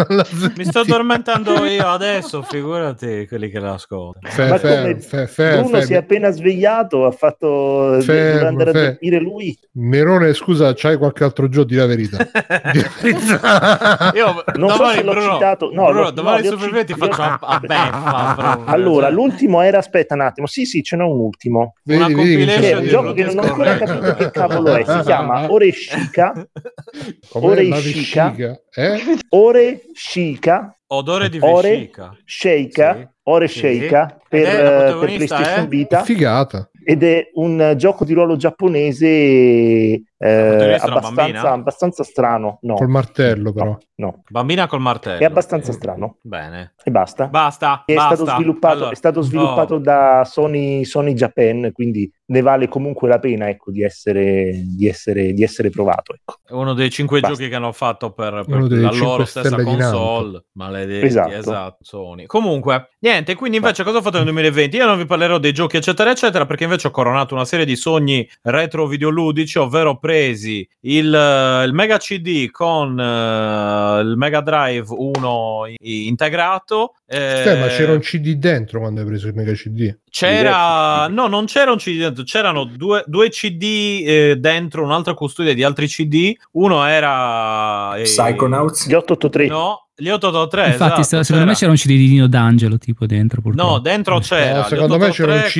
mi 0.57 0.65
sto 0.65 0.79
addormentando 0.79 1.65
io 1.65 1.87
adesso, 1.87 2.41
figurati 2.41 3.25
quelli 3.27 3.49
che 3.49 3.59
l'ascoltano. 3.59 4.27
Fe- 4.29 4.47
Ma 4.47 4.57
fe- 4.57 4.75
come 4.81 4.99
fe- 4.99 5.27
fe- 5.27 5.57
Bruno 5.59 5.77
fe- 5.79 5.85
si 5.85 5.93
è 5.93 5.97
appena 5.97 6.29
svegliato, 6.31 7.05
ha 7.05 7.11
fatto 7.11 7.97
deve 8.03 8.45
andare 8.45 8.69
a 8.69 8.73
dormire 8.73 9.19
lui. 9.19 9.57
Nerone, 9.73 10.33
scusa, 10.33 10.73
c'hai 10.75 10.97
qualche 10.97 11.23
altro 11.23 11.47
gioco? 11.47 11.67
Di 11.69 11.75
la 11.75 11.85
verità. 11.85 12.17
Di 12.71 12.81
la 12.81 12.89
verità. 13.01 14.11
Io 14.15 14.43
Non 14.55 14.69
so 14.71 14.87
se 14.89 15.03
l'ho 15.03 15.11
Bruno, 15.11 15.33
citato- 15.33 15.65
no, 15.73 15.85
Bruno, 15.85 16.01
l'ho- 16.01 16.11
domani 16.11 16.35
no, 16.37 16.41
li 16.41 16.47
ho 16.47 16.51
su 16.51 16.57
Freeway 16.57 16.83
ti 16.85 16.93
faccio 16.93 17.21
a, 17.21 17.37
a 17.41 17.59
beffa. 17.59 18.35
proprio. 18.37 18.73
Allora, 18.73 19.05
Cioè, 19.07 19.15
l'ultimo 19.15 19.61
era, 19.61 19.77
aspetta 19.77 20.13
un 20.15 20.21
attimo, 20.21 20.47
sì 20.47 20.65
sì, 20.65 20.81
ce 20.83 20.95
n'è 20.95 21.03
un 21.03 21.19
ultimo, 21.19 21.75
Una 21.83 22.07
Vedi, 22.07 22.13
vedi 22.15 22.35
che 22.35 22.43
è 22.43 22.47
compilation 22.47 22.81
un 22.81 22.87
gioco 22.87 23.13
che 23.13 23.23
non 23.23 23.37
ho 23.37 23.41
ancora 23.41 23.77
capito 23.77 24.13
che 24.15 24.31
cavolo 24.31 24.75
è, 24.75 24.83
si 24.85 24.99
chiama 25.05 25.51
Ore 25.51 25.71
Shika, 25.71 26.47
Ore 27.79 27.91
vescica? 27.91 28.35
Eh? 28.73 29.17
Ore 29.29 29.81
Shika, 29.93 30.77
Odore 30.87 31.29
di 31.29 31.39
Ore 31.41 31.69
vescica. 31.69 32.15
Sheika, 32.25 32.95
Sì. 32.95 33.07
Ore 33.23 33.47
Sì. 33.47 33.59
Sheika 33.59 34.17
Ed 34.29 34.43
per, 34.43 34.45
è 34.45 34.61
la 34.63 34.87
eh, 34.87 34.91
per 34.91 34.99
PlayStation 34.99 35.63
eh? 35.63 35.67
Vita 35.67 36.03
Figata. 36.03 36.69
Ed 36.89 37.03
è 37.03 37.29
un 37.35 37.75
gioco 37.77 38.03
di 38.03 38.13
ruolo 38.13 38.35
giapponese 38.35 39.05
eh, 40.17 40.77
abbastanza, 40.81 41.51
abbastanza 41.51 42.03
strano. 42.03 42.57
No, 42.63 42.73
Col 42.73 42.87
martello, 42.87 43.53
però. 43.53 43.65
no, 43.67 43.77
no, 43.95 44.23
Bambina 44.27 44.65
col 44.65 44.81
martello. 44.81 45.19
è 45.19 45.23
abbastanza 45.25 45.71
strano 45.71 46.17
Bene. 46.23 46.73
e 46.83 46.89
basta. 46.89 47.27
Basta. 47.27 47.83
È 47.85 47.93
basta. 47.93 48.15
stato 48.15 48.31
sviluppato, 48.31 48.73
Allora, 48.75 48.91
è 48.91 48.95
stato 48.95 49.21
sviluppato 49.21 49.75
oh, 49.75 49.79
da 49.79 50.23
Sony, 50.25 50.83
Sony 50.83 51.13
Japan, 51.13 51.69
quindi 51.73 52.11
ne 52.29 52.41
vale 52.41 52.67
comunque 52.67 53.07
la 53.07 53.19
pena 53.19 53.49
ecco, 53.49 53.71
di, 53.71 53.83
essere, 53.83 54.51
di, 54.63 54.87
essere, 54.87 55.33
di 55.33 55.43
essere 55.43 55.69
provato. 55.69 56.13
Ecco. 56.13 56.39
è 56.45 56.53
uno 56.53 56.73
dei 56.73 56.89
cinque 56.89 57.19
Basta. 57.19 57.35
giochi 57.35 57.49
che 57.49 57.55
hanno 57.55 57.71
fatto 57.71 58.11
per, 58.11 58.43
per 58.47 58.71
la 58.71 58.91
loro 58.91 59.25
stessa 59.25 59.55
console. 59.61 60.45
Maledetti, 60.53 61.05
Esatto. 61.05 61.33
esatto. 61.33 61.77
Sony. 61.81 62.25
Comunque, 62.25 62.89
niente. 62.99 63.35
Quindi, 63.35 63.57
invece, 63.57 63.83
cosa 63.83 63.97
ho 63.97 64.01
fatto 64.01 64.17
nel 64.17 64.25
2020? 64.25 64.75
Io 64.75 64.85
non 64.85 64.97
vi 64.97 65.05
parlerò 65.05 65.37
dei 65.37 65.53
giochi, 65.53 65.77
eccetera, 65.77 66.11
eccetera, 66.11 66.45
perché 66.45 66.65
invece 66.65 66.78
ho 66.87 66.91
coronato 66.91 67.33
una 67.33 67.45
serie 67.45 67.65
di 67.65 67.75
sogni 67.75 68.27
retro 68.43 68.87
videoludici, 68.87 69.57
ovvero 69.57 69.97
presi 69.97 70.67
il, 70.81 71.13
eh, 71.13 71.63
il 71.65 71.73
Mega 71.73 71.97
CD 71.97 72.49
con 72.49 72.99
eh, 72.99 74.01
il 74.01 74.13
Mega 74.17 74.41
Drive 74.41 74.87
1 74.89 75.63
i- 75.79 76.07
integrato. 76.07 76.93
eh, 77.07 77.43
Sì, 77.45 77.59
ma 77.59 77.67
c'era 77.67 77.91
un 77.93 77.99
CD 77.99 78.33
dentro 78.35 78.79
quando 78.79 79.01
hai 79.01 79.05
preso 79.07 79.27
il 79.27 79.33
Mega 79.35 79.53
CD. 79.53 79.95
c'era, 80.09 81.07
no, 81.07 81.27
non 81.27 81.45
c'era 81.45 81.71
un 81.71 81.77
CD 81.77 81.99
dentro, 81.99 82.23
c'erano 82.23 82.63
due, 82.65 83.03
due 83.07 83.29
CD 83.29 84.03
eh, 84.05 84.35
dentro 84.37 84.83
un'altra 84.83 85.13
custodia 85.13 85.53
di 85.53 85.63
altri 85.63 85.87
CD. 85.87 86.33
Uno 86.53 86.85
era 86.85 87.95
eh, 87.95 88.03
Psychonauts. 88.03 88.87
Gli 88.87 88.93
883. 88.93 89.47
No, 89.47 89.87
gli 89.99 90.09
883. 90.09 90.71
Infatti, 90.71 91.01
esatto, 91.01 91.23
secondo 91.23 91.47
me 91.47 91.53
c'era 91.55 91.71
un 91.71 91.77
CD 91.77 91.87
di 91.89 92.07
Dino 92.07 92.27
D'Angelo 92.27 92.77
tipo 92.77 93.05
dentro. 93.05 93.41
purtroppo. 93.41 93.69
No, 93.71 93.79
dentro 93.79 94.19
c'era. 94.19 94.59
No, 94.61 94.63
secondo 94.63 94.97
me 94.97 95.09
c'era 95.11 95.33
un 95.33 95.39
883 95.39 95.49
CD, 95.49 95.59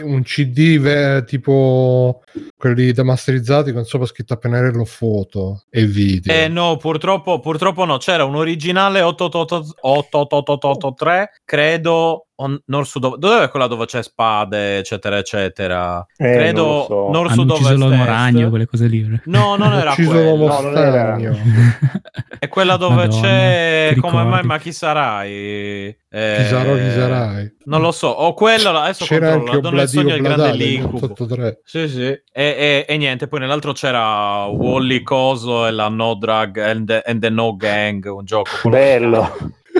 con- 0.00 0.10
un 0.12 0.22
CD 0.22 0.78
ve- 0.78 1.24
tipo 1.24 2.22
quelli 2.56 2.92
demasterizzati 2.92 3.72
con 3.72 3.84
sopra 3.84 4.06
scritto 4.06 4.34
a 4.34 4.36
pennarello 4.36 4.84
foto 4.84 5.62
e 5.70 5.86
video. 5.86 6.32
Eh 6.34 6.48
no, 6.48 6.76
purtroppo, 6.76 7.40
purtroppo 7.40 7.84
no, 7.84 7.96
c'era 7.98 8.24
un 8.24 8.34
originale 8.36 9.00
883, 9.02 11.30
credo, 11.44 12.26
on- 12.42 12.60
Nord 12.66 12.86
Sud, 12.86 13.16
dove 13.16 13.44
è 13.44 13.48
quella 13.48 13.66
dove 13.66 13.86
c'è 13.86 14.02
spade, 14.02 14.78
eccetera, 14.78 15.18
eccetera. 15.18 16.06
Eh, 16.16 16.32
credo 16.32 16.64
non 16.66 16.84
so. 16.86 17.08
Nord 17.10 17.30
Sud 17.32 17.50
ucciso 17.50 17.74
l'uomo 17.74 17.94
Ovest 17.94 18.08
ragno, 18.08 18.48
quelle 18.48 18.66
cose 18.66 18.86
lì. 18.86 19.20
No, 19.24 19.56
non 19.56 19.72
era 19.72 19.94
quello. 19.96 20.46
No, 20.46 20.60
non 20.60 20.76
era-. 20.76 21.18
È 22.38 22.48
quella 22.48 22.76
dove 22.76 22.94
Madonna, 23.06 23.20
c'è 23.22 23.94
come 24.00 24.22
mai, 24.24 24.42
ma 24.44 24.58
chi 24.58 24.72
sarai? 24.72 25.94
Eh, 26.12 26.36
Chi 26.38 26.44
sarò, 26.46 26.74
chi 26.74 26.90
sarai? 26.90 27.54
Non 27.66 27.82
lo 27.82 27.92
so, 27.92 28.08
o 28.08 28.32
quello 28.34 28.70
adesso 28.70 29.04
C'era 29.04 29.32
controllo, 29.36 29.50
anche 29.50 29.54
la 29.56 29.60
donna 29.70 29.84
del 29.84 29.88
Obladio 29.88 30.00
sogno 30.00 30.14
il 30.14 30.22
grande 30.22 30.52
l'incubo. 30.64 30.96
883. 31.06 31.60
Sì, 31.64 31.88
sì. 31.88 32.02
E, 32.06 32.22
e- 32.32 32.86
e 32.88 32.96
niente, 32.96 33.28
poi 33.28 33.40
nell'altro 33.40 33.72
c'era 33.72 34.44
Wally 34.46 35.02
Coso 35.02 35.66
e 35.66 35.70
la 35.70 35.88
No 35.88 36.14
Drug 36.14 36.56
and 36.58 36.86
the, 36.86 37.02
and 37.04 37.20
the 37.20 37.28
No 37.28 37.54
Gang, 37.56 38.04
un 38.06 38.24
gioco. 38.24 38.68
Bello. 38.68 39.36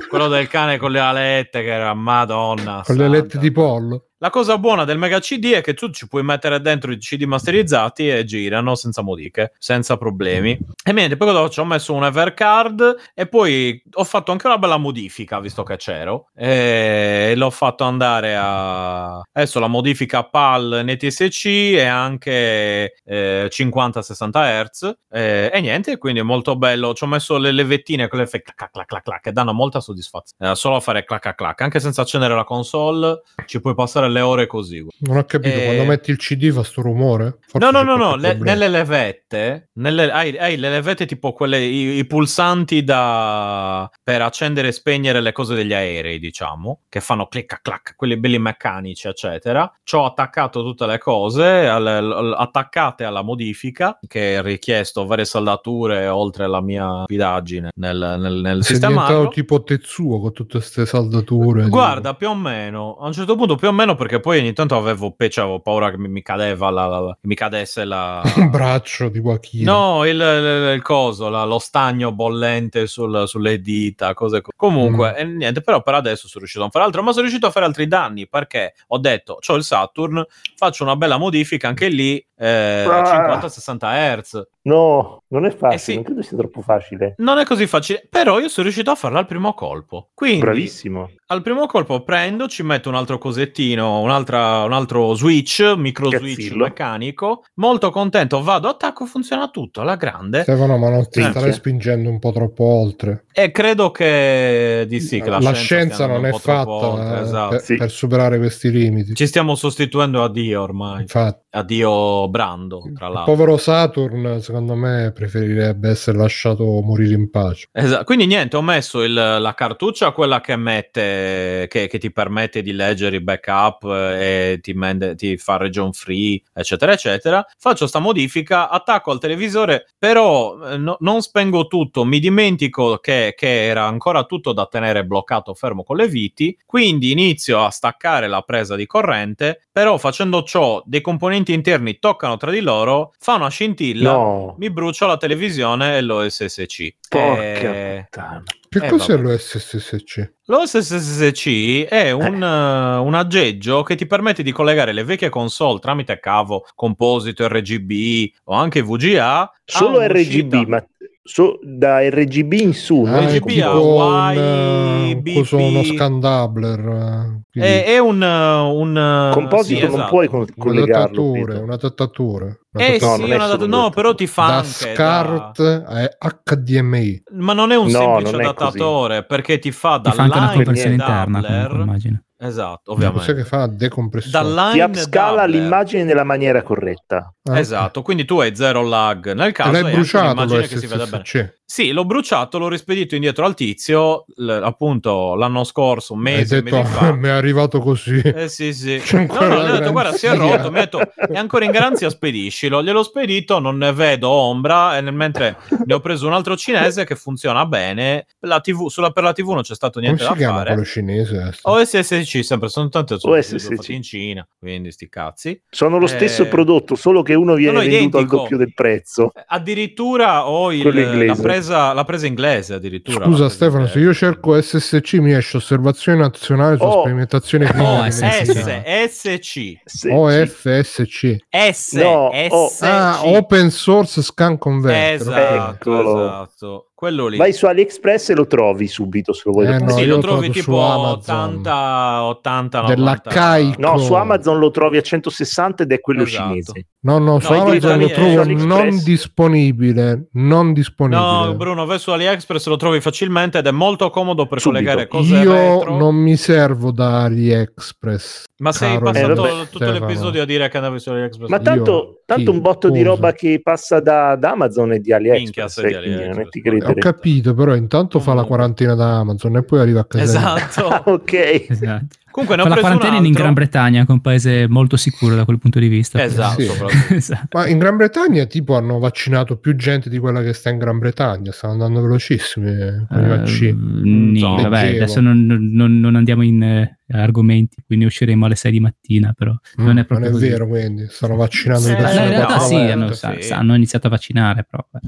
Quello 0.08 0.28
del 0.28 0.48
cane 0.48 0.78
con 0.78 0.90
le 0.92 1.00
alette 1.00 1.62
che 1.62 1.70
era 1.70 1.94
madonna. 1.94 2.82
Con 2.84 2.96
le 2.96 3.02
santa. 3.02 3.16
lette 3.18 3.38
di 3.38 3.50
pollo. 3.52 4.09
La 4.22 4.28
cosa 4.28 4.58
buona 4.58 4.84
del 4.84 4.98
Mega 4.98 5.18
CD 5.18 5.52
è 5.52 5.62
che 5.62 5.72
tu 5.72 5.88
ci 5.88 6.06
puoi 6.06 6.22
mettere 6.22 6.60
dentro 6.60 6.92
i 6.92 6.98
CD 6.98 7.22
masterizzati 7.22 8.10
e 8.10 8.26
girano 8.26 8.74
senza 8.74 9.00
modiche, 9.00 9.54
senza 9.56 9.96
problemi. 9.96 10.58
E 10.84 10.92
niente, 10.92 11.16
poi 11.16 11.32
dopo 11.32 11.48
ci 11.48 11.58
ho 11.58 11.64
messo 11.64 11.94
un 11.94 12.04
Evercard 12.04 12.96
e 13.14 13.26
poi 13.26 13.82
ho 13.94 14.04
fatto 14.04 14.30
anche 14.30 14.46
una 14.46 14.58
bella 14.58 14.76
modifica, 14.76 15.40
visto 15.40 15.62
che 15.62 15.76
c'ero. 15.76 16.28
E 16.36 17.32
l'ho 17.34 17.48
fatto 17.48 17.84
andare 17.84 18.36
a... 18.36 19.22
Adesso 19.32 19.58
la 19.58 19.68
modifica 19.68 20.22
PAL 20.24 20.82
NTSC 20.84 21.46
e 21.46 21.84
anche 21.86 22.96
eh, 23.02 23.48
50-60 23.50 24.30
Hz. 24.32 24.98
E, 25.08 25.50
e 25.50 25.60
niente, 25.62 25.96
quindi 25.96 26.20
è 26.20 26.24
molto 26.24 26.56
bello. 26.56 26.92
Ci 26.92 27.04
ho 27.04 27.06
messo 27.06 27.38
le 27.38 27.52
levettine, 27.52 28.08
quelle 28.08 28.26
fa 28.26 28.38
clac 28.38 28.70
clac 28.70 28.86
clac 28.86 29.02
clac, 29.02 29.22
che 29.22 29.32
danno 29.32 29.54
molta 29.54 29.80
soddisfazione. 29.80 30.52
Eh, 30.52 30.54
solo 30.56 30.76
a 30.76 30.80
fare 30.80 31.06
clac 31.06 31.22
clac 31.22 31.36
clac, 31.36 31.60
anche 31.62 31.80
senza 31.80 32.02
accendere 32.02 32.34
la 32.34 32.44
console, 32.44 33.22
ci 33.46 33.62
puoi 33.62 33.74
passare 33.74 34.08
le 34.10 34.20
ore 34.20 34.46
così. 34.46 34.84
Non 35.00 35.16
ho 35.16 35.24
capito, 35.24 35.58
Eh, 35.58 35.64
quando 35.64 35.84
metti 35.84 36.10
il 36.10 36.18
CD 36.18 36.50
fa 36.50 36.62
sto 36.62 36.82
rumore? 36.82 37.38
Forse 37.46 37.70
No, 37.70 37.82
no, 37.82 37.82
no, 37.82 37.96
no, 37.96 38.16
le- 38.16 38.34
nelle 38.34 38.68
levette, 38.68 39.70
nelle- 39.74 40.10
hai, 40.10 40.36
hai 40.36 40.56
le 40.56 40.70
levette 40.70 41.06
tipo 41.06 41.32
quelle, 41.32 41.60
i, 41.60 41.98
i 41.98 42.04
pulsanti 42.06 42.82
da, 42.84 43.90
per 44.02 44.22
accendere 44.22 44.68
e 44.68 44.72
spegnere 44.72 45.20
le 45.20 45.32
cose 45.32 45.54
degli 45.54 45.72
aerei, 45.72 46.18
diciamo, 46.18 46.82
che 46.88 47.00
fanno 47.00 47.26
clic 47.26 47.60
clac, 47.62 47.94
quelli 47.96 48.16
belli 48.18 48.38
meccanici, 48.38 49.08
eccetera. 49.08 49.70
Ci 49.82 49.94
ho 49.96 50.04
attaccato 50.04 50.62
tutte 50.62 50.86
le 50.86 50.98
cose, 50.98 51.66
al- 51.66 52.34
attaccate 52.36 53.04
alla 53.04 53.22
modifica, 53.22 53.98
che 54.06 54.36
ha 54.36 54.42
richiesto 54.42 55.06
varie 55.06 55.24
saldature 55.24 56.08
oltre 56.08 56.46
la 56.48 56.60
mia 56.60 56.88
stupidaggine 57.02 57.70
nel, 57.76 58.16
nel, 58.20 58.34
nel 58.40 58.64
sistemarlo. 58.64 59.06
diventato 59.06 59.34
tipo 59.34 59.62
Tetsuo 59.62 60.20
con 60.20 60.32
tutte 60.32 60.58
queste 60.58 60.86
saldature. 60.86 61.68
Guarda, 61.68 62.14
più 62.14 62.28
o 62.28 62.34
meno, 62.34 62.96
a 63.00 63.06
un 63.06 63.12
certo 63.12 63.36
punto 63.36 63.54
più 63.56 63.68
o 63.68 63.72
meno 63.72 63.94
perché 64.00 64.18
poi 64.18 64.38
ogni 64.38 64.54
tanto 64.54 64.76
avevo, 64.78 65.14
cioè, 65.28 65.44
avevo 65.44 65.60
paura 65.60 65.90
che 65.90 65.98
mi, 65.98 66.08
mi 66.08 66.22
cadeva 66.22 66.70
la, 66.70 66.86
la- 66.86 67.18
mi 67.20 67.34
cadesse 67.34 67.84
la... 67.84 68.22
un 68.36 68.48
braccio 68.48 69.10
tipo 69.10 69.30
Akira. 69.32 69.70
No, 69.70 70.06
il, 70.06 70.14
il- 70.14 70.72
il 70.76 70.80
coso, 70.82 71.28
la- 71.28 71.44
lo 71.44 71.58
stagno 71.58 72.10
bollente 72.10 72.86
sul- 72.86 73.24
sulle 73.28 73.60
dita, 73.60 74.14
cose 74.14 74.40
così. 74.40 74.56
Comunque, 74.56 75.10
Mm. 75.12 75.16
e 75.16 75.24
niente, 75.24 75.60
però 75.60 75.82
per 75.82 75.92
adesso 75.94 76.22
sono 76.28 76.38
riuscito 76.40 76.64
a 76.64 76.70
fare 76.70 76.86
altro, 76.86 77.02
ma 77.02 77.10
sono 77.10 77.22
riuscito 77.24 77.46
a 77.46 77.50
fare 77.50 77.66
altri 77.66 77.86
danni 77.86 78.26
perché 78.26 78.72
ho 78.88 78.96
detto, 78.98 79.38
ho 79.46 79.54
il 79.56 79.62
Saturn, 79.64 80.24
faccio 80.56 80.82
una 80.84 80.96
bella 80.96 81.18
modifica 81.18 81.68
anche 81.68 81.88
lì, 81.88 82.16
eh, 82.38 82.86
Ah. 82.88 83.38
50-60 83.38 84.18
Hz. 84.18 84.42
No, 84.62 85.22
non 85.28 85.46
è 85.46 85.50
facile, 85.50 85.74
Eh 85.74 85.78
sì. 85.78 85.94
non 85.94 86.02
credo 86.04 86.22
sia 86.22 86.36
troppo 86.36 86.60
facile. 86.60 87.14
Non 87.18 87.38
è 87.38 87.44
così 87.44 87.66
facile, 87.66 88.06
però 88.10 88.38
io 88.40 88.48
sono 88.48 88.64
riuscito 88.64 88.90
a 88.90 88.94
farla 88.94 89.18
al 89.20 89.26
primo 89.26 89.54
colpo. 89.54 90.10
Quindi, 90.12 90.40
Bravissimo. 90.40 91.10
al 91.28 91.40
primo 91.40 91.64
colpo 91.66 92.02
prendo, 92.02 92.46
ci 92.46 92.62
metto 92.62 92.90
un 92.90 92.94
altro 92.94 93.16
cosettino, 93.16 94.00
un'altra- 94.00 94.64
un 94.64 94.74
altro 94.74 95.14
switch, 95.14 95.74
micro 95.76 96.10
switch 96.10 96.36
Cazzillo. 96.36 96.64
meccanico. 96.64 97.44
Molto 97.54 97.90
contento, 97.90 98.42
vado, 98.42 98.68
attacco, 98.68 99.06
funziona 99.06 99.48
tutto 99.48 99.80
alla 99.80 99.96
grande. 99.96 100.42
Stefano, 100.42 100.76
ma 100.76 100.90
non 100.90 101.08
ti 101.08 101.22
starai 101.22 101.52
spingendo 101.54 102.10
un 102.10 102.18
po' 102.18 102.32
troppo 102.32 102.64
oltre. 102.64 103.24
E 103.32 103.50
credo 103.52 103.90
che 103.90 104.84
di 104.86 105.00
sì, 105.00 105.20
che 105.22 105.30
la, 105.30 105.38
la 105.38 105.52
scienza, 105.52 105.62
scienza 105.62 106.06
non 106.06 106.26
è 106.26 106.32
un 106.32 106.38
fatta 106.38 106.70
oltre, 106.70 107.18
eh, 107.18 107.22
esatto. 107.22 107.48
per, 107.50 107.60
Sì. 107.62 107.76
per 107.76 107.90
superare 107.90 108.36
questi 108.36 108.70
limiti. 108.70 109.14
Ci 109.14 109.26
stiamo 109.26 109.54
sostituendo 109.54 110.22
a 110.22 110.28
Dio 110.28 110.60
ormai, 110.60 111.00
Infatti, 111.00 111.46
a 111.50 111.62
Dio 111.62 112.28
Brando, 112.28 112.80
tra 112.94 113.06
il 113.06 113.12
l'altro. 113.14 113.32
povero 113.32 113.56
Saturn, 113.56 114.38
secondo 114.50 114.74
me, 114.74 115.12
preferirebbe 115.14 115.88
essere 115.90 116.18
lasciato 116.18 116.64
morire 116.82 117.14
in 117.14 117.30
pace. 117.30 117.68
Esatto. 117.72 118.02
Quindi 118.04 118.26
niente, 118.26 118.56
ho 118.56 118.62
messo 118.62 119.02
il- 119.02 119.12
la 119.12 119.54
cartuccia, 119.54 120.10
quella 120.10 120.40
che 120.40 120.56
mette, 120.56 121.66
che, 121.68 121.86
che 121.86 121.98
ti 121.98 122.10
permette 122.12 122.60
di 122.62 122.72
leggere 122.72 123.16
i 123.16 123.20
backup 123.20 123.84
eh, 123.84 124.52
e 124.52 124.58
ti, 124.60 124.72
mende- 124.72 125.14
ti 125.14 125.36
fa 125.36 125.56
region 125.56 125.92
free, 125.92 126.42
eccetera, 126.52 126.92
eccetera. 126.92 127.46
Faccio 127.56 127.86
sta 127.86 128.00
modifica, 128.00 128.68
attacco 128.68 129.12
al 129.12 129.20
televisore, 129.20 129.86
però 129.96 130.58
eh, 130.72 130.76
no- 130.76 130.96
non 131.00 131.22
spengo 131.22 131.66
tutto, 131.68 132.04
mi 132.04 132.18
dimentico 132.18 132.98
che, 132.98 133.34
che 133.36 133.66
era 133.66 133.84
ancora 133.84 134.24
tutto 134.24 134.52
da 134.52 134.66
tenere 134.66 135.04
bloccato 135.04 135.54
fermo 135.54 135.84
con 135.84 135.96
le 135.96 136.08
viti, 136.08 136.56
quindi 136.66 137.12
inizio 137.12 137.62
a 137.64 137.70
staccare 137.70 138.26
la 138.26 138.42
presa 138.42 138.74
di 138.74 138.86
corrente, 138.86 139.62
però 139.70 139.96
facendo 139.96 140.42
ciò 140.42 140.82
dei 140.84 141.00
componenti 141.00 141.52
interni 141.52 141.98
toccano 142.00 142.36
tra 142.36 142.50
di 142.50 142.60
loro, 142.60 143.12
fa 143.18 143.34
una 143.36 143.48
scintilla, 143.48 144.12
No, 144.12 144.39
mi 144.58 144.70
brucio 144.70 145.06
la 145.06 145.16
televisione 145.16 145.96
e 145.96 146.00
l'OSSC. 146.02 146.94
porca 147.08 147.40
Eh, 147.42 148.06
puttana. 148.10 148.42
Che 148.68 148.78
Eh, 148.86 148.88
cos'è 148.88 149.16
vabbè. 149.16 149.28
l'OSSC? 149.28 150.32
L'OSSC 150.46 151.86
è 151.88 152.10
un, 152.12 152.42
eh, 152.42 152.96
un 152.98 153.14
aggeggio 153.14 153.82
che 153.82 153.94
ti 153.96 154.06
permette 154.06 154.42
di 154.42 154.52
collegare 154.52 154.92
le 154.92 155.04
vecchie 155.04 155.28
console 155.28 155.78
tramite 155.80 156.18
cavo, 156.20 156.64
composito, 156.74 157.46
RGB 157.48 158.30
o 158.44 158.54
anche 158.54 158.82
VGA. 158.82 159.50
Solo 159.64 159.98
a 159.98 160.06
RGB, 160.06 160.54
ma 160.66 160.84
so- 161.22 161.58
da 161.62 162.00
RGB 162.08 162.52
in 162.52 162.72
su, 162.74 163.02
Ah, 163.06 163.10
non 163.10 163.22
è 163.24 163.26
RGB 163.36 163.46
tipo- 163.46 163.70
Y, 163.70 164.36
un, 164.36 165.10
eh, 165.10 165.16
BP. 165.16 165.52
uno 165.52 165.82
scandabler. 165.84 166.78
eh, 166.78 167.40
quindi 167.50 167.70
È, 167.70 167.84
è 167.84 167.98
un, 167.98 168.22
eh, 168.22 168.60
un 168.60 168.96
eh, 168.96 169.32
composito 169.32 169.80
sì, 169.80 169.84
non 169.86 169.94
esatto. 169.94 170.08
puoi 170.10 170.28
con- 170.28 170.46
collegarlo. 170.56 171.04
tattatura, 171.32 171.58
una 171.60 171.76
tattatura. 171.76 172.44
Una 172.72 172.84
Eh 172.86 172.98
No, 173.00 173.14
sì, 173.16 173.20
non 173.26 173.40
solo 173.40 173.56
dat- 173.56 173.68
no, 173.68 173.90
però 173.90 174.14
ti 174.14 174.26
fa 174.26 174.46
da 174.46 174.54
anche 174.56 174.66
SCART 174.68 175.60
a 175.86 176.10
HDMI. 176.44 177.22
da- 177.24 177.42
ma 177.42 177.52
non 177.52 177.72
è 177.72 177.76
un 177.76 177.90
No, 177.90 177.98
semplice 177.98 178.30
non 178.32 178.40
adattatore 178.40 179.24
perché 179.24 179.58
ti 179.58 179.72
fa 179.72 180.00
Ti 180.00 180.10
fa 180.12 180.22
anche 180.22 180.38
una 180.38 180.52
interna, 180.86 181.38
immagino. 181.82 182.22
Esatto, 182.42 182.94
Cos'è 182.94 183.06
ovviamente. 183.06 183.34
che 183.34 183.44
fa? 183.44 183.66
Decompressione. 183.66 184.44
Ti 184.48 184.54
Dall'line 184.54 184.82
upscala 184.84 185.42
doubler. 185.42 185.60
l'immagine 185.60 186.04
nella 186.04 186.24
maniera 186.24 186.62
corretta. 186.62 187.32
Ah, 187.44 187.58
Esatto, 187.58 188.02
quindi 188.02 188.24
tu 188.24 188.38
hai 188.40 188.54
zero 188.54 188.82
lag 188.82 189.32
nel 189.32 189.52
caso 189.52 189.72
l'hai 189.72 189.92
bruciato 189.92 190.26
un'immagine 190.40 190.66
che 190.68 190.76
si 190.78 190.86
vede 190.86 191.06
bene. 191.06 191.54
Sì, 191.70 191.92
l'ho 191.92 192.04
bruciato, 192.04 192.58
l'ho 192.58 192.68
rispedito 192.68 193.14
indietro 193.14 193.44
al 193.44 193.54
tizio, 193.54 194.24
l- 194.36 194.48
appunto 194.50 195.34
l'anno 195.36 195.62
scorso, 195.64 196.14
un 196.14 196.26
Hai 196.26 196.34
mese, 196.38 196.62
detto, 196.62 196.76
mesi 196.76 196.92
fa. 196.92 197.12
mi 197.14 197.28
è 197.28 197.30
arrivato 197.30 197.78
così. 197.80 198.18
Eh 198.18 198.48
sì, 198.48 198.72
sì. 198.72 198.98
C'è 199.04 199.24
No, 199.26 199.46
no, 199.46 199.54
ho 199.56 199.70
detto, 199.78 199.92
guarda, 199.92 200.12
si 200.16 200.26
è 200.26 200.30
garanzia." 200.30 200.56
rotto. 200.56 200.70
Mi 200.72 200.78
ha 200.78 200.80
detto, 200.80 201.00
è 201.14 201.36
ancora 201.36 201.64
in 201.64 201.70
garanzia, 201.70 202.10
spediscilo. 202.10 202.82
Gliel'ho 202.82 203.02
spedito, 203.04 203.58
non 203.60 203.76
ne 203.76 203.92
vedo 203.92 204.28
ombra. 204.30 204.96
E 204.96 205.00
nel 205.00 205.14
mentre 205.14 205.56
ne 205.84 205.94
ho 205.94 206.00
preso 206.00 206.26
un 206.26 206.32
altro 206.32 206.56
cinese 206.56 207.04
che 207.04 207.14
funziona 207.14 207.64
bene. 207.66 208.26
La 208.40 208.60
TV, 208.60 208.88
sulla, 208.88 209.10
per 209.10 209.22
la 209.22 209.32
TV 209.32 209.50
non 209.50 209.62
c'è 209.62 209.74
stato 209.74 210.00
Come 210.00 210.06
niente 210.06 210.24
si 210.24 210.28
da 210.30 210.36
chiama 210.36 210.56
fare. 210.58 210.68
quello 210.70 210.84
cinese? 210.84 211.50
OSSC 211.62 212.29
OSSC 212.38 212.44
sempre 212.44 212.68
sono 212.68 212.88
tante 212.88 213.18
sono 213.18 213.34
OSSC. 213.34 213.74
fatti 213.74 213.94
in 213.94 214.02
Cina, 214.02 214.46
quindi 214.58 214.90
sti 214.92 215.08
cazzi. 215.08 215.62
Sono 215.68 215.98
lo 215.98 216.04
Eh, 216.04 216.08
stesso 216.08 216.46
prodotto, 216.48 216.94
solo 216.94 217.22
che 217.22 217.34
uno 217.34 217.54
viene 217.54 217.78
venduto 217.80 218.18
al 218.18 218.22
identico. 218.24 218.36
doppio 218.36 218.56
del 218.56 218.72
prezzo. 218.74 219.32
Eh, 219.34 219.44
Addirittura 219.46 220.46
ho 220.48 220.72
il- 220.72 220.82
la, 220.82 221.00
inglese. 221.00 221.42
presa, 221.42 221.92
la 221.92 222.04
presa 222.04 222.26
inglese 222.26 222.74
addirittura. 222.74 223.24
Scusa 223.24 223.48
Stefano, 223.48 223.86
se 223.86 223.94
io 223.98 223.98
inglese. 224.12 224.18
cerco 224.18 224.54
SSC 224.60 225.14
mi 225.14 225.32
esce 225.32 225.56
osservazione 225.56 226.18
nazionale 226.18 226.76
su 226.76 226.82
Oh. 226.84 227.00
sperimentazione 227.00 227.66
Oh, 227.66 227.70
clinica. 227.72 228.10
SSC 228.10 229.80
OFSC. 230.10 231.36
S 231.48 231.92
No, 231.96 232.30
oh. 232.50 232.68
SC 232.68 232.82
Ah, 232.82 233.20
Open 233.24 233.70
Source 233.70 234.22
Scan 234.22 234.58
Converter. 234.58 235.14
Esatto, 235.14 236.00
esatto. 236.00 236.89
Quello 237.00 237.28
lì. 237.28 237.38
Vai 237.38 237.54
su 237.54 237.64
AliExpress 237.64 238.28
e 238.28 238.34
lo 238.34 238.46
trovi 238.46 238.86
subito 238.86 239.32
se 239.32 239.40
lo 239.46 239.52
vuoi. 239.52 239.68
Eh, 239.68 239.78
no, 239.78 239.88
sì, 239.88 240.04
lo 240.04 240.18
trovi 240.18 240.50
tipo 240.50 240.72
su 240.72 240.76
Amazon. 240.76 241.14
80, 241.54 242.24
80, 242.24 242.80
90. 242.82 242.94
Dell'arcaico. 242.94 243.80
No, 243.80 243.96
su 243.96 244.12
Amazon 244.12 244.58
lo 244.58 244.70
trovi 244.70 244.98
a 244.98 245.00
160 245.00 245.84
ed 245.84 245.92
è 245.92 246.00
quello 246.00 246.24
Esatto. 246.24 246.48
cinese. 246.48 246.86
No, 247.02 247.16
no, 247.16 247.38
su 247.40 247.50
No, 247.54 247.62
Amazon 247.62 247.98
lo 247.98 248.06
è- 248.06 248.12
trovo 248.12 248.44
non 248.66 249.02
disponibile. 249.02 250.28
Non 250.32 250.74
disponibile. 250.74 251.20
No, 251.46 251.54
Bruno, 251.54 251.86
vai 251.86 251.98
su 251.98 252.10
AliExpress 252.10 252.66
lo 252.66 252.76
trovi 252.76 253.00
facilmente 253.00 253.56
ed 253.56 253.66
è 253.66 253.70
molto 253.70 254.10
comodo 254.10 254.46
per 254.46 254.60
Subito. 254.60 254.82
collegare 254.82 255.08
cose 255.08 255.36
Io 255.38 255.52
retro. 255.54 255.96
non 255.96 256.14
mi 256.16 256.36
servo 256.36 256.90
da 256.92 257.22
AliExpress. 257.22 258.44
Ma 258.58 258.72
sei 258.72 258.98
passato 258.98 259.46
Eh, 259.46 259.50
tutto 259.70 259.76
Stefano. 259.84 259.92
l'episodio 260.06 260.42
a 260.42 260.44
dire 260.44 260.68
che 260.68 260.76
andavi 260.76 260.98
su 261.00 261.08
AliExpress. 261.08 261.48
Ma 261.48 261.56
Io- 261.56 261.62
tanto, 261.62 262.20
tanto 262.26 262.50
un 262.50 262.60
botto 262.60 262.90
di 262.90 262.98
Scusa. 262.98 263.08
roba 263.10 263.32
che 263.32 263.60
passa 263.62 264.00
da, 264.00 264.36
da 264.36 264.50
Amazon 264.50 264.92
e 264.92 265.00
di 265.00 265.10
Minchia, 265.12 265.16
AliExpress. 265.16 265.80
sei 265.80 265.88
di 265.88 265.94
eh, 265.94 265.98
quindi 266.00 266.16
non 266.16 266.30
AliExpress. 266.32 266.50
Ho 266.90 266.94
capito, 266.94 267.54
però 267.54 267.74
intanto 267.74 268.18
fa 268.20 268.34
la 268.34 268.42
Comunque. 268.42 268.56
quarantena 268.56 268.94
da 268.94 269.18
Amazon 269.18 269.56
e 269.56 269.62
poi 269.62 269.78
arriva 269.80 270.00
a 270.00 270.04
casa. 270.04 270.22
Esatto. 270.66 270.88
Ah, 270.88 271.02
ok. 271.10 271.66
Esatto. 271.68 272.06
Comunque 272.30 272.54
ne 272.56 272.62
ho 272.62 272.64
Fa 272.66 272.70
la 272.70 272.80
preso 272.80 272.92
un 272.92 272.98
quarantena 272.98 273.26
in. 273.26 273.32
Gran 273.32 273.52
Bretagna, 273.54 274.00
che 274.04 274.08
è 274.08 274.12
un 274.12 274.20
paese 274.20 274.68
molto 274.68 274.96
sicuro 274.96 275.34
da 275.34 275.44
quel 275.44 275.58
punto 275.58 275.80
di 275.80 275.88
vista. 275.88 276.22
Esatto, 276.22 276.60
Sì. 276.62 276.68
Esatto. 277.14 277.58
Ma 277.58 277.66
in 277.66 277.78
Gran 277.78 277.96
Bretagna 277.96 278.44
tipo 278.44 278.76
hanno 278.76 278.98
vaccinato 279.00 279.56
più 279.56 279.74
gente 279.74 280.08
di 280.08 280.18
quella 280.18 280.40
che 280.42 280.52
sta 280.52 280.70
in 280.70 280.78
Gran 280.78 280.98
Bretagna, 280.98 281.50
stanno 281.50 281.72
andando 281.72 282.02
velocissimi 282.02 283.06
con 283.08 283.20
i 283.20 283.24
Eh, 283.24 283.28
vaccini. 283.28 284.30
nì, 284.32 284.38
so. 284.38 284.54
vabbè, 284.54 284.94
adesso 284.94 285.20
non, 285.20 285.44
non- 285.44 285.98
non 285.98 286.14
andiamo 286.14 286.42
in 286.42 286.62
eh, 286.62 286.99
argomenti, 287.12 287.82
quindi 287.86 288.04
usciremo 288.04 288.46
alle 288.46 288.54
6 288.56 288.72
di 288.72 288.80
mattina, 288.80 289.32
però 289.36 289.52
non 289.76 289.98
è 289.98 290.02
Mm, 290.02 290.04
proprio 290.04 290.30
così. 290.30 290.48
vero, 290.48 290.66
quindi 290.66 291.06
stanno 291.08 291.36
vaccinando 291.36 291.86
Eh, 291.86 291.90
le 291.92 291.96
Eh, 291.98 292.02
persone 292.02 292.22
in 292.24 292.28
realtà 292.30 292.46
quattro 292.46 292.66
sì, 292.66 292.74
hanno, 292.74 293.12
sì. 293.40 293.52
hanno 293.52 293.74
iniziato 293.74 294.06
a 294.06 294.10
vaccinare, 294.10 294.66
però 294.68 294.86
eh, 294.94 294.98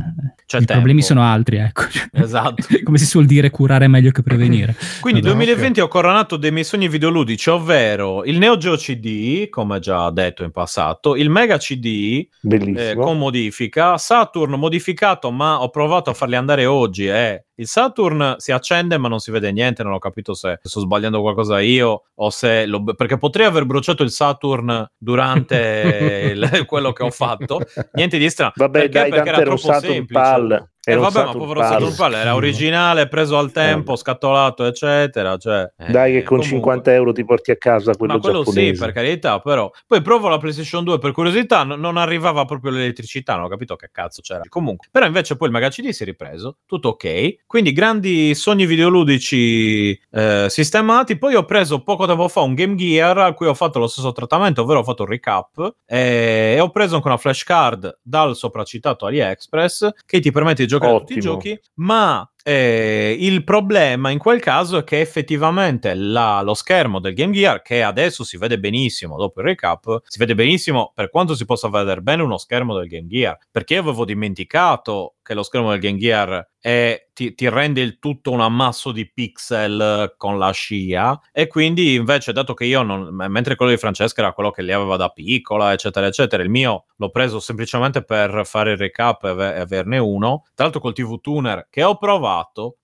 C'è 0.46 0.56
i 0.56 0.58
tempo. 0.60 0.72
problemi 0.72 1.02
sono 1.02 1.22
altri, 1.22 1.56
ecco. 1.58 1.82
Esatto. 2.12 2.66
Come 2.84 2.98
si 2.98 3.06
suol 3.06 3.26
dire, 3.26 3.50
curare 3.50 3.84
è 3.84 3.88
meglio 3.88 4.10
che 4.10 4.22
prevenire. 4.22 4.74
Quindi 5.00 5.20
Vabbè, 5.20 5.34
2020 5.34 5.80
ho 5.80 5.88
coronato 5.88 6.36
dei 6.36 6.50
miei 6.52 6.64
sogni 6.64 6.88
videoludici, 6.88 7.50
ovvero 7.50 8.24
il 8.24 8.38
Neo 8.38 8.56
Geo 8.56 8.76
CD, 8.76 9.48
come 9.48 9.78
già 9.78 10.10
detto 10.10 10.44
in 10.44 10.50
passato, 10.50 11.16
il 11.16 11.30
Mega 11.30 11.56
CD 11.58 12.26
eh, 12.48 12.94
con 12.96 13.18
modifica, 13.18 13.96
Saturn 13.98 14.52
modificato, 14.54 15.30
ma 15.30 15.62
ho 15.62 15.70
provato 15.70 16.10
a 16.10 16.14
farli 16.14 16.36
andare 16.36 16.66
oggi 16.66 17.06
e 17.06 17.44
il 17.56 17.66
Saturn 17.66 18.34
si 18.38 18.50
accende 18.50 18.98
ma 18.98 19.08
non 19.08 19.18
si 19.20 19.30
vede 19.30 19.52
niente, 19.52 19.82
non 19.82 19.92
ho 19.92 19.98
capito 19.98 20.34
se 20.34 20.58
sto 20.62 20.80
sbagliando 20.80 21.20
qualcosa 21.20 21.60
io 21.60 21.91
o 22.14 22.30
se 22.30 22.66
lo- 22.66 22.82
perché 22.84 23.18
potrei 23.18 23.46
aver 23.46 23.64
bruciato 23.64 24.02
il 24.02 24.10
Saturn 24.10 24.86
durante 24.96 26.32
il- 26.34 26.64
quello 26.66 26.92
che 26.92 27.02
ho 27.04 27.10
fatto. 27.10 27.60
Niente 27.92 28.18
di 28.18 28.28
strano. 28.30 28.52
Vabbè, 28.54 28.78
perché? 28.80 28.98
dai, 28.98 29.10
perché 29.10 29.28
era 29.28 29.38
troppo 29.42 29.56
semplice. 29.94 30.71
PAL. 30.84 30.94
Eh 30.94 30.96
vabbè, 30.96 31.24
ma 31.24 31.32
povero 31.32 31.60
PAL. 31.60 31.68
Saturn 31.72 31.94
Pal 31.94 32.14
era 32.14 32.34
originale, 32.34 33.08
preso 33.08 33.38
al 33.38 33.52
tempo, 33.52 33.92
Eh. 33.92 33.96
scattolato, 33.96 34.64
eccetera. 34.64 35.36
Cioè, 35.36 35.72
Dai, 35.76 36.10
eh, 36.10 36.18
che 36.18 36.22
con 36.24 36.38
comunque- 36.38 36.46
50 36.48 36.92
euro 36.92 37.12
ti 37.12 37.24
porti 37.24 37.50
a 37.52 37.56
casa 37.56 37.94
quello 37.94 38.14
ma 38.14 38.18
quello 38.20 38.38
giapponese. 38.42 38.74
sì, 38.74 38.80
per 38.80 38.92
carità, 38.92 39.38
però. 39.40 39.70
Poi 39.86 40.02
provo 40.02 40.28
la 40.28 40.38
PlayStation 40.38 40.82
2 40.84 40.98
per 40.98 41.12
curiosità, 41.12 41.62
no- 41.62 41.76
non 41.76 41.96
arrivava 41.96 42.44
proprio 42.44 42.72
l'elettricità, 42.72 43.34
non 43.36 43.44
ho 43.44 43.48
capito 43.48 43.76
che 43.76 43.90
cazzo 43.92 44.20
c'era. 44.22 44.42
Comunque, 44.48 44.88
però 44.90 45.06
invece 45.06 45.36
poi 45.36 45.48
il 45.48 45.54
Mega 45.54 45.68
CD 45.68 45.90
si 45.90 46.02
è 46.02 46.06
ripreso, 46.06 46.56
tutto 46.66 46.88
ok. 46.90 47.46
Quindi 47.46 47.72
grandi 47.72 48.34
sogni 48.34 48.66
videoludici 48.66 49.98
eh, 50.10 50.46
sistemati. 50.48 51.16
Poi 51.18 51.34
ho 51.34 51.44
preso 51.44 51.82
poco 51.82 52.06
tempo 52.06 52.28
fa 52.28 52.40
un 52.40 52.54
Game 52.54 52.74
Gear 52.74 53.18
a 53.18 53.32
cui 53.34 53.46
ho 53.46 53.54
fatto 53.54 53.78
lo 53.78 53.86
stesso 53.86 54.12
trattamento, 54.12 54.62
ovvero 54.62 54.80
ho 54.80 54.84
fatto 54.84 55.02
un 55.02 55.08
recap 55.08 55.74
eh, 55.86 56.54
e 56.56 56.60
ho 56.60 56.70
preso 56.70 56.96
anche 56.96 57.06
una 57.08 57.16
flashcard 57.16 57.98
dal 58.02 58.34
sopracitato 58.36 59.06
AliExpress 59.06 59.90
che 60.06 60.20
ti 60.20 60.30
permette 60.30 60.62
di 60.64 60.68
giocare 60.78 60.92
a 60.92 60.98
tutti 60.98 61.14
i 61.14 61.16
Ottimo. 61.18 61.34
giochi, 61.34 61.60
ma 61.74 62.28
eh, 62.44 63.16
il 63.18 63.44
problema 63.44 64.10
in 64.10 64.18
quel 64.18 64.40
caso 64.40 64.78
è 64.78 64.84
che 64.84 65.00
effettivamente 65.00 65.94
la- 65.94 66.40
lo 66.42 66.54
schermo 66.54 66.98
del 67.00 67.14
Game 67.14 67.32
Gear, 67.32 67.62
che 67.62 67.82
adesso 67.82 68.24
si 68.24 68.36
vede 68.36 68.58
benissimo 68.58 69.16
dopo 69.16 69.40
il 69.40 69.46
recap, 69.46 70.00
si 70.04 70.18
vede 70.18 70.34
benissimo 70.34 70.92
per 70.94 71.10
quanto 71.10 71.34
si 71.34 71.44
possa 71.44 71.68
vedere 71.68 72.00
bene 72.00 72.22
uno 72.22 72.38
schermo 72.38 72.76
del 72.76 72.88
Game 72.88 73.06
Gear, 73.06 73.38
perché 73.50 73.74
io 73.74 73.80
avevo 73.80 74.04
dimenticato 74.04 75.14
che 75.22 75.34
lo 75.34 75.42
schermo 75.44 75.70
del 75.70 75.78
Game 75.80 75.98
Gear 75.98 76.50
è- 76.60 77.08
ti, 77.12 77.34
ti 77.34 77.48
rende 77.48 77.80
il 77.80 77.98
tutto 77.98 78.30
un 78.32 78.40
ammasso 78.40 78.90
di 78.92 79.08
pixel 79.10 80.14
con 80.16 80.38
la 80.38 80.50
scia 80.52 81.20
e 81.32 81.46
quindi 81.46 81.94
invece 81.94 82.32
dato 82.32 82.54
che 82.54 82.64
io 82.64 82.82
non, 82.82 83.14
mentre 83.28 83.54
quello 83.54 83.70
di 83.72 83.78
Francesca 83.78 84.20
era 84.22 84.32
quello 84.32 84.50
che 84.50 84.62
lei 84.62 84.74
aveva 84.74 84.96
da 84.96 85.08
piccola 85.10 85.72
eccetera 85.72 86.06
eccetera 86.06 86.42
il 86.42 86.48
mio 86.50 86.86
l'ho 86.96 87.10
preso 87.10 87.38
semplicemente 87.40 88.02
per 88.02 88.42
fare 88.46 88.72
il 88.72 88.78
recap 88.78 89.24
e 89.24 89.28
averne 89.60 89.98
uno 89.98 90.44
tra 90.54 90.64
l'altro 90.64 90.80
col 90.80 90.94
TV 90.94 91.20
tuner 91.20 91.66
che 91.70 91.82
ho 91.82 91.96
provato 91.96 92.31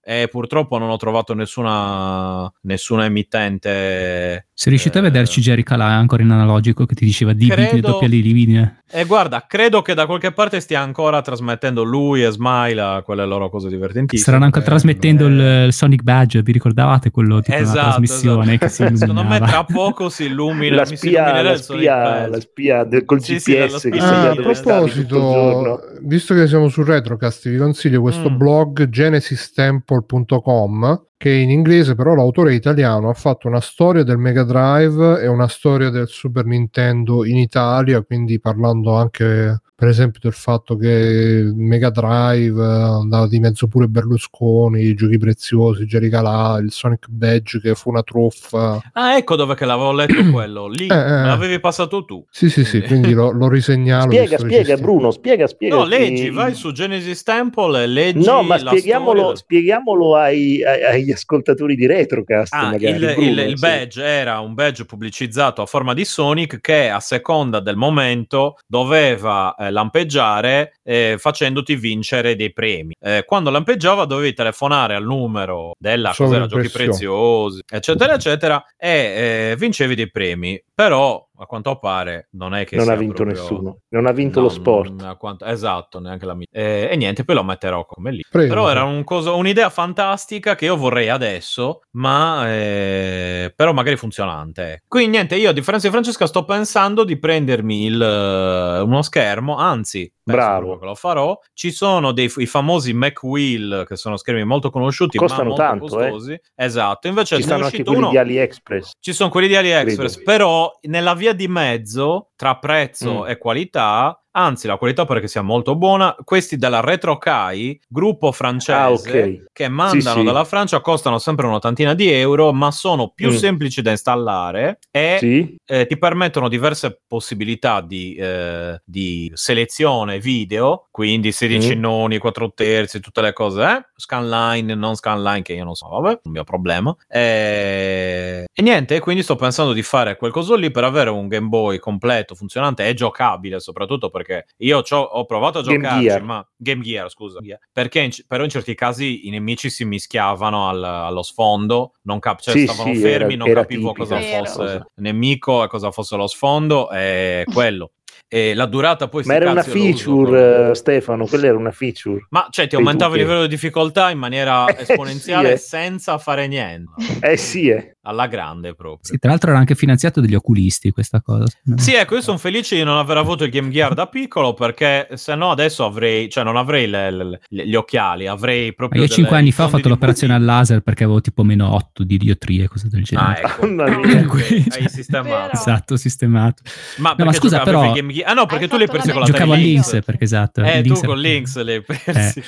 e 0.02 0.28
purtroppo 0.30 0.78
non 0.78 0.90
ho 0.90 0.96
trovato 0.96 1.34
nessuna 1.34 2.50
nessuna 2.62 3.04
emittente 3.04 4.48
Se 4.52 4.68
riuscite 4.70 4.98
a 4.98 5.00
Eh, 5.00 5.04
vederci 5.04 5.40
Jerry 5.40 5.62
Calà 5.62 5.86
ancora 5.86 6.22
in 6.22 6.30
analogico 6.30 6.84
che 6.86 6.94
ti 6.94 7.04
diceva 7.04 7.32
dividi 7.32 7.78
e 7.78 7.80
doppia 7.80 8.08
di 8.08 8.20
dividi. 8.22 8.70
e 8.90 9.04
guarda 9.04 9.44
credo 9.46 9.82
che 9.82 9.94
da 9.94 10.06
qualche 10.06 10.32
parte 10.32 10.60
stia 10.60 10.80
ancora 10.80 11.20
trasmettendo 11.20 11.82
lui 11.82 12.24
e 12.24 12.30
Smile 12.30 12.80
a 12.80 13.02
quelle 13.02 13.24
loro 13.26 13.48
cose 13.50 13.68
divertentissime 13.68 14.20
Staranno 14.22 14.44
anche 14.44 14.58
bello. 14.60 14.70
trasmettendo 14.70 15.26
il, 15.26 15.40
Eh. 15.40 15.64
il 15.66 15.72
Sonic 15.72 16.02
Badge, 16.02 16.42
vi 16.42 16.52
ricordavate 16.52 17.10
quello 17.10 17.40
tipo 17.40 17.56
Esatto, 17.56 17.78
trasmissione 17.78 18.54
esatto. 18.54 18.58
che 18.66 18.68
si 18.70 18.82
illuminava? 18.82 19.06
Secondo 19.12 19.22
me 19.24 19.38
tra 19.50 19.64
poco 19.64 20.08
si 20.08 20.24
illumina, 20.24 20.76
la 20.76 20.84
si 20.84 20.96
spia, 20.96 21.42
la 21.42 21.52
il 21.52 21.58
spia, 21.58 22.26
la 22.28 22.40
spia 22.40 22.84
del, 22.84 23.04
col 23.04 23.22
Sì, 23.22 23.38
sì, 23.38 23.52
GPS 23.54 23.76
spia 23.76 23.90
che 23.90 23.98
Ah, 23.98 24.08
segna 24.08 24.30
a 24.30 24.32
Sì, 24.32 24.38
il 24.38 24.42
proposito, 24.42 25.87
visto 26.02 26.34
che 26.34 26.46
siamo 26.46 26.68
su 26.68 26.82
Retrocast, 26.82 27.48
vi 27.48 27.58
consiglio 27.58 28.00
questo 28.00 28.30
Mm. 28.30 28.36
blog 28.36 28.88
genesistemple.com 28.88 31.02
che 31.18 31.32
in 31.32 31.50
inglese 31.50 31.96
però 31.96 32.14
l'autore 32.14 32.54
italiano, 32.54 33.08
ha 33.08 33.14
fatto 33.14 33.48
una 33.48 33.60
storia 33.60 34.04
del 34.04 34.18
Mega 34.18 34.44
Drive 34.44 35.20
e 35.20 35.26
una 35.26 35.48
storia 35.48 35.90
del 35.90 36.06
Super 36.06 36.44
Nintendo 36.44 37.24
in 37.24 37.36
Italia, 37.36 38.00
quindi 38.02 38.38
parlando 38.38 38.94
anche 38.94 39.60
per 39.78 39.86
esempio 39.88 40.18
del 40.20 40.32
fatto 40.32 40.76
che 40.76 40.88
il 40.88 41.54
Mega 41.54 41.90
Drive 41.90 42.60
eh, 42.60 42.82
andava 43.00 43.28
di 43.28 43.38
mezzo 43.38 43.68
pure 43.68 43.86
Berlusconi, 43.86 44.82
i 44.82 44.94
giochi 44.94 45.18
preziosi, 45.18 45.84
Jerry 45.86 46.08
Calà, 46.08 46.58
il 46.60 46.72
Sonic 46.72 47.06
Badge 47.08 47.60
che 47.60 47.76
fu 47.76 47.90
una 47.90 48.02
truffa. 48.02 48.80
Ah, 48.94 49.16
ecco 49.16 49.36
dove 49.36 49.54
che 49.54 49.64
l'avevo 49.64 49.92
letto 49.92 50.18
quello. 50.32 50.66
Lì 50.66 50.88
Eh, 50.88 50.92
eh. 50.96 51.20
me 51.20 51.26
l'avevi 51.26 51.60
passato 51.60 52.04
tu. 52.04 52.24
Sì, 52.28 52.50
sì, 52.50 52.64
sì, 52.64 52.80
quindi 52.82 53.12
lo, 53.12 53.30
lo 53.30 53.48
risegnalo. 53.48 54.10
Spiega, 54.10 54.38
spiega 54.38 54.76
Bruno, 54.78 55.12
spiega, 55.12 55.46
spiega. 55.46 55.76
No, 55.76 55.84
leggi, 55.88 56.30
vai 56.30 56.54
su 56.54 56.72
Genesis 56.72 57.22
Temple 57.22 57.82
e 57.82 57.86
leggi 57.86 58.24
No, 58.24 58.42
ma 58.42 58.60
la 58.62 58.70
spieghiamolo, 58.70 59.18
storia. 59.20 59.36
spieghiamolo 59.36 60.16
ai- 60.16 60.62
ai- 60.64 60.84
agli 60.84 61.10
ascoltatori 61.10 61.74
di 61.74 61.86
Retrocast. 61.86 62.52
Ah, 62.54 62.70
magari, 62.70 62.96
il, 62.96 63.12
Bruno, 63.14 63.28
il- 63.30 63.38
il 63.50 63.58
sì. 63.58 63.66
badge 63.66 64.02
era 64.04 64.38
un 64.40 64.54
badge 64.54 64.84
pubblicizzato 64.84 65.62
a 65.62 65.66
forma 65.66 65.94
di 65.94 66.04
Sonic 66.04 66.60
che 66.60 66.88
a 66.90 67.00
seconda 67.00 67.60
del 67.60 67.76
momento 67.76 68.56
doveva 68.66 69.54
eh, 69.58 69.70
lampeggiare 69.70 70.74
eh, 70.84 71.16
facendoti 71.18 71.74
vincere 71.76 72.36
dei 72.36 72.52
premi. 72.52 72.94
Eh, 73.00 73.24
quando 73.26 73.50
lampeggiava 73.50 74.04
dovevi 74.04 74.32
telefonare 74.34 74.94
al 74.94 75.04
numero 75.04 75.72
della 75.78 76.12
cos'era, 76.16 76.46
giochi 76.46 76.68
preziosi, 76.70 77.60
eccetera, 77.68 78.14
eccetera, 78.14 78.64
e 78.76 79.50
eh, 79.50 79.56
vincevi 79.58 79.94
dei 79.94 80.10
premi. 80.10 80.60
Però 80.74 81.26
a 81.40 81.46
quanto 81.46 81.78
pare 81.78 82.28
non 82.32 82.54
è 82.54 82.64
che 82.66 82.76
Non 82.76 82.84
sia 82.86 82.94
ha 82.94 82.96
vinto 82.96 83.22
proprio- 83.22 83.40
nessuno, 83.40 83.78
non 83.88 84.06
ha 84.06 84.12
vinto 84.12 84.40
No, 84.40 84.46
lo 84.46 84.52
sport. 84.52 85.16
quanto- 85.16 85.44
esatto, 85.44 86.00
neanche 86.00 86.26
la 86.26 86.34
mia. 86.34 86.46
Eh, 86.50 86.88
e 86.90 86.96
niente, 86.96 87.24
poi 87.24 87.34
lo 87.36 87.44
metterò 87.44 87.84
come 87.86 88.10
lì. 88.10 88.24
Prego. 88.28 88.48
Però 88.48 88.68
era 88.70 88.82
un 88.84 89.04
coso- 89.04 89.36
un'idea 89.36 89.70
fantastica 89.70 90.54
che 90.54 90.64
io 90.66 90.76
vorrei 90.76 91.08
adesso, 91.08 91.80
ma 91.92 92.50
eh, 92.50 93.52
però 93.54 93.72
magari 93.72 93.96
funzionante. 93.96 94.82
Quindi 94.88 95.10
niente, 95.10 95.36
io 95.36 95.50
a 95.50 95.52
differenza 95.52 95.86
di 95.86 95.92
Francesca 95.92 96.26
sto 96.26 96.44
pensando 96.44 97.04
di 97.04 97.18
prendermi 97.18 97.84
il, 97.84 98.02
eh, 98.02 98.80
uno 98.80 99.02
schermo, 99.02 99.56
anzi, 99.56 100.10
Bravo. 100.22 100.78
lo 100.82 100.94
farò. 100.94 101.38
Ci 101.54 101.70
sono 101.70 102.12
dei 102.12 102.30
i 102.36 102.46
famosi 102.46 102.92
Mac 102.92 103.22
Wheel 103.22 103.84
che 103.88 103.96
sono 103.96 104.16
schermi 104.16 104.44
molto 104.44 104.70
conosciuti, 104.70 105.16
Costano 105.18 105.42
ma 105.42 105.48
molto 105.48 105.62
tanto, 105.62 105.84
eh. 106.00 106.10
costosi. 106.10 106.40
Esatto, 106.54 107.08
invece 107.08 107.36
Ci 107.36 107.42
stanno 107.42 107.64
anche 107.64 107.82
quelli 107.82 107.98
uno 107.98 108.10
di 108.10 108.18
AliExpress. 108.18 108.90
ci 109.00 109.12
sono 109.12 109.30
quelli 109.30 109.48
di 109.48 109.56
AliExpress, 109.56 110.14
Credo. 110.16 110.30
però 110.30 110.78
nella 110.82 111.14
via 111.14 111.27
di 111.32 111.48
mezzo 111.48 112.30
tra 112.36 112.56
prezzo 112.58 113.24
Mm. 113.24 113.28
e 113.28 113.38
qualità 113.38 114.22
anzi 114.38 114.66
la 114.66 114.76
qualità 114.76 115.04
pare 115.04 115.20
che 115.20 115.28
sia 115.28 115.42
molto 115.42 115.74
buona. 115.74 116.14
Questi 116.24 116.56
della 116.56 116.80
Retro 116.80 117.18
Kai, 117.18 117.78
gruppo 117.88 118.30
francese 118.32 118.76
Ah, 118.78 118.90
ok. 118.92 119.42
che 119.52 119.68
mandano 119.68 120.18
sì. 120.20 120.24
dalla 120.24 120.44
Francia, 120.44 120.80
costano 120.80 121.18
sempre 121.18 121.46
un'ottantina 121.46 121.94
di 121.94 122.08
euro, 122.10 122.52
ma 122.52 122.70
sono 122.70 123.08
più 123.14 123.28
Mm. 123.30 123.34
semplici 123.36 123.82
da 123.82 123.90
installare 123.90 124.78
e 124.90 125.16
Sì? 125.18 125.56
eh, 125.66 125.86
ti 125.86 125.98
permettono 125.98 126.48
diverse 126.48 127.00
possibilità 127.06 127.80
di, 127.80 128.14
eh, 128.14 128.80
di 128.84 129.30
selezione 129.34 130.18
video, 130.20 130.86
quindi 130.90 131.32
16 131.32 131.74
Mm. 131.76 131.80
noni, 131.80 132.18
4 132.18 132.52
terzi, 132.54 133.00
tutte 133.00 133.20
le 133.20 133.32
cose, 133.32 133.62
eh? 133.62 133.86
scanline, 133.96 134.74
non 134.74 134.94
scanline, 134.94 135.42
che 135.42 135.52
io 135.54 135.64
non 135.64 135.74
so, 135.74 135.88
vabbè, 135.88 136.20
non 136.22 136.32
mio 136.32 136.44
problema. 136.44 136.94
E... 137.08 138.46
e 138.52 138.62
niente, 138.62 138.98
quindi 139.00 139.22
sto 139.22 139.36
pensando 139.36 139.72
di 139.72 139.82
fare 139.82 140.16
quel 140.16 140.30
coso 140.32 140.54
lì 140.54 140.70
per 140.70 140.84
avere 140.84 141.10
un 141.10 141.28
Game 141.28 141.48
Boy 141.48 141.78
completo, 141.78 142.34
funzionante 142.34 142.86
e 142.86 142.94
giocabile, 142.94 143.60
soprattutto 143.60 144.10
perché 144.10 144.27
io 144.58 144.82
c'ho- 144.82 144.96
ho 144.96 145.24
provato 145.24 145.58
a 145.58 145.62
Gear. 146.02 146.22
ma 146.22 146.46
Game 146.56 146.82
Gear, 146.82 147.10
scusa, 147.10 147.40
perché 147.72 148.00
in- 148.00 148.10
però 148.26 148.44
in 148.44 148.50
certi 148.50 148.74
casi 148.74 149.26
i 149.26 149.30
nemici 149.30 149.70
si 149.70 149.84
mischiavano 149.84 150.68
al- 150.68 150.82
allo 150.84 151.22
sfondo, 151.22 151.92
non 152.02 152.18
cap- 152.18 152.40
cioè 152.40 152.54
Sì, 152.54 152.66
stavano 152.66 152.94
sì, 152.94 153.00
fermi, 153.00 153.34
era- 153.34 153.36
non 153.36 153.48
era 153.48 153.60
capivo 153.62 153.92
tipica 153.92 154.04
cosa 154.04 154.14
questa 154.16 154.36
fosse 154.38 154.56
cosa. 154.78 154.86
nemico 154.96 155.64
e 155.64 155.68
cosa 155.68 155.90
fosse 155.90 156.16
lo 156.16 156.26
sfondo, 156.26 156.90
e 156.90 157.44
quello. 157.52 157.92
E 158.30 158.52
la 158.52 158.66
durata 158.66 159.08
poi 159.08 159.22
Ma 159.24 159.36
era 159.36 159.50
una 159.50 159.62
io 159.64 159.70
feature, 159.72 160.70
eh, 160.70 160.74
Stefano, 160.74 161.24
quella 161.26 161.46
era 161.46 161.56
una 161.56 161.70
feature. 161.70 162.26
Ma 162.28 162.46
cioè 162.50 162.66
ti 162.66 162.74
aumentava 162.74 163.14
il 163.14 163.22
livello 163.22 163.42
di 163.42 163.48
difficoltà 163.48 164.10
in 164.10 164.18
maniera 164.18 164.66
Eh, 164.76 164.82
esponenziale 164.82 165.48
sì, 165.48 165.54
eh. 165.54 165.56
senza 165.56 166.18
fare 166.18 166.46
niente. 166.46 166.90
Eh 167.22 167.36
sì, 167.38 167.68
eh. 167.68 167.96
Alla 168.08 168.26
grande 168.26 168.74
proprio. 168.74 169.00
Sì, 169.02 169.18
tra 169.18 169.28
l'altro 169.30 169.50
era 169.50 169.58
anche 169.58 169.74
finanziato 169.74 170.20
dagli 170.22 170.34
oculisti 170.34 170.90
questa 170.92 171.20
cosa. 171.20 171.44
Sì, 171.76 171.92
ecco, 171.94 172.14
io 172.14 172.22
sono 172.22 172.38
felice 172.38 172.74
di 172.76 172.82
non 172.82 172.96
aver 172.96 173.18
avuto 173.18 173.44
il 173.44 173.50
Game 173.50 173.68
Gear 173.68 173.92
da 173.92 174.06
piccolo 174.06 174.54
perché 174.54 175.08
se 175.14 175.34
no 175.34 175.50
adesso 175.50 175.84
avrei, 175.84 176.30
cioè 176.30 176.42
non 176.42 176.56
avrei 176.56 176.86
le- 176.88 177.10
le- 177.10 177.40
le- 177.48 177.66
gli 177.66 177.74
occhiali, 177.74 178.26
avrei 178.26 178.68
Ma 178.68 178.72
proprio... 178.72 179.02
io 179.02 179.06
delle- 179.06 179.18
cinque 179.20 179.36
anni 179.36 179.52
fa 179.52 179.64
ho 179.64 179.68
fatto 179.68 179.88
l'operazione 179.90 180.32
al 180.32 180.42
laser 180.42 180.80
perché 180.80 181.04
avevo 181.04 181.20
tipo 181.20 181.42
meno 181.42 181.74
8 181.74 182.02
di 182.04 182.16
diotrie 182.16 182.64
e 182.64 182.68
cose 182.68 182.88
del 182.88 183.00
Ah, 183.00 183.34
genere. 183.34 183.40
ecco. 183.42 183.66
Mamma 183.68 183.98
mia. 183.98 184.24
Quindi, 184.26 184.64
Hai 184.70 184.88
sistemato. 184.88 185.52
Esatto, 185.54 185.96
sistemato. 185.98 186.62
Ma, 186.96 187.10
No, 187.10 187.14
perché 187.16 187.24
ma 187.24 187.32
scusa, 187.36 187.60
però- 187.60 187.84
il 187.88 187.92
Game 187.92 188.12
Gear? 188.14 188.30
Ah 188.30 188.32
no, 188.32 188.46
perché 188.46 188.64
Hai 188.64 188.70
tu 188.70 188.76
l'hai 188.78 188.86
fatto 188.86 188.98
persi 188.98 189.08
la 189.08 189.12
con 189.12 189.22
la 189.22 189.28
Giocavo 189.28 189.52
a 189.52 189.56
Lynx. 189.56 190.02
Perché 190.02 190.24
esatto. 190.24 190.62
Eh, 190.62 190.80
Lynx 190.80 191.00
tu 191.00 191.06
con 191.06 191.18
Lynx 191.18 191.56
l'hai 191.62 191.82
persi. 191.82 192.42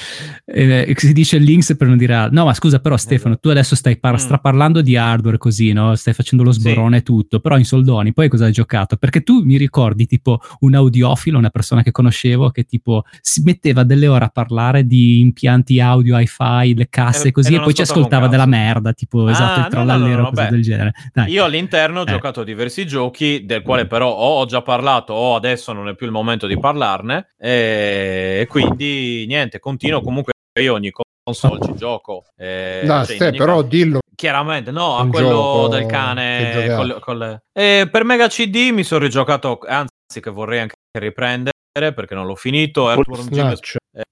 Eh, 0.47 0.94
si 0.97 1.12
dice 1.12 1.36
Lynx 1.39 1.76
per 1.76 1.86
non 1.89 1.97
dire. 1.99 2.28
No, 2.31 2.44
ma 2.47 2.55
scusa, 2.55 2.78
però, 2.81 2.97
Stefano, 2.97 3.39
tu 3.39 3.49
adesso 3.51 3.75
stai 3.75 3.99
par- 3.99 4.15
Mm. 4.15 4.17
straparlando 4.17 4.81
di 4.81 4.97
hardware 4.97 5.36
così, 5.36 5.49
no? 5.73 5.95
Stai 5.97 6.15
facendo 6.15 6.43
lo 6.45 6.53
sborone 6.53 6.99
e 6.99 7.03
tutto, 7.03 7.41
però 7.41 7.57
in 7.59 7.65
soldoni, 7.65 8.12
poi 8.12 8.29
cosa 8.29 8.47
hai 8.47 8.53
giocato? 8.53 8.97
Perché 8.97 9.23
tu 9.23 9.43
mi 9.45 9.57
ricordi 9.57 10.07
tipo 10.07 10.41
un 10.61 10.75
audiofilo, 10.75 11.39
una 11.39 11.51
persona 11.51 11.83
che 11.83 11.91
conoscevo, 11.91 12.51
che 12.51 12.65
tipo 12.65 13.05
si 13.20 13.43
metteva 13.43 13.83
delle 13.83 14.07
ore 14.09 14.25
a 14.25 14.29
parlare 14.29 14.87
di 14.87 15.20
impianti 15.20 15.81
audio, 15.81 16.19
hi-fi, 16.19 16.75
le 16.75 16.89
casse 16.89 17.29
E- 17.29 17.33
così, 17.33 17.53
e 17.55 17.57
e, 17.57 17.61
poi 17.61 17.75
ci 17.75 17.83
ascoltava 17.83 18.29
della 18.29 18.47
merda, 18.47 18.93
tipo 18.93 19.27
Ah, 19.27 19.31
esatto, 19.31 19.51
no, 19.51 19.57
il 19.57 19.62
no, 19.62 19.69
trallallero, 19.69 20.17
no, 20.17 20.23
no, 20.23 20.29
cose 20.31 20.45
beh. 20.45 20.51
del 20.51 20.62
genere. 20.62 20.93
Dai. 21.12 21.31
Io 21.33 21.45
all'interno 21.45 22.01
ho 22.01 22.05
Eh. 22.05 22.07
giocato 22.11 22.41
a 22.41 22.45
diversi 22.45 22.87
giochi, 22.87 23.45
del 23.45 23.62
quale 23.62 23.87
però 23.87 24.11
o 24.11 24.39
ho 24.41 24.47
già 24.47 24.62
parlato 24.62 25.12
o 25.12 25.35
adesso 25.35 25.73
non 25.73 25.89
è 25.89 25.95
più 25.95 26.07
il 26.07 26.12
momento 26.12 26.47
di 26.47 26.59
parlarne. 26.59 27.29
E 27.39 28.47
quindi 28.49 29.25
niente, 29.27 29.59
continuo 29.59 30.01
comunque. 30.01 30.33
Io 30.61 30.75
ogni 30.75 30.91
console 31.23 31.61
ci 31.65 31.75
gioco. 31.77 32.25
eh, 32.37 32.83
No, 32.85 33.05
cioè, 33.05 33.15
Ste, 33.17 33.31
però 33.33 33.57
caso- 33.57 33.69
dillo. 33.69 34.01
Chiaramente, 34.20 34.70
no, 34.70 34.99
a 34.99 35.02
quello 35.08 35.68
del 35.70 35.86
cane. 35.86 36.39
col- 36.76 36.99
col- 37.00 37.42
Eh, 37.55 37.89
per 37.90 38.05
Mega 38.05 38.28
CD 38.28 38.68
mi 38.70 38.84
sono 38.84 39.02
rigiocato, 39.02 39.60
anzi, 39.66 40.20
che 40.20 40.28
vorrei 40.31 40.58
anche 40.60 40.74
riprendere 40.99 41.55
perché 41.94 42.15
non 42.15 42.26
l'ho 42.26 42.34
finito. 42.34 42.90
Earthworm 42.90 43.28
Jim 43.28 43.44
Snatch. 43.47 43.76
eh, 43.94 44.02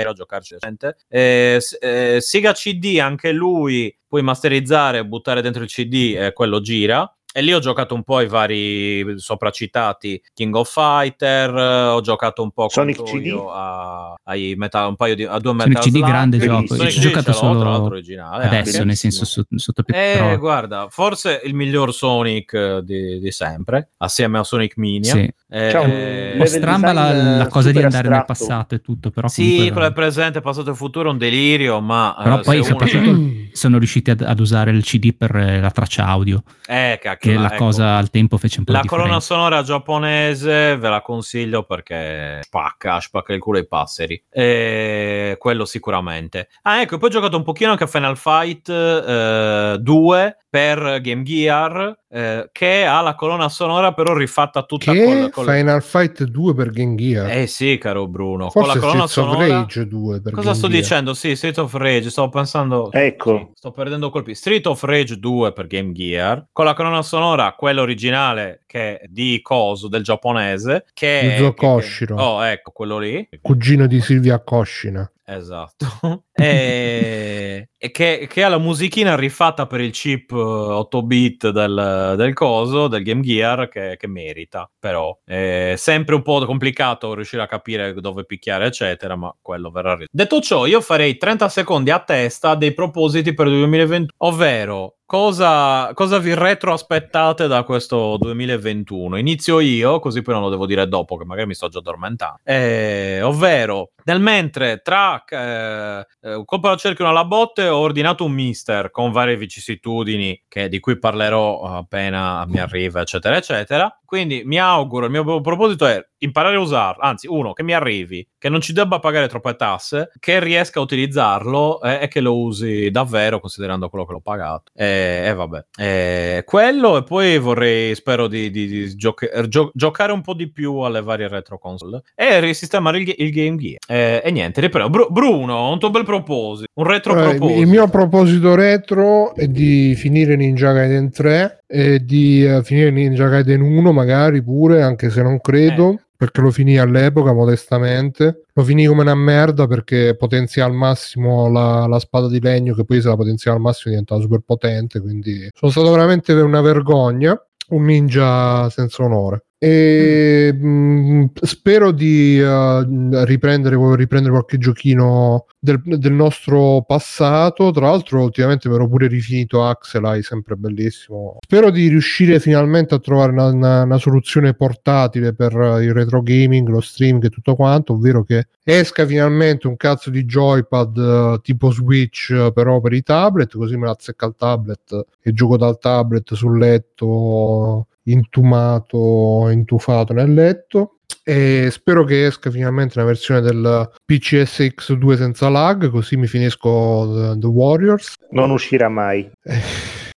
eh, 0.00 0.04
a 0.06 0.12
giocarci 0.14 0.54
recente. 0.54 0.96
Eh, 1.06 1.60
eh, 1.80 2.16
Sega 2.18 2.52
CD, 2.54 2.98
anche 2.98 3.30
lui 3.32 3.94
puoi 4.08 4.22
masterizzare 4.22 4.98
e 5.00 5.04
buttare 5.04 5.42
dentro 5.42 5.62
il 5.62 5.68
CD 5.68 6.14
e 6.16 6.32
quello 6.32 6.60
gira. 6.62 7.06
E 7.38 7.42
lì 7.42 7.52
ho 7.54 7.60
giocato 7.60 7.94
un 7.94 8.02
po' 8.02 8.16
ai 8.16 8.26
vari 8.26 9.14
sopracitati 9.16 10.20
King 10.34 10.52
of 10.56 10.68
Fighter, 10.72 11.54
eh, 11.56 11.82
ho 11.90 12.00
giocato 12.00 12.42
un 12.42 12.50
po' 12.50 12.68
Sonic 12.68 13.00
CD? 13.04 13.26
io 13.26 13.52
a, 13.52 14.16
ai 14.24 14.54
Metal- 14.56 14.88
un 14.88 14.96
paio 14.96 15.14
di, 15.14 15.22
a 15.22 15.38
due 15.38 15.52
Sonic 15.52 15.66
Metal 15.68 15.82
CD 15.84 15.90
Slug. 15.98 16.04
grande 16.08 16.36
Bellissimo. 16.38 16.60
gioco, 16.62 16.74
Sonic 16.74 16.92
ci 16.92 16.98
ho 16.98 17.02
giocato 17.02 17.32
solo 17.32 17.82
originale, 17.84 18.44
adesso, 18.46 18.70
anche. 18.78 18.84
nel 18.86 18.96
senso 18.96 19.24
sotto, 19.24 19.54
Eh, 19.86 19.92
però- 20.16 20.36
guarda, 20.38 20.88
forse 20.90 21.40
il 21.44 21.54
miglior 21.54 21.94
Sonic 21.94 22.52
eh, 22.54 22.80
di, 22.82 23.20
di 23.20 23.30
sempre, 23.30 23.90
assieme 23.98 24.38
a 24.40 24.42
Sonic 24.42 24.76
Mania. 24.76 25.12
sì. 25.12 25.32
Eh, 25.50 25.74
un 25.78 25.90
eh, 25.90 26.34
po' 26.36 26.44
stramba 26.44 26.92
la, 26.92 27.36
la 27.38 27.46
cosa 27.46 27.70
di 27.72 27.82
andare 27.82 28.06
nel 28.08 28.18
astratto. 28.18 28.44
passato 28.44 28.74
e 28.74 28.80
tutto, 28.82 29.10
però 29.10 29.28
sì, 29.28 29.42
comunque- 29.44 29.72
quello 29.72 29.86
è 29.86 29.92
presente, 29.92 30.40
passato 30.42 30.70
e 30.72 30.74
futuro 30.74 31.08
è 31.08 31.12
un 31.12 31.16
delirio, 31.16 31.80
ma 31.80 32.14
Però 32.22 32.38
eh, 32.40 32.42
poi 32.42 32.62
se 32.62 32.72
uno- 32.72 32.86
soprattutto 32.86 33.20
sono 33.56 33.78
riusciti 33.78 34.10
ad, 34.10 34.20
ad 34.20 34.40
usare 34.40 34.70
il 34.72 34.82
CD 34.84 35.14
per 35.16 35.34
eh, 35.34 35.58
la 35.60 35.70
traccia 35.70 36.04
audio, 36.04 36.42
Eh, 36.66 36.98
cacchio, 37.00 37.32
che 37.32 37.38
la 37.38 37.46
ecco, 37.46 37.64
cosa 37.64 37.96
al 37.96 38.10
tempo 38.10 38.36
fece 38.36 38.58
un 38.58 38.64
po' 38.66 38.72
La 38.72 38.80
di 38.82 38.88
colonna 38.88 39.04
differenza. 39.18 39.34
sonora 39.34 39.62
giapponese 39.62 40.76
ve 40.76 40.88
la 40.90 41.00
consiglio 41.00 41.62
perché 41.62 42.40
spacca, 42.42 43.00
spacca 43.00 43.32
il 43.32 43.40
culo 43.40 43.56
ai 43.58 43.66
passeri. 43.66 44.22
E 44.30 45.36
quello 45.38 45.64
sicuramente. 45.64 46.48
Ah, 46.62 46.82
ecco, 46.82 46.98
poi 46.98 47.08
ho 47.08 47.12
giocato 47.12 47.38
un 47.38 47.42
pochino 47.42 47.70
anche 47.70 47.84
a 47.84 47.86
Final 47.86 48.18
Fight 48.18 48.68
eh, 48.68 49.76
2 49.80 50.36
per 50.50 51.00
Game 51.02 51.22
Gear, 51.24 51.98
eh, 52.10 52.48
che 52.52 52.84
ha 52.86 53.00
la 53.02 53.14
colonna 53.14 53.48
sonora 53.48 53.92
però 53.92 54.14
rifatta 54.14 54.62
tutta 54.62 54.92
Che 54.92 55.04
col, 55.04 55.30
col- 55.30 55.44
Final 55.46 55.82
Fight 55.82 56.24
2 56.24 56.54
per 56.54 56.70
Game 56.70 56.94
Gear. 56.94 57.30
Eh 57.30 57.46
sì, 57.46 57.76
caro 57.78 58.06
Bruno. 58.08 58.48
con 58.48 58.62
Forse 58.62 58.74
la 58.78 58.80
colonna 58.80 59.06
Streets 59.06 59.28
of 59.28 59.34
sonora... 59.36 59.58
Rage 59.60 59.86
2 59.86 60.20
per 60.22 60.32
Cosa 60.32 60.44
Game 60.46 60.56
sto 60.58 60.68
Gear. 60.68 60.80
dicendo? 60.80 61.14
Sì, 61.14 61.36
Street 61.36 61.58
of 61.58 61.72
Rage, 61.74 62.10
stavo 62.10 62.28
pensando... 62.30 62.90
Ecco. 62.92 63.36
Sì, 63.38 63.50
sto 63.54 63.70
perdendo 63.72 64.10
colpi. 64.10 64.34
Street 64.34 64.66
of 64.66 64.82
Rage 64.82 65.18
2 65.18 65.52
per 65.52 65.66
Game 65.66 65.92
Gear, 65.92 66.46
con 66.52 66.64
la 66.64 66.74
colonna 66.74 67.02
sonora, 67.02 67.52
quella 67.52 67.82
originale 67.82 68.62
che 68.66 68.98
è 68.98 69.06
di 69.08 69.40
Coso, 69.42 69.88
del 69.88 70.02
giapponese, 70.02 70.86
che 70.94 71.20
è... 71.20 71.24
Yuzo 71.38 71.52
che- 71.52 71.60
che- 71.60 71.66
Koshiro. 71.66 72.16
Oh, 72.16 72.44
ecco, 72.44 72.70
quello 72.70 72.98
lì. 72.98 73.28
Cugino 73.42 73.86
di 73.86 74.00
Silvia 74.00 74.38
Koshina. 74.42 75.10
Esatto. 75.28 75.86
e 76.32 77.68
e 77.80 77.92
che, 77.92 78.26
che 78.28 78.42
ha 78.42 78.48
la 78.48 78.58
musichina 78.58 79.14
rifatta 79.14 79.68
per 79.68 79.80
il 79.80 79.92
chip 79.92 80.32
eh, 80.32 80.34
8 80.34 81.02
bit 81.02 81.50
del, 81.50 82.14
del 82.16 82.34
coso, 82.34 82.88
del 82.88 83.04
Game 83.04 83.20
Gear, 83.22 83.68
che, 83.68 83.94
che 83.96 84.08
merita. 84.08 84.68
Però 84.78 85.16
è 85.24 85.74
sempre 85.76 86.16
un 86.16 86.22
po' 86.22 86.44
complicato 86.44 87.14
riuscire 87.14 87.42
a 87.42 87.46
capire 87.46 87.94
dove 87.94 88.24
picchiare, 88.24 88.66
eccetera, 88.66 89.14
ma 89.14 89.32
quello 89.40 89.70
verrà 89.70 89.96
Detto 90.10 90.40
ciò, 90.40 90.66
io 90.66 90.80
farei 90.80 91.16
30 91.16 91.48
secondi 91.48 91.90
a 91.90 92.00
testa 92.00 92.56
dei 92.56 92.74
propositi 92.74 93.32
per 93.32 93.46
il 93.46 93.58
2021, 93.58 94.06
ovvero 94.18 94.97
Cosa, 95.08 95.94
cosa 95.94 96.18
vi 96.18 96.34
retroaspettate 96.34 97.46
da 97.46 97.62
questo 97.62 98.18
2021? 98.18 99.16
Inizio 99.16 99.58
io, 99.58 100.00
così 100.00 100.20
poi 100.20 100.34
non 100.34 100.42
lo 100.42 100.50
devo 100.50 100.66
dire 100.66 100.86
dopo, 100.86 101.16
che 101.16 101.24
magari 101.24 101.46
mi 101.46 101.54
sto 101.54 101.68
già 101.68 101.78
addormentando. 101.78 102.40
Eh, 102.44 103.22
ovvero, 103.22 103.92
nel 104.04 104.20
mentre 104.20 104.82
tra 104.82 105.24
eh, 105.24 106.06
eh, 106.20 106.34
un 106.34 106.44
colpo 106.44 106.68
al 106.68 106.76
cerchio 106.76 107.06
e 107.06 107.08
alla 107.08 107.24
botte 107.24 107.68
ho 107.68 107.78
ordinato 107.78 108.26
un 108.26 108.32
mister 108.32 108.90
con 108.90 109.10
varie 109.10 109.38
vicissitudini 109.38 110.44
che- 110.46 110.68
di 110.68 110.78
cui 110.78 110.98
parlerò 110.98 111.62
appena 111.62 112.44
mi 112.46 112.58
arriva, 112.58 113.00
eccetera, 113.00 113.38
eccetera. 113.38 113.98
Quindi 114.04 114.42
mi 114.44 114.58
auguro, 114.58 115.06
il 115.06 115.10
mio 115.10 115.40
proposito 115.40 115.86
è 115.86 116.06
imparare 116.18 116.56
a 116.56 116.60
usarlo, 116.60 117.02
anzi, 117.02 117.26
uno, 117.28 117.52
che 117.52 117.62
mi 117.62 117.72
arrivi, 117.74 118.26
che 118.38 118.48
non 118.48 118.60
ci 118.60 118.72
debba 118.72 118.98
pagare 118.98 119.28
troppe 119.28 119.54
tasse, 119.56 120.10
che 120.18 120.40
riesca 120.40 120.78
a 120.80 120.82
utilizzarlo 120.82 121.80
eh, 121.82 121.98
e 122.02 122.08
che 122.08 122.20
lo 122.20 122.38
usi 122.38 122.90
davvero 122.90 123.40
considerando 123.40 123.88
quello 123.88 124.04
che 124.06 124.12
l'ho 124.12 124.20
pagato. 124.20 124.72
E 124.74 125.06
e 125.28 125.34
vabbè, 125.34 125.64
Eh, 125.76 126.42
quello 126.44 126.96
e 126.98 127.02
poi 127.04 127.38
vorrei, 127.38 127.94
spero 127.94 128.26
di, 128.28 128.50
di- 128.50 128.66
di 128.66 128.96
gioca- 128.96 129.46
gio- 129.48 129.70
giocare 129.74 130.12
un 130.12 130.20
po' 130.22 130.34
di 130.34 130.50
più 130.50 130.78
alle 130.78 131.02
varie 131.02 131.28
retro 131.28 131.58
console 131.58 132.02
e 132.14 132.40
risistemare 132.40 132.98
il, 133.00 133.14
il 133.16 133.30
Game 133.30 133.56
Gear. 133.56 133.78
Eh, 133.86 134.22
e 134.24 134.30
niente, 134.30 134.60
riprendo. 134.60 134.90
Bru- 134.90 135.10
Bruno, 135.10 135.70
un 135.70 135.78
tuo 135.78 135.90
bel 135.90 136.04
proposito, 136.04 136.68
un 136.74 136.84
retro 136.84 137.18
Eh, 137.18 137.22
proposito. 137.30 137.60
il 137.60 137.66
mio 137.66 137.88
proposito 137.88 138.54
retro 138.54 139.34
è 139.34 139.46
di 139.48 139.94
finire 139.96 140.36
Ninja 140.36 140.72
Gaiden 140.72 141.10
3 141.10 141.64
e 141.70 142.02
di 142.04 142.44
eh, 142.44 142.62
finire 142.64 142.90
Ninja 142.90 143.28
Gaiden 143.28 143.60
1 143.60 143.92
magari 143.92 144.42
pure, 144.42 144.82
anche 144.82 145.10
se 145.10 145.22
non 145.22 145.38
credo, 145.40 145.90
Eh. 145.92 146.00
perché 146.16 146.40
lo 146.40 146.50
finì 146.50 146.78
all'epoca 146.78 147.32
modestamente. 147.32 148.44
Lo 148.54 148.64
finì 148.64 148.86
come 148.86 149.02
una 149.02 149.14
merda 149.14 149.66
perché 149.66 150.16
potenzia 150.16 150.64
al 150.64 150.72
massimo 150.72 151.48
la, 151.50 151.86
la 151.86 151.98
spada 151.98 152.26
di 152.26 152.40
legno, 152.40 152.74
che 152.74 152.84
poi 152.84 153.00
se 153.00 153.08
la 153.08 153.16
potenzia 153.16 153.52
al 153.52 153.60
massimo 153.60 153.90
diventava 153.90 154.20
super 154.20 154.40
potente, 154.40 154.98
quindi 155.00 155.48
sono 155.54 155.70
stato 155.70 155.90
veramente 155.92 156.32
una 156.32 156.60
vergogna. 156.62 157.40
Un 157.70 157.84
ninja 157.84 158.70
senza 158.70 159.02
onore. 159.02 159.44
E 159.60 160.52
mh, 160.52 161.30
spero 161.42 161.90
di 161.90 162.38
uh, 162.38 163.24
riprendere, 163.24 163.76
riprendere 163.96 164.30
qualche 164.30 164.56
giochino 164.56 165.46
del, 165.58 165.80
del, 165.84 166.12
nostro 166.12 166.84
passato. 166.86 167.72
Tra 167.72 167.88
l'altro, 167.88 168.22
ultimamente 168.22 168.68
mi 168.68 168.76
ero 168.76 168.88
pure 168.88 169.08
rifinito 169.08 169.64
Axelai, 169.64 170.22
sempre 170.22 170.54
bellissimo. 170.54 171.38
Spero 171.40 171.70
di 171.70 171.88
riuscire 171.88 172.38
finalmente 172.38 172.94
a 172.94 173.00
trovare 173.00 173.32
una, 173.32 173.46
una, 173.46 173.82
una, 173.82 173.98
soluzione 173.98 174.54
portatile 174.54 175.34
per 175.34 175.52
il 175.82 175.92
retro 175.92 176.22
gaming, 176.22 176.68
lo 176.68 176.80
streaming 176.80 177.24
e 177.24 177.30
tutto 177.30 177.56
quanto, 177.56 177.94
ovvero 177.94 178.22
che 178.22 178.46
esca 178.62 179.04
finalmente 179.06 179.66
un 179.66 179.76
cazzo 179.76 180.10
di 180.10 180.24
joypad 180.24 180.96
uh, 180.96 181.40
tipo 181.40 181.72
Switch, 181.72 182.32
uh, 182.32 182.52
però 182.52 182.80
per 182.80 182.92
i 182.92 183.02
tablet, 183.02 183.56
così 183.56 183.76
me 183.76 183.86
la 183.86 183.92
azzecca 183.92 184.26
il 184.26 184.34
tablet 184.38 185.04
e 185.20 185.32
gioco 185.32 185.56
dal 185.56 185.80
tablet 185.80 186.34
sul 186.34 186.58
letto 186.58 187.88
intumato, 188.10 189.48
intufato 189.50 190.12
nel 190.12 190.32
letto. 190.32 190.98
E 191.22 191.68
spero 191.70 192.04
che 192.04 192.26
esca 192.26 192.50
finalmente 192.50 192.98
una 192.98 193.06
versione 193.06 193.40
del 193.40 193.90
PCSX2 194.10 195.16
senza 195.16 195.48
lag, 195.48 195.90
così 195.90 196.16
mi 196.16 196.26
finisco 196.26 197.32
The, 197.34 197.38
The 197.38 197.46
Warriors. 197.46 198.14
Non 198.30 198.50
uscirà 198.50 198.88
mai. 198.88 199.30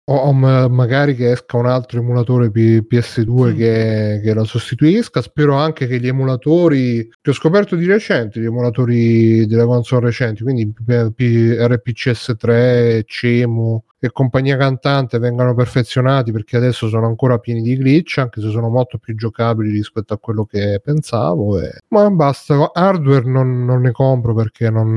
o, 0.04 0.14
o 0.14 0.32
magari 0.32 1.14
che 1.14 1.32
esca 1.32 1.56
un 1.56 1.66
altro 1.66 1.98
emulatore 1.98 2.50
P- 2.50 2.84
PS2 2.88 3.52
mm. 3.52 3.56
che, 3.56 4.20
che, 4.22 4.34
lo 4.34 4.44
sostituisca. 4.44 5.20
Spero 5.20 5.54
anche 5.54 5.86
che 5.86 5.98
gli 5.98 6.08
emulatori 6.08 7.08
che 7.20 7.30
ho 7.30 7.34
scoperto 7.34 7.76
di 7.76 7.86
recente, 7.86 8.40
gli 8.40 8.46
emulatori 8.46 9.46
delle 9.46 9.64
console 9.64 10.06
recenti, 10.06 10.42
quindi 10.42 10.72
P- 10.72 11.12
RPCS3, 11.16 13.02
CEMU 13.04 13.84
e 14.00 14.10
compagnia 14.10 14.56
cantante 14.56 15.18
vengano 15.18 15.54
perfezionati 15.54 16.32
perché 16.32 16.56
adesso 16.56 16.88
sono 16.88 17.06
ancora 17.06 17.38
pieni 17.38 17.60
di 17.60 17.76
glitch 17.76 18.18
anche 18.18 18.40
se 18.40 18.50
sono 18.50 18.68
molto 18.70 18.96
più 18.98 19.14
giocabili 19.14 19.70
rispetto 19.70 20.14
a 20.14 20.18
quello 20.18 20.44
che 20.44 20.80
pensavo 20.82 21.60
e... 21.60 21.80
ma 21.88 22.08
basta 22.10 22.70
hardware 22.72 23.28
non, 23.28 23.64
non 23.64 23.82
ne 23.82 23.92
compro 23.92 24.34
perché 24.34 24.70
non, 24.70 24.94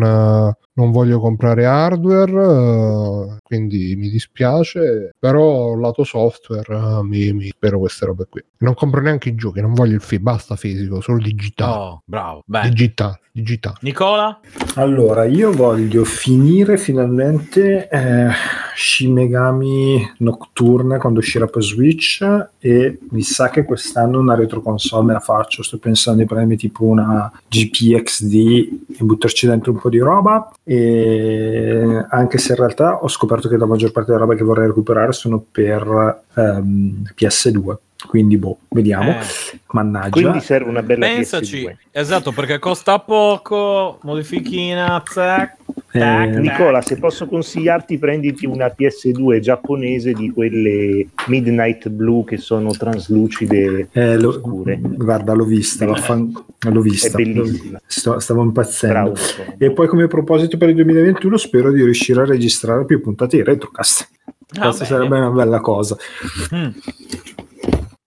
non 0.75 0.91
voglio 0.91 1.19
comprare 1.19 1.65
hardware 1.65 2.32
uh, 2.32 3.38
quindi 3.43 3.95
mi 3.98 4.09
dispiace 4.09 5.11
però 5.19 5.75
lato 5.75 6.03
software 6.03 6.73
uh, 6.73 7.01
mi, 7.01 7.33
mi, 7.33 7.48
spero 7.48 7.80
queste 7.80 8.06
robe 8.06 8.25
qui. 8.30 8.43
Non 8.59 8.73
compro 8.73 9.01
neanche 9.01 9.30
i 9.30 9.35
giochi 9.35 9.61
non 9.61 9.73
voglio 9.73 9.95
il 9.95 10.01
fi- 10.01 10.19
basta 10.19 10.56
fisico 10.56 11.01
solo 11.01 11.19
digitale. 11.19 11.73
Oh, 11.73 12.01
bravo 12.06 12.43
bene. 12.45 12.69
digitale 12.69 13.19
digitale. 13.33 13.77
Nicola? 13.82 14.40
Allora 14.75 15.25
io 15.25 15.51
voglio 15.51 16.03
finire 16.06 16.77
finalmente 16.77 17.90
eh, 17.90 18.30
Shin 18.93 19.11
Megami 19.11 20.13
Nocturne 20.19 20.99
quando 20.99 21.17
uscirà 21.17 21.47
per 21.47 21.63
Switch 21.63 22.23
e 22.59 22.99
mi 23.09 23.23
sa 23.23 23.49
che 23.49 23.63
quest'anno 23.63 24.19
una 24.19 24.35
retro 24.35 24.61
console 24.61 25.05
me 25.05 25.13
la 25.13 25.19
faccio 25.19 25.63
sto 25.63 25.80
pensando 25.80 26.22
di 26.22 26.27
prendermi 26.27 26.57
tipo 26.57 26.83
una 26.83 27.31
GPXD 27.47 28.33
e 28.33 29.03
buttarci 29.03 29.47
dentro 29.47 29.72
un 29.72 29.80
po' 29.80 29.89
di 29.89 29.97
roba 29.97 30.51
e 30.63 32.05
anche 32.07 32.38
se 32.38 32.51
in 32.51 32.59
realtà 32.59 33.03
ho 33.03 33.07
scoperto 33.07 33.49
che 33.49 33.57
la 33.57 33.65
maggior 33.65 33.91
parte 33.91 34.11
della 34.11 34.25
roba 34.25 34.35
che 34.35 34.43
vorrei 34.43 34.67
recuperare 34.67 35.11
sono 35.11 35.43
per 35.51 36.22
um, 36.35 37.01
PS2 37.17 37.75
quindi 38.05 38.38
boh, 38.38 38.57
vediamo. 38.69 39.11
Eh. 39.11 39.59
Mannaggia. 39.67 40.09
Quindi 40.09 40.41
serve 40.41 40.69
una 40.69 40.83
bella 40.83 41.07
Pensaci, 41.07 41.63
PS2. 41.63 41.75
esatto, 41.91 42.31
perché 42.33 42.59
costa 42.59 42.99
poco, 42.99 43.97
modifichina, 44.01 45.01
zac, 45.05 45.55
eh, 45.93 46.39
Nicola, 46.39 46.81
se 46.81 46.97
posso 46.97 47.27
consigliarti, 47.27 47.97
prenditi 47.97 48.45
una 48.45 48.73
PS2 48.75 49.39
giapponese 49.39 50.13
di 50.13 50.31
quelle 50.31 51.07
Midnight 51.27 51.89
Blue 51.89 52.23
che 52.23 52.38
sono 52.38 52.72
traslucide 52.72 53.89
eh, 53.91 54.17
lo, 54.17 54.31
scure. 54.31 54.80
Guarda, 54.81 55.33
l'ho 55.33 55.45
vista, 55.45 55.85
l'ho, 55.85 56.81
vista. 56.81 57.17
È 57.17 57.23
bellissima. 57.23 57.80
Sto, 57.85 58.19
stavo 58.19 58.41
impazzendo. 58.41 59.11
Bravo, 59.11 59.15
e 59.57 59.72
poi 59.72 59.88
come 59.88 60.07
proposito 60.07 60.57
per 60.57 60.69
il 60.69 60.75
2021 60.75 61.38
spero 61.38 61.72
di 61.72 61.83
riuscire 61.83 62.22
a 62.22 62.25
registrare 62.25 62.85
più 62.85 62.99
puntate 62.99 63.38
di 63.38 63.43
Retrocast. 63.43 64.09
Ah, 64.55 64.63
Questa 64.65 64.83
bene. 64.83 64.95
sarebbe 64.95 65.17
una 65.17 65.30
bella 65.30 65.59
cosa. 65.59 65.95
Mm. 66.53 66.69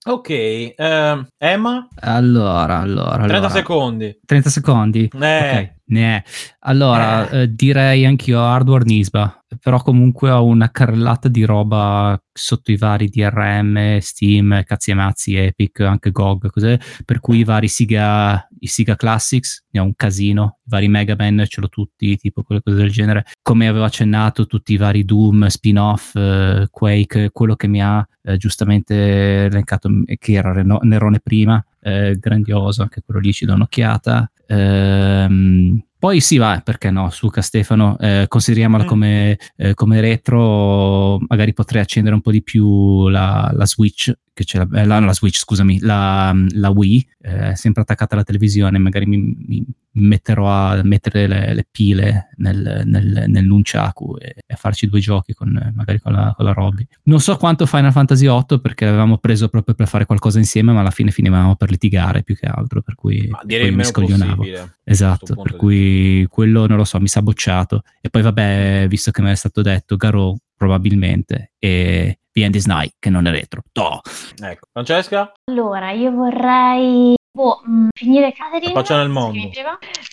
Ok, 0.08 0.28
uh, 0.28 1.26
Emma? 1.36 1.88
Allora, 2.00 2.78
allora, 2.78 3.16
30 3.16 3.34
allora. 3.34 3.48
secondi. 3.48 4.20
30 4.24 4.50
secondi? 4.50 5.10
Eh. 5.20 5.50
Ok, 5.50 5.75
ne 5.86 6.24
Allora, 6.60 7.28
eh. 7.30 7.42
Eh, 7.42 7.54
direi 7.54 8.04
anch'io 8.06 8.40
hardware 8.40 8.84
Nisba 8.84 9.40
però 9.60 9.80
comunque 9.80 10.30
ho 10.30 10.44
una 10.44 10.70
carrellata 10.70 11.28
di 11.28 11.44
roba 11.44 12.20
sotto 12.32 12.72
i 12.72 12.76
vari 12.76 13.08
DRM, 13.08 13.98
Steam, 13.98 14.62
cazzi 14.64 14.90
e 14.90 14.94
mazzi, 14.94 15.36
Epic, 15.36 15.80
anche 15.80 16.10
GOG, 16.10 16.50
cos'è? 16.50 16.78
per 17.04 17.20
cui 17.20 17.38
i 17.38 17.44
vari 17.44 17.68
Siga, 17.68 18.46
i 18.58 18.66
Siga 18.66 18.96
Classics, 18.96 19.64
ne 19.70 19.80
ho 19.80 19.84
un 19.84 19.94
casino, 19.94 20.58
i 20.64 20.68
vari 20.68 20.88
Mega 20.88 21.14
Man 21.16 21.44
ce 21.46 21.60
l'ho 21.60 21.68
tutti, 21.68 22.16
tipo 22.16 22.42
quelle 22.42 22.60
cose 22.62 22.76
del 22.76 22.90
genere, 22.90 23.24
come 23.42 23.68
avevo 23.68 23.84
accennato 23.84 24.46
tutti 24.46 24.72
i 24.72 24.76
vari 24.76 25.04
Doom, 25.04 25.46
spin-off, 25.46 26.14
eh, 26.16 26.66
Quake, 26.70 27.30
quello 27.30 27.54
che 27.54 27.68
mi 27.68 27.80
ha 27.80 28.06
eh, 28.22 28.36
giustamente 28.36 29.44
elencato, 29.44 29.88
che 30.18 30.32
era 30.32 30.52
Nerone 30.52 31.20
prima, 31.20 31.64
eh, 31.80 32.16
grandioso, 32.18 32.82
anche 32.82 33.02
quello 33.04 33.20
lì 33.20 33.32
ci 33.32 33.46
do 33.46 33.54
un'occhiata. 33.54 34.30
Ehm, 34.48 35.82
poi 35.98 36.20
sì, 36.20 36.36
va, 36.36 36.60
perché 36.62 36.90
no, 36.90 37.08
Suca 37.10 37.40
Stefano, 37.40 37.98
eh, 37.98 38.26
consideriamola 38.28 38.84
mm. 38.84 38.86
come, 38.86 39.38
eh, 39.56 39.74
come, 39.74 40.00
retro, 40.00 41.18
magari 41.26 41.54
potrei 41.54 41.80
accendere 41.80 42.14
un 42.14 42.20
po' 42.20 42.30
di 42.30 42.42
più 42.42 43.08
la, 43.08 43.50
la 43.54 43.66
Switch, 43.66 44.12
che 44.34 44.44
c'è 44.44 44.58
la, 44.58 44.80
eh, 44.80 44.84
la, 44.84 45.00
la, 45.00 45.14
Switch, 45.14 45.38
scusami, 45.38 45.80
la, 45.80 46.34
la 46.50 46.68
Wii, 46.68 47.08
eh, 47.22 47.56
sempre 47.56 47.80
attaccata 47.80 48.14
alla 48.14 48.24
televisione, 48.24 48.76
magari 48.76 49.06
mi, 49.06 49.36
mi 49.46 49.64
metterò 49.92 50.48
a 50.48 50.82
mettere 50.82 51.26
le, 51.26 51.54
le 51.54 51.66
pile 51.70 52.28
nel, 52.36 52.82
nel, 52.84 53.24
nel 53.26 53.44
Nunchaku 53.46 54.16
e, 54.18 54.34
e, 54.46 54.52
a 54.52 54.56
farci 54.56 54.88
due 54.88 55.00
giochi 55.00 55.32
con, 55.32 55.72
magari 55.74 55.98
con 55.98 56.12
la, 56.12 56.34
con 56.36 56.44
la 56.44 56.52
Robby. 56.52 56.86
Non 57.04 57.20
so 57.20 57.36
quanto 57.38 57.64
Final 57.64 57.92
Fantasy 57.92 58.26
VIII 58.26 58.60
perché 58.60 58.84
l'avevamo 58.84 59.16
preso 59.16 59.48
proprio 59.48 59.74
per 59.74 59.88
fare 59.88 60.04
qualcosa 60.04 60.38
insieme, 60.38 60.72
ma 60.72 60.80
alla 60.80 60.90
fine 60.90 61.10
finivamo 61.10 61.56
per 61.56 61.70
litigare 61.70 62.22
più 62.22 62.36
che 62.36 62.46
altro, 62.46 62.82
per 62.82 62.94
cui, 62.94 63.30
direi 63.44 63.70
mi 63.72 63.82
scoglionavo. 63.82 64.44
Esatto, 64.88 65.34
per 65.34 65.56
cui 65.56 66.24
quello 66.30 66.66
non 66.68 66.76
lo 66.76 66.84
so, 66.84 67.00
mi 67.00 67.08
sa 67.08 67.20
bocciato. 67.20 67.82
E 68.00 68.08
poi 68.08 68.22
vabbè, 68.22 68.86
visto 68.88 69.10
che 69.10 69.20
mi 69.20 69.30
è 69.30 69.34
stato 69.34 69.60
detto 69.60 69.96
Garou 69.96 70.36
probabilmente 70.56 71.52
e 71.58 72.20
is 72.32 72.66
Night 72.66 72.94
che 73.00 73.10
non 73.10 73.26
è 73.26 73.30
retro. 73.30 73.62
Toh. 73.72 74.00
Ecco, 74.40 74.68
Francesca? 74.70 75.32
Allora, 75.50 75.90
io 75.90 76.12
vorrei 76.12 77.14
Boh, 77.36 77.60
mh, 77.62 77.88
finire 77.92 78.32
Catherine. 78.32 78.72
Faccia 78.72 78.96
nel 78.96 79.10
mondo. 79.10 79.38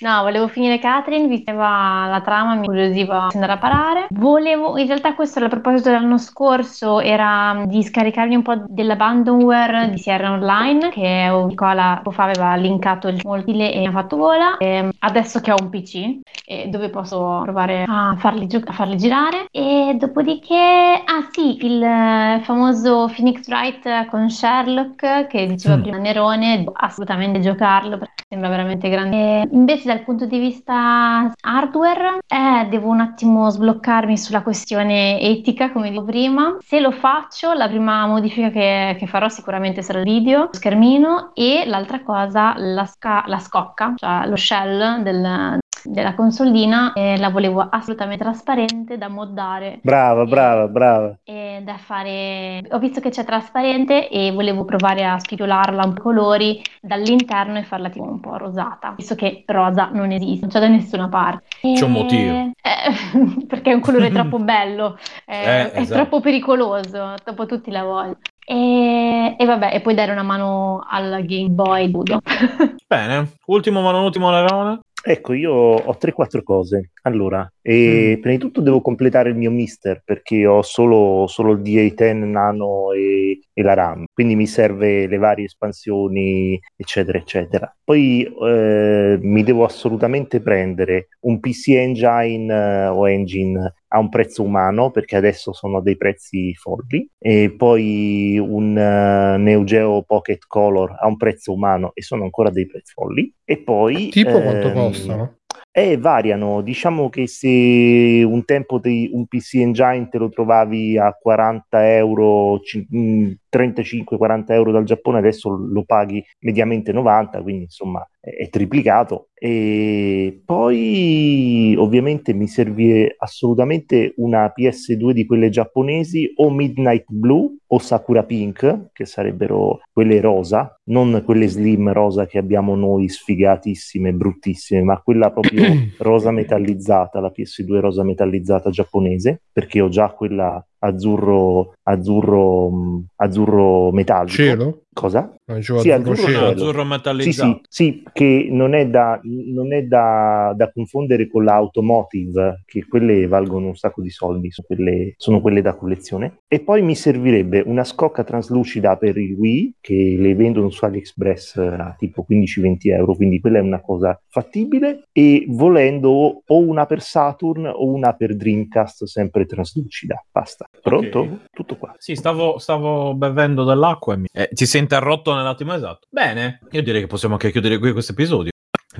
No, 0.01 0.23
volevo 0.23 0.49
finire 0.49 0.77
Catherine, 0.77 1.27
vista 1.27 1.53
la 1.53 2.21
trama, 2.21 2.55
mi 2.55 2.65
incuriosiva 2.65 3.29
andare 3.31 3.53
a 3.53 3.57
parare. 3.57 4.07
Volevo, 4.09 4.77
in 4.77 4.87
realtà 4.87 5.13
questo 5.15 5.37
era 5.37 5.47
a 5.47 5.49
proposito 5.49 5.89
dell'anno 5.89 6.17
scorso, 6.17 6.99
era 6.99 7.63
di 7.65 7.81
scaricarmi 7.81 8.35
un 8.35 8.41
po' 8.41 8.65
dell'abandonware 8.67 9.89
di 9.91 9.99
Sierra 9.99 10.31
Online, 10.31 10.89
che 10.89 11.29
Nicola 11.47 12.01
poco 12.03 12.11
fa 12.11 12.23
aveva 12.25 12.55
linkato 12.55 13.07
il 13.07 13.21
mobile 13.23 13.71
e 13.71 13.79
mi 13.79 13.87
ha 13.87 13.91
fatto 13.91 14.17
vola. 14.17 14.57
E 14.57 14.89
adesso 14.99 15.39
che 15.39 15.53
ho 15.53 15.55
un 15.61 15.69
PC, 15.69 16.19
dove 16.67 16.89
posso 16.89 17.39
provare 17.43 17.85
a 17.87 18.17
farli, 18.17 18.47
gio- 18.47 18.63
a 18.65 18.73
farli 18.73 18.97
girare. 18.97 19.45
E 19.49 19.95
dopodiché, 19.97 21.01
ah 21.05 21.25
sì, 21.31 21.65
il 21.65 22.41
famoso 22.43 23.09
Phoenix 23.15 23.47
Wright 23.47 24.07
con 24.09 24.29
Sherlock, 24.29 25.27
che 25.27 25.47
diceva 25.47 25.77
mm. 25.77 25.81
prima 25.81 25.97
Nerone, 25.99 26.65
assolutamente 26.73 27.11
assolutamente 27.14 27.40
giocarlo 27.40 27.98
perché 27.98 28.24
sembra 28.27 28.50
veramente 28.50 28.90
grande. 28.90 29.42
E 29.42 29.50
invece 29.51 29.88
dal 29.88 30.03
punto 30.03 30.25
di 30.25 30.40
vista 30.40 31.32
hardware 31.42 32.19
eh, 32.27 32.67
devo 32.69 32.90
un 32.90 33.00
attimo 33.00 33.50
sbloccarmi 33.50 34.17
sulla 34.17 34.42
questione 34.42 35.19
etica, 35.19 35.72
come 35.72 35.90
dicevo 35.90 36.06
prima. 36.06 36.58
Se 36.59 36.80
lo 36.80 36.92
faccio, 36.92 37.53
la 37.53 37.67
prima 37.67 38.06
modifica 38.08 38.50
che, 38.50 38.95
che 38.98 39.08
farò 39.08 39.30
sicuramente 39.30 39.82
sarà 39.82 40.00
il 40.00 40.06
video, 40.06 40.42
lo 40.42 40.50
schermino 40.51 41.32
e 41.33 41.64
l'altra 41.66 42.01
cosa, 42.03 42.53
la, 42.58 42.85
sca- 42.85 43.24
la 43.27 43.40
scocca, 43.40 43.93
cioè 43.95 44.27
lo 44.27 44.35
shell 44.35 45.01
del, 45.03 45.61
della 45.83 46.13
consolina 46.13 46.93
e 46.93 47.17
la 47.17 47.29
volevo 47.29 47.67
assolutamente 47.69 48.23
trasparente 48.23 48.97
da 48.97 49.07
moddare. 49.07 49.79
Brava, 49.81 50.25
brava, 50.25 50.67
brava. 50.67 51.17
E 51.23 51.61
da 51.63 51.77
fare... 51.77 52.61
Ho 52.71 52.79
visto 52.79 52.99
che 52.99 53.09
c'è 53.09 53.23
trasparente 53.23 54.09
e 54.09 54.31
volevo 54.31 54.63
provare 54.63 55.05
a 55.05 55.17
spitolarla 55.17 55.83
un 55.83 55.93
po' 55.93 56.01
colori 56.13 56.61
dall'interno 56.79 57.57
e 57.57 57.63
farla 57.63 57.89
tipo 57.89 58.03
un 58.03 58.19
po' 58.19 58.37
rosata, 58.37 58.93
visto 58.95 59.15
che 59.15 59.43
rosa 59.47 59.89
non 59.91 60.11
esiste, 60.11 60.41
non 60.41 60.49
c'è 60.49 60.59
da 60.59 60.67
nessuna 60.67 61.07
parte. 61.09 61.45
C'è 61.61 61.85
un 61.85 61.91
motivo. 61.91 62.51
Eh, 62.61 63.45
perché 63.47 63.71
è 63.71 63.73
un 63.73 63.79
colore 63.79 64.11
troppo 64.11 64.37
bello, 64.43 64.97
eh, 65.25 65.35
eh, 65.35 65.71
è 65.71 65.79
esatto. 65.79 66.01
troppo 66.01 66.19
pericoloso, 66.19 67.15
dopo 67.23 67.45
tutti 67.45 67.71
la 67.71 67.83
vogliono. 67.83 68.17
E, 68.45 69.35
e, 69.37 69.45
vabbè, 69.45 69.73
e 69.73 69.79
poi 69.79 69.93
dare 69.93 70.11
una 70.11 70.23
mano 70.23 70.85
al 70.87 71.23
Game 71.25 71.49
Boy 71.49 71.89
Ludo. 71.89 72.19
Bene, 72.85 73.37
ultimo 73.45 73.81
ma 73.81 73.91
non 73.91 74.03
ultimo 74.03 74.29
Larone. 74.29 74.79
Ecco, 75.06 75.33
io 75.33 75.51
ho 75.51 75.98
3-4 75.98 76.43
cose. 76.43 76.91
Allora, 77.01 77.51
e 77.61 78.17
prima 78.22 78.38
di 78.38 78.41
tutto 78.41 78.61
devo 78.61 78.80
completare 78.80 79.30
il 79.30 79.35
mio 79.35 79.51
mister 79.51 80.01
perché 80.03 80.48
ho 80.48 80.61
solo, 80.61 81.27
solo 81.27 81.51
il 81.51 81.59
DA10 81.59 82.23
Nano 82.23 82.93
e, 82.93 83.41
e 83.51 83.61
la 83.64 83.73
RAM, 83.73 84.06
quindi 84.14 84.35
mi 84.38 84.48
serve 84.48 85.07
le 85.07 85.17
varie 85.17 85.43
espansioni, 85.45 86.57
eccetera, 86.77 87.17
eccetera. 87.17 87.75
Poi 87.83 88.23
eh, 88.23 89.17
mi 89.22 89.43
devo 89.43 89.65
assolutamente 89.65 90.40
prendere 90.40 91.09
un 91.22 91.41
PC 91.41 91.67
Engine 91.69 92.53
eh, 92.53 92.88
o 92.88 93.09
Engine 93.09 93.73
a 93.93 93.99
un 93.99 94.09
prezzo 94.09 94.43
umano 94.43 94.89
perché 94.89 95.15
adesso 95.15 95.53
sono 95.53 95.80
dei 95.80 95.95
prezzi 95.95 96.53
folli 96.55 97.07
e 97.19 97.53
poi 97.55 98.39
un 98.39 98.72
uh, 98.72 99.39
Neo 99.39 99.63
Geo 99.63 100.01
Pocket 100.01 100.43
Color 100.47 100.95
a 100.99 101.07
un 101.07 101.15
prezzo 101.15 101.53
umano 101.53 101.91
e 101.93 102.01
sono 102.01 102.23
ancora 102.23 102.49
dei 102.49 102.65
prezzi 102.65 102.91
folli 102.93 103.31
e 103.45 103.61
poi 103.61 104.09
Tipo 104.09 104.41
quanto 104.41 104.67
ehm, 104.67 104.73
costano? 104.73 105.38
Eh, 105.72 105.98
variano, 105.98 106.61
diciamo 106.61 107.09
che 107.09 107.27
se 107.27 108.23
un 108.23 108.45
tempo 108.45 108.80
te- 108.80 109.09
un 109.11 109.25
PC 109.25 109.56
Engine 109.56 110.07
te 110.09 110.17
lo 110.17 110.30
trovavi 110.30 110.98
a 110.98 111.11
40 111.19 111.95
euro, 111.95 112.59
ci- 112.59 112.88
mm, 112.95 113.32
35-40 113.49 114.53
euro 114.53 114.72
dal 114.72 114.83
Giappone, 114.83 115.19
adesso 115.19 115.49
lo 115.49 115.83
paghi 115.83 116.23
mediamente 116.40 116.91
90, 116.91 117.41
quindi 117.41 117.64
insomma 117.64 118.07
è 118.19 118.48
triplicato. 118.49 119.27
E 119.33 120.41
poi 120.45 121.75
ovviamente 121.77 122.33
mi 122.33 122.48
serve 122.48 123.14
assolutamente 123.17 124.14
una 124.17 124.51
PS2 124.56 125.11
di 125.11 125.25
quelle 125.25 125.49
giapponesi 125.49 126.32
o 126.38 126.49
Midnight 126.49 127.03
Blue 127.09 127.57
o 127.67 127.80
Sakura 127.80 128.23
Pink, 128.23 128.91
che 128.93 129.06
sarebbero 129.06 129.82
quelle 129.91 130.22
rosa, 130.22 130.80
non 130.85 131.22
quelle 131.25 131.48
slim 131.48 131.91
rosa 131.91 132.25
che 132.25 132.38
abbiamo 132.38 132.75
noi 132.75 133.09
sfigatissime, 133.09 134.14
bruttissime, 134.14 134.83
ma 134.83 135.01
quella 135.01 135.32
proprio 135.32 135.42
rosa 135.99 136.31
metallizzata, 136.31 137.19
la 137.19 137.31
PS2 137.35 137.80
rosa 137.80 138.03
metallizzata 138.03 138.69
giapponese, 138.69 139.41
perché 139.51 139.81
ho 139.81 139.89
già 139.89 140.09
quella 140.09 140.65
azzurro 140.83 141.73
azzurro 141.83 142.69
mh, 142.69 143.05
azzurro 143.17 143.91
metallico. 143.91 144.33
Cielo? 144.33 144.77
Cosa? 144.93 145.33
Dicevo 145.43 145.79
Sì, 145.79 145.89
azzurro 145.89 146.11
azzurro 146.13 146.31
cielo. 146.31 146.47
azzurro 146.51 146.81
Sì, 146.83 146.87
metallizzato. 146.87 147.61
sì, 147.67 147.93
sì, 147.93 148.03
che 148.13 148.47
non 148.51 148.75
è, 148.75 148.87
da, 148.87 149.19
non 149.23 149.73
è 149.73 149.81
da, 149.83 150.53
da 150.55 150.71
confondere 150.71 151.27
con 151.27 151.43
l'automotive, 151.43 152.61
che 152.65 152.85
quelle 152.87 153.25
valgono 153.27 153.67
un 153.67 153.75
sacco 153.75 154.01
di 154.03 154.11
soldi, 154.11 154.51
sono 154.51 154.67
quelle, 154.67 155.13
sono 155.17 155.41
quelle 155.41 155.61
da 155.61 155.75
collezione. 155.75 156.37
E 156.47 156.59
poi 156.59 156.83
mi 156.83 156.93
servirebbe 156.95 157.63
una 157.65 157.83
scocca 157.83 158.23
traslucida 158.23 158.95
per 158.97 159.17
il 159.17 159.33
Wii, 159.33 159.77
che 159.81 160.15
le 160.17 160.35
vendono 160.35 160.69
su 160.69 160.85
AliExpress 160.85 161.57
a 161.57 161.95
tipo 161.97 162.23
15-20 162.29 162.77
euro, 162.93 163.15
quindi 163.15 163.39
quella 163.39 163.57
è 163.57 163.61
una 163.61 163.81
cosa 163.81 164.15
fattibile. 164.27 165.05
E 165.11 165.45
volendo 165.49 166.43
o 166.45 166.57
una 166.59 166.85
per 166.85 167.01
Saturn 167.01 167.65
o 167.65 167.85
una 167.91 168.13
per 168.13 168.35
Dreamcast, 168.35 169.05
sempre 169.05 169.45
traslucida. 169.47 170.23
Basta. 170.31 170.67
Pronto? 170.81 171.19
Ok. 171.19 171.29
Tutto 171.53 171.77
qua. 171.77 171.93
Sì, 171.97 172.15
stavo, 172.15 172.57
stavo 172.59 173.13
bevendo 173.15 173.63
dell'acqua 173.63 174.13
e 174.13 174.17
mi... 174.17 174.27
eh, 174.31 174.49
ci 174.53 174.65
si 174.65 174.77
è 174.77 174.79
interrotto 174.81 175.33
nell'attimo 175.33 175.73
esatto. 175.73 176.07
Bene, 176.09 176.59
io 176.71 176.81
direi 176.83 177.01
che 177.01 177.07
possiamo 177.07 177.35
anche 177.35 177.51
chiudere 177.51 177.77
qui 177.77 177.91
questo 177.93 178.11
episodio. 178.11 178.51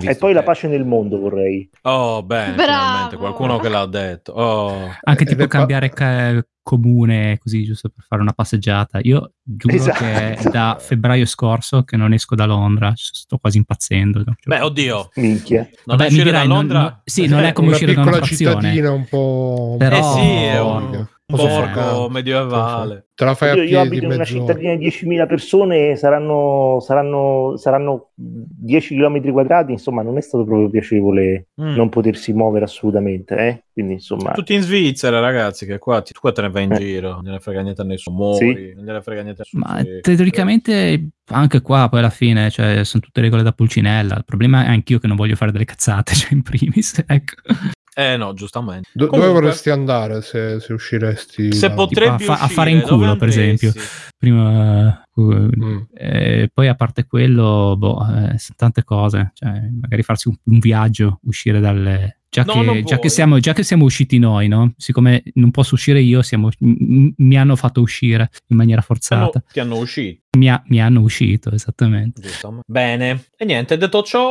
E 0.01 0.15
poi 0.15 0.33
la 0.33 0.39
che- 0.39 0.45
pace 0.45 0.67
nel 0.67 0.85
mondo 0.85 1.19
vorrei. 1.19 1.69
Oh, 1.83 2.23
bene, 2.23 2.55
Bravo! 2.55 2.71
finalmente 2.71 3.17
qualcuno 3.17 3.59
che 3.59 3.69
l'ha 3.69 3.85
detto. 3.85 4.31
Oh. 4.31 4.89
Anche 5.03 5.23
tipo 5.25 5.43
pa- 5.43 5.47
cambiare 5.47 5.89
ca- 5.89 6.43
comune 6.63 7.37
così 7.39 7.63
giusto 7.63 7.89
per 7.89 8.03
fare 8.07 8.21
una 8.23 8.31
passeggiata. 8.33 8.99
Io 9.03 9.33
giuro 9.43 9.75
Esatto. 9.75 9.99
che 9.99 10.33
è 10.35 10.49
da 10.49 10.77
febbraio 10.79 11.25
scorso 11.27 11.83
che 11.83 11.95
non 11.97 12.11
esco 12.13 12.33
da 12.33 12.45
Londra, 12.45 12.91
sto 12.95 13.37
quasi 13.37 13.57
impazzendo. 13.57 14.23
Beh, 14.45 14.61
oddio, 14.61 15.09
Minchia. 15.15 15.59
non 15.61 15.97
Vabbè, 15.97 16.03
mi 16.03 16.07
uscire 16.07 16.31
da 16.31 16.41
dirai, 16.41 16.47
non- 16.47 16.57
Londra... 16.57 16.79
non- 16.79 17.01
sì, 17.03 17.27
non 17.27 17.43
è 17.43 17.53
come 17.53 17.67
una 17.67 17.75
uscire 17.75 17.93
da 17.93 18.01
una 18.01 18.11
frazione. 18.13 18.55
cittadina 18.61 18.91
un 18.91 19.05
po'... 19.07 19.75
Però- 19.77 19.97
Eh 19.97 20.03
sì, 20.03 20.19
è 20.43 20.59
un, 20.59 21.07
storica, 21.37 21.59
un 21.59 21.73
po' 21.73 21.73
borgo 21.73 21.83
soffocante. 21.83 22.13
medievale. 22.13 23.07
Te 23.15 23.25
la 23.25 23.35
fai 23.35 23.49
a 23.49 23.53
Io, 23.53 23.61
io 23.61 23.67
piedi 23.67 23.75
abito 23.87 24.05
in 24.05 24.11
una 24.13 24.23
cittadina 24.25 24.75
di 24.75 24.87
10.000 24.87 25.27
persone, 25.27 25.95
saranno, 25.95 26.79
saranno, 26.81 27.53
saranno 27.57 28.09
10 28.15 28.95
km 28.95 29.31
quadrati, 29.31 29.71
insomma 29.71 30.01
non 30.01 30.17
è 30.17 30.21
stato 30.21 30.43
proprio 30.45 30.69
piacevole 30.69 31.47
Mm. 31.61 31.75
non 31.75 31.89
potersi 31.89 32.33
muovere 32.33 32.65
assolutamente, 32.65 33.35
eh? 33.35 33.63
quindi 33.71 33.93
insomma... 33.93 34.31
Tutti 34.31 34.55
in 34.55 34.61
Svizzera, 34.61 35.19
ragazzi, 35.19 35.67
che 35.67 35.77
qua, 35.77 36.01
ti- 36.01 36.11
tu 36.13 36.19
qua 36.19 36.31
te 36.31 36.41
ne 36.41 36.49
vai 36.49 36.63
in 36.63 36.71
Eh. 36.71 36.79
giro, 36.79 37.11
non 37.11 37.21
gliene 37.23 37.39
frega 37.39 37.61
niente 37.61 37.81
a 37.81 37.85
nessuno, 37.85 38.15
muori, 38.17 38.73
non 38.75 38.83
gliene 38.85 39.01
frega 39.03 39.21
niente 39.21 39.41
a 39.41 39.45
nessuno. 39.45 39.63
Ma 39.67 39.79
sì. 39.83 39.99
teoricamente 40.01 41.09
anche 41.27 41.61
qua 41.61 41.87
poi 41.89 41.99
alla 41.99 42.09
fine 42.09 42.49
cioè, 42.49 42.83
sono 42.83 43.03
tutte 43.03 43.21
regole 43.21 43.43
da 43.43 43.51
pulcinella. 43.51 44.15
Il 44.17 44.25
problema 44.25 44.65
è 44.65 44.69
anch'io 44.69 44.97
che 44.97 45.05
non 45.07 45.15
voglio 45.15 45.35
fare 45.35 45.51
delle 45.51 45.65
cazzate, 45.65 46.13
cioè 46.15 46.33
in 46.33 46.41
primis. 46.41 47.03
Ecco. 47.05 47.33
Eh 47.95 48.17
no, 48.17 48.33
giustamente. 48.33 48.89
Do- 48.93 49.07
Comunque, 49.07 49.31
Dove 49.31 49.41
vorresti 49.41 49.69
andare 49.69 50.22
se, 50.22 50.59
se 50.59 50.73
usciresti? 50.73 51.53
Se 51.53 51.67
da- 51.69 51.73
potrebbe 51.75 52.17
Tipo 52.17 52.31
a 52.31 52.35
fa- 52.38 52.43
a 52.43 52.47
fare 52.47 52.72
in 52.72 52.81
culo, 52.81 53.15
per 53.15 53.27
esempio. 53.27 53.72
Prima, 54.17 55.03
eh, 55.15 55.22
Mm. 55.22 55.77
eh, 55.93 56.49
poi 56.51 56.67
a 56.67 56.75
parte 56.75 57.05
quello, 57.05 57.75
boh, 57.77 58.03
eh, 58.07 58.35
tante 58.55 58.83
cose. 58.83 59.31
Cioè, 59.35 59.69
magari 59.80 60.01
farsi 60.01 60.27
un, 60.30 60.35
un 60.45 60.59
viaggio, 60.59 61.19
uscire 61.23 61.59
dalle. 61.59 62.17
Già, 62.33 62.43
No, 62.45 62.71
che, 62.71 62.81
già, 62.83 62.97
che 62.97 63.09
siamo, 63.09 63.37
già 63.37 63.53
che 63.53 63.61
siamo 63.61 63.83
usciti 63.85 64.17
noi, 64.17 64.47
no? 64.47 64.73
Siccome 64.75 65.21
non 65.35 65.51
posso 65.51 65.75
uscire 65.75 66.01
io, 66.01 66.23
siamo- 66.23 66.49
m- 66.61 67.09
mi 67.15 67.37
hanno 67.37 67.55
fatto 67.55 67.79
uscire 67.79 68.29
in 68.47 68.57
maniera 68.57 68.81
forzata. 68.81 69.43
ti 69.51 69.59
hanno 69.59 69.77
uscito. 69.77 70.21
Mi, 70.35 70.49
ha- 70.49 70.63
mi 70.69 70.81
hanno 70.81 71.01
uscito, 71.01 71.51
esattamente. 71.51 72.19
Giusto. 72.21 72.61
Bene, 72.65 73.25
e 73.37 73.45
niente, 73.45 73.77
detto 73.77 74.01
ciò, 74.01 74.21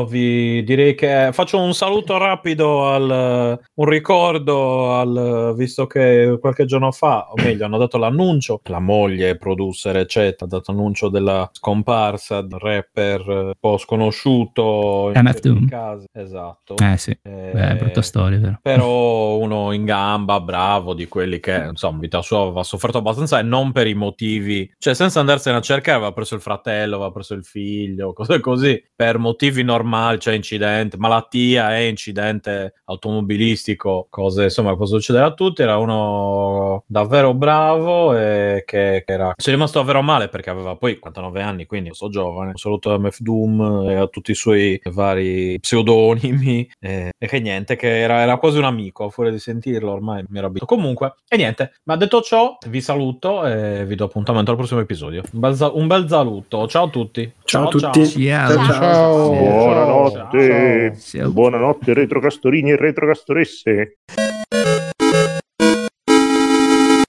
oh, 0.00 0.06
vi 0.06 0.64
direi 0.64 0.96
che 0.96 1.28
faccio 1.32 1.60
un 1.60 1.72
saluto 1.72 2.18
rapido 2.18 2.88
al 2.90 3.60
un 3.74 3.86
ricordo 3.88 4.94
al 4.94 5.54
visto 5.56 5.86
che 5.86 6.36
qualche 6.40 6.64
giorno 6.64 6.90
fa, 6.90 7.30
o 7.30 7.34
meglio, 7.36 7.64
hanno 7.64 7.78
dato 7.78 7.96
l'annuncio, 7.96 8.60
la 8.64 8.80
moglie, 8.80 9.36
producer, 9.36 9.96
eccetera, 9.98 10.46
ha 10.46 10.48
dato 10.48 10.72
annuncio 10.72 11.08
della 11.08 11.48
scomparsa 11.52 12.40
del 12.42 12.58
rapper 12.58 13.20
eh, 13.28 13.34
un 13.40 13.52
po' 13.60 13.78
sconosciuto 13.78 15.12
MF 15.14 15.40
Doom. 15.40 15.66
casi. 15.68 16.06
Esatto. 16.12 16.74
Eh 16.82 16.96
sì, 16.96 17.16
Eh, 17.22 17.51
Beh, 17.52 17.76
brutta 17.76 18.02
storia, 18.02 18.38
vero? 18.38 18.58
però 18.62 19.36
uno 19.36 19.72
in 19.72 19.84
gamba, 19.84 20.40
bravo, 20.40 20.94
di 20.94 21.06
quelli 21.08 21.40
che 21.40 21.66
insomma, 21.70 21.94
in 21.94 22.00
vita 22.00 22.22
sua 22.22 22.42
aveva 22.42 22.62
sofferto 22.62 22.98
abbastanza 22.98 23.38
e 23.38 23.42
non 23.42 23.72
per 23.72 23.86
i 23.86 23.94
motivi, 23.94 24.70
cioè 24.78 24.94
senza 24.94 25.20
andarsene 25.20 25.56
a 25.56 25.60
cercare, 25.60 25.96
aveva 25.96 26.12
preso 26.12 26.34
il 26.34 26.40
fratello, 26.40 26.96
aveva 26.96 27.10
preso 27.10 27.34
il 27.34 27.44
figlio, 27.44 28.12
cose 28.14 28.40
così, 28.40 28.82
per 28.94 29.18
motivi 29.18 29.62
normali, 29.62 30.18
cioè 30.18 30.34
incidente, 30.34 30.96
malattia 30.96 31.76
e 31.76 31.88
incidente 31.88 32.74
automobilistico, 32.84 34.06
cose 34.10 34.44
insomma, 34.44 34.76
può 34.76 34.86
succedere 34.86 35.24
a 35.24 35.34
tutti. 35.34 35.62
Era 35.62 35.78
uno 35.78 36.84
davvero 36.86 37.34
bravo 37.34 38.16
e 38.16 38.62
che, 38.66 39.02
che 39.04 39.12
era. 39.12 39.34
È 39.34 39.50
rimasto 39.50 39.78
davvero 39.78 40.02
male 40.02 40.28
perché 40.28 40.50
aveva 40.50 40.76
poi 40.76 40.92
59 40.92 41.42
anni, 41.42 41.66
quindi 41.66 41.90
so 41.92 42.08
giovane. 42.08 42.50
Un 42.50 42.56
saluto 42.56 42.92
a 42.92 42.98
MF 42.98 43.20
Doom 43.20 43.88
e 43.88 43.94
a 43.96 44.06
tutti 44.06 44.30
i 44.30 44.34
suoi 44.34 44.80
vari 44.90 45.58
pseudonimi. 45.60 46.70
E, 46.78 47.12
e 47.16 47.26
che 47.26 47.40
niente, 47.42 47.76
che 47.76 48.00
era, 48.00 48.20
era 48.20 48.36
quasi 48.38 48.58
un 48.58 48.64
amico, 48.64 49.10
fuori 49.10 49.30
di 49.30 49.38
sentirlo 49.38 49.92
ormai 49.92 50.24
mi 50.28 50.38
ero 50.38 50.46
abituato. 50.46 50.74
Comunque, 50.74 51.14
e 51.28 51.36
niente, 51.36 51.72
ma 51.84 51.96
detto 51.96 52.20
ciò, 52.22 52.56
vi 52.68 52.80
saluto 52.80 53.44
e 53.46 53.84
vi 53.84 53.94
do 53.94 54.04
appuntamento 54.04 54.50
al 54.50 54.56
prossimo 54.56 54.80
episodio. 54.80 55.22
Un 55.32 55.40
bel, 55.40 55.70
un 55.74 55.86
bel 55.86 56.08
saluto, 56.08 56.66
ciao 56.66 56.86
a 56.86 56.88
tutti. 56.88 57.32
Ciao 57.44 57.66
a 57.66 57.68
tutti. 57.68 58.06
Ciao. 58.06 58.48
Ciao, 58.48 58.72
Ciao. 58.72 59.28
Buonanotte, 59.28 60.96
Ciao. 60.98 61.30
buonanotte 61.30 61.94
retrocastorini 61.94 62.70
e 62.70 62.76
retrocastoresse. 62.76 63.96